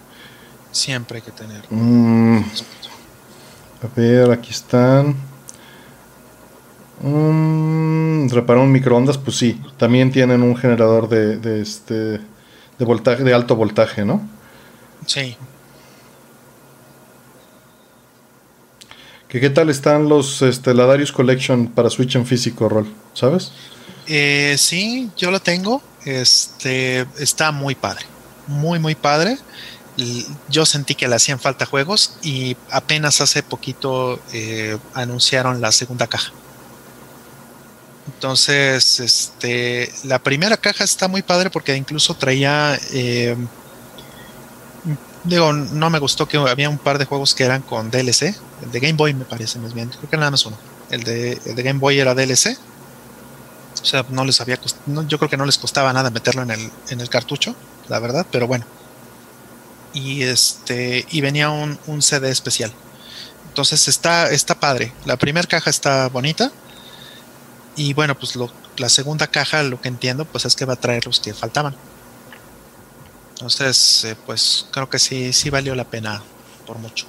Siempre 0.72 1.18
hay 1.18 1.22
que 1.22 1.32
tener. 1.32 1.62
Mm. 1.70 2.40
a 2.40 3.88
ver, 3.96 4.32
aquí 4.32 4.50
están. 4.50 5.16
Mm, 7.02 8.30
reparar 8.30 8.64
un 8.64 8.72
microondas, 8.72 9.18
pues 9.20 9.38
sí. 9.38 9.62
También 9.78 10.12
tienen 10.12 10.42
un 10.42 10.56
generador 10.56 11.08
de, 11.08 11.38
de, 11.38 11.62
este 11.62 11.94
de 11.94 12.86
voltaje, 12.86 13.24
de 13.24 13.34
alto 13.34 13.56
voltaje, 13.56 14.06
¿no? 14.06 14.28
Sí. 15.06 15.38
¿Qué, 19.28 19.40
¿Qué 19.40 19.52
tal 19.52 19.70
están 19.70 20.10
los 20.10 20.42
este, 20.42 20.74
la 20.74 20.88
Darius 20.88 21.12
Collection 21.12 21.68
para 21.68 21.92
Switch 21.92 22.16
en 22.16 22.26
físico, 22.26 22.68
Rol? 22.70 22.88
¿Sabes? 23.14 23.52
Eh, 24.08 24.56
sí, 24.58 25.10
yo 25.18 25.32
lo 25.32 25.40
tengo. 25.42 25.82
Este 26.06 27.08
está 27.18 27.52
muy 27.52 27.76
padre. 27.76 28.06
Muy, 28.48 28.80
muy 28.80 28.96
padre 28.96 29.38
yo 30.50 30.66
sentí 30.66 30.96
que 30.96 31.08
le 31.08 31.16
hacían 31.16 31.40
falta 31.40 31.66
juegos 31.66 32.18
y 32.22 32.58
apenas 32.70 33.22
hace 33.22 33.44
poquito 33.44 34.20
eh, 34.34 34.78
anunciaron 34.94 35.62
la 35.62 35.72
segunda 35.72 36.08
caja. 36.08 36.32
Entonces, 38.08 39.00
este, 39.00 39.92
la 40.04 40.20
primera 40.20 40.58
caja 40.58 40.84
está 40.84 41.08
muy 41.08 41.22
padre 41.22 41.50
porque 41.50 41.76
incluso 41.76 42.14
traía, 42.16 42.78
eh, 42.92 43.36
digo, 45.24 45.54
no 45.54 45.90
me 45.90 46.00
gustó 46.00 46.28
que 46.28 46.38
había 46.38 46.70
un 46.70 46.78
par 46.78 46.98
de 46.98 47.06
juegos 47.06 47.34
que 47.34 47.44
eran 47.44 47.62
con 47.62 47.90
DLC, 47.90 48.36
el 48.64 48.72
de 48.72 48.80
Game 48.80 48.94
Boy 48.94 49.14
me 49.14 49.26
parece 49.26 49.60
más 49.60 49.74
bien, 49.74 49.90
creo 49.90 50.10
que 50.10 50.18
nada 50.18 50.32
más 50.32 50.46
uno. 50.46 50.58
El 50.92 51.04
de, 51.04 51.40
Game 51.64 51.80
Boy 51.80 52.00
era 52.00 52.14
DLC, 52.14 52.58
o 53.86 53.88
sea, 53.88 54.04
no 54.10 54.26
les 54.26 54.42
había, 54.42 54.58
yo 55.08 55.20
creo 55.20 55.30
que 55.30 55.38
no 55.38 55.46
les 55.46 55.60
costaba 55.60 55.94
nada 55.94 56.10
meterlo 56.10 56.42
en 56.42 56.50
el, 56.50 56.72
en 56.90 57.02
el 57.02 57.10
cartucho, 57.10 57.56
la 57.88 58.00
verdad, 58.00 58.26
pero 58.32 58.48
bueno 58.48 58.66
y 59.96 60.24
este 60.24 61.06
y 61.10 61.22
venía 61.22 61.50
un, 61.50 61.80
un 61.88 62.02
CD 62.02 62.30
especial. 62.30 62.72
Entonces 63.48 63.88
está, 63.88 64.30
está 64.30 64.60
padre. 64.60 64.94
La 65.06 65.16
primera 65.16 65.48
caja 65.48 65.70
está 65.70 66.10
bonita. 66.10 66.52
Y 67.78 67.94
bueno, 67.94 68.18
pues 68.18 68.36
lo, 68.36 68.52
la 68.78 68.90
segunda 68.90 69.28
caja, 69.28 69.64
lo 69.64 69.80
que 69.80 69.88
entiendo, 69.88 70.26
pues 70.26 70.46
es 70.46 70.56
que 70.56 70.66
va 70.66 70.74
a 70.74 70.80
traer 70.80 71.06
los 71.06 71.20
que 71.20 71.34
faltaban. 71.34 71.76
Entonces, 73.32 74.04
eh, 74.04 74.18
pues 74.26 74.68
creo 74.72 74.90
que 74.90 75.00
sí, 75.00 75.34
sí 75.34 75.50
valió 75.50 75.74
la 75.76 75.86
pena 75.86 76.22
por 76.68 76.78
mucho. 76.78 77.06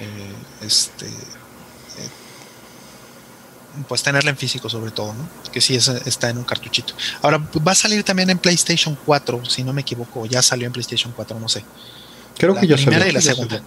Eh, 0.00 0.64
este, 0.66 1.08
pues 3.88 4.02
tenerla 4.02 4.30
en 4.30 4.36
físico 4.36 4.68
sobre 4.68 4.90
todo, 4.90 5.14
¿no? 5.14 5.28
Que 5.52 5.60
sí 5.60 5.74
está 5.74 6.30
en 6.30 6.38
un 6.38 6.44
cartuchito. 6.44 6.94
Ahora, 7.22 7.38
va 7.66 7.72
a 7.72 7.74
salir 7.74 8.02
también 8.04 8.30
en 8.30 8.38
PlayStation 8.38 8.96
4, 9.04 9.44
si 9.44 9.64
no 9.64 9.72
me 9.72 9.82
equivoco, 9.82 10.26
ya 10.26 10.42
salió 10.42 10.66
en 10.66 10.72
PlayStation 10.72 11.12
4, 11.14 11.38
no 11.38 11.48
sé. 11.48 11.64
Creo 12.38 12.54
que 12.54 12.66
ya 12.66 12.76
primera 12.76 13.08
y 13.08 13.12
la 13.12 13.20
segunda. 13.20 13.62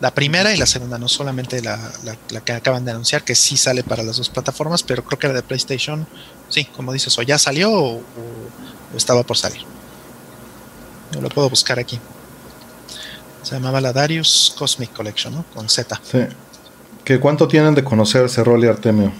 La 0.00 0.12
primera 0.12 0.52
y 0.52 0.56
la 0.56 0.66
segunda, 0.66 0.98
no 0.98 1.08
solamente 1.08 1.62
la, 1.62 1.78
que 2.44 2.52
acaban 2.52 2.84
de 2.84 2.90
anunciar, 2.90 3.22
que 3.22 3.34
sí 3.34 3.56
sale 3.56 3.84
para 3.84 4.02
las 4.02 4.16
dos 4.16 4.28
plataformas, 4.28 4.82
pero 4.82 5.04
creo 5.04 5.18
que 5.18 5.28
la 5.28 5.34
de 5.34 5.42
PlayStation, 5.42 6.06
sí, 6.48 6.64
como 6.64 6.92
dices, 6.92 7.16
o 7.18 7.22
ya 7.22 7.38
salió 7.38 7.70
o, 7.72 8.02
estaba 8.96 9.22
por 9.22 9.36
salir. 9.36 9.62
Yo 11.12 11.20
lo 11.20 11.28
puedo 11.28 11.48
buscar 11.48 11.78
aquí. 11.78 12.00
Se 13.42 13.54
llamaba 13.54 13.80
la 13.80 13.92
Darius 13.92 14.54
Cosmic 14.58 14.92
Collection, 14.92 15.34
¿no? 15.34 15.44
Con 15.54 15.68
Z. 15.68 16.00
Sí. 16.02 16.18
¿Qué, 17.04 17.20
¿Cuánto 17.20 17.46
tienen 17.46 17.74
de 17.74 17.84
conocer 17.84 18.24
ese 18.24 18.42
rol 18.42 18.64
y 18.64 18.66
Artemio? 18.66 19.12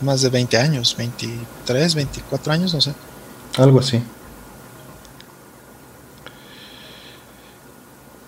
Más 0.00 0.22
de 0.22 0.28
20 0.28 0.56
años, 0.58 0.94
23, 0.96 1.94
24 1.94 2.52
años, 2.52 2.74
no 2.74 2.80
sé. 2.80 2.94
Algo 3.56 3.80
así. 3.80 4.02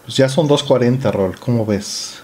Pues 0.05 0.17
ya 0.17 0.29
son 0.29 0.49
2.40, 0.49 1.13
Rol, 1.13 1.39
¿cómo 1.39 1.65
ves? 1.65 2.23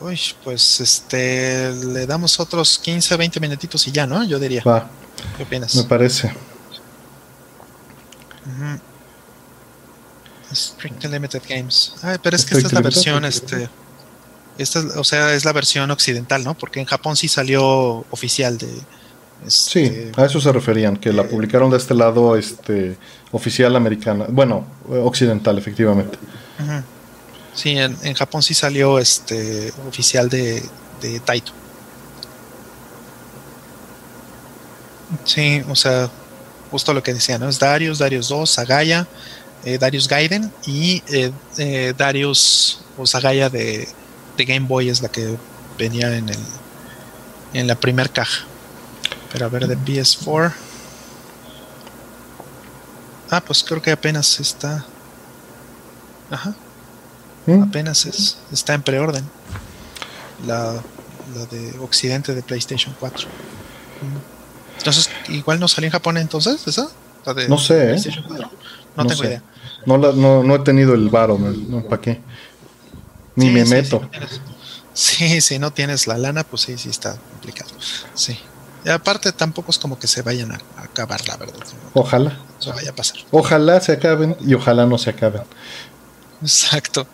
Uy, 0.00 0.20
pues 0.44 0.80
este, 0.80 1.72
le 1.72 2.06
damos 2.06 2.38
otros 2.38 2.78
15, 2.78 3.16
20 3.16 3.40
minutitos 3.40 3.86
y 3.88 3.92
ya, 3.92 4.06
¿no? 4.06 4.22
Yo 4.24 4.38
diría. 4.38 4.62
Va. 4.62 4.88
¿Qué 5.36 5.44
opinas? 5.44 5.74
Me 5.74 5.84
parece. 5.84 6.32
Strictly 10.52 11.10
Limited 11.10 11.42
Games. 11.48 11.94
Ay, 12.02 12.18
pero 12.22 12.36
es 12.36 12.44
que 12.44 12.54
esta 12.54 12.68
es 12.68 12.72
la 12.72 12.80
versión, 12.80 13.24
este. 13.24 13.68
Esta, 14.58 14.80
o 14.96 15.04
sea, 15.04 15.34
es 15.34 15.44
la 15.44 15.52
versión 15.52 15.90
occidental, 15.90 16.42
¿no? 16.44 16.54
Porque 16.54 16.80
en 16.80 16.86
Japón 16.86 17.16
sí 17.16 17.28
salió 17.28 18.04
oficial 18.10 18.58
de, 18.58 18.68
Sí, 19.46 19.80
Este, 19.80 20.12
a 20.20 20.24
eso 20.24 20.40
se 20.40 20.50
referían, 20.50 20.96
que 20.96 21.12
la 21.12 21.22
eh, 21.22 21.26
publicaron 21.26 21.70
de 21.70 21.76
este 21.76 21.94
lado 21.94 22.36
este 22.36 22.96
oficial 23.32 23.76
americana, 23.76 24.26
bueno, 24.28 24.66
occidental, 24.88 25.58
efectivamente. 25.58 26.18
Sí, 27.54 27.70
en, 27.70 27.96
en 28.02 28.14
Japón 28.14 28.42
sí 28.42 28.54
salió 28.54 28.98
este 28.98 29.72
oficial 29.88 30.28
de, 30.28 30.62
de 31.00 31.20
Taito. 31.20 31.52
Sí, 35.24 35.62
o 35.68 35.76
sea, 35.76 36.10
justo 36.70 36.92
lo 36.92 37.02
que 37.02 37.14
decía, 37.14 37.38
¿no? 37.38 37.48
Es 37.48 37.58
Darius, 37.58 37.98
Darius 37.98 38.28
2, 38.28 38.50
Sagaya, 38.50 39.06
eh, 39.64 39.78
Darius 39.78 40.08
Gaiden 40.08 40.52
y 40.66 41.02
eh, 41.08 41.94
Darius 41.96 42.80
o 42.98 43.06
Sagaya 43.06 43.48
de, 43.48 43.86
de 44.36 44.44
Game 44.44 44.66
Boy 44.66 44.88
es 44.88 45.02
la 45.02 45.08
que 45.08 45.36
venía 45.78 46.14
en 46.16 46.28
el 46.28 46.38
en 47.54 47.66
la 47.66 47.74
primer 47.74 48.10
caja. 48.10 48.44
Pero 49.32 49.46
a 49.46 49.48
ver, 49.48 49.66
de 49.66 49.76
PS4. 49.78 50.52
Ah, 53.30 53.40
pues 53.40 53.64
creo 53.64 53.82
que 53.82 53.90
apenas 53.90 54.38
está. 54.40 54.84
Ajá, 56.30 56.54
¿Mm? 57.46 57.62
apenas 57.62 58.04
es, 58.06 58.38
está 58.52 58.74
en 58.74 58.82
preorden. 58.82 59.24
La, 60.46 60.74
la 61.34 61.46
de 61.50 61.76
Occidente 61.80 62.34
de 62.34 62.42
PlayStation 62.42 62.94
4. 63.00 63.26
Mm. 63.26 64.78
Entonces, 64.78 65.10
igual 65.28 65.58
no 65.58 65.66
salió 65.68 65.86
en 65.88 65.92
Japón 65.92 66.18
entonces, 66.18 66.66
¿esa? 66.68 66.88
La 67.24 67.34
de 67.34 67.48
No 67.48 67.58
sé, 67.58 67.82
¿eh? 67.82 67.86
PlayStation 67.88 68.24
4. 68.28 68.50
No, 68.96 69.02
No 69.02 69.08
tengo 69.08 69.22
sé. 69.22 69.28
idea. 69.28 69.42
No, 69.86 69.96
la- 69.98 70.12
no, 70.12 70.42
no 70.42 70.54
he 70.54 70.58
tenido 70.60 70.94
el 70.94 71.08
varo, 71.08 71.38
¿para 71.88 72.00
qué? 72.00 72.20
Ni 73.36 73.46
Sí, 73.46 73.50
me 73.52 73.64
sí, 73.64 73.70
meto. 73.70 73.98
Sí, 74.00 74.04
no 74.04 74.10
tienes- 74.10 74.40
sí, 74.94 75.40
si 75.40 75.58
no 75.58 75.72
tienes 75.72 76.06
la 76.06 76.18
lana, 76.18 76.42
pues 76.44 76.62
sí, 76.62 76.76
sí 76.78 76.88
está 76.88 77.16
complicado. 77.30 77.70
Sí. 78.14 78.38
Y 78.84 78.88
aparte, 78.88 79.32
tampoco 79.32 79.70
es 79.70 79.78
como 79.78 79.98
que 79.98 80.06
se 80.06 80.22
vayan 80.22 80.52
a, 80.52 80.58
a 80.78 80.82
acabar, 80.84 81.26
la 81.28 81.36
verdad. 81.36 81.56
Ojalá. 81.94 82.38
vaya 82.74 82.90
a 82.90 82.94
pasar. 82.94 83.18
Ojalá 83.30 83.80
se 83.80 83.92
acaben 83.92 84.36
y 84.40 84.54
ojalá 84.54 84.86
no 84.86 84.96
se 84.98 85.10
acaben. 85.10 85.42
Exacto. 86.42 87.06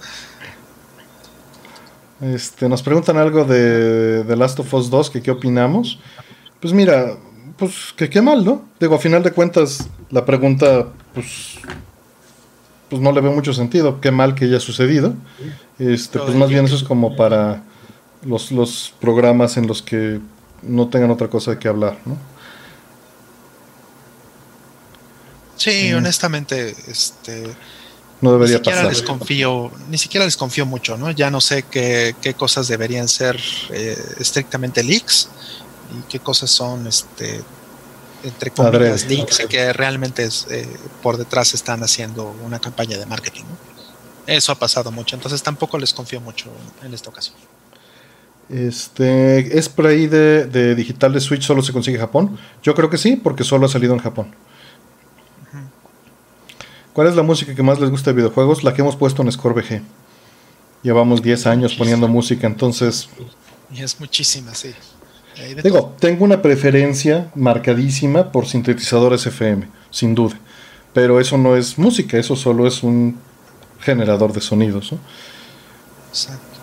Este, 2.20 2.68
nos 2.68 2.83
preguntan 2.83 3.17
algo 3.17 3.44
de, 3.44 4.23
de 4.23 4.36
Last 4.36 4.60
of 4.60 4.73
Us 4.75 4.91
2, 4.91 5.10
que 5.10 5.23
qué 5.23 5.31
opinamos. 5.33 5.99
Pues 6.60 6.73
mira, 6.73 7.17
pues 7.59 7.92
que 7.97 8.09
qué 8.09 8.23
mal, 8.23 8.44
¿no? 8.44 8.68
Digo, 8.78 8.94
a 8.94 8.99
final 8.99 9.23
de 9.23 9.33
cuentas, 9.33 9.86
la 10.10 10.25
pregunta, 10.25 10.89
pues, 11.15 11.57
pues 12.92 13.00
no 13.00 13.10
le 13.10 13.22
veo 13.22 13.32
mucho 13.32 13.54
sentido. 13.54 14.02
Qué 14.02 14.10
mal 14.10 14.34
que 14.34 14.44
haya 14.44 14.60
sucedido. 14.60 15.14
Este, 15.78 16.18
pues 16.18 16.34
más 16.34 16.50
bien 16.50 16.66
eso 16.66 16.74
es 16.76 16.82
como 16.82 17.16
para 17.16 17.62
los, 18.26 18.52
los 18.52 18.92
programas 19.00 19.56
en 19.56 19.66
los 19.66 19.80
que 19.80 20.20
no 20.62 20.88
tengan 20.88 21.10
otra 21.10 21.28
cosa 21.28 21.52
de 21.52 21.58
qué 21.58 21.68
hablar, 21.68 21.96
¿no? 22.04 22.18
Sí, 25.56 25.90
Mm. 25.92 25.96
honestamente, 25.96 26.74
este, 26.86 27.44
No 28.20 28.30
ni 28.30 28.32
debería 28.32 28.56
siquiera 28.58 28.78
pasar. 28.78 28.92
les 28.92 29.02
confío, 29.02 29.70
ni 29.88 29.96
siquiera 29.96 30.26
les 30.26 30.36
confío 30.36 30.66
mucho, 30.66 30.98
¿no? 30.98 31.10
Ya 31.12 31.30
no 31.30 31.40
sé 31.40 31.62
qué, 31.64 32.14
qué 32.20 32.34
cosas 32.34 32.68
deberían 32.68 33.08
ser 33.08 33.40
eh, 33.70 33.96
estrictamente 34.18 34.82
leaks 34.84 35.28
y 35.98 36.02
qué 36.10 36.20
cosas 36.20 36.50
son, 36.50 36.86
este, 36.86 37.40
entre 38.25 38.51
comillas, 38.51 39.07
leaks 39.07 39.42
que 39.49 39.73
realmente 39.73 40.25
es, 40.25 40.47
eh, 40.51 40.67
por 41.02 41.17
detrás 41.17 41.55
están 41.55 41.83
haciendo 41.83 42.34
una 42.44 42.59
campaña 42.59 42.99
de 42.99 43.07
marketing. 43.07 43.42
¿no? 43.42 43.73
Eso 44.26 44.52
ha 44.52 44.55
pasado 44.55 44.91
mucho, 44.91 45.17
entonces 45.17 45.42
tampoco 45.42 45.78
les 45.78 45.92
confío 45.92 46.20
mucho 46.20 46.51
en, 46.83 46.94
esta 46.94 47.10
ocasión. 47.10 47.36
Este, 48.49 49.59
¿es 49.59 49.68
por 49.68 49.86
ahí 49.86 50.07
de, 50.07 50.44
de 50.47 50.75
digital 50.75 51.12
de 51.12 51.20
Switch 51.20 51.42
solo 51.42 51.62
se 51.62 51.73
consigue 51.73 51.97
en 51.97 52.02
Japón? 52.02 52.39
Yo 52.62 52.75
creo 52.75 52.91
que 52.91 52.99
sí, 52.99 53.17
porque 53.17 53.44
solo 53.44 53.67
ha 53.67 53.68
salido 53.68 53.94
en 53.94 54.01
Japón. 54.01 54.34
¿Cuál 56.92 57.07
es 57.07 57.17
la 57.17 57.23
música 57.23 57.55
que 57.55 57.62
más 57.62 57.81
les 57.81 57.91
gusta 57.91 58.10
de 58.10 58.17
videojuegos? 58.17 58.65
La 58.65 58.75
que 58.75 58.83
hemos 58.83 58.97
puesto 58.97 59.23
en 59.23 59.33
Score 59.33 59.55
VG. 59.55 59.83
Llevamos 60.83 61.23
10 61.23 61.47
años 61.47 61.75
poniendo 61.75 62.07
música, 62.07 62.47
entonces 62.47 63.09
Y 63.73 63.83
es 63.83 63.99
muchísima, 63.99 64.55
sí. 64.55 64.75
Digo, 65.62 65.94
tengo 65.98 66.24
una 66.24 66.42
preferencia 66.42 67.30
marcadísima 67.34 68.32
por 68.32 68.46
sintetizadores 68.46 69.26
FM, 69.26 69.68
sin 69.90 70.14
duda. 70.14 70.38
Pero 70.92 71.20
eso 71.20 71.38
no 71.38 71.56
es 71.56 71.78
música, 71.78 72.18
eso 72.18 72.36
solo 72.36 72.66
es 72.66 72.82
un 72.82 73.18
generador 73.80 74.32
de 74.32 74.40
sonidos. 74.40 74.92
¿no? 74.92 74.98
Exacto. 76.10 76.58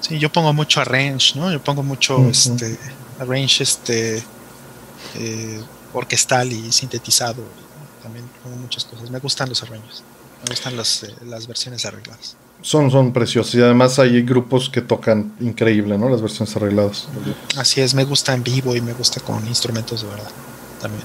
Sí, 0.00 0.18
yo 0.18 0.30
pongo 0.30 0.52
mucho 0.52 0.80
arrange, 0.80 1.38
¿no? 1.38 1.50
Yo 1.50 1.62
pongo 1.62 1.82
mucho 1.82 2.28
este 2.28 2.78
arrange 3.18 3.62
este 3.62 4.22
eh, 5.14 5.60
orquestal 5.92 6.52
y 6.52 6.72
sintetizado. 6.72 7.42
También 8.02 8.28
pongo 8.42 8.56
muchas 8.56 8.84
cosas. 8.84 9.10
Me 9.10 9.18
gustan 9.18 9.48
los 9.48 9.62
arranges. 9.62 10.02
Me 10.42 10.50
gustan 10.50 10.76
las, 10.76 11.04
eh, 11.04 11.14
las 11.24 11.46
versiones 11.46 11.86
arregladas. 11.86 12.36
Son, 12.64 12.90
son 12.90 13.12
preciosos 13.12 13.54
y 13.56 13.60
además 13.60 13.98
hay 13.98 14.22
grupos 14.22 14.70
que 14.70 14.80
tocan 14.80 15.34
increíble, 15.38 15.98
¿no? 15.98 16.08
Las 16.08 16.22
versiones 16.22 16.56
arregladas. 16.56 17.08
Así 17.58 17.82
es, 17.82 17.92
me 17.92 18.04
gusta 18.04 18.32
en 18.32 18.42
vivo 18.42 18.74
y 18.74 18.80
me 18.80 18.94
gusta 18.94 19.20
con 19.20 19.46
instrumentos 19.46 20.00
de 20.00 20.08
verdad. 20.08 20.30
También. 20.80 21.04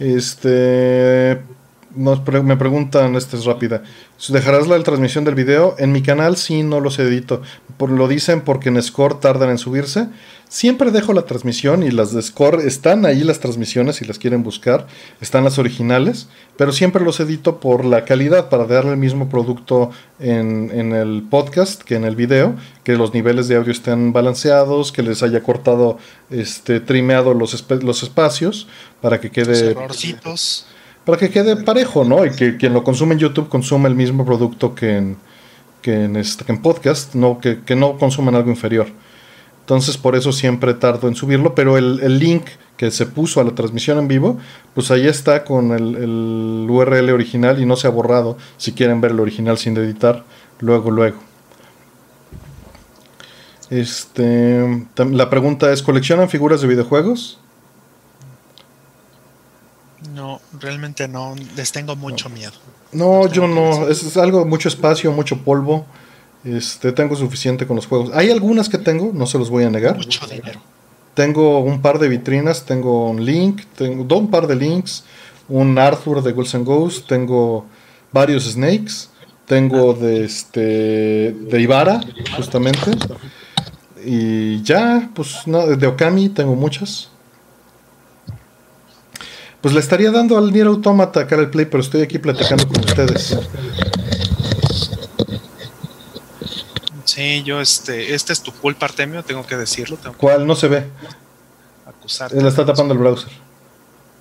Este. 0.00 1.55
Nos 1.96 2.20
me 2.44 2.56
preguntan, 2.58 3.16
esta 3.16 3.38
es 3.38 3.46
rápida. 3.46 3.82
¿Dejarás 4.28 4.68
la 4.68 4.82
transmisión 4.82 5.24
del 5.24 5.34
video? 5.34 5.74
En 5.78 5.92
mi 5.92 6.02
canal 6.02 6.36
sí, 6.36 6.62
no 6.62 6.78
los 6.80 6.98
edito. 6.98 7.40
Por, 7.78 7.90
lo 7.90 8.06
dicen 8.06 8.42
porque 8.42 8.68
en 8.68 8.82
Score 8.82 9.18
tardan 9.18 9.48
en 9.48 9.56
subirse. 9.56 10.08
Siempre 10.48 10.90
dejo 10.90 11.14
la 11.14 11.22
transmisión 11.22 11.82
y 11.82 11.90
las 11.90 12.12
de 12.12 12.20
Score 12.22 12.60
están 12.60 13.06
ahí 13.06 13.24
las 13.24 13.40
transmisiones 13.40 13.96
si 13.96 14.04
las 14.04 14.18
quieren 14.18 14.42
buscar. 14.42 14.86
Están 15.22 15.44
las 15.44 15.58
originales. 15.58 16.28
Pero 16.58 16.70
siempre 16.72 17.02
los 17.02 17.18
edito 17.18 17.60
por 17.60 17.84
la 17.84 18.04
calidad, 18.04 18.50
para 18.50 18.66
darle 18.66 18.92
el 18.92 18.98
mismo 18.98 19.28
producto 19.30 19.90
en, 20.20 20.70
en 20.74 20.92
el 20.92 21.22
podcast 21.28 21.82
que 21.82 21.96
en 21.96 22.04
el 22.04 22.14
video. 22.14 22.56
Que 22.84 22.96
los 22.96 23.14
niveles 23.14 23.48
de 23.48 23.56
audio 23.56 23.72
estén 23.72 24.12
balanceados, 24.12 24.92
que 24.92 25.02
les 25.02 25.22
haya 25.22 25.42
cortado, 25.42 25.96
este, 26.28 26.80
trimeado 26.80 27.32
los, 27.32 27.64
los 27.82 28.02
espacios 28.02 28.68
para 29.00 29.18
que 29.18 29.28
Los 29.28 29.34
quede 29.34 29.70
errorcitos. 29.70 30.66
Para 31.06 31.18
que 31.18 31.30
quede 31.30 31.56
parejo, 31.56 32.04
¿no? 32.04 32.26
Y 32.26 32.32
que 32.32 32.56
quien 32.56 32.74
lo 32.74 32.82
consume 32.82 33.14
en 33.14 33.20
YouTube 33.20 33.48
consuma 33.48 33.88
el 33.88 33.94
mismo 33.94 34.26
producto 34.26 34.74
que 34.74 34.96
en, 34.96 35.16
que 35.80 36.04
en, 36.04 36.16
este, 36.16 36.44
que 36.44 36.50
en 36.50 36.60
podcast, 36.60 37.14
no, 37.14 37.38
que, 37.38 37.60
que 37.60 37.76
no 37.76 37.96
consuman 37.96 38.34
algo 38.34 38.50
inferior. 38.50 38.88
Entonces, 39.60 39.96
por 39.96 40.16
eso 40.16 40.32
siempre 40.32 40.74
tardo 40.74 41.06
en 41.06 41.14
subirlo, 41.14 41.54
pero 41.54 41.78
el, 41.78 42.00
el 42.02 42.18
link 42.18 42.46
que 42.76 42.90
se 42.90 43.06
puso 43.06 43.40
a 43.40 43.44
la 43.44 43.54
transmisión 43.54 43.98
en 43.98 44.08
vivo, 44.08 44.38
pues 44.74 44.90
ahí 44.90 45.06
está 45.06 45.44
con 45.44 45.70
el, 45.70 45.94
el 45.94 46.66
URL 46.68 47.10
original 47.10 47.62
y 47.62 47.66
no 47.66 47.76
se 47.76 47.86
ha 47.86 47.90
borrado. 47.90 48.36
Si 48.56 48.72
quieren 48.72 49.00
ver 49.00 49.12
el 49.12 49.20
original 49.20 49.58
sin 49.58 49.76
editar, 49.76 50.24
luego, 50.58 50.90
luego. 50.90 51.18
Este, 53.70 54.86
la 54.96 55.30
pregunta 55.30 55.72
es, 55.72 55.82
¿coleccionan 55.82 56.28
figuras 56.28 56.60
de 56.62 56.66
videojuegos? 56.66 57.38
No, 60.26 60.40
realmente 60.60 61.06
no. 61.06 61.34
Les 61.56 61.70
tengo 61.70 61.94
mucho 61.94 62.28
miedo. 62.28 62.52
No, 62.92 63.28
yo 63.28 63.46
no. 63.46 63.88
Es, 63.88 64.02
es 64.02 64.16
algo, 64.16 64.44
mucho 64.44 64.68
espacio, 64.68 65.12
mucho 65.12 65.38
polvo. 65.44 65.86
Este, 66.44 66.92
tengo 66.92 67.14
suficiente 67.14 67.66
con 67.66 67.76
los 67.76 67.86
juegos. 67.86 68.10
Hay 68.12 68.30
algunas 68.30 68.68
que 68.68 68.78
tengo, 68.78 69.12
no 69.14 69.26
se 69.26 69.38
los 69.38 69.50
voy 69.50 69.64
a 69.64 69.70
negar. 69.70 69.96
Mucho 69.96 70.26
dinero. 70.26 70.60
Tengo 71.14 71.60
un 71.60 71.80
par 71.80 71.98
de 71.98 72.08
vitrinas, 72.08 72.64
tengo 72.66 73.08
un 73.08 73.24
Link, 73.24 73.62
tengo 73.76 74.04
dos 74.04 74.20
un 74.20 74.30
par 74.30 74.46
de 74.46 74.56
Links, 74.56 75.04
un 75.48 75.78
Arthur 75.78 76.22
de 76.22 76.32
Ghouls 76.32 76.54
and 76.54 76.66
Ghosts, 76.66 77.06
tengo 77.06 77.64
varios 78.12 78.44
Snakes, 78.44 79.08
tengo 79.46 79.94
de 79.94 80.24
este 80.24 81.32
de 81.32 82.00
justamente. 82.36 82.90
Y 84.04 84.62
ya, 84.62 85.08
pues 85.14 85.46
no, 85.46 85.66
de 85.66 85.86
Okami 85.86 86.28
tengo 86.28 86.54
muchas. 86.54 87.10
Pues 89.60 89.74
le 89.74 89.80
estaría 89.80 90.10
dando 90.10 90.38
al 90.38 90.52
Nier 90.52 90.66
Automata 90.66 91.26
cara 91.26 91.42
el 91.42 91.50
play, 91.50 91.66
pero 91.66 91.82
estoy 91.82 92.02
aquí 92.02 92.18
platicando 92.18 92.68
con 92.68 92.84
ustedes. 92.84 93.36
Sí, 97.04 97.42
yo 97.44 97.60
este, 97.60 98.14
este 98.14 98.32
es 98.32 98.42
tu 98.42 98.52
culpa, 98.52 98.86
Artemio, 98.86 99.22
tengo 99.22 99.46
que 99.46 99.56
decirlo, 99.56 99.96
tengo 99.96 100.12
que 100.14 100.18
¿Cuál? 100.20 100.46
No 100.46 100.54
se 100.54 100.68
ve. 100.68 100.86
acusarte. 101.86 102.38
Él 102.38 102.46
está 102.46 102.64
tapando 102.66 102.92
el 102.92 103.00
browser. 103.00 103.30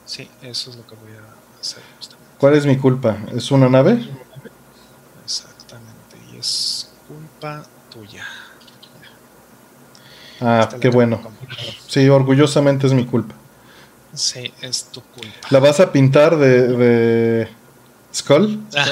Sí, 0.05 0.29
eso 0.41 0.69
es 0.69 0.77
lo 0.77 0.85
que 0.87 0.95
voy 0.95 1.11
a 1.11 1.59
hacer 1.59 1.83
justamente. 1.97 2.31
¿Cuál 2.37 2.53
es 2.53 2.65
mi 2.65 2.77
culpa? 2.77 3.17
¿Es 3.35 3.51
una 3.51 3.67
nave? 3.69 4.07
Exactamente, 5.25 6.17
y 6.31 6.37
es 6.37 6.91
culpa 7.07 7.63
tuya. 7.91 8.25
Ah, 10.41 10.69
qué 10.79 10.89
bueno. 10.89 11.21
Sí, 11.87 12.07
orgullosamente 12.07 12.87
es 12.87 12.93
mi 12.93 13.05
culpa. 13.05 13.35
Sí, 14.15 14.51
es 14.61 14.85
tu 14.85 15.01
culpa. 15.01 15.47
¿La 15.49 15.59
vas 15.59 15.79
a 15.79 15.91
pintar 15.91 16.37
de, 16.37 16.67
de 16.67 17.49
Skull? 18.13 18.65
Ah, 18.75 18.87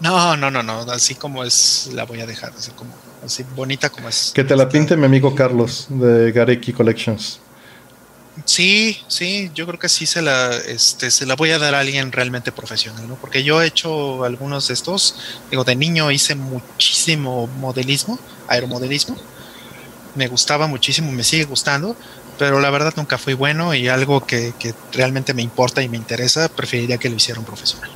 no, 0.00 0.36
no, 0.36 0.50
no, 0.50 0.62
no, 0.62 0.80
así 0.90 1.14
como 1.14 1.44
es, 1.44 1.90
la 1.92 2.04
voy 2.04 2.20
a 2.20 2.26
dejar, 2.26 2.52
así 2.56 2.70
como, 2.72 2.92
así 3.24 3.44
bonita 3.54 3.90
como 3.90 4.08
es. 4.08 4.32
Que 4.34 4.44
te 4.44 4.56
la 4.56 4.68
pinte 4.68 4.96
mi 4.96 5.04
amigo 5.04 5.34
Carlos 5.34 5.86
de 5.90 6.32
Gareki 6.32 6.72
Collections. 6.72 7.40
Sí, 8.46 8.98
sí, 9.08 9.50
yo 9.54 9.66
creo 9.66 9.78
que 9.78 9.90
sí 9.90 10.06
se 10.06 10.22
la, 10.22 10.56
este, 10.56 11.10
se 11.10 11.26
la 11.26 11.36
voy 11.36 11.50
a 11.50 11.58
dar 11.58 11.74
a 11.74 11.80
alguien 11.80 12.10
realmente 12.10 12.50
profesional, 12.50 13.06
¿no? 13.06 13.16
Porque 13.16 13.44
yo 13.44 13.60
he 13.60 13.66
hecho 13.66 14.24
algunos 14.24 14.68
de 14.68 14.74
estos, 14.74 15.16
digo, 15.50 15.64
de 15.64 15.76
niño 15.76 16.10
hice 16.10 16.34
muchísimo 16.34 17.46
modelismo, 17.46 18.18
aeromodelismo, 18.48 19.16
me 20.14 20.28
gustaba 20.28 20.66
muchísimo, 20.66 21.12
me 21.12 21.24
sigue 21.24 21.44
gustando, 21.44 21.94
pero 22.42 22.58
la 22.58 22.70
verdad 22.70 22.92
nunca 22.96 23.18
fui 23.18 23.34
bueno 23.34 23.72
y 23.72 23.86
algo 23.86 24.26
que, 24.26 24.52
que 24.58 24.74
realmente 24.92 25.32
me 25.32 25.42
importa 25.42 25.80
y 25.80 25.88
me 25.88 25.96
interesa, 25.96 26.48
preferiría 26.48 26.98
que 26.98 27.08
lo 27.08 27.14
hiciera 27.14 27.38
un 27.38 27.46
profesional. 27.46 27.88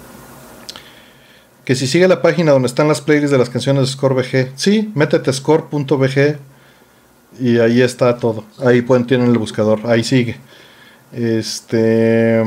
Que 1.64 1.74
si 1.74 1.88
sigue 1.88 2.06
la 2.06 2.22
página 2.22 2.52
donde 2.52 2.68
están 2.68 2.86
las 2.86 3.00
playlists 3.00 3.32
de 3.32 3.38
las 3.38 3.50
canciones 3.50 3.82
de 3.82 3.92
Score 3.92 4.14
VG, 4.14 4.52
sí, 4.54 4.92
métete 4.94 5.32
score.bg 5.32 6.38
y 7.40 7.58
ahí 7.58 7.82
está 7.82 8.18
todo. 8.18 8.44
Ahí 8.64 8.82
pueden 8.82 9.04
tienen 9.08 9.30
el 9.30 9.36
buscador, 9.36 9.80
ahí 9.84 10.04
sigue. 10.04 10.38
Este 11.12 12.44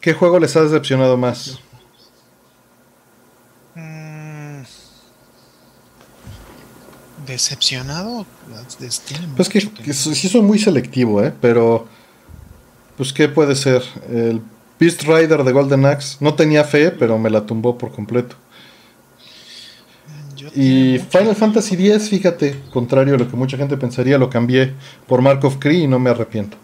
¿Qué 0.00 0.14
juego 0.14 0.38
les 0.38 0.56
ha 0.56 0.62
decepcionado 0.62 1.18
más? 1.18 1.60
¿Decepcionado? 7.28 8.26
Pues 9.36 9.50
que, 9.50 9.70
que, 9.70 9.92
sí 9.92 10.28
soy 10.28 10.40
muy 10.40 10.58
selectivo, 10.58 11.22
¿eh? 11.22 11.32
Pero, 11.42 11.86
pues, 12.96 13.12
¿qué 13.12 13.28
puede 13.28 13.54
ser? 13.54 13.82
El 14.10 14.40
Beast 14.80 15.02
Rider 15.02 15.44
de 15.44 15.52
Golden 15.52 15.84
Axe. 15.84 16.16
No 16.20 16.34
tenía 16.34 16.64
fe, 16.64 16.90
pero 16.90 17.18
me 17.18 17.28
la 17.28 17.44
tumbó 17.44 17.76
por 17.76 17.92
completo. 17.92 18.34
Y 20.54 20.98
Final 20.98 21.36
Fantasy 21.36 21.74
X, 21.74 22.08
fíjate, 22.08 22.62
contrario 22.72 23.14
a 23.14 23.18
lo 23.18 23.28
que 23.28 23.36
mucha 23.36 23.56
gente 23.56 23.76
pensaría, 23.76 24.16
lo 24.16 24.30
cambié 24.30 24.72
por 25.06 25.20
Mark 25.20 25.44
of 25.44 25.56
Cree 25.58 25.80
y 25.80 25.86
no 25.86 25.98
me 25.98 26.10
arrepiento. 26.10 26.56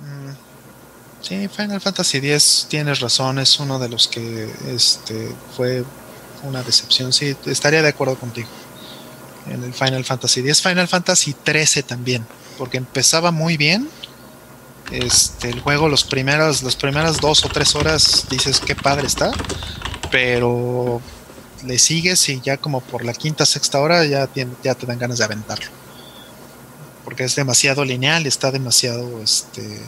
Mm, 0.00 1.22
sí, 1.22 1.48
Final 1.48 1.80
Fantasy 1.80 2.18
X 2.18 2.66
tienes 2.68 3.00
razón, 3.00 3.38
es 3.38 3.60
uno 3.60 3.78
de 3.78 3.88
los 3.88 4.08
que 4.08 4.50
este, 4.68 5.30
fue 5.56 5.84
una 6.42 6.62
decepción. 6.62 7.12
Sí, 7.12 7.36
estaría 7.46 7.82
de 7.82 7.88
acuerdo 7.88 8.16
contigo. 8.16 8.48
En 9.48 9.64
el 9.64 9.72
Final 9.72 10.04
Fantasy 10.04 10.40
X, 10.40 10.62
Final 10.62 10.88
Fantasy 10.88 11.34
13 11.34 11.82
también, 11.82 12.26
porque 12.58 12.76
empezaba 12.76 13.30
muy 13.30 13.56
bien. 13.56 13.88
Este, 14.90 15.48
el 15.48 15.60
juego, 15.60 15.88
los 15.88 16.04
las 16.62 16.76
primeras 16.76 17.20
dos 17.20 17.44
o 17.44 17.48
tres 17.48 17.74
horas 17.74 18.26
dices 18.28 18.60
qué 18.60 18.74
padre 18.74 19.06
está, 19.06 19.30
pero 20.10 21.00
le 21.64 21.78
sigues 21.78 22.28
y 22.28 22.40
ya 22.40 22.56
como 22.56 22.80
por 22.80 23.04
la 23.04 23.12
quinta, 23.12 23.46
sexta 23.46 23.78
hora 23.80 24.04
ya, 24.04 24.28
ya 24.62 24.74
te 24.74 24.86
dan 24.86 24.98
ganas 24.98 25.18
de 25.18 25.24
aventarlo. 25.24 25.70
Porque 27.04 27.24
es 27.24 27.36
demasiado 27.36 27.84
lineal, 27.84 28.26
está 28.26 28.50
demasiado, 28.50 29.22
este, 29.22 29.80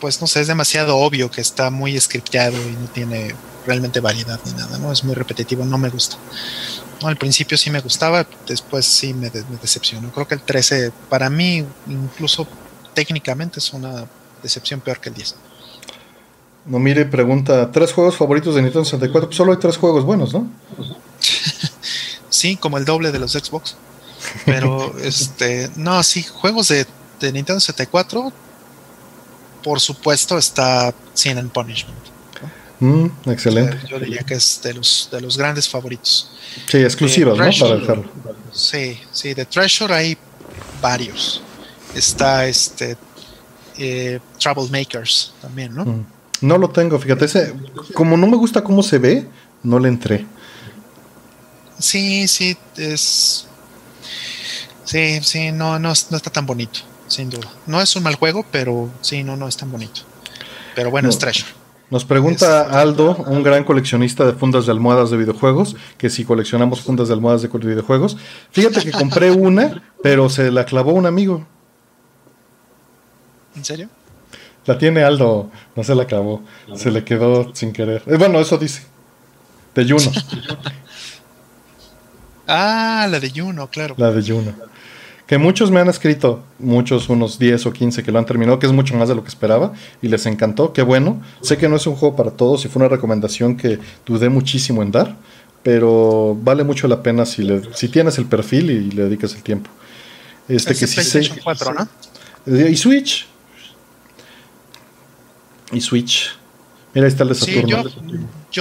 pues 0.00 0.20
no 0.20 0.26
sé, 0.26 0.40
es 0.40 0.48
demasiado 0.48 0.96
obvio 0.96 1.30
que 1.30 1.40
está 1.40 1.70
muy 1.70 1.98
scripteado 2.00 2.56
y 2.56 2.72
no 2.72 2.88
tiene 2.88 3.34
realmente 3.66 4.00
variedad 4.00 4.38
ni 4.44 4.52
nada, 4.52 4.78
¿no? 4.78 4.92
Es 4.92 5.04
muy 5.04 5.14
repetitivo, 5.14 5.64
no 5.64 5.78
me 5.78 5.88
gusta. 5.88 6.16
No, 7.02 7.08
al 7.08 7.16
principio 7.16 7.58
sí 7.58 7.70
me 7.70 7.80
gustaba, 7.80 8.26
después 8.46 8.86
sí 8.86 9.14
me, 9.14 9.30
me 9.30 9.56
decepcionó. 9.60 10.10
Creo 10.10 10.28
que 10.28 10.34
el 10.34 10.42
13, 10.42 10.92
para 11.08 11.28
mí, 11.30 11.64
incluso 11.86 12.46
técnicamente, 12.94 13.58
es 13.58 13.72
una 13.72 14.06
decepción 14.42 14.80
peor 14.80 15.00
que 15.00 15.08
el 15.08 15.14
10. 15.14 15.34
No 16.66 16.78
mire, 16.78 17.04
pregunta, 17.04 17.70
¿tres 17.70 17.92
juegos 17.92 18.16
favoritos 18.16 18.54
de 18.54 18.62
Nintendo 18.62 18.84
64? 18.84 19.28
Pues 19.28 19.36
solo 19.36 19.52
hay 19.52 19.58
tres 19.58 19.76
juegos 19.76 20.04
buenos, 20.04 20.32
¿no? 20.32 20.48
sí, 22.30 22.56
como 22.56 22.78
el 22.78 22.86
doble 22.86 23.12
de 23.12 23.18
los 23.18 23.32
Xbox. 23.32 23.76
Pero, 24.46 24.98
este, 25.02 25.70
no, 25.76 26.02
sí, 26.02 26.22
juegos 26.22 26.68
de, 26.68 26.86
Nintendo 27.20 27.60
64, 27.60 28.32
por 29.62 29.80
supuesto, 29.80 30.38
está 30.38 30.94
Sin 31.12 31.38
and 31.38 31.50
Punishment. 31.50 32.13
Mm, 32.80 33.06
excelente. 33.26 33.78
yo 33.88 33.98
diría 33.98 34.22
que 34.22 34.34
es 34.34 34.60
de 34.62 34.74
los, 34.74 35.08
de 35.10 35.20
los 35.20 35.38
grandes 35.38 35.68
favoritos. 35.68 36.30
Sí, 36.68 36.78
exclusivos, 36.78 37.38
¿no? 37.38 37.44
Para 37.44 37.76
dejarlo. 37.76 38.04
Sí, 38.52 39.00
sí, 39.12 39.34
de 39.34 39.44
Treasure 39.44 39.94
hay 39.94 40.18
varios. 40.80 41.42
Está 41.94 42.46
este 42.46 42.96
eh, 43.78 44.20
Troublemakers 44.38 45.32
también, 45.40 45.74
¿no? 45.74 45.84
Mm. 45.84 46.06
No 46.40 46.58
lo 46.58 46.68
tengo, 46.68 46.98
fíjate, 46.98 47.24
ese, 47.24 47.54
como 47.94 48.16
no 48.16 48.26
me 48.26 48.36
gusta 48.36 48.62
cómo 48.62 48.82
se 48.82 48.98
ve, 48.98 49.26
no 49.62 49.78
le 49.78 49.88
entré. 49.88 50.26
Sí, 51.78 52.28
sí, 52.28 52.56
es. 52.76 53.46
Sí, 54.84 55.20
sí, 55.22 55.52
no, 55.52 55.78
no, 55.78 55.92
está 55.92 56.18
tan 56.30 56.44
bonito, 56.44 56.80
sin 57.06 57.30
duda. 57.30 57.50
No 57.66 57.80
es 57.80 57.96
un 57.96 58.02
mal 58.02 58.16
juego, 58.16 58.44
pero 58.50 58.90
sí, 59.00 59.24
no, 59.24 59.36
no 59.36 59.48
es 59.48 59.56
tan 59.56 59.72
bonito. 59.72 60.02
Pero 60.74 60.90
bueno, 60.90 61.08
es 61.08 61.18
Treasure. 61.18 61.50
Nos 61.94 62.04
pregunta 62.04 62.80
Aldo, 62.80 63.14
un 63.28 63.44
gran 63.44 63.62
coleccionista 63.62 64.26
de 64.26 64.32
fundas 64.32 64.66
de 64.66 64.72
almohadas 64.72 65.10
de 65.10 65.16
videojuegos, 65.16 65.76
que 65.96 66.10
si 66.10 66.24
coleccionamos 66.24 66.80
fundas 66.80 67.06
de 67.06 67.14
almohadas 67.14 67.42
de 67.42 67.48
videojuegos. 67.48 68.16
Fíjate 68.50 68.82
que 68.82 68.90
compré 68.90 69.30
una, 69.30 69.80
pero 70.02 70.28
se 70.28 70.50
la 70.50 70.64
clavó 70.64 70.92
un 70.92 71.06
amigo. 71.06 71.46
¿En 73.54 73.64
serio? 73.64 73.88
La 74.66 74.76
tiene 74.76 75.04
Aldo, 75.04 75.52
no 75.76 75.84
se 75.84 75.94
la 75.94 76.02
acabó. 76.02 76.42
Se 76.74 76.90
le 76.90 77.04
quedó 77.04 77.54
sin 77.54 77.72
querer. 77.72 78.02
Eh, 78.06 78.16
bueno, 78.16 78.40
eso 78.40 78.58
dice. 78.58 78.82
De 79.76 79.84
Juno. 79.84 80.10
ah, 82.48 83.06
la 83.08 83.20
de 83.20 83.30
Juno, 83.30 83.70
claro. 83.70 83.94
La 83.98 84.10
de 84.10 84.20
Juno. 84.20 84.52
Que 85.26 85.38
muchos 85.38 85.70
me 85.70 85.80
han 85.80 85.88
escrito, 85.88 86.42
muchos, 86.58 87.08
unos 87.08 87.38
10 87.38 87.66
o 87.66 87.72
15 87.72 88.02
que 88.02 88.12
lo 88.12 88.18
han 88.18 88.26
terminado, 88.26 88.58
que 88.58 88.66
es 88.66 88.72
mucho 88.72 88.94
más 88.94 89.08
de 89.08 89.14
lo 89.14 89.22
que 89.22 89.28
esperaba 89.28 89.72
y 90.02 90.08
les 90.08 90.26
encantó. 90.26 90.72
Qué 90.74 90.82
bueno. 90.82 91.22
Sé 91.40 91.56
que 91.56 91.68
no 91.68 91.76
es 91.76 91.86
un 91.86 91.96
juego 91.96 92.14
para 92.14 92.30
todos 92.30 92.64
y 92.64 92.68
fue 92.68 92.80
una 92.80 92.90
recomendación 92.90 93.56
que 93.56 93.78
dudé 94.04 94.28
muchísimo 94.28 94.82
en 94.82 94.90
dar, 94.90 95.16
pero 95.62 96.36
vale 96.42 96.62
mucho 96.62 96.88
la 96.88 97.02
pena 97.02 97.24
si, 97.24 97.42
le, 97.42 97.62
si 97.74 97.88
tienes 97.88 98.18
el 98.18 98.26
perfil 98.26 98.70
y 98.70 98.90
le 98.90 99.04
dedicas 99.04 99.34
el 99.34 99.42
tiempo. 99.42 99.70
Este 100.46 100.74
que 100.74 100.86
sí 100.86 101.30
4, 101.42 101.72
¿no? 101.72 101.88
Y 102.68 102.76
Switch, 102.76 103.26
y 105.72 105.80
Switch. 105.80 106.36
Mira, 106.94 107.06
ahí 107.06 107.12
está 107.12 107.22
el 107.22 107.30
de 107.30 107.34
Saturno. 107.34 107.68
yo, 107.68 107.82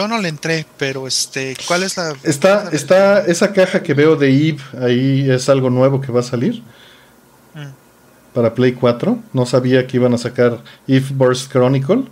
no 0.08 0.20
le 0.20 0.30
entré, 0.30 0.66
pero 0.78 1.08
este, 1.08 1.56
¿cuál 1.68 1.84
es 1.84 1.98
la. 1.98 2.16
Está, 2.24 2.70
está 2.72 3.20
esa 3.26 3.54
caja 3.54 3.84
que 3.84 3.94
veo 3.94 4.16
de 4.16 4.50
Eve, 4.50 4.64
ahí 4.82 5.30
es 5.30 5.50
algo 5.50 5.70
nuevo 5.70 6.02
que 6.02 6.12
va 6.12 6.22
a 6.22 6.24
salir. 6.24 6.64
Mm. 7.54 8.34
Para 8.34 8.56
Play 8.56 8.74
4. 8.74 9.20
No 9.34 9.46
sabía 9.46 9.86
que 9.86 9.98
iban 9.98 10.14
a 10.16 10.18
sacar 10.18 10.64
Eve 10.88 11.06
Burst 11.12 11.52
Chronicle. 11.52 12.06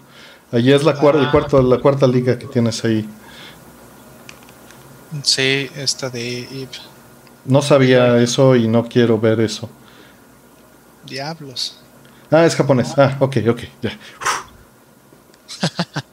Allí 0.51 0.72
es 0.72 0.84
la, 0.84 0.95
cuarta, 0.95 1.58
ah. 1.58 1.61
la 1.61 1.80
cuarta 1.80 2.06
liga 2.06 2.38
que 2.38 2.45
tienes 2.45 2.85
ahí. 2.85 3.10
Sí, 5.24 5.69
esta 5.76 6.10
de 6.10 6.42
Eve. 6.42 6.69
No 7.45 7.64
sabía 7.64 8.18
eso 8.22 8.56
y 8.56 8.68
no 8.68 8.88
quiero 8.88 9.19
ver 9.19 9.40
eso. 9.40 9.68
Diablos. 11.08 11.80
Ah, 12.30 12.45
es 12.45 12.56
japonés. 12.56 12.93
Ah, 12.95 13.18
ok, 13.19 13.38
ok, 13.50 13.61
ya. 13.82 13.98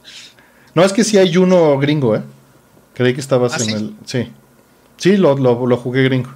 no, 0.78 0.84
es 0.84 0.92
que 0.92 1.02
sí 1.02 1.18
hay 1.18 1.36
uno 1.36 1.76
gringo, 1.76 2.15
¿eh? 2.15 2.23
Creí 2.94 3.12
que 3.12 3.20
estabas 3.20 3.55
¿Ah, 3.55 3.65
en 3.65 3.70
el. 3.70 3.97
Sí. 4.05 4.31
Sí, 4.97 5.16
lo, 5.16 5.36
lo, 5.36 5.76
jugué 5.76 6.05
gringo. 6.05 6.31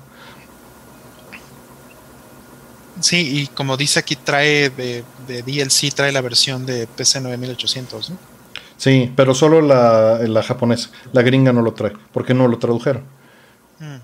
Sí, 3.01 3.43
y 3.43 3.47
como 3.47 3.77
dice 3.77 4.01
aquí, 4.01 4.17
trae 4.17 4.71
de, 4.71 5.05
DLC, 5.29 5.95
trae 5.95 6.11
la 6.11 6.21
versión 6.21 6.67
de 6.67 6.89
PC 6.89 7.21
9800, 7.21 8.11
¿no? 8.11 8.19
Sí, 8.77 9.13
pero 9.15 9.33
solo 9.33 9.61
la, 9.61 10.19
la 10.19 10.43
japonesa. 10.43 10.91
La 11.13 11.23
gringa 11.23 11.53
no 11.53 11.63
lo 11.63 11.73
trae, 11.75 11.93
porque 12.13 12.35
no 12.35 12.49
lo 12.49 12.59
tradujeron. 12.59 13.05
Mm. 13.79 13.99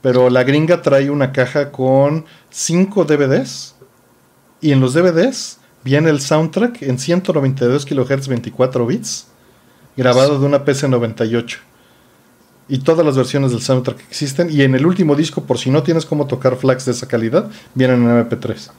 Pero 0.00 0.30
la 0.30 0.42
gringa 0.42 0.80
trae 0.80 1.10
una 1.10 1.32
caja 1.32 1.70
con 1.70 2.24
5 2.48 3.04
DVDs. 3.04 3.74
Y 4.62 4.72
en 4.72 4.80
los 4.80 4.94
DVDs 4.94 5.58
viene 5.84 6.08
el 6.08 6.22
soundtrack 6.22 6.80
en 6.80 6.98
192 6.98 7.84
kHz 7.84 8.28
24 8.28 8.86
bits, 8.86 9.26
grabado 9.96 10.38
de 10.38 10.46
una 10.46 10.64
PC98. 10.64 11.58
Y 12.68 12.78
todas 12.78 13.04
las 13.04 13.16
versiones 13.16 13.50
del 13.50 13.60
soundtrack 13.60 14.00
existen. 14.08 14.48
Y 14.50 14.62
en 14.62 14.74
el 14.74 14.86
último 14.86 15.14
disco, 15.14 15.42
por 15.42 15.58
si 15.58 15.70
no 15.70 15.82
tienes 15.82 16.06
cómo 16.06 16.26
tocar 16.26 16.56
flags 16.56 16.86
de 16.86 16.92
esa 16.92 17.06
calidad, 17.06 17.50
vienen 17.74 18.02
en 18.02 18.28
MP3. 18.28 18.70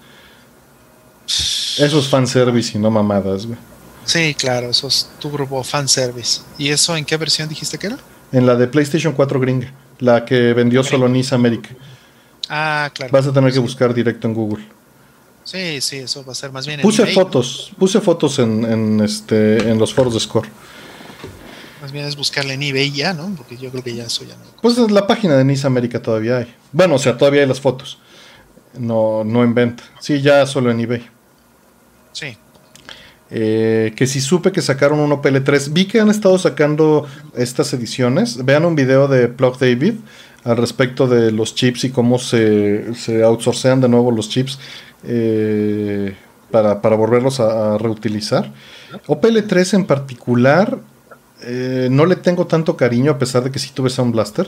Eso 1.77 1.99
es 1.99 2.07
fanservice 2.07 2.77
y 2.77 2.81
no 2.81 2.89
mamadas, 2.89 3.45
güey. 3.45 3.57
Sí, 4.05 4.35
claro, 4.35 4.69
eso 4.69 4.87
es 4.87 5.09
turbo 5.19 5.63
fanservice. 5.63 6.41
¿Y 6.57 6.69
eso 6.69 6.95
en 6.95 7.05
qué 7.05 7.17
versión 7.17 7.47
dijiste 7.47 7.77
que 7.77 7.87
era? 7.87 7.97
En 8.31 8.45
la 8.45 8.55
de 8.55 8.67
PlayStation 8.67 9.13
4 9.13 9.39
gringa, 9.39 9.71
la 9.99 10.25
que 10.25 10.53
vendió 10.53 10.83
solo 10.83 11.07
Nice 11.07 11.33
America. 11.33 11.69
Ah, 12.49 12.91
claro. 12.93 13.11
Vas 13.11 13.27
a 13.27 13.33
tener 13.33 13.53
que 13.53 13.59
buscar 13.59 13.93
directo 13.93 14.27
en 14.27 14.33
Google. 14.33 14.65
Sí, 15.43 15.81
sí, 15.81 15.97
eso 15.97 16.23
va 16.25 16.31
a 16.31 16.35
ser 16.35 16.51
más 16.51 16.65
bien. 16.65 16.81
Puse 16.81 17.05
fotos, 17.07 17.71
puse 17.77 17.99
fotos 17.99 18.39
en, 18.39 19.01
este, 19.01 19.69
en 19.69 19.77
los 19.77 19.93
foros 19.93 20.13
de 20.13 20.19
Score. 20.19 20.47
Más 21.83 21.91
bien 21.91 22.05
es 22.05 22.15
buscarle 22.15 22.53
en 22.53 22.63
eBay 22.63 22.93
ya, 22.93 23.13
¿no? 23.13 23.29
Porque 23.35 23.57
yo 23.57 23.69
creo 23.69 23.83
que 23.83 23.93
ya 23.93 24.05
eso 24.05 24.23
ya 24.23 24.37
no. 24.37 24.43
Pues 24.61 24.77
la 24.89 25.05
página 25.05 25.35
de 25.35 25.43
Nice 25.43 25.67
América 25.67 26.01
todavía 26.01 26.37
hay. 26.37 26.55
Bueno, 26.71 26.95
o 26.95 26.97
sea, 26.97 27.17
todavía 27.17 27.41
hay 27.41 27.47
las 27.47 27.59
fotos. 27.59 27.99
No, 28.79 29.25
no 29.25 29.43
en 29.43 29.53
venta. 29.53 29.83
Sí, 29.99 30.21
ya 30.21 30.45
solo 30.45 30.71
en 30.71 30.79
eBay. 30.79 31.05
Sí. 32.13 32.37
Eh, 33.31 33.91
que 33.97 34.07
si 34.07 34.21
supe 34.21 34.53
que 34.53 34.61
sacaron 34.61 35.01
un 35.01 35.11
OPL3. 35.11 35.73
Vi 35.73 35.83
que 35.83 35.99
han 35.99 36.09
estado 36.09 36.37
sacando 36.37 37.05
estas 37.35 37.73
ediciones. 37.73 38.45
Vean 38.45 38.63
un 38.63 38.75
video 38.75 39.09
de 39.09 39.27
Plug 39.27 39.59
David 39.59 39.95
al 40.45 40.55
respecto 40.55 41.09
de 41.09 41.33
los 41.33 41.53
chips 41.53 41.83
y 41.83 41.89
cómo 41.89 42.17
se, 42.17 42.95
se 42.95 43.23
outsourcean 43.23 43.81
de 43.81 43.89
nuevo 43.89 44.09
los 44.09 44.29
chips 44.29 44.57
eh, 45.03 46.15
para, 46.49 46.75
volverlos 46.75 47.41
a, 47.41 47.77
reutilizar. 47.77 48.53
OPL3 49.05 49.73
en 49.73 49.85
particular 49.85 50.79
eh, 51.45 51.87
no 51.91 52.05
le 52.05 52.15
tengo 52.15 52.47
tanto 52.47 52.77
cariño 52.77 53.11
a 53.11 53.17
pesar 53.17 53.43
de 53.43 53.51
que 53.51 53.59
sí 53.59 53.71
tuve 53.73 53.89
Sound 53.89 54.13
Blaster 54.13 54.47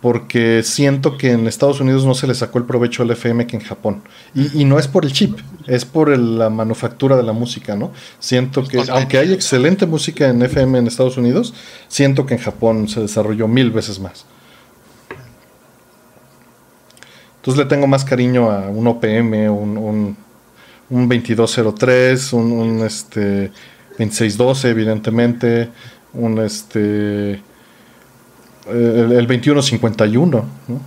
porque 0.00 0.62
siento 0.62 1.16
que 1.16 1.32
en 1.32 1.46
Estados 1.46 1.80
Unidos 1.80 2.04
no 2.04 2.14
se 2.14 2.26
le 2.26 2.34
sacó 2.34 2.58
el 2.58 2.64
provecho 2.64 3.02
al 3.02 3.10
FM 3.10 3.46
que 3.46 3.56
en 3.56 3.62
Japón. 3.62 4.02
Y, 4.34 4.64
no 4.64 4.78
es 4.78 4.86
por 4.88 5.04
el 5.04 5.12
chip, 5.12 5.38
es 5.66 5.84
por 5.84 6.16
la 6.16 6.50
manufactura 6.50 7.16
de 7.16 7.22
la 7.22 7.32
música, 7.32 7.76
¿no? 7.76 7.92
Siento 8.18 8.62
que, 8.62 8.82
aunque 8.88 9.18
hay 9.18 9.32
excelente 9.32 9.86
música 9.86 10.28
en 10.28 10.42
FM 10.42 10.78
en 10.78 10.86
Estados 10.86 11.16
Unidos, 11.16 11.54
siento 11.88 12.26
que 12.26 12.34
en 12.34 12.40
Japón 12.40 12.88
se 12.88 13.00
desarrolló 13.00 13.48
mil 13.48 13.70
veces 13.70 13.98
más. 13.98 14.26
Entonces 17.36 17.64
le 17.64 17.68
tengo 17.68 17.86
más 17.86 18.04
cariño 18.04 18.50
a 18.50 18.68
un 18.68 18.86
OPM, 18.86 19.50
un, 19.50 19.78
un, 19.78 20.16
un 20.90 21.08
2203, 21.08 22.32
un, 22.32 22.52
un 22.52 22.80
este, 22.84 23.50
2612, 23.98 24.68
evidentemente, 24.68 25.70
un 26.16 26.38
este 26.40 27.42
el, 28.68 29.12
el 29.12 29.26
2151, 29.26 30.44
¿no? 30.68 30.80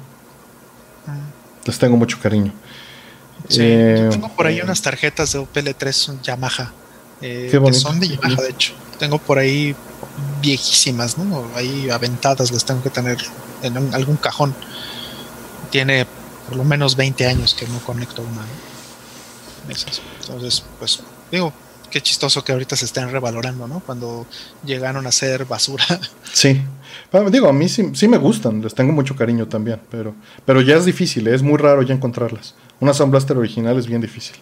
Les 1.66 1.80
tengo 1.80 1.98
mucho 1.98 2.20
cariño. 2.22 2.54
Eh, 3.58 4.08
tengo 4.12 4.30
por 4.30 4.48
ahí 4.48 4.62
unas 4.62 4.82
tarjetas 4.82 5.34
de 5.34 5.40
OPL3 5.40 6.22
Yamaha. 6.22 6.74
Eh, 7.22 7.50
que 7.52 7.74
son 7.74 8.00
de 8.00 8.10
Yamaha, 8.10 8.42
de 8.42 8.50
hecho. 8.50 8.74
Tengo 8.98 9.18
por 9.18 9.40
ahí 9.40 9.76
viejísimas, 10.42 11.18
¿no? 11.18 11.46
Ahí 11.56 11.90
aventadas, 11.90 12.52
las 12.52 12.66
tengo 12.66 12.84
que 12.84 12.90
tener 12.90 13.18
en 13.64 13.94
algún 13.94 14.18
cajón. 14.18 14.54
Tiene 15.70 16.06
por 16.48 16.58
lo 16.58 16.64
menos 16.64 16.96
20 16.96 17.26
años 17.28 17.54
que 17.54 17.68
no 17.68 17.80
conecto 17.80 18.22
una. 18.22 18.46
Entonces, 20.22 20.64
pues, 20.80 21.02
digo, 21.32 21.54
qué 21.90 22.02
chistoso 22.02 22.44
que 22.44 22.52
ahorita 22.52 22.76
se 22.76 22.86
estén 22.86 23.12
revalorando, 23.12 23.68
¿no? 23.68 23.82
Cuando 23.82 24.26
llegaron 24.66 25.06
a 25.08 25.12
ser 25.12 25.46
basura. 25.46 25.86
Sí. 26.32 26.62
Digo, 27.32 27.48
a 27.50 27.54
mí 27.54 27.68
sí, 27.68 28.08
me 28.08 28.18
gustan, 28.18 28.62
les 28.62 28.76
tengo 28.76 28.94
mucho 28.94 29.16
cariño 29.16 29.48
también, 29.48 29.80
pero, 29.90 30.14
pero 30.46 30.62
ya 30.62 30.76
es 30.76 30.86
difícil, 30.86 31.28
¿eh? 31.28 31.34
es 31.34 31.42
muy 31.42 31.58
raro 31.58 31.82
ya 31.82 31.94
encontrarlas. 31.94 32.54
Una 32.80 32.94
Sound 32.94 33.12
Blaster 33.12 33.36
original 33.36 33.78
es 33.80 33.88
bien 33.88 34.00
difícil. 34.00 34.36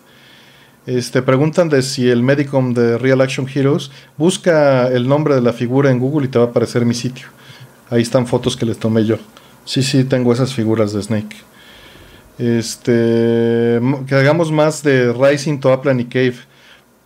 Este, 0.85 1.21
preguntan 1.21 1.69
de 1.69 1.81
si 1.81 2.09
el 2.09 2.23
Medicom 2.23 2.73
de 2.73 2.97
Real 2.97 3.21
Action 3.21 3.47
Heroes 3.53 3.91
busca 4.17 4.87
el 4.87 5.07
nombre 5.07 5.35
de 5.35 5.41
la 5.41 5.53
figura 5.53 5.91
en 5.91 5.99
Google 5.99 6.27
y 6.27 6.29
te 6.29 6.39
va 6.39 6.45
a 6.45 6.47
aparecer 6.49 6.85
mi 6.85 6.93
sitio. 6.93 7.27
Ahí 7.89 8.01
están 8.01 8.27
fotos 8.27 8.57
que 8.57 8.65
les 8.65 8.77
tomé 8.77 9.05
yo. 9.05 9.17
Sí, 9.65 9.81
sí, 9.81 10.03
tengo 10.03 10.33
esas 10.33 10.53
figuras 10.53 10.93
de 10.93 11.01
Snake. 11.01 11.37
Este, 12.37 13.81
que 14.07 14.15
hagamos 14.15 14.51
más 14.51 14.83
de 14.83 15.11
Rising 15.11 15.59
to 15.59 15.73
Upland 15.73 16.07
Cave 16.09 16.37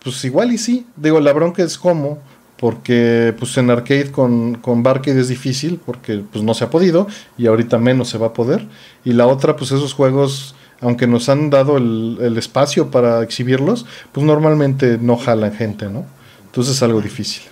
pues 0.03 0.23
igual 0.25 0.51
y 0.51 0.57
sí. 0.57 0.85
Digo, 0.95 1.19
la 1.19 1.33
bronca 1.33 1.63
es 1.63 1.77
cómo, 1.77 2.19
porque 2.57 3.33
pues 3.37 3.57
en 3.57 3.69
arcade 3.69 4.11
con, 4.11 4.55
con 4.55 4.83
Barcade 4.83 5.19
es 5.19 5.27
difícil, 5.27 5.79
porque 5.83 6.23
pues 6.31 6.43
no 6.43 6.53
se 6.53 6.63
ha 6.63 6.69
podido, 6.69 7.07
y 7.37 7.47
ahorita 7.47 7.77
menos 7.77 8.09
se 8.09 8.17
va 8.17 8.27
a 8.27 8.33
poder. 8.33 8.67
Y 9.03 9.13
la 9.13 9.27
otra, 9.27 9.55
pues 9.55 9.71
esos 9.71 9.93
juegos, 9.93 10.55
aunque 10.79 11.07
nos 11.07 11.29
han 11.29 11.49
dado 11.49 11.77
el, 11.77 12.35
espacio 12.37 12.91
para 12.91 13.23
exhibirlos, 13.23 13.85
pues 14.11 14.25
normalmente 14.25 14.97
no 14.99 15.17
jalan 15.17 15.53
gente, 15.53 15.87
¿no? 15.89 16.05
Entonces 16.45 16.75
es 16.75 16.83
algo 16.83 17.01
difícil. 17.01 17.43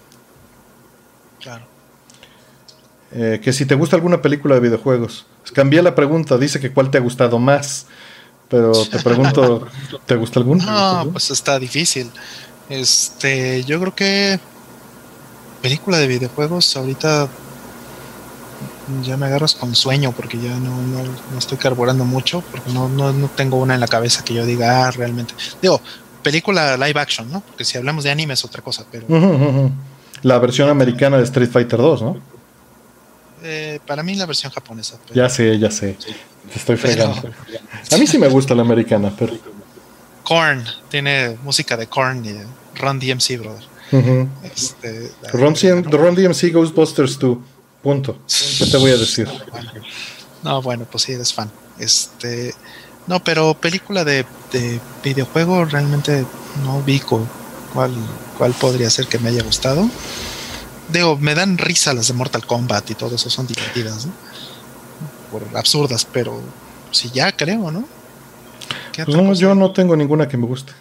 Claro. 1.40 1.64
Eh, 3.12 3.40
que 3.42 3.54
si 3.54 3.66
te 3.66 3.76
gusta 3.76 3.96
alguna 3.96 4.22
película 4.22 4.56
de 4.56 4.62
videojuegos. 4.62 5.26
Cambié 5.54 5.82
la 5.82 5.96
pregunta, 5.96 6.38
dice 6.38 6.60
que 6.60 6.72
cuál 6.72 6.92
te 6.92 7.00
ha 7.00 7.02
gustado 7.02 7.40
más. 7.40 7.88
Pero 8.50 8.72
te 8.86 9.00
pregunto, 9.04 9.68
¿te 10.06 10.16
gusta 10.16 10.40
alguno? 10.40 10.64
No, 10.64 11.12
pues 11.12 11.32
está 11.32 11.60
difícil. 11.60 12.12
Este, 12.70 13.64
yo 13.64 13.80
creo 13.80 13.96
que 13.96 14.40
película 15.62 15.98
de 15.98 16.08
videojuegos 16.08 16.76
ahorita 16.76 17.28
ya 19.04 19.18
me 19.18 19.28
agarras 19.28 19.56
con 19.56 19.76
sueño 19.76 20.12
porque 20.14 20.40
ya 20.40 20.56
no, 20.58 20.82
no, 20.82 21.38
estoy 21.38 21.58
carburando 21.58 22.06
mucho 22.06 22.42
porque 22.52 22.72
no, 22.72 22.90
no, 22.90 23.14
no, 23.14 23.28
tengo 23.28 23.58
una 23.58 23.76
en 23.76 23.80
la 23.80 23.88
cabeza 23.88 24.24
que 24.24 24.34
yo 24.34 24.46
diga 24.46 24.88
ah, 24.88 24.92
realmente. 24.92 25.34
Digo, 25.62 25.82
película 26.24 26.76
live 26.78 27.00
action, 27.00 27.32
¿no? 27.32 27.42
Porque 27.42 27.66
si 27.66 27.78
hablamos 27.78 28.04
de 28.04 28.12
anime 28.12 28.34
es 28.34 28.44
otra 28.44 28.62
cosa, 28.62 28.86
pero... 28.92 29.06
La 30.22 30.38
versión 30.38 30.70
americana 30.70 31.18
de 31.18 31.24
Street 31.24 31.50
Fighter 31.50 31.80
2, 31.80 32.02
¿no? 32.02 32.18
Eh, 33.42 33.80
para 33.86 34.04
mí 34.04 34.16
la 34.16 34.26
versión 34.26 34.52
japonesa. 34.52 34.98
Ya 35.14 35.30
sé, 35.30 35.58
ya 35.58 35.72
sé. 35.72 35.98
Estoy 36.56 36.78
fregando. 36.78 37.22
A 37.92 37.98
mí 37.98 38.08
sí 38.08 38.18
me 38.18 38.28
gusta 38.28 38.56
la 38.56 38.62
americana, 38.62 39.14
pero. 39.18 39.34
Korn, 40.24 40.64
tiene 40.90 41.38
música 41.44 41.76
de 41.76 41.88
Korn 41.88 42.24
y 42.26 42.36
Run 42.80 43.00
DMC, 43.00 43.40
brother. 43.40 43.64
este, 44.44 45.12
Run, 45.34 46.16
DMC 46.16 46.52
Ghostbusters 46.54 47.18
2. 47.20 47.38
Punto. 47.82 48.20
¿Qué 48.58 48.66
te 48.66 48.78
voy 48.78 48.92
a 48.92 48.98
decir? 48.98 49.28
No, 50.44 50.62
bueno, 50.62 50.86
pues 50.90 51.04
sí, 51.04 51.14
eres 51.14 51.34
fan. 51.34 51.50
Este. 51.80 52.54
No, 53.08 53.24
pero 53.24 53.54
película 53.56 54.04
de, 54.04 54.26
de 54.52 54.80
videojuego 55.04 55.66
realmente 55.66 56.26
no 56.64 56.78
ubico 56.78 57.26
cuál, 57.74 57.92
cuál 58.38 58.54
podría 58.54 58.90
ser 58.90 59.08
que 59.08 59.18
me 59.18 59.30
haya 59.30 59.42
gustado 59.42 59.90
digo, 60.92 61.18
me 61.18 61.36
dan 61.36 61.58
risa 61.58 61.94
las 61.94 62.08
de 62.08 62.14
Mortal 62.14 62.46
Kombat 62.46 62.90
y 62.92 62.96
todo 62.96 63.16
eso, 63.16 63.30
son 63.30 63.48
divertidas, 63.48 64.06
¿no? 64.06 64.14
Por 65.32 65.44
absurdas, 65.56 66.06
pero 66.06 66.40
si 66.92 67.10
ya 67.12 67.32
creo, 67.32 67.72
¿no? 67.72 67.86
Pues 69.06 69.40
yo 69.40 69.56
no 69.56 69.72
tengo 69.72 69.96
ninguna 69.96 70.28
que 70.28 70.38
me 70.38 70.46
guste. 70.46 70.74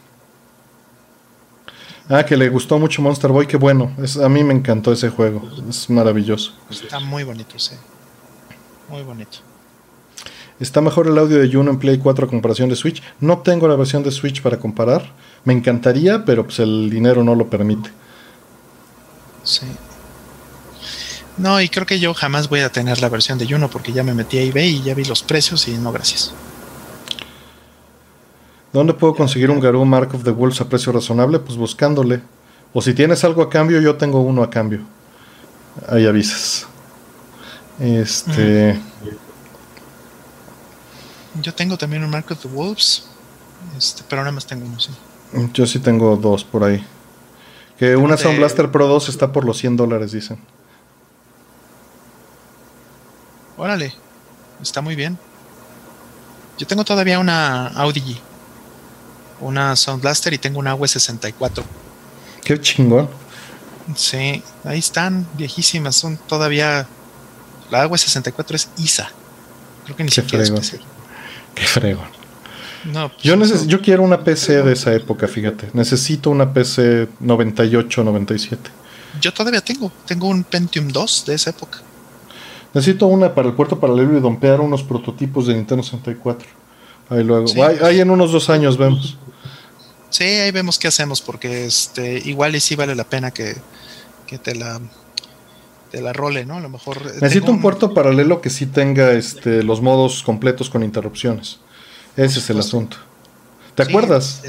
Ah, 2.08 2.24
que 2.24 2.36
le 2.36 2.48
gustó 2.48 2.78
mucho 2.78 3.02
Monster 3.02 3.30
Boy, 3.30 3.46
qué 3.46 3.58
bueno. 3.58 3.92
Es, 4.02 4.16
a 4.16 4.28
mí 4.28 4.42
me 4.42 4.54
encantó 4.54 4.92
ese 4.92 5.10
juego, 5.10 5.42
es 5.68 5.90
maravilloso. 5.90 6.54
Está 6.70 7.00
muy 7.00 7.22
bonito, 7.22 7.58
sí. 7.58 7.74
Muy 8.88 9.02
bonito. 9.02 9.38
Está 10.58 10.80
mejor 10.80 11.06
el 11.06 11.18
audio 11.18 11.38
de 11.38 11.52
Juno 11.52 11.70
en 11.70 11.78
Play 11.78 11.98
4 11.98 12.26
a 12.26 12.28
comparación 12.28 12.68
de 12.68 12.76
Switch. 12.76 13.02
No 13.20 13.38
tengo 13.38 13.68
la 13.68 13.76
versión 13.76 14.02
de 14.02 14.10
Switch 14.10 14.42
para 14.42 14.58
comparar. 14.58 15.12
Me 15.44 15.52
encantaría, 15.52 16.24
pero 16.24 16.44
pues 16.44 16.58
el 16.58 16.90
dinero 16.90 17.22
no 17.22 17.34
lo 17.34 17.48
permite. 17.48 17.90
Sí. 19.44 19.66
No, 21.38 21.60
y 21.60 21.68
creo 21.68 21.86
que 21.86 22.00
yo 22.00 22.14
jamás 22.14 22.48
voy 22.48 22.60
a 22.60 22.70
tener 22.70 23.00
la 23.00 23.08
versión 23.08 23.38
de 23.38 23.48
Juno 23.48 23.70
porque 23.70 23.92
ya 23.92 24.02
me 24.02 24.12
metí 24.12 24.38
a 24.38 24.42
eBay 24.42 24.76
y 24.76 24.82
ya 24.82 24.94
vi 24.94 25.04
los 25.04 25.22
precios 25.22 25.68
y 25.68 25.78
no, 25.78 25.92
gracias. 25.92 26.34
¿Dónde 28.72 28.92
puedo 28.92 29.14
conseguir 29.14 29.50
un 29.50 29.60
Garou 29.60 29.84
Mark 29.84 30.14
of 30.14 30.24
the 30.24 30.30
Wolves 30.30 30.60
a 30.60 30.68
precio 30.68 30.92
razonable? 30.92 31.38
Pues 31.38 31.56
buscándole. 31.56 32.20
O 32.72 32.82
si 32.82 32.92
tienes 32.92 33.24
algo 33.24 33.42
a 33.42 33.48
cambio, 33.48 33.80
yo 33.80 33.96
tengo 33.96 34.20
uno 34.20 34.42
a 34.42 34.50
cambio. 34.50 34.80
Ahí 35.88 36.06
avisas. 36.06 36.66
Este. 37.80 38.78
Yo 41.40 41.54
tengo 41.54 41.78
también 41.78 42.04
un 42.04 42.10
Mark 42.10 42.26
of 42.30 42.40
the 42.42 42.48
Wolves. 42.48 43.06
Este, 43.76 44.02
pero 44.08 44.22
nada 44.22 44.32
más 44.32 44.46
tengo 44.46 44.66
uno, 44.66 44.78
sí. 44.80 44.90
Yo 45.54 45.66
sí 45.66 45.78
tengo 45.78 46.16
dos 46.16 46.44
por 46.44 46.64
ahí. 46.64 46.84
Que 47.78 47.96
una 47.96 48.16
Sound 48.16 48.38
Blaster 48.38 48.70
Pro 48.70 48.88
2 48.88 49.08
está 49.08 49.32
por 49.32 49.44
los 49.44 49.58
100 49.58 49.76
dólares, 49.76 50.12
dicen. 50.12 50.38
Órale, 53.58 53.92
está 54.62 54.80
muy 54.80 54.96
bien. 54.96 55.18
Yo 56.56 56.66
tengo 56.66 56.84
todavía 56.84 57.18
una 57.18 57.66
Audi 57.68 58.18
una 59.40 59.76
Sound 59.76 60.02
Blaster 60.02 60.32
y 60.32 60.38
tengo 60.38 60.58
una 60.58 60.74
AW64. 60.74 61.62
Qué 62.42 62.60
chingón. 62.60 63.08
Sí, 63.94 64.42
ahí 64.64 64.78
están, 64.78 65.26
viejísimas, 65.34 65.96
son 65.96 66.16
todavía. 66.16 66.86
La 67.70 67.86
AW64 67.86 68.54
es 68.54 68.70
ISA. 68.78 69.10
Creo 69.84 69.96
que 69.96 70.04
ni 70.04 70.10
Qué 70.10 70.22
siquiera 70.22 70.44
fregón. 70.44 70.62
es 70.62 70.78
Qué 71.54 71.64
fregón. 71.64 72.08
No, 72.84 73.10
pues 73.10 73.22
yo, 73.22 73.64
yo 73.66 73.80
quiero 73.82 74.02
una 74.02 74.22
PC 74.22 74.62
de 74.62 74.72
esa 74.72 74.94
época, 74.94 75.26
fíjate. 75.26 75.68
Necesito 75.74 76.30
una 76.30 76.52
PC 76.52 77.08
98, 77.20 78.04
97. 78.04 78.70
Yo 79.20 79.34
todavía 79.34 79.60
tengo. 79.60 79.92
Tengo 80.06 80.28
un 80.28 80.44
Pentium 80.44 80.88
2 80.88 81.24
de 81.26 81.34
esa 81.34 81.50
época. 81.50 81.80
Necesito 82.74 83.06
una 83.06 83.34
para 83.34 83.48
el 83.48 83.54
puerto 83.54 83.80
paralelo 83.80 84.16
y 84.16 84.20
dompear 84.20 84.60
unos 84.60 84.82
prototipos 84.82 85.46
de 85.46 85.54
Nintendo 85.54 85.82
64. 85.82 86.48
Ahí 87.08 87.24
luego. 87.24 87.46
Ahí, 87.82 88.00
en 88.00 88.10
unos 88.10 88.32
dos 88.32 88.50
años 88.50 88.76
vemos. 88.76 89.16
Sí, 90.10 90.24
ahí 90.24 90.50
vemos 90.50 90.78
qué 90.78 90.88
hacemos, 90.88 91.20
porque 91.20 91.64
este 91.66 92.18
igual 92.24 92.54
y 92.54 92.60
sí 92.60 92.76
vale 92.76 92.94
la 92.94 93.04
pena 93.04 93.30
que, 93.30 93.56
te 94.42 94.54
la 94.54 94.80
te 95.90 96.02
la 96.02 96.12
role, 96.12 96.44
¿no? 96.44 96.56
A 96.56 96.60
lo 96.60 96.68
mejor. 96.68 97.02
Necesito 97.20 97.50
un, 97.50 97.62
puerto 97.62 97.94
paralelo 97.94 98.42
que 98.42 98.50
sí 98.50 98.66
tenga 98.66 99.12
este 99.12 99.62
los 99.62 99.80
modos 99.80 100.22
completos 100.22 100.68
con 100.68 100.82
interrupciones. 100.82 101.60
Ese 102.16 102.40
es 102.40 102.50
el 102.50 102.58
asunto. 102.58 102.98
¿Te 103.74 103.84
acuerdas? 103.84 104.42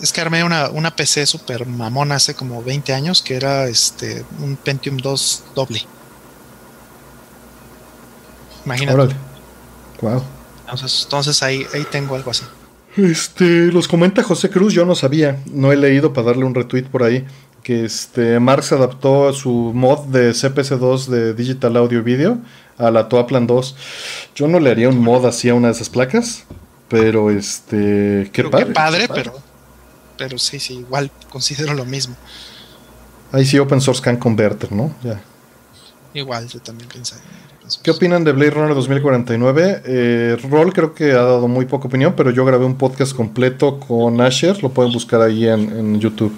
Es, 0.00 0.12
que 0.12 0.20
armé 0.20 0.44
una, 0.44 0.68
una 0.70 0.94
PC 0.94 1.26
super 1.26 1.66
mamona 1.66 2.14
hace 2.14 2.34
como 2.34 2.62
20 2.62 2.94
años 2.94 3.20
que 3.20 3.34
era 3.34 3.66
este 3.66 4.24
un 4.40 4.56
Pentium 4.56 4.96
2 4.96 5.44
doble. 5.54 5.82
Imagínate. 8.68 9.14
Wow. 10.02 10.22
Entonces, 10.60 11.02
entonces 11.04 11.42
ahí, 11.42 11.66
ahí 11.72 11.86
tengo 11.90 12.14
algo 12.14 12.30
así. 12.30 12.44
Este, 12.96 13.72
los 13.72 13.88
comenta 13.88 14.22
José 14.22 14.50
Cruz, 14.50 14.74
yo 14.74 14.84
no 14.84 14.94
sabía, 14.94 15.38
no 15.46 15.72
he 15.72 15.76
leído 15.76 16.12
para 16.12 16.28
darle 16.28 16.44
un 16.44 16.54
retweet 16.54 16.84
por 16.84 17.02
ahí, 17.02 17.26
que 17.62 17.84
este 17.84 18.38
Marx 18.40 18.72
adaptó 18.72 19.32
su 19.32 19.72
mod 19.74 20.06
de 20.08 20.30
CPC2 20.30 21.06
de 21.06 21.34
Digital 21.34 21.76
Audio 21.76 22.02
Video 22.02 22.38
a 22.76 22.90
la 22.90 23.08
Toaplan 23.08 23.46
2. 23.46 23.76
Yo 24.34 24.48
no 24.48 24.60
le 24.60 24.70
haría 24.70 24.88
un 24.88 24.98
mod 24.98 25.24
así 25.26 25.48
a 25.48 25.54
una 25.54 25.68
de 25.68 25.74
esas 25.74 25.88
placas, 25.88 26.44
pero 26.88 27.30
este, 27.30 28.30
qué 28.32 28.44
padre. 28.44 28.66
Qué 28.66 28.72
padre, 28.72 29.08
pero 29.08 29.48
pero 30.18 30.36
sí, 30.36 30.58
sí, 30.58 30.74
igual 30.74 31.10
considero 31.30 31.72
lo 31.72 31.84
mismo. 31.84 32.16
Ahí 33.30 33.46
sí 33.46 33.58
Open 33.58 33.80
Source 33.80 34.02
Can 34.02 34.16
Converter, 34.16 34.72
¿no? 34.72 34.92
Ya. 35.02 35.20
Igual, 36.12 36.48
yo 36.48 36.60
también 36.60 36.88
pensé. 36.88 37.14
¿Qué 37.82 37.90
opinan 37.90 38.24
de 38.24 38.32
Blade 38.32 38.50
Runner 38.50 38.74
2049? 38.74 39.82
Eh, 39.84 40.36
Roll 40.48 40.72
creo 40.72 40.94
que 40.94 41.12
ha 41.12 41.22
dado 41.22 41.48
muy 41.48 41.66
poca 41.66 41.88
opinión, 41.88 42.14
pero 42.16 42.30
yo 42.30 42.44
grabé 42.44 42.64
un 42.64 42.76
podcast 42.76 43.14
completo 43.14 43.78
con 43.78 44.20
Asher, 44.20 44.62
lo 44.62 44.70
pueden 44.70 44.92
buscar 44.92 45.20
ahí 45.20 45.46
en, 45.46 46.00
YouTube. 46.00 46.34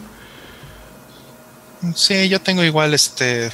Sí, 1.95 2.29
yo 2.29 2.41
tengo 2.41 2.65
igual 2.65 2.95
este 2.95 3.51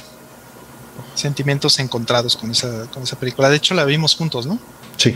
sentimientos 1.13 1.79
encontrados 1.79 2.35
con 2.35 2.51
esa, 2.51 2.87
con 2.91 3.03
esa 3.03 3.17
película. 3.19 3.49
De 3.49 3.57
hecho, 3.57 3.75
la 3.75 3.85
vimos 3.85 4.15
juntos, 4.15 4.47
¿no? 4.47 4.59
Sí. 4.97 5.15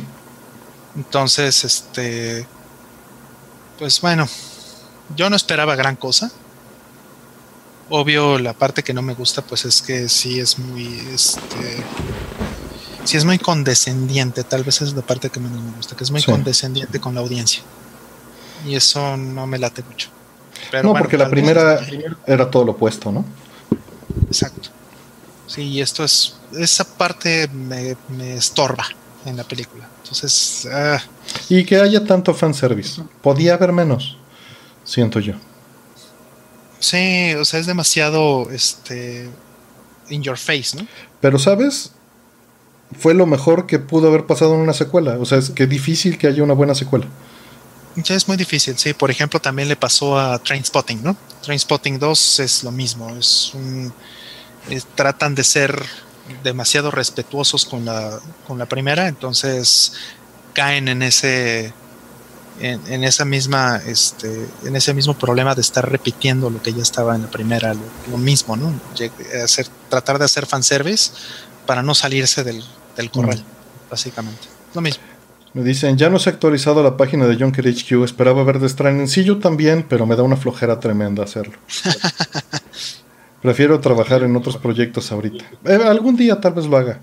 Entonces, 0.95 1.63
este. 1.63 2.45
Pues 3.79 3.99
bueno, 4.01 4.27
yo 5.15 5.29
no 5.29 5.35
esperaba 5.35 5.75
gran 5.75 5.95
cosa. 5.95 6.31
Obvio, 7.89 8.39
la 8.39 8.53
parte 8.53 8.83
que 8.83 8.93
no 8.93 9.01
me 9.01 9.13
gusta, 9.13 9.41
pues 9.41 9.65
es 9.65 9.81
que 9.81 10.07
sí 10.07 10.39
es 10.39 10.59
muy. 10.59 10.85
Este, 11.13 11.83
si 13.03 13.17
es 13.17 13.25
muy 13.25 13.39
condescendiente, 13.39 14.43
tal 14.43 14.63
vez 14.63 14.81
es 14.81 14.93
la 14.93 15.01
parte 15.01 15.29
que 15.29 15.39
menos 15.39 15.61
me 15.61 15.71
gusta, 15.71 15.95
que 15.95 16.03
es 16.03 16.11
muy 16.11 16.23
condescendiente 16.23 16.99
con 16.99 17.15
la 17.15 17.21
audiencia. 17.21 17.61
Y 18.65 18.75
eso 18.75 19.17
no 19.17 19.47
me 19.47 19.57
late 19.57 19.83
mucho. 19.83 20.09
no, 20.83 20.93
porque 20.93 21.17
la 21.17 21.29
primera 21.29 21.79
era 22.25 22.49
todo 22.49 22.65
lo 22.65 22.71
opuesto, 22.73 23.11
¿no? 23.11 23.25
Exacto. 24.27 24.69
Sí, 25.47 25.63
y 25.63 25.81
esto 25.81 26.03
es, 26.03 26.35
esa 26.57 26.85
parte 26.85 27.47
me, 27.49 27.97
estorba 28.35 28.85
en 29.25 29.37
la 29.37 29.43
película. 29.43 29.87
Entonces... 30.03 30.67
Ah. 30.71 31.01
Y 31.49 31.65
que 31.65 31.77
haya 31.77 32.05
tanto 32.05 32.33
fanservice. 32.33 33.01
Podía 33.21 33.55
haber 33.55 33.71
menos, 33.71 34.17
siento 34.83 35.19
yo. 35.19 35.33
Sí, 36.79 37.33
o 37.35 37.45
sea, 37.45 37.59
es 37.59 37.65
demasiado, 37.65 38.49
este, 38.51 39.29
in 40.09 40.23
your 40.23 40.37
face, 40.37 40.77
¿no? 40.77 40.87
Pero, 41.19 41.37
¿sabes? 41.37 41.91
Fue 42.97 43.13
lo 43.13 43.25
mejor 43.25 43.67
que 43.67 43.79
pudo 43.79 44.07
haber 44.07 44.25
pasado 44.25 44.55
en 44.55 44.61
una 44.61 44.73
secuela. 44.73 45.17
O 45.19 45.25
sea, 45.25 45.37
es 45.37 45.49
que 45.49 45.67
difícil 45.67 46.17
que 46.17 46.27
haya 46.27 46.43
una 46.43 46.53
buena 46.53 46.75
secuela. 46.75 47.07
Ya 47.95 48.15
es 48.15 48.27
muy 48.27 48.37
difícil, 48.37 48.77
sí. 48.77 48.93
Por 48.93 49.11
ejemplo, 49.11 49.39
también 49.39 49.67
le 49.67 49.75
pasó 49.75 50.17
a 50.17 50.39
Trainspotting, 50.39 51.03
¿no? 51.03 51.15
Trainspotting 51.43 51.99
2 51.99 52.39
es 52.39 52.63
lo 52.63 52.71
mismo. 52.71 53.09
Es 53.15 53.51
un. 53.53 53.93
tratan 54.95 55.35
de 55.35 55.43
ser 55.43 55.83
demasiado 56.43 56.91
respetuosos 56.91 57.65
con 57.65 57.83
la, 57.83 58.19
con 58.47 58.57
la 58.57 58.65
primera, 58.65 59.07
entonces 59.07 59.93
caen 60.53 60.87
en 60.87 61.01
ese. 61.01 61.73
En, 62.59 63.03
esa 63.03 63.25
misma, 63.25 63.81
este, 63.87 64.47
en 64.65 64.75
ese 64.75 64.93
mismo 64.93 65.17
problema 65.17 65.55
de 65.55 65.61
estar 65.61 65.89
repitiendo 65.89 66.51
lo 66.51 66.61
que 66.61 66.71
ya 66.71 66.83
estaba 66.83 67.15
en 67.15 67.23
la 67.23 67.31
primera, 67.31 67.73
lo, 67.73 68.17
mismo, 68.19 68.55
¿no? 68.55 68.71
Hacer, 69.43 69.67
tratar 69.89 70.19
de 70.19 70.25
hacer 70.25 70.45
fanservice 70.45 71.11
para 71.65 71.81
no 71.81 71.95
salirse 71.95 72.43
del, 72.43 72.63
del 72.95 73.11
corral, 73.11 73.43
básicamente. 73.89 74.47
Lo 74.73 74.81
mismo. 74.81 75.03
Me 75.53 75.63
dicen, 75.63 75.97
ya 75.97 76.09
no 76.09 76.17
se 76.17 76.29
ha 76.29 76.33
actualizado 76.33 76.81
la 76.81 76.95
página 76.95 77.27
de 77.27 77.35
Junker 77.35 77.67
HQ, 77.67 78.03
esperaba 78.05 78.43
ver 78.43 78.59
The 78.59 78.69
Stranding. 78.69 79.07
Sí, 79.07 79.25
yo 79.25 79.39
también, 79.39 79.85
pero 79.87 80.05
me 80.05 80.15
da 80.15 80.23
una 80.23 80.37
flojera 80.37 80.79
tremenda 80.79 81.23
hacerlo. 81.23 81.57
Prefiero 83.41 83.79
trabajar 83.81 84.23
en 84.23 84.35
otros 84.35 84.55
proyectos 84.57 85.11
ahorita. 85.11 85.43
Eh, 85.65 85.79
algún 85.85 86.15
día 86.15 86.39
tal 86.39 86.53
vez 86.53 86.67
lo 86.67 86.77
haga, 86.77 87.01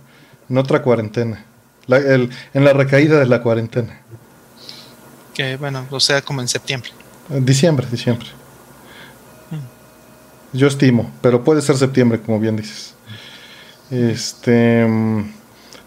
en 0.49 0.57
otra 0.57 0.83
cuarentena. 0.83 1.45
en 1.89 2.31
la 2.65 2.73
recaída 2.73 3.19
de 3.19 3.27
la 3.27 3.43
cuarentena. 3.43 4.01
Que 5.35 5.57
bueno, 5.57 5.87
o 5.91 6.01
sea, 6.01 6.23
como 6.23 6.41
en 6.41 6.49
septiembre. 6.49 6.91
En 7.29 7.45
diciembre, 7.45 7.87
diciembre. 7.91 8.29
Mm. 9.51 10.57
Yo 10.57 10.69
estimo, 10.69 11.13
pero 11.21 11.45
puede 11.45 11.61
ser 11.61 11.77
septiembre, 11.77 12.21
como 12.21 12.41
bien 12.41 12.57
dices. 12.57 12.95
Este. 13.91 14.87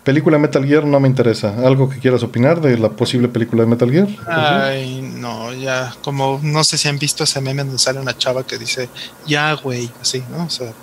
Película 0.04 0.40
Metal 0.40 0.66
Gear 0.66 0.86
no 0.86 1.00
me 1.00 1.08
interesa. 1.08 1.56
¿Algo 1.66 1.88
que 1.88 2.00
quieras 2.00 2.24
opinar 2.24 2.60
de 2.60 2.78
la 2.78 2.90
posible 2.90 3.28
película 3.28 3.64
de 3.64 3.70
Metal 3.70 3.92
Gear? 3.92 4.08
Ay, 4.28 5.02
no, 5.02 5.54
ya, 5.54 5.94
como 6.04 6.40
no 6.42 6.64
sé 6.64 6.78
si 6.80 6.88
han 6.88 6.98
visto 6.98 7.24
ese 7.24 7.40
meme 7.40 7.64
donde 7.64 7.78
sale 7.78 8.00
una 8.00 8.18
chava 8.18 8.46
que 8.46 8.58
dice, 8.58 8.90
ya, 9.28 9.54
güey, 9.54 9.92
así, 10.02 10.24
¿no? 10.32 10.46
O 10.46 10.50
sea, 10.50 10.74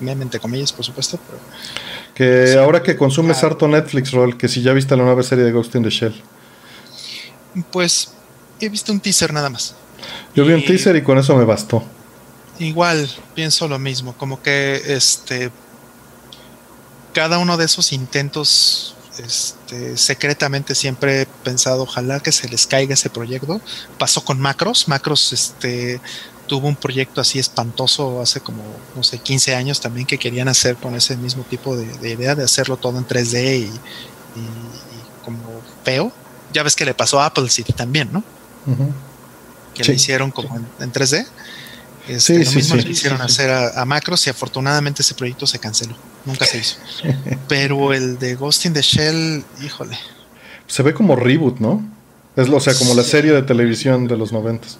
meme 0.00 0.24
entre 0.24 0.40
comillas, 0.40 0.72
por 0.72 0.84
supuesto, 0.84 1.18
pero... 1.26 1.38
Que 2.14 2.58
ahora 2.58 2.82
que 2.82 2.96
consumes 2.96 3.44
harto 3.44 3.68
Netflix, 3.68 4.10
Roll, 4.10 4.36
que 4.36 4.48
si 4.48 4.62
ya 4.62 4.72
viste 4.72 4.96
la 4.96 5.04
nueva 5.04 5.22
serie 5.22 5.44
de 5.44 5.52
Ghost 5.52 5.74
in 5.74 5.82
the 5.82 5.90
Shell. 5.90 6.14
Pues 7.70 8.14
he 8.58 8.68
visto 8.68 8.90
un 8.90 9.00
teaser 9.00 9.32
nada 9.32 9.50
más. 9.50 9.74
Yo 10.34 10.44
vi 10.44 10.54
un 10.54 10.64
teaser 10.64 10.96
y 10.96 11.02
con 11.02 11.18
eso 11.18 11.36
me 11.36 11.44
bastó. 11.44 11.84
Igual, 12.58 13.08
pienso 13.34 13.68
lo 13.68 13.78
mismo, 13.78 14.14
como 14.14 14.42
que 14.42 14.80
este 14.86 15.50
cada 17.16 17.38
uno 17.38 17.56
de 17.56 17.64
esos 17.64 17.94
intentos 17.94 18.94
este, 19.16 19.96
secretamente 19.96 20.74
siempre 20.74 21.22
he 21.22 21.26
pensado 21.26 21.84
ojalá 21.84 22.20
que 22.20 22.30
se 22.30 22.46
les 22.46 22.66
caiga 22.66 22.92
ese 22.92 23.08
proyecto. 23.08 23.58
Pasó 23.98 24.22
con 24.22 24.38
Macros. 24.38 24.86
Macros 24.86 25.32
este, 25.32 25.98
tuvo 26.46 26.68
un 26.68 26.76
proyecto 26.76 27.22
así 27.22 27.38
espantoso 27.38 28.20
hace 28.20 28.40
como, 28.40 28.62
no 28.94 29.02
sé, 29.02 29.16
15 29.16 29.54
años 29.54 29.80
también 29.80 30.06
que 30.06 30.18
querían 30.18 30.48
hacer 30.48 30.76
con 30.76 30.94
ese 30.94 31.16
mismo 31.16 31.42
tipo 31.44 31.74
de, 31.74 31.86
idea 32.10 32.34
de 32.34 32.44
hacerlo 32.44 32.76
todo 32.76 32.98
en 32.98 33.08
3D 33.08 33.60
y, 33.60 33.70
como 35.24 35.38
feo. 35.84 36.12
Ya 36.52 36.62
ves 36.62 36.76
que 36.76 36.84
le 36.84 36.92
pasó 36.92 37.22
a 37.22 37.26
Apple 37.26 37.48
City 37.48 37.72
también, 37.72 38.10
¿no? 38.12 38.22
Que 39.72 39.84
le 39.84 39.94
hicieron 39.94 40.30
como 40.32 40.54
en 40.54 40.92
3D. 40.92 41.26
Este, 42.08 42.44
lo 42.44 42.52
mismo 42.52 42.76
le 42.76 42.90
hicieron 42.90 43.22
hacer 43.22 43.50
a, 43.50 43.82
Macros 43.86 44.26
y 44.26 44.30
afortunadamente 44.30 45.00
ese 45.00 45.14
proyecto 45.14 45.46
se 45.46 45.58
canceló. 45.58 45.96
Nunca 46.26 46.44
se 46.44 46.58
hizo. 46.58 46.76
Pero 47.48 47.92
el 47.92 48.18
de 48.18 48.34
Ghost 48.34 48.66
in 48.66 48.74
the 48.74 48.82
Shell, 48.82 49.44
híjole. 49.64 49.96
Se 50.66 50.82
ve 50.82 50.92
como 50.92 51.16
reboot, 51.16 51.60
¿no? 51.60 51.82
Es, 52.34 52.48
o 52.48 52.60
sea, 52.60 52.74
como 52.74 52.94
la 52.94 53.04
serie 53.04 53.32
de 53.32 53.42
televisión 53.42 54.06
de 54.06 54.16
los 54.16 54.32
noventas. 54.32 54.78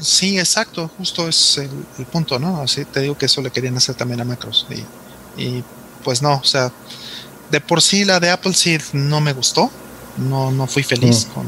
Sí, 0.00 0.38
exacto. 0.38 0.90
Justo 0.98 1.28
es 1.28 1.58
el, 1.58 2.06
punto, 2.06 2.38
¿no? 2.38 2.60
Así 2.60 2.84
te 2.84 3.00
digo 3.00 3.16
que 3.16 3.26
eso 3.26 3.42
le 3.42 3.50
querían 3.50 3.76
hacer 3.76 3.94
también 3.94 4.20
a 4.20 4.24
Macros. 4.24 4.66
Y, 5.36 5.62
pues 6.02 6.22
no, 6.22 6.34
o 6.34 6.44
sea, 6.44 6.72
de 7.50 7.60
por 7.60 7.80
sí 7.80 8.04
la 8.04 8.18
de 8.18 8.30
Apple 8.30 8.54
Seed 8.54 8.80
no 8.92 9.20
me 9.20 9.32
gustó. 9.32 9.70
No, 10.16 10.50
no 10.50 10.66
fui 10.66 10.82
feliz 10.82 11.26
mm. 11.26 11.32
con, 11.32 11.46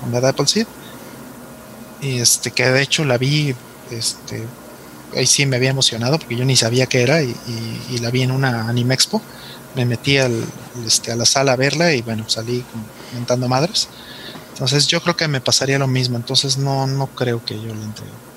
con 0.00 0.12
la 0.12 0.20
de 0.20 0.28
Apple 0.28 0.46
Seed. 0.46 0.66
Y 2.00 2.18
este, 2.18 2.50
que 2.50 2.68
de 2.70 2.82
hecho 2.82 3.04
la 3.04 3.18
vi 3.18 3.54
este, 3.90 4.44
ahí 5.16 5.26
sí 5.26 5.46
me 5.46 5.56
había 5.56 5.70
emocionado 5.70 6.18
porque 6.18 6.36
yo 6.36 6.44
ni 6.44 6.56
sabía 6.56 6.86
qué 6.86 7.02
era 7.02 7.22
y, 7.22 7.34
la 8.00 8.10
vi 8.10 8.22
en 8.22 8.30
una 8.30 8.68
Anime 8.68 8.94
Expo. 8.94 9.22
Me 9.74 9.84
metí 9.84 10.18
al, 10.18 10.44
este, 10.86 11.12
a 11.12 11.16
la 11.16 11.26
sala 11.26 11.52
a 11.52 11.56
verla 11.56 11.92
y 11.92 12.02
bueno, 12.02 12.24
salí 12.28 12.64
comentando 13.10 13.48
madres. 13.48 13.88
Entonces 14.52 14.86
yo 14.86 15.00
creo 15.02 15.16
que 15.16 15.28
me 15.28 15.40
pasaría 15.40 15.78
lo 15.78 15.86
mismo. 15.86 16.16
Entonces 16.16 16.58
no, 16.58 16.86
no 16.86 17.06
creo 17.08 17.44
que 17.44 17.54
yo 17.54 17.74
le 17.74 17.82
entregue 17.82 18.27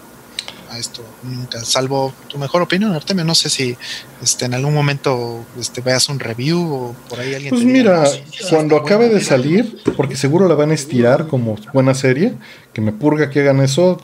a 0.72 0.77
esto 0.77 1.03
nunca, 1.24 1.64
salvo 1.66 2.14
tu 2.27 2.38
mejor 2.38 2.61
opinión, 2.61 2.93
Artemio. 2.93 3.25
No 3.25 3.35
sé 3.35 3.50
si 3.50 3.77
este, 4.24 4.45
en 4.45 4.53
algún 4.53 4.74
momento 4.74 5.45
este, 5.59 5.82
veas 5.82 6.08
un 6.09 6.19
review 6.19 6.61
o 6.61 6.95
por 7.09 7.19
ahí 7.19 7.33
alguien. 7.33 7.50
Pues 7.50 7.66
mira, 7.66 8.03
cuando 8.50 8.77
acabe 8.77 9.09
de 9.09 9.22
salir, 9.22 9.80
porque 9.98 10.16
seguro 10.16 10.48
la 10.48 10.56
van 10.56 10.72
a 10.72 10.74
estirar 10.74 11.27
como 11.27 11.58
buena 11.74 11.93
serie, 11.93 12.33
que 12.74 12.82
me 12.82 12.93
purga 12.93 13.30
que 13.30 13.41
hagan 13.41 13.59
eso. 13.59 13.98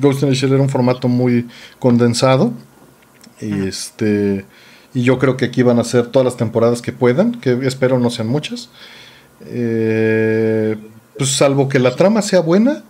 Ghost 0.00 0.22
in 0.22 0.30
the 0.30 0.34
Shell 0.34 0.52
era 0.52 0.62
un 0.62 0.70
formato 0.70 1.08
muy 1.08 1.46
condensado. 1.78 2.52
Y 3.40 3.66
este. 3.66 4.46
Y 4.94 5.02
yo 5.02 5.18
creo 5.18 5.36
que 5.36 5.46
aquí 5.46 5.62
van 5.62 5.78
a 5.78 5.84
ser 5.84 6.06
todas 6.06 6.24
las 6.24 6.36
temporadas 6.36 6.80
que 6.80 6.92
puedan, 6.92 7.40
que 7.40 7.58
espero 7.66 7.98
no 7.98 8.10
sean 8.10 8.28
muchas. 8.28 8.70
Eh, 9.46 10.76
pues 11.18 11.30
salvo 11.30 11.68
que 11.68 11.80
la 11.80 11.96
trama 11.96 12.22
sea 12.22 12.40
buena 12.40 12.84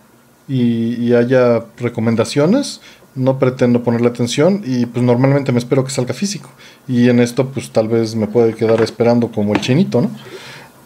y 0.46 1.14
haya 1.14 1.64
recomendaciones, 1.78 2.82
no 3.14 3.38
pretendo 3.38 3.82
ponerle 3.82 4.08
atención 4.08 4.62
y 4.64 4.86
pues 4.86 5.04
normalmente 5.04 5.52
me 5.52 5.58
espero 5.58 5.84
que 5.84 5.90
salga 5.90 6.14
físico. 6.14 6.50
Y 6.88 7.08
en 7.08 7.20
esto 7.20 7.48
pues 7.48 7.70
tal 7.70 7.88
vez 7.88 8.14
me 8.14 8.26
puede 8.26 8.54
quedar 8.54 8.80
esperando 8.82 9.30
como 9.30 9.54
el 9.54 9.60
chinito, 9.60 10.00
¿no? 10.00 10.10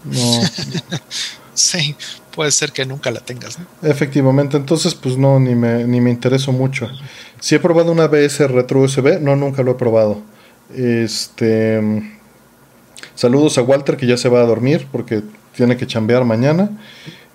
sí, 1.54 1.96
puede 2.34 2.50
ser 2.50 2.72
que 2.72 2.86
nunca 2.86 3.10
la 3.10 3.20
tengas. 3.20 3.58
¿no? 3.58 3.66
Efectivamente, 3.82 4.56
entonces 4.56 4.94
pues 4.94 5.16
no, 5.16 5.40
ni 5.40 5.54
me, 5.54 5.84
ni 5.84 6.00
me 6.00 6.10
intereso 6.10 6.52
mucho. 6.52 6.88
Si 7.40 7.54
he 7.54 7.60
probado 7.60 7.92
una 7.92 8.06
BS 8.06 8.50
retro 8.50 8.80
USB, 8.80 9.20
no, 9.20 9.36
nunca 9.36 9.62
lo 9.62 9.72
he 9.72 9.74
probado. 9.74 10.20
Este. 10.74 11.80
Saludos 13.14 13.58
a 13.58 13.62
Walter 13.62 13.96
que 13.96 14.06
ya 14.06 14.16
se 14.16 14.28
va 14.28 14.40
a 14.40 14.44
dormir 14.44 14.86
porque 14.92 15.22
tiene 15.54 15.76
que 15.76 15.86
chambear 15.86 16.24
mañana. 16.24 16.70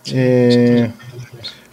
Eh, 0.05 0.91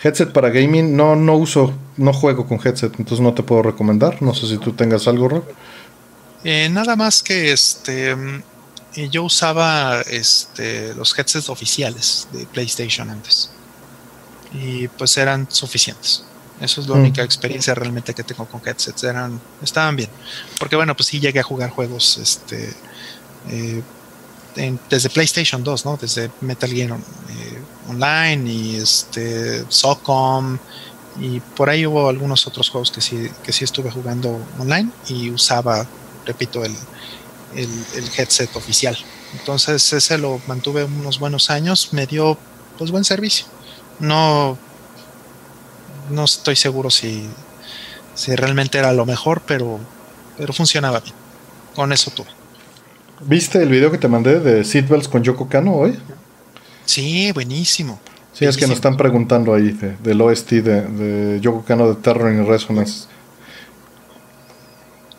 headset 0.02 0.32
para 0.32 0.50
gaming, 0.50 0.96
no, 0.96 1.16
no 1.16 1.36
uso, 1.36 1.72
no 2.00 2.12
juego 2.12 2.46
con 2.46 2.58
headset, 2.64 2.92
entonces 2.98 3.20
no 3.20 3.34
te 3.34 3.42
puedo 3.42 3.62
recomendar. 3.62 4.20
No 4.22 4.34
sé 4.34 4.46
si 4.46 4.58
tú 4.58 4.72
tengas 4.72 5.06
algo, 5.06 5.28
Rob. 5.28 5.44
Eh, 6.42 6.68
nada 6.70 6.96
más 6.96 7.22
que 7.22 7.52
este 7.52 8.16
yo 8.96 9.24
usaba 9.24 10.00
este, 10.02 10.94
los 10.94 11.16
headsets 11.16 11.48
oficiales 11.48 12.28
de 12.32 12.46
PlayStation 12.46 13.10
antes. 13.10 13.50
Y 14.52 14.88
pues 14.88 15.16
eran 15.16 15.46
suficientes. 15.50 16.24
Eso 16.60 16.80
es 16.80 16.88
la 16.88 16.96
mm. 16.96 17.00
única 17.00 17.22
experiencia 17.22 17.74
realmente 17.74 18.14
que 18.14 18.24
tengo 18.24 18.46
con 18.46 18.60
headsets. 18.64 19.04
Eran, 19.04 19.40
estaban 19.62 19.96
bien. 19.96 20.10
Porque 20.58 20.76
bueno, 20.76 20.96
pues 20.96 21.06
sí 21.08 21.20
llegué 21.20 21.40
a 21.40 21.44
jugar 21.44 21.70
juegos 21.70 22.18
este, 22.18 22.74
eh, 23.48 23.82
desde 24.88 25.08
PlayStation 25.08 25.62
2, 25.62 25.84
¿no? 25.84 25.96
Desde 25.96 26.30
Metal 26.40 26.70
Gear 26.70 26.90
eh, 26.90 27.62
Online 27.88 28.50
y 28.50 28.76
este, 28.76 29.64
SOCOM. 29.68 30.58
Y 31.18 31.40
por 31.40 31.68
ahí 31.68 31.86
hubo 31.86 32.08
algunos 32.08 32.46
otros 32.46 32.68
juegos 32.70 32.90
que 32.90 33.00
sí, 33.00 33.30
que 33.42 33.52
sí 33.52 33.64
estuve 33.64 33.90
jugando 33.90 34.40
online 34.58 34.90
y 35.08 35.30
usaba, 35.30 35.86
repito, 36.24 36.64
el, 36.64 36.74
el, 37.56 37.68
headset 38.16 38.54
oficial. 38.56 38.96
Entonces 39.38 39.92
ese 39.92 40.18
lo 40.18 40.40
mantuve 40.46 40.84
unos 40.84 41.18
buenos 41.18 41.50
años, 41.50 41.92
me 41.92 42.06
dio 42.06 42.38
pues 42.78 42.90
buen 42.90 43.04
servicio. 43.04 43.46
No, 43.98 44.56
no 46.10 46.24
estoy 46.24 46.56
seguro 46.56 46.90
si, 46.90 47.28
si 48.14 48.34
realmente 48.36 48.78
era 48.78 48.92
lo 48.92 49.04
mejor, 49.06 49.42
pero, 49.46 49.78
pero 50.38 50.52
funcionaba 50.52 51.00
bien. 51.00 51.14
Con 51.74 51.92
eso 51.92 52.10
tuve. 52.10 52.28
¿Viste 53.20 53.62
el 53.62 53.68
video 53.68 53.90
que 53.90 53.98
te 53.98 54.08
mandé 54.08 54.40
de 54.40 54.64
Seatbelts 54.64 55.08
con 55.08 55.22
Yoko 55.22 55.48
Kano 55.48 55.74
hoy? 55.74 55.98
Sí, 56.86 57.30
buenísimo. 57.32 58.00
Sí, 58.40 58.46
es 58.46 58.56
que 58.56 58.66
nos 58.66 58.76
están 58.76 58.96
preguntando 58.96 59.52
ahí 59.52 59.78
del 60.02 60.18
OST 60.18 60.50
de, 60.50 60.80
de 60.80 61.40
Yoko 61.42 61.62
Kano 61.62 61.90
de 61.90 61.96
Terror 61.96 62.32
in 62.32 62.46
Resonance. 62.46 63.06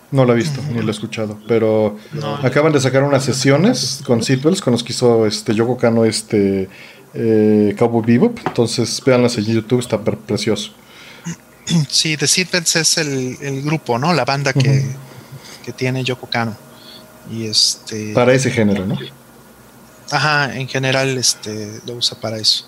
No 0.10 0.26
lo 0.26 0.34
he 0.34 0.38
visto, 0.38 0.60
ni 0.74 0.82
lo 0.82 0.88
he 0.88 0.92
escuchado. 0.92 1.38
Pero 1.48 2.00
acaban 2.42 2.74
de 2.74 2.82
sacar 2.82 3.04
unas 3.04 3.24
sesiones 3.24 4.02
con 4.08 4.24
Seatbelts, 4.24 4.60
con 4.60 4.74
los 4.74 4.84
que 4.84 4.94
hizo 4.94 5.28
este 5.28 5.54
Yoko 5.54 5.78
Kano, 5.78 6.04
este 6.04 6.68
eh, 7.14 7.76
Cowboy 7.78 8.04
Bebop. 8.08 8.40
Entonces, 8.44 9.00
véanlas 9.06 9.38
en 9.38 9.46
YouTube, 9.46 9.82
está 9.82 10.02
precioso. 10.02 10.72
Sí, 11.90 12.18
The 12.18 12.26
Seatbelts 12.26 12.76
es 12.76 12.98
el, 12.98 13.62
grupo, 13.62 14.00
¿no? 14.00 14.16
La 14.16 14.26
banda 14.26 14.52
que, 14.52 14.84
tiene 15.76 16.04
Yoko 16.04 16.28
Kano. 16.28 16.58
Y 17.32 17.46
este. 17.46 18.14
Para 18.14 18.34
ese 18.34 18.50
género, 18.50 18.88
¿no? 18.88 18.98
Ajá, 20.10 20.58
en 20.58 20.68
general 20.68 21.16
este, 21.20 21.82
lo 21.86 21.94
usa 21.94 22.20
para 22.20 22.40
eso. 22.40 22.66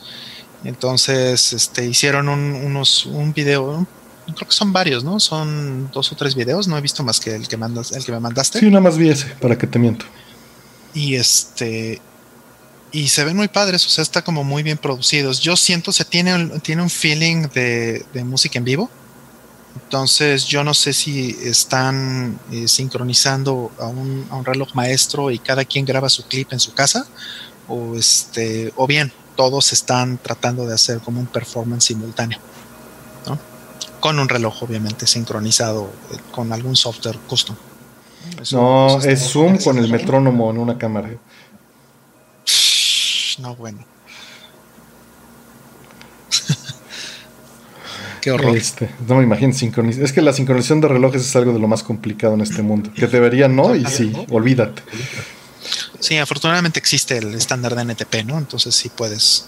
Entonces, 0.63 1.53
este, 1.53 1.85
hicieron 1.85 2.29
un, 2.29 2.39
unos, 2.39 3.05
un 3.05 3.33
video, 3.33 3.85
creo 4.25 4.47
que 4.47 4.55
son 4.55 4.71
varios, 4.71 5.03
¿no? 5.03 5.19
Son 5.19 5.89
dos 5.91 6.11
o 6.11 6.15
tres 6.15 6.35
videos, 6.35 6.67
no 6.67 6.77
he 6.77 6.81
visto 6.81 7.03
más 7.03 7.19
que 7.19 7.35
el 7.35 7.47
que 7.47 7.57
mandas, 7.57 7.91
el 7.91 8.05
que 8.05 8.11
me 8.11 8.19
mandaste. 8.19 8.59
Sí, 8.59 8.67
nada 8.67 8.79
más 8.79 8.97
vi 8.97 9.09
ese, 9.09 9.27
para 9.41 9.57
que 9.57 9.67
te 9.67 9.77
miento. 9.77 10.05
Y 10.93 11.15
este 11.15 12.01
y 12.93 13.07
se 13.07 13.23
ven 13.25 13.35
muy 13.35 13.47
padres, 13.47 13.85
o 13.87 13.89
sea, 13.89 14.03
está 14.03 14.21
como 14.21 14.43
muy 14.43 14.61
bien 14.61 14.77
producidos. 14.77 15.39
Yo 15.39 15.57
siento 15.57 15.91
se 15.91 16.05
tiene, 16.05 16.59
tiene 16.59 16.83
un 16.83 16.91
feeling 16.91 17.47
de, 17.51 18.05
música 18.23 18.59
en 18.59 18.65
vivo. 18.65 18.89
Entonces, 19.83 20.45
yo 20.45 20.63
no 20.63 20.75
sé 20.75 20.93
si 20.93 21.35
están 21.43 22.39
eh, 22.51 22.67
sincronizando 22.67 23.71
a 23.79 23.87
un, 23.87 24.27
a 24.29 24.35
un, 24.35 24.45
reloj 24.45 24.75
maestro 24.75 25.31
y 25.31 25.39
cada 25.39 25.65
quien 25.65 25.85
graba 25.85 26.07
su 26.07 26.27
clip 26.27 26.53
en 26.53 26.59
su 26.59 26.75
casa, 26.75 27.07
o 27.67 27.95
este, 27.95 28.71
o 28.75 28.85
bien 28.85 29.11
todos 29.35 29.73
están 29.73 30.17
tratando 30.17 30.65
de 30.65 30.75
hacer 30.75 30.99
como 30.99 31.19
un 31.19 31.27
performance 31.27 31.85
simultáneo 31.85 32.39
con 34.03 34.19
un 34.19 34.27
reloj 34.27 34.63
obviamente 34.63 35.07
sincronizado 35.07 35.89
eh, 36.11 36.17
con 36.29 36.51
algún 36.51 36.75
software 36.75 37.17
custom. 37.19 37.55
no, 38.51 38.99
es 38.99 39.31
Zoom 39.31 39.57
con 39.59 39.77
el 39.77 39.89
metrónomo 39.89 40.51
en 40.51 40.57
una 40.57 40.77
cámara. 40.77 41.09
No, 43.39 43.55
bueno. 43.55 43.79
Qué 48.21 48.31
horror. 48.31 48.57
Este, 48.57 48.89
no 49.07 49.15
me 49.15 49.23
imagino 49.23 49.53
sincronizar. 49.53 50.03
Es 50.03 50.11
que 50.11 50.21
la 50.21 50.33
sincronización 50.33 50.81
de 50.81 50.89
relojes 50.89 51.21
es 51.21 51.33
algo 51.37 51.53
de 51.53 51.59
lo 51.59 51.69
más 51.69 51.81
complicado 51.81 52.33
en 52.33 52.41
este 52.41 52.61
mundo. 52.61 52.91
Que 52.93 53.07
debería 53.07 53.47
no, 53.47 53.73
y 53.73 53.85
sí, 53.85 54.11
olvídate. 54.29 54.81
Sí, 56.03 56.17
afortunadamente 56.17 56.79
existe 56.79 57.17
el 57.17 57.33
estándar 57.33 57.75
de 57.75 57.85
NTP, 57.85 58.25
¿no? 58.25 58.37
Entonces 58.37 58.75
sí 58.75 58.89
puedes 58.89 59.45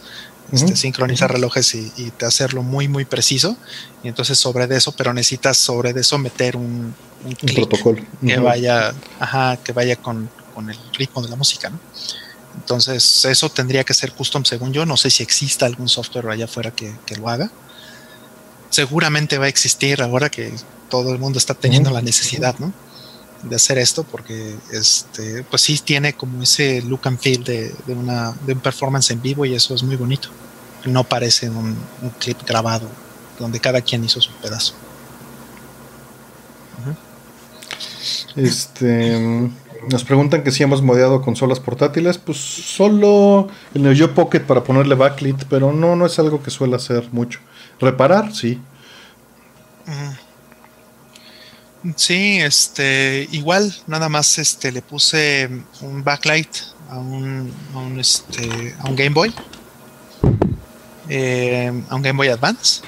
este, 0.53 0.77
sincronizar 0.77 1.29
relojes 1.29 1.75
y, 1.75 2.13
hacerlo 2.25 2.63
muy, 2.63 2.87
muy 2.87 3.03
preciso. 3.03 3.57
Y 4.03 4.07
entonces 4.07 4.39
sobre 4.39 4.65
de 4.65 4.77
eso, 4.77 4.93
pero 4.93 5.13
necesitas 5.13 5.57
sobre 5.57 5.91
de 5.91 5.99
eso 5.99 6.17
meter 6.17 6.55
un, 6.55 6.95
protocolo 7.53 8.01
que 8.25 8.37
vaya, 8.37 8.93
ajá, 9.19 9.57
que 9.57 9.73
vaya 9.73 9.97
con, 9.97 10.29
el 10.57 10.77
ritmo 10.93 11.21
de 11.21 11.27
la 11.27 11.35
música, 11.35 11.69
Entonces, 12.55 13.25
eso 13.25 13.49
tendría 13.49 13.83
que 13.83 13.93
ser 13.93 14.13
custom 14.13 14.45
según 14.45 14.71
yo. 14.71 14.85
No 14.85 14.95
sé 14.95 15.09
si 15.09 15.23
exista 15.23 15.65
algún 15.65 15.89
software 15.89 16.29
allá 16.29 16.45
afuera 16.45 16.71
que, 16.71 16.95
lo 17.17 17.27
haga. 17.27 17.51
Seguramente 18.69 19.37
va 19.37 19.45
a 19.45 19.49
existir 19.49 20.01
ahora 20.01 20.29
que 20.29 20.53
todo 20.89 21.11
el 21.11 21.19
mundo 21.19 21.37
está 21.37 21.53
teniendo 21.53 21.91
la 21.91 22.01
necesidad, 22.01 22.57
¿no? 22.59 22.71
De 23.49 23.55
hacer 23.55 23.77
esto 23.77 24.03
porque 24.03 24.55
este 24.71 25.43
pues 25.43 25.61
sí 25.61 25.79
tiene 25.83 26.13
como 26.13 26.41
ese 26.41 26.81
look 26.81 27.01
and 27.03 27.19
feel 27.19 27.43
de, 27.43 27.73
una 27.87 28.33
de 28.45 28.53
un 28.53 28.59
performance 28.59 29.11
en 29.11 29.21
vivo 29.21 29.45
y 29.45 29.55
eso 29.55 29.73
es 29.75 29.83
muy 29.83 29.95
bonito. 29.95 30.29
No 30.85 31.03
parece 31.03 31.49
un, 31.49 31.75
clip 32.19 32.37
grabado 32.45 32.87
donde 33.39 33.59
cada 33.59 33.81
quien 33.81 34.03
hizo 34.03 34.21
su 34.21 34.31
pedazo. 34.33 34.73
Este 38.35 39.49
nos 39.89 40.03
preguntan 40.03 40.43
que 40.43 40.51
si 40.51 40.63
hemos 40.63 40.81
modeado 40.81 41.21
consolas 41.21 41.59
portátiles. 41.59 42.17
Pues 42.17 42.37
solo 42.37 43.47
el 43.73 43.83
Neo 43.83 43.95
Geo 43.95 44.13
Pocket 44.13 44.41
para 44.41 44.63
ponerle 44.63 44.95
backlit 44.95 45.45
pero 45.49 45.71
no 45.71 45.95
no 45.95 46.05
es 46.05 46.19
algo 46.19 46.41
que 46.43 46.51
suele 46.51 46.75
hacer 46.75 47.07
mucho. 47.11 47.39
Reparar 47.79 48.33
sí 48.33 48.59
Sí, 51.95 52.39
este, 52.39 53.27
igual, 53.31 53.75
nada 53.85 54.09
más 54.09 54.39
este, 54.39 54.71
le 54.71 54.81
puse 54.81 55.49
un 55.81 56.03
backlight 56.03 56.49
a 56.89 56.97
un, 56.97 57.53
a 57.73 57.77
un, 57.77 57.99
este, 57.99 58.75
a 58.79 58.89
un 58.89 58.95
Game 58.95 59.11
Boy, 59.11 59.33
eh, 61.09 61.71
a 61.89 61.95
un 61.95 62.01
Game 62.01 62.17
Boy 62.17 62.29
Advance. 62.29 62.81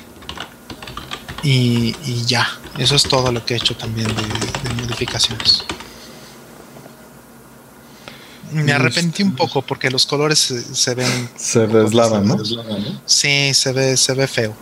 Y, 1.44 1.94
ya, 2.26 2.48
eso 2.78 2.96
es 2.96 3.04
todo 3.04 3.32
lo 3.32 3.46
que 3.46 3.54
he 3.54 3.58
hecho 3.58 3.78
también 3.78 4.08
de, 4.08 4.74
modificaciones. 4.82 5.64
Me 8.52 8.74
arrepentí 8.74 9.24
un 9.24 9.36
poco 9.36 9.62
porque 9.62 9.92
los 9.92 10.06
colores 10.06 10.40
se, 10.40 10.96
ven. 10.96 11.30
Se 11.36 11.68
deslavan, 11.68 12.26
¿no? 12.26 12.38
Sí, 13.06 13.54
se 13.54 13.72
ve, 13.72 13.96
se 13.96 14.14
ve 14.14 14.28
feo. 14.28 14.56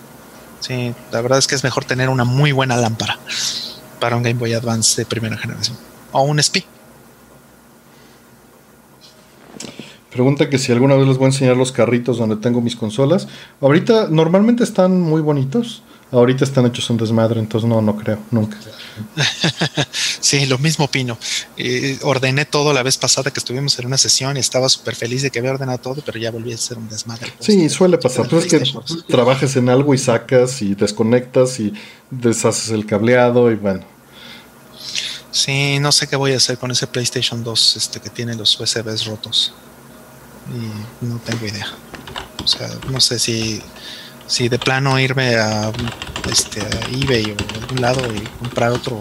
Sí, 0.59 0.93
la 1.11 1.22
verdad 1.22 1.39
es 1.39 1.47
que 1.47 1.55
es 1.55 1.64
mejor 1.64 1.85
tener 1.85 2.09
una 2.09 2.23
muy 2.23 2.51
buena 2.51 2.75
lámpara 2.75 3.17
para 3.99 4.15
un 4.15 4.24
Game 4.24 4.40
Boy 4.40 4.53
Advance 4.53 5.01
de 5.01 5.06
primera 5.06 5.38
generación 5.38 5.77
o 6.11 6.22
un 6.24 6.40
SP. 6.40 6.64
Pregunta 10.11 10.49
que 10.49 10.57
si 10.57 10.72
alguna 10.72 10.95
vez 10.95 11.07
les 11.07 11.17
voy 11.17 11.25
a 11.25 11.27
enseñar 11.27 11.57
los 11.57 11.74
carritos 11.74 12.17
donde 12.17 12.38
tengo 12.38 12.61
mis 12.61 12.77
consolas. 12.77 13.27
Ahorita 13.59 14.07
normalmente 14.09 14.64
están 14.64 15.01
muy 15.01 15.22
bonitos. 15.22 15.83
Ahorita 16.16 16.45
están 16.45 16.66
hechos 16.66 16.90
un 16.90 16.98
desmadre, 16.98 17.40
entonces 17.40 17.69
no, 17.69 17.82
no 17.82 17.95
creo, 17.98 18.19
nunca. 18.32 18.58
sí, 20.22 20.45
lo 20.45 20.58
mismo 20.58 20.85
opino. 20.85 21.18
Eh, 21.58 22.00
ordené 22.03 22.45
todo 22.45 22.72
la 22.72 22.84
vez 22.84 22.98
pasada 22.98 23.32
que 23.32 23.40
estuvimos 23.40 23.77
en 23.80 23.88
una 23.88 23.98
sesión 23.98 24.38
y 24.38 24.40
estaba 24.40 24.69
súper 24.69 24.95
feliz 24.95 25.24
de 25.24 25.30
que 25.30 25.40
había 25.40 25.52
ordenado 25.52 25.77
todo, 25.80 26.02
pero 26.06 26.18
ya 26.18 26.32
volví 26.32 26.53
a 26.53 26.58
ser 26.58 26.77
un 26.77 26.88
desmadre. 26.88 27.34
Sí, 27.40 27.68
suele 27.68 27.98
pasar. 27.98 28.27
Tú 28.27 28.38
es 28.38 28.45
que 28.45 28.64
trabajes 29.08 29.58
en 29.58 29.68
algo 29.68 29.94
y 29.94 29.98
sacas 29.98 30.61
y 30.61 30.74
desconectas 30.74 31.60
y 31.60 31.74
deshaces 32.10 32.69
el 32.69 32.85
cableado 32.85 33.52
y 33.52 33.56
bueno. 33.56 33.84
Sí, 35.32 35.80
no 35.80 35.92
sé 35.92 36.08
qué 36.08 36.16
voy 36.16 36.32
a 36.32 36.38
hacer 36.38 36.58
con 36.58 36.72
ese 36.72 36.88
PlayStation 36.88 37.44
2 37.44 37.76
este, 37.76 38.00
que 38.00 38.10
tiene 38.10 38.35
los 38.35 38.58
USBs 38.58 39.06
rotos. 39.06 39.53
Y 40.50 41.06
no 41.06 41.19
tengo 41.19 41.45
idea. 41.45 41.68
O 42.42 42.48
sea, 42.48 42.69
no 42.90 43.02
sé 43.02 43.19
si, 43.19 43.61
si 44.27 44.49
de 44.49 44.59
plano 44.59 44.99
irme 44.99 45.35
a, 45.35 45.71
este, 46.31 46.61
a 46.61 46.87
eBay 46.91 47.31
o 47.31 47.35
a 47.35 47.63
algún 47.63 47.81
lado 47.81 48.01
y 48.13 48.19
comprar 48.39 48.71
otro 48.71 48.99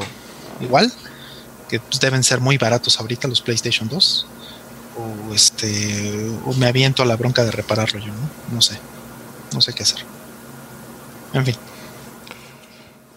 igual, 0.61 0.93
que 1.69 1.81
pues, 1.81 2.01
deben 2.01 2.23
ser 2.23 2.41
muy 2.41 2.59
baratos 2.59 3.01
ahorita 3.01 3.29
los 3.29 3.41
PlayStation 3.41 3.89
2. 3.89 4.27
O 4.97 5.35
este 5.35 6.31
o 6.45 6.53
me 6.55 6.67
aviento 6.67 7.03
a 7.03 7.07
la 7.07 7.17
bronca 7.17 7.45
de 7.45 7.51
repararlo 7.51 7.99
yo, 7.99 8.13
¿no? 8.13 8.55
No 8.55 8.61
sé. 8.61 8.79
no 9.53 9.61
sé 9.61 9.73
qué 9.73 9.83
hacer. 9.83 10.05
En 11.33 11.45
fin. 11.45 11.57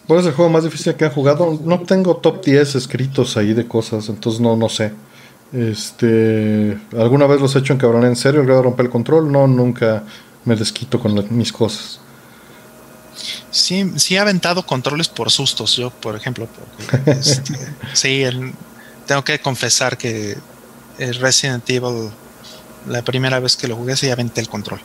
¿Cuál 0.08 0.20
es 0.20 0.26
el 0.26 0.32
juego 0.32 0.50
más 0.50 0.64
difícil 0.64 0.94
que 0.94 1.04
han 1.04 1.12
jugado? 1.12 1.60
No 1.64 1.80
tengo 1.82 2.16
top 2.16 2.42
10 2.44 2.74
escritos 2.74 3.36
ahí 3.36 3.52
de 3.52 3.68
cosas, 3.68 4.08
entonces 4.08 4.40
no, 4.40 4.56
no 4.56 4.68
sé. 4.68 4.92
Este, 5.52 6.78
¿Alguna 6.96 7.26
vez 7.26 7.40
los 7.40 7.54
he 7.54 7.60
hecho 7.60 7.74
en 7.74 7.78
cabrón 7.78 8.04
en 8.06 8.16
serio? 8.16 8.40
¿El 8.40 8.46
grado 8.46 8.62
de 8.62 8.64
romper 8.64 8.86
el 8.86 8.92
control? 8.92 9.30
No, 9.30 9.46
nunca 9.46 10.02
me 10.44 10.56
desquito 10.56 10.98
con 11.00 11.36
mis 11.36 11.52
cosas. 11.52 12.00
Sí, 13.50 13.92
sí 13.96 14.14
he 14.14 14.18
aventado 14.18 14.64
controles 14.64 15.08
por 15.08 15.30
sustos, 15.30 15.76
yo, 15.76 15.90
por 15.90 16.16
ejemplo. 16.16 16.48
Este, 17.06 17.54
sí, 17.94 18.24
tengo 19.06 19.24
que 19.24 19.40
confesar 19.40 19.96
que 19.96 20.36
el 20.98 21.14
Resident 21.14 21.68
Evil, 21.68 22.10
la 22.86 23.02
primera 23.02 23.40
vez 23.40 23.56
que 23.56 23.68
lo 23.68 23.76
jugué, 23.76 23.96
sí 23.96 24.10
aventé 24.10 24.40
el 24.40 24.48
control 24.48 24.80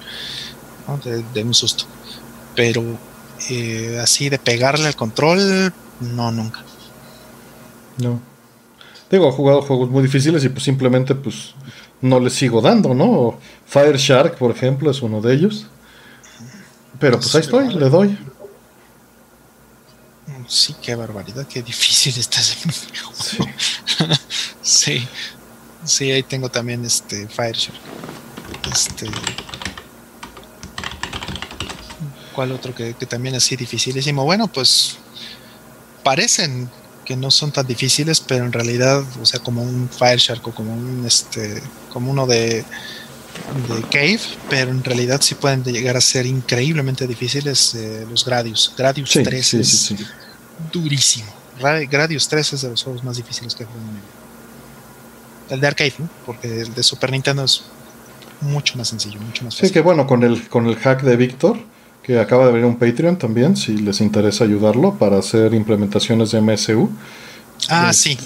de, 1.34 1.44
un 1.44 1.54
susto. 1.54 1.86
Pero 2.56 2.84
eh, 3.50 4.00
así 4.02 4.30
de 4.30 4.40
pegarle 4.40 4.88
al 4.88 4.96
control, 4.96 5.74
no, 6.00 6.32
nunca. 6.32 6.62
No. 7.98 8.20
Digo, 9.10 9.30
he 9.30 9.32
jugado 9.32 9.62
juegos 9.62 9.90
muy 9.90 10.04
difíciles 10.04 10.44
y 10.44 10.50
pues 10.50 10.64
simplemente 10.64 11.14
pues 11.14 11.54
no 12.04 12.20
les 12.20 12.34
sigo 12.34 12.62
dando, 12.62 12.94
¿no? 12.94 13.40
Fire 13.66 13.98
Shark, 13.98 14.38
por 14.38 14.52
ejemplo, 14.52 14.92
es 14.92 15.02
uno 15.02 15.22
de 15.22 15.34
ellos. 15.34 15.68
Pero 17.00 17.18
pues 17.18 17.34
ahí 17.34 17.42
estoy, 17.42 17.74
le 17.74 17.90
doy. 17.90 18.18
Sí, 20.48 20.76
qué 20.82 20.96
barbaridad, 20.96 21.48
qué 21.48 21.64
difícil 21.64 22.14
está 22.20 22.40
ese 22.42 22.56
juego. 22.58 23.50
Sí. 24.62 25.08
sí. 25.86 26.12
ahí 26.12 26.24
tengo 26.24 26.50
también 26.50 26.84
este 26.86 27.28
Fire 27.28 27.56
Shark. 27.56 27.80
Este. 28.72 29.08
¿Cuál 32.36 32.52
otro 32.52 32.76
que, 32.76 32.96
que 32.96 33.06
también 33.06 33.36
así 33.36 33.56
dificilísimo? 33.56 34.26
Bueno, 34.26 34.48
pues 34.48 34.98
parecen 36.04 36.70
que 37.06 37.16
no 37.16 37.32
son 37.32 37.52
tan 37.52 37.68
difíciles, 37.68 38.20
pero 38.20 38.46
en 38.46 38.54
realidad, 38.54 39.04
o 39.22 39.26
sea, 39.26 39.40
como 39.40 39.62
un 39.62 39.90
Fire 39.90 40.20
Shark 40.20 40.48
o 40.48 40.52
como 40.54 40.74
un 40.74 41.04
este, 41.06 41.62
como 41.90 42.12
uno 42.12 42.26
de, 42.26 42.64
de 43.68 43.82
Cave, 43.92 44.22
pero 44.50 44.72
en 44.72 44.84
realidad 44.84 45.22
sí 45.22 45.36
pueden 45.36 45.64
llegar 45.64 45.98
a 45.98 46.02
ser 46.02 46.26
increíblemente 46.26 47.08
difíciles 47.08 47.76
eh, 47.76 48.06
los 48.10 48.26
Gradius. 48.26 48.74
Gradius 48.78 49.12
3 49.12 49.54
es 49.56 49.94
durísimo. 50.72 51.32
Gradius 51.60 52.28
3 52.28 52.54
es 52.54 52.62
de 52.62 52.70
los 52.70 52.84
juegos 52.84 53.04
más 53.04 53.18
difíciles 53.18 53.54
que 53.56 53.64
he 53.64 53.66
jugado 53.66 53.86
en 53.86 53.94
mi 53.94 54.00
vida. 54.00 54.08
El 55.50 55.60
de 55.60 55.68
arcade, 55.68 55.94
porque 56.26 56.62
el 56.62 56.74
de 56.74 56.84
Super 56.84 57.12
Nintendo 57.12 57.44
es 57.44 57.64
mucho 58.42 58.78
más 58.78 58.88
sencillo, 58.88 59.20
mucho 59.20 59.44
más 59.44 59.56
fácil. 59.56 59.68
Sí, 59.68 59.74
que 59.74 59.82
bueno, 59.82 60.08
con 60.08 60.24
el, 60.24 60.48
con 60.48 60.68
el 60.68 60.76
hack 60.78 61.04
de 61.04 61.16
Víctor, 61.16 61.60
que 62.04 62.20
acaba 62.20 62.44
de 62.44 62.50
abrir 62.50 62.66
un 62.66 62.78
Patreon 62.78 63.18
también, 63.18 63.56
si 63.56 63.78
les 63.78 64.02
interesa 64.02 64.44
ayudarlo 64.44 64.96
para 64.96 65.18
hacer 65.18 65.54
implementaciones 65.54 66.32
de 66.32 66.42
MSU. 66.42 66.90
Ah, 67.70 67.94
sí, 67.94 68.18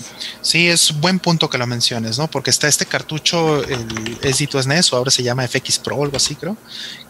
sí, 0.42 0.68
es 0.68 1.00
buen 1.00 1.20
punto 1.20 1.48
que 1.48 1.60
lo 1.60 1.68
menciones, 1.68 2.18
¿no? 2.18 2.28
Porque 2.28 2.50
está 2.50 2.68
este 2.68 2.88
cartucho, 2.88 3.64
el 3.64 4.20
SD2NES, 4.22 4.94
o 4.94 4.98
ahora 4.98 5.12
se 5.12 5.22
llama 5.22 5.48
FX 5.48 5.78
Pro, 5.78 6.02
algo 6.02 6.18
así 6.18 6.34
creo, 6.36 6.58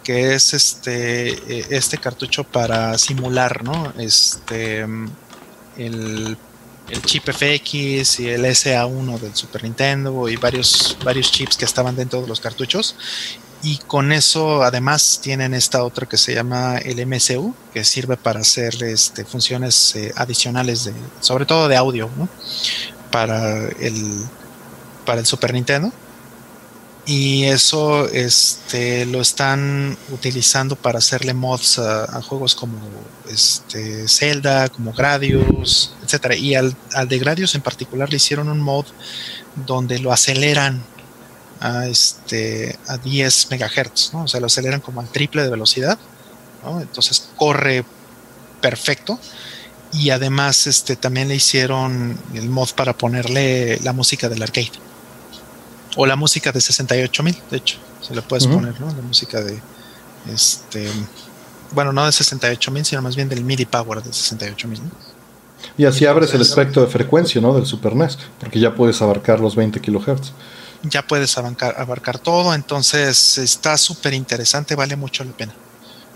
que 0.03 0.33
es 0.33 0.53
este, 0.53 1.29
eh, 1.29 1.65
este 1.69 1.97
cartucho 1.97 2.43
para 2.43 2.97
simular, 2.97 3.63
¿no? 3.63 3.93
Este, 3.97 4.81
el, 5.77 6.37
el 6.89 7.01
chip 7.03 7.29
FX 7.29 8.19
y 8.19 8.29
el 8.29 8.43
SA1 8.43 9.19
del 9.19 9.33
Super 9.33 9.63
Nintendo 9.63 10.27
y 10.27 10.35
varios, 10.35 10.97
varios 11.05 11.31
chips 11.31 11.55
que 11.55 11.65
estaban 11.65 11.95
dentro 11.95 12.21
de 12.21 12.27
los 12.27 12.41
cartuchos 12.41 12.95
y 13.63 13.77
con 13.77 14.11
eso 14.11 14.63
además 14.63 15.19
tienen 15.21 15.53
esta 15.53 15.83
otra 15.83 16.07
que 16.07 16.17
se 16.17 16.33
llama 16.33 16.77
el 16.77 17.05
MCU, 17.05 17.55
que 17.73 17.83
sirve 17.83 18.15
para 18.15 18.41
hacer 18.41 18.83
este, 18.83 19.25
funciones 19.25 19.95
eh, 19.95 20.13
adicionales, 20.15 20.85
de, 20.85 20.93
sobre 21.21 21.45
todo 21.45 21.67
de 21.67 21.75
audio, 21.75 22.09
para, 23.11 23.67
el, 23.79 24.23
para 25.05 25.19
el 25.19 25.25
Super 25.25 25.53
Nintendo. 25.53 25.91
Y 27.07 27.45
eso 27.45 28.07
este, 28.09 29.05
lo 29.05 29.21
están 29.21 29.97
utilizando 30.11 30.75
para 30.75 30.99
hacerle 30.99 31.33
mods 31.33 31.79
a, 31.79 32.21
juegos 32.21 32.53
como 32.53 32.77
este, 33.29 34.09
Zelda, 34.09 34.67
como 34.67 34.91
Gradius, 34.91 35.93
etc. 36.03 36.35
Y 36.37 36.55
al, 36.55 36.75
al 36.93 37.07
de 37.07 37.17
Gradius 37.17 37.55
en 37.55 37.61
particular 37.61 38.09
le 38.09 38.17
hicieron 38.17 38.49
un 38.49 38.59
mod 38.59 38.85
donde 39.65 39.99
lo 39.99 40.11
aceleran 40.11 40.83
a, 41.59 41.87
este, 41.87 42.77
a 42.87 42.97
10 42.97 43.51
megahertz, 43.51 44.13
¿no? 44.13 44.23
o 44.23 44.27
sea, 44.27 44.39
lo 44.39 44.47
aceleran 44.47 44.81
como 44.81 45.01
al 45.01 45.07
triple 45.09 45.43
de 45.43 45.49
velocidad, 45.49 45.97
¿no? 46.63 46.81
entonces 46.81 47.29
corre 47.35 47.85
perfecto. 48.61 49.19
Y 49.93 50.09
además 50.09 50.67
este, 50.67 50.95
también 50.97 51.29
le 51.29 51.35
hicieron 51.35 52.17
el 52.33 52.49
mod 52.49 52.69
para 52.75 52.97
ponerle 52.97 53.79
la 53.83 53.93
música 53.93 54.27
del 54.27 54.43
arcade. 54.43 54.71
O 55.95 56.05
la 56.05 56.15
música 56.15 56.51
de 56.51 56.59
68000, 56.59 57.41
de 57.49 57.57
hecho. 57.57 57.77
Se 58.01 58.13
le 58.13 58.21
puedes 58.21 58.45
poner, 58.47 58.79
¿no? 58.79 58.87
La 58.87 59.01
música 59.01 59.41
de. 59.41 59.59
Este. 60.31 60.87
Bueno, 61.71 61.93
no 61.93 62.05
de 62.05 62.11
68000, 62.11 62.85
sino 62.85 63.01
más 63.01 63.15
bien 63.15 63.29
del 63.29 63.43
MIDI 63.43 63.65
Power 63.65 64.03
de 64.03 64.11
68000. 64.13 64.83
¿no? 64.83 64.91
Y 65.77 65.85
así 65.85 66.05
abres 66.05 66.33
el 66.33 66.41
espectro 66.41 66.83
de 66.83 66.89
frecuencia, 66.89 67.41
¿no? 67.41 67.53
Del 67.53 67.65
Super 67.65 67.95
NES, 67.95 68.17
porque 68.39 68.59
ya 68.59 68.75
puedes 68.75 69.01
abarcar 69.01 69.39
los 69.39 69.55
20 69.55 69.79
kilohertz 69.79 70.33
ya 70.83 71.05
puedes 71.05 71.37
abarcar, 71.37 71.75
abarcar 71.77 72.19
todo, 72.19 72.53
entonces 72.53 73.37
está 73.37 73.77
súper 73.77 74.13
interesante, 74.13 74.75
vale 74.75 74.95
mucho 74.95 75.23
la 75.23 75.31
pena. 75.31 75.53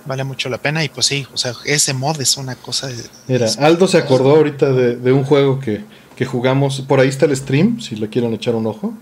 Vale 0.05 0.23
mucho 0.23 0.49
la 0.49 0.57
pena 0.57 0.83
y 0.83 0.89
pues 0.89 1.05
sí, 1.05 1.27
o 1.31 1.37
sea, 1.37 1.53
ese 1.63 1.93
mod 1.93 2.19
es 2.19 2.35
una 2.37 2.55
cosa... 2.55 2.89
Mira, 3.27 3.47
Aldo 3.59 3.87
se 3.87 3.99
acordó 3.99 4.35
ahorita 4.35 4.71
de, 4.71 5.11
un 5.11 5.23
juego 5.23 5.59
que, 5.59 5.83
que, 6.15 6.25
jugamos, 6.25 6.81
por 6.81 6.99
ahí 6.99 7.07
está 7.07 7.25
el 7.25 7.37
stream, 7.37 7.79
si 7.79 7.95
le 7.95 8.09
quieren 8.09 8.33
echar 8.33 8.55
un 8.55 8.65
ojo. 8.65 8.93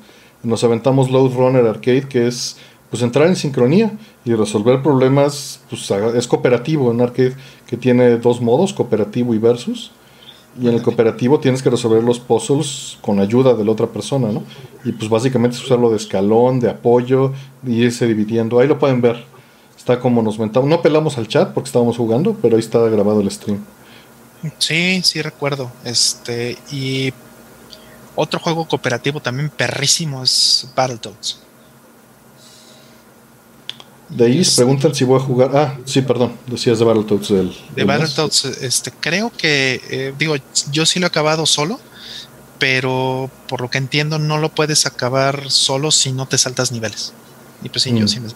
Nos 0.43 0.63
aventamos 0.65 1.09
Load 1.09 1.33
Runner 1.33 1.65
Arcade, 1.65 2.07
que 2.07 2.27
es 2.27 2.57
pues 2.89 3.03
entrar 3.03 3.27
en 3.27 3.35
sincronía 3.35 3.91
y 4.25 4.33
resolver 4.33 4.81
problemas, 4.81 5.61
pues 5.69 5.89
es 6.15 6.27
cooperativo 6.27 6.91
en 6.91 7.01
arcade, 7.01 7.35
que 7.67 7.77
tiene 7.77 8.17
dos 8.17 8.41
modos, 8.41 8.73
cooperativo 8.73 9.33
y 9.33 9.37
versus. 9.37 9.91
Y 10.61 10.67
en 10.67 10.75
el 10.75 10.81
cooperativo 10.81 11.39
tienes 11.39 11.61
que 11.61 11.69
resolver 11.69 12.03
los 12.03 12.19
puzzles 12.19 12.97
con 13.01 13.19
ayuda 13.19 13.53
de 13.53 13.63
la 13.63 13.71
otra 13.71 13.87
persona, 13.87 14.29
¿no? 14.31 14.43
Y 14.83 14.91
pues 14.91 15.09
básicamente 15.09 15.57
es 15.57 15.63
usarlo 15.63 15.89
de 15.89 15.97
escalón, 15.97 16.59
de 16.59 16.69
apoyo, 16.69 17.33
y 17.65 17.83
irse 17.83 18.07
dividiendo. 18.07 18.59
Ahí 18.59 18.67
lo 18.67 18.79
pueden 18.79 19.01
ver. 19.01 19.23
Está 19.77 19.99
como 19.99 20.21
nos 20.21 20.37
mentamos. 20.39 20.69
No 20.69 20.81
pelamos 20.81 21.17
al 21.17 21.27
chat 21.27 21.53
porque 21.53 21.67
estábamos 21.67 21.97
jugando, 21.97 22.35
pero 22.41 22.55
ahí 22.55 22.59
está 22.59 22.79
grabado 22.89 23.21
el 23.21 23.31
stream. 23.31 23.59
Sí, 24.57 25.01
sí 25.03 25.21
recuerdo. 25.21 25.71
Este, 25.83 26.57
y 26.71 27.13
otro 28.15 28.39
juego 28.39 28.67
cooperativo 28.67 29.21
también 29.21 29.49
perrísimo 29.49 30.23
es 30.23 30.67
Battletoads. 30.75 31.41
De 34.09 34.25
ahí 34.25 34.43
preguntan 34.55 34.95
si 34.95 35.03
voy 35.03 35.19
a 35.19 35.23
jugar. 35.23 35.51
Ah, 35.55 35.77
sí, 35.85 36.01
perdón, 36.01 36.33
decías 36.47 36.79
de 36.79 36.85
Battletoads. 36.85 37.29
Del, 37.29 37.55
de 37.75 37.83
Battletoads, 37.83 38.45
este, 38.45 38.91
creo 38.91 39.31
que, 39.35 39.81
eh, 39.89 40.13
digo, 40.17 40.35
yo 40.71 40.85
sí 40.85 40.99
lo 40.99 41.05
he 41.05 41.07
acabado 41.07 41.45
solo, 41.45 41.79
pero 42.57 43.29
por 43.47 43.61
lo 43.61 43.69
que 43.69 43.77
entiendo 43.77 44.17
no 44.17 44.39
lo 44.39 44.49
puedes 44.49 44.85
acabar 44.85 45.51
solo 45.51 45.91
si 45.91 46.11
no 46.11 46.27
te 46.27 46.37
saltas 46.37 46.71
niveles. 46.71 47.13
Y 47.63 47.69
pues 47.69 47.83
sí, 47.83 47.91
yo 47.91 48.05
mm. 48.05 48.07
sí 48.07 48.19
me... 48.19 48.29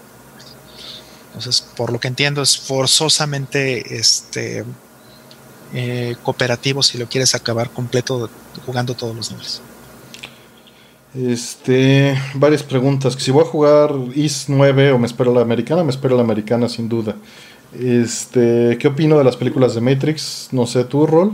Entonces, 1.27 1.61
por 1.76 1.92
lo 1.92 2.00
que 2.00 2.08
entiendo, 2.08 2.43
es 2.43 2.58
forzosamente 2.60 3.98
este 3.98 4.64
eh, 5.74 6.16
cooperativo 6.22 6.84
si 6.84 7.00
lo 7.00 7.10
quieres 7.10 7.34
acabar 7.34 7.72
completo 7.72 8.30
jugando 8.68 8.93
todos 8.93 9.16
los 9.16 9.32
niveles. 9.32 9.61
Este, 11.16 12.17
varias 12.33 12.64
preguntas. 12.64 13.16
Si 13.19 13.30
voy 13.32 13.43
a 13.43 13.48
jugar 13.48 13.92
IS 14.16 14.45
9 14.48 14.93
o 14.93 14.98
me 14.98 15.06
espero 15.06 15.33
la 15.33 15.42
americana, 15.42 15.83
me 15.83 15.92
espero 15.92 16.16
la 16.16 16.24
americana 16.24 16.67
sin 16.67 16.90
duda. 16.90 17.16
Este, 17.80 18.77
¿qué 18.80 18.88
opino 18.88 19.17
de 19.17 19.24
las 19.24 19.35
películas 19.35 19.75
de 19.75 19.82
Matrix? 19.82 20.50
No 20.51 20.66
sé, 20.66 20.83
tu 20.85 21.06
rol. 21.06 21.33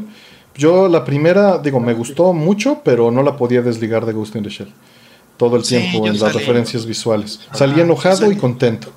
Yo 0.55 0.89
la 0.89 1.05
primera, 1.05 1.57
digo, 1.59 1.79
me 1.79 1.93
gustó 1.93 2.33
mucho, 2.33 2.81
pero 2.83 3.11
no 3.11 3.23
la 3.23 3.37
podía 3.37 3.61
desligar 3.61 4.05
de 4.05 4.11
Ghost 4.11 4.35
in 4.35 4.43
the 4.43 4.49
Shell. 4.49 4.73
Todo 5.37 5.55
el 5.55 5.63
tiempo 5.63 6.05
en 6.05 6.19
las 6.19 6.33
referencias 6.33 6.85
visuales. 6.85 7.39
Salí 7.53 7.79
enojado 7.79 8.29
y 8.29 8.35
contento. 8.35 8.91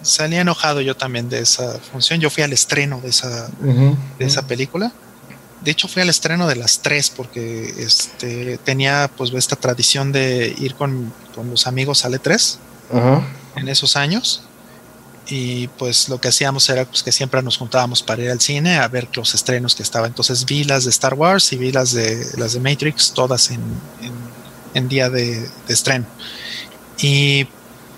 Salí 0.00 0.36
enojado 0.36 0.80
yo 0.80 0.96
también 0.96 1.28
de 1.28 1.40
esa 1.40 1.78
función. 1.78 2.20
Yo 2.20 2.30
fui 2.30 2.42
al 2.42 2.54
estreno 2.54 3.00
de 3.02 3.10
esa, 3.10 3.50
de 4.18 4.24
esa 4.24 4.46
película 4.46 4.92
de 5.60 5.70
hecho 5.70 5.88
fui 5.88 6.02
al 6.02 6.08
estreno 6.08 6.46
de 6.46 6.56
las 6.56 6.80
tres 6.80 7.10
porque 7.10 7.74
este 7.78 8.58
tenía 8.58 9.10
pues 9.16 9.32
esta 9.32 9.56
tradición 9.56 10.12
de 10.12 10.54
ir 10.58 10.74
con, 10.74 11.12
los 11.50 11.66
amigos 11.66 12.04
a 12.04 12.08
E3 12.08 12.56
en 13.56 13.68
esos 13.68 13.96
años. 13.96 14.42
Y 15.30 15.68
pues 15.68 16.08
lo 16.08 16.18
que 16.20 16.28
hacíamos 16.28 16.68
era 16.70 16.86
pues 16.86 17.02
que 17.02 17.12
siempre 17.12 17.42
nos 17.42 17.58
juntábamos 17.58 18.02
para 18.02 18.22
ir 18.22 18.30
al 18.30 18.40
cine 18.40 18.78
a 18.78 18.88
ver 18.88 19.08
los 19.14 19.34
estrenos 19.34 19.74
que 19.74 19.82
estaban. 19.82 20.08
Entonces 20.08 20.44
vi 20.46 20.64
las 20.64 20.84
de 20.84 20.90
Star 20.90 21.14
Wars 21.14 21.52
y 21.52 21.56
vi 21.58 21.70
las 21.70 21.92
de 21.92 22.26
las 22.38 22.54
de 22.54 22.60
Matrix 22.60 23.12
todas 23.12 23.50
en, 23.50 23.60
en, 24.74 24.88
día 24.88 25.10
de, 25.10 25.42
de, 25.42 25.74
estreno. 25.74 26.06
Y 26.98 27.46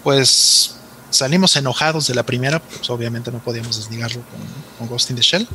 pues 0.03 0.75
salimos 1.11 1.55
enojados 1.55 2.09
de 2.09 2.15
la 2.15 2.25
primera, 2.25 2.59
pues 2.59 2.91
obviamente 2.91 3.31
no 3.31 3.39
podíamos 3.39 3.77
desligarlo 3.77 4.23
con, 4.23 4.41
con 4.79 4.89
Ghost 4.89 5.11
in 5.11 5.17
the 5.17 5.23
Shell. 5.23 5.47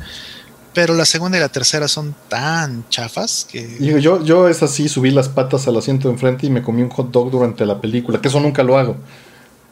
Pero 0.76 0.92
la 0.92 1.06
segunda 1.06 1.38
y 1.38 1.40
la 1.40 1.48
tercera 1.48 1.88
son 1.88 2.14
tan 2.28 2.86
chafas 2.90 3.48
que. 3.50 3.78
yo, 3.98 4.22
yo 4.22 4.46
es 4.46 4.62
así, 4.62 4.90
subí 4.90 5.10
las 5.10 5.30
patas 5.30 5.66
al 5.66 5.78
asiento 5.78 6.08
de 6.08 6.12
enfrente 6.12 6.46
y 6.46 6.50
me 6.50 6.60
comí 6.60 6.82
un 6.82 6.90
hot 6.90 7.10
dog 7.10 7.30
durante 7.30 7.64
la 7.64 7.80
película, 7.80 8.20
que 8.20 8.28
eso 8.28 8.40
nunca 8.40 8.62
lo 8.62 8.76
hago. 8.76 8.96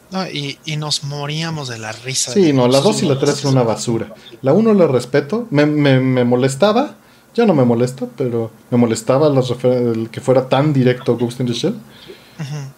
No, 0.09 0.27
y, 0.27 0.57
nos 0.77 1.03
moríamos 1.03 1.67
de 1.67 1.77
la 1.77 1.91
risa. 1.91 2.31
Sí, 2.31 2.53
no, 2.53 2.67
la 2.67 2.81
2 2.81 3.03
y 3.03 3.05
la 3.05 3.19
3 3.19 3.35
son 3.35 3.51
una 3.51 3.61
basura. 3.61 4.15
La 4.41 4.53
1 4.53 4.73
la 4.73 4.87
respeto, 4.87 5.45
me, 5.51 5.67
me, 5.67 6.23
molestaba, 6.23 6.95
ya 7.35 7.45
no 7.45 7.53
me 7.53 7.65
molesta, 7.65 8.07
pero 8.17 8.49
me 8.71 8.77
molestaba 8.79 9.27
el 9.27 10.09
que 10.09 10.21
fuera 10.21 10.49
tan 10.49 10.73
directo 10.73 11.15
Ghost 11.19 11.39
in 11.39 11.45
the 11.45 11.53
Shell. 11.53 11.75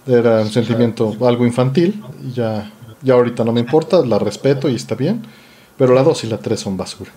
Era 0.05 0.41
un 0.41 0.51
sentimiento 0.51 1.15
algo 1.25 1.45
infantil, 1.45 2.03
y 2.27 2.33
ya, 2.33 2.73
ya 3.01 3.13
ahorita 3.13 3.45
no 3.45 3.53
me 3.53 3.61
importa, 3.61 4.05
la 4.05 4.19
respeto 4.19 4.67
y 4.67 4.75
está 4.75 4.95
bien, 4.95 5.21
pero 5.77 5.93
la 5.93 6.03
2 6.03 6.25
y 6.25 6.27
la 6.27 6.39
3 6.39 6.59
son 6.59 6.75
basura. 6.75 7.11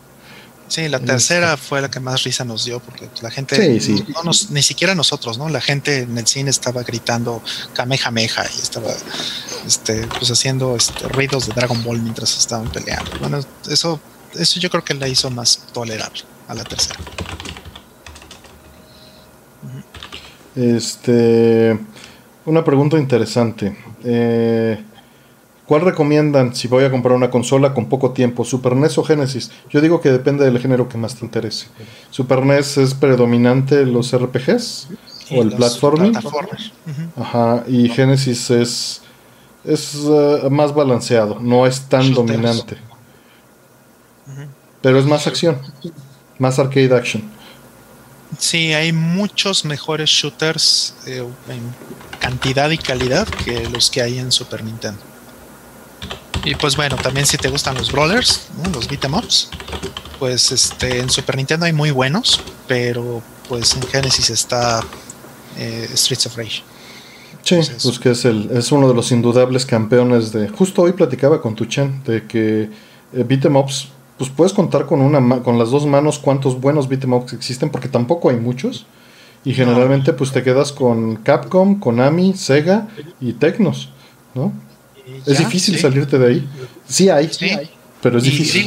Sí, 0.70 0.89
la 0.89 1.00
tercera 1.00 1.57
fue 1.57 1.81
la 1.81 1.90
que 1.90 1.99
más 1.99 2.23
risa 2.23 2.44
nos 2.44 2.65
dio 2.65 2.78
porque 2.78 3.08
la 3.23 3.31
gente, 3.32 3.81
No 4.15 4.23
nos, 4.23 4.52
ni 4.52 4.62
siquiera 4.62 4.94
nosotros, 4.94 5.36
¿no? 5.36 5.49
La 5.49 5.60
gente 5.60 6.02
en 6.02 6.16
el 6.16 6.28
cine 6.28 6.49
estaba 6.49 6.84
gritando 6.84 7.42
Kamehameha 7.74 8.44
y 8.57 8.60
estaba 8.62 8.92
este, 9.66 10.07
pues 10.07 10.31
haciendo 10.31 10.76
este, 10.76 11.08
ruidos 11.08 11.49
de 11.49 11.55
Dragon 11.55 11.82
Ball 11.82 12.00
mientras 12.00 12.39
estaban 12.39 12.70
peleando. 12.70 13.10
Bueno, 13.18 13.40
eso, 13.68 14.00
eso 14.34 14.60
yo 14.60 14.70
creo 14.70 14.84
que 14.84 14.94
la 14.94 15.08
hizo 15.08 15.28
más 15.28 15.58
tolerable 15.73 16.23
a 16.47 16.55
la 16.55 16.62
tercera. 16.62 17.00
Este, 20.55 21.81
una 22.44 22.65
pregunta 22.65 22.97
interesante. 22.97 23.76
Eh, 24.05 24.84
¿Cuál 25.70 25.82
recomiendan 25.82 26.52
si 26.52 26.66
voy 26.66 26.82
a 26.82 26.90
comprar 26.90 27.15
una 27.15 27.31
consola 27.31 27.73
con 27.73 27.89
poco 27.89 28.10
tiempo? 28.10 28.44
¿Super 28.44 28.74
NES 28.74 28.99
o 28.99 29.05
Genesis? 29.05 29.52
Yo 29.70 29.81
digo 29.81 30.00
que 30.00 30.10
depende 30.10 30.44
del 30.44 30.58
género 30.58 30.89
que 30.89 30.99
más 30.99 31.15
te 31.15 31.24
interese. 31.24 31.68
¿Super 32.10 32.44
NES 32.44 32.78
es 32.78 32.94
predominante 32.94 33.86
los 33.86 34.12
RPGs? 34.12 34.89
¿O 35.31 35.42
el 35.42 35.52
platforming? 35.52 36.12
Ajá, 37.16 37.62
y 37.68 37.89
Genesis 37.89 38.50
es, 38.50 39.02
es 39.62 39.94
eh, 40.08 40.49
más 40.50 40.74
balanceado, 40.74 41.39
no 41.39 41.65
es 41.65 41.82
tan 41.82 42.15
dominante. 42.15 42.76
Pero 44.82 44.99
es 44.99 45.05
más 45.05 45.28
acción, 45.28 45.57
más 46.40 46.58
arcade 46.58 46.92
action. 46.92 47.23
Sí, 48.36 48.73
hay 48.73 48.92
muchos 48.92 49.65
mejores 49.65 50.10
shooters 50.10 50.97
eh, 51.07 51.24
en 51.49 51.60
cantidad 52.18 52.68
y 52.70 52.78
calidad 52.78 53.28
que 53.28 53.68
los 53.68 53.89
que 53.89 54.02
hay 54.02 54.18
en 54.18 54.32
Super 54.32 54.65
Nintendo. 54.65 55.09
Y 56.44 56.55
pues 56.55 56.77
bueno, 56.77 56.97
también 56.97 57.27
si 57.27 57.36
te 57.36 57.49
gustan 57.49 57.77
los 57.77 57.93
brawlers, 57.93 58.49
los 58.73 58.89
beat'em 58.89 59.15
ups, 59.15 59.51
pues 60.19 60.52
este 60.52 61.01
en 61.01 61.10
Super 61.10 61.36
Nintendo 61.36 61.67
hay 61.67 61.73
muy 61.73 61.91
buenos, 61.91 62.41
pero 62.67 63.23
pues 63.49 63.77
en 63.77 63.83
Genesis 63.83 64.31
está 64.31 64.81
eh, 65.59 65.89
Streets 65.94 66.27
of 66.27 66.36
Rage. 66.36 66.62
Sí, 67.43 67.57
pues 67.83 67.99
que 67.99 68.10
es, 68.10 68.25
el, 68.25 68.51
es 68.52 68.70
uno 68.73 68.89
de 68.89 68.94
los 68.94 69.12
indudables 69.12 69.65
campeones 69.67 70.31
de... 70.33 70.49
Justo 70.49 70.83
hoy 70.83 70.93
platicaba 70.93 71.41
con 71.41 71.55
Tuchen 71.55 72.02
de 72.05 72.27
que 72.27 72.70
eh, 73.12 73.25
beat'em 73.27 73.57
ups, 73.57 73.89
pues 74.19 74.31
puedes 74.31 74.52
contar 74.52 74.86
con, 74.86 75.01
una 75.01 75.43
con 75.43 75.59
las 75.59 75.70
dos 75.70 75.86
manos 75.86 76.19
cuántos 76.19 76.60
buenos 76.60 76.89
beat'em 76.89 77.12
ups 77.15 77.33
existen, 77.33 77.70
porque 77.70 77.89
tampoco 77.89 78.31
hay 78.31 78.36
muchos. 78.36 78.86
Y 79.43 79.55
generalmente 79.55 80.12
pues 80.12 80.33
te 80.33 80.43
quedas 80.43 80.70
con 80.70 81.17
Capcom, 81.17 81.81
Konami, 81.81 82.35
Sega 82.35 82.89
y 83.20 83.33
Tecnos, 83.33 83.89
¿no? 84.35 84.52
Es 85.26 85.39
difícil 85.39 85.78
salirte 85.78 86.18
de 86.18 86.26
ahí. 86.26 86.48
Sí 86.89 87.08
hay, 87.08 87.30
pero 88.02 88.18
es 88.18 88.24
difícil. 88.24 88.66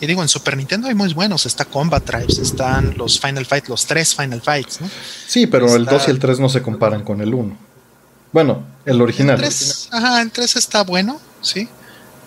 Y 0.00 0.06
digo, 0.06 0.22
en 0.22 0.28
Super 0.28 0.56
Nintendo 0.56 0.88
hay 0.88 0.94
muy 0.94 1.12
buenos. 1.14 1.46
Está 1.46 1.64
Combat 1.64 2.04
Tribes, 2.04 2.38
están 2.38 2.96
los 2.96 3.18
Final 3.18 3.46
Fight, 3.46 3.68
los 3.68 3.86
tres 3.86 4.14
Final 4.14 4.42
Fights, 4.42 4.80
¿no? 4.80 4.90
Sí, 5.26 5.46
pero 5.46 5.74
el 5.74 5.86
2 5.86 6.08
y 6.08 6.10
el 6.10 6.18
3 6.18 6.40
no 6.40 6.48
se 6.48 6.62
comparan 6.62 7.02
con 7.02 7.20
el 7.20 7.32
1. 7.32 7.56
Bueno, 8.32 8.64
el 8.84 9.00
original. 9.00 9.42
El 9.42 9.52
ajá, 9.90 10.20
el 10.20 10.30
3 10.30 10.56
está 10.56 10.82
bueno, 10.84 11.20
sí. 11.40 11.68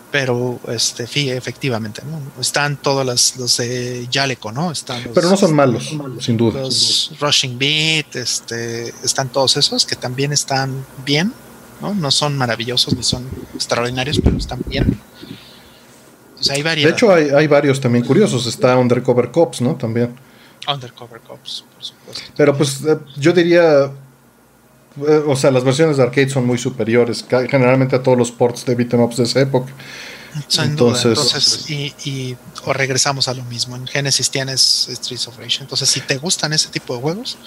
Pero, 0.09 0.59
este, 0.69 1.05
sí, 1.05 1.29
efectivamente, 1.29 2.01
¿no? 2.09 2.41
Están 2.41 2.77
todos 2.77 3.05
los, 3.05 3.35
los 3.35 3.57
de 3.57 4.07
Yaleco, 4.09 4.53
¿no? 4.53 4.71
Están 4.71 5.03
pero 5.13 5.29
no 5.29 5.35
son 5.35 5.53
malos, 5.53 5.93
sin 6.21 6.37
duda. 6.37 6.61
Los 6.61 7.11
Rushing 7.19 7.59
Beat, 7.59 8.15
este, 8.15 8.93
están 9.03 9.29
todos 9.29 9.57
esos 9.57 9.85
que 9.85 9.97
también 9.97 10.31
están 10.31 10.85
bien 11.05 11.33
¿no? 11.81 12.11
son 12.11 12.38
maravillosos 12.38 12.95
ni 12.95 13.03
son 13.03 13.25
extraordinarios, 13.56 14.19
pero 14.23 14.38
están 14.38 14.59
bien. 14.65 14.99
hay 16.49 16.61
De 16.61 16.89
hecho, 16.89 17.14
hay, 17.14 17.47
varios 17.47 17.80
también 17.80 18.06
curiosos. 18.06 18.45
Está 18.47 18.77
Undercover 18.77 19.31
Cops, 19.31 19.61
¿no? 19.61 19.75
También. 19.75 20.15
Undercover 20.67 21.22
Cops, 21.22 21.65
por 21.73 21.83
supuesto. 21.83 22.23
Pero 22.35 22.57
pues 22.57 22.81
eh, 22.85 22.97
yo 23.17 23.31
diría, 23.31 23.85
eh, 23.85 25.23
o 25.27 25.35
sea, 25.35 25.51
las 25.51 25.64
versiones 25.64 25.97
de 25.97 26.03
arcade 26.03 26.30
son 26.30 26.45
muy 26.45 26.57
superiores, 26.57 27.25
generalmente 27.49 27.95
a 27.95 28.03
todos 28.03 28.17
los 28.17 28.31
ports 28.31 28.65
de 28.65 28.75
beat'em 28.75 29.01
ups 29.01 29.17
de 29.17 29.23
esa 29.23 29.41
época. 29.41 29.72
entonces, 30.64 31.69
y, 31.69 32.35
o 32.65 32.73
regresamos 32.73 33.27
a 33.27 33.33
lo 33.33 33.43
mismo. 33.45 33.75
En 33.75 33.88
Genesis 33.88 34.30
tienes 34.30 34.89
Streets 34.91 35.27
of 35.27 35.38
Rage. 35.38 35.59
Entonces, 35.61 35.89
si 35.89 36.01
te 36.01 36.17
gustan 36.17 36.53
ese 36.53 36.69
tipo 36.69 36.95
de 36.95 37.01
juegos, 37.01 37.38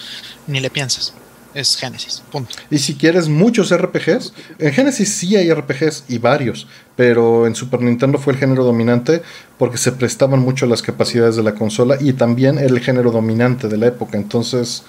ni 0.46 0.60
le 0.60 0.70
pienses 0.70 1.12
es 1.54 1.76
Genesis, 1.76 2.22
punto. 2.30 2.54
Y 2.70 2.78
si 2.78 2.94
quieres 2.94 3.28
muchos 3.28 3.74
RPGs, 3.74 4.32
en 4.58 4.72
Genesis 4.72 5.12
sí 5.12 5.36
hay 5.36 5.52
RPGs 5.52 6.04
y 6.08 6.18
varios, 6.18 6.66
pero 6.96 7.46
en 7.46 7.54
Super 7.54 7.80
Nintendo 7.82 8.18
fue 8.18 8.34
el 8.34 8.38
género 8.38 8.64
dominante 8.64 9.22
porque 9.58 9.78
se 9.78 9.92
prestaban 9.92 10.40
mucho 10.40 10.66
las 10.66 10.82
capacidades 10.82 11.36
de 11.36 11.42
la 11.42 11.54
consola 11.54 11.96
y 12.00 12.12
también 12.12 12.58
el 12.58 12.80
género 12.80 13.10
dominante 13.10 13.68
de 13.68 13.76
la 13.76 13.86
época, 13.86 14.16
entonces... 14.16 14.84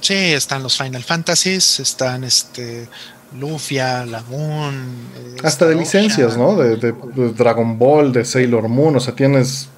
Sí, 0.00 0.14
están 0.14 0.62
los 0.62 0.76
Final 0.76 1.02
Fantasies, 1.02 1.80
están 1.80 2.22
este 2.22 2.88
Lufia, 3.38 4.06
Lagoon. 4.06 4.86
Hasta 5.42 5.66
de 5.66 5.74
licencias, 5.74 6.36
¿no? 6.36 6.56
de 6.56 6.94
Dragon 7.36 7.78
Ball, 7.78 8.12
de 8.12 8.24
Sailor 8.24 8.68
Moon, 8.68 8.96
o 8.96 9.00
sea, 9.00 9.14
tienes 9.14 9.68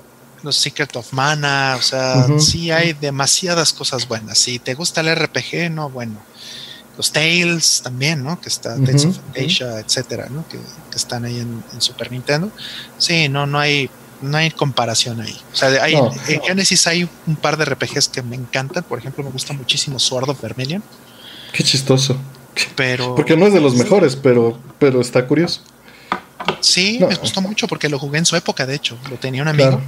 los 0.43 0.57
Secret 0.57 0.95
of 0.97 1.13
Mana, 1.13 1.77
o 1.79 1.83
sea, 1.83 2.27
sí 2.39 2.71
hay 2.71 2.93
demasiadas 2.95 3.73
cosas 3.73 4.09
buenas. 4.09 4.39
Si 4.39 4.59
te 4.59 4.75
gusta 4.75 5.01
el 5.01 5.15
RPG, 5.15 5.71
no, 5.71 5.91
bueno. 5.91 6.17
Los 6.97 7.13
Tales 7.13 7.81
también, 7.83 8.23
¿no? 8.23 8.41
Que 8.41 8.49
está 8.49 8.75
Tales 8.77 9.07
of 9.07 9.19
Asia, 9.31 9.79
etcétera, 9.79 10.29
¿no? 10.31 10.47
Que, 10.49 10.59
están 10.95 11.25
ahí 11.25 11.39
en, 11.39 11.63
Super 11.79 12.11
Nintendo. 12.13 12.51
Sí, 12.99 13.29
no, 13.29 13.47
no 13.47 13.59
hay, 13.59 13.89
no 14.21 14.37
hay 14.37 14.51
comparación 14.51 15.21
ahí. 15.21 15.35
O 15.53 15.57
sea, 15.57 15.83
hay, 15.83 15.95
en 15.95 16.43
Genesis 16.43 16.87
hay 16.87 17.09
un 17.27 17.37
par 17.37 17.57
de 17.57 17.65
RPGs 17.65 18.09
que 18.09 18.23
me 18.23 18.37
encantan. 18.37 18.85
Por 18.85 18.99
ejemplo, 18.99 19.25
me 19.25 19.31
gusta 19.31 19.55
muchísimo 19.55 19.99
Sword 19.99 20.29
of 20.29 20.43
Vermilion. 20.43 20.83
Qué 21.53 21.65
chistoso. 21.65 22.17
Pero. 22.77 23.15
Porque 23.15 23.37
no 23.37 23.47
es 23.47 23.55
de 23.55 23.61
los 23.61 23.75
mejores, 23.77 24.17
pero, 24.17 24.59
pero 24.79 25.01
está 25.01 25.27
curioso. 25.27 25.63
Sí, 26.61 26.99
me 27.01 27.15
gustó 27.15 27.41
mucho 27.41 27.67
porque 27.67 27.89
lo 27.89 27.99
jugué 27.99 28.19
en 28.19 28.27
su 28.27 28.37
época, 28.37 28.67
de 28.67 28.75
hecho. 28.75 28.99
Lo 29.11 29.17
tenía 29.17 29.43
un 29.43 29.49
amigo 29.49 29.81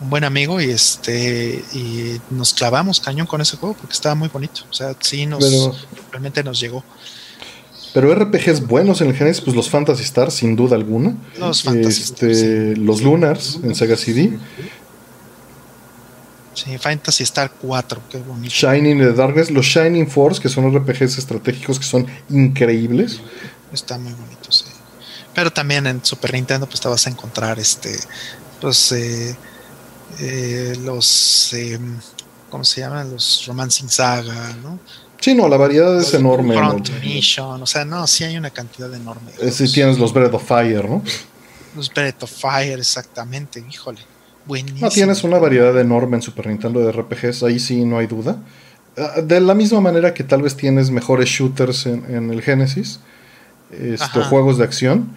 un 0.00 0.10
buen 0.10 0.24
amigo 0.24 0.60
y 0.60 0.70
este 0.70 1.64
y 1.72 2.20
nos 2.30 2.52
clavamos 2.52 3.00
cañón 3.00 3.26
con 3.26 3.40
ese 3.40 3.56
juego 3.56 3.74
porque 3.74 3.94
estaba 3.94 4.14
muy 4.14 4.28
bonito. 4.28 4.62
O 4.70 4.74
sea, 4.74 4.94
sí 5.00 5.26
nos 5.26 5.44
realmente 6.10 6.42
nos 6.42 6.60
llegó. 6.60 6.84
Pero 7.94 8.14
RPGs 8.14 8.66
buenos 8.66 9.00
en 9.00 9.08
el 9.08 9.14
Genesis, 9.16 9.42
pues 9.42 9.56
los 9.56 9.70
Fantasy 9.70 10.02
Stars, 10.02 10.34
sin 10.34 10.54
duda 10.54 10.76
alguna. 10.76 11.16
Los 11.38 11.62
Fantasy 11.62 12.02
este, 12.02 12.76
Los 12.76 13.00
Lunars 13.00 13.58
en 13.62 13.74
Sega 13.74 13.96
CD. 13.96 14.38
Sí, 16.52 16.76
Fantasy 16.78 17.22
Star 17.22 17.52
4, 17.60 18.02
qué 18.10 18.18
bonito. 18.18 18.54
Shining 18.54 18.98
the 18.98 19.12
Darkness, 19.12 19.50
los 19.50 19.64
Shining 19.64 20.08
Force, 20.08 20.40
que 20.40 20.48
son 20.48 20.74
RPGs 20.74 21.18
estratégicos 21.18 21.78
que 21.78 21.84
son 21.84 22.06
increíbles. 22.28 23.20
Está 23.72 23.98
muy 23.98 24.12
bonito, 24.12 24.50
sí. 24.52 24.64
Pero 25.34 25.50
también 25.50 25.86
en 25.86 26.04
Super 26.04 26.32
Nintendo, 26.32 26.66
pues 26.66 26.80
te 26.80 26.88
vas 26.88 27.06
a 27.06 27.10
encontrar 27.10 27.58
este, 27.58 27.94
pues 28.60 28.92
eh, 28.92 29.36
eh, 30.20 30.76
los, 30.82 31.52
eh, 31.52 31.78
¿cómo 32.50 32.64
se 32.64 32.80
llaman? 32.80 33.10
Los 33.10 33.44
Romancing 33.46 33.88
Saga, 33.88 34.56
¿no? 34.62 34.78
Sí, 35.20 35.34
no, 35.34 35.48
la 35.48 35.56
variedad 35.56 35.98
es 36.00 36.14
enorme. 36.14 36.54
Front 36.54 36.90
Mission, 37.02 37.62
o 37.62 37.66
sea, 37.66 37.84
no, 37.84 38.06
sí 38.06 38.24
hay 38.24 38.36
una 38.36 38.50
cantidad 38.50 38.92
enorme. 38.94 39.32
Eh, 39.40 39.50
sí 39.50 39.70
tienes 39.72 39.98
los 39.98 40.12
Breath 40.12 40.34
of 40.34 40.46
Fire, 40.46 40.88
¿no? 40.88 41.02
Los 41.74 41.92
Breath 41.92 42.22
of 42.22 42.30
Fire, 42.30 42.78
exactamente, 42.78 43.64
híjole. 43.68 44.00
Buenísimo. 44.44 44.80
No, 44.80 44.90
tienes 44.90 45.24
una 45.24 45.38
variedad 45.38 45.78
enorme 45.80 46.16
en 46.16 46.22
Super 46.22 46.46
Nintendo 46.46 46.80
de 46.80 46.92
RPGs, 46.92 47.42
ahí 47.42 47.58
sí 47.58 47.84
no 47.84 47.98
hay 47.98 48.06
duda. 48.06 48.38
Ah, 48.96 49.20
de 49.20 49.40
la 49.40 49.54
misma 49.54 49.80
manera 49.80 50.14
que 50.14 50.22
tal 50.22 50.42
vez 50.42 50.56
tienes 50.56 50.90
mejores 50.90 51.28
shooters 51.28 51.86
en, 51.86 52.30
el 52.30 52.40
Genesis, 52.42 53.00
este, 53.70 54.20
juegos 54.22 54.58
de 54.58 54.64
acción 54.64 55.10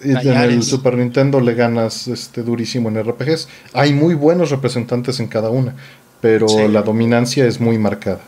en 0.00 0.26
el 0.26 0.62
Super 0.62 0.96
Nintendo 0.96 1.40
le 1.40 1.54
ganas 1.54 2.08
este, 2.08 2.42
durísimo 2.42 2.88
en 2.88 3.02
RPGs. 3.02 3.48
Hay 3.72 3.92
muy 3.92 4.14
buenos 4.14 4.50
representantes 4.50 5.20
en 5.20 5.28
cada 5.28 5.50
una, 5.50 5.74
pero 6.20 6.46
la 6.68 6.82
dominancia 6.82 7.46
es 7.46 7.60
muy 7.60 7.78
marcada. 7.78 8.20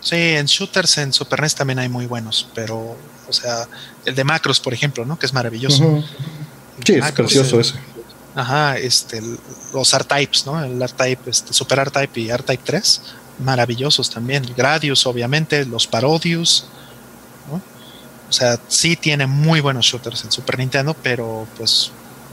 Sí, 0.00 0.16
en 0.16 0.44
shooters 0.46 0.98
en 0.98 1.12
Super 1.12 1.40
NES 1.40 1.54
también 1.54 1.78
hay 1.78 1.88
muy 1.88 2.04
buenos, 2.04 2.48
pero, 2.54 2.96
o 3.26 3.32
sea, 3.32 3.66
el 4.04 4.14
de 4.14 4.22
Macros, 4.22 4.60
por 4.60 4.74
ejemplo, 4.74 5.06
¿no? 5.06 5.18
Que 5.18 5.24
es 5.24 5.32
maravilloso. 5.32 6.04
Sí, 6.84 6.94
es 6.94 7.12
precioso 7.12 7.58
ese. 7.58 7.74
Ajá, 8.34 8.76
este, 8.76 9.22
los 9.72 9.94
R-Types, 9.94 10.44
¿no? 10.44 10.62
El 10.62 10.82
R-Type, 10.82 11.30
este, 11.30 11.54
Super 11.54 11.78
R-Type 11.78 12.20
y 12.20 12.28
R-Type 12.30 12.62
3, 12.64 13.00
maravillosos 13.38 14.10
también. 14.10 14.44
Gradius, 14.54 15.06
obviamente, 15.06 15.64
los 15.64 15.86
Parodius, 15.86 16.66
sea, 18.34 18.58
sí 18.68 18.96
tiene 18.96 19.26
muy 19.26 19.60
buenos 19.60 19.86
shooters 19.86 20.24
en 20.24 20.32
Super 20.32 20.58
Nintendo, 20.58 20.94
pero 21.02 21.46
pues 21.56 21.90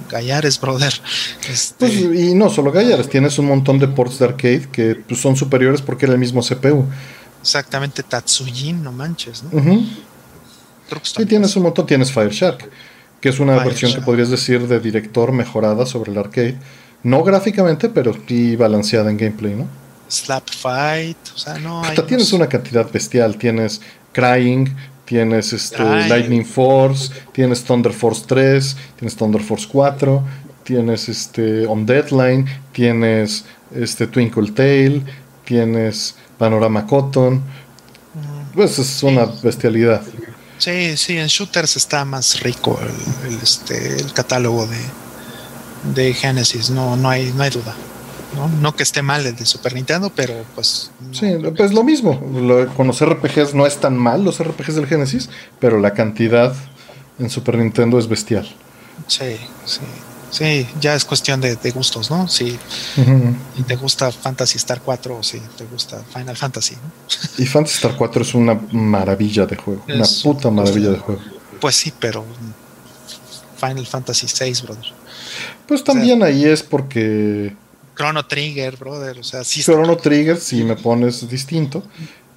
Gallares, 0.10 0.60
brother. 0.60 0.94
Este... 1.50 1.76
Pues, 1.78 1.94
y 1.94 2.34
no 2.34 2.50
solo 2.50 2.72
Gallares, 2.72 3.10
tienes 3.10 3.38
un 3.40 3.46
montón 3.46 3.80
de 3.80 3.88
ports 3.88 4.20
de 4.20 4.26
arcade 4.26 4.68
que 4.72 4.96
pues, 4.96 5.22
son 5.22 5.36
superiores 5.36 5.82
porque 5.82 6.06
era 6.06 6.14
el 6.14 6.20
mismo 6.20 6.42
CPU. 6.42 6.86
Exactamente, 7.42 8.04
Tatsujin, 8.04 8.84
no 8.84 8.92
manches, 8.92 9.44
¿no? 9.44 9.84
Sí, 11.04 11.26
tienes 11.26 11.56
un 11.56 11.64
montón, 11.64 11.86
tienes 11.86 12.12
Fire 12.12 12.32
Shark 12.32 12.70
que 13.22 13.30
es 13.30 13.40
una 13.40 13.64
versión 13.64 13.94
que 13.94 14.02
podrías 14.02 14.30
decir 14.30 14.68
de 14.68 14.80
director 14.80 15.32
mejorada 15.32 15.86
sobre 15.86 16.12
el 16.12 16.18
arcade. 16.18 16.58
No 17.04 17.24
gráficamente, 17.24 17.88
pero 17.88 18.16
sí 18.28 18.56
balanceada 18.56 19.12
en 19.12 19.18
gameplay, 19.18 19.54
¿no? 19.54 19.68
Slap 20.10 20.50
Fight, 20.50 21.18
o 21.34 21.38
sea, 21.38 21.58
no. 21.60 21.84
Tienes 22.08 22.34
una 22.34 22.50
cantidad 22.50 22.92
bestial. 22.92 23.38
Tienes 23.38 23.82
Crying, 24.12 24.76
tienes 25.06 25.54
este, 25.54 25.84
Lightning 25.84 26.46
Force, 26.46 27.12
tienes 27.32 27.64
Thunder 27.64 27.94
Force 27.94 28.24
3, 28.28 28.78
tienes 28.98 29.16
Thunder 29.16 29.42
Force 29.42 29.68
4, 29.72 30.24
tienes 30.64 31.10
este, 31.10 31.66
On 31.68 31.86
Deadline, 31.86 32.46
tienes 32.72 33.46
este, 33.76 34.08
Twinkle 34.08 34.52
Tail, 34.52 35.04
tienes 35.46 36.16
Panorama 36.38 36.86
Cotton. 36.86 37.42
Pues 38.54 38.80
es 38.80 39.04
una 39.04 39.26
bestialidad. 39.26 40.02
Sí, 40.58 40.96
sí, 40.96 41.18
en 41.18 41.28
shooters 41.28 41.76
está 41.76 42.06
más 42.06 42.40
rico 42.42 42.80
el, 43.28 43.40
este, 43.42 44.00
el 44.00 44.14
catálogo 44.14 44.68
de, 44.68 44.78
de 45.96 46.14
Genesis, 46.14 46.70
no, 46.70 46.96
no, 46.96 47.10
hay, 47.10 47.34
no 47.36 47.44
hay 47.44 47.50
duda. 47.50 47.76
¿No? 48.36 48.48
no 48.48 48.76
que 48.76 48.84
esté 48.84 49.02
mal 49.02 49.26
el 49.26 49.36
de 49.36 49.46
Super 49.46 49.74
Nintendo, 49.74 50.12
pero 50.16 50.34
pues... 50.56 50.92
sí, 51.12 51.34
pues 51.56 51.74
lo 51.74 51.84
mismo. 51.84 52.20
con 52.76 52.88
los 52.88 53.04
RPGs 53.04 53.54
no 53.54 53.66
es 53.66 53.78
tan 53.78 53.98
mal 53.98 54.24
los 54.24 54.44
RPGs 54.44 54.76
del 54.76 54.88
Genesis, 54.88 55.30
pero 55.60 55.80
la 55.80 55.94
cantidad 55.94 56.54
en 57.20 57.30
Super 57.30 57.58
Nintendo 57.58 58.00
es 58.00 58.08
bestial. 58.08 58.48
Sí, 59.08 59.38
sí. 59.66 59.82
Sí, 60.32 60.66
ya 60.80 60.96
es 60.96 61.04
cuestión 61.04 61.42
de, 61.42 61.56
gustos, 61.72 62.10
¿no? 62.10 62.28
Si 62.30 62.58
te 63.68 63.76
gusta 63.76 64.12
Fantasy 64.14 64.58
Star 64.58 64.82
4 64.82 65.18
o 65.18 65.24
si 65.24 65.40
te 65.58 65.66
gusta 65.66 66.02
Final 66.14 66.38
Fantasy. 66.38 66.78
Y 67.38 67.46
Fantasy 67.46 67.76
Star 67.76 67.98
4 67.98 68.22
es 68.22 68.34
una 68.34 68.58
maravilla 68.72 69.46
de 69.46 69.58
juego, 69.58 69.84
una 69.90 70.06
puta 70.24 70.50
maravilla 70.50 70.92
de 70.92 71.00
juego. 71.00 71.22
Pues 71.60 71.76
sí, 71.76 71.92
pero 72.00 72.26
Final 73.58 73.86
Fantasy 73.86 74.28
6, 74.30 74.62
brother. 74.64 74.86
Pues 75.68 75.84
también 75.84 76.24
ahí 76.24 76.46
es 76.46 76.64
porque... 76.64 77.54
Chrono 77.96 78.26
Trigger, 78.26 78.78
brother, 78.78 79.20
o 79.20 79.24
sea, 79.24 79.44
sí. 79.44 79.62
Chrono 79.62 79.98
Trigger, 79.98 80.38
si 80.38 80.64
me 80.64 80.76
pones 80.76 81.30
distinto, 81.30 81.84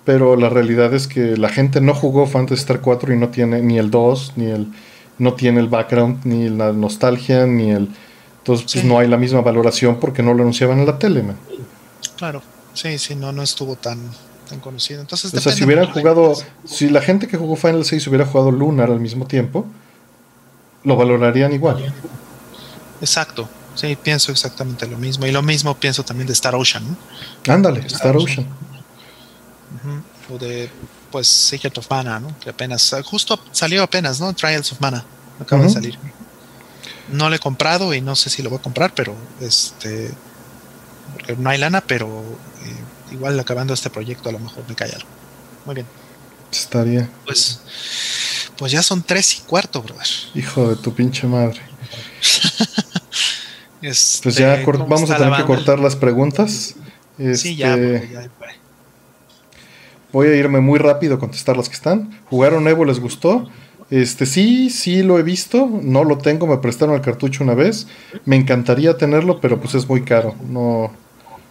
pero 0.04 0.36
la 0.36 0.48
realidad 0.48 0.92
es 0.94 1.06
que 1.06 1.36
la 1.36 1.48
gente 1.48 1.80
no 1.80 1.94
jugó 1.94 2.26
Fantasy 2.26 2.60
Star 2.60 2.80
4 2.80 3.14
y 3.14 3.16
no 3.16 3.28
tiene 3.28 3.62
ni 3.62 3.78
el 3.78 3.90
2, 3.90 4.32
ni 4.36 4.50
el 4.50 4.68
no 5.18 5.34
tiene 5.34 5.60
el 5.60 5.68
background, 5.68 6.24
ni 6.24 6.48
la 6.48 6.72
nostalgia, 6.72 7.46
ni 7.46 7.70
el... 7.70 7.88
Entonces 8.38 8.72
pues, 8.72 8.84
no 8.84 8.98
hay 8.98 9.08
la 9.08 9.16
misma 9.16 9.40
valoración 9.40 9.98
porque 10.00 10.22
no 10.22 10.34
lo 10.34 10.42
anunciaban 10.42 10.78
en 10.78 10.86
la 10.86 10.98
tele, 10.98 11.22
man. 11.22 11.36
Claro, 12.16 12.42
sí, 12.74 12.98
sí, 12.98 13.14
no, 13.14 13.32
no 13.32 13.42
estuvo 13.42 13.76
tan, 13.76 13.98
tan 14.48 14.60
conocido. 14.60 15.00
Entonces, 15.00 15.32
o 15.32 15.40
sea, 15.40 15.52
si 15.52 15.64
hubieran 15.64 15.90
jugado, 15.90 16.34
si 16.64 16.90
la 16.90 17.00
gente 17.00 17.26
que 17.26 17.36
jugó 17.38 17.56
Final 17.56 17.84
6 17.84 18.06
hubiera 18.08 18.26
jugado 18.26 18.50
Lunar 18.50 18.90
al 18.90 19.00
mismo 19.00 19.26
tiempo, 19.26 19.66
lo 20.82 20.96
valorarían 20.96 21.52
igual. 21.52 21.94
Exacto, 23.00 23.48
sí, 23.74 23.96
pienso 23.96 24.32
exactamente 24.32 24.86
lo 24.86 24.98
mismo. 24.98 25.26
Y 25.26 25.32
lo 25.32 25.42
mismo 25.42 25.74
pienso 25.78 26.04
también 26.04 26.26
de 26.26 26.32
Star 26.32 26.54
Ocean. 26.54 26.96
Ándale, 27.48 27.80
Star, 27.86 28.16
Ocean. 28.16 28.46
O 30.30 30.38
de 30.38 30.70
pues 31.10 31.28
Secret 31.28 31.76
of 31.78 31.88
Mana, 31.90 32.18
¿no? 32.18 32.36
Que 32.40 32.50
apenas, 32.50 32.94
justo 33.04 33.38
salió 33.52 33.82
apenas, 33.82 34.20
¿no? 34.20 34.32
Trials 34.32 34.72
of 34.72 34.80
Mana, 34.80 35.04
acaba 35.40 35.62
de 35.62 35.70
salir. 35.70 35.98
No 37.12 37.28
lo 37.28 37.36
he 37.36 37.38
comprado 37.38 37.94
y 37.94 38.00
no 38.00 38.16
sé 38.16 38.30
si 38.30 38.42
lo 38.42 38.50
voy 38.50 38.58
a 38.58 38.62
comprar, 38.62 38.94
pero 38.94 39.14
este, 39.40 40.10
porque 41.12 41.36
no 41.36 41.50
hay 41.50 41.58
lana, 41.58 41.82
pero 41.82 42.08
eh, 42.64 43.12
igual 43.14 43.38
acabando 43.38 43.74
este 43.74 43.90
proyecto 43.90 44.28
a 44.28 44.32
lo 44.32 44.40
mejor 44.40 44.64
me 44.68 44.74
cae 44.74 44.90
algo. 44.92 45.08
Muy 45.66 45.76
bien. 45.76 45.86
Estaría. 46.50 47.08
Pues, 47.24 47.60
pues 48.56 48.72
ya 48.72 48.82
son 48.82 49.02
tres 49.02 49.38
y 49.38 49.40
cuarto, 49.42 49.82
brother. 49.82 50.06
Hijo 50.34 50.68
de 50.68 50.76
tu 50.76 50.92
pinche 50.94 51.26
madre. 51.26 51.60
este, 53.84 54.22
pues 54.22 54.36
ya 54.36 54.62
vamos 54.64 55.10
a 55.10 55.16
tener 55.16 55.34
que 55.36 55.44
cortar 55.44 55.78
las 55.78 55.96
preguntas. 55.96 56.74
Sí, 57.34 57.56
ya, 57.56 57.74
este, 57.74 58.08
ya, 58.12 58.30
Voy 60.12 60.28
a 60.28 60.36
irme 60.36 60.60
muy 60.60 60.78
rápido 60.78 61.16
a 61.16 61.18
contestar 61.18 61.56
las 61.56 61.68
que 61.68 61.74
están. 61.74 62.10
¿Jugaron 62.30 62.66
Evo? 62.68 62.84
¿Les 62.84 63.00
gustó? 63.00 63.48
Este, 63.90 64.26
sí, 64.26 64.70
sí 64.70 65.02
lo 65.02 65.18
he 65.18 65.22
visto. 65.22 65.68
No 65.82 66.04
lo 66.04 66.18
tengo, 66.18 66.46
me 66.46 66.56
prestaron 66.58 66.94
el 66.94 67.00
cartucho 67.00 67.44
una 67.44 67.54
vez. 67.54 67.86
Me 68.24 68.36
encantaría 68.36 68.96
tenerlo, 68.96 69.40
pero 69.40 69.60
pues 69.60 69.74
es 69.74 69.88
muy 69.88 70.02
caro. 70.02 70.34
No, 70.48 70.92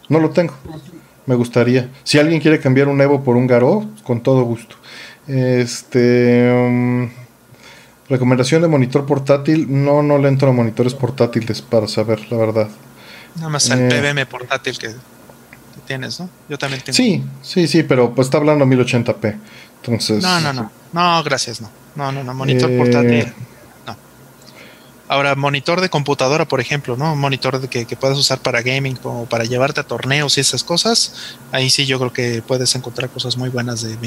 no 0.09 0.19
lo 0.19 0.29
tengo. 0.31 0.53
Me 1.25 1.35
gustaría. 1.35 1.89
Si 2.03 2.19
alguien 2.19 2.41
quiere 2.41 2.59
cambiar 2.59 2.87
un 2.87 2.99
Evo 3.01 3.23
por 3.23 3.35
un 3.35 3.47
Garou, 3.47 3.89
con 4.03 4.23
todo 4.23 4.43
gusto. 4.43 4.75
Este. 5.27 6.51
Um, 6.51 7.09
recomendación 8.09 8.61
de 8.61 8.67
monitor 8.67 9.05
portátil. 9.05 9.67
No, 9.69 10.03
no 10.03 10.17
le 10.17 10.27
entro 10.27 10.49
a 10.49 10.51
monitores 10.51 10.93
portátiles 10.93 11.61
para 11.61 11.87
saber, 11.87 12.31
la 12.31 12.37
verdad. 12.37 12.69
Nada 13.35 13.49
más 13.49 13.69
al 13.71 13.81
eh, 13.81 13.89
PBM 13.89 14.25
portátil 14.27 14.77
que 14.77 14.93
tienes, 15.85 16.19
¿no? 16.19 16.29
Yo 16.49 16.57
también 16.57 16.81
tengo. 16.81 16.95
Sí, 16.95 17.23
sí, 17.41 17.67
sí, 17.67 17.83
pero 17.83 18.13
pues 18.13 18.27
está 18.27 18.37
hablando 18.37 18.65
1080p. 18.65 19.37
Entonces. 19.81 20.23
No, 20.23 20.39
no, 20.39 20.53
no. 20.53 20.71
No, 20.91 21.23
gracias, 21.23 21.61
no. 21.61 21.69
No, 21.95 22.11
no, 22.11 22.23
no. 22.23 22.33
Monitor 22.33 22.71
eh, 22.71 22.77
portátil. 22.77 23.33
No. 23.87 23.97
Ahora, 25.07 25.35
monitor 25.35 25.81
de 25.81 25.89
computadora, 25.89 26.45
por 26.45 26.61
ejemplo, 26.61 26.95
¿no? 26.95 27.13
Un 27.13 27.19
monitor 27.19 27.59
de 27.59 27.67
que, 27.67 27.85
que 27.85 27.95
puedas 27.95 28.17
usar 28.17 28.39
para 28.39 28.61
gaming 28.61 28.97
o 29.03 29.25
para 29.25 29.43
llevarte 29.43 29.81
a 29.81 29.83
torneos 29.83 30.37
y 30.37 30.41
esas 30.41 30.63
cosas. 30.63 31.37
Ahí 31.51 31.69
sí 31.69 31.85
yo 31.85 31.99
creo 31.99 32.13
que 32.13 32.41
puedes 32.41 32.73
encontrar 32.75 33.09
cosas 33.09 33.37
muy 33.37 33.49
buenas 33.49 33.81
de 33.81 33.97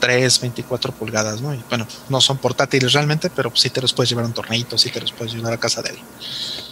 23, 0.00 0.40
24 0.40 0.92
pulgadas, 0.92 1.40
¿no? 1.42 1.54
Y 1.54 1.60
bueno, 1.68 1.86
no 2.08 2.20
son 2.20 2.38
portátiles 2.38 2.92
realmente, 2.92 3.30
pero 3.34 3.50
sí 3.54 3.70
te 3.70 3.80
los 3.80 3.92
puedes 3.92 4.10
llevar 4.10 4.24
a 4.24 4.28
un 4.28 4.34
torneito, 4.34 4.78
sí 4.78 4.90
te 4.90 5.00
los 5.00 5.12
puedes 5.12 5.34
llevar 5.34 5.52
a 5.52 5.58
casa 5.58 5.82
de 5.82 5.90
él. 5.90 5.96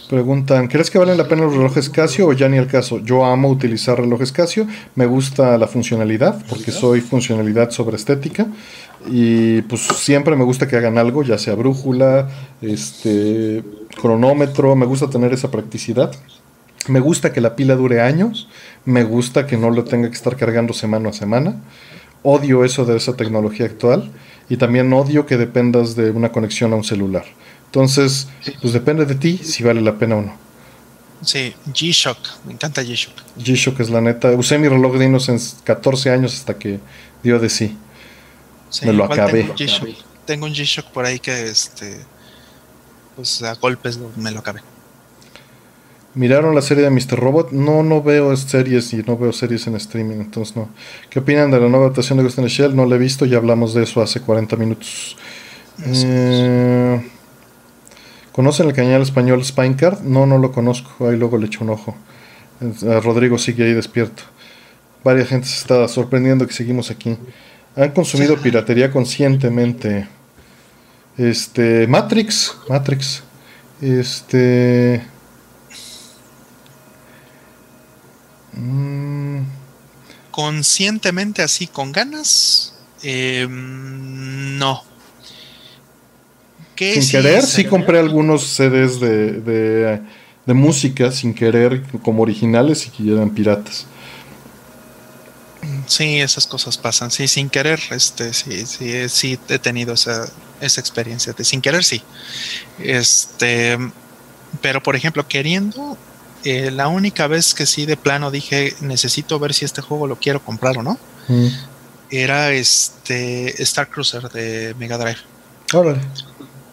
Preguntan, 0.09 0.67
¿crees 0.69 0.89
que 0.89 0.97
valen 0.97 1.17
la 1.17 1.27
pena 1.27 1.43
los 1.43 1.53
relojes 1.53 1.89
Casio 1.89 2.27
o 2.27 2.33
ya 2.33 2.47
ni 2.47 2.57
el 2.57 2.67
caso? 2.67 2.99
Yo 2.99 3.25
amo 3.25 3.49
utilizar 3.49 3.99
relojes 3.99 4.31
Casio, 4.31 4.65
me 4.95 5.05
gusta 5.05 5.57
la 5.57 5.67
funcionalidad, 5.67 6.41
porque 6.47 6.71
soy 6.71 7.01
funcionalidad 7.01 7.71
sobre 7.71 7.97
estética, 7.97 8.47
y 9.05 9.61
pues 9.63 9.81
siempre 9.81 10.35
me 10.37 10.45
gusta 10.45 10.67
que 10.67 10.77
hagan 10.77 10.97
algo, 10.97 11.23
ya 11.23 11.37
sea 11.37 11.55
brújula, 11.55 12.29
este, 12.61 13.63
cronómetro, 13.99 14.75
me 14.75 14.85
gusta 14.85 15.09
tener 15.09 15.33
esa 15.33 15.51
practicidad. 15.51 16.11
Me 16.87 17.01
gusta 17.01 17.33
que 17.33 17.41
la 17.41 17.57
pila 17.57 17.75
dure 17.75 17.99
años, 17.99 18.47
me 18.85 19.03
gusta 19.03 19.45
que 19.45 19.57
no 19.57 19.71
lo 19.71 19.83
tenga 19.83 20.07
que 20.07 20.15
estar 20.15 20.37
cargando 20.37 20.73
semana 20.73 21.09
a 21.09 21.13
semana. 21.13 21.61
Odio 22.23 22.65
eso 22.65 22.85
de 22.85 22.97
esa 22.97 23.15
tecnología 23.15 23.65
actual 23.65 24.11
y 24.49 24.57
también 24.57 24.91
odio 24.93 25.25
que 25.25 25.37
dependas 25.37 25.95
de 25.95 26.11
una 26.11 26.31
conexión 26.31 26.73
a 26.73 26.75
un 26.75 26.83
celular. 26.83 27.25
Entonces, 27.65 28.27
pues 28.61 28.73
depende 28.73 29.05
de 29.05 29.15
ti 29.15 29.37
si 29.37 29.63
vale 29.63 29.81
la 29.81 29.97
pena 29.97 30.15
o 30.15 30.21
no. 30.21 30.47
Sí, 31.21 31.53
G-Shock, 31.73 32.17
me 32.45 32.53
encanta 32.53 32.83
G-Shock. 32.83 33.13
G-Shock 33.39 33.79
es 33.79 33.89
la 33.89 34.01
neta. 34.01 34.31
Usé 34.31 34.57
mi 34.57 34.67
reloj 34.67 34.97
de 34.97 35.05
en 35.05 35.39
14 35.63 36.11
años 36.11 36.33
hasta 36.35 36.57
que 36.57 36.79
dio 37.23 37.39
de 37.39 37.49
sí. 37.49 37.75
me 38.83 38.93
lo 38.93 39.05
acabé. 39.05 39.51
Tengo, 40.25 40.45
un 40.45 40.53
G-Shock 40.53 40.87
por 40.91 41.05
ahí 41.05 41.19
que, 41.19 41.47
este, 41.47 41.97
pues 43.15 43.41
a 43.41 43.55
golpes 43.55 43.99
me 44.17 44.31
lo 44.31 44.39
acabé. 44.39 44.61
¿Miraron 46.17 46.55
la 46.55 46.63
serie 46.63 46.83
de 46.83 46.89
Mr. 46.89 47.19
Robot? 47.19 47.51
No, 47.51 47.83
no 47.83 48.01
veo 48.01 48.35
series 48.35 48.91
y 48.93 49.03
no 49.03 49.19
veo 49.19 49.31
series 49.31 49.67
en 49.67 49.75
streaming, 49.75 50.15
entonces 50.15 50.55
no. 50.55 50.67
¿Qué 51.11 51.19
opinan 51.19 51.51
de 51.51 51.59
la 51.59 51.69
nueva 51.69 51.85
adaptación 51.85 52.17
de 52.17 52.23
Ghost 52.23 52.39
in 52.39 52.45
the 52.45 52.49
Shell? 52.49 52.75
No 52.75 52.87
la 52.87 52.95
he 52.95 52.97
visto, 52.97 53.25
ya 53.27 53.37
hablamos 53.37 53.75
de 53.75 53.83
eso 53.83 54.01
hace 54.01 54.19
40 54.19 54.55
minutos. 54.55 55.15
Eh, 55.85 57.07
¿Conocen 58.31 58.67
el 58.67 58.73
cañal 58.73 59.03
español 59.03 59.45
Spinecard? 59.45 60.01
No, 60.01 60.25
no 60.25 60.39
lo 60.39 60.51
conozco. 60.51 61.07
Ahí 61.07 61.17
luego 61.17 61.37
le 61.37 61.45
echo 61.45 61.63
un 61.63 61.69
ojo. 61.69 61.95
Rodrigo 63.03 63.37
sigue 63.37 63.65
ahí 63.65 63.73
despierto. 63.75 64.23
Varias 65.03 65.27
gente 65.27 65.47
se 65.47 65.59
está 65.59 65.87
sorprendiendo 65.87 66.47
que 66.47 66.53
seguimos 66.53 66.89
aquí. 66.89 67.15
Han 67.75 67.91
consumido 67.91 68.37
piratería 68.37 68.89
conscientemente. 68.89 70.07
Este. 71.15 71.85
Matrix. 71.85 72.57
Matrix. 72.67 73.21
Este. 73.81 75.03
Mm, 78.57 79.41
conscientemente 80.31 81.41
así 81.41 81.67
con 81.67 81.91
ganas, 81.91 82.73
em, 83.03 84.57
no. 84.57 84.83
sin 86.75 87.09
querer, 87.09 87.43
sí 87.43 87.65
compré 87.65 87.99
algunos 87.99 88.43
CDs 88.43 88.99
de, 88.99 89.41
de, 90.45 90.53
música 90.53 91.11
sin 91.11 91.33
querer 91.33 91.83
como 92.01 92.23
originales 92.23 92.87
y 92.87 92.89
que 92.89 93.11
eran 93.11 93.29
piratas. 93.31 93.85
Sí, 95.87 96.19
esas 96.19 96.47
cosas 96.47 96.77
pasan. 96.77 97.11
Sí, 97.11 97.27
sin 97.27 97.49
querer, 97.49 97.79
este, 97.91 98.33
sí, 98.33 98.65
sí, 98.65 99.09
sí 99.09 99.39
he 99.49 99.59
tenido 99.59 99.93
esa, 99.93 100.27
esa 100.61 100.81
experiencia. 100.81 101.33
De 101.33 101.43
sin 101.43 101.61
querer, 101.61 101.83
sí. 101.83 102.01
Este, 102.79 103.77
pero 104.61 104.81
por 104.81 104.95
ejemplo, 104.95 105.27
queriendo, 105.27 105.97
eh, 106.49 106.71
la 106.71 106.87
única 106.87 107.27
vez 107.27 107.53
que 107.53 107.65
sí 107.65 107.85
de 107.85 107.97
plano 107.97 108.31
dije 108.31 108.73
necesito 108.79 109.37
ver 109.37 109.53
si 109.53 109.65
este 109.65 109.81
juego 109.81 110.07
lo 110.07 110.15
quiero 110.15 110.41
comprar 110.41 110.77
o 110.77 110.83
no, 110.83 110.97
mm. 111.27 111.47
era 112.09 112.53
este 112.53 113.61
Star 113.61 113.89
Cruiser 113.89 114.29
de 114.29 114.73
Mega 114.79 114.97
Drive. 114.97 115.19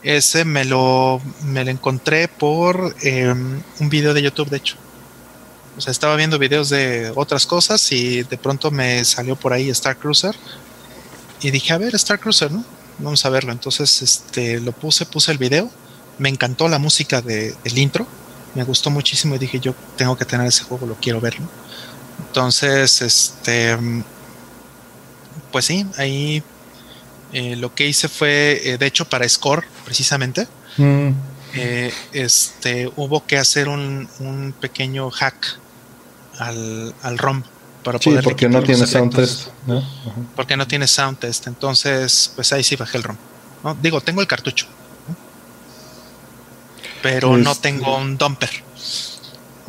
Ese 0.04 0.44
me 0.44 0.64
lo, 0.64 1.20
me 1.42 1.64
lo 1.64 1.72
encontré 1.72 2.28
por 2.28 2.94
em, 3.02 3.60
un 3.80 3.88
video 3.88 4.14
de 4.14 4.22
YouTube, 4.22 4.48
de 4.48 4.58
hecho. 4.58 4.76
O 5.76 5.80
sea, 5.80 5.90
estaba 5.90 6.14
viendo 6.14 6.38
videos 6.38 6.68
de 6.68 7.10
otras 7.16 7.44
cosas 7.44 7.90
y 7.90 8.22
de 8.22 8.38
pronto 8.38 8.70
me 8.70 9.04
salió 9.04 9.34
por 9.34 9.52
ahí 9.52 9.70
Star 9.70 9.96
Cruiser. 9.96 10.36
Y 11.40 11.50
dije, 11.50 11.72
a 11.72 11.78
ver, 11.78 11.96
Star 11.96 12.20
Cruiser, 12.20 12.52
¿no? 12.52 12.64
Vamos 12.98 13.24
a 13.24 13.28
verlo. 13.28 13.50
Entonces, 13.50 14.02
este, 14.02 14.60
lo 14.60 14.70
puse, 14.70 15.04
puse 15.04 15.32
el 15.32 15.38
video. 15.38 15.68
Me 16.18 16.28
encantó 16.28 16.68
la 16.68 16.78
música 16.78 17.20
de, 17.22 17.56
del 17.64 17.78
intro. 17.78 18.06
Me 18.54 18.64
gustó 18.64 18.90
muchísimo 18.90 19.34
y 19.34 19.38
dije, 19.38 19.58
yo 19.60 19.74
tengo 19.96 20.16
que 20.16 20.24
tener 20.24 20.46
ese 20.46 20.64
juego, 20.64 20.86
lo 20.86 20.94
quiero 20.94 21.20
ver, 21.20 21.40
¿no? 21.40 21.48
Entonces, 22.28 23.02
este, 23.02 23.76
pues 25.50 25.64
sí, 25.64 25.86
ahí 25.98 26.42
eh, 27.32 27.56
lo 27.56 27.74
que 27.74 27.86
hice 27.86 28.08
fue, 28.08 28.60
eh, 28.64 28.78
de 28.78 28.86
hecho, 28.86 29.04
para 29.06 29.28
Score, 29.28 29.64
precisamente, 29.84 30.46
mm. 30.76 31.10
eh, 31.54 31.92
este, 32.12 32.90
hubo 32.96 33.26
que 33.26 33.38
hacer 33.38 33.68
un, 33.68 34.08
un 34.20 34.54
pequeño 34.60 35.10
hack 35.10 35.58
al, 36.38 36.94
al 37.02 37.18
ROM 37.18 37.42
para 37.84 37.98
sí, 37.98 38.16
porque 38.24 38.48
no 38.48 38.62
tiene 38.62 38.86
sound 38.86 39.14
test. 39.14 39.48
Porque 40.34 40.56
no 40.56 40.66
tiene 40.66 40.88
sound 40.88 41.18
test. 41.18 41.46
Entonces, 41.46 42.32
pues 42.34 42.52
ahí 42.52 42.64
sí 42.64 42.76
bajé 42.76 42.96
el 42.96 43.04
ROM. 43.04 43.16
¿no? 43.62 43.76
Digo, 43.80 44.00
tengo 44.00 44.20
el 44.20 44.26
cartucho. 44.26 44.66
Pero 47.04 47.36
no 47.36 47.52
este 47.52 47.68
tengo 47.68 47.98
un 47.98 48.16
dumper. 48.16 48.48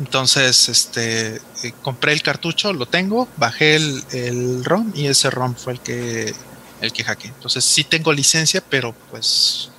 Entonces, 0.00 0.70
este, 0.70 1.36
eh, 1.36 1.72
compré 1.82 2.14
el 2.14 2.22
cartucho, 2.22 2.72
lo 2.72 2.86
tengo, 2.86 3.28
bajé 3.36 3.76
el, 3.76 4.02
el, 4.12 4.64
ROM 4.64 4.90
y 4.94 5.06
ese 5.06 5.28
ROM 5.28 5.54
fue 5.54 5.74
el 5.74 5.80
que 5.80 6.32
el 6.80 6.92
que 6.92 7.04
hackeé. 7.04 7.28
Entonces 7.28 7.62
sí 7.62 7.84
tengo 7.84 8.10
licencia, 8.10 8.62
pero 8.70 8.94
pues 9.10 9.70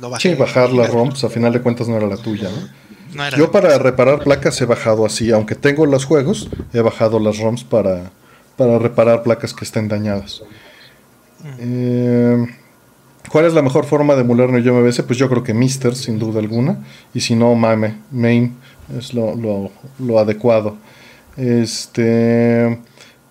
lo 0.00 0.10
bajé. 0.10 0.30
Sí, 0.30 0.34
bajar 0.34 0.72
la 0.72 0.88
ROM, 0.88 1.10
pues 1.10 1.22
a 1.22 1.30
final 1.30 1.52
de 1.52 1.62
cuentas 1.62 1.86
no 1.86 1.96
era 1.96 2.08
la 2.08 2.16
tuya, 2.16 2.50
¿no? 2.50 3.30
Yo 3.36 3.52
para 3.52 3.78
reparar 3.78 4.24
placas 4.24 4.60
he 4.60 4.64
bajado 4.64 5.06
así, 5.06 5.30
aunque 5.30 5.54
tengo 5.54 5.86
los 5.86 6.04
juegos, 6.04 6.48
he 6.72 6.80
bajado 6.80 7.20
las 7.20 7.38
ROMs 7.38 7.62
para, 7.62 8.10
para 8.56 8.80
reparar 8.80 9.22
placas 9.22 9.54
que 9.54 9.64
estén 9.64 9.86
dañadas. 9.86 10.42
Eh, 11.58 12.44
¿Cuál 13.32 13.46
es 13.46 13.54
la 13.54 13.62
mejor 13.62 13.86
forma 13.86 14.14
de 14.14 14.20
emular 14.20 14.50
Neo 14.50 14.74
MBS? 14.74 15.04
Pues 15.04 15.18
yo 15.18 15.26
creo 15.26 15.42
que 15.42 15.54
Mister, 15.54 15.96
sin 15.96 16.18
duda 16.18 16.38
alguna. 16.38 16.84
Y 17.14 17.20
si 17.20 17.34
no, 17.34 17.54
Mame, 17.54 17.94
Main 18.10 18.54
es 18.98 19.14
lo, 19.14 19.34
lo, 19.34 19.72
lo 19.98 20.18
adecuado. 20.18 20.76
Este. 21.38 22.78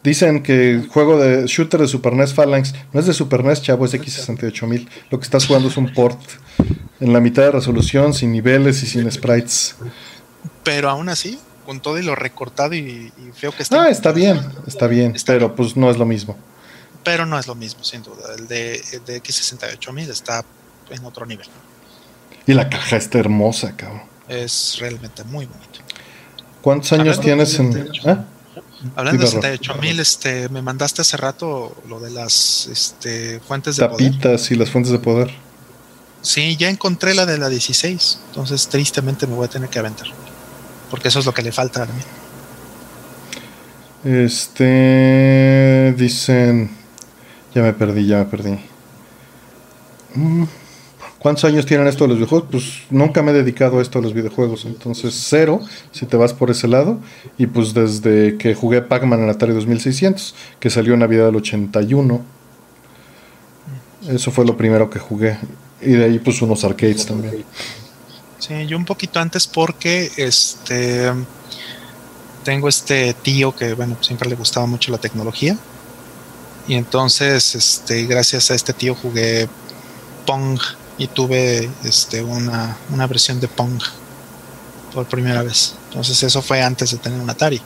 Dicen 0.03 0.41
que 0.41 0.71
el 0.71 0.88
juego 0.88 1.19
de 1.19 1.45
shooter 1.45 1.81
de 1.81 1.88
Super 1.88 2.13
NES 2.13 2.33
Phalanx 2.33 2.73
no 2.91 2.99
es 2.99 3.05
de 3.05 3.13
Super 3.13 3.43
NES, 3.43 3.61
chavo, 3.61 3.85
es 3.85 3.93
X68000. 3.93 4.88
Lo 5.11 5.19
que 5.19 5.23
estás 5.23 5.45
jugando 5.45 5.67
es 5.69 5.77
un 5.77 5.93
port 5.93 6.19
en 6.99 7.13
la 7.13 7.19
mitad 7.19 7.43
de 7.43 7.51
resolución, 7.51 8.15
sin 8.15 8.31
niveles 8.31 8.81
y 8.81 8.88
sin 8.88 9.11
sprites. 9.11 9.75
Pero 10.63 10.89
aún 10.89 11.09
así, 11.09 11.38
con 11.63 11.80
todo 11.80 11.99
y 11.99 12.03
lo 12.03 12.15
recortado 12.15 12.73
y, 12.73 13.11
feo 13.35 13.51
que 13.51 13.61
está. 13.61 13.83
Ah, 13.83 13.89
está 13.89 14.11
bien, 14.11 14.39
está 14.65 14.88
bien, 14.88 15.13
pero 15.27 15.55
pues 15.55 15.77
no 15.77 15.91
es 15.91 15.97
lo 15.99 16.07
mismo. 16.07 16.35
Pero 17.03 17.25
no 17.25 17.39
es 17.39 17.47
lo 17.47 17.55
mismo, 17.55 17.83
sin 17.83 18.03
duda. 18.03 18.35
El 18.38 18.47
de, 18.47 18.81
de 19.05 19.23
X68000 19.23 20.09
está 20.09 20.45
en 20.89 21.05
otro 21.05 21.25
nivel. 21.25 21.47
Y 22.45 22.53
la 22.53 22.69
caja 22.69 22.97
está 22.97 23.19
hermosa, 23.19 23.75
cabrón. 23.75 24.03
Es 24.27 24.77
realmente 24.80 25.23
muy 25.23 25.45
bonito. 25.45 25.80
¿Cuántos 26.61 26.93
años 26.93 27.19
tienes 27.19 27.57
en.? 27.59 27.89
¿Ah? 28.05 28.25
Hablando 28.95 29.23
de 29.23 29.27
68 29.30 30.01
este, 30.01 30.49
me 30.49 30.61
mandaste 30.61 31.01
hace 31.01 31.15
rato 31.15 31.75
lo 31.88 31.99
de 31.99 32.09
las 32.09 32.67
este, 32.71 33.39
fuentes 33.39 33.77
de 33.77 33.88
Tapitas 33.88 34.49
y 34.51 34.55
las 34.55 34.69
fuentes 34.69 34.91
de 34.91 34.99
poder. 34.99 35.31
Sí, 36.21 36.55
ya 36.57 36.69
encontré 36.69 37.13
la 37.13 37.25
de 37.25 37.38
la 37.38 37.49
16, 37.49 38.19
entonces 38.30 38.67
tristemente 38.67 39.27
me 39.27 39.35
voy 39.35 39.45
a 39.45 39.49
tener 39.49 39.69
que 39.69 39.80
aventar. 39.80 40.07
Porque 40.89 41.07
eso 41.09 41.19
es 41.19 41.25
lo 41.25 41.33
que 41.33 41.41
le 41.41 41.51
falta 41.51 41.83
a 41.83 41.85
mí. 41.85 41.93
Este. 44.03 45.93
Dicen. 45.97 46.81
Ya 47.53 47.61
me 47.61 47.73
perdí, 47.73 48.07
ya 48.07 48.19
me 48.19 48.25
perdí. 48.25 48.59
Mm. 50.15 50.43
¿Cuántos 51.21 51.43
años 51.43 51.67
tienen 51.67 51.85
esto 51.85 52.05
de 52.05 52.07
los 52.07 52.17
videojuegos? 52.17 52.47
Pues 52.49 52.63
nunca 52.89 53.21
me 53.21 53.30
he 53.30 53.33
dedicado 53.35 53.77
a 53.77 53.81
esto 53.83 53.99
de 53.99 54.05
los 54.05 54.13
videojuegos, 54.15 54.65
entonces 54.65 55.13
cero, 55.30 55.61
si 55.91 56.07
te 56.07 56.17
vas 56.17 56.33
por 56.33 56.49
ese 56.49 56.67
lado. 56.67 56.97
Y 57.38 57.45
pues 57.45 57.75
desde 57.75 58.39
que 58.39 58.55
jugué 58.55 58.81
Pac-Man 58.81 59.21
en 59.21 59.30
Atari 59.30 59.53
2600, 59.53 60.33
que 60.59 60.71
salió 60.71 60.95
en 60.95 61.01
Navidad 61.01 61.27
del 61.27 61.35
81. 61.35 62.21
Eso 64.09 64.31
fue 64.31 64.45
lo 64.45 64.57
primero 64.57 64.89
que 64.89 64.97
jugué. 64.97 65.38
Y 65.80 65.91
de 65.91 66.05
ahí 66.05 66.17
pues 66.17 66.41
unos 66.41 66.63
arcades 66.63 67.05
también. 67.05 67.45
Sí, 68.39 68.65
yo 68.65 68.75
un 68.75 68.85
poquito 68.85 69.19
antes 69.19 69.45
porque 69.45 70.09
este 70.17 71.11
tengo 72.43 72.67
este 72.67 73.13
tío 73.13 73.55
que 73.55 73.73
bueno, 73.75 73.95
siempre 74.01 74.27
le 74.27 74.35
gustaba 74.35 74.65
mucho 74.65 74.91
la 74.91 74.97
tecnología. 74.97 75.55
Y 76.67 76.75
entonces, 76.75 77.56
este, 77.56 78.06
gracias 78.06 78.51
a 78.51 78.56
este 78.56 78.73
tío 78.73 78.95
jugué 78.95 79.49
Pong 80.25 80.59
y 80.98 81.07
tuve 81.07 81.69
este, 81.83 82.23
una, 82.23 82.77
una 82.91 83.07
versión 83.07 83.40
de 83.40 83.48
Pong 83.48 83.81
por 84.93 85.07
primera 85.07 85.41
vez. 85.41 85.75
Entonces 85.90 86.22
eso 86.23 86.41
fue 86.41 86.61
antes 86.61 86.91
de 86.91 86.98
tener 86.98 87.19
un 87.19 87.30
Atari. 87.30 87.61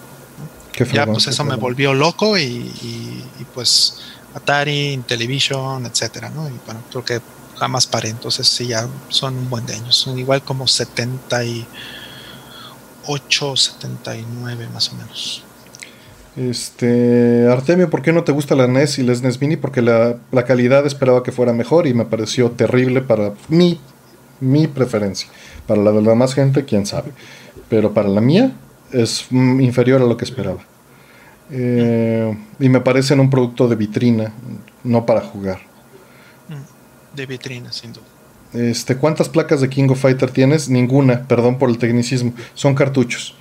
ya 0.92 1.06
pues 1.06 1.28
eso 1.28 1.44
me 1.44 1.56
volvió 1.56 1.94
loco 1.94 2.38
y, 2.38 3.24
pues 3.54 3.98
Atari, 4.34 4.94
Intellivision, 4.94 5.86
etcétera, 5.86 6.30
¿no? 6.30 6.48
Y 6.48 6.54
bueno, 6.66 6.82
creo 6.90 7.06
que 7.06 7.22
jamás 7.58 7.88
paré. 7.88 8.10
Entonces 8.10 8.48
sí, 8.48 8.68
ya 8.68 8.88
son 9.10 9.38
un 9.38 9.50
buen 9.50 9.66
de 9.66 9.76
años. 9.76 9.96
Son 9.96 10.18
igual 10.18 10.44
como 10.44 10.68
78, 10.68 13.56
79 13.56 14.70
más 14.74 14.90
o 14.90 14.96
menos. 14.96 15.45
Este, 16.36 17.48
Artemio, 17.50 17.90
¿por 17.90 18.02
qué 18.02 18.12
no 18.12 18.24
te 18.26 18.34
gusta 18.34 18.56
la 18.56 18.68
NES 18.68 19.00
y 19.00 19.04
la 19.04 19.16
SNES 19.16 19.40
Mini? 19.40 19.56
Porque 19.56 19.82
la, 19.82 20.18
calidad 20.46 20.86
esperaba 20.86 21.24
que 21.24 21.32
fuera 21.32 21.54
mejor 21.54 21.88
y 21.88 21.94
me 21.94 22.06
pareció 22.06 22.52
terrible 22.52 23.02
para 23.02 23.34
mi, 23.48 23.80
mi 24.42 24.68
preferencia. 24.68 25.30
Para 25.66 25.82
la 25.82 25.92
de 25.92 26.02
la 26.02 26.16
más 26.16 26.34
gente, 26.34 26.66
quién 26.66 26.86
sabe. 26.86 27.12
Pero 27.70 27.94
para 27.94 28.10
la 28.10 28.20
mía 28.20 28.52
es 28.92 29.28
inferior 29.32 30.02
a 30.02 30.06
lo 30.06 30.18
que 30.18 30.26
esperaba. 30.26 30.60
Eh, 31.52 32.38
y 32.60 32.70
me 32.70 32.82
parecen 32.82 33.20
un 33.20 33.30
producto 33.30 33.68
de 33.68 33.76
vitrina, 33.76 34.34
no 34.84 35.06
para 35.06 35.22
jugar. 35.22 35.60
Mm, 36.50 37.16
de 37.16 37.26
vitrina, 37.26 37.72
sin 37.72 37.94
duda. 37.94 38.06
Este, 38.54 38.98
¿Cuántas 38.98 39.30
placas 39.30 39.62
de 39.62 39.70
King 39.70 39.90
of 39.90 40.02
Fighter 40.02 40.32
tienes? 40.32 40.70
Ninguna, 40.70 41.28
perdón 41.28 41.58
por 41.58 41.70
el 41.70 41.78
tecnicismo. 41.78 42.34
Son 42.54 42.76
cartuchos. 42.76 43.36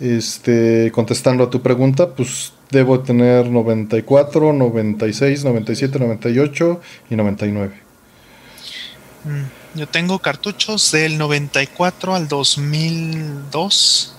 Este, 0.00 0.92
contestando 0.92 1.44
a 1.44 1.50
tu 1.50 1.60
pregunta, 1.60 2.10
pues 2.14 2.52
debo 2.70 3.00
tener 3.00 3.50
94, 3.50 4.52
96, 4.52 5.44
97, 5.44 5.98
98 5.98 6.80
y 7.10 7.16
99. 7.16 7.74
Mm, 9.24 9.78
yo 9.78 9.88
tengo 9.88 10.20
cartuchos 10.20 10.92
del 10.92 11.18
94 11.18 12.14
al 12.14 12.28
2002 12.28 14.14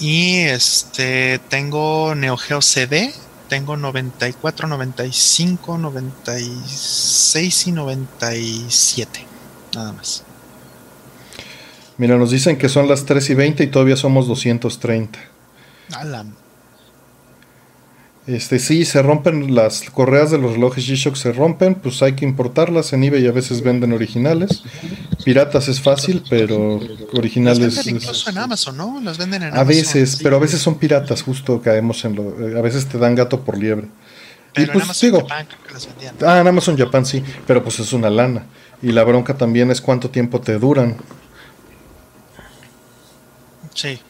y 0.00 0.40
este 0.40 1.38
tengo 1.48 2.14
Neo 2.14 2.36
Geo 2.36 2.60
CD, 2.60 3.14
tengo 3.48 3.78
94, 3.78 4.68
95, 4.68 5.78
96 5.78 7.66
y 7.66 7.72
97, 7.72 9.26
nada 9.74 9.92
más. 9.92 10.24
Mira, 11.98 12.16
nos 12.16 12.30
dicen 12.30 12.56
que 12.58 12.68
son 12.68 12.88
las 12.88 13.04
3 13.04 13.30
y 13.30 13.34
20 13.34 13.64
y 13.64 13.66
todavía 13.68 13.96
somos 13.96 14.26
230. 14.26 15.18
Este, 18.26 18.58
sí, 18.58 18.86
se 18.86 19.02
rompen 19.02 19.54
las 19.54 19.82
correas 19.90 20.30
de 20.30 20.38
los 20.38 20.52
relojes 20.54 20.88
G-Shock, 20.88 21.14
se 21.14 21.32
rompen, 21.32 21.74
pues 21.74 22.02
hay 22.02 22.14
que 22.14 22.24
importarlas 22.24 22.94
en 22.94 23.04
eBay 23.04 23.22
y 23.22 23.26
a 23.26 23.32
veces 23.32 23.62
venden 23.62 23.92
originales. 23.92 24.62
Piratas 25.26 25.68
es 25.68 25.82
fácil, 25.82 26.24
pero 26.30 26.80
originales. 27.12 27.58
Las 27.60 27.76
venden 27.84 27.96
incluso 27.96 28.30
en 28.30 28.38
Amazon, 28.38 28.76
¿no? 28.78 28.98
Las 29.02 29.18
venden 29.18 29.42
en 29.42 29.54
a 29.54 29.62
veces, 29.62 30.18
pero 30.22 30.36
a 30.36 30.38
veces 30.38 30.60
son 30.62 30.76
piratas, 30.76 31.22
justo 31.22 31.60
caemos 31.60 32.02
en 32.06 32.16
lo. 32.16 32.48
eh, 32.48 32.58
A 32.58 32.62
veces 32.62 32.86
te 32.86 32.96
dan 32.96 33.14
gato 33.14 33.40
por 33.40 33.58
liebre. 33.58 33.88
Pero 34.54 34.68
y 34.68 34.70
pues 34.72 34.76
en 34.76 34.82
Amazon 34.82 35.06
digo, 35.10 35.20
Japan 35.20 35.46
creo 35.46 35.62
que 35.66 35.72
las 35.74 35.86
vendían. 35.86 36.14
ah, 36.24 36.40
en 36.40 36.46
Amazon 36.48 36.78
Japan 36.78 37.04
sí, 37.04 37.22
pero 37.46 37.62
pues 37.62 37.78
es 37.80 37.92
una 37.92 38.08
lana. 38.08 38.46
Y 38.80 38.92
la 38.92 39.04
bronca 39.04 39.36
también 39.36 39.70
es 39.70 39.82
cuánto 39.82 40.08
tiempo 40.08 40.40
te 40.40 40.58
duran. 40.58 40.96
Sí. 43.74 44.00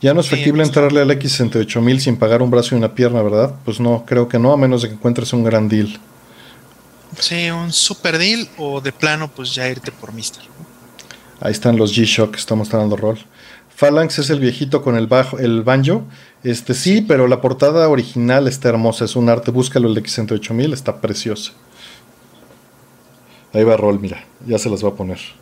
Ya 0.00 0.14
no 0.14 0.20
es 0.20 0.30
factible 0.30 0.62
entrarle 0.62 1.00
al 1.00 1.10
X68000 1.10 1.98
sin 1.98 2.16
pagar 2.16 2.40
un 2.40 2.50
brazo 2.50 2.74
y 2.74 2.78
una 2.78 2.94
pierna, 2.94 3.20
¿verdad? 3.20 3.54
Pues 3.64 3.80
no, 3.80 4.04
creo 4.06 4.28
que 4.28 4.38
no, 4.38 4.52
a 4.52 4.56
menos 4.56 4.82
de 4.82 4.88
que 4.88 4.94
encuentres 4.94 5.32
un 5.32 5.42
gran 5.42 5.68
deal. 5.68 5.98
Sí, 7.18 7.50
un 7.50 7.72
super 7.72 8.16
deal 8.16 8.48
o 8.58 8.80
de 8.80 8.92
plano, 8.92 9.28
pues 9.28 9.54
ya 9.54 9.68
irte 9.68 9.90
por 9.90 10.12
Mister. 10.12 10.44
Ahí 11.40 11.50
están 11.50 11.76
los 11.76 11.96
G-Shock 11.96 12.32
que 12.32 12.38
está 12.38 12.54
mostrando 12.54 12.96
rol. 12.96 13.18
Phalanx 13.74 14.18
es 14.18 14.30
el 14.30 14.40
viejito 14.40 14.82
con 14.82 14.96
el 14.96 15.06
bajo, 15.06 15.38
el 15.38 15.62
banjo. 15.62 16.04
Este 16.44 16.74
sí, 16.74 17.00
pero 17.00 17.26
la 17.26 17.40
portada 17.40 17.88
original 17.88 18.46
está 18.46 18.68
hermosa, 18.68 19.04
es 19.04 19.16
un 19.16 19.28
arte. 19.28 19.50
Búscalo 19.50 19.88
el 19.88 19.96
X108.000, 19.96 20.72
está 20.72 21.00
preciosa. 21.00 21.52
Ahí 23.52 23.64
va 23.64 23.76
rol, 23.76 23.98
mira, 23.98 24.24
ya 24.46 24.58
se 24.58 24.68
las 24.68 24.84
va 24.84 24.90
a 24.90 24.94
poner. 24.94 25.18
Sí, 25.18 25.32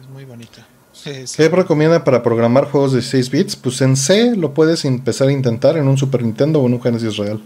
es 0.00 0.08
muy 0.08 0.24
bonita. 0.24 0.66
Sí, 1.06 1.24
sí. 1.28 1.36
¿Qué 1.36 1.48
recomienda 1.48 2.02
para 2.02 2.20
programar 2.20 2.68
juegos 2.68 2.90
de 2.90 2.98
16 2.98 3.30
bits? 3.30 3.54
Pues 3.54 3.80
en 3.80 3.96
C 3.96 4.34
lo 4.34 4.52
puedes 4.54 4.84
empezar 4.84 5.28
a 5.28 5.32
intentar 5.32 5.76
en 5.76 5.86
un 5.86 5.96
Super 5.96 6.24
Nintendo 6.24 6.60
o 6.60 6.66
en 6.66 6.74
un 6.74 6.82
Genesis 6.82 7.16
real. 7.16 7.40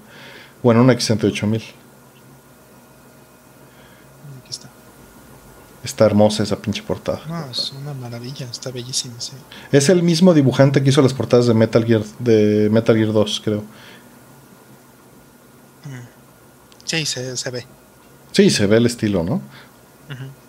O 0.62 0.72
en 0.72 0.78
un 0.78 0.88
X108.000. 0.88 1.56
Aquí 4.40 4.48
está. 4.48 4.70
Está 5.84 6.06
hermosa 6.06 6.42
esa 6.42 6.56
pinche 6.56 6.82
portada. 6.82 7.20
No, 7.28 7.50
es 7.50 7.74
una 7.78 7.92
maravilla, 7.92 8.46
está 8.50 8.70
bellísima, 8.70 9.20
sí. 9.20 9.32
Es 9.70 9.90
el 9.90 10.02
mismo 10.02 10.32
dibujante 10.32 10.82
que 10.82 10.88
hizo 10.88 11.02
las 11.02 11.12
portadas 11.12 11.46
de 11.46 11.52
Metal 11.52 11.84
Gear, 11.84 12.02
de 12.18 12.70
Metal 12.70 12.96
Gear 12.96 13.12
2, 13.12 13.42
creo. 13.44 13.62
Sí, 16.86 17.04
se, 17.04 17.36
se 17.36 17.50
ve. 17.50 17.66
Sí, 18.32 18.48
se 18.48 18.66
ve 18.66 18.78
el 18.78 18.86
estilo, 18.86 19.22
¿no? 19.22 19.34
Ujú. 19.34 20.39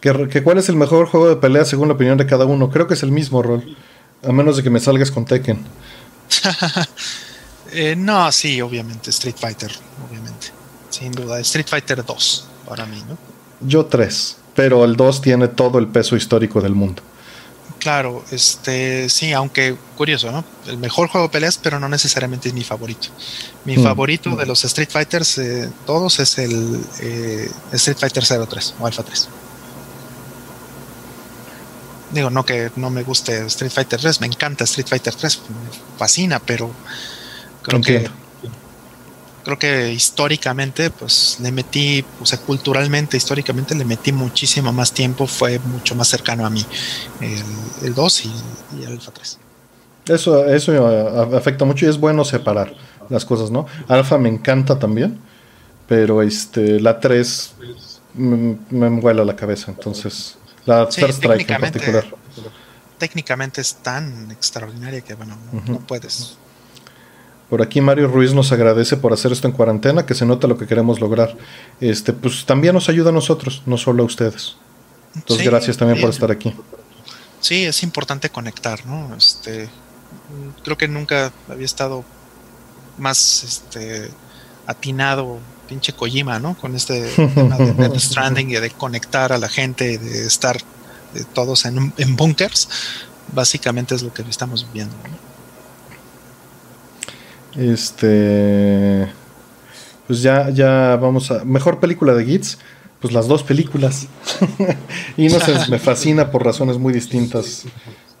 ¿Que, 0.00 0.28
que 0.28 0.42
¿Cuál 0.42 0.58
es 0.58 0.68
el 0.68 0.76
mejor 0.76 1.06
juego 1.08 1.28
de 1.28 1.36
pelea 1.36 1.64
según 1.64 1.88
la 1.88 1.94
opinión 1.94 2.18
de 2.18 2.26
cada 2.26 2.44
uno? 2.44 2.70
Creo 2.70 2.86
que 2.86 2.94
es 2.94 3.02
el 3.02 3.10
mismo 3.12 3.42
rol. 3.42 3.76
A 4.26 4.32
menos 4.32 4.56
de 4.56 4.62
que 4.62 4.70
me 4.70 4.80
salgas 4.80 5.10
con 5.10 5.24
Tekken. 5.24 5.64
Eh, 7.70 7.94
no, 7.94 8.32
sí, 8.32 8.62
obviamente, 8.62 9.10
Street 9.10 9.34
Fighter, 9.38 9.70
obviamente. 10.08 10.46
Sin 10.88 11.12
duda, 11.12 11.38
Street 11.40 11.66
Fighter 11.68 12.02
2 12.02 12.48
para 12.66 12.86
mí, 12.86 13.02
¿no? 13.06 13.18
Yo 13.60 13.84
3. 13.84 14.38
Pero 14.54 14.86
el 14.86 14.96
2 14.96 15.20
tiene 15.20 15.48
todo 15.48 15.78
el 15.78 15.86
peso 15.88 16.16
histórico 16.16 16.62
del 16.62 16.74
mundo. 16.74 17.02
Claro, 17.78 18.24
este, 18.30 19.10
sí, 19.10 19.34
aunque 19.34 19.76
curioso, 19.98 20.32
¿no? 20.32 20.46
El 20.66 20.78
mejor 20.78 21.08
juego 21.08 21.26
de 21.26 21.32
peleas, 21.32 21.58
pero 21.62 21.78
no 21.78 21.90
necesariamente 21.90 22.48
es 22.48 22.54
mi 22.54 22.64
favorito. 22.64 23.08
Mi 23.66 23.76
Mm. 23.76 23.82
favorito 23.84 24.34
de 24.34 24.46
los 24.46 24.64
Street 24.64 24.88
Fighters, 24.90 25.36
eh, 25.36 25.68
todos, 25.84 26.18
es 26.20 26.38
el 26.38 26.80
eh, 27.02 27.50
Street 27.72 27.98
Fighter 27.98 28.24
03 28.24 28.74
o 28.80 28.86
Alpha 28.86 29.02
3. 29.02 29.28
Digo, 32.12 32.30
no 32.30 32.44
que 32.44 32.70
no 32.76 32.90
me 32.90 33.02
guste 33.02 33.46
Street 33.46 33.70
Fighter 33.70 34.00
3, 34.00 34.20
me 34.20 34.26
encanta 34.26 34.64
Street 34.64 34.86
Fighter 34.86 35.14
3, 35.14 35.40
me 35.48 35.98
fascina, 35.98 36.38
pero 36.38 36.70
creo 37.62 37.80
que 37.80 38.10
creo 39.44 39.58
que 39.58 39.92
históricamente, 39.92 40.90
pues 40.90 41.38
le 41.40 41.50
metí, 41.50 42.04
o 42.20 42.26
sea, 42.26 42.38
culturalmente, 42.38 43.16
históricamente 43.16 43.74
le 43.74 43.84
metí 43.84 44.12
muchísimo 44.12 44.72
más 44.72 44.92
tiempo, 44.92 45.26
fue 45.26 45.58
mucho 45.58 45.94
más 45.94 46.08
cercano 46.08 46.44
a 46.44 46.50
mí 46.50 46.64
el, 47.20 47.86
el 47.86 47.94
2 47.94 48.24
y, 48.24 48.32
y 48.78 48.82
el 48.84 48.92
Alpha 48.92 49.10
3. 49.12 49.38
Eso, 50.08 50.46
eso 50.46 51.36
afecta 51.36 51.64
mucho 51.64 51.86
y 51.86 51.88
es 51.88 51.98
bueno 51.98 52.24
separar 52.24 52.74
las 53.08 53.24
cosas, 53.24 53.50
¿no? 53.50 53.66
Alpha 53.88 54.18
me 54.18 54.28
encanta 54.28 54.78
también. 54.78 55.18
Pero 55.86 56.22
este, 56.22 56.80
la 56.80 57.00
3 57.00 57.54
me, 58.14 58.58
me 58.70 58.88
vuela 59.00 59.24
la 59.24 59.34
cabeza. 59.34 59.70
Entonces, 59.70 60.36
la 60.68 60.90
Sí, 60.90 61.00
Strike 61.00 61.14
en 61.14 61.20
técnicamente, 61.30 61.78
particular. 61.80 62.06
técnicamente 62.98 63.60
es 63.60 63.74
tan 63.76 64.30
extraordinaria 64.30 65.00
que, 65.00 65.14
bueno, 65.14 65.36
no, 65.66 65.78
puedes. 65.80 66.36
Por 67.48 67.62
aquí 67.62 67.80
Mario 67.80 68.08
Ruiz 68.08 68.34
nos 68.34 68.52
agradece 68.52 68.98
por 68.98 69.14
hacer 69.14 69.32
esto 69.32 69.48
en 69.48 69.54
cuarentena, 69.54 70.04
que 70.04 70.14
se 70.14 70.26
nota 70.26 70.46
lo 70.46 70.58
que 70.58 70.66
queremos 70.66 71.00
lograr. 71.00 71.34
Este, 71.80 72.12
pues 72.12 72.44
también 72.44 72.74
nos 72.74 72.90
ayuda 72.90 73.08
a 73.08 73.12
nosotros, 73.12 73.62
no 73.64 73.78
solo 73.78 74.02
a 74.02 74.06
ustedes. 74.06 74.56
Entonces, 75.14 75.44
Sí, 75.44 75.50
gracias 75.50 75.76
también 75.78 76.00
por 76.00 76.10
estar 76.10 76.30
aquí. 76.30 76.54
Sí, 77.40 77.64
es 77.64 77.82
importante 77.82 78.28
conectar, 78.28 78.84
¿no? 78.84 79.16
Este, 79.16 79.70
creo 80.62 80.76
que 80.76 80.88
nunca 80.88 81.32
había 81.48 81.64
estado 81.64 82.04
más 82.98 83.42
este, 83.44 84.10
atinado 84.66 85.38
pinche 85.68 85.92
Kojima, 85.92 86.38
¿no? 86.38 86.54
Con 86.54 86.74
este 86.74 87.02
tema 87.34 87.56
de 87.56 87.72
Death 87.74 87.98
Stranding 87.98 88.50
y 88.50 88.54
de 88.54 88.70
conectar 88.70 89.32
a 89.32 89.38
la 89.38 89.48
gente, 89.48 89.92
y 89.92 89.96
de 89.98 90.26
estar 90.26 90.58
todos 91.34 91.64
en, 91.64 91.92
en 91.96 92.16
bunkers. 92.16 92.68
Básicamente 93.32 93.94
es 93.94 94.02
lo 94.02 94.12
que 94.12 94.22
estamos 94.22 94.66
viviendo. 94.66 94.96
¿no? 95.04 95.28
Este. 97.58 99.08
Pues 100.06 100.22
ya, 100.22 100.50
ya 100.50 100.96
vamos 100.96 101.30
a. 101.30 101.44
Mejor 101.44 101.80
película 101.80 102.14
de 102.14 102.24
Gits. 102.24 102.58
Pues 103.00 103.12
las 103.12 103.28
dos 103.28 103.42
películas. 103.44 104.08
Innocence 105.16 105.70
me 105.70 105.78
fascina 105.78 106.32
por 106.32 106.44
razones 106.44 106.78
muy 106.78 106.92
distintas 106.92 107.64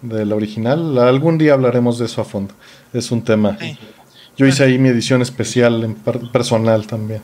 de 0.02 0.24
la 0.24 0.36
original. 0.36 0.98
Algún 0.98 1.36
día 1.36 1.54
hablaremos 1.54 1.98
de 1.98 2.06
eso 2.06 2.20
a 2.20 2.24
fondo. 2.24 2.54
Es 2.92 3.10
un 3.10 3.22
tema. 3.22 3.56
Sí. 3.60 3.76
Yo 4.38 4.46
hice 4.46 4.62
ahí 4.62 4.78
mi 4.78 4.88
edición 4.88 5.20
especial 5.20 5.82
en 5.82 5.94
per- 5.96 6.30
personal 6.30 6.86
también. 6.86 7.20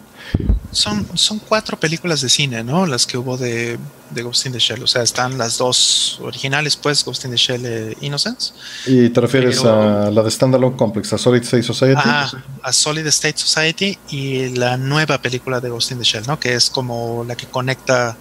Son, 0.72 1.06
son 1.14 1.38
cuatro 1.38 1.78
películas 1.78 2.20
de 2.20 2.28
cine, 2.28 2.64
¿no? 2.64 2.86
Las 2.86 3.06
que 3.06 3.16
hubo 3.16 3.36
de, 3.36 3.78
de 4.10 4.22
Ghost 4.24 4.46
in 4.46 4.52
the 4.52 4.58
Shell. 4.58 4.82
O 4.82 4.86
sea, 4.88 5.02
están 5.02 5.38
las 5.38 5.56
dos 5.58 6.18
originales, 6.22 6.74
pues, 6.76 7.04
Ghost 7.04 7.24
in 7.24 7.30
the 7.30 7.36
Shell 7.36 7.64
e 7.66 7.96
Innocence. 8.00 8.52
¿Y 8.86 9.10
te 9.10 9.20
refieres 9.20 9.60
Pero- 9.60 10.06
a 10.06 10.10
la 10.10 10.22
de 10.24 10.30
Standalone 10.30 10.76
Complex, 10.76 11.12
a 11.12 11.18
Solid 11.18 11.42
State 11.42 11.62
Society? 11.62 12.00
Ah, 12.04 12.28
a 12.64 12.72
Solid 12.72 13.06
State 13.06 13.38
Society 13.38 13.96
y 14.10 14.48
la 14.56 14.76
nueva 14.76 15.22
película 15.22 15.60
de 15.60 15.70
Ghost 15.70 15.92
in 15.92 15.98
the 15.98 16.04
Shell, 16.04 16.24
¿no? 16.26 16.40
Que 16.40 16.54
es 16.54 16.68
como 16.68 17.24
la 17.28 17.36
que 17.36 17.46
conecta 17.46 18.16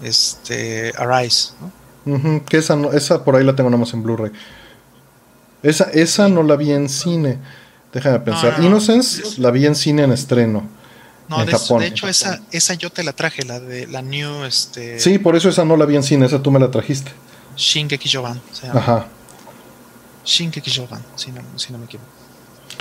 este 0.00 0.92
Arise, 0.96 1.50
¿no? 1.60 2.44
Que 2.46 2.58
esa, 2.58 2.74
esa 2.94 3.24
por 3.24 3.34
ahí 3.36 3.44
la 3.44 3.56
tengo 3.56 3.68
nomás 3.68 3.92
en 3.94 4.02
Blu-ray. 4.02 4.30
Esa, 5.62 5.84
esa 5.92 6.28
no 6.28 6.42
la 6.44 6.54
vi 6.56 6.70
en 6.70 6.88
cine. 6.88 7.38
Déjame 7.92 8.20
pensar. 8.20 8.52
no, 8.54 8.58
no. 8.58 8.66
Innocence 8.66 9.40
la 9.40 9.50
vi 9.50 9.66
en 9.66 9.74
cine 9.74 10.02
en 10.02 10.12
estreno. 10.12 10.68
No, 11.28 11.40
En 11.40 11.46
de, 11.46 11.52
Japón. 11.52 11.80
de 11.80 11.86
hecho 11.88 12.08
esa, 12.08 12.40
esa 12.52 12.74
yo 12.74 12.90
te 12.90 13.02
la 13.04 13.12
traje, 13.12 13.44
la 13.44 13.60
de 13.60 13.86
la 13.86 14.00
New 14.00 14.44
este 14.44 14.98
Sí, 14.98 15.18
por 15.18 15.36
eso 15.36 15.48
esa 15.50 15.64
no 15.64 15.76
la 15.76 15.84
vi 15.84 15.96
en 15.96 16.02
cine, 16.02 16.24
esa 16.26 16.42
tú 16.42 16.50
me 16.50 16.58
la 16.58 16.70
trajiste. 16.70 17.12
Shingeki 17.56 18.08
Jovan, 18.10 18.40
se 18.52 18.66
llama. 18.66 18.80
Ajá. 18.80 19.06
Shingeki 20.24 20.70
Jovan, 20.74 21.02
si 21.16 21.30
no, 21.32 21.42
si 21.56 21.72
no 21.72 21.78
me 21.78 21.84
equivoco. 21.84 22.08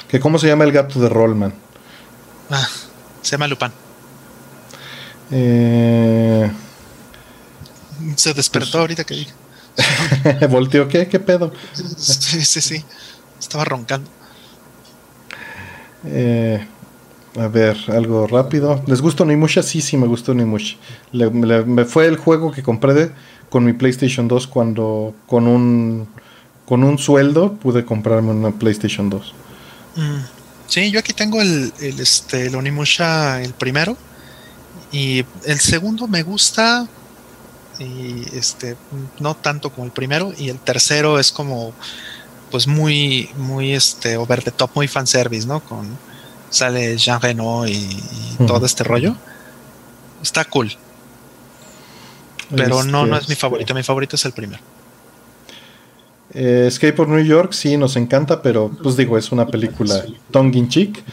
Que 0.07 0.19
cómo 0.19 0.37
se 0.39 0.47
llama 0.47 0.63
el 0.63 0.71
gato 0.71 0.99
de 0.99 1.09
Rollman. 1.09 1.53
Ah, 2.49 2.67
se 3.21 3.31
llama 3.31 3.47
Lupin. 3.47 3.71
Eh... 5.31 6.49
Se 8.15 8.33
despertó 8.33 8.71
Pues- 8.71 8.81
ahorita 8.81 9.03
que 9.03 9.13
dije. 9.15 9.33
Volteó, 10.47 10.87
¿qué? 10.87 11.07
¿Qué 11.07 11.19
pedo? 11.19 11.51
Sí, 11.97 12.43
sí, 12.45 12.61
sí. 12.61 12.83
Estaba 13.39 13.65
roncando. 13.65 14.09
Eh, 16.09 16.67
a 17.39 17.47
ver, 17.47 17.77
algo 17.89 18.25
rápido. 18.27 18.81
¿Les 18.87 19.01
gusta 19.01 19.23
Onimusha? 19.23 19.61
Sí, 19.63 19.81
sí, 19.81 19.95
me 19.97 20.07
gustó 20.07 20.31
Onimusha. 20.31 20.77
Le- 21.11 21.29
le- 21.29 21.65
me 21.65 21.85
fue 21.85 22.07
el 22.07 22.17
juego 22.17 22.51
que 22.51 22.63
compré 22.63 23.11
con 23.49 23.63
mi 23.65 23.73
PlayStation 23.73 24.27
2 24.27 24.47
cuando 24.47 25.13
con 25.27 25.47
un 25.47 26.07
con 26.65 26.83
un 26.83 26.97
sueldo 26.97 27.53
pude 27.53 27.85
comprarme 27.85 28.31
una 28.31 28.51
PlayStation 28.51 29.09
2. 29.09 29.33
Mm, 29.95 30.17
Sí, 30.67 30.91
yo 30.91 30.99
aquí 30.99 31.13
tengo 31.13 31.41
el, 31.41 31.71
el, 31.79 31.97
este, 32.01 32.47
el 32.47 32.55
Onimusha, 32.55 33.41
el 33.41 33.53
primero. 33.53 33.95
Y 34.91 35.23
el 35.45 35.59
segundo 35.61 36.07
me 36.09 36.23
gusta. 36.23 36.85
Y 37.79 38.23
este, 38.35 38.75
no 39.19 39.35
tanto 39.35 39.69
como 39.69 39.85
el 39.85 39.91
primero. 39.91 40.33
Y 40.37 40.49
el 40.49 40.59
tercero 40.59 41.19
es 41.19 41.31
como, 41.31 41.73
pues 42.51 42.67
muy, 42.67 43.29
muy 43.37 43.73
este, 43.73 44.17
over 44.17 44.43
the 44.43 44.51
top, 44.51 44.71
muy 44.75 44.87
fanservice, 44.87 45.47
¿no? 45.47 45.59
Con 45.59 45.87
sale 46.49 46.97
Jean 46.97 47.21
Reno 47.21 47.67
y, 47.67 48.01
todo 48.45 48.65
este 48.65 48.83
rollo. 48.83 49.15
Está 50.21 50.45
cool. 50.45 50.71
Pero 52.55 52.83
no, 52.83 52.99
Este, 52.99 53.09
no 53.09 53.17
es 53.17 53.29
mi 53.29 53.35
favorito. 53.35 53.73
Mi 53.73 53.83
favorito 53.83 54.15
es 54.15 54.25
el 54.25 54.31
primero. 54.31 54.61
Eh, 56.33 56.65
Escape 56.67 57.01
of 57.01 57.07
New 57.07 57.23
York 57.23 57.53
sí 57.53 57.77
nos 57.77 57.95
encanta, 57.95 58.41
pero 58.41 58.69
pues 58.83 58.95
digo, 58.95 59.17
es 59.17 59.31
una 59.31 59.47
película 59.47 60.03
tongue 60.31 60.57
in 60.57 60.69
cheek 60.69 61.03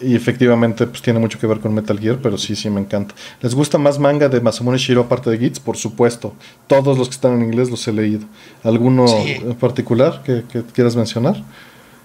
y 0.00 0.16
efectivamente 0.16 0.86
pues 0.86 1.02
tiene 1.02 1.18
mucho 1.18 1.38
que 1.38 1.46
ver 1.46 1.60
con 1.60 1.74
Metal 1.74 1.98
Gear, 1.98 2.18
pero 2.22 2.38
sí, 2.38 2.56
sí 2.56 2.70
me 2.70 2.80
encanta. 2.80 3.14
¿Les 3.40 3.54
gusta 3.54 3.78
más 3.78 3.98
manga 3.98 4.28
de 4.28 4.40
Masamune 4.40 4.78
Shiro 4.78 5.02
aparte 5.02 5.30
de 5.30 5.38
Gits? 5.38 5.60
Por 5.60 5.76
supuesto. 5.76 6.34
Todos 6.66 6.96
los 6.96 7.08
que 7.08 7.14
están 7.14 7.34
en 7.34 7.44
inglés 7.44 7.70
los 7.70 7.86
he 7.86 7.92
leído. 7.92 8.26
¿Alguno 8.62 9.06
en 9.08 9.54
particular 9.56 10.22
que, 10.22 10.44
quieras 10.72 10.96
mencionar? 10.96 11.36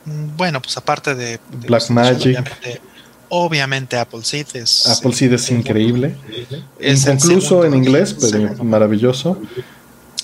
Mm, 0.05 0.35
bueno, 0.35 0.61
pues 0.61 0.75
aparte 0.77 1.15
de, 1.15 1.39
Black 1.67 1.89
Magic. 1.89 2.37
Obviamente, 3.29 3.97
Apple 3.97 4.23
Seed 4.23 4.47
es... 4.53 4.85
Apple 4.87 5.13
Seed 5.13 5.33
es, 5.33 5.49
increíble. 5.49 6.15
Incluso 6.79 7.65
en 7.65 7.73
inglés, 7.73 8.15
pero 8.19 8.63
maravilloso. 8.63 9.41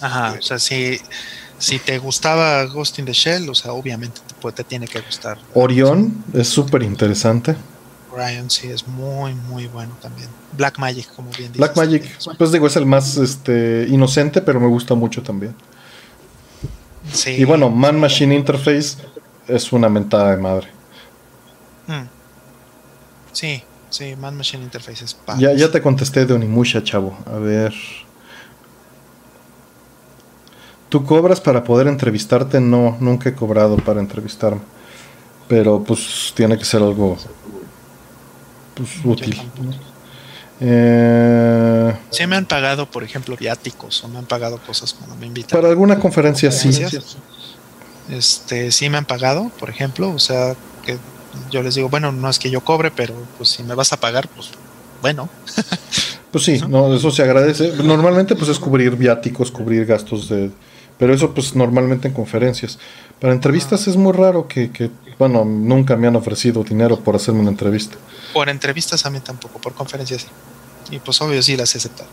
Ajá, 0.01 0.35
o 0.37 0.41
sea, 0.41 0.59
sí 0.59 0.97
si 0.97 1.01
te 1.79 1.97
gustaba 1.99 2.65
Ghost 2.65 2.99
in 2.99 3.05
the 3.05 3.13
Shell, 3.13 3.49
o 3.49 3.55
sea, 3.55 3.73
obviamente 3.73 4.19
te, 4.55 4.63
tiene 4.63 4.87
que 4.87 4.99
gustar. 5.01 5.37
Orion 5.53 6.23
es 6.33 6.47
súper 6.47 6.83
interesante. 6.83 7.55
Orion 8.11 8.49
sí 8.49 8.67
es 8.67 8.87
muy, 8.87 9.33
muy 9.33 9.67
bueno 9.67 9.95
también. 10.01 10.27
Black 10.57 10.79
Magic, 10.79 11.07
como 11.15 11.29
bien 11.29 11.51
dices. 11.51 11.57
Black 11.57 11.77
Magic, 11.77 12.03
pues 12.37 12.51
digo, 12.51 12.67
es 12.67 12.75
el 12.75 12.85
más 12.85 13.17
este, 13.17 13.85
inocente, 13.89 14.41
pero 14.41 14.59
me 14.59 14.67
gusta 14.67 14.95
mucho 14.95 15.21
también. 15.21 15.55
Sí. 17.13 17.31
Y 17.31 17.45
bueno, 17.45 17.69
Man 17.69 17.99
Machine 17.99 18.35
Interface 18.35 18.97
es 19.47 19.71
una 19.71 19.87
mentada 19.87 20.31
de 20.31 20.37
madre. 20.37 20.67
Mm. 21.87 22.07
Sí, 23.31 23.63
sí, 23.89 24.15
Man 24.15 24.35
Machine 24.35 24.63
Interface 24.63 25.05
es 25.05 25.17
Ya, 25.37 25.53
ya 25.53 25.71
te 25.71 25.81
contesté 25.81 26.25
de 26.25 26.33
Onimusha, 26.33 26.83
chavo. 26.83 27.17
A 27.25 27.37
ver. 27.37 27.73
¿Tú 30.91 31.05
cobras 31.05 31.39
para 31.39 31.63
poder 31.63 31.87
entrevistarte? 31.87 32.59
No, 32.59 32.97
nunca 32.99 33.29
he 33.29 33.33
cobrado 33.33 33.77
para 33.77 34.01
entrevistarme. 34.01 34.59
Pero 35.47 35.81
pues 35.81 36.33
tiene 36.35 36.57
que 36.57 36.65
ser 36.65 36.81
algo 36.81 37.17
pues, 38.75 38.89
útil. 39.05 39.41
Eh, 40.59 41.95
sí 42.09 42.27
me 42.27 42.35
han 42.35 42.45
pagado, 42.45 42.91
por 42.91 43.05
ejemplo, 43.05 43.37
viáticos 43.37 44.03
o 44.03 44.09
me 44.09 44.19
han 44.19 44.25
pagado 44.25 44.57
cosas 44.57 44.93
cuando 44.93 45.15
me 45.15 45.27
invitan. 45.27 45.61
Para 45.61 45.69
alguna 45.69 45.97
conferencia 45.97 46.51
sí. 46.51 46.69
Este, 48.09 48.73
sí 48.73 48.89
me 48.89 48.97
han 48.97 49.05
pagado, 49.05 49.49
por 49.57 49.69
ejemplo, 49.69 50.09
o 50.09 50.19
sea, 50.19 50.57
que 50.85 50.97
yo 51.49 51.63
les 51.63 51.75
digo, 51.75 51.87
bueno, 51.87 52.11
no 52.11 52.29
es 52.29 52.37
que 52.37 52.49
yo 52.49 52.65
cobre, 52.65 52.91
pero 52.91 53.13
pues 53.37 53.47
si 53.47 53.63
me 53.63 53.75
vas 53.75 53.93
a 53.93 53.97
pagar, 53.97 54.27
pues 54.27 54.49
bueno. 55.01 55.29
pues 56.31 56.43
sí, 56.43 56.61
no, 56.67 56.93
eso 56.93 57.11
se 57.11 57.23
agradece. 57.23 57.77
Normalmente 57.81 58.35
pues 58.35 58.49
es 58.49 58.59
cubrir 58.59 58.97
viáticos, 58.97 59.51
cubrir 59.51 59.85
gastos 59.85 60.27
de, 60.27 60.51
pero 61.01 61.15
eso 61.15 61.33
pues 61.33 61.55
normalmente 61.55 62.09
en 62.09 62.13
conferencias. 62.13 62.77
Para 63.19 63.33
entrevistas 63.33 63.87
es 63.87 63.97
muy 63.97 64.13
raro 64.13 64.47
que, 64.47 64.69
que, 64.69 64.91
bueno, 65.17 65.43
nunca 65.43 65.95
me 65.95 66.05
han 66.05 66.15
ofrecido 66.15 66.63
dinero 66.63 66.99
por 66.99 67.15
hacerme 67.15 67.39
una 67.39 67.49
entrevista. 67.49 67.97
Por 68.33 68.49
entrevistas 68.49 69.03
a 69.07 69.09
mí 69.09 69.19
tampoco, 69.19 69.59
por 69.59 69.73
conferencias 69.73 70.21
sí. 70.21 70.27
Y 70.95 70.99
pues 70.99 71.19
obvio 71.19 71.41
sí 71.41 71.57
las 71.57 71.73
he 71.73 71.79
aceptado. 71.79 72.07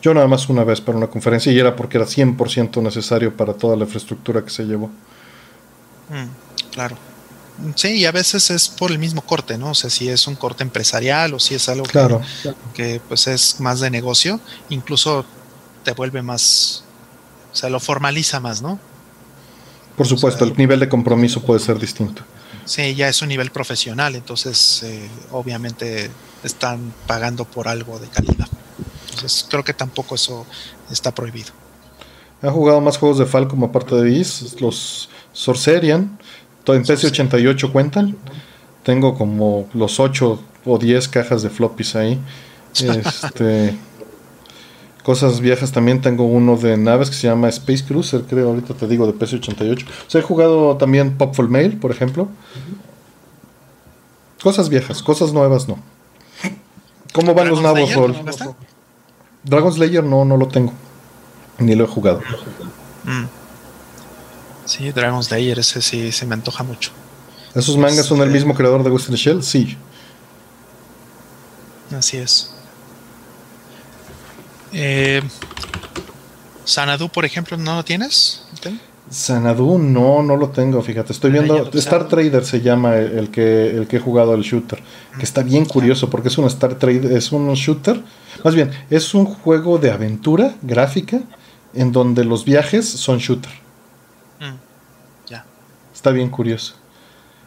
Yo 0.00 0.14
nada 0.14 0.26
más 0.26 0.48
una 0.48 0.64
vez 0.64 0.80
para 0.80 0.96
una 0.96 1.08
conferencia 1.08 1.52
y 1.52 1.58
era 1.58 1.76
porque 1.76 1.98
era 1.98 2.06
100% 2.06 2.82
necesario 2.82 3.36
para 3.36 3.52
toda 3.52 3.76
la 3.76 3.84
infraestructura 3.84 4.42
que 4.42 4.48
se 4.48 4.64
llevó. 4.64 4.86
Mm, 6.08 6.72
claro. 6.72 6.96
Sí, 7.74 7.88
y 7.88 8.06
a 8.06 8.12
veces 8.12 8.50
es 8.50 8.70
por 8.70 8.90
el 8.90 8.98
mismo 8.98 9.20
corte, 9.20 9.58
¿no? 9.58 9.72
O 9.72 9.74
sea, 9.74 9.90
si 9.90 10.08
es 10.08 10.26
un 10.26 10.36
corte 10.36 10.62
empresarial 10.62 11.34
o 11.34 11.38
si 11.38 11.56
es 11.56 11.68
algo 11.68 11.84
que, 11.84 12.08
que 12.72 13.02
pues 13.06 13.26
es 13.26 13.60
más 13.60 13.80
de 13.80 13.90
negocio, 13.90 14.40
incluso 14.70 15.26
te 15.84 15.92
vuelve 15.92 16.22
más 16.22 16.83
o 17.54 17.56
sea, 17.56 17.70
lo 17.70 17.78
formaliza 17.78 18.40
más, 18.40 18.60
¿no? 18.60 18.80
Por 19.96 20.08
supuesto, 20.08 20.44
el 20.44 20.56
nivel 20.56 20.80
de 20.80 20.88
compromiso 20.88 21.40
puede 21.40 21.60
ser 21.60 21.78
distinto. 21.78 22.22
Sí, 22.64 22.96
ya 22.96 23.08
es 23.08 23.22
un 23.22 23.28
nivel 23.28 23.52
profesional, 23.52 24.16
entonces 24.16 24.82
eh, 24.82 25.08
obviamente 25.30 26.10
están 26.42 26.92
pagando 27.06 27.44
por 27.44 27.68
algo 27.68 28.00
de 28.00 28.08
calidad. 28.08 28.48
Entonces 29.10 29.46
creo 29.48 29.62
que 29.62 29.72
tampoco 29.72 30.16
eso 30.16 30.44
está 30.90 31.14
prohibido. 31.14 31.52
¿Ha 32.42 32.50
jugado 32.50 32.80
más 32.80 32.98
juegos 32.98 33.18
de 33.18 33.26
Falcom 33.26 33.62
aparte 33.62 33.94
de 33.94 34.10
Is? 34.10 34.60
Los 34.60 35.08
Sorcerian, 35.32 36.18
en 36.66 36.84
PC88 36.84 37.70
cuentan. 37.70 38.16
Tengo 38.82 39.14
como 39.14 39.68
los 39.74 40.00
8 40.00 40.42
o 40.64 40.78
10 40.78 41.08
cajas 41.08 41.42
de 41.42 41.50
floppies 41.50 41.94
ahí. 41.94 42.20
Este, 42.74 43.78
cosas 45.04 45.40
viejas 45.40 45.70
también 45.70 46.00
tengo 46.00 46.24
uno 46.24 46.56
de 46.56 46.78
naves 46.78 47.10
que 47.10 47.16
se 47.16 47.28
llama 47.28 47.48
Space 47.50 47.84
Cruiser, 47.84 48.22
creo, 48.22 48.48
ahorita 48.48 48.72
te 48.72 48.88
digo, 48.88 49.06
de 49.06 49.12
PC88. 49.12 49.84
O 49.84 50.10
sea, 50.10 50.20
he 50.20 50.24
jugado 50.24 50.78
también 50.78 51.18
Popful 51.18 51.48
Mail, 51.48 51.76
por 51.76 51.90
ejemplo. 51.90 52.26
Cosas 54.42 54.70
viejas, 54.70 55.02
cosas 55.02 55.32
nuevas 55.34 55.68
no. 55.68 55.78
¿Cómo 57.12 57.34
van 57.34 57.48
los 57.48 57.60
nabos, 57.60 57.94
Roll? 57.94 58.16
Dragon 59.44 59.72
Slayer 59.72 60.02
no, 60.02 60.24
no 60.24 60.38
lo 60.38 60.48
tengo. 60.48 60.72
Ni 61.58 61.74
lo 61.74 61.84
he 61.84 61.86
jugado. 61.86 62.20
Mm. 63.04 63.26
Sí, 64.64 64.90
Dragon 64.90 65.22
Slayer, 65.22 65.58
ese 65.58 65.82
sí 65.82 66.12
se 66.12 66.24
me 66.24 66.32
antoja 66.32 66.64
mucho. 66.64 66.92
¿Esos 67.54 67.76
mangas 67.76 68.06
son 68.06 68.18
el 68.18 68.28
este 68.28 68.38
mismo 68.38 68.54
creador 68.54 68.82
de 68.82 68.90
the 68.90 69.16
Shell? 69.16 69.42
Sí. 69.42 69.76
Así 71.94 72.16
es. 72.16 72.53
Eh, 74.74 75.22
Sanadu, 76.64 77.08
por 77.08 77.24
ejemplo, 77.24 77.56
¿no 77.56 77.76
lo 77.76 77.84
tienes? 77.84 78.42
Sanadu 79.08 79.78
no, 79.78 80.22
no 80.22 80.36
lo 80.36 80.48
tengo, 80.48 80.82
fíjate. 80.82 81.12
Estoy 81.12 81.30
viendo. 81.30 81.70
Star 81.74 82.08
Trader 82.08 82.44
se 82.44 82.60
llama 82.60 82.96
el 82.96 83.30
que, 83.30 83.70
el 83.70 83.86
que 83.86 83.96
he 83.96 84.00
jugado 84.00 84.32
al 84.32 84.42
shooter. 84.42 84.82
Que 85.16 85.24
está 85.24 85.42
bien 85.42 85.66
curioso 85.66 86.10
porque 86.10 86.28
es 86.28 86.38
un 86.38 86.46
Star 86.46 86.74
Trader, 86.74 87.12
es 87.12 87.30
un 87.30 87.52
shooter. 87.54 88.02
Más 88.42 88.54
bien, 88.54 88.70
es 88.90 89.14
un 89.14 89.26
juego 89.26 89.78
de 89.78 89.90
aventura 89.90 90.54
gráfica 90.62 91.20
en 91.74 91.92
donde 91.92 92.24
los 92.24 92.44
viajes 92.44 92.88
son 92.88 93.18
shooter. 93.18 93.52
Mm, 94.40 95.28
ya. 95.28 95.44
Está 95.92 96.10
bien 96.10 96.30
curioso. 96.30 96.74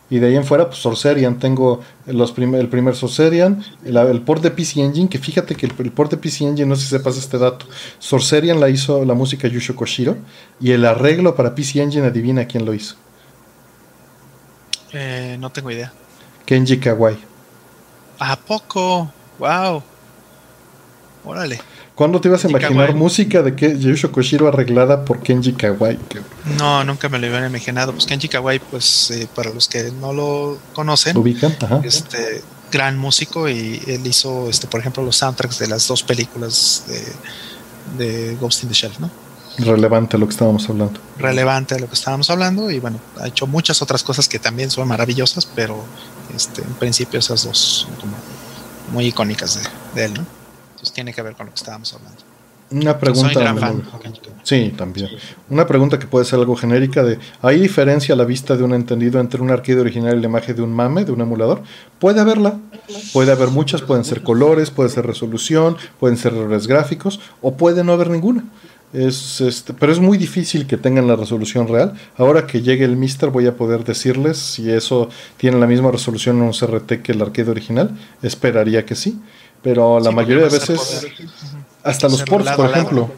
Y 0.10 0.20
de 0.20 0.28
ahí 0.28 0.36
en 0.36 0.46
fuera, 0.46 0.68
pues 0.68 0.80
Sorcerian. 0.80 1.38
Tengo 1.38 1.82
los 2.06 2.34
el 2.38 2.70
primer 2.70 2.96
Sorcerian, 2.96 3.64
el, 3.84 4.22
port 4.22 4.42
de 4.42 4.52
PC 4.52 4.82
Engine, 4.82 5.10
que 5.10 5.20
fíjate 5.20 5.56
que 5.56 5.66
el, 5.66 5.74
port 5.92 6.12
de 6.12 6.18
PC 6.18 6.46
Engine, 6.46 6.66
no 6.68 6.76
sé 6.76 6.84
si 6.84 6.90
sepas 6.90 7.18
este 7.18 7.38
dato. 7.38 7.66
Sorcerian 8.00 8.60
la 8.60 8.70
hizo 8.70 9.04
la 9.04 9.14
música 9.14 9.48
Yusho 9.48 9.76
Koshiro. 9.76 10.18
Y 10.62 10.72
el 10.72 10.86
arreglo 10.86 11.36
para 11.36 11.54
PC 11.54 11.82
Engine, 11.82 12.08
adivina 12.08 12.46
quién 12.46 12.66
lo 12.66 12.74
hizo. 12.74 12.96
Eh, 14.94 15.36
no 15.40 15.50
tengo 15.50 15.72
idea. 15.72 15.92
Kenji 16.46 16.80
Kawai. 16.80 17.18
¿A 18.20 18.36
poco? 18.38 19.12
¡Wow! 19.38 19.84
Órale. 21.26 21.60
¿Cuándo 21.98 22.22
te 22.22 22.28
ibas 22.28 22.46
a 22.46 22.50
imaginar 22.50 22.94
música 22.94 23.42
de 23.42 23.56
que 23.56 23.76
Yusho 23.80 24.12
Koshiro 24.12 24.48
arreglada 24.48 25.04
por 25.04 25.20
Kenji 25.20 25.54
Kawai? 25.54 25.98
No, 26.60 26.84
nunca 26.84 27.10
me 27.10 27.18
lo 27.18 27.26
había 27.26 27.48
imaginado. 27.48 27.92
Pues 27.92 28.06
Kenji 28.06 28.30
Kawai, 28.30 28.60
pues 28.60 29.10
eh, 29.10 29.28
para 29.34 29.52
los 29.52 29.68
que 29.68 29.92
no 30.00 30.14
lo 30.14 30.60
conocen, 30.76 31.16
¿Lo 31.16 31.22
ubican? 31.22 31.58
Ajá. 31.60 31.82
este 31.84 32.44
gran 32.72 33.00
músico 33.00 33.50
y 33.50 33.82
él 33.88 34.06
hizo, 34.06 34.48
este, 34.48 34.68
por 34.68 34.80
ejemplo, 34.80 35.02
los 35.02 35.18
soundtracks 35.18 35.58
de 35.58 35.66
las 35.70 35.88
dos 35.88 36.04
películas 36.04 36.84
de, 37.98 38.06
de 38.06 38.36
Ghost 38.36 38.62
in 38.62 38.70
the 38.70 38.76
Shell, 38.76 38.94
¿no? 39.00 39.10
Relevante 39.58 40.18
a 40.18 40.20
lo 40.20 40.28
que 40.28 40.34
estábamos 40.34 40.70
hablando. 40.70 41.00
Relevante 41.18 41.74
a 41.74 41.80
lo 41.80 41.88
que 41.88 41.96
estábamos 41.96 42.30
hablando 42.30 42.70
y 42.70 42.80
bueno, 42.80 43.00
ha 43.20 43.28
hecho 43.28 43.48
muchas 43.48 43.82
otras 43.82 44.04
cosas 44.04 44.28
que 44.28 44.38
también 44.38 44.70
son 44.70 44.88
maravillosas, 44.88 45.48
pero 45.48 45.84
este, 46.36 46.62
en 46.62 46.76
principio 46.76 47.18
esas 47.18 47.44
dos 47.44 47.58
son 47.58 47.96
como 47.96 48.14
muy 48.92 49.08
icónicas 49.08 49.60
de 49.96 50.06
él, 50.06 50.14
¿no? 50.14 50.37
Entonces 50.78 50.94
tiene 50.94 51.12
que 51.12 51.24
ver 51.24 51.34
con 51.34 51.48
lo 51.48 51.52
que 51.52 51.58
estábamos 51.58 51.92
hablando. 51.92 52.22
Una 52.70 53.00
pregunta. 53.00 53.56
Sí, 54.44 54.74
también. 54.78 55.10
Una 55.50 55.66
pregunta 55.66 55.98
que 55.98 56.06
puede 56.06 56.26
ser 56.26 56.38
algo 56.38 56.56
genérica 56.56 57.04
de 57.04 57.18
¿hay 57.42 57.60
diferencia 57.60 58.14
a 58.14 58.18
la 58.18 58.26
vista 58.26 58.56
de 58.56 58.64
un 58.64 58.76
entendido 58.76 59.20
entre 59.20 59.42
un 59.42 59.50
arcade 59.50 59.80
original 59.80 60.18
y 60.18 60.22
la 60.22 60.28
imagen 60.28 60.56
de 60.56 60.62
un 60.62 60.72
mame, 60.72 61.04
de 61.04 61.12
un 61.12 61.22
emulador? 61.22 61.64
Puede 61.98 62.20
haberla. 62.20 62.60
Puede 63.12 63.32
haber 63.32 63.50
muchas, 63.50 63.82
pueden 63.82 64.06
ser 64.06 64.22
colores, 64.22 64.70
puede 64.70 64.90
ser 64.90 65.08
resolución, 65.08 65.78
pueden 66.00 66.16
ser 66.16 66.34
errores 66.34 66.68
gráficos 66.68 67.20
o 67.42 67.56
puede 67.56 67.84
no 67.84 67.94
haber 67.94 68.12
ninguna. 68.12 68.44
Es, 68.94 69.42
este, 69.42 69.74
pero 69.74 69.92
es 69.92 70.00
muy 70.00 70.18
difícil 70.18 70.68
que 70.68 70.78
tengan 70.78 71.08
la 71.08 71.16
resolución 71.16 71.68
real. 71.68 71.94
Ahora 72.18 72.46
que 72.46 72.62
llegue 72.62 72.86
el 72.86 72.98
Mister 72.98 73.30
voy 73.30 73.48
a 73.48 73.56
poder 73.56 73.84
decirles 73.84 74.38
si 74.38 74.70
eso 74.72 75.10
tiene 75.38 75.58
la 75.58 75.68
misma 75.68 75.92
resolución 75.92 76.38
en 76.38 76.44
un 76.44 76.52
CRT 76.52 77.02
que 77.02 77.14
el 77.14 77.22
arcade 77.22 77.50
original. 77.50 77.98
Esperaría 78.22 78.86
que 78.86 78.96
sí. 78.96 79.20
Pero 79.62 80.00
la 80.00 80.12
mayoría 80.12 80.44
de 80.46 80.50
veces, 80.50 81.08
hasta 81.84 82.08
los 82.08 82.24
ports, 82.24 82.52
por 82.52 82.70
ejemplo, 82.70 83.10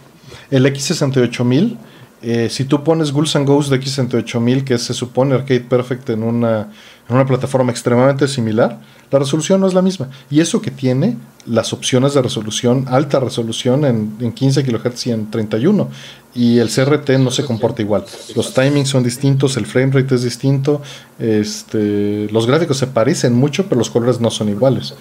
el 0.49 0.65
X68000 0.65 1.77
Eh, 2.21 2.49
si 2.49 2.65
tú 2.65 2.83
pones 2.83 3.13
Ghouls 3.13 3.35
and 3.37 3.47
Ghosts 3.47 3.71
de 3.71 3.79
X68000, 3.79 4.63
que 4.65 4.77
se 4.77 4.93
supone 4.93 5.35
Arcade 5.35 5.61
Perfect 5.61 6.09
en 6.09 6.23
una, 6.23 6.69
en 7.07 7.15
una 7.15 7.25
plataforma 7.25 7.71
extremadamente 7.71 8.27
similar, 8.27 8.79
la 9.09 9.19
resolución 9.19 9.61
no 9.61 9.67
es 9.67 9.73
la 9.73 9.81
misma. 9.81 10.09
Y 10.29 10.41
eso 10.41 10.61
que 10.61 10.69
tiene 10.69 11.17
las 11.45 11.71
opciones 11.71 12.13
de 12.13 12.21
resolución, 12.21 12.85
alta 12.89 13.21
resolución 13.21 13.85
en, 13.85 14.17
en 14.19 14.33
15 14.33 14.65
kHz 14.65 15.07
y 15.07 15.11
en 15.11 15.31
31. 15.31 15.89
Y 16.35 16.59
el 16.59 16.69
CRT 16.69 17.11
no 17.19 17.31
se 17.31 17.45
comporta 17.45 17.81
igual. 17.81 18.03
Los 18.35 18.53
timings 18.53 18.89
son 18.89 19.01
distintos, 19.01 19.55
el 19.55 19.65
frame 19.65 19.93
rate 19.93 20.15
es 20.15 20.23
distinto, 20.23 20.81
este, 21.17 22.27
los 22.31 22.45
gráficos 22.45 22.77
se 22.77 22.87
parecen 22.87 23.33
mucho, 23.33 23.65
pero 23.67 23.79
los 23.79 23.89
colores 23.89 24.19
no 24.19 24.29
son 24.29 24.49
iguales. 24.49 24.93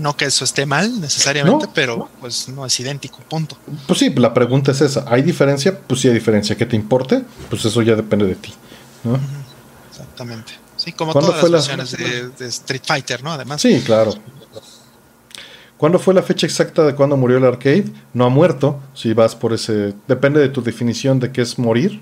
No 0.00 0.16
que 0.16 0.24
eso 0.26 0.44
esté 0.44 0.66
mal 0.66 1.00
necesariamente, 1.00 1.68
pero 1.74 2.08
pues 2.20 2.48
no 2.48 2.64
es 2.64 2.80
idéntico, 2.80 3.18
punto. 3.28 3.56
Pues 3.86 3.98
sí, 3.98 4.10
la 4.10 4.32
pregunta 4.32 4.72
es 4.72 4.80
esa. 4.80 5.04
¿Hay 5.06 5.22
diferencia? 5.22 5.78
Pues 5.78 6.00
sí 6.00 6.08
hay 6.08 6.14
diferencia. 6.14 6.56
¿Que 6.56 6.66
te 6.66 6.76
importe? 6.76 7.22
Pues 7.50 7.64
eso 7.64 7.82
ya 7.82 7.94
depende 7.94 8.26
de 8.26 8.34
ti. 8.34 8.52
Exactamente. 9.90 10.52
Sí, 10.76 10.92
como 10.92 11.12
todas 11.12 11.50
las 11.50 11.68
versiones 11.68 12.36
de, 12.38 12.46
Street 12.48 12.82
Fighter, 12.84 13.22
¿no? 13.22 13.32
Además. 13.32 13.60
Sí, 13.60 13.82
claro. 13.84 14.12
¿Cuándo 15.76 15.98
fue 15.98 16.14
la 16.14 16.22
fecha 16.22 16.46
exacta 16.46 16.84
de 16.84 16.94
cuando 16.94 17.16
murió 17.16 17.38
el 17.38 17.44
arcade? 17.44 17.86
No 18.12 18.24
ha 18.24 18.28
muerto, 18.28 18.80
si 18.94 19.12
vas 19.12 19.34
por 19.34 19.52
ese... 19.52 19.94
Depende 20.08 20.40
de 20.40 20.48
tu 20.48 20.62
definición 20.62 21.20
de 21.20 21.32
qué 21.32 21.42
es 21.42 21.58
morir, 21.58 22.00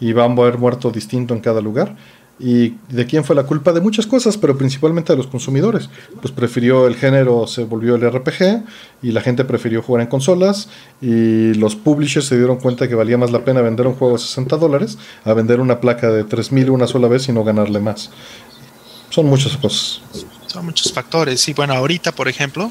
y 0.00 0.12
van 0.12 0.38
a 0.38 0.42
haber 0.42 0.58
muerto 0.58 0.90
distinto 0.90 1.34
en 1.34 1.40
cada 1.40 1.60
lugar. 1.60 1.96
¿Y 2.40 2.74
de 2.88 3.06
quién 3.06 3.24
fue 3.24 3.34
la 3.34 3.42
culpa? 3.44 3.72
De 3.72 3.80
muchas 3.80 4.06
cosas, 4.06 4.36
pero 4.36 4.56
principalmente 4.56 5.12
de 5.12 5.16
los 5.16 5.26
consumidores. 5.26 5.90
Pues 6.20 6.32
prefirió 6.32 6.86
el 6.86 6.94
género, 6.94 7.46
se 7.48 7.64
volvió 7.64 7.96
el 7.96 8.08
RPG 8.08 8.62
y 9.02 9.10
la 9.10 9.20
gente 9.20 9.44
prefirió 9.44 9.82
jugar 9.82 10.02
en 10.02 10.08
consolas 10.08 10.68
y 11.00 11.54
los 11.54 11.74
publishers 11.74 12.26
se 12.26 12.36
dieron 12.36 12.58
cuenta 12.58 12.88
que 12.88 12.94
valía 12.94 13.18
más 13.18 13.32
la 13.32 13.44
pena 13.44 13.60
vender 13.60 13.88
un 13.88 13.94
juego 13.94 14.14
de 14.14 14.20
60 14.20 14.56
dólares 14.56 14.98
a 15.24 15.32
vender 15.32 15.60
una 15.60 15.80
placa 15.80 16.10
de 16.10 16.24
3000 16.24 16.70
una 16.70 16.86
sola 16.86 17.08
vez 17.08 17.28
y 17.28 17.32
no 17.32 17.42
ganarle 17.42 17.80
más. 17.80 18.10
Son 19.10 19.26
muchas 19.26 19.56
cosas. 19.56 20.00
Son 20.46 20.64
muchos 20.64 20.92
factores. 20.92 21.48
Y 21.48 21.54
bueno, 21.54 21.74
ahorita, 21.74 22.12
por 22.12 22.28
ejemplo, 22.28 22.70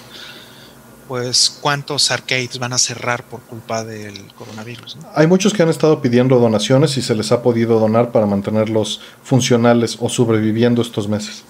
pues 1.08 1.58
cuántos 1.61 2.11
arcades 2.11 2.60
van 2.60 2.74
a 2.74 2.77
cerrar 2.77 3.24
por 3.24 3.42
culpa 3.42 3.84
del 3.84 4.34
coronavirus. 4.34 4.98
Hay 5.16 5.27
muchos 5.27 5.53
que 5.53 5.64
han 5.64 5.69
estado 5.69 6.02
pidiendo 6.02 6.40
donaciones 6.40 6.98
y 6.98 7.02
se 7.02 7.16
les 7.16 7.32
ha 7.32 7.42
podido 7.42 7.80
donar 7.80 8.11
para 8.11 8.26
mantenerlos 8.26 9.02
funcionales 9.24 9.98
o 10.00 10.10
sobreviviendo 10.10 10.82
estos 10.82 11.08
meses. 11.08 11.44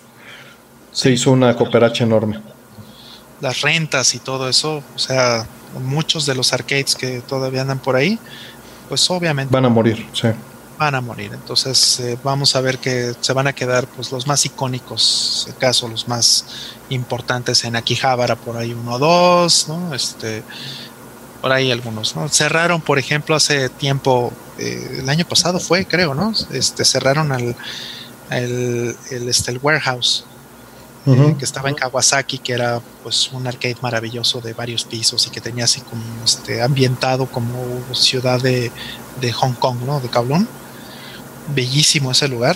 Se 0.92 1.11
hizo 1.11 1.32
una 1.32 1.56
cooperacha 1.56 2.03
enorme. 2.03 2.40
Las 3.42 3.61
rentas 3.61 4.16
y 4.16 4.19
todo 4.19 4.50
eso, 4.50 4.84
o 4.95 5.00
sea, 5.00 5.48
muchos 5.84 6.26
de 6.26 6.36
los 6.36 6.53
arcades 6.53 6.95
que 6.95 7.22
todavía 7.22 7.61
andan 7.61 7.80
por 7.80 7.95
ahí, 7.95 8.19
pues 8.90 9.10
obviamente 9.11 9.53
van 9.53 9.66
a 9.66 9.69
morir, 9.69 10.06
sí 10.14 10.30
van 10.77 10.95
a 10.95 11.01
morir. 11.01 11.31
Entonces 11.33 11.99
eh, 11.99 12.17
vamos 12.23 12.56
a 12.56 12.61
ver 12.61 12.77
que 12.77 13.14
se 13.19 13.33
van 13.33 13.47
a 13.47 13.53
quedar 13.53 13.88
pues 13.88 14.11
los 14.11 14.27
más 14.27 14.45
icónicos, 14.45 15.49
caso 15.59 15.88
los 15.88 16.07
más 16.07 16.45
importantes 16.89 17.64
en 17.64 17.75
Akihabara 17.75 18.35
por 18.35 18.57
ahí 18.57 18.73
uno 18.73 18.93
o 18.93 18.99
dos, 18.99 19.67
¿no? 19.67 19.93
Este, 19.93 20.43
por 21.41 21.51
ahí 21.51 21.72
algunos, 21.72 22.15
¿no? 22.15 22.30
Cerraron, 22.30 22.81
por 22.81 22.99
ejemplo, 22.99 23.35
hace 23.35 23.69
tiempo, 23.69 24.31
eh, 24.57 24.99
el 24.99 25.09
año 25.09 25.25
pasado 25.25 25.59
fue, 25.59 25.85
creo, 25.85 26.14
¿no? 26.14 26.33
Este, 26.51 26.85
cerraron 26.85 27.31
al, 27.31 27.56
el, 28.30 28.95
este, 29.09 29.51
el 29.51 29.59
warehouse. 29.61 30.25
Eh, 31.09 31.35
que 31.39 31.45
estaba 31.45 31.69
en 31.69 31.75
Kawasaki, 31.75 32.38
que 32.39 32.51
era 32.51 32.81
pues 33.01 33.31
un 33.31 33.47
arcade 33.47 33.77
maravilloso 33.81 34.41
de 34.41 34.51
varios 34.51 34.83
pisos 34.83 35.25
y 35.25 35.30
que 35.30 35.39
tenía 35.39 35.64
así 35.64 35.80
como 35.80 36.03
este 36.25 36.61
ambientado 36.61 37.27
como 37.27 37.64
ciudad 37.93 38.41
de, 38.41 38.73
de 39.22 39.31
Hong 39.31 39.53
Kong, 39.53 39.77
¿no? 39.85 40.01
De 40.01 40.09
Kowloon 40.09 40.45
bellísimo 41.53 42.11
ese 42.11 42.27
lugar 42.27 42.56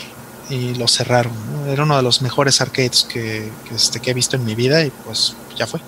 y 0.49 0.75
lo 0.75 0.87
cerraron. 0.87 1.33
Era 1.67 1.83
uno 1.83 1.97
de 1.97 2.03
los 2.03 2.21
mejores 2.21 2.61
arcades 2.61 3.05
que, 3.11 3.49
este, 3.73 3.99
que 3.99 4.11
he 4.11 4.13
visto 4.13 4.35
en 4.35 4.45
mi 4.45 4.55
vida 4.55 4.83
y 4.83 4.91
pues 5.05 5.35
ya 5.57 5.67
fue. 5.67 5.79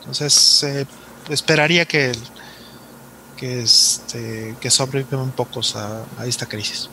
Entonces 0.00 0.62
eh, 0.64 0.86
esperaría 1.30 1.86
que, 1.86 2.12
que, 3.36 3.62
este, 3.62 4.54
que 4.60 4.70
sobrevivan 4.70 5.30
pocos 5.30 5.76
a, 5.76 6.04
a, 6.18 6.26
esta 6.26 6.46
crisis. 6.46 6.90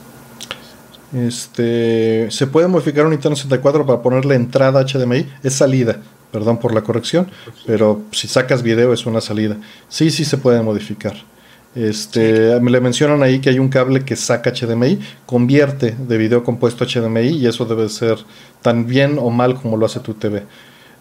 Este, 1.14 2.32
se 2.32 2.48
puede 2.48 2.68
modificar 2.68 3.04
un 3.04 3.12
Nintendo 3.12 3.36
64 3.36 3.86
para 3.86 4.02
ponerle 4.02 4.36
entrada 4.36 4.86
HDMI, 4.86 5.30
es 5.44 5.54
salida, 5.56 5.98
perdón 6.32 6.58
por 6.58 6.74
la 6.74 6.82
corrección, 6.82 7.30
pero 7.66 8.02
si 8.14 8.30
sacas 8.30 8.64
video 8.64 8.94
es 8.94 9.06
una 9.06 9.20
salida. 9.20 9.58
Sí, 9.90 10.10
sí 10.10 10.24
se 10.24 10.38
puede 10.38 10.62
modificar. 10.62 11.31
Este, 11.74 12.60
me 12.60 12.70
le 12.70 12.82
mencionan 12.82 13.24
ahí 13.24 13.40
que 13.40 13.50
hay 13.50 13.60
un 13.60 13.70
cable 13.70 14.04
que 14.04 14.18
saca 14.18 14.52
HDMI, 14.52 15.00
convierte 15.26 15.96
de 15.98 16.18
video 16.18 16.44
compuesto 16.44 16.84
a 16.84 16.88
HDMI 16.88 17.30
y 17.30 17.48
eso 17.48 17.66
debe 17.66 17.88
ser 17.88 18.18
tan 18.62 18.88
bien 18.88 19.18
o 19.20 19.30
mal 19.30 19.56
como 19.56 19.78
lo 19.78 19.86
hace 19.86 20.02
tu 20.02 20.14
TV. 20.14 20.44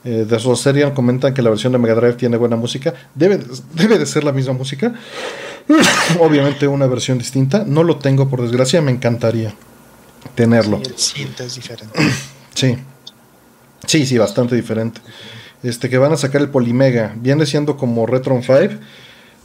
Eh, 0.03 0.25
de 0.27 0.39
Roserian 0.39 0.93
comentan 0.93 1.35
que 1.35 1.43
la 1.43 1.51
versión 1.51 1.73
de 1.73 1.79
Mega 1.79 1.95
Drive 1.95 2.15
tiene 2.15 2.37
buena 2.37 2.57
música. 2.57 2.95
Debe, 3.15 3.41
debe 3.75 3.99
de 3.99 4.07
ser 4.07 4.25
la 4.25 4.33
misma 4.33 4.53
música. 4.53 4.95
Obviamente 6.21 6.67
una 6.69 6.87
versión 6.87 7.19
distinta. 7.19 7.65
No 7.67 7.83
lo 7.83 7.97
tengo 7.97 8.29
por 8.29 8.41
desgracia, 8.41 8.81
me 8.81 8.93
encantaría 8.93 9.53
tenerlo. 10.35 10.81
Sí, 10.95 11.29
es 11.39 11.55
diferente. 11.55 11.99
sí. 12.55 12.79
Sí, 13.87 14.07
sí, 14.07 14.19
bastante 14.19 14.55
diferente. 14.55 15.01
Este 15.63 15.91
que 15.91 15.99
van 15.99 16.13
a 16.13 16.17
sacar 16.17 16.41
el 16.41 16.49
Polymega. 16.49 17.15
Viene 17.17 17.45
siendo 17.45 17.77
como 17.77 18.07
Retron 18.07 18.43
5 18.43 18.81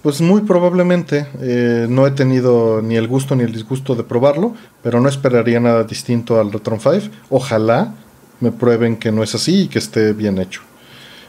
pues 0.05 0.21
muy 0.21 0.41
probablemente 0.41 1.25
eh, 1.41 1.87
no 1.89 2.05
he 2.05 2.11
tenido 2.11 2.79
ni 2.79 2.95
el 2.95 3.07
gusto 3.07 3.35
ni 3.35 3.43
el 3.43 3.51
disgusto 3.51 3.95
de 3.95 4.03
probarlo, 4.03 4.53
pero 4.83 5.01
no 5.01 5.09
esperaría 5.09 5.59
nada 5.59 5.83
distinto 5.83 6.39
al 6.39 6.51
Retron 6.51 6.79
5. 6.79 7.07
Ojalá 7.31 7.91
me 8.39 8.51
prueben 8.51 8.97
que 8.97 9.11
no 9.11 9.23
es 9.23 9.33
así 9.33 9.61
y 9.61 9.67
que 9.67 9.79
esté 9.79 10.13
bien 10.13 10.37
hecho. 10.37 10.61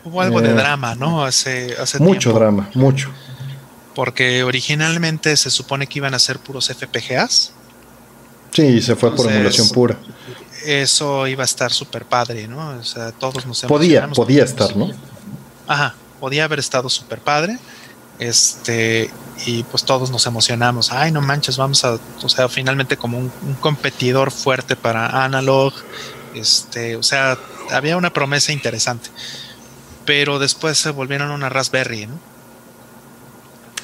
Hubo 0.04 0.20
algo 0.20 0.42
de 0.42 0.50
eh, 0.50 0.52
drama, 0.52 0.94
¿no? 0.94 1.24
Hace, 1.24 1.74
hace 1.80 2.00
mucho 2.00 2.34
drama, 2.34 2.68
mucho. 2.74 3.08
Porque 3.94 4.44
originalmente 4.44 5.38
se 5.38 5.48
supone 5.48 5.86
que 5.86 5.98
iban 5.98 6.12
a 6.12 6.18
ser 6.18 6.38
puros 6.38 6.68
FPGAs. 6.68 7.54
Sí, 8.52 8.82
se 8.82 8.94
fue 8.94 9.16
por 9.16 9.32
emulación 9.32 9.70
pura. 9.70 9.96
Eso 10.66 11.26
iba 11.26 11.44
a 11.44 11.46
estar 11.46 11.72
súper 11.72 12.04
padre, 12.04 12.46
¿no? 12.46 12.76
O 12.78 12.84
sea, 12.84 13.10
todos 13.12 13.46
nos 13.46 13.62
Podía, 13.62 14.06
podía 14.08 14.44
estar, 14.44 14.76
¿no? 14.76 14.90
Ajá, 15.66 15.94
podía 16.20 16.44
haber 16.44 16.58
estado 16.58 16.90
súper 16.90 17.20
padre 17.20 17.58
este, 18.18 19.10
y 19.44 19.62
pues 19.64 19.84
todos 19.84 20.10
nos 20.10 20.26
emocionamos. 20.26 20.92
Ay, 20.92 21.12
no 21.12 21.20
manches, 21.20 21.56
vamos 21.56 21.84
a, 21.84 21.98
o 22.22 22.28
sea, 22.28 22.48
finalmente 22.48 22.96
como 22.96 23.18
un, 23.18 23.30
competidor 23.60 24.30
fuerte 24.30 24.76
para 24.76 25.24
Analog. 25.24 25.72
Este, 26.34 26.96
o 26.96 27.02
sea, 27.02 27.38
había 27.70 27.96
una 27.96 28.12
promesa 28.12 28.52
interesante. 28.52 29.10
Pero 30.04 30.38
después 30.38 30.78
se 30.78 30.90
volvieron 30.90 31.30
una 31.30 31.48
Raspberry, 31.48 32.06
¿no? 32.06 32.18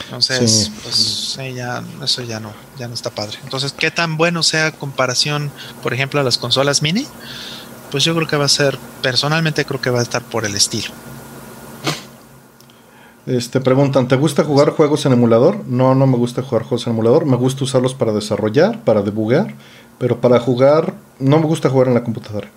Entonces, 0.05 0.71
pues 0.83 1.39
ya, 1.55 1.83
eso 2.05 2.23
ya 2.23 2.39
no, 2.39 2.53
ya 2.79 2.87
no 2.87 2.95
está 2.95 3.11
padre. 3.11 3.39
Entonces, 3.45 3.73
¿qué 3.73 3.91
tan 3.91 4.19
bueno 4.19 4.43
sea 4.43 4.71
comparación, 4.73 5.51
por 5.83 5.95
ejemplo, 5.95 6.21
a 6.21 6.23
las 6.23 6.37
consolas 6.37 6.83
mini? 6.83 7.07
Pues 7.91 8.05
yo 8.05 8.15
creo 8.15 8.29
que 8.29 8.37
va 8.37 8.45
a 8.45 8.49
ser, 8.49 8.79
personalmente 9.01 9.65
creo 9.65 9.81
que 9.81 9.89
va 9.89 10.01
a 10.01 10.03
estar 10.03 10.23
por 10.23 10.45
el 10.45 10.55
estilo. 10.55 10.93
Este, 13.27 13.61
preguntan, 13.61 14.09
¿te 14.09 14.17
gusta 14.17 14.43
jugar 14.43 14.71
juegos 14.71 15.07
en 15.07 15.13
emulador? 15.13 15.65
No, 15.67 15.95
no 15.95 16.07
me 16.07 16.17
gusta 16.17 16.43
jugar 16.43 16.65
juegos 16.65 16.87
en 16.87 16.95
emulador. 16.95 17.25
Me 17.25 17.37
gusta 17.37 17.65
usarlos 17.65 17.95
para 17.95 18.13
desarrollar, 18.13 18.83
para 18.83 19.03
debugar, 19.03 19.55
pero 19.99 20.21
para 20.21 20.41
jugar 20.41 20.95
no 21.21 21.39
me 21.39 21.47
gusta 21.47 21.71
jugar 21.71 21.89
en 21.89 21.95
la 21.95 22.03
computadora. 22.03 22.49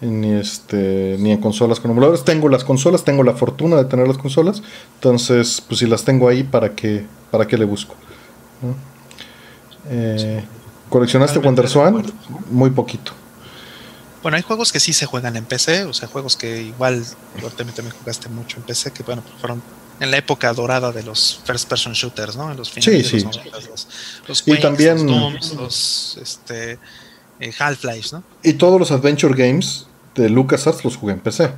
Ni, 0.00 0.32
este, 0.32 1.16
ni 1.20 1.30
en 1.30 1.40
consolas 1.40 1.78
con 1.78 1.90
emuladores. 1.90 2.24
Tengo 2.24 2.48
las 2.48 2.64
consolas, 2.64 3.04
tengo 3.04 3.22
la 3.22 3.34
fortuna 3.34 3.76
de 3.76 3.84
tener 3.84 4.08
las 4.08 4.18
consolas. 4.18 4.62
Entonces, 4.94 5.62
pues 5.66 5.78
si 5.78 5.86
las 5.86 6.04
tengo 6.04 6.28
ahí, 6.28 6.42
¿para 6.42 6.74
qué, 6.74 7.06
para 7.30 7.46
qué 7.46 7.56
le 7.56 7.66
busco? 7.66 7.94
Eh, 9.88 10.42
¿Coleccionaste 10.88 11.38
WonderSwan? 11.38 12.02
Muy 12.50 12.70
poquito. 12.70 13.12
Bueno, 14.22 14.36
hay 14.36 14.42
juegos 14.42 14.72
que 14.72 14.80
sí 14.80 14.92
se 14.92 15.06
juegan 15.06 15.36
en 15.36 15.44
PC, 15.44 15.84
o 15.84 15.94
sea, 15.94 16.08
juegos 16.08 16.36
que 16.36 16.62
igual, 16.62 17.04
también, 17.56 17.74
también 17.74 17.94
jugaste 17.96 18.28
mucho 18.28 18.58
en 18.58 18.64
PC, 18.64 18.92
que 18.92 19.02
bueno, 19.02 19.22
fueron 19.40 19.62
en 20.00 20.10
la 20.10 20.16
época 20.16 20.52
dorada 20.54 20.90
de 20.92 21.02
los 21.02 21.40
first 21.44 21.68
person 21.68 21.92
shooters, 21.92 22.34
¿no? 22.34 22.50
En 22.50 22.56
los 22.56 22.70
finales 22.70 23.06
sí, 23.06 23.18
de 23.18 23.24
los, 23.24 23.86
los, 24.26 24.42
y 24.46 24.58
también 24.58 25.06
los, 25.06 26.18
este, 26.20 26.78
eh, 27.38 27.52
Half-Life, 27.56 28.08
¿no? 28.12 28.24
Y 28.42 28.54
todos 28.54 28.80
los 28.80 28.90
adventure 28.90 29.34
games 29.34 29.86
de 30.14 30.30
LucasArts 30.30 30.84
los 30.84 30.96
jugué 30.96 31.12
en 31.12 31.20
PC. 31.20 31.52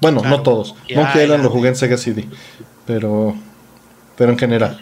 Bueno, 0.00 0.22
no 0.22 0.42
todos. 0.42 0.74
Monkey 0.92 1.22
Island 1.22 1.44
lo 1.44 1.50
jugué 1.50 1.68
en 1.68 1.76
Sega 1.76 1.96
CD, 1.96 2.28
pero 2.84 3.36
pero 4.16 4.32
en 4.32 4.38
general. 4.38 4.80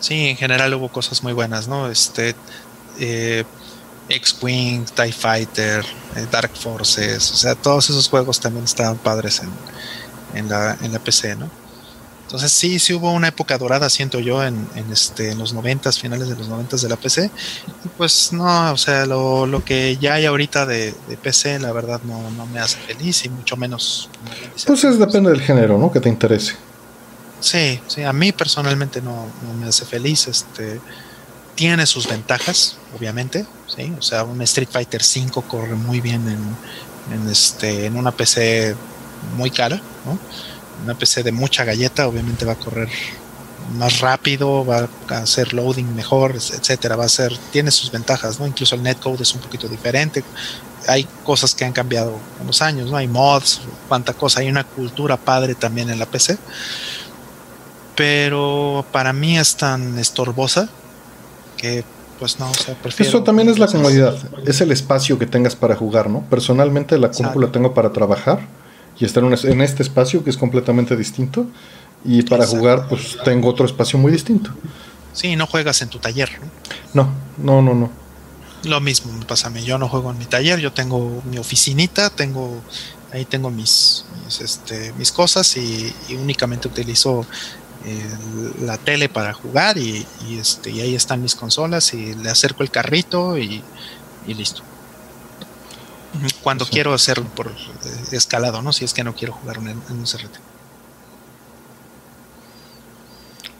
Sí, 0.00 0.28
en 0.28 0.36
general 0.36 0.72
hubo 0.72 0.88
cosas 0.88 1.22
muy 1.22 1.34
buenas, 1.34 1.68
¿no? 1.68 1.90
Este 1.90 2.34
eh, 2.98 3.44
X-Wing, 4.08 4.86
TIE 4.86 5.12
Fighter, 5.12 5.84
eh, 6.16 6.26
Dark 6.30 6.56
Forces, 6.56 7.30
o 7.30 7.36
sea, 7.36 7.54
todos 7.54 7.90
esos 7.90 8.08
juegos 8.08 8.40
también 8.40 8.64
estaban 8.64 8.96
padres 8.96 9.42
en, 9.42 9.50
en 10.38 10.48
la, 10.48 10.78
en 10.80 10.92
la 10.92 10.98
PC, 10.98 11.36
¿no? 11.36 11.50
Entonces 12.26 12.50
sí, 12.50 12.80
sí 12.80 12.92
hubo 12.92 13.12
una 13.12 13.28
época 13.28 13.56
dorada, 13.56 13.88
siento 13.88 14.18
yo, 14.18 14.42
en, 14.42 14.68
en 14.74 14.90
este, 14.90 15.30
en 15.30 15.38
los 15.38 15.52
noventas, 15.52 16.00
finales 16.00 16.28
de 16.28 16.34
los 16.34 16.48
noventas 16.48 16.82
de 16.82 16.88
la 16.88 16.96
PC. 16.96 17.30
Y 17.84 17.88
pues 17.96 18.32
no, 18.32 18.72
o 18.72 18.76
sea, 18.76 19.06
lo, 19.06 19.46
lo 19.46 19.64
que 19.64 19.96
ya 19.98 20.14
hay 20.14 20.26
ahorita 20.26 20.66
de, 20.66 20.92
de, 21.08 21.16
PC, 21.16 21.60
la 21.60 21.70
verdad 21.70 22.00
no, 22.04 22.28
no 22.32 22.46
me 22.46 22.58
hace 22.58 22.78
feliz 22.78 23.24
y 23.24 23.28
mucho 23.28 23.56
menos... 23.56 24.10
Pues 24.66 24.82
es, 24.82 24.98
depende 24.98 25.30
del 25.30 25.40
género, 25.40 25.78
¿no? 25.78 25.92
Que 25.92 26.00
te 26.00 26.08
interese. 26.08 26.56
Sí, 27.38 27.80
sí, 27.86 28.02
a 28.02 28.12
mí 28.12 28.32
personalmente 28.32 29.00
no, 29.00 29.26
no 29.46 29.54
me 29.54 29.68
hace 29.68 29.84
feliz. 29.84 30.26
Este, 30.26 30.80
tiene 31.54 31.86
sus 31.86 32.08
ventajas, 32.08 32.76
obviamente, 32.98 33.46
¿sí? 33.68 33.92
O 33.96 34.02
sea, 34.02 34.24
un 34.24 34.42
Street 34.42 34.68
Fighter 34.68 35.00
V 35.00 35.42
corre 35.46 35.76
muy 35.76 36.00
bien 36.00 36.26
en, 36.28 37.16
en, 37.20 37.30
este, 37.30 37.86
en 37.86 37.96
una 37.96 38.10
PC 38.10 38.74
muy 39.36 39.50
cara, 39.50 39.80
¿no? 40.04 40.18
Una 40.84 40.94
PC 40.94 41.22
de 41.22 41.32
mucha 41.32 41.64
galleta, 41.64 42.06
obviamente 42.06 42.44
va 42.44 42.52
a 42.52 42.56
correr 42.56 42.88
más 43.74 44.00
rápido, 44.00 44.64
va 44.64 44.88
a 45.08 45.18
hacer 45.18 45.52
loading 45.52 45.94
mejor, 45.94 46.34
etcétera, 46.36 46.96
va 46.96 47.04
a 47.04 47.08
ser, 47.08 47.36
tiene 47.50 47.70
sus 47.70 47.90
ventajas, 47.90 48.38
¿no? 48.38 48.46
Incluso 48.46 48.74
el 48.74 48.82
netcode 48.82 49.22
es 49.22 49.34
un 49.34 49.40
poquito 49.40 49.68
diferente. 49.68 50.22
Hay 50.88 51.06
cosas 51.24 51.54
que 51.54 51.64
han 51.64 51.72
cambiado 51.72 52.18
con 52.38 52.46
los 52.46 52.62
años, 52.62 52.90
¿no? 52.90 52.96
Hay 52.96 53.08
mods, 53.08 53.60
cuánta 53.88 54.12
cosa, 54.12 54.40
hay 54.40 54.48
una 54.48 54.64
cultura 54.64 55.16
padre 55.16 55.54
también 55.54 55.90
en 55.90 55.98
la 55.98 56.06
PC. 56.06 56.38
Pero 57.96 58.84
para 58.92 59.12
mí 59.12 59.38
es 59.38 59.56
tan 59.56 59.98
estorbosa 59.98 60.68
que 61.56 61.84
pues 62.18 62.38
no, 62.38 62.50
o 62.50 62.54
sea, 62.54 62.74
prefiero 62.74 63.10
Eso 63.10 63.22
también 63.22 63.48
es 63.48 63.58
la 63.58 63.66
comodidad, 63.66 64.16
es 64.46 64.60
el 64.62 64.72
espacio 64.72 65.18
que 65.18 65.26
tengas 65.26 65.54
para 65.54 65.76
jugar, 65.76 66.08
¿no? 66.08 66.22
Personalmente 66.30 66.96
la 66.98 67.10
compu 67.10 67.40
la 67.40 67.52
tengo 67.52 67.74
para 67.74 67.92
trabajar 67.92 68.40
y 68.98 69.04
estar 69.04 69.22
en 69.24 69.60
este 69.60 69.82
espacio 69.82 70.24
que 70.24 70.30
es 70.30 70.36
completamente 70.36 70.96
distinto. 70.96 71.46
Y 72.04 72.22
para 72.22 72.44
Exacto. 72.44 72.60
jugar, 72.60 72.88
pues 72.88 73.16
tengo 73.24 73.48
otro 73.48 73.66
espacio 73.66 73.98
muy 73.98 74.12
distinto. 74.12 74.50
Sí, 75.12 75.34
no 75.34 75.46
juegas 75.46 75.82
en 75.82 75.88
tu 75.88 75.98
taller. 75.98 76.30
No, 76.94 77.08
no, 77.38 77.62
no, 77.62 77.74
no. 77.74 77.90
Lo 78.64 78.80
mismo 78.80 79.12
me 79.12 79.24
pasa 79.24 79.48
a 79.48 79.50
mí. 79.50 79.64
Yo 79.64 79.78
no 79.78 79.88
juego 79.88 80.10
en 80.10 80.18
mi 80.18 80.26
taller. 80.26 80.60
Yo 80.60 80.72
tengo 80.72 81.22
mi 81.30 81.38
oficinita, 81.38 82.10
tengo 82.10 82.60
ahí 83.12 83.24
tengo 83.24 83.50
mis, 83.50 84.04
mis, 84.24 84.40
este, 84.40 84.92
mis 84.94 85.12
cosas 85.12 85.56
y, 85.56 85.92
y 86.08 86.14
únicamente 86.14 86.68
utilizo 86.68 87.24
eh, 87.84 88.10
la 88.62 88.78
tele 88.78 89.08
para 89.08 89.32
jugar 89.32 89.78
y, 89.78 90.06
y, 90.28 90.38
este, 90.38 90.70
y 90.70 90.80
ahí 90.80 90.94
están 90.94 91.22
mis 91.22 91.34
consolas 91.34 91.94
y 91.94 92.14
le 92.14 92.28
acerco 92.28 92.62
el 92.62 92.70
carrito 92.70 93.38
y, 93.38 93.62
y 94.26 94.34
listo 94.34 94.62
cuando 96.42 96.64
sí. 96.64 96.72
quiero 96.72 96.92
hacer 96.94 97.22
por 97.22 97.52
escalado, 98.12 98.62
¿no? 98.62 98.72
Si 98.72 98.84
es 98.84 98.92
que 98.92 99.04
no 99.04 99.14
quiero 99.14 99.32
jugar 99.34 99.58
en, 99.58 99.68
en 99.68 99.82
un 99.90 100.04
CRT. 100.04 100.36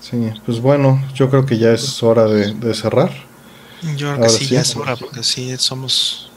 Sí, 0.01 0.33
pues 0.45 0.61
bueno, 0.61 1.03
yo 1.15 1.29
creo 1.31 1.45
que 1.47 1.59
ya 1.59 1.73
es 1.73 2.03
hora 2.03 2.27
de, 2.27 2.55
de 2.55 2.75
cerrar. 2.75 3.11
Yo 3.83 3.97
creo 3.97 4.11
ahora 4.13 4.23
que 4.25 4.31
sí, 4.31 4.45
sí, 4.47 4.55
ya 4.55 4.61
es 4.61 4.77
hora, 4.77 4.97
porque 4.97 5.23
sí, 5.23 5.57
somos 5.59 6.31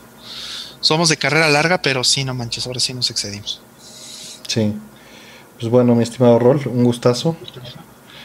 somos 0.82 1.10
de 1.10 1.18
carrera 1.18 1.50
larga, 1.50 1.82
pero 1.82 2.04
sí, 2.04 2.24
no 2.24 2.34
manches, 2.34 2.66
ahora 2.66 2.80
sí 2.80 2.94
nos 2.94 3.10
excedimos. 3.10 3.62
Sí. 4.48 4.74
Pues 5.60 5.70
bueno, 5.70 5.94
mi 5.94 6.04
estimado 6.04 6.40
Rol, 6.40 6.62
un 6.68 6.84
gustazo. 6.84 7.36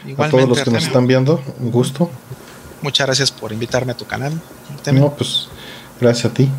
Igualmente, 0.05 0.23
a 0.23 0.29
todos 0.29 0.49
los 0.49 0.63
que 0.63 0.71
nos 0.71 0.85
están 0.85 1.05
viendo, 1.05 1.43
un 1.59 1.71
gusto. 1.71 2.09
Muchas 2.81 3.07
gracias 3.07 3.31
por 3.31 3.51
invitarme 3.51 3.91
a 3.91 3.97
tu 3.97 4.05
canal. 4.05 4.39
No, 4.93 5.13
pues 5.13 5.47
gracias 5.99 6.31
a 6.31 6.33
ti. 6.33 6.49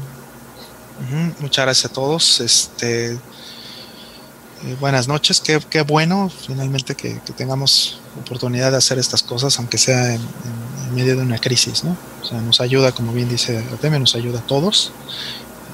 Muchas 1.41 1.65
gracias 1.65 1.91
a 1.91 1.95
todos. 1.95 2.41
Este, 2.41 3.13
eh, 3.13 4.77
buenas 4.81 5.09
noches. 5.09 5.41
Qué, 5.41 5.61
qué 5.69 5.83
bueno 5.83 6.31
finalmente 6.31 6.95
que, 6.95 7.21
que, 7.21 7.33
tengamos 7.33 8.01
oportunidad 8.19 8.71
de 8.71 8.79
hacer 8.79 8.99
estas 8.99 9.23
cosas, 9.23 9.59
aunque 9.59 9.77
sea 9.77 10.15
en, 10.15 10.21
en, 10.21 10.95
medio 10.95 11.17
de 11.17 11.23
una 11.23 11.39
crisis, 11.39 11.85
¿no? 11.85 11.97
O 12.23 12.25
sea, 12.25 12.41
nos 12.41 12.61
ayuda, 12.61 12.93
como 12.93 13.13
bien 13.13 13.29
dice 13.29 13.59
Artemio, 13.71 13.99
nos 13.99 14.15
ayuda 14.15 14.39
a 14.39 14.47
todos. 14.47 14.93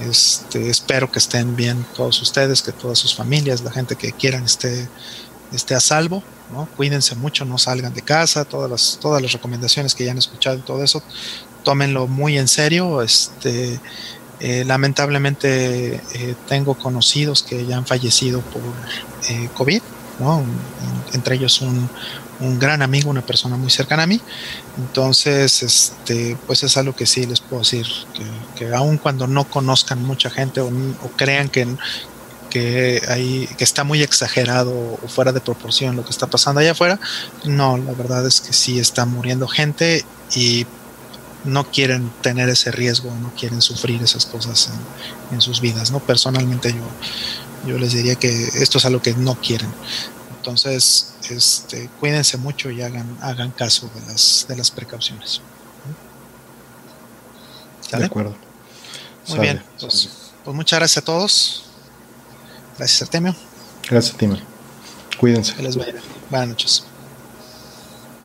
Este, 0.00 0.68
espero 0.68 1.10
que 1.10 1.20
estén 1.20 1.54
bien 1.54 1.86
todos 1.94 2.20
ustedes, 2.20 2.60
que 2.62 2.72
todas 2.72 2.98
sus 2.98 3.14
familias, 3.14 3.62
la 3.62 3.70
gente 3.70 3.94
que 3.94 4.12
quieran 4.12 4.44
esté, 4.44 4.88
esté 5.52 5.76
a 5.76 5.80
salvo. 5.80 6.24
¿no? 6.52 6.66
Cuídense 6.76 7.14
mucho, 7.14 7.44
no 7.44 7.58
salgan 7.58 7.94
de 7.94 8.02
casa, 8.02 8.44
todas 8.44 8.70
las, 8.70 8.98
todas 9.00 9.22
las 9.22 9.32
recomendaciones 9.32 9.94
que 9.94 10.04
ya 10.04 10.10
han 10.10 10.18
escuchado 10.18 10.58
y 10.58 10.62
todo 10.62 10.82
eso, 10.82 11.02
tómenlo 11.62 12.08
muy 12.08 12.36
en 12.36 12.48
serio. 12.48 13.02
Este, 13.02 13.80
eh, 14.44 14.64
lamentablemente 14.64 16.00
eh, 16.14 16.34
tengo 16.48 16.74
conocidos 16.74 17.44
que 17.44 17.64
ya 17.64 17.76
han 17.76 17.86
fallecido 17.86 18.40
por 18.40 18.60
eh, 19.28 19.48
COVID, 19.54 19.80
¿no? 20.18 20.44
entre 21.12 21.36
ellos 21.36 21.60
un, 21.60 21.88
un, 22.40 22.58
gran 22.58 22.82
amigo, 22.82 23.08
una 23.08 23.24
persona 23.24 23.56
muy 23.56 23.70
cercana 23.70 24.02
a 24.02 24.06
mí. 24.08 24.20
Entonces, 24.78 25.62
este, 25.62 26.36
pues 26.44 26.64
es 26.64 26.76
algo 26.76 26.92
que 26.92 27.06
sí 27.06 27.24
les 27.24 27.38
puedo 27.38 27.60
decir, 27.60 27.86
que, 28.14 28.24
que 28.56 28.74
aun 28.74 28.98
cuando 28.98 29.28
no 29.28 29.44
conozcan 29.44 30.02
mucha 30.02 30.28
gente 30.28 30.60
o, 30.60 30.66
o 30.66 31.08
crean 31.16 31.48
que, 31.48 31.68
que, 32.50 33.00
hay, 33.06 33.48
que 33.56 33.62
está 33.62 33.84
muy 33.84 34.02
exagerado 34.02 34.72
o 34.74 35.06
fuera 35.06 35.30
de 35.30 35.40
proporción 35.40 35.94
lo 35.94 36.04
que 36.04 36.10
está 36.10 36.26
pasando 36.26 36.60
allá 36.60 36.72
afuera, 36.72 36.98
no, 37.44 37.78
la 37.78 37.92
verdad 37.92 38.26
es 38.26 38.40
que 38.40 38.52
sí 38.52 38.80
está 38.80 39.06
muriendo 39.06 39.46
gente 39.46 40.04
y 40.34 40.66
no 41.44 41.70
quieren 41.70 42.10
tener 42.22 42.48
ese 42.48 42.70
riesgo, 42.70 43.12
no 43.20 43.32
quieren 43.34 43.60
sufrir 43.60 44.02
esas 44.02 44.26
cosas 44.26 44.70
en, 45.30 45.34
en, 45.34 45.40
sus 45.40 45.60
vidas, 45.60 45.90
¿no? 45.90 45.98
Personalmente 46.00 46.72
yo, 46.72 47.70
yo 47.70 47.78
les 47.78 47.92
diría 47.92 48.14
que 48.14 48.28
esto 48.28 48.78
es 48.78 48.84
algo 48.84 49.02
que 49.02 49.14
no 49.14 49.34
quieren. 49.40 49.68
Entonces, 50.36 51.14
este, 51.30 51.88
cuídense 52.00 52.36
mucho 52.36 52.70
y 52.70 52.82
hagan, 52.82 53.16
hagan 53.20 53.52
caso 53.52 53.90
de 53.94 54.00
las, 54.12 54.46
de 54.48 54.56
las 54.56 54.70
precauciones. 54.70 55.40
¿Sale? 57.88 58.02
De 58.02 58.06
acuerdo. 58.06 58.30
Muy 59.28 59.36
Sale. 59.36 59.40
bien, 59.40 59.62
pues, 59.78 60.08
pues, 60.44 60.56
muchas 60.56 60.78
gracias 60.78 61.02
a 61.02 61.04
todos. 61.04 61.64
Gracias, 62.78 63.02
Artemio. 63.02 63.36
Gracias, 63.88 64.14
Artemio. 64.14 64.38
Cuídense. 65.18 65.54
Que 65.54 65.62
les 65.62 65.76
vaya. 65.76 65.94
Buenas 66.30 66.48
noches. 66.48 66.84